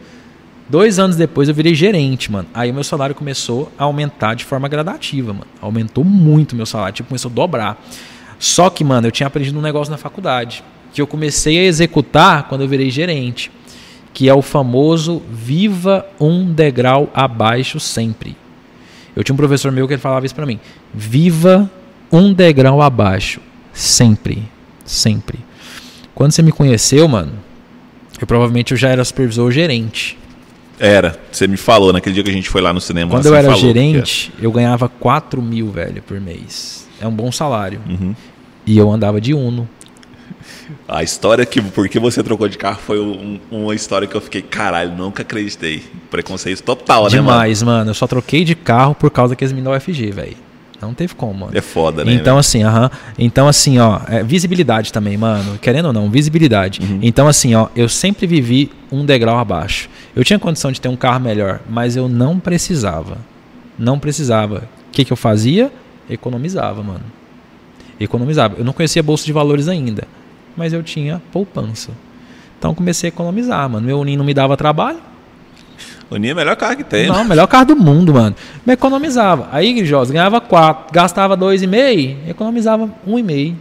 Dois 0.70 1.00
anos 1.00 1.16
depois 1.16 1.50
eu 1.50 1.56
virei 1.56 1.74
gerente, 1.74 2.32
mano. 2.32 2.48
Aí 2.54 2.70
o 2.70 2.74
meu 2.74 2.84
salário 2.84 3.16
começou 3.16 3.72
a 3.76 3.86
aumentar 3.86 4.36
de 4.36 4.46
forma 4.46 4.68
gradativa, 4.68 5.34
mano. 5.34 5.48
Aumentou 5.60 6.04
muito 6.04 6.56
meu 6.56 6.66
salário, 6.66 6.94
tipo, 6.94 7.10
começou 7.10 7.32
a 7.32 7.34
dobrar. 7.34 7.84
Só 8.38 8.70
que, 8.70 8.84
mano, 8.84 9.08
eu 9.08 9.12
tinha 9.12 9.26
aprendido 9.26 9.58
um 9.58 9.64
negócio 9.64 9.90
na 9.90 9.98
faculdade. 9.98 10.64
Que 10.94 11.02
eu 11.02 11.08
comecei 11.08 11.58
a 11.58 11.64
executar 11.64 12.48
quando 12.48 12.62
eu 12.62 12.68
virei 12.68 12.92
gerente. 12.92 13.52
Que 14.14 14.30
é 14.30 14.34
o 14.34 14.44
famoso 14.44 15.24
viva 15.32 16.06
um 16.20 16.54
degrau 16.54 17.10
abaixo 17.16 17.80
sempre. 17.80 18.38
Eu 19.16 19.24
tinha 19.24 19.34
um 19.34 19.38
professor 19.38 19.72
meu 19.72 19.88
que 19.88 19.94
ele 19.94 20.02
falava 20.02 20.26
isso 20.28 20.36
pra 20.36 20.46
mim. 20.46 20.60
Viva 20.94 21.70
um 22.12 22.32
degrau 22.32 22.80
abaixo. 22.80 23.42
Sempre. 23.74 24.44
Sempre. 24.86 25.40
Quando 26.14 26.32
você 26.32 26.44
me 26.44 26.52
conheceu, 26.52 27.08
mano, 27.08 27.32
eu 28.22 28.28
provavelmente 28.28 28.72
eu 28.72 28.78
já 28.78 28.90
era 28.90 29.04
supervisor 29.04 29.46
ou 29.46 29.52
gerente. 29.52 30.19
Era, 30.80 31.20
você 31.32 31.48
me 31.48 31.58
falou 31.58 31.92
naquele 31.92 32.14
dia 32.16 32.24
que 32.24 32.30
a 32.30 32.34
gente 32.34 32.50
foi 32.50 32.62
lá 32.62 32.72
no 32.74 32.80
cinema. 32.80 33.12
Quando 33.12 33.26
eu 33.26 33.36
era 33.36 33.54
gerente, 33.56 34.32
eu 34.42 34.52
ganhava 34.52 34.88
4 34.88 35.42
mil, 35.42 35.70
velho, 35.72 36.02
por 36.02 36.20
mês. 36.22 36.88
É 37.02 37.08
um 37.08 37.12
bom 37.12 37.32
salário. 37.32 37.82
era. 37.86 37.94
Uhum. 38.02 38.16
E 38.66 38.78
eu 38.78 38.90
andava 38.92 39.20
de 39.20 39.34
Uno. 39.34 39.68
A 40.88 41.04
história 41.04 41.46
que 41.46 41.62
porque 41.62 42.00
você 42.00 42.24
trocou 42.24 42.48
de 42.48 42.58
carro 42.58 42.80
foi 42.86 43.00
um- 43.00 43.40
uma 43.52 43.74
história 43.76 44.08
que 44.08 44.16
eu 44.16 44.22
fiquei, 44.22 44.42
caralho, 44.42 44.92
nunca 44.96 45.22
acreditei. 45.24 45.84
Preconceito 46.10 46.62
total, 46.64 47.04
né, 47.06 47.10
mano? 47.18 47.24
Demais, 47.24 47.64
mano. 47.64 47.90
Eu 47.90 47.94
só 47.96 48.08
troquei 48.08 48.44
de 48.44 48.56
carro 48.56 48.94
por 48.96 49.10
causa 49.10 49.36
que 49.36 49.44
eles 49.44 49.52
me 49.54 49.62
dão 49.62 49.74
UFG, 49.74 50.12
velho. 50.12 50.38
Não 50.82 50.94
teve 50.94 51.14
como, 51.14 51.34
mano. 51.34 51.58
É 51.58 51.62
foda, 51.62 52.06
né? 52.06 52.14
Então, 52.14 52.38
assim, 52.38 52.64
aham. 52.64 52.90
Então, 53.18 53.48
assim, 53.48 53.78
ó, 53.80 54.00
é, 54.08 54.24
visibilidade 54.24 54.94
também, 54.94 55.18
mano. 55.18 55.58
Querendo 55.60 55.88
ou 55.88 55.94
não, 55.94 56.10
visibilidade. 56.10 56.80
Uhum. 56.82 57.00
Então, 57.02 57.28
assim, 57.28 57.54
ó, 57.54 57.68
eu 57.76 57.90
sempre 57.90 58.26
vivi 58.26 58.72
um 58.92 59.06
degrau 59.06 59.38
abaixo. 59.38 59.90
Eu 60.16 60.24
tinha 60.24 60.40
condição 60.40 60.72
de 60.72 60.80
ter 60.80 60.88
um 60.88 60.96
carro 60.96 61.20
melhor, 61.20 61.60
mas 61.70 61.96
eu 61.96 62.08
não 62.08 62.40
precisava. 62.40 63.18
Não 63.78 64.00
precisava. 64.00 64.64
O 64.88 64.92
que, 64.92 65.04
que 65.04 65.12
eu 65.12 65.18
fazia? 65.18 65.72
Economizava, 66.10 66.82
mano. 66.82 67.04
Economizava. 68.00 68.56
Eu 68.58 68.64
não 68.64 68.74
conhecia 68.74 69.04
bolsa 69.04 69.26
de 69.26 69.34
valores 69.34 69.68
ainda, 69.68 70.08
mas 70.56 70.72
eu 70.72 70.82
tinha 70.82 71.22
poupança. 71.32 71.92
Então, 72.58 72.74
comecei 72.74 73.10
a 73.10 73.12
economizar, 73.12 73.70
mano. 73.70 73.86
Meu 73.86 74.00
Uninho 74.00 74.18
não 74.18 74.26
me 74.26 74.34
dava 74.34 74.56
trabalho. 74.56 75.00
O 76.10 76.18
Ninho 76.18 76.32
é 76.32 76.34
o 76.34 76.38
melhor 76.38 76.56
carro 76.56 76.76
que 76.76 76.84
tem. 76.84 77.08
Não, 77.08 77.18
né? 77.18 77.24
melhor 77.24 77.48
carro 77.48 77.66
do 77.66 77.76
mundo, 77.76 78.14
mano. 78.14 78.36
Me 78.66 78.74
economizava. 78.74 79.48
Aí, 79.52 79.74
Grijós, 79.74 80.10
ganhava 80.10 80.42
4, 80.42 80.92
gastava 80.92 81.38
2,5, 81.38 82.30
economizava 82.30 82.90
1,5. 83.08 83.56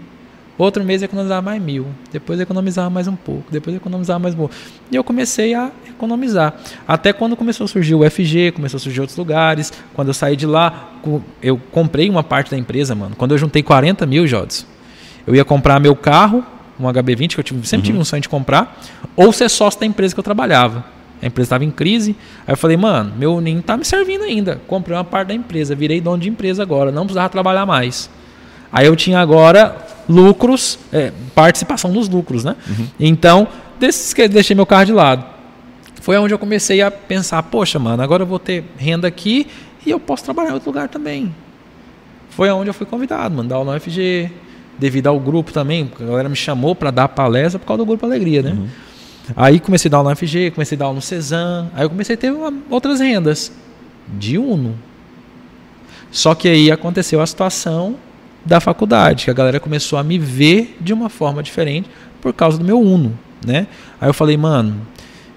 Outro 0.59 0.83
mês 0.83 1.01
economizava 1.03 1.41
mais 1.41 1.63
mil. 1.63 1.87
Depois 2.11 2.41
economizava 2.41 2.91
mais 2.91 3.07
um 3.07 3.15
pouco. 3.15 3.45
Depois 3.49 3.77
economizava 3.77 4.19
mais 4.19 4.35
um 4.35 4.39
pouco. 4.39 4.55
E 4.91 4.97
eu 4.97 5.05
comecei 5.05 5.55
a 5.55 5.71
economizar. 5.89 6.53
Até 6.87 7.13
quando 7.13 7.37
começou 7.37 7.65
a 7.65 7.69
surgir 7.69 7.95
o 7.95 8.11
FG, 8.11 8.53
começou 8.57 8.79
a 8.79 8.81
surgir 8.81 9.01
outros 9.01 9.17
lugares. 9.17 9.73
Quando 9.95 10.09
eu 10.09 10.15
saí 10.15 10.35
de 10.35 10.47
lá, 10.47 10.95
eu 11.41 11.61
comprei 11.71 12.11
uma 12.11 12.25
parte 12.25 12.51
da 12.51 12.59
empresa, 12.59 12.93
mano. 12.97 13.15
Quando 13.17 13.33
eu 13.33 13.39
juntei 13.39 13.63
40 13.63 14.05
mil, 14.05 14.27
Jods, 14.27 14.67
eu 15.25 15.37
ia 15.37 15.45
comprar 15.45 15.79
meu 15.79 15.95
carro, 15.95 16.45
um 16.81 16.87
HB20, 16.87 17.41
que 17.41 17.53
eu 17.55 17.63
sempre 17.63 17.87
tive 17.87 17.99
um 17.99 18.05
sonho 18.05 18.23
de 18.23 18.29
comprar, 18.29 18.81
ou 19.15 19.33
ser 19.33 19.49
sócio 19.49 19.79
da 19.79 19.87
empresa 19.87 20.13
que 20.13 20.19
eu 20.19 20.25
trabalhava. 20.25 20.98
A 21.23 21.27
empresa 21.27 21.47
estava 21.47 21.65
em 21.65 21.71
crise. 21.71 22.17
Aí 22.47 22.53
eu 22.53 22.57
falei, 22.57 22.77
mano, 22.77 23.13
meu 23.17 23.41
ninho 23.41 23.63
tá 23.63 23.77
me 23.77 23.85
servindo 23.85 24.25
ainda. 24.25 24.61
Comprei 24.67 24.97
uma 24.97 25.05
parte 25.05 25.29
da 25.29 25.35
empresa, 25.35 25.75
virei 25.75 26.01
dono 26.01 26.19
de 26.19 26.29
empresa 26.29 26.63
agora, 26.63 26.91
não 26.93 27.05
precisava 27.05 27.29
trabalhar 27.29 27.67
mais. 27.67 28.11
Aí 28.73 28.87
eu 28.87 28.95
tinha 28.95 29.19
agora 29.19 29.77
lucros, 30.09 30.79
é, 30.93 31.13
participação 31.35 31.91
nos 31.91 32.09
lucros, 32.09 32.45
né? 32.45 32.57
Então, 32.99 33.49
desses 33.79 34.13
que 34.13 34.29
deixei 34.29 34.55
meu 34.55 34.67
carro 34.67 34.87
de 34.87 34.93
lado. 34.93 35.25
Foi 36.01 36.17
onde 36.17 36.33
eu 36.33 36.39
comecei 36.39 36.81
a 36.81 36.91
pensar, 36.91 37.43
poxa, 37.45 37.79
mano, 37.79 38.03
agora 38.03 38.23
eu 38.23 38.27
vou 38.27 38.39
ter 38.39 38.65
renda 38.79 39.09
aqui 39.09 39.47
e 39.85 39.91
eu 39.91 40.01
posso 40.01 40.25
trabalhar 40.25 40.51
em 40.51 40.55
outro 40.55 40.71
lugar 40.71 40.89
também. 40.89 41.35
Foi 42.31 42.51
onde 42.51 42.71
eu 42.71 42.75
fui 42.75 42.87
convidado, 42.87 43.35
mano, 43.35 43.49
dar 43.49 43.57
aula 43.57 43.73
no 43.73 43.77
UFG, 43.77 44.31
devido 44.79 45.09
ao 45.09 45.19
grupo 45.19 45.53
também, 45.53 45.87
porque 45.87 46.05
a 46.05 46.07
galera 46.07 46.29
me 46.29 46.37
chamou 46.37 46.75
para 46.75 46.91
dar 46.91 47.09
palestra 47.09 47.59
por 47.59 47.67
causa 47.67 47.79
do 47.79 47.87
grupo 47.87 48.07
Alegria, 48.07 48.43
né? 48.43 48.57
Aí 49.37 49.61
comecei 49.61 49.89
a 49.89 49.91
dar 49.91 49.97
aula 49.99 50.11
no 50.11 50.17
FG, 50.17 50.51
comecei 50.53 50.77
a 50.77 50.79
dar 50.79 50.85
aula 50.87 50.97
no 50.97 51.03
Cezan, 51.03 51.69
aí 51.75 51.85
eu 51.85 51.91
comecei 51.91 52.15
a 52.15 52.19
ter 52.19 52.31
uma- 52.33 52.53
outras 52.71 53.01
rendas 53.01 53.53
de 54.19 54.39
Uno. 54.39 54.75
Só 56.11 56.35
que 56.35 56.49
aí 56.49 56.71
aconteceu 56.71 57.21
a 57.21 57.27
situação 57.27 57.97
da 58.45 58.61
faculdade, 58.61 59.25
que 59.27 59.31
a 59.31 59.35
galera 59.35 59.61
começou 59.61 59.99
a 59.99 60.03
me 60.03 60.19
ver 60.19 60.77
de 60.81 60.93
uma 60.93 61.09
forma 61.11 61.43
diferente 61.43 61.89
por 62.21 62.33
causa 62.33 62.57
do 62.59 62.65
meu 62.65 62.81
Uno. 62.81 63.19
né? 63.47 63.69
Aí 64.01 64.09
eu 64.09 64.15
falei, 64.15 64.37
mano, 64.37 64.81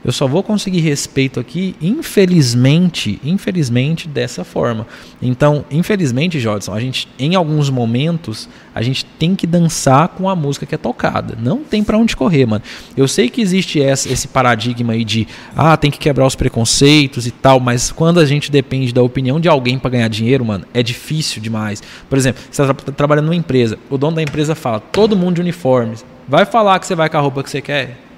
eu 0.03 0.11
só 0.11 0.27
vou 0.27 0.41
conseguir 0.41 0.79
respeito 0.79 1.39
aqui, 1.39 1.75
infelizmente, 1.79 3.19
infelizmente 3.23 4.07
dessa 4.07 4.43
forma. 4.43 4.87
Então, 5.21 5.63
infelizmente, 5.69 6.39
Jodson, 6.39 6.73
a 6.73 6.79
gente 6.79 7.07
em 7.19 7.35
alguns 7.35 7.69
momentos 7.69 8.49
a 8.73 8.81
gente 8.81 9.05
tem 9.05 9.35
que 9.35 9.45
dançar 9.45 10.07
com 10.09 10.27
a 10.27 10.35
música 10.35 10.65
que 10.65 10.73
é 10.73 10.77
tocada. 10.77 11.37
Não 11.39 11.63
tem 11.63 11.83
para 11.83 11.97
onde 11.97 12.15
correr, 12.15 12.47
mano. 12.47 12.63
Eu 12.97 13.07
sei 13.07 13.29
que 13.29 13.41
existe 13.41 13.79
esse 13.79 14.27
paradigma 14.27 14.93
aí 14.93 15.05
de 15.05 15.27
ah, 15.55 15.77
tem 15.77 15.91
que 15.91 15.99
quebrar 15.99 16.25
os 16.25 16.35
preconceitos 16.35 17.27
e 17.27 17.31
tal, 17.31 17.59
mas 17.59 17.91
quando 17.91 18.19
a 18.19 18.25
gente 18.25 18.49
depende 18.51 18.91
da 18.91 19.03
opinião 19.03 19.39
de 19.39 19.47
alguém 19.47 19.77
para 19.77 19.91
ganhar 19.91 20.07
dinheiro, 20.07 20.43
mano, 20.43 20.65
é 20.73 20.81
difícil 20.81 21.41
demais. 21.41 21.83
Por 22.09 22.17
exemplo, 22.17 22.41
você 22.49 22.63
está 22.63 22.73
trabalhando 22.73 23.25
numa 23.25 23.35
empresa, 23.35 23.77
o 23.89 23.97
dono 23.97 24.15
da 24.15 24.23
empresa 24.23 24.55
fala: 24.55 24.79
"Todo 24.79 25.15
mundo 25.15 25.35
de 25.35 25.41
uniformes". 25.41 26.03
Vai 26.27 26.45
falar 26.45 26.79
que 26.79 26.87
você 26.87 26.95
vai 26.95 27.09
com 27.09 27.17
a 27.17 27.21
roupa 27.21 27.43
que 27.43 27.49
você 27.49 27.61
quer? 27.61 28.10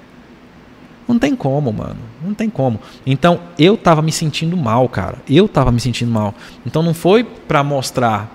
Não 1.06 1.18
tem 1.18 1.36
como, 1.36 1.72
mano. 1.72 1.98
Não 2.24 2.34
tem 2.34 2.48
como. 2.48 2.80
Então, 3.06 3.40
eu 3.58 3.76
tava 3.76 4.00
me 4.00 4.10
sentindo 4.10 4.56
mal, 4.56 4.88
cara. 4.88 5.18
Eu 5.28 5.46
tava 5.46 5.70
me 5.70 5.80
sentindo 5.80 6.10
mal. 6.10 6.34
Então, 6.64 6.82
não 6.82 6.94
foi 6.94 7.24
para 7.24 7.62
mostrar. 7.62 8.30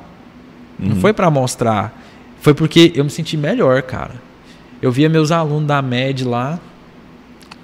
Uhum. 0.80 0.90
Não 0.90 0.96
foi 0.98 1.14
para 1.14 1.30
mostrar. 1.30 2.00
Foi 2.42 2.54
porque 2.54 2.92
eu 2.96 3.04
me 3.04 3.10
senti 3.10 3.36
melhor, 3.36 3.82
cara. 3.82 4.16
Eu 4.82 4.92
via 4.92 5.10
meus 5.10 5.32
alunos 5.32 5.68
da 5.68 5.82
MED 5.82 6.24
lá, 6.24 6.60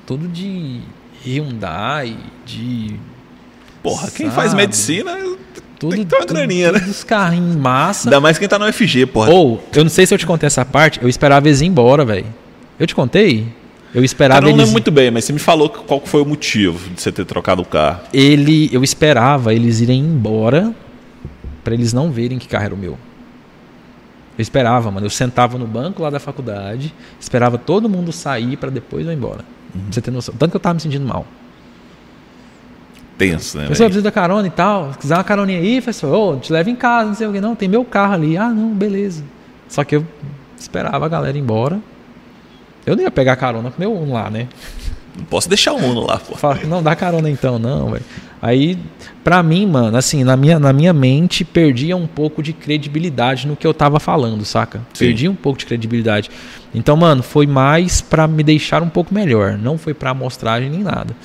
tudo 0.05 0.27
de 0.27 0.81
Hyundai, 1.25 2.17
de. 2.45 2.99
Porra, 3.81 4.07
sabe? 4.07 4.13
quem 4.17 4.31
faz 4.31 4.53
medicina 4.53 5.15
tudo, 5.79 5.95
tem 5.95 6.03
que 6.03 6.09
ter 6.09 6.15
uma 6.17 6.25
graninha, 6.25 6.71
né? 6.71 6.81
Os 6.87 7.03
carrinhos 7.03 7.55
massa. 7.55 8.09
Ainda 8.09 8.19
mais 8.19 8.37
quem 8.37 8.47
tá 8.47 8.57
no 8.57 8.71
FG, 8.71 9.05
porra. 9.07 9.29
Ou, 9.31 9.63
eu 9.73 9.83
não 9.83 9.89
sei 9.89 10.05
se 10.05 10.13
eu 10.13 10.17
te 10.17 10.25
contei 10.25 10.47
essa 10.47 10.65
parte, 10.65 10.99
eu 11.01 11.09
esperava 11.09 11.47
eles 11.47 11.61
ir 11.61 11.65
embora, 11.65 12.05
velho. 12.05 12.25
Eu 12.79 12.87
te 12.87 12.95
contei? 12.95 13.47
Eu 13.93 14.03
esperava 14.03 14.41
Cara, 14.41 14.51
eu 14.51 14.51
não 14.51 14.57
eles... 14.57 14.67
lembro 14.67 14.73
muito 14.73 14.91
bem, 14.91 15.09
mas 15.09 15.25
você 15.25 15.33
me 15.33 15.39
falou 15.39 15.69
qual 15.69 16.01
foi 16.05 16.21
o 16.21 16.25
motivo 16.25 16.89
de 16.89 17.01
você 17.01 17.11
ter 17.11 17.25
trocado 17.25 17.61
o 17.61 17.65
carro. 17.65 18.01
Ele, 18.13 18.69
eu 18.73 18.83
esperava 18.83 19.53
eles 19.53 19.79
irem 19.79 20.01
embora 20.01 20.73
para 21.63 21.73
eles 21.73 21.93
não 21.93 22.11
verem 22.11 22.37
que 22.37 22.47
carro 22.47 22.65
era 22.65 22.75
o 22.75 22.77
meu. 22.77 22.97
Eu 24.37 24.41
esperava, 24.41 24.91
mano. 24.91 25.05
Eu 25.05 25.09
sentava 25.09 25.57
no 25.57 25.65
banco 25.65 26.03
lá 26.03 26.09
da 26.09 26.19
faculdade, 26.19 26.93
esperava 27.19 27.57
todo 27.57 27.89
mundo 27.89 28.11
sair 28.11 28.57
para 28.57 28.69
depois 28.69 29.05
eu 29.05 29.11
ir 29.11 29.15
embora. 29.15 29.45
Uhum. 29.73 29.81
Pra 29.81 29.93
você 29.93 30.01
ter 30.01 30.11
noção. 30.11 30.35
Tanto 30.37 30.51
que 30.51 30.57
eu 30.57 30.61
tava 30.61 30.75
me 30.75 30.81
sentindo 30.81 31.05
mal. 31.05 31.25
Tenso, 33.17 33.57
né? 33.57 33.67
Pessoal, 33.67 33.87
precisa 33.87 34.03
da 34.03 34.11
carona 34.11 34.45
e 34.45 34.51
tal. 34.51 34.91
Se 34.91 34.99
quiser 34.99 35.15
uma 35.15 35.23
caroninha 35.23 35.59
aí, 35.59 35.81
professor, 35.81 36.13
oh, 36.13 36.37
te 36.37 36.51
leva 36.51 36.69
em 36.69 36.75
casa, 36.75 37.07
não 37.07 37.15
sei 37.15 37.27
o 37.27 37.31
que. 37.31 37.39
Não, 37.39 37.55
tem 37.55 37.69
meu 37.69 37.85
carro 37.85 38.13
ali. 38.13 38.37
Ah, 38.37 38.49
não, 38.49 38.73
beleza. 38.73 39.23
Só 39.69 39.85
que 39.85 39.95
eu 39.95 40.05
esperava 40.59 41.05
a 41.05 41.09
galera 41.09 41.37
ir 41.37 41.41
embora 41.41 41.79
eu 42.85 42.95
não 42.95 43.03
ia 43.03 43.11
pegar 43.11 43.35
carona 43.35 43.71
com 43.71 43.79
meu 43.79 43.93
Uno 43.93 44.13
lá, 44.13 44.29
né? 44.29 44.47
Não 45.17 45.25
posso 45.25 45.47
deixar 45.47 45.73
o 45.73 45.77
Uno 45.77 46.01
lá, 46.05 46.17
pô. 46.17 46.35
Fala, 46.35 46.59
não, 46.65 46.83
dá 46.83 46.95
carona 46.95 47.29
então, 47.29 47.57
não, 47.57 47.91
velho. 47.91 48.03
Aí, 48.41 48.77
pra 49.23 49.41
mim, 49.41 49.65
mano, 49.65 49.97
assim, 49.97 50.23
na 50.23 50.37
minha, 50.37 50.59
na 50.59 50.71
minha 50.71 50.93
mente, 50.93 51.43
perdia 51.43 51.97
um 51.97 52.05
pouco 52.05 52.43
de 52.43 52.53
credibilidade 52.53 53.47
no 53.47 53.55
que 53.55 53.65
eu 53.65 53.73
tava 53.73 53.99
falando, 53.99 54.45
saca? 54.45 54.79
Sim. 54.93 55.05
Perdi 55.05 55.27
um 55.27 55.35
pouco 55.35 55.57
de 55.57 55.65
credibilidade. 55.65 56.29
Então, 56.73 56.95
mano, 56.95 57.23
foi 57.23 57.47
mais 57.47 58.01
para 58.01 58.27
me 58.27 58.43
deixar 58.43 58.83
um 58.83 58.89
pouco 58.89 59.13
melhor. 59.13 59.57
Não 59.57 59.77
foi 59.77 59.93
pra 59.93 60.11
amostragem 60.11 60.69
nem 60.69 60.83
nada. 60.83 61.15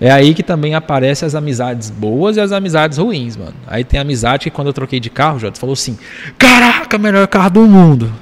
É 0.00 0.10
aí 0.10 0.34
que 0.34 0.42
também 0.42 0.74
aparecem 0.74 1.26
as 1.26 1.34
amizades 1.34 1.90
boas 1.90 2.36
e 2.36 2.40
as 2.40 2.52
amizades 2.52 2.98
ruins, 2.98 3.36
mano. 3.36 3.54
Aí 3.66 3.82
tem 3.82 3.98
amizade 3.98 4.44
que 4.44 4.50
quando 4.50 4.68
eu 4.68 4.72
troquei 4.72 5.00
de 5.00 5.10
carro, 5.10 5.38
Jota 5.38 5.58
falou 5.58 5.74
assim: 5.74 5.98
Caraca, 6.38 6.98
melhor 6.98 7.26
carro 7.28 7.50
do 7.50 7.62
mundo 7.62 8.12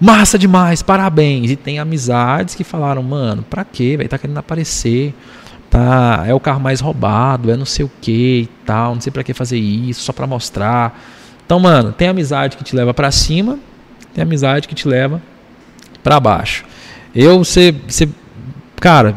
massa 0.00 0.38
demais, 0.38 0.82
parabéns. 0.82 1.50
E 1.50 1.56
tem 1.56 1.78
amizades 1.78 2.54
que 2.54 2.64
falaram, 2.64 3.02
mano, 3.02 3.44
pra 3.48 3.64
quê, 3.64 3.96
velho? 3.96 4.08
Tá 4.08 4.18
querendo 4.18 4.38
aparecer, 4.38 5.14
tá? 5.68 6.24
É 6.26 6.34
o 6.34 6.40
carro 6.40 6.60
mais 6.60 6.80
roubado, 6.80 7.50
é 7.50 7.56
não 7.56 7.66
sei 7.66 7.84
o 7.84 7.90
que 8.00 8.42
e 8.42 8.48
tal, 8.64 8.94
não 8.94 9.00
sei 9.00 9.12
pra 9.12 9.22
que 9.22 9.34
fazer 9.34 9.58
isso, 9.58 10.00
só 10.00 10.12
pra 10.12 10.26
mostrar. 10.26 10.98
Então, 11.44 11.60
mano, 11.60 11.92
tem 11.92 12.08
amizade 12.08 12.56
que 12.56 12.64
te 12.64 12.74
leva 12.74 12.94
para 12.94 13.10
cima, 13.10 13.58
tem 14.14 14.22
amizade 14.22 14.66
que 14.66 14.74
te 14.74 14.88
leva 14.88 15.20
para 16.02 16.18
baixo. 16.18 16.64
Eu, 17.14 17.38
você, 17.38 17.74
você, 17.86 18.08
cara, 18.76 19.16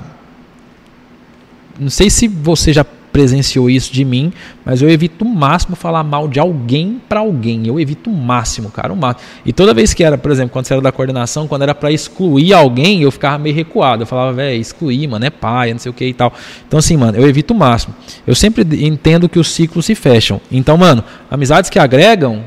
não 1.80 1.90
sei 1.90 2.10
se 2.10 2.28
você 2.28 2.74
já 2.74 2.86
presenciou 3.14 3.70
isso 3.70 3.94
de 3.94 4.04
mim, 4.04 4.34
mas 4.66 4.82
eu 4.82 4.90
evito 4.90 5.24
o 5.24 5.30
máximo 5.30 5.76
falar 5.76 6.04
mal 6.04 6.28
de 6.28 6.40
alguém 6.40 7.00
para 7.08 7.20
alguém. 7.20 7.68
Eu 7.68 7.80
evito 7.80 8.10
o 8.10 8.14
máximo, 8.14 8.72
cara, 8.72 8.92
o 8.92 8.96
máximo. 8.96 9.24
E 9.46 9.54
toda 9.54 9.72
vez 9.72 9.94
que 9.94 10.04
era, 10.04 10.18
por 10.18 10.32
exemplo, 10.32 10.52
quando 10.52 10.66
você 10.66 10.74
era 10.74 10.82
da 10.82 10.92
coordenação, 10.92 11.48
quando 11.48 11.62
era 11.62 11.76
para 11.76 11.92
excluir 11.92 12.54
alguém, 12.54 13.04
eu 13.04 13.12
ficava 13.12 13.38
meio 13.38 13.56
recuado. 13.56 14.02
Eu 14.02 14.08
falava, 14.08 14.34
velho, 14.34 14.60
excluir, 14.60 15.08
mano, 15.08 15.24
é 15.24 15.30
pai, 15.30 15.72
não 15.72 15.80
sei 15.80 15.92
o 15.92 15.94
que 15.94 16.06
e 16.06 16.14
tal. 16.14 16.34
Então, 16.68 16.80
assim, 16.80 16.98
mano, 16.98 17.16
eu 17.16 17.30
evito 17.30 17.54
o 17.54 17.58
máximo. 17.58 17.94
Eu 18.26 18.34
sempre 18.34 18.66
entendo 18.84 19.30
que 19.30 19.38
os 19.38 19.48
ciclos 19.52 19.86
se 19.86 19.94
fecham. 19.94 20.42
Então, 20.52 20.76
mano, 20.76 21.04
amizades 21.30 21.70
que 21.70 21.78
agregam, 21.78 22.44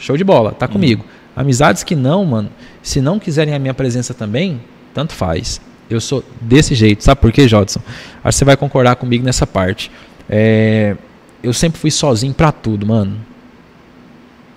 show 0.00 0.16
de 0.16 0.24
bola, 0.24 0.52
tá 0.52 0.66
comigo. 0.66 1.04
Amizades 1.36 1.84
que 1.84 1.94
não, 1.94 2.24
mano, 2.24 2.48
se 2.82 3.02
não 3.02 3.18
quiserem 3.18 3.54
a 3.54 3.58
minha 3.58 3.74
presença 3.74 4.14
também, 4.14 4.58
tanto 4.94 5.12
faz. 5.12 5.60
Eu 5.90 6.00
sou 6.00 6.22
desse 6.40 6.74
jeito. 6.74 7.02
Sabe 7.02 7.20
por 7.20 7.32
quê, 7.32 7.48
Jodson? 7.48 7.80
Acho 8.22 8.36
que 8.36 8.38
você 8.38 8.44
vai 8.44 8.56
concordar 8.56 8.96
comigo 8.96 9.24
nessa 9.24 9.46
parte. 9.46 9.90
É, 10.28 10.96
eu 11.42 11.52
sempre 11.52 11.80
fui 11.80 11.90
sozinho 11.90 12.34
para 12.34 12.52
tudo, 12.52 12.86
mano. 12.86 13.16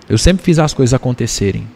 Eu 0.08 0.18
sempre 0.18 0.44
fiz 0.44 0.58
as 0.58 0.74
coisas 0.74 0.92
acontecerem. 0.92 1.66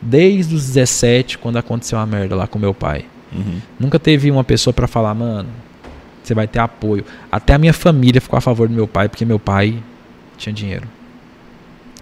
Desde 0.00 0.54
os 0.54 0.66
17, 0.66 1.38
quando 1.38 1.56
aconteceu 1.56 1.98
a 1.98 2.06
merda 2.06 2.34
lá 2.34 2.46
com 2.46 2.58
meu 2.58 2.72
pai. 2.72 3.04
Uhum. 3.32 3.60
Nunca 3.78 3.98
teve 3.98 4.30
uma 4.30 4.44
pessoa 4.44 4.72
para 4.72 4.86
falar, 4.86 5.14
mano, 5.14 5.48
você 6.22 6.34
vai 6.34 6.46
ter 6.46 6.58
apoio. 6.58 7.04
Até 7.30 7.54
a 7.54 7.58
minha 7.58 7.72
família 7.72 8.20
ficou 8.20 8.36
a 8.36 8.40
favor 8.40 8.68
do 8.68 8.74
meu 8.74 8.86
pai, 8.86 9.08
porque 9.08 9.24
meu 9.24 9.38
pai 9.38 9.82
tinha 10.38 10.52
dinheiro. 10.52 10.86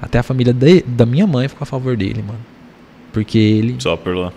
Até 0.01 0.19
a 0.19 0.23
família 0.23 0.53
de, 0.53 0.83
da 0.83 1.07
minha 1.07 1.27
mãe 1.27 1.49
ficou 1.49 1.65
a 1.65 1.67
favor 1.67 1.97
dele, 1.97 2.23
mano. 2.23 2.41
Porque 3.13 3.39
ele. 3.39 3.77
Só 3.79 3.97
por 3.97 4.15
lá. 4.15 4.33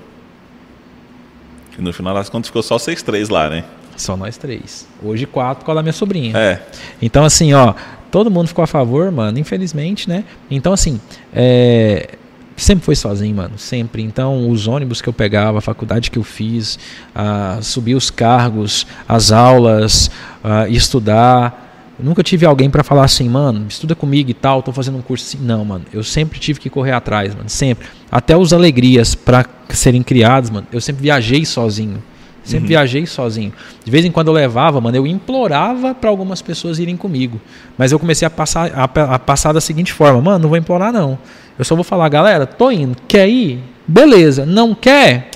E 1.78 1.82
no 1.82 1.94
final 1.94 2.14
das 2.14 2.30
contas 2.30 2.48
ficou 2.48 2.64
só 2.64 2.78
6-3 2.78 3.32
lá, 3.32 3.49
né? 3.49 3.64
Só 3.95 4.16
nós 4.16 4.38
três. 4.38 4.88
Hoje 5.02 5.26
quatro 5.26 5.66
com 5.66 5.72
a 5.72 5.82
minha 5.82 5.94
sobrinha. 5.94 6.38
É. 6.38 6.62
Então, 7.02 7.24
assim, 7.24 7.54
ó, 7.54 7.74
todo 8.12 8.30
mundo 8.30 8.48
ficou 8.48 8.64
a 8.64 8.68
favor, 8.68 9.12
mano, 9.12 9.40
infelizmente, 9.40 10.08
né? 10.08 10.24
Então, 10.49 10.72
assim, 10.72 11.02
é, 11.34 12.16
sempre 12.56 12.86
foi 12.86 12.95
sozinho, 12.95 13.36
mano, 13.36 13.58
sempre. 13.58 14.04
Então, 14.04 14.49
os 14.49 14.68
ônibus 14.68 15.02
que 15.02 15.10
eu 15.10 15.14
pegava, 15.14 15.58
a 15.58 15.62
faculdade 15.62 16.12
que 16.12 16.20
eu 16.20 16.24
fiz, 16.24 16.78
a 17.14 17.60
subir 17.62 17.95
os 17.95 18.10
cargos, 18.10 18.86
as 19.08 19.32
aulas, 19.32 20.12
a 20.44 20.68
estudar. 20.68 21.66
Eu 21.99 22.06
nunca 22.06 22.22
tive 22.22 22.45
alguém 22.45 22.69
para 22.69 22.84
falar 22.84 23.06
assim, 23.06 23.28
mano, 23.28 23.65
estuda 23.68 23.95
comigo 23.95 24.30
e 24.30 24.34
tal, 24.34 24.61
tô 24.61 24.72
fazendo 24.72 24.98
um 24.98 25.02
curso 25.02 25.26
assim. 25.26 25.44
Não, 25.44 25.65
mano, 25.65 25.86
eu 25.91 26.03
sempre 26.03 26.40
tive 26.40 26.60
que 26.60 26.69
correr 26.69 26.91
atrás, 26.91 27.34
mano, 27.34 27.49
sempre. 27.49 27.88
Até 28.11 28.38
os 28.38 28.53
alegrias 28.53 29.15
para 29.15 29.45
serem 29.69 30.03
criados, 30.03 30.49
mano, 30.49 30.68
eu 30.72 30.80
sempre 30.80 31.02
viajei 31.02 31.44
sozinho. 31.45 32.02
Sempre 32.48 32.64
uhum. 32.64 32.68
viajei 32.69 33.06
sozinho. 33.06 33.52
De 33.84 33.91
vez 33.91 34.06
em 34.06 34.11
quando 34.11 34.30
eu 34.30 34.34
levava, 34.34 34.80
mano, 34.80 34.95
eu 34.95 35.06
implorava 35.06 35.94
para 35.94 36.10
algumas 36.10 36.41
pessoas 36.41 36.80
irem 36.80 36.95
comigo. 36.95 37.41
Mas 37.78 37.91
eu 37.91 37.99
comecei 37.99 38.26
a 38.26 38.30
passar, 38.30 38.72
a, 38.74 38.84
a, 38.86 39.19
passar 39.19 39.52
da 39.52 39.60
seguinte 39.60 39.91
forma: 39.91 40.22
mano, 40.22 40.40
não 40.40 40.49
vou 40.49 40.57
implorar 40.57 40.94
não. 40.94 41.19
Eu 41.60 41.65
só 41.65 41.76
vou 41.76 41.84
falar, 41.84 42.07
galera, 42.07 42.45
tô 42.45 42.72
indo, 42.72 42.95
quer 43.06 43.28
ir? 43.28 43.61
Beleza. 43.86 44.45
Não 44.45 44.74
quer? 44.74 45.30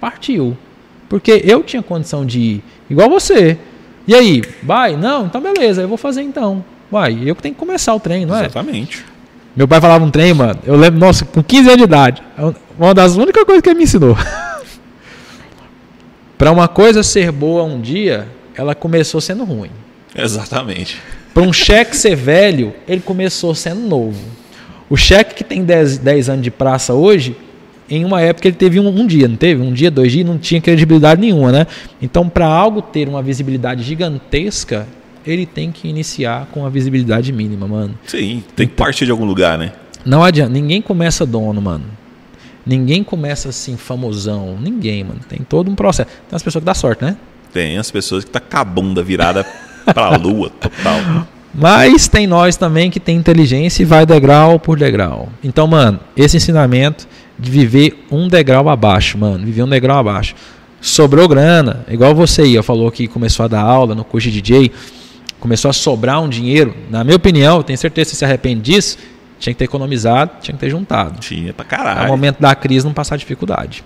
Partiu. 0.00 0.56
Porque 1.08 1.40
eu 1.44 1.62
tinha 1.62 1.82
condição 1.84 2.26
de 2.26 2.40
ir, 2.40 2.64
igual 2.90 3.08
você. 3.08 3.56
E 4.06 4.14
aí, 4.14 4.42
vai? 4.62 4.96
Não, 4.96 5.26
então 5.26 5.40
beleza, 5.40 5.82
eu 5.82 5.88
vou 5.88 5.96
fazer 5.96 6.22
então. 6.22 6.64
Vai, 6.90 7.18
eu 7.24 7.34
que 7.34 7.42
tenho 7.42 7.54
que 7.54 7.58
começar 7.58 7.94
o 7.94 8.00
trem, 8.00 8.24
não 8.24 8.36
é? 8.36 8.40
Exatamente. 8.40 9.04
Meu 9.56 9.66
pai 9.66 9.80
falava 9.80 10.04
um 10.04 10.10
trem, 10.10 10.34
mano. 10.34 10.58
Eu 10.64 10.76
lembro, 10.76 11.00
nossa, 11.00 11.24
com 11.24 11.42
15 11.42 11.68
anos 11.68 11.78
de 11.78 11.84
idade. 11.84 12.22
É 12.38 12.54
uma 12.78 12.94
das 12.94 13.16
únicas 13.16 13.42
coisas 13.44 13.62
que 13.62 13.68
ele 13.68 13.78
me 13.78 13.84
ensinou. 13.84 14.16
Para 16.38 16.52
uma 16.52 16.68
coisa 16.68 17.02
ser 17.02 17.32
boa 17.32 17.64
um 17.64 17.80
dia, 17.80 18.28
ela 18.54 18.74
começou 18.74 19.20
sendo 19.20 19.44
ruim. 19.44 19.70
Exatamente. 20.14 21.00
Para 21.32 21.42
um 21.42 21.52
cheque 21.52 21.96
ser 21.96 22.14
velho, 22.14 22.74
ele 22.86 23.00
começou 23.00 23.54
sendo 23.54 23.80
novo. 23.80 24.20
O 24.88 24.96
cheque 24.96 25.34
que 25.34 25.44
tem 25.44 25.64
10, 25.64 25.98
10 25.98 26.28
anos 26.28 26.42
de 26.42 26.50
praça 26.50 26.94
hoje, 26.94 27.36
em 27.88 28.04
uma 28.04 28.20
época 28.20 28.48
ele 28.48 28.56
teve 28.56 28.80
um, 28.80 28.88
um, 28.88 29.06
dia, 29.06 29.28
não 29.28 29.36
teve? 29.36 29.62
Um 29.62 29.72
dia, 29.72 29.90
dois 29.90 30.12
dias, 30.12 30.26
não 30.26 30.38
tinha 30.38 30.60
credibilidade 30.60 31.20
nenhuma, 31.20 31.52
né? 31.52 31.66
Então, 32.02 32.28
para 32.28 32.46
algo 32.46 32.82
ter 32.82 33.08
uma 33.08 33.22
visibilidade 33.22 33.82
gigantesca, 33.82 34.86
ele 35.24 35.46
tem 35.46 35.70
que 35.70 35.88
iniciar 35.88 36.46
com 36.52 36.60
uma 36.60 36.70
visibilidade 36.70 37.32
mínima, 37.32 37.66
mano. 37.66 37.98
Sim, 38.06 38.42
tem 38.54 38.66
que 38.66 38.74
partir 38.74 39.04
de 39.04 39.10
algum 39.10 39.24
lugar, 39.24 39.58
né? 39.58 39.72
Não 40.04 40.22
adianta, 40.22 40.50
ninguém 40.50 40.80
começa 40.80 41.24
dono, 41.26 41.60
mano. 41.60 41.84
Ninguém 42.64 43.04
começa 43.04 43.48
assim 43.48 43.76
famosão, 43.76 44.56
ninguém, 44.60 45.04
mano. 45.04 45.20
Tem 45.28 45.38
todo 45.38 45.70
um 45.70 45.74
processo. 45.74 46.08
Tem 46.28 46.36
as 46.36 46.42
pessoas 46.42 46.62
que 46.62 46.66
dá 46.66 46.74
sorte, 46.74 47.04
né? 47.04 47.16
Tem 47.52 47.78
as 47.78 47.90
pessoas 47.90 48.24
que 48.24 48.30
tá 48.30 48.40
com 48.40 48.56
a 48.56 48.64
bunda 48.64 49.02
virada 49.02 49.46
pra 49.84 50.10
lua 50.18 50.50
total. 50.50 51.26
Mas 51.54 52.08
tem 52.08 52.26
nós 52.26 52.56
também 52.56 52.90
que 52.90 53.00
tem 53.00 53.16
inteligência 53.16 53.82
e 53.82 53.86
vai 53.86 54.04
degrau 54.04 54.58
por 54.58 54.76
degrau. 54.76 55.28
Então, 55.42 55.66
mano, 55.66 56.00
esse 56.16 56.36
ensinamento 56.36 57.06
de 57.38 57.50
viver 57.50 58.04
um 58.10 58.28
degrau 58.28 58.68
abaixo, 58.68 59.18
mano, 59.18 59.44
viver 59.44 59.62
um 59.62 59.68
degrau 59.68 59.98
abaixo. 59.98 60.34
sobrou 60.80 61.28
grana, 61.28 61.84
igual 61.88 62.14
você 62.14 62.42
aí, 62.42 62.62
falou 62.62 62.90
que 62.90 63.08
começou 63.08 63.44
a 63.44 63.48
dar 63.48 63.62
aula 63.62 63.94
no 63.94 64.04
curso 64.04 64.30
de 64.30 64.40
DJ, 64.40 64.70
começou 65.40 65.68
a 65.68 65.72
sobrar 65.72 66.22
um 66.22 66.28
dinheiro, 66.28 66.74
na 66.90 67.02
minha 67.04 67.16
opinião, 67.16 67.62
tenho 67.62 67.78
certeza 67.78 68.10
que 68.10 68.16
você 68.16 68.18
se 68.20 68.24
arrepende 68.24 68.60
disso, 68.62 68.98
tinha 69.38 69.52
que 69.52 69.58
ter 69.58 69.64
economizado, 69.64 70.32
tinha 70.40 70.54
que 70.54 70.60
ter 70.60 70.70
juntado. 70.70 71.18
Tinha 71.20 71.52
pra 71.52 71.64
caralho. 71.64 72.02
No 72.02 72.08
momento 72.08 72.40
da 72.40 72.54
crise 72.54 72.86
não 72.86 72.94
passar 72.94 73.16
dificuldade. 73.16 73.84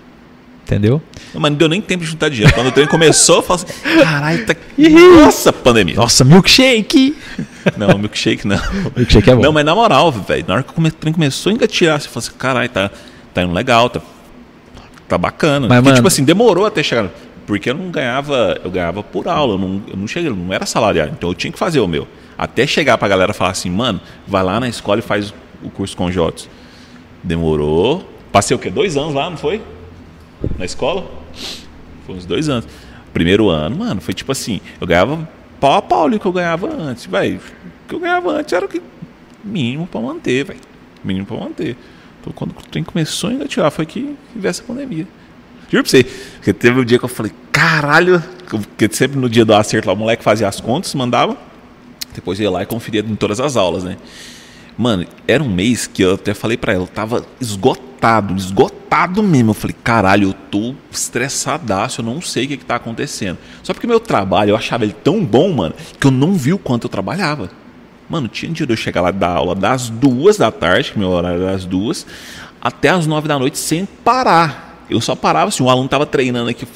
Entendeu? 0.63 1.01
Não, 1.33 1.41
mas 1.41 1.51
não 1.51 1.57
deu 1.57 1.67
nem 1.67 1.81
tempo 1.81 2.03
de 2.03 2.09
juntar 2.09 2.29
dinheiro. 2.29 2.53
Quando 2.53 2.67
o 2.67 2.71
trem 2.71 2.87
começou, 2.87 3.37
eu 3.37 3.41
falei 3.41 3.65
assim: 3.65 3.99
caralho, 3.99 4.45
tá. 4.45 4.55
Nossa, 4.79 5.51
pandemia. 5.51 5.95
Nossa, 5.95 6.23
milkshake! 6.23 7.17
Não, 7.75 7.97
milkshake 7.97 8.47
não. 8.47 8.57
milkshake 8.95 9.29
é 9.29 9.35
bom. 9.35 9.41
Não, 9.41 9.51
mas 9.51 9.65
na 9.65 9.75
moral, 9.75 10.11
velho, 10.11 10.45
na 10.47 10.53
hora 10.53 10.63
que 10.63 10.79
o 10.79 10.91
trem 10.91 11.11
começou 11.11 11.51
a 11.51 11.55
engatilhar, 11.55 11.99
você 11.99 12.07
falou 12.07 12.19
assim: 12.19 12.37
caralho, 12.37 12.69
tá, 12.69 12.89
tá 13.33 13.43
indo 13.43 13.53
legal, 13.53 13.89
tá, 13.89 14.01
tá 15.07 15.17
bacana. 15.17 15.67
Mas, 15.67 15.77
Porque, 15.77 15.81
mano- 15.89 15.95
tipo 15.95 16.07
assim, 16.07 16.23
demorou 16.23 16.65
até 16.65 16.81
chegar. 16.83 17.09
Porque 17.45 17.69
eu 17.69 17.73
não 17.73 17.89
ganhava, 17.89 18.59
eu 18.63 18.69
ganhava 18.71 19.01
por 19.03 19.27
aula, 19.27 19.55
eu 19.55 19.57
não, 19.57 19.81
eu 19.87 19.97
não 19.97 20.07
cheguei, 20.07 20.29
não 20.29 20.53
era 20.53 20.65
salariado, 20.65 21.11
então 21.17 21.29
eu 21.29 21.33
tinha 21.35 21.51
que 21.51 21.59
fazer 21.59 21.79
o 21.79 21.87
meu. 21.87 22.07
Até 22.37 22.65
chegar 22.65 22.97
pra 22.97 23.07
galera 23.07 23.33
falar 23.33 23.51
assim, 23.51 23.69
mano, 23.69 23.99
vai 24.27 24.43
lá 24.43 24.59
na 24.59 24.69
escola 24.69 24.99
e 24.99 25.01
faz 25.01 25.33
o 25.63 25.69
curso 25.69 25.95
com 25.97 26.09
Jotos. 26.11 26.47
Demorou. 27.23 28.07
Passei 28.31 28.55
o 28.55 28.59
quê? 28.59 28.69
Dois 28.69 28.95
anos 28.97 29.13
lá, 29.13 29.29
não 29.29 29.37
foi? 29.37 29.61
Na 30.57 30.65
escola? 30.65 31.05
Foi 32.05 32.15
uns 32.15 32.25
dois 32.25 32.49
anos. 32.49 32.67
Primeiro 33.13 33.49
ano, 33.49 33.75
mano, 33.77 33.99
foi 34.01 34.13
tipo 34.13 34.31
assim, 34.31 34.61
eu 34.79 34.87
ganhava 34.87 35.27
pau 35.59 35.73
a 35.73 35.81
pau 35.81 36.05
ali 36.05 36.17
que 36.17 36.25
eu 36.25 36.31
ganhava 36.31 36.67
antes, 36.73 37.05
velho. 37.05 37.37
O 37.37 37.89
que 37.89 37.95
eu 37.95 37.99
ganhava 37.99 38.31
antes 38.31 38.53
era 38.53 38.65
o 38.65 38.69
que 38.69 38.81
mínimo 39.43 39.85
pra 39.85 39.99
manter, 39.99 40.45
velho. 40.45 40.59
Mínimo 41.03 41.25
pra 41.25 41.37
manter. 41.37 41.75
Quando 42.35 42.51
o 42.51 42.63
trem 42.69 42.83
começou 42.83 43.29
a 43.29 43.33
engatilhar, 43.33 43.71
foi 43.71 43.85
que 43.85 44.15
veio 44.35 44.49
essa 44.49 44.63
pandemia. 44.63 45.07
Juro 45.69 45.83
pra 45.83 45.89
você, 45.89 46.03
porque 46.03 46.53
teve 46.53 46.79
um 46.79 46.85
dia 46.85 46.99
que 46.99 47.05
eu 47.05 47.09
falei, 47.09 47.31
caralho, 47.51 48.21
porque 48.49 48.89
sempre 48.91 49.17
no 49.17 49.29
dia 49.29 49.45
do 49.45 49.53
acerto 49.53 49.87
lá, 49.87 49.93
o 49.93 49.97
moleque 49.97 50.23
fazia 50.23 50.47
as 50.47 50.59
contas, 50.59 50.93
mandava, 50.93 51.37
depois 52.13 52.39
ia 52.39 52.51
lá 52.51 52.61
e 52.61 52.65
conferia 52.65 53.01
em 53.01 53.15
todas 53.15 53.39
as 53.39 53.55
aulas, 53.55 53.83
né? 53.83 53.97
Mano, 54.77 55.05
era 55.27 55.43
um 55.43 55.49
mês 55.49 55.87
que 55.87 56.01
eu 56.01 56.15
até 56.15 56.33
falei 56.33 56.57
pra 56.57 56.73
ela, 56.73 56.83
eu 56.83 56.87
tava 56.87 57.25
esgotado, 57.39 58.35
esgotado 58.35 59.21
mesmo. 59.21 59.51
Eu 59.51 59.53
falei, 59.53 59.75
caralho, 59.83 60.29
eu 60.29 60.33
tô 60.33 60.75
estressadaço, 60.91 62.01
eu 62.01 62.05
não 62.05 62.21
sei 62.21 62.45
o 62.45 62.47
que, 62.47 62.57
que 62.57 62.65
tá 62.65 62.75
acontecendo. 62.75 63.37
Só 63.63 63.73
porque 63.73 63.87
meu 63.87 63.99
trabalho, 63.99 64.51
eu 64.51 64.55
achava 64.55 64.83
ele 64.83 64.95
tão 65.03 65.23
bom, 65.23 65.53
mano, 65.53 65.75
que 65.99 66.07
eu 66.07 66.11
não 66.11 66.33
vi 66.33 66.51
o 66.51 66.57
quanto 66.57 66.85
eu 66.85 66.89
trabalhava. 66.89 67.49
Mano, 68.11 68.27
tinha 68.27 68.51
dia 68.51 68.67
de 68.67 68.73
eu 68.73 68.77
chegar 68.77 68.99
lá 68.99 69.09
da 69.09 69.29
aula 69.29 69.55
das 69.55 69.89
duas 69.89 70.35
da 70.35 70.51
tarde, 70.51 70.91
que 70.91 70.99
meu 70.99 71.07
horário 71.07 71.41
era 71.43 71.53
das 71.53 71.63
duas, 71.63 72.05
até 72.61 72.89
as 72.89 73.07
nove 73.07 73.25
da 73.25 73.39
noite 73.39 73.57
sem 73.57 73.85
parar. 73.85 74.85
Eu 74.89 74.99
só 74.99 75.15
parava 75.15 75.47
assim, 75.47 75.63
um 75.63 75.69
aluno 75.69 75.87
tava 75.87 76.05
treinando 76.05 76.49
aqui, 76.49 76.67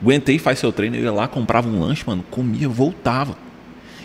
aguentei, 0.00 0.38
faz 0.38 0.58
seu 0.58 0.72
treino, 0.72 0.96
ele 0.96 1.04
ia 1.04 1.12
lá, 1.12 1.28
comprava 1.28 1.68
um 1.68 1.78
lanche, 1.78 2.02
mano, 2.06 2.24
comia, 2.30 2.66
voltava. 2.66 3.36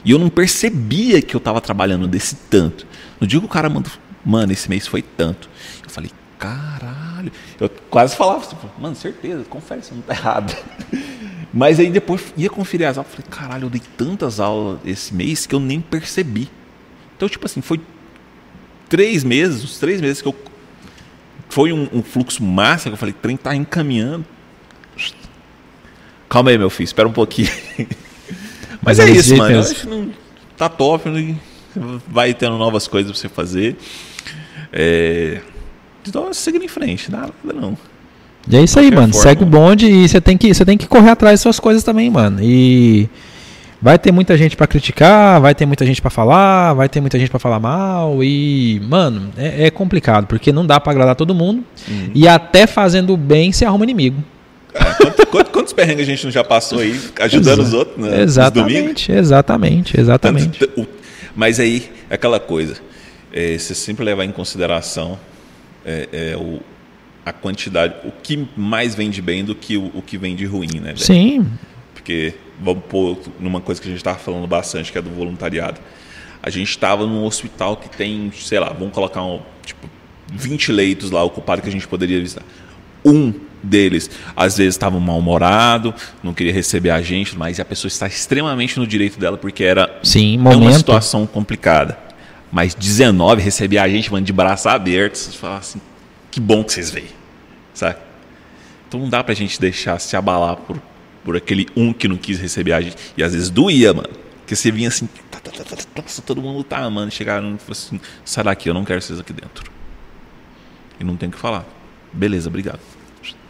E 0.03 0.11
eu 0.11 0.19
não 0.19 0.27
percebia 0.27 1.21
que 1.21 1.33
eu 1.33 1.39
tava 1.39 1.61
trabalhando 1.61 2.09
desse 2.09 2.35
tanto. 2.35 2.85
No 3.21 3.25
dia 3.25 3.39
que 3.39 3.45
o 3.45 3.49
cara 3.49 3.69
mandou, 3.69 3.93
mano, 4.25 4.51
esse 4.51 4.69
mês 4.69 4.85
foi 4.85 5.01
tanto. 5.01 5.49
Eu 5.81 5.89
falei, 5.89 6.11
caralho. 6.37 7.31
Eu 7.57 7.69
quase 7.89 8.17
falava, 8.17 8.45
tipo, 8.45 8.69
mano, 8.77 8.97
certeza, 8.97 9.45
confere, 9.45 9.81
você 9.81 9.95
não 9.95 10.01
tá 10.01 10.13
errado. 10.13 10.53
Mas 11.53 11.79
aí 11.79 11.91
depois 11.91 12.33
ia 12.35 12.49
conferir 12.49 12.87
as 12.87 12.97
aulas, 12.97 13.13
falei, 13.13 13.27
caralho, 13.29 13.65
eu 13.65 13.69
dei 13.69 13.81
tantas 13.95 14.39
aulas 14.39 14.79
esse 14.83 15.13
mês 15.13 15.45
que 15.45 15.53
eu 15.53 15.59
nem 15.59 15.79
percebi. 15.79 16.49
Então, 17.15 17.29
tipo 17.29 17.45
assim, 17.45 17.61
foi 17.61 17.79
três 18.89 19.23
meses, 19.23 19.63
os 19.63 19.77
três 19.77 20.01
meses 20.01 20.21
que 20.21 20.27
eu. 20.27 20.35
Foi 21.49 21.71
um, 21.71 21.87
um 21.93 22.01
fluxo 22.01 22.43
massa 22.43 22.89
que 22.89 22.93
eu 22.93 22.97
falei, 22.97 23.13
trem 23.13 23.37
tá 23.37 23.55
encaminhando. 23.55 24.25
Calma 26.27 26.49
aí, 26.49 26.57
meu 26.57 26.71
filho, 26.71 26.85
espera 26.85 27.07
um 27.07 27.13
pouquinho. 27.13 27.49
Mas 28.81 28.97
Mas 28.97 28.99
é 28.99 29.03
é 29.03 29.11
isso, 29.11 29.37
mano. 29.37 29.59
Acho 29.59 29.75
que 29.75 29.87
não, 29.87 30.11
tá 30.57 30.67
top, 30.67 31.09
né? 31.09 31.35
vai 32.07 32.33
tendo 32.33 32.57
novas 32.57 32.87
coisas 32.87 33.11
pra 33.11 33.19
você 33.19 33.29
fazer. 33.29 33.75
É, 34.71 35.41
então, 36.07 36.33
seguindo 36.33 36.65
em 36.65 36.67
frente, 36.67 37.11
nada, 37.11 37.33
não. 37.43 37.77
E 38.49 38.55
é 38.57 38.61
isso 38.63 38.77
aí, 38.79 38.91
mano. 38.91 39.13
forma. 39.13 39.21
Segue 39.29 39.43
o 39.43 39.45
bonde 39.45 39.85
e 39.87 40.07
você 40.07 40.19
tem 40.19 40.37
que, 40.37 40.53
você 40.53 40.65
tem 40.65 40.77
que 40.77 40.87
correr 40.87 41.11
atrás 41.11 41.33
das 41.35 41.41
suas 41.41 41.59
coisas 41.59 41.83
também, 41.83 42.09
mano. 42.09 42.39
E 42.41 43.07
vai 43.81 43.97
ter 43.99 44.11
muita 44.11 44.37
gente 44.37 44.55
pra 44.55 44.67
criticar, 44.67 45.39
vai 45.41 45.53
ter 45.55 45.65
muita 45.65 45.85
gente 45.85 46.01
pra 46.01 46.09
falar, 46.09 46.73
vai 46.73 46.87
ter 46.89 46.99
muita 47.01 47.17
gente 47.19 47.29
pra 47.29 47.39
falar 47.39 47.59
mal 47.59 48.23
e, 48.23 48.81
mano, 48.87 49.29
é, 49.37 49.67
é 49.67 49.69
complicado 49.71 50.25
porque 50.27 50.51
não 50.51 50.65
dá 50.65 50.79
pra 50.79 50.91
agradar 50.91 51.15
todo 51.15 51.33
mundo 51.35 51.63
Uhum. 51.89 52.09
e 52.15 52.27
até 52.27 52.65
fazendo 52.67 53.15
bem 53.17 53.51
se 53.51 53.65
arruma 53.65 53.83
inimigo. 53.83 54.23
Quantos, 54.73 55.25
quantos- 55.25 55.51
quantos 55.51 55.73
perrengues 55.73 56.07
a 56.07 56.11
gente 56.11 56.23
não 56.25 56.31
já 56.31 56.43
passou 56.43 56.79
aí, 56.79 56.99
ajudando 57.21 57.59
os 57.59 57.73
outros, 57.73 57.97
né? 57.97 58.21
Exatamente, 58.21 59.11
exatamente, 59.11 59.99
exatamente. 59.99 60.59
Tanto- 60.59 60.87
Mas 61.35 61.59
aí, 61.59 61.91
é 62.09 62.15
aquela 62.15 62.39
coisa, 62.39 62.75
é, 63.31 63.57
você 63.57 63.75
sempre 63.75 64.03
levar 64.03 64.23
em 64.25 64.31
consideração 64.31 65.17
é, 65.85 66.07
é, 66.13 66.37
o, 66.37 66.59
a 67.25 67.31
quantidade, 67.31 67.95
o 68.03 68.11
que 68.11 68.47
mais 68.57 68.95
vem 68.95 69.09
de 69.09 69.21
bem 69.21 69.43
do 69.43 69.55
que 69.55 69.77
o, 69.77 69.91
o 69.93 70.01
que 70.01 70.17
vem 70.17 70.35
de 70.35 70.45
ruim, 70.45 70.67
né? 70.75 70.93
velho? 70.93 70.99
Sim, 70.99 71.47
Porque, 71.93 72.33
vamos 72.59 72.83
pôr 72.89 73.17
numa 73.39 73.61
coisa 73.61 73.81
que 73.81 73.87
a 73.87 73.91
gente 73.91 73.99
estava 73.99 74.17
falando 74.17 74.47
bastante, 74.47 74.91
que 74.91 74.97
é 74.97 75.01
do 75.01 75.09
voluntariado. 75.09 75.79
A 76.41 76.49
gente 76.49 76.69
estava 76.69 77.05
num 77.05 77.23
hospital 77.23 77.77
que 77.77 77.89
tem, 77.89 78.31
sei 78.35 78.59
lá, 78.59 78.73
vamos 78.73 78.93
colocar 78.93 79.23
um, 79.23 79.39
tipo, 79.65 79.89
20 80.33 80.71
leitos 80.71 81.11
lá 81.11 81.23
ocupados 81.23 81.63
que 81.63 81.69
a 81.69 81.71
gente 81.71 81.87
poderia 81.87 82.19
visitar. 82.19 82.43
Um 83.05 83.33
deles, 83.61 84.09
às 84.35 84.57
vezes, 84.57 84.75
estava 84.75 84.99
mal-humorado, 84.99 85.93
não 86.21 86.33
queria 86.33 86.51
receber 86.51 86.89
a 86.89 87.01
gente, 87.01 87.37
mas 87.37 87.59
a 87.61 87.65
pessoa 87.65 87.87
está 87.87 88.07
extremamente 88.07 88.77
no 88.77 88.85
direito 88.85 89.17
dela, 89.17 89.37
porque 89.37 89.63
era 89.63 89.99
sim, 90.03 90.37
uma 90.37 90.73
situação 90.73 91.25
complicada. 91.25 91.97
Mas 92.51 92.75
19 92.75 93.41
receber 93.41 93.77
a 93.77 93.87
gente, 93.87 94.11
mano, 94.11 94.25
de 94.25 94.33
braços 94.33 94.67
abertos, 94.67 95.21
você 95.21 95.37
fala 95.37 95.57
assim, 95.57 95.79
que 96.33 96.39
bom 96.39 96.63
que 96.63 96.73
vocês 96.73 96.89
veem, 96.89 97.09
sabe? 97.75 97.99
Então 98.87 98.99
não 98.99 99.07
dá 99.07 99.23
pra 99.23 99.35
gente 99.35 99.61
deixar 99.61 99.99
se 99.99 100.17
abalar 100.17 100.55
por, 100.55 100.81
por 101.23 101.37
aquele 101.37 101.67
um 101.75 101.93
que 101.93 102.07
não 102.07 102.17
quis 102.17 102.39
receber 102.39 102.73
a 102.73 102.81
gente. 102.81 102.95
E 103.15 103.21
às 103.21 103.33
vezes 103.33 103.51
doía, 103.51 103.93
mano. 103.93 104.09
Porque 104.39 104.55
você 104.55 104.71
vinha 104.71 104.87
assim, 104.87 105.07
tá, 105.29 105.39
tá, 105.39 105.51
tá, 105.51 105.77
nossa, 105.95 106.23
todo 106.23 106.41
mundo 106.41 106.63
tá 106.63 106.79
amando. 106.79 107.11
Chegaram 107.11 107.53
e 107.53 107.59
falaram 107.59 107.71
assim, 107.71 108.01
sai 108.25 108.43
daqui, 108.43 108.67
eu 108.67 108.73
não 108.73 108.83
quero 108.83 108.99
vocês 108.99 109.19
aqui 109.19 109.31
dentro. 109.31 109.71
E 110.99 111.03
não 111.03 111.15
tem 111.15 111.29
o 111.29 111.31
que 111.31 111.37
falar. 111.37 111.65
Beleza, 112.11 112.49
obrigado. 112.49 112.79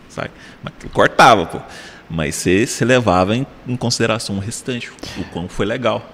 Sai. 0.09 0.29
Mas 0.61 0.73
cortava, 0.91 1.45
pô. 1.45 1.61
Mas 2.09 2.35
você, 2.35 2.67
você 2.67 2.83
levava 2.83 3.33
em, 3.33 3.47
em 3.65 3.77
consideração 3.77 4.35
o 4.35 4.39
restante, 4.39 4.91
o 5.17 5.23
quão 5.31 5.47
foi 5.47 5.65
legal. 5.65 6.05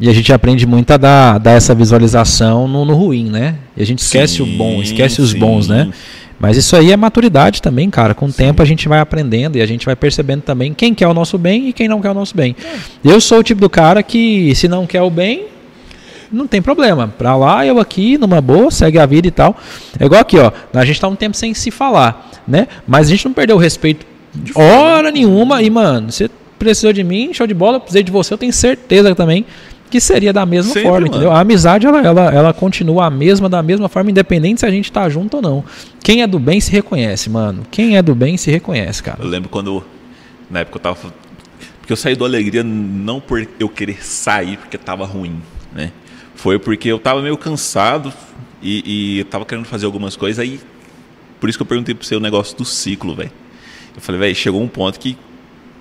E 0.00 0.08
a 0.08 0.14
gente 0.14 0.32
aprende 0.32 0.66
muito 0.66 0.90
a 0.92 0.96
dar, 0.96 1.38
dar 1.38 1.52
essa 1.52 1.74
visualização 1.74 2.66
no, 2.66 2.86
no 2.86 2.94
ruim, 2.94 3.28
né? 3.28 3.56
E 3.76 3.82
a 3.82 3.86
gente 3.86 3.98
esquece 3.98 4.36
Sim, 4.36 4.42
o 4.42 4.46
bom, 4.46 4.80
esquece 4.80 5.20
os 5.20 5.32
sim. 5.32 5.38
bons, 5.38 5.68
né? 5.68 5.90
Mas 6.40 6.56
isso 6.56 6.74
aí 6.74 6.90
é 6.90 6.96
maturidade 6.96 7.60
também, 7.60 7.90
cara. 7.90 8.14
Com 8.14 8.24
o 8.24 8.32
tempo 8.32 8.62
a 8.62 8.64
gente 8.64 8.88
vai 8.88 8.98
aprendendo 8.98 9.56
e 9.56 9.60
a 9.60 9.66
gente 9.66 9.84
vai 9.84 9.94
percebendo 9.94 10.40
também 10.40 10.72
quem 10.72 10.94
quer 10.94 11.06
o 11.06 11.12
nosso 11.12 11.36
bem 11.36 11.68
e 11.68 11.72
quem 11.74 11.86
não 11.86 12.00
quer 12.00 12.12
o 12.12 12.14
nosso 12.14 12.34
bem. 12.34 12.56
Eu 13.04 13.20
sou 13.20 13.40
o 13.40 13.42
tipo 13.42 13.60
do 13.60 13.68
cara 13.68 14.02
que, 14.02 14.54
se 14.54 14.66
não 14.66 14.86
quer 14.86 15.02
o 15.02 15.10
bem, 15.10 15.44
não 16.32 16.46
tem 16.46 16.62
problema. 16.62 17.12
Pra 17.18 17.36
lá, 17.36 17.66
eu 17.66 17.78
aqui, 17.78 18.16
numa 18.16 18.40
boa, 18.40 18.70
segue 18.70 18.98
a 18.98 19.04
vida 19.04 19.28
e 19.28 19.30
tal. 19.30 19.54
É 19.98 20.06
igual 20.06 20.22
aqui, 20.22 20.38
ó. 20.38 20.50
A 20.72 20.84
gente 20.86 20.98
tá 20.98 21.08
um 21.08 21.14
tempo 21.14 21.36
sem 21.36 21.52
se 21.52 21.70
falar, 21.70 22.30
né? 22.48 22.68
Mas 22.88 23.08
a 23.08 23.10
gente 23.10 23.26
não 23.26 23.34
perdeu 23.34 23.56
o 23.56 23.58
respeito 23.58 24.06
de 24.34 24.52
hora 24.54 25.10
nenhuma. 25.10 25.62
E, 25.62 25.68
mano, 25.68 26.10
você 26.10 26.30
precisou 26.58 26.90
de 26.90 27.04
mim, 27.04 27.34
show 27.34 27.46
de 27.46 27.54
bola, 27.54 27.76
eu 27.76 27.80
precisei 27.80 28.02
de 28.02 28.10
você, 28.10 28.32
eu 28.32 28.38
tenho 28.38 28.52
certeza 28.52 29.14
também 29.14 29.44
que 29.90 30.00
seria 30.00 30.32
da 30.32 30.46
mesma 30.46 30.72
Sempre, 30.72 30.88
forma, 30.88 31.00
mano. 31.00 31.08
entendeu? 31.08 31.32
A 31.32 31.40
amizade, 31.40 31.86
ela, 31.86 32.00
ela, 32.00 32.32
ela 32.32 32.54
continua 32.54 33.06
a 33.06 33.10
mesma, 33.10 33.48
da 33.48 33.62
mesma 33.62 33.88
forma, 33.88 34.10
independente 34.10 34.60
se 34.60 34.66
a 34.66 34.70
gente 34.70 34.90
tá 34.90 35.08
junto 35.08 35.36
ou 35.38 35.42
não. 35.42 35.64
Quem 36.02 36.22
é 36.22 36.26
do 36.26 36.38
bem 36.38 36.60
se 36.60 36.70
reconhece, 36.70 37.28
mano. 37.28 37.64
Quem 37.70 37.96
é 37.96 38.02
do 38.02 38.14
bem 38.14 38.36
se 38.36 38.50
reconhece, 38.50 39.02
cara. 39.02 39.18
Eu 39.20 39.28
lembro 39.28 39.48
quando, 39.48 39.84
na 40.48 40.60
época 40.60 40.76
eu 40.76 40.80
tava. 40.80 41.14
Porque 41.80 41.92
eu 41.92 41.96
saí 41.96 42.14
do 42.14 42.24
Alegria 42.24 42.62
não 42.62 43.20
por 43.20 43.46
eu 43.58 43.68
querer 43.68 44.02
sair 44.04 44.56
porque 44.56 44.78
tava 44.78 45.04
ruim, 45.04 45.42
né? 45.74 45.90
Foi 46.36 46.58
porque 46.58 46.88
eu 46.88 46.98
tava 46.98 47.20
meio 47.20 47.36
cansado 47.36 48.12
e, 48.62 48.82
e 48.86 49.18
eu 49.18 49.24
tava 49.24 49.44
querendo 49.44 49.64
fazer 49.66 49.86
algumas 49.86 50.16
coisas 50.16 50.38
aí. 50.38 50.60
Por 51.40 51.48
isso 51.48 51.58
que 51.58 51.62
eu 51.62 51.66
perguntei 51.66 51.94
pro 51.94 52.04
você 52.06 52.14
o 52.14 52.20
negócio 52.20 52.56
do 52.56 52.64
ciclo, 52.64 53.14
velho. 53.14 53.32
Eu 53.94 54.00
falei, 54.00 54.20
velho, 54.20 54.34
chegou 54.34 54.62
um 54.62 54.68
ponto 54.68 55.00
que 55.00 55.18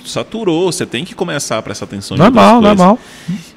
saturou, 0.05 0.71
você 0.71 0.85
tem 0.85 1.03
que 1.03 1.13
começar 1.13 1.57
a 1.57 1.61
prestar 1.61 1.85
atenção 1.85 2.15
em 2.15 2.19
Normal, 2.19 2.61
normal. 2.61 2.99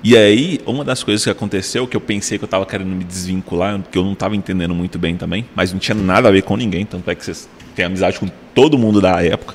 E 0.02 0.16
aí, 0.16 0.60
uma 0.66 0.84
das 0.84 1.02
coisas 1.02 1.22
que 1.22 1.30
aconteceu, 1.30 1.86
que 1.86 1.96
eu 1.96 2.00
pensei 2.00 2.38
que 2.38 2.44
eu 2.44 2.48
tava 2.48 2.66
querendo 2.66 2.90
me 2.90 3.04
desvincular, 3.04 3.80
que 3.90 3.96
eu 3.96 4.04
não 4.04 4.14
tava 4.14 4.36
entendendo 4.36 4.74
muito 4.74 4.98
bem 4.98 5.16
também, 5.16 5.46
mas 5.54 5.72
não 5.72 5.78
tinha 5.78 5.94
nada 5.94 6.28
a 6.28 6.32
ver 6.32 6.42
com 6.42 6.56
ninguém, 6.56 6.84
tanto 6.84 7.10
é 7.10 7.14
que 7.14 7.24
vocês 7.24 7.48
têm 7.74 7.84
amizade 7.84 8.18
com 8.18 8.28
todo 8.54 8.76
mundo 8.78 9.00
da 9.00 9.22
época. 9.22 9.54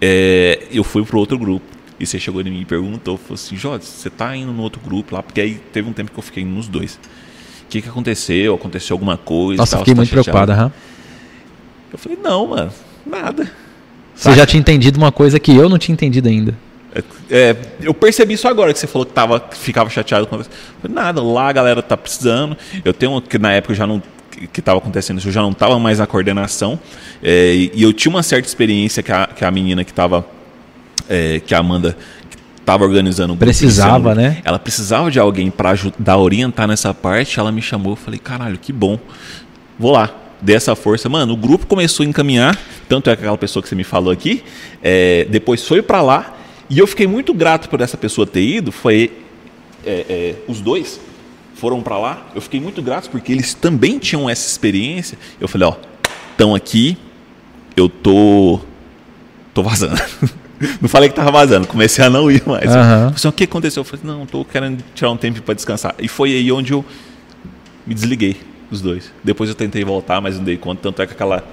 É, 0.00 0.66
eu 0.70 0.84
fui 0.84 1.04
pro 1.04 1.18
outro 1.18 1.38
grupo. 1.38 1.66
E 2.00 2.06
você 2.06 2.18
chegou 2.18 2.40
em 2.40 2.44
mim 2.44 2.60
e 2.60 2.64
perguntou, 2.64 3.18
falou 3.18 3.34
assim, 3.34 3.56
Jorge, 3.56 3.84
você 3.84 4.08
tá 4.08 4.34
indo 4.36 4.52
no 4.52 4.62
outro 4.62 4.80
grupo 4.80 5.16
lá? 5.16 5.22
Porque 5.22 5.40
aí 5.40 5.60
teve 5.72 5.88
um 5.88 5.92
tempo 5.92 6.12
que 6.12 6.18
eu 6.18 6.22
fiquei 6.22 6.44
nos 6.44 6.68
dois. 6.68 6.94
O 6.94 7.68
que 7.68 7.82
que 7.82 7.88
aconteceu? 7.88 8.54
Aconteceu 8.54 8.94
alguma 8.94 9.16
coisa? 9.16 9.60
Nossa, 9.60 9.76
tal, 9.76 9.84
fiquei 9.84 9.94
você 9.94 10.10
tá 10.10 10.16
muito 10.16 10.24
chateado?" 10.24 10.46
preocupado, 10.46 10.52
aham. 10.52 10.72
Eu 11.92 11.98
falei, 11.98 12.18
não, 12.22 12.46
mano, 12.46 12.72
nada. 13.04 13.50
Você 14.18 14.34
já 14.34 14.44
tinha 14.44 14.60
entendido 14.60 14.98
uma 14.98 15.12
coisa 15.12 15.38
que 15.38 15.54
eu 15.54 15.68
não 15.68 15.78
tinha 15.78 15.92
entendido 15.92 16.28
ainda. 16.28 16.54
É, 17.30 17.54
eu 17.80 17.94
percebi 17.94 18.34
isso 18.34 18.48
agora 18.48 18.72
que 18.72 18.78
você 18.78 18.86
falou 18.86 19.06
que 19.06 19.12
tava, 19.12 19.42
ficava 19.52 19.88
chateado 19.88 20.26
com 20.26 20.42
nada. 20.88 21.22
Lá 21.22 21.48
a 21.48 21.52
galera 21.52 21.82
tá 21.82 21.96
precisando. 21.96 22.56
Eu 22.84 22.92
tenho 22.92 23.20
que 23.20 23.38
na 23.38 23.52
época 23.52 23.72
eu 23.72 23.76
já 23.76 23.86
não 23.86 24.02
que 24.52 24.60
estava 24.60 24.78
acontecendo 24.78 25.18
isso, 25.18 25.28
eu 25.28 25.32
já 25.32 25.42
não 25.42 25.50
estava 25.50 25.80
mais 25.80 25.98
na 25.98 26.06
coordenação 26.06 26.78
é, 27.20 27.54
e, 27.74 27.82
eu 27.82 27.92
tinha 27.92 28.08
uma 28.08 28.22
certa 28.22 28.46
experiência 28.46 29.02
que 29.02 29.10
a, 29.10 29.26
que 29.26 29.44
a 29.44 29.50
menina 29.50 29.82
que 29.82 29.90
estava 29.90 30.24
é, 31.08 31.40
que 31.40 31.52
a 31.56 31.58
Amanda 31.58 31.96
estava 32.60 32.84
organizando 32.84 33.34
precisava, 33.34 34.14
né? 34.14 34.40
Ela 34.44 34.58
precisava 34.58 35.10
de 35.10 35.18
alguém 35.18 35.50
para 35.50 35.70
ajudar, 35.70 36.18
orientar 36.18 36.68
nessa 36.68 36.92
parte. 36.92 37.40
Ela 37.40 37.50
me 37.50 37.62
chamou, 37.62 37.92
eu 37.92 37.96
falei, 37.96 38.20
caralho, 38.20 38.58
que 38.58 38.72
bom, 38.72 38.98
vou 39.78 39.90
lá. 39.90 40.10
Dessa 40.40 40.76
força, 40.76 41.08
mano, 41.08 41.32
o 41.32 41.36
grupo 41.36 41.66
começou 41.66 42.04
a 42.04 42.08
encaminhar, 42.08 42.56
tanto 42.88 43.10
é 43.10 43.12
aquela 43.12 43.36
pessoa 43.36 43.62
que 43.62 43.68
você 43.68 43.74
me 43.74 43.82
falou 43.82 44.12
aqui, 44.12 44.44
é, 44.82 45.26
depois 45.28 45.66
foi 45.66 45.82
para 45.82 46.00
lá, 46.00 46.36
e 46.70 46.78
eu 46.78 46.86
fiquei 46.86 47.06
muito 47.06 47.34
grato 47.34 47.68
por 47.68 47.80
essa 47.80 47.96
pessoa 47.96 48.26
ter 48.26 48.42
ido, 48.42 48.70
foi 48.70 49.10
é, 49.84 50.04
é, 50.08 50.34
os 50.46 50.60
dois 50.60 51.00
foram 51.54 51.82
para 51.82 51.98
lá, 51.98 52.28
eu 52.34 52.40
fiquei 52.40 52.60
muito 52.60 52.80
grato 52.80 53.10
porque 53.10 53.32
eles 53.32 53.52
também 53.52 53.98
tinham 53.98 54.30
essa 54.30 54.46
experiência. 54.46 55.18
Eu 55.40 55.48
falei, 55.48 55.66
ó, 55.66 55.74
estão 56.30 56.54
aqui, 56.54 56.96
eu 57.76 57.88
tô 57.88 58.60
tô 59.52 59.62
vazando. 59.62 60.00
não 60.80 60.88
falei 60.88 61.08
que 61.08 61.16
tava 61.16 61.32
vazando, 61.32 61.66
comecei 61.66 62.04
a 62.04 62.10
não 62.10 62.30
ir 62.30 62.42
mais. 62.46 62.70
Uhum. 62.70 63.30
O 63.30 63.32
que 63.32 63.44
aconteceu? 63.44 63.80
Eu 63.80 63.84
falei, 63.84 64.04
não, 64.04 64.24
tô 64.24 64.44
querendo 64.44 64.84
tirar 64.94 65.10
um 65.10 65.16
tempo 65.16 65.42
para 65.42 65.54
descansar. 65.54 65.94
E 65.98 66.06
foi 66.06 66.32
aí 66.32 66.52
onde 66.52 66.72
eu 66.72 66.84
me 67.84 67.94
desliguei, 67.94 68.36
os 68.70 68.80
dois. 68.80 69.12
Depois 69.22 69.48
eu 69.48 69.54
tentei 69.54 69.84
voltar, 69.84 70.20
mas 70.20 70.36
não 70.36 70.44
dei 70.44 70.56
conta, 70.56 70.82
tanto 70.82 71.02
é 71.02 71.06
que 71.06 71.12
aquela 71.12 71.44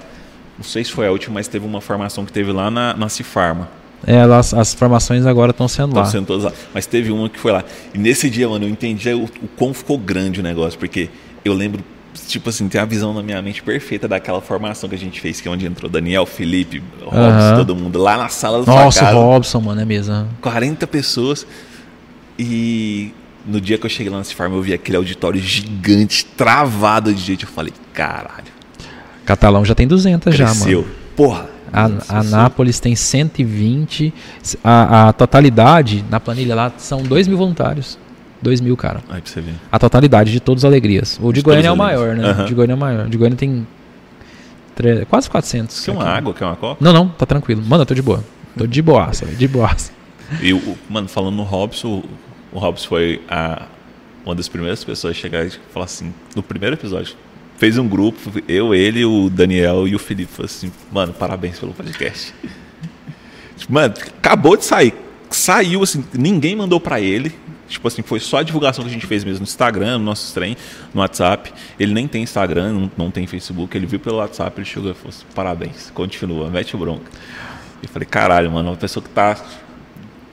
não 0.56 0.64
sei 0.64 0.82
se 0.82 0.90
foi 0.90 1.06
a 1.06 1.12
última, 1.12 1.34
mas 1.34 1.48
teve 1.48 1.66
uma 1.66 1.80
formação 1.80 2.24
que 2.24 2.32
teve 2.32 2.50
lá 2.50 2.70
na, 2.70 2.94
na 2.94 3.08
Cifarma. 3.08 3.68
É, 4.06 4.14
elas, 4.14 4.54
as 4.54 4.72
formações 4.72 5.26
agora 5.26 5.50
estão 5.50 5.68
sendo 5.68 5.94
lá. 5.94 6.02
Estão 6.02 6.20
sendo 6.20 6.26
todas 6.26 6.44
lá. 6.44 6.52
Mas 6.72 6.86
teve 6.86 7.10
uma 7.10 7.28
que 7.28 7.38
foi 7.38 7.52
lá. 7.52 7.64
E 7.92 7.98
nesse 7.98 8.30
dia, 8.30 8.48
mano, 8.48 8.64
eu 8.64 8.68
entendi 8.68 9.08
o, 9.10 9.24
o 9.24 9.48
quão 9.56 9.74
ficou 9.74 9.98
grande 9.98 10.40
o 10.40 10.42
negócio, 10.42 10.78
porque 10.78 11.10
eu 11.44 11.52
lembro, 11.52 11.82
tipo 12.26 12.48
assim, 12.48 12.68
tem 12.68 12.80
a 12.80 12.84
visão 12.84 13.12
na 13.12 13.22
minha 13.22 13.40
mente 13.42 13.62
perfeita 13.62 14.08
daquela 14.08 14.40
formação 14.40 14.88
que 14.88 14.94
a 14.94 14.98
gente 14.98 15.20
fez, 15.20 15.40
que 15.40 15.48
é 15.48 15.50
onde 15.50 15.66
entrou 15.66 15.90
Daniel, 15.90 16.24
Felipe, 16.24 16.82
Robson, 17.02 17.50
uhum. 17.50 17.56
todo 17.56 17.76
mundo, 17.76 17.98
lá 17.98 18.16
na 18.16 18.28
sala 18.28 18.60
do 18.60 18.66
Nossa, 18.66 19.00
casa. 19.00 19.12
Robson, 19.12 19.60
mano, 19.60 19.80
é 19.80 19.84
mesmo. 19.84 20.26
40 20.40 20.86
pessoas. 20.86 21.46
E 22.38 23.12
no 23.46 23.60
dia 23.60 23.78
que 23.78 23.86
eu 23.86 23.90
cheguei 23.90 24.10
lá 24.10 24.18
nesse 24.18 24.34
farm, 24.34 24.54
eu 24.54 24.62
vi 24.62 24.74
aquele 24.74 24.96
auditório 24.96 25.40
gigante, 25.40 26.24
travado 26.24 27.12
de 27.14 27.20
gente. 27.20 27.44
Eu 27.44 27.50
falei, 27.50 27.72
caralho. 27.92 28.44
Catalão 29.24 29.64
já 29.64 29.74
tem 29.74 29.86
200 29.86 30.34
Cresceu. 30.34 30.46
já, 30.54 30.76
mano. 30.76 30.86
Porra, 31.16 31.48
a, 31.72 32.18
a 32.18 32.22
Nápoles 32.22 32.78
tem 32.80 32.94
120. 32.94 34.12
A, 34.62 35.08
a 35.08 35.12
totalidade 35.12 36.04
na 36.10 36.20
planilha 36.20 36.54
lá 36.54 36.72
são 36.76 37.02
2 37.02 37.28
mil 37.28 37.36
voluntários. 37.36 37.98
2 38.42 38.60
mil, 38.60 38.76
cara. 38.76 39.00
Aí 39.08 39.20
pra 39.20 39.30
você 39.30 39.40
ver. 39.40 39.54
A 39.72 39.78
totalidade 39.78 40.30
de 40.30 40.40
todas 40.40 40.64
as 40.64 40.68
alegrias. 40.68 41.18
O 41.20 41.32
de, 41.32 41.40
de 41.40 41.42
Goiânia 41.42 41.68
é 41.68 41.72
o 41.72 41.76
maior, 41.76 42.14
né? 42.14 42.32
Uhum. 42.32 42.42
O 42.42 42.46
de 42.46 42.54
Goiânia 42.54 42.74
é 42.74 42.76
o 42.76 42.78
maior. 42.78 43.06
O 43.06 43.10
de 43.10 43.16
Goiânia 43.16 43.36
tem 43.36 43.66
quase 45.08 45.28
400. 45.28 45.84
Quer 45.84 45.90
uma 45.92 46.02
aqui. 46.02 46.18
água? 46.18 46.34
Quer 46.34 46.44
uma 46.44 46.56
coca? 46.56 46.84
Não, 46.84 46.92
não, 46.92 47.08
tá 47.08 47.24
tranquilo. 47.24 47.62
Mano, 47.66 47.82
eu 47.82 47.86
tô 47.86 47.94
de 47.94 48.02
boa. 48.02 48.22
Tô 48.56 48.66
de 48.66 48.80
boaça, 48.80 49.26
de 49.26 49.48
boaça. 49.48 49.92
E, 50.40 50.52
o, 50.52 50.76
mano, 50.88 51.08
falando 51.08 51.34
no 51.34 51.42
Robson, 51.42 52.02
o 52.52 52.58
Robson 52.58 52.88
foi 52.88 53.22
a, 53.28 53.66
uma 54.24 54.34
das 54.34 54.48
primeiras 54.48 54.82
pessoas 54.82 55.16
a 55.16 55.20
chegar 55.20 55.46
e 55.46 55.50
falar 55.72 55.84
assim, 55.84 56.12
no 56.34 56.42
primeiro 56.42 56.76
episódio, 56.76 57.16
fez 57.56 57.78
um 57.78 57.88
grupo, 57.88 58.18
eu, 58.48 58.74
ele, 58.74 59.04
o 59.04 59.30
Daniel 59.30 59.86
e 59.88 59.94
o 59.94 59.98
Felipe. 59.98 60.32
Falei 60.32 60.46
assim, 60.46 60.72
mano, 60.90 61.12
parabéns 61.12 61.58
pelo 61.58 61.72
podcast. 61.72 62.34
Tipo, 63.56 63.72
mano, 63.72 63.94
acabou 64.18 64.54
de 64.54 64.66
sair. 64.66 64.94
Saiu 65.30 65.82
assim, 65.82 66.04
ninguém 66.12 66.54
mandou 66.54 66.78
para 66.78 67.00
ele. 67.00 67.34
Tipo 67.68 67.88
assim, 67.88 68.02
foi 68.02 68.20
só 68.20 68.38
a 68.38 68.42
divulgação 68.42 68.84
que 68.84 68.90
a 68.90 68.92
gente 68.92 69.06
fez 69.06 69.24
mesmo 69.24 69.40
no 69.40 69.44
Instagram, 69.44 69.98
no 69.98 70.04
nosso 70.04 70.32
trem, 70.34 70.56
no 70.94 71.00
WhatsApp. 71.00 71.52
Ele 71.80 71.92
nem 71.92 72.06
tem 72.06 72.22
Instagram, 72.22 72.72
não, 72.72 72.90
não 72.96 73.10
tem 73.10 73.26
Facebook. 73.26 73.76
Ele 73.76 73.86
viu 73.86 73.98
pelo 73.98 74.18
WhatsApp, 74.18 74.58
ele 74.58 74.66
chegou 74.66 74.90
e 74.90 74.94
falou 74.94 75.08
assim, 75.08 75.24
parabéns, 75.34 75.90
continua, 75.90 76.48
mete 76.50 76.76
o 76.76 76.78
bronca. 76.78 77.10
E 77.82 77.88
falei, 77.88 78.06
caralho, 78.06 78.50
mano, 78.50 78.70
uma 78.70 78.76
pessoa 78.76 79.02
que 79.02 79.10
tá. 79.10 79.36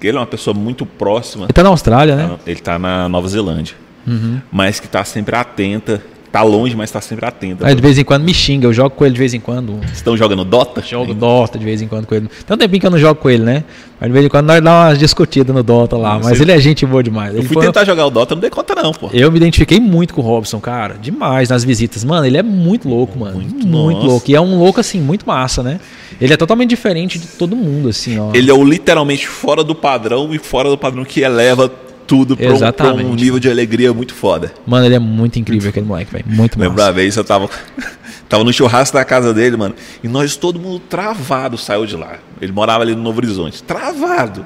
Ele 0.07 0.17
é 0.17 0.19
uma 0.19 0.27
pessoa 0.27 0.53
muito 0.53 0.85
próxima. 0.85 1.45
Ele 1.45 1.53
tá 1.53 1.63
na 1.63 1.69
Austrália, 1.69 2.15
né? 2.15 2.31
Ele 2.45 2.59
tá 2.59 2.77
na 2.77 3.07
Nova 3.09 3.27
Zelândia. 3.27 3.75
Uhum. 4.05 4.41
Mas 4.51 4.79
que 4.79 4.87
tá 4.87 5.03
sempre 5.03 5.35
atenta 5.35 6.01
tá 6.33 6.41
longe, 6.41 6.75
mas 6.75 6.89
tá 6.89 6.99
sempre 6.99 7.27
atento. 7.27 7.63
Aí, 7.63 7.75
de 7.75 7.81
vez 7.81 7.95
em 7.95 8.03
quando 8.03 8.23
me 8.23 8.33
xinga, 8.33 8.65
eu 8.65 8.73
jogo 8.73 8.89
com 8.89 9.05
ele 9.05 9.13
de 9.13 9.19
vez 9.19 9.35
em 9.35 9.39
quando. 9.39 9.79
Estão 9.93 10.17
jogando 10.17 10.43
Dota? 10.43 10.81
Jogo 10.81 11.13
Dota 11.13 11.59
de 11.59 11.63
vez 11.63 11.79
em 11.79 11.87
quando 11.87 12.07
com 12.07 12.15
ele. 12.15 12.27
Tem 12.27 12.55
um 12.55 12.57
tempinho 12.57 12.81
que 12.81 12.87
eu 12.87 12.91
não 12.91 12.97
jogo 12.97 13.21
com 13.21 13.29
ele, 13.29 13.43
né? 13.43 13.63
Mas 14.01 14.09
de 14.09 14.13
vez 14.13 14.25
em 14.25 14.29
quando 14.29 14.47
nós 14.47 14.59
dá 14.59 14.71
umas 14.71 14.97
discutidas 14.97 15.55
no 15.55 15.61
Dota 15.61 15.95
lá. 15.95 16.17
Mas 16.17 16.41
ele 16.41 16.51
é 16.51 16.59
gente 16.59 16.87
boa 16.87 17.03
demais. 17.03 17.35
Eu 17.35 17.41
ele 17.41 17.47
fui 17.47 17.53
foi... 17.53 17.65
tentar 17.67 17.85
jogar 17.85 18.07
o 18.07 18.09
Dota, 18.09 18.33
não 18.33 18.41
dei 18.41 18.49
conta 18.49 18.73
não, 18.73 18.91
pô. 18.91 19.11
Eu 19.13 19.31
me 19.31 19.37
identifiquei 19.37 19.79
muito 19.79 20.15
com 20.15 20.21
o 20.21 20.23
Robson, 20.23 20.59
cara. 20.59 20.95
Demais 20.99 21.49
nas 21.49 21.63
visitas. 21.63 22.03
Mano, 22.03 22.25
ele 22.25 22.39
é 22.39 22.43
muito 22.43 22.89
louco, 22.89 23.19
mano. 23.19 23.35
Muito, 23.35 23.67
muito 23.67 24.03
louco. 24.03 24.31
E 24.31 24.33
é 24.33 24.41
um 24.41 24.57
louco, 24.57 24.79
assim, 24.79 24.99
muito 24.99 25.27
massa, 25.27 25.61
né? 25.61 25.79
Ele 26.19 26.33
é 26.33 26.37
totalmente 26.37 26.69
diferente 26.69 27.19
de 27.19 27.27
todo 27.27 27.55
mundo, 27.55 27.89
assim, 27.89 28.19
ó. 28.19 28.31
Ele 28.33 28.49
é 28.49 28.53
o 28.53 28.63
literalmente 28.63 29.27
fora 29.27 29.63
do 29.63 29.75
padrão 29.75 30.33
e 30.33 30.39
fora 30.39 30.69
do 30.69 30.77
padrão 30.77 31.03
que 31.03 31.21
eleva 31.21 31.71
tudo 32.05 32.35
pra 32.35 32.53
um, 32.53 32.71
pra 32.71 32.93
um, 32.93 33.15
nível 33.15 33.39
de 33.39 33.49
alegria 33.49 33.93
muito 33.93 34.13
foda. 34.13 34.53
Mano, 34.65 34.85
ele 34.85 34.95
é 34.95 34.99
muito 34.99 35.39
incrível 35.39 35.69
aquele 35.69 35.85
moleque, 35.85 36.11
velho. 36.11 36.25
Muito 36.27 36.59
Lembra 36.59 36.75
massa. 36.75 36.87
uma 36.89 36.91
vez 36.93 37.15
eu 37.15 37.23
tava, 37.23 37.49
tava 38.29 38.43
no 38.43 38.53
churrasco 38.53 38.95
da 38.95 39.05
casa 39.05 39.33
dele, 39.33 39.57
mano, 39.57 39.75
e 40.03 40.07
nós 40.07 40.35
todo 40.35 40.59
mundo 40.59 40.79
travado 40.79 41.57
saiu 41.57 41.85
de 41.85 41.95
lá. 41.95 42.17
Ele 42.41 42.51
morava 42.51 42.83
ali 42.83 42.95
no 42.95 43.01
Novo 43.01 43.19
Horizonte, 43.19 43.63
travado. 43.63 44.45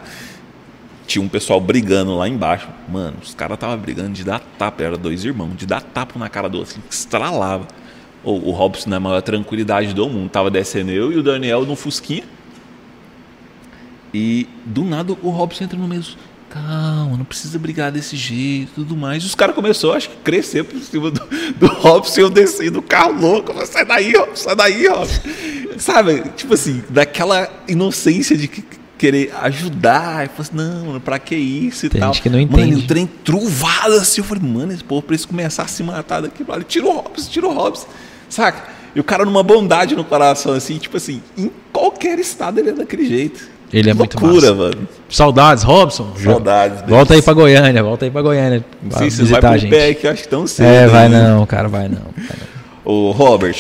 Tinha 1.06 1.24
um 1.24 1.28
pessoal 1.28 1.62
brigando 1.62 2.16
lá 2.18 2.28
embaixo. 2.28 2.68
Mano, 2.90 3.16
os 3.24 3.34
caras 3.34 3.58
tava 3.58 3.78
brigando 3.78 4.12
de 4.12 4.24
dar 4.24 4.42
tapa, 4.58 4.84
era 4.84 4.98
dois 4.98 5.24
irmãos, 5.24 5.56
de 5.56 5.66
dar 5.66 5.82
tapa 5.82 6.20
na 6.20 6.28
cara 6.28 6.50
do 6.50 6.58
outro, 6.58 6.74
assim, 6.74 6.82
estralava. 6.90 7.68
O, 8.32 8.52
Robson, 8.52 8.90
na 8.90 9.00
maior 9.00 9.22
tranquilidade 9.22 9.94
do 9.94 10.10
mundo, 10.10 10.30
tava 10.30 10.52
descendo 10.52 10.92
eu 10.92 11.14
e 11.14 11.18
o 11.18 11.24
Daniel 11.24 11.66
no 11.66 11.76
Fusquinha. 11.76 12.24
E 14.14 14.48
do 14.66 14.84
nada 14.84 15.14
o 15.22 15.30
Robson 15.30 15.64
entra 15.64 15.78
no 15.78 15.88
meio 15.88 16.04
calma, 16.50 17.18
não 17.18 17.26
precisa 17.26 17.60
brigar 17.60 17.92
desse 17.92 18.16
jeito 18.16 18.72
tudo 18.76 18.96
mais. 18.96 19.24
Os 19.24 19.36
caras 19.36 19.56
começaram, 19.56 19.94
acho 19.94 20.10
que, 20.10 20.16
crescer 20.18 20.64
por 20.64 20.80
cima 20.80 21.12
do, 21.12 21.22
do 21.58 21.68
Robson 21.68 22.20
e 22.20 22.24
eu 22.24 22.30
desci 22.30 22.70
do 22.70 22.82
carro 22.82 23.20
louco. 23.20 23.54
Sai 23.66 23.86
daí, 23.86 24.14
Robson, 24.16 24.36
sai 24.36 24.56
daí, 24.56 24.88
Robson. 24.88 25.22
Sabe? 25.78 26.24
Tipo 26.36 26.54
assim, 26.54 26.84
daquela 26.90 27.50
inocência 27.68 28.36
de 28.36 28.48
querer 28.98 29.34
ajudar. 29.42 30.24
Eu 30.24 30.30
falei 30.30 30.42
assim, 30.42 30.56
não, 30.56 30.86
mano, 30.88 31.00
pra 31.00 31.20
que 31.20 31.36
isso 31.36 31.86
e 31.86 31.90
Tem 31.90 32.02
tal. 32.02 32.14
Gente 32.14 32.24
que 32.24 32.30
não 32.30 32.40
entende. 32.40 32.72
Mano, 32.72 32.84
o 32.84 32.88
trem 32.88 33.08
truvado 33.24 33.94
assim. 33.94 34.22
Eu 34.22 34.26
falei, 34.26 34.44
mano, 34.44 34.74
esse 34.74 34.84
povo 34.84 35.02
precisa 35.02 35.28
começar 35.28 35.64
a 35.64 35.68
se 35.68 35.84
matar 35.84 36.22
daqui. 36.22 36.44
Falei, 36.44 36.64
tira 36.64 36.86
o 36.86 36.92
Robson, 36.92 37.30
tira 37.30 37.48
o 37.48 37.54
Robson. 37.54 37.88
Saca? 38.30 38.64
E 38.96 39.00
o 39.00 39.04
cara 39.04 39.26
numa 39.26 39.44
bondade 39.44 39.96
no 39.96 40.04
coração, 40.04 40.54
assim, 40.54 40.78
tipo 40.78 40.98
assim, 40.98 41.22
em 41.38 41.52
qualquer 41.72 42.18
estado 42.20 42.60
ele 42.60 42.70
é 42.70 42.74
daquele 42.74 43.06
jeito. 43.06 43.58
Ele 43.72 43.90
é 43.90 43.94
muito 43.94 44.20
loucura, 44.20 44.54
massa. 44.54 44.56
mano. 44.56 44.88
Saudades, 45.10 45.64
Robson. 45.64 46.14
Saudades. 46.16 46.82
Volta 46.88 47.14
aí 47.14 47.22
pra 47.22 47.34
Goiânia, 47.34 47.84
volta 47.84 48.06
aí 48.06 48.12
pra 48.12 48.22
Goiânia. 48.22 48.64
Sim, 48.92 49.10
você 49.10 49.24
vai 49.26 49.42
pro 49.42 49.58
gente. 49.58 49.70
pé 49.70 49.94
que 49.94 50.08
eu 50.08 50.12
acho 50.12 50.24
que 50.24 50.30
tão 50.30 50.48
cedo. 50.48 50.68
É, 50.68 50.88
vai 50.88 51.10
não, 51.10 51.46
cara, 51.46 51.68
vai 51.68 51.88
não. 51.88 52.02
Vai 52.16 52.38
não. 52.40 52.58
Ô, 52.92 53.12
Robert, 53.12 53.58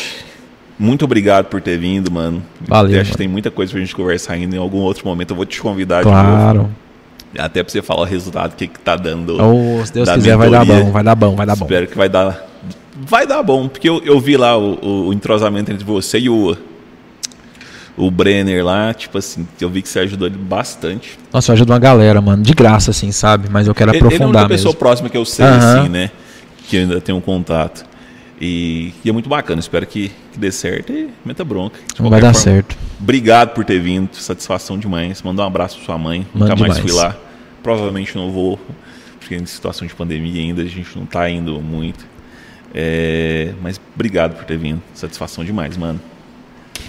muito 0.80 1.04
obrigado 1.04 1.46
por 1.46 1.62
ter 1.62 1.78
vindo, 1.78 2.10
mano. 2.10 2.42
Valeu. 2.62 2.96
Eu 2.96 3.02
acho 3.02 3.12
que 3.12 3.18
tem 3.18 3.28
muita 3.28 3.52
coisa 3.52 3.72
pra 3.72 3.82
gente 3.82 3.94
conversar 3.94 4.34
ainda 4.34 4.56
em 4.56 4.60
algum 4.60 4.80
outro 4.80 5.06
momento. 5.06 5.32
Eu 5.32 5.36
vou 5.36 5.46
te 5.46 5.60
convidar 5.60 6.04
claro. 6.04 6.52
de 6.52 6.58
novo. 6.58 6.72
Até 7.38 7.62
pra 7.62 7.72
você 7.72 7.82
falar 7.82 8.02
o 8.02 8.06
resultado, 8.06 8.54
o 8.54 8.56
que, 8.56 8.68
que 8.68 8.80
tá 8.80 8.96
dando. 8.96 9.38
Oh, 9.42 9.86
se 9.86 9.92
Deus 9.92 10.10
quiser, 10.10 10.38
mentoria. 10.38 10.38
vai 10.38 10.50
dar 10.50 10.66
bom, 10.66 10.92
vai 10.92 11.04
dar 11.04 11.16
bom, 11.16 11.36
vai 11.36 11.46
dar 11.46 11.56
bom. 11.58 11.66
Espero 11.66 11.88
que 11.88 11.98
vai 11.98 12.08
dar. 12.08 12.47
Vai 13.02 13.28
dar 13.28 13.44
bom, 13.44 13.68
porque 13.68 13.88
eu, 13.88 14.02
eu 14.04 14.20
vi 14.20 14.38
lá 14.38 14.58
o, 14.58 15.08
o 15.08 15.14
entrosamento 15.14 15.72
entre 15.72 15.84
você 15.84 16.20
e 16.20 16.30
o 16.30 16.58
o 17.98 18.12
Brenner 18.12 18.64
lá, 18.64 18.94
tipo 18.94 19.18
assim, 19.18 19.46
eu 19.60 19.70
vi 19.70 19.82
que 19.82 19.90
você 19.90 20.00
ajudou 20.00 20.28
ele 20.28 20.38
bastante. 20.38 21.18
Nossa, 21.34 21.52
eu 21.52 21.54
ajudo 21.54 21.74
uma 21.74 21.80
galera, 21.80 22.22
mano, 22.22 22.44
de 22.44 22.54
graça, 22.54 22.92
assim, 22.92 23.12
sabe? 23.12 23.50
Mas 23.50 23.68
eu 23.68 23.74
quero 23.74 23.90
ele, 23.90 23.98
aprofundar 23.98 24.28
Ele 24.30 24.38
é 24.38 24.42
uma 24.42 24.50
pessoa 24.50 24.74
próxima 24.74 25.10
que 25.10 25.18
eu 25.18 25.26
sei, 25.26 25.46
uhum. 25.48 25.52
assim, 25.58 25.90
né? 25.90 26.12
Que 26.68 26.76
eu 26.76 26.82
ainda 26.82 27.02
tenho 27.02 27.18
um 27.18 27.22
contato. 27.22 27.84
E, 28.40 28.94
e 29.04 29.10
é 29.10 29.12
muito 29.12 29.28
bacana, 29.28 29.60
espero 29.60 29.88
que, 29.88 30.12
que 30.32 30.38
dê 30.38 30.52
certo 30.52 30.94
e 30.94 31.10
meta 31.26 31.44
bronca. 31.44 31.80
Vai 31.98 32.22
dar 32.22 32.34
forma. 32.34 32.40
certo. 32.40 32.78
Obrigado 33.02 33.56
por 33.56 33.66
ter 33.66 33.80
vindo, 33.80 34.14
satisfação 34.14 34.78
demais. 34.78 35.24
Mandar 35.24 35.44
um 35.44 35.48
abraço 35.48 35.78
pra 35.78 35.86
sua 35.88 35.98
mãe, 35.98 36.28
Manda 36.36 36.52
nunca 36.52 36.62
mais 36.62 36.76
demais. 36.76 36.94
fui 36.94 37.04
lá. 37.04 37.18
Provavelmente 37.64 38.16
não 38.16 38.32
vou, 38.32 38.60
porque 39.20 39.36
em 39.36 39.46
situação 39.48 39.88
de 39.88 39.96
pandemia 39.96 40.40
ainda 40.40 40.62
a 40.62 40.66
gente 40.66 40.96
não 40.96 41.06
tá 41.08 41.28
indo 41.28 41.60
muito. 41.60 42.06
É, 42.80 43.54
mas 43.60 43.82
obrigado 43.96 44.36
por 44.36 44.46
ter 44.46 44.56
vindo, 44.56 44.80
satisfação 44.94 45.44
demais, 45.44 45.76
mano. 45.76 46.00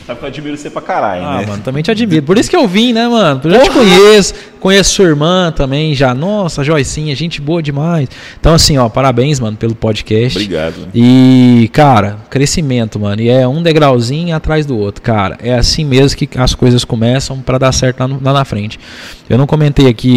Sabe 0.07 0.19
que 0.21 0.25
eu 0.27 0.29
admiro 0.29 0.55
você 0.59 0.69
pra 0.69 0.83
caralho, 0.83 1.23
Ah, 1.25 1.39
né? 1.39 1.47
mano, 1.47 1.63
também 1.63 1.83
te 1.83 1.91
admiro. 1.91 2.23
Por 2.27 2.37
isso 2.37 2.51
que 2.51 2.57
eu 2.57 2.69
vim, 2.69 2.93
né, 2.93 3.09
mano? 3.09 3.41
Eu 3.43 3.51
já 3.51 3.61
te 3.63 3.71
conheço, 3.71 4.35
conheço 4.59 4.95
sua 4.95 5.07
irmã 5.07 5.53
também 5.55 5.95
já. 5.95 6.15
Nossa, 6.15 6.63
Joicinha, 6.65 7.15
gente 7.15 7.41
boa 7.41 7.63
demais. 7.63 8.09
Então, 8.39 8.55
assim, 8.55 8.77
ó, 8.79 8.89
parabéns, 8.89 9.39
mano, 9.41 9.57
pelo 9.57 9.75
podcast. 9.75 10.39
Obrigado. 10.39 10.89
E, 10.95 11.71
cara, 11.73 12.19
crescimento, 12.29 12.99
mano. 12.99 13.23
E 13.23 13.29
é 13.29 13.47
um 13.47 13.63
degrauzinho 13.63 14.35
atrás 14.35 14.67
do 14.67 14.77
outro, 14.77 15.03
cara. 15.03 15.39
É 15.43 15.55
assim 15.55 15.85
mesmo 15.85 16.17
que 16.17 16.29
as 16.39 16.55
coisas 16.55 16.85
começam 16.85 17.41
pra 17.41 17.59
dar 17.59 17.73
certo 17.73 18.01
lá, 18.01 18.09
no- 18.09 18.21
lá 18.23 18.33
na 18.33 18.45
frente. 18.45 18.79
Eu 19.29 19.37
não 19.39 19.47
comentei 19.47 19.87
aqui 19.89 20.09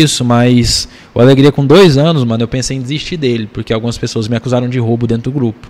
isso, 0.00 0.24
mas 0.24 0.88
o 1.14 1.20
Alegria 1.20 1.50
com 1.52 1.66
dois 1.66 1.98
anos, 1.98 2.24
mano, 2.24 2.42
eu 2.44 2.48
pensei 2.48 2.76
em 2.76 2.80
desistir 2.80 3.16
dele, 3.16 3.48
porque 3.52 3.72
algumas 3.72 3.98
pessoas 3.98 4.28
me 4.28 4.36
acusaram 4.36 4.68
de 4.68 4.78
roubo 4.78 5.06
dentro 5.06 5.30
do 5.30 5.32
grupo. 5.32 5.68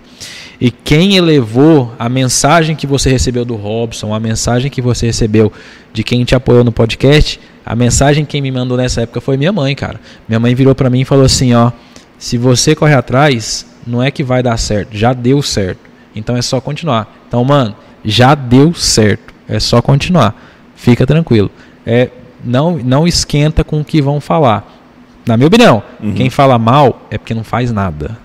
E 0.61 0.69
quem 0.71 1.17
elevou 1.17 1.91
a 1.97 2.07
mensagem 2.07 2.75
que 2.75 2.85
você 2.87 3.09
recebeu 3.09 3.43
do 3.43 3.55
Robson, 3.55 4.13
a 4.13 4.19
mensagem 4.19 4.69
que 4.71 4.81
você 4.81 5.07
recebeu 5.07 5.51
de 5.93 6.03
quem 6.03 6.23
te 6.25 6.35
apoiou 6.35 6.63
no 6.63 6.71
podcast, 6.71 7.39
a 7.65 7.75
mensagem 7.75 8.25
quem 8.25 8.41
me 8.41 8.51
mandou 8.51 8.75
nessa 8.77 9.01
época 9.01 9.21
foi 9.21 9.37
minha 9.37 9.51
mãe, 9.53 9.73
cara. 9.75 10.01
Minha 10.27 10.39
mãe 10.39 10.53
virou 10.55 10.73
pra 10.75 10.89
mim 10.89 11.01
e 11.01 11.05
falou 11.05 11.23
assim, 11.25 11.53
ó, 11.53 11.71
se 12.17 12.37
você 12.37 12.75
correr 12.75 12.95
atrás, 12.95 13.65
não 13.85 14.01
é 14.01 14.09
que 14.11 14.23
vai 14.23 14.41
dar 14.43 14.57
certo, 14.57 14.97
já 14.97 15.13
deu 15.13 15.41
certo. 15.41 15.79
Então 16.15 16.35
é 16.35 16.41
só 16.41 16.59
continuar. 16.59 17.23
Então, 17.27 17.43
mano, 17.45 17.75
já 18.03 18.35
deu 18.35 18.73
certo. 18.73 19.33
É 19.47 19.59
só 19.59 19.81
continuar. 19.81 20.35
Fica 20.75 21.05
tranquilo. 21.05 21.49
É, 21.85 22.09
não, 22.43 22.77
não 22.77 23.07
esquenta 23.07 23.63
com 23.63 23.79
o 23.81 23.85
que 23.85 24.01
vão 24.01 24.19
falar. 24.21 24.79
Na 25.25 25.37
minha 25.37 25.47
opinião, 25.47 25.81
Uhum. 26.01 26.13
quem 26.13 26.29
fala 26.29 26.57
mal 26.59 27.07
é 27.09 27.17
porque 27.17 27.33
não 27.33 27.43
faz 27.43 27.71
nada, 27.71 28.17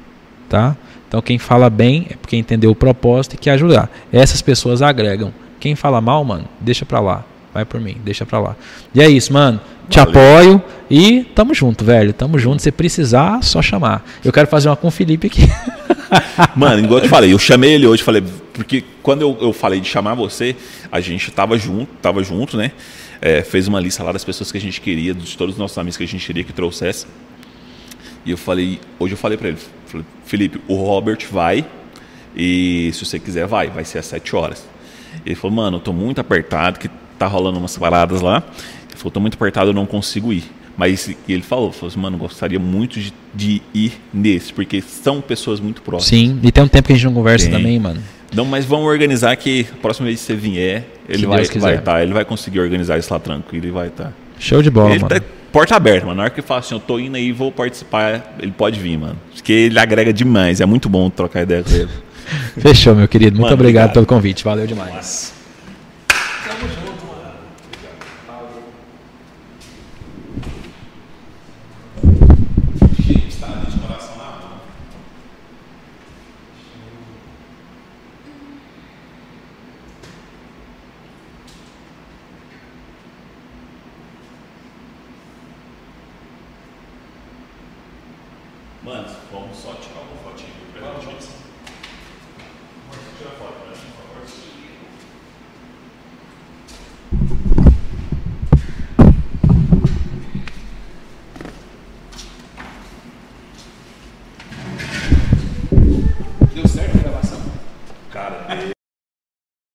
tá? 0.48 0.76
Então 1.08 1.22
quem 1.22 1.38
fala 1.38 1.70
bem 1.70 2.06
é 2.10 2.16
porque 2.16 2.36
entendeu 2.36 2.70
o 2.70 2.74
propósito 2.74 3.34
e 3.34 3.38
quer 3.38 3.52
ajudar. 3.52 3.88
Essas 4.12 4.42
pessoas 4.42 4.82
agregam. 4.82 5.32
Quem 5.60 5.74
fala 5.74 6.00
mal, 6.00 6.22
mano, 6.24 6.44
deixa 6.60 6.84
pra 6.84 7.00
lá. 7.00 7.24
Vai 7.58 7.64
por 7.64 7.80
mim, 7.80 7.96
deixa 8.04 8.24
pra 8.24 8.38
lá. 8.38 8.56
E 8.94 9.00
é 9.00 9.08
isso, 9.08 9.32
mano. 9.32 9.60
Te 9.90 9.98
Valeu. 9.98 10.12
apoio 10.12 10.62
e 10.88 11.24
tamo 11.34 11.52
junto, 11.52 11.84
velho. 11.84 12.12
Tamo 12.12 12.38
junto. 12.38 12.62
Se 12.62 12.70
precisar, 12.70 13.42
só 13.42 13.60
chamar. 13.60 14.08
Eu 14.24 14.32
quero 14.32 14.46
fazer 14.46 14.68
uma 14.68 14.76
com 14.76 14.86
o 14.86 14.90
Felipe 14.92 15.26
aqui. 15.26 15.42
Mano, 16.54 16.84
igual 16.84 17.00
eu 17.00 17.02
te 17.02 17.08
falei, 17.08 17.32
eu 17.32 17.38
chamei 17.38 17.74
ele 17.74 17.86
hoje, 17.86 18.02
falei, 18.02 18.22
porque 18.54 18.84
quando 19.02 19.22
eu, 19.22 19.36
eu 19.40 19.52
falei 19.52 19.80
de 19.80 19.88
chamar 19.88 20.14
você, 20.14 20.54
a 20.90 21.00
gente 21.00 21.30
tava 21.32 21.58
junto, 21.58 21.92
tava 22.00 22.22
junto, 22.22 22.56
né? 22.56 22.70
É, 23.20 23.42
fez 23.42 23.66
uma 23.66 23.80
lista 23.80 24.04
lá 24.04 24.12
das 24.12 24.24
pessoas 24.24 24.52
que 24.52 24.56
a 24.56 24.60
gente 24.60 24.80
queria, 24.80 25.12
de 25.12 25.36
todos 25.36 25.56
os 25.56 25.58
nossos 25.58 25.76
amigos 25.76 25.96
que 25.96 26.04
a 26.04 26.08
gente 26.08 26.24
queria 26.24 26.44
que 26.44 26.52
trouxesse. 26.52 27.06
E 28.24 28.30
eu 28.30 28.36
falei, 28.36 28.78
hoje 29.00 29.14
eu 29.14 29.18
falei 29.18 29.36
pra 29.36 29.48
ele, 29.48 29.58
falei, 29.86 30.06
Felipe, 30.24 30.60
o 30.68 30.76
Robert 30.76 31.26
vai 31.30 31.66
e 32.36 32.90
se 32.92 33.04
você 33.04 33.18
quiser 33.18 33.46
vai, 33.46 33.68
vai 33.68 33.84
ser 33.84 33.98
às 33.98 34.06
7 34.06 34.36
horas. 34.36 34.64
Ele 35.26 35.34
falou, 35.34 35.56
mano, 35.56 35.78
eu 35.78 35.80
tô 35.80 35.92
muito 35.92 36.20
apertado, 36.20 36.78
que 36.78 36.88
tá 37.18 37.26
rolando 37.26 37.58
umas 37.58 37.76
paradas 37.76 38.20
lá. 38.20 38.42
Ele 38.88 38.96
falou, 38.96 39.10
tô 39.10 39.20
muito 39.20 39.34
apertado, 39.34 39.70
eu 39.70 39.74
não 39.74 39.86
consigo 39.86 40.32
ir. 40.32 40.44
Mas 40.76 41.10
ele 41.28 41.42
falou, 41.42 41.72
falou 41.72 41.88
assim, 41.88 41.98
mano, 41.98 42.16
gostaria 42.16 42.58
muito 42.58 43.00
de, 43.00 43.12
de 43.34 43.60
ir 43.74 44.00
nesse, 44.14 44.52
porque 44.52 44.80
são 44.80 45.20
pessoas 45.20 45.58
muito 45.58 45.82
próximas. 45.82 46.08
Sim, 46.08 46.38
e 46.42 46.52
tem 46.52 46.62
um 46.62 46.68
tempo 46.68 46.86
que 46.86 46.92
a 46.92 46.96
gente 46.96 47.04
não 47.06 47.14
conversa 47.14 47.46
Tem. 47.46 47.56
também, 47.56 47.78
mano. 47.80 48.00
Não, 48.32 48.44
mas 48.44 48.64
vamos 48.64 48.86
organizar 48.86 49.34
que 49.36 49.66
a 49.72 49.76
próxima 49.76 50.06
vez 50.06 50.20
que 50.20 50.26
você 50.26 50.34
vier, 50.36 50.84
ele 51.08 51.26
vai 51.26 51.44
quiser. 51.44 51.78
estar, 51.78 52.02
ele 52.02 52.12
vai 52.12 52.24
conseguir 52.24 52.60
organizar 52.60 52.96
isso 52.98 53.12
lá 53.12 53.18
tranquilo, 53.18 53.64
ele 53.64 53.72
vai 53.72 53.88
estar. 53.88 54.12
Show 54.38 54.62
de 54.62 54.70
bola, 54.70 54.90
Ele 54.90 55.00
mano. 55.02 55.08
tá 55.08 55.20
porta 55.50 55.74
aberta, 55.74 56.06
mano. 56.06 56.18
Na 56.18 56.22
hora 56.24 56.30
que 56.30 56.38
ele 56.38 56.46
fala 56.46 56.60
assim, 56.60 56.74
eu 56.74 56.80
tô 56.80 56.98
indo 57.00 57.16
aí, 57.16 57.32
vou 57.32 57.50
participar, 57.50 58.36
ele 58.38 58.52
pode 58.52 58.78
vir, 58.78 58.98
mano. 58.98 59.16
Porque 59.34 59.52
ele 59.52 59.78
agrega 59.80 60.12
demais, 60.12 60.60
é 60.60 60.66
muito 60.66 60.88
bom 60.88 61.10
trocar 61.10 61.42
ideia 61.42 61.64
com 61.64 61.72
ele. 61.74 61.88
Fechou, 62.60 62.94
meu 62.94 63.08
querido. 63.08 63.32
Muito 63.32 63.44
Mano, 63.44 63.54
obrigado, 63.54 63.86
obrigado. 63.86 63.92
pelo 63.94 64.06
convite. 64.06 64.44
Valeu 64.44 64.66
demais. 64.66 65.32
Mano, 66.46 66.77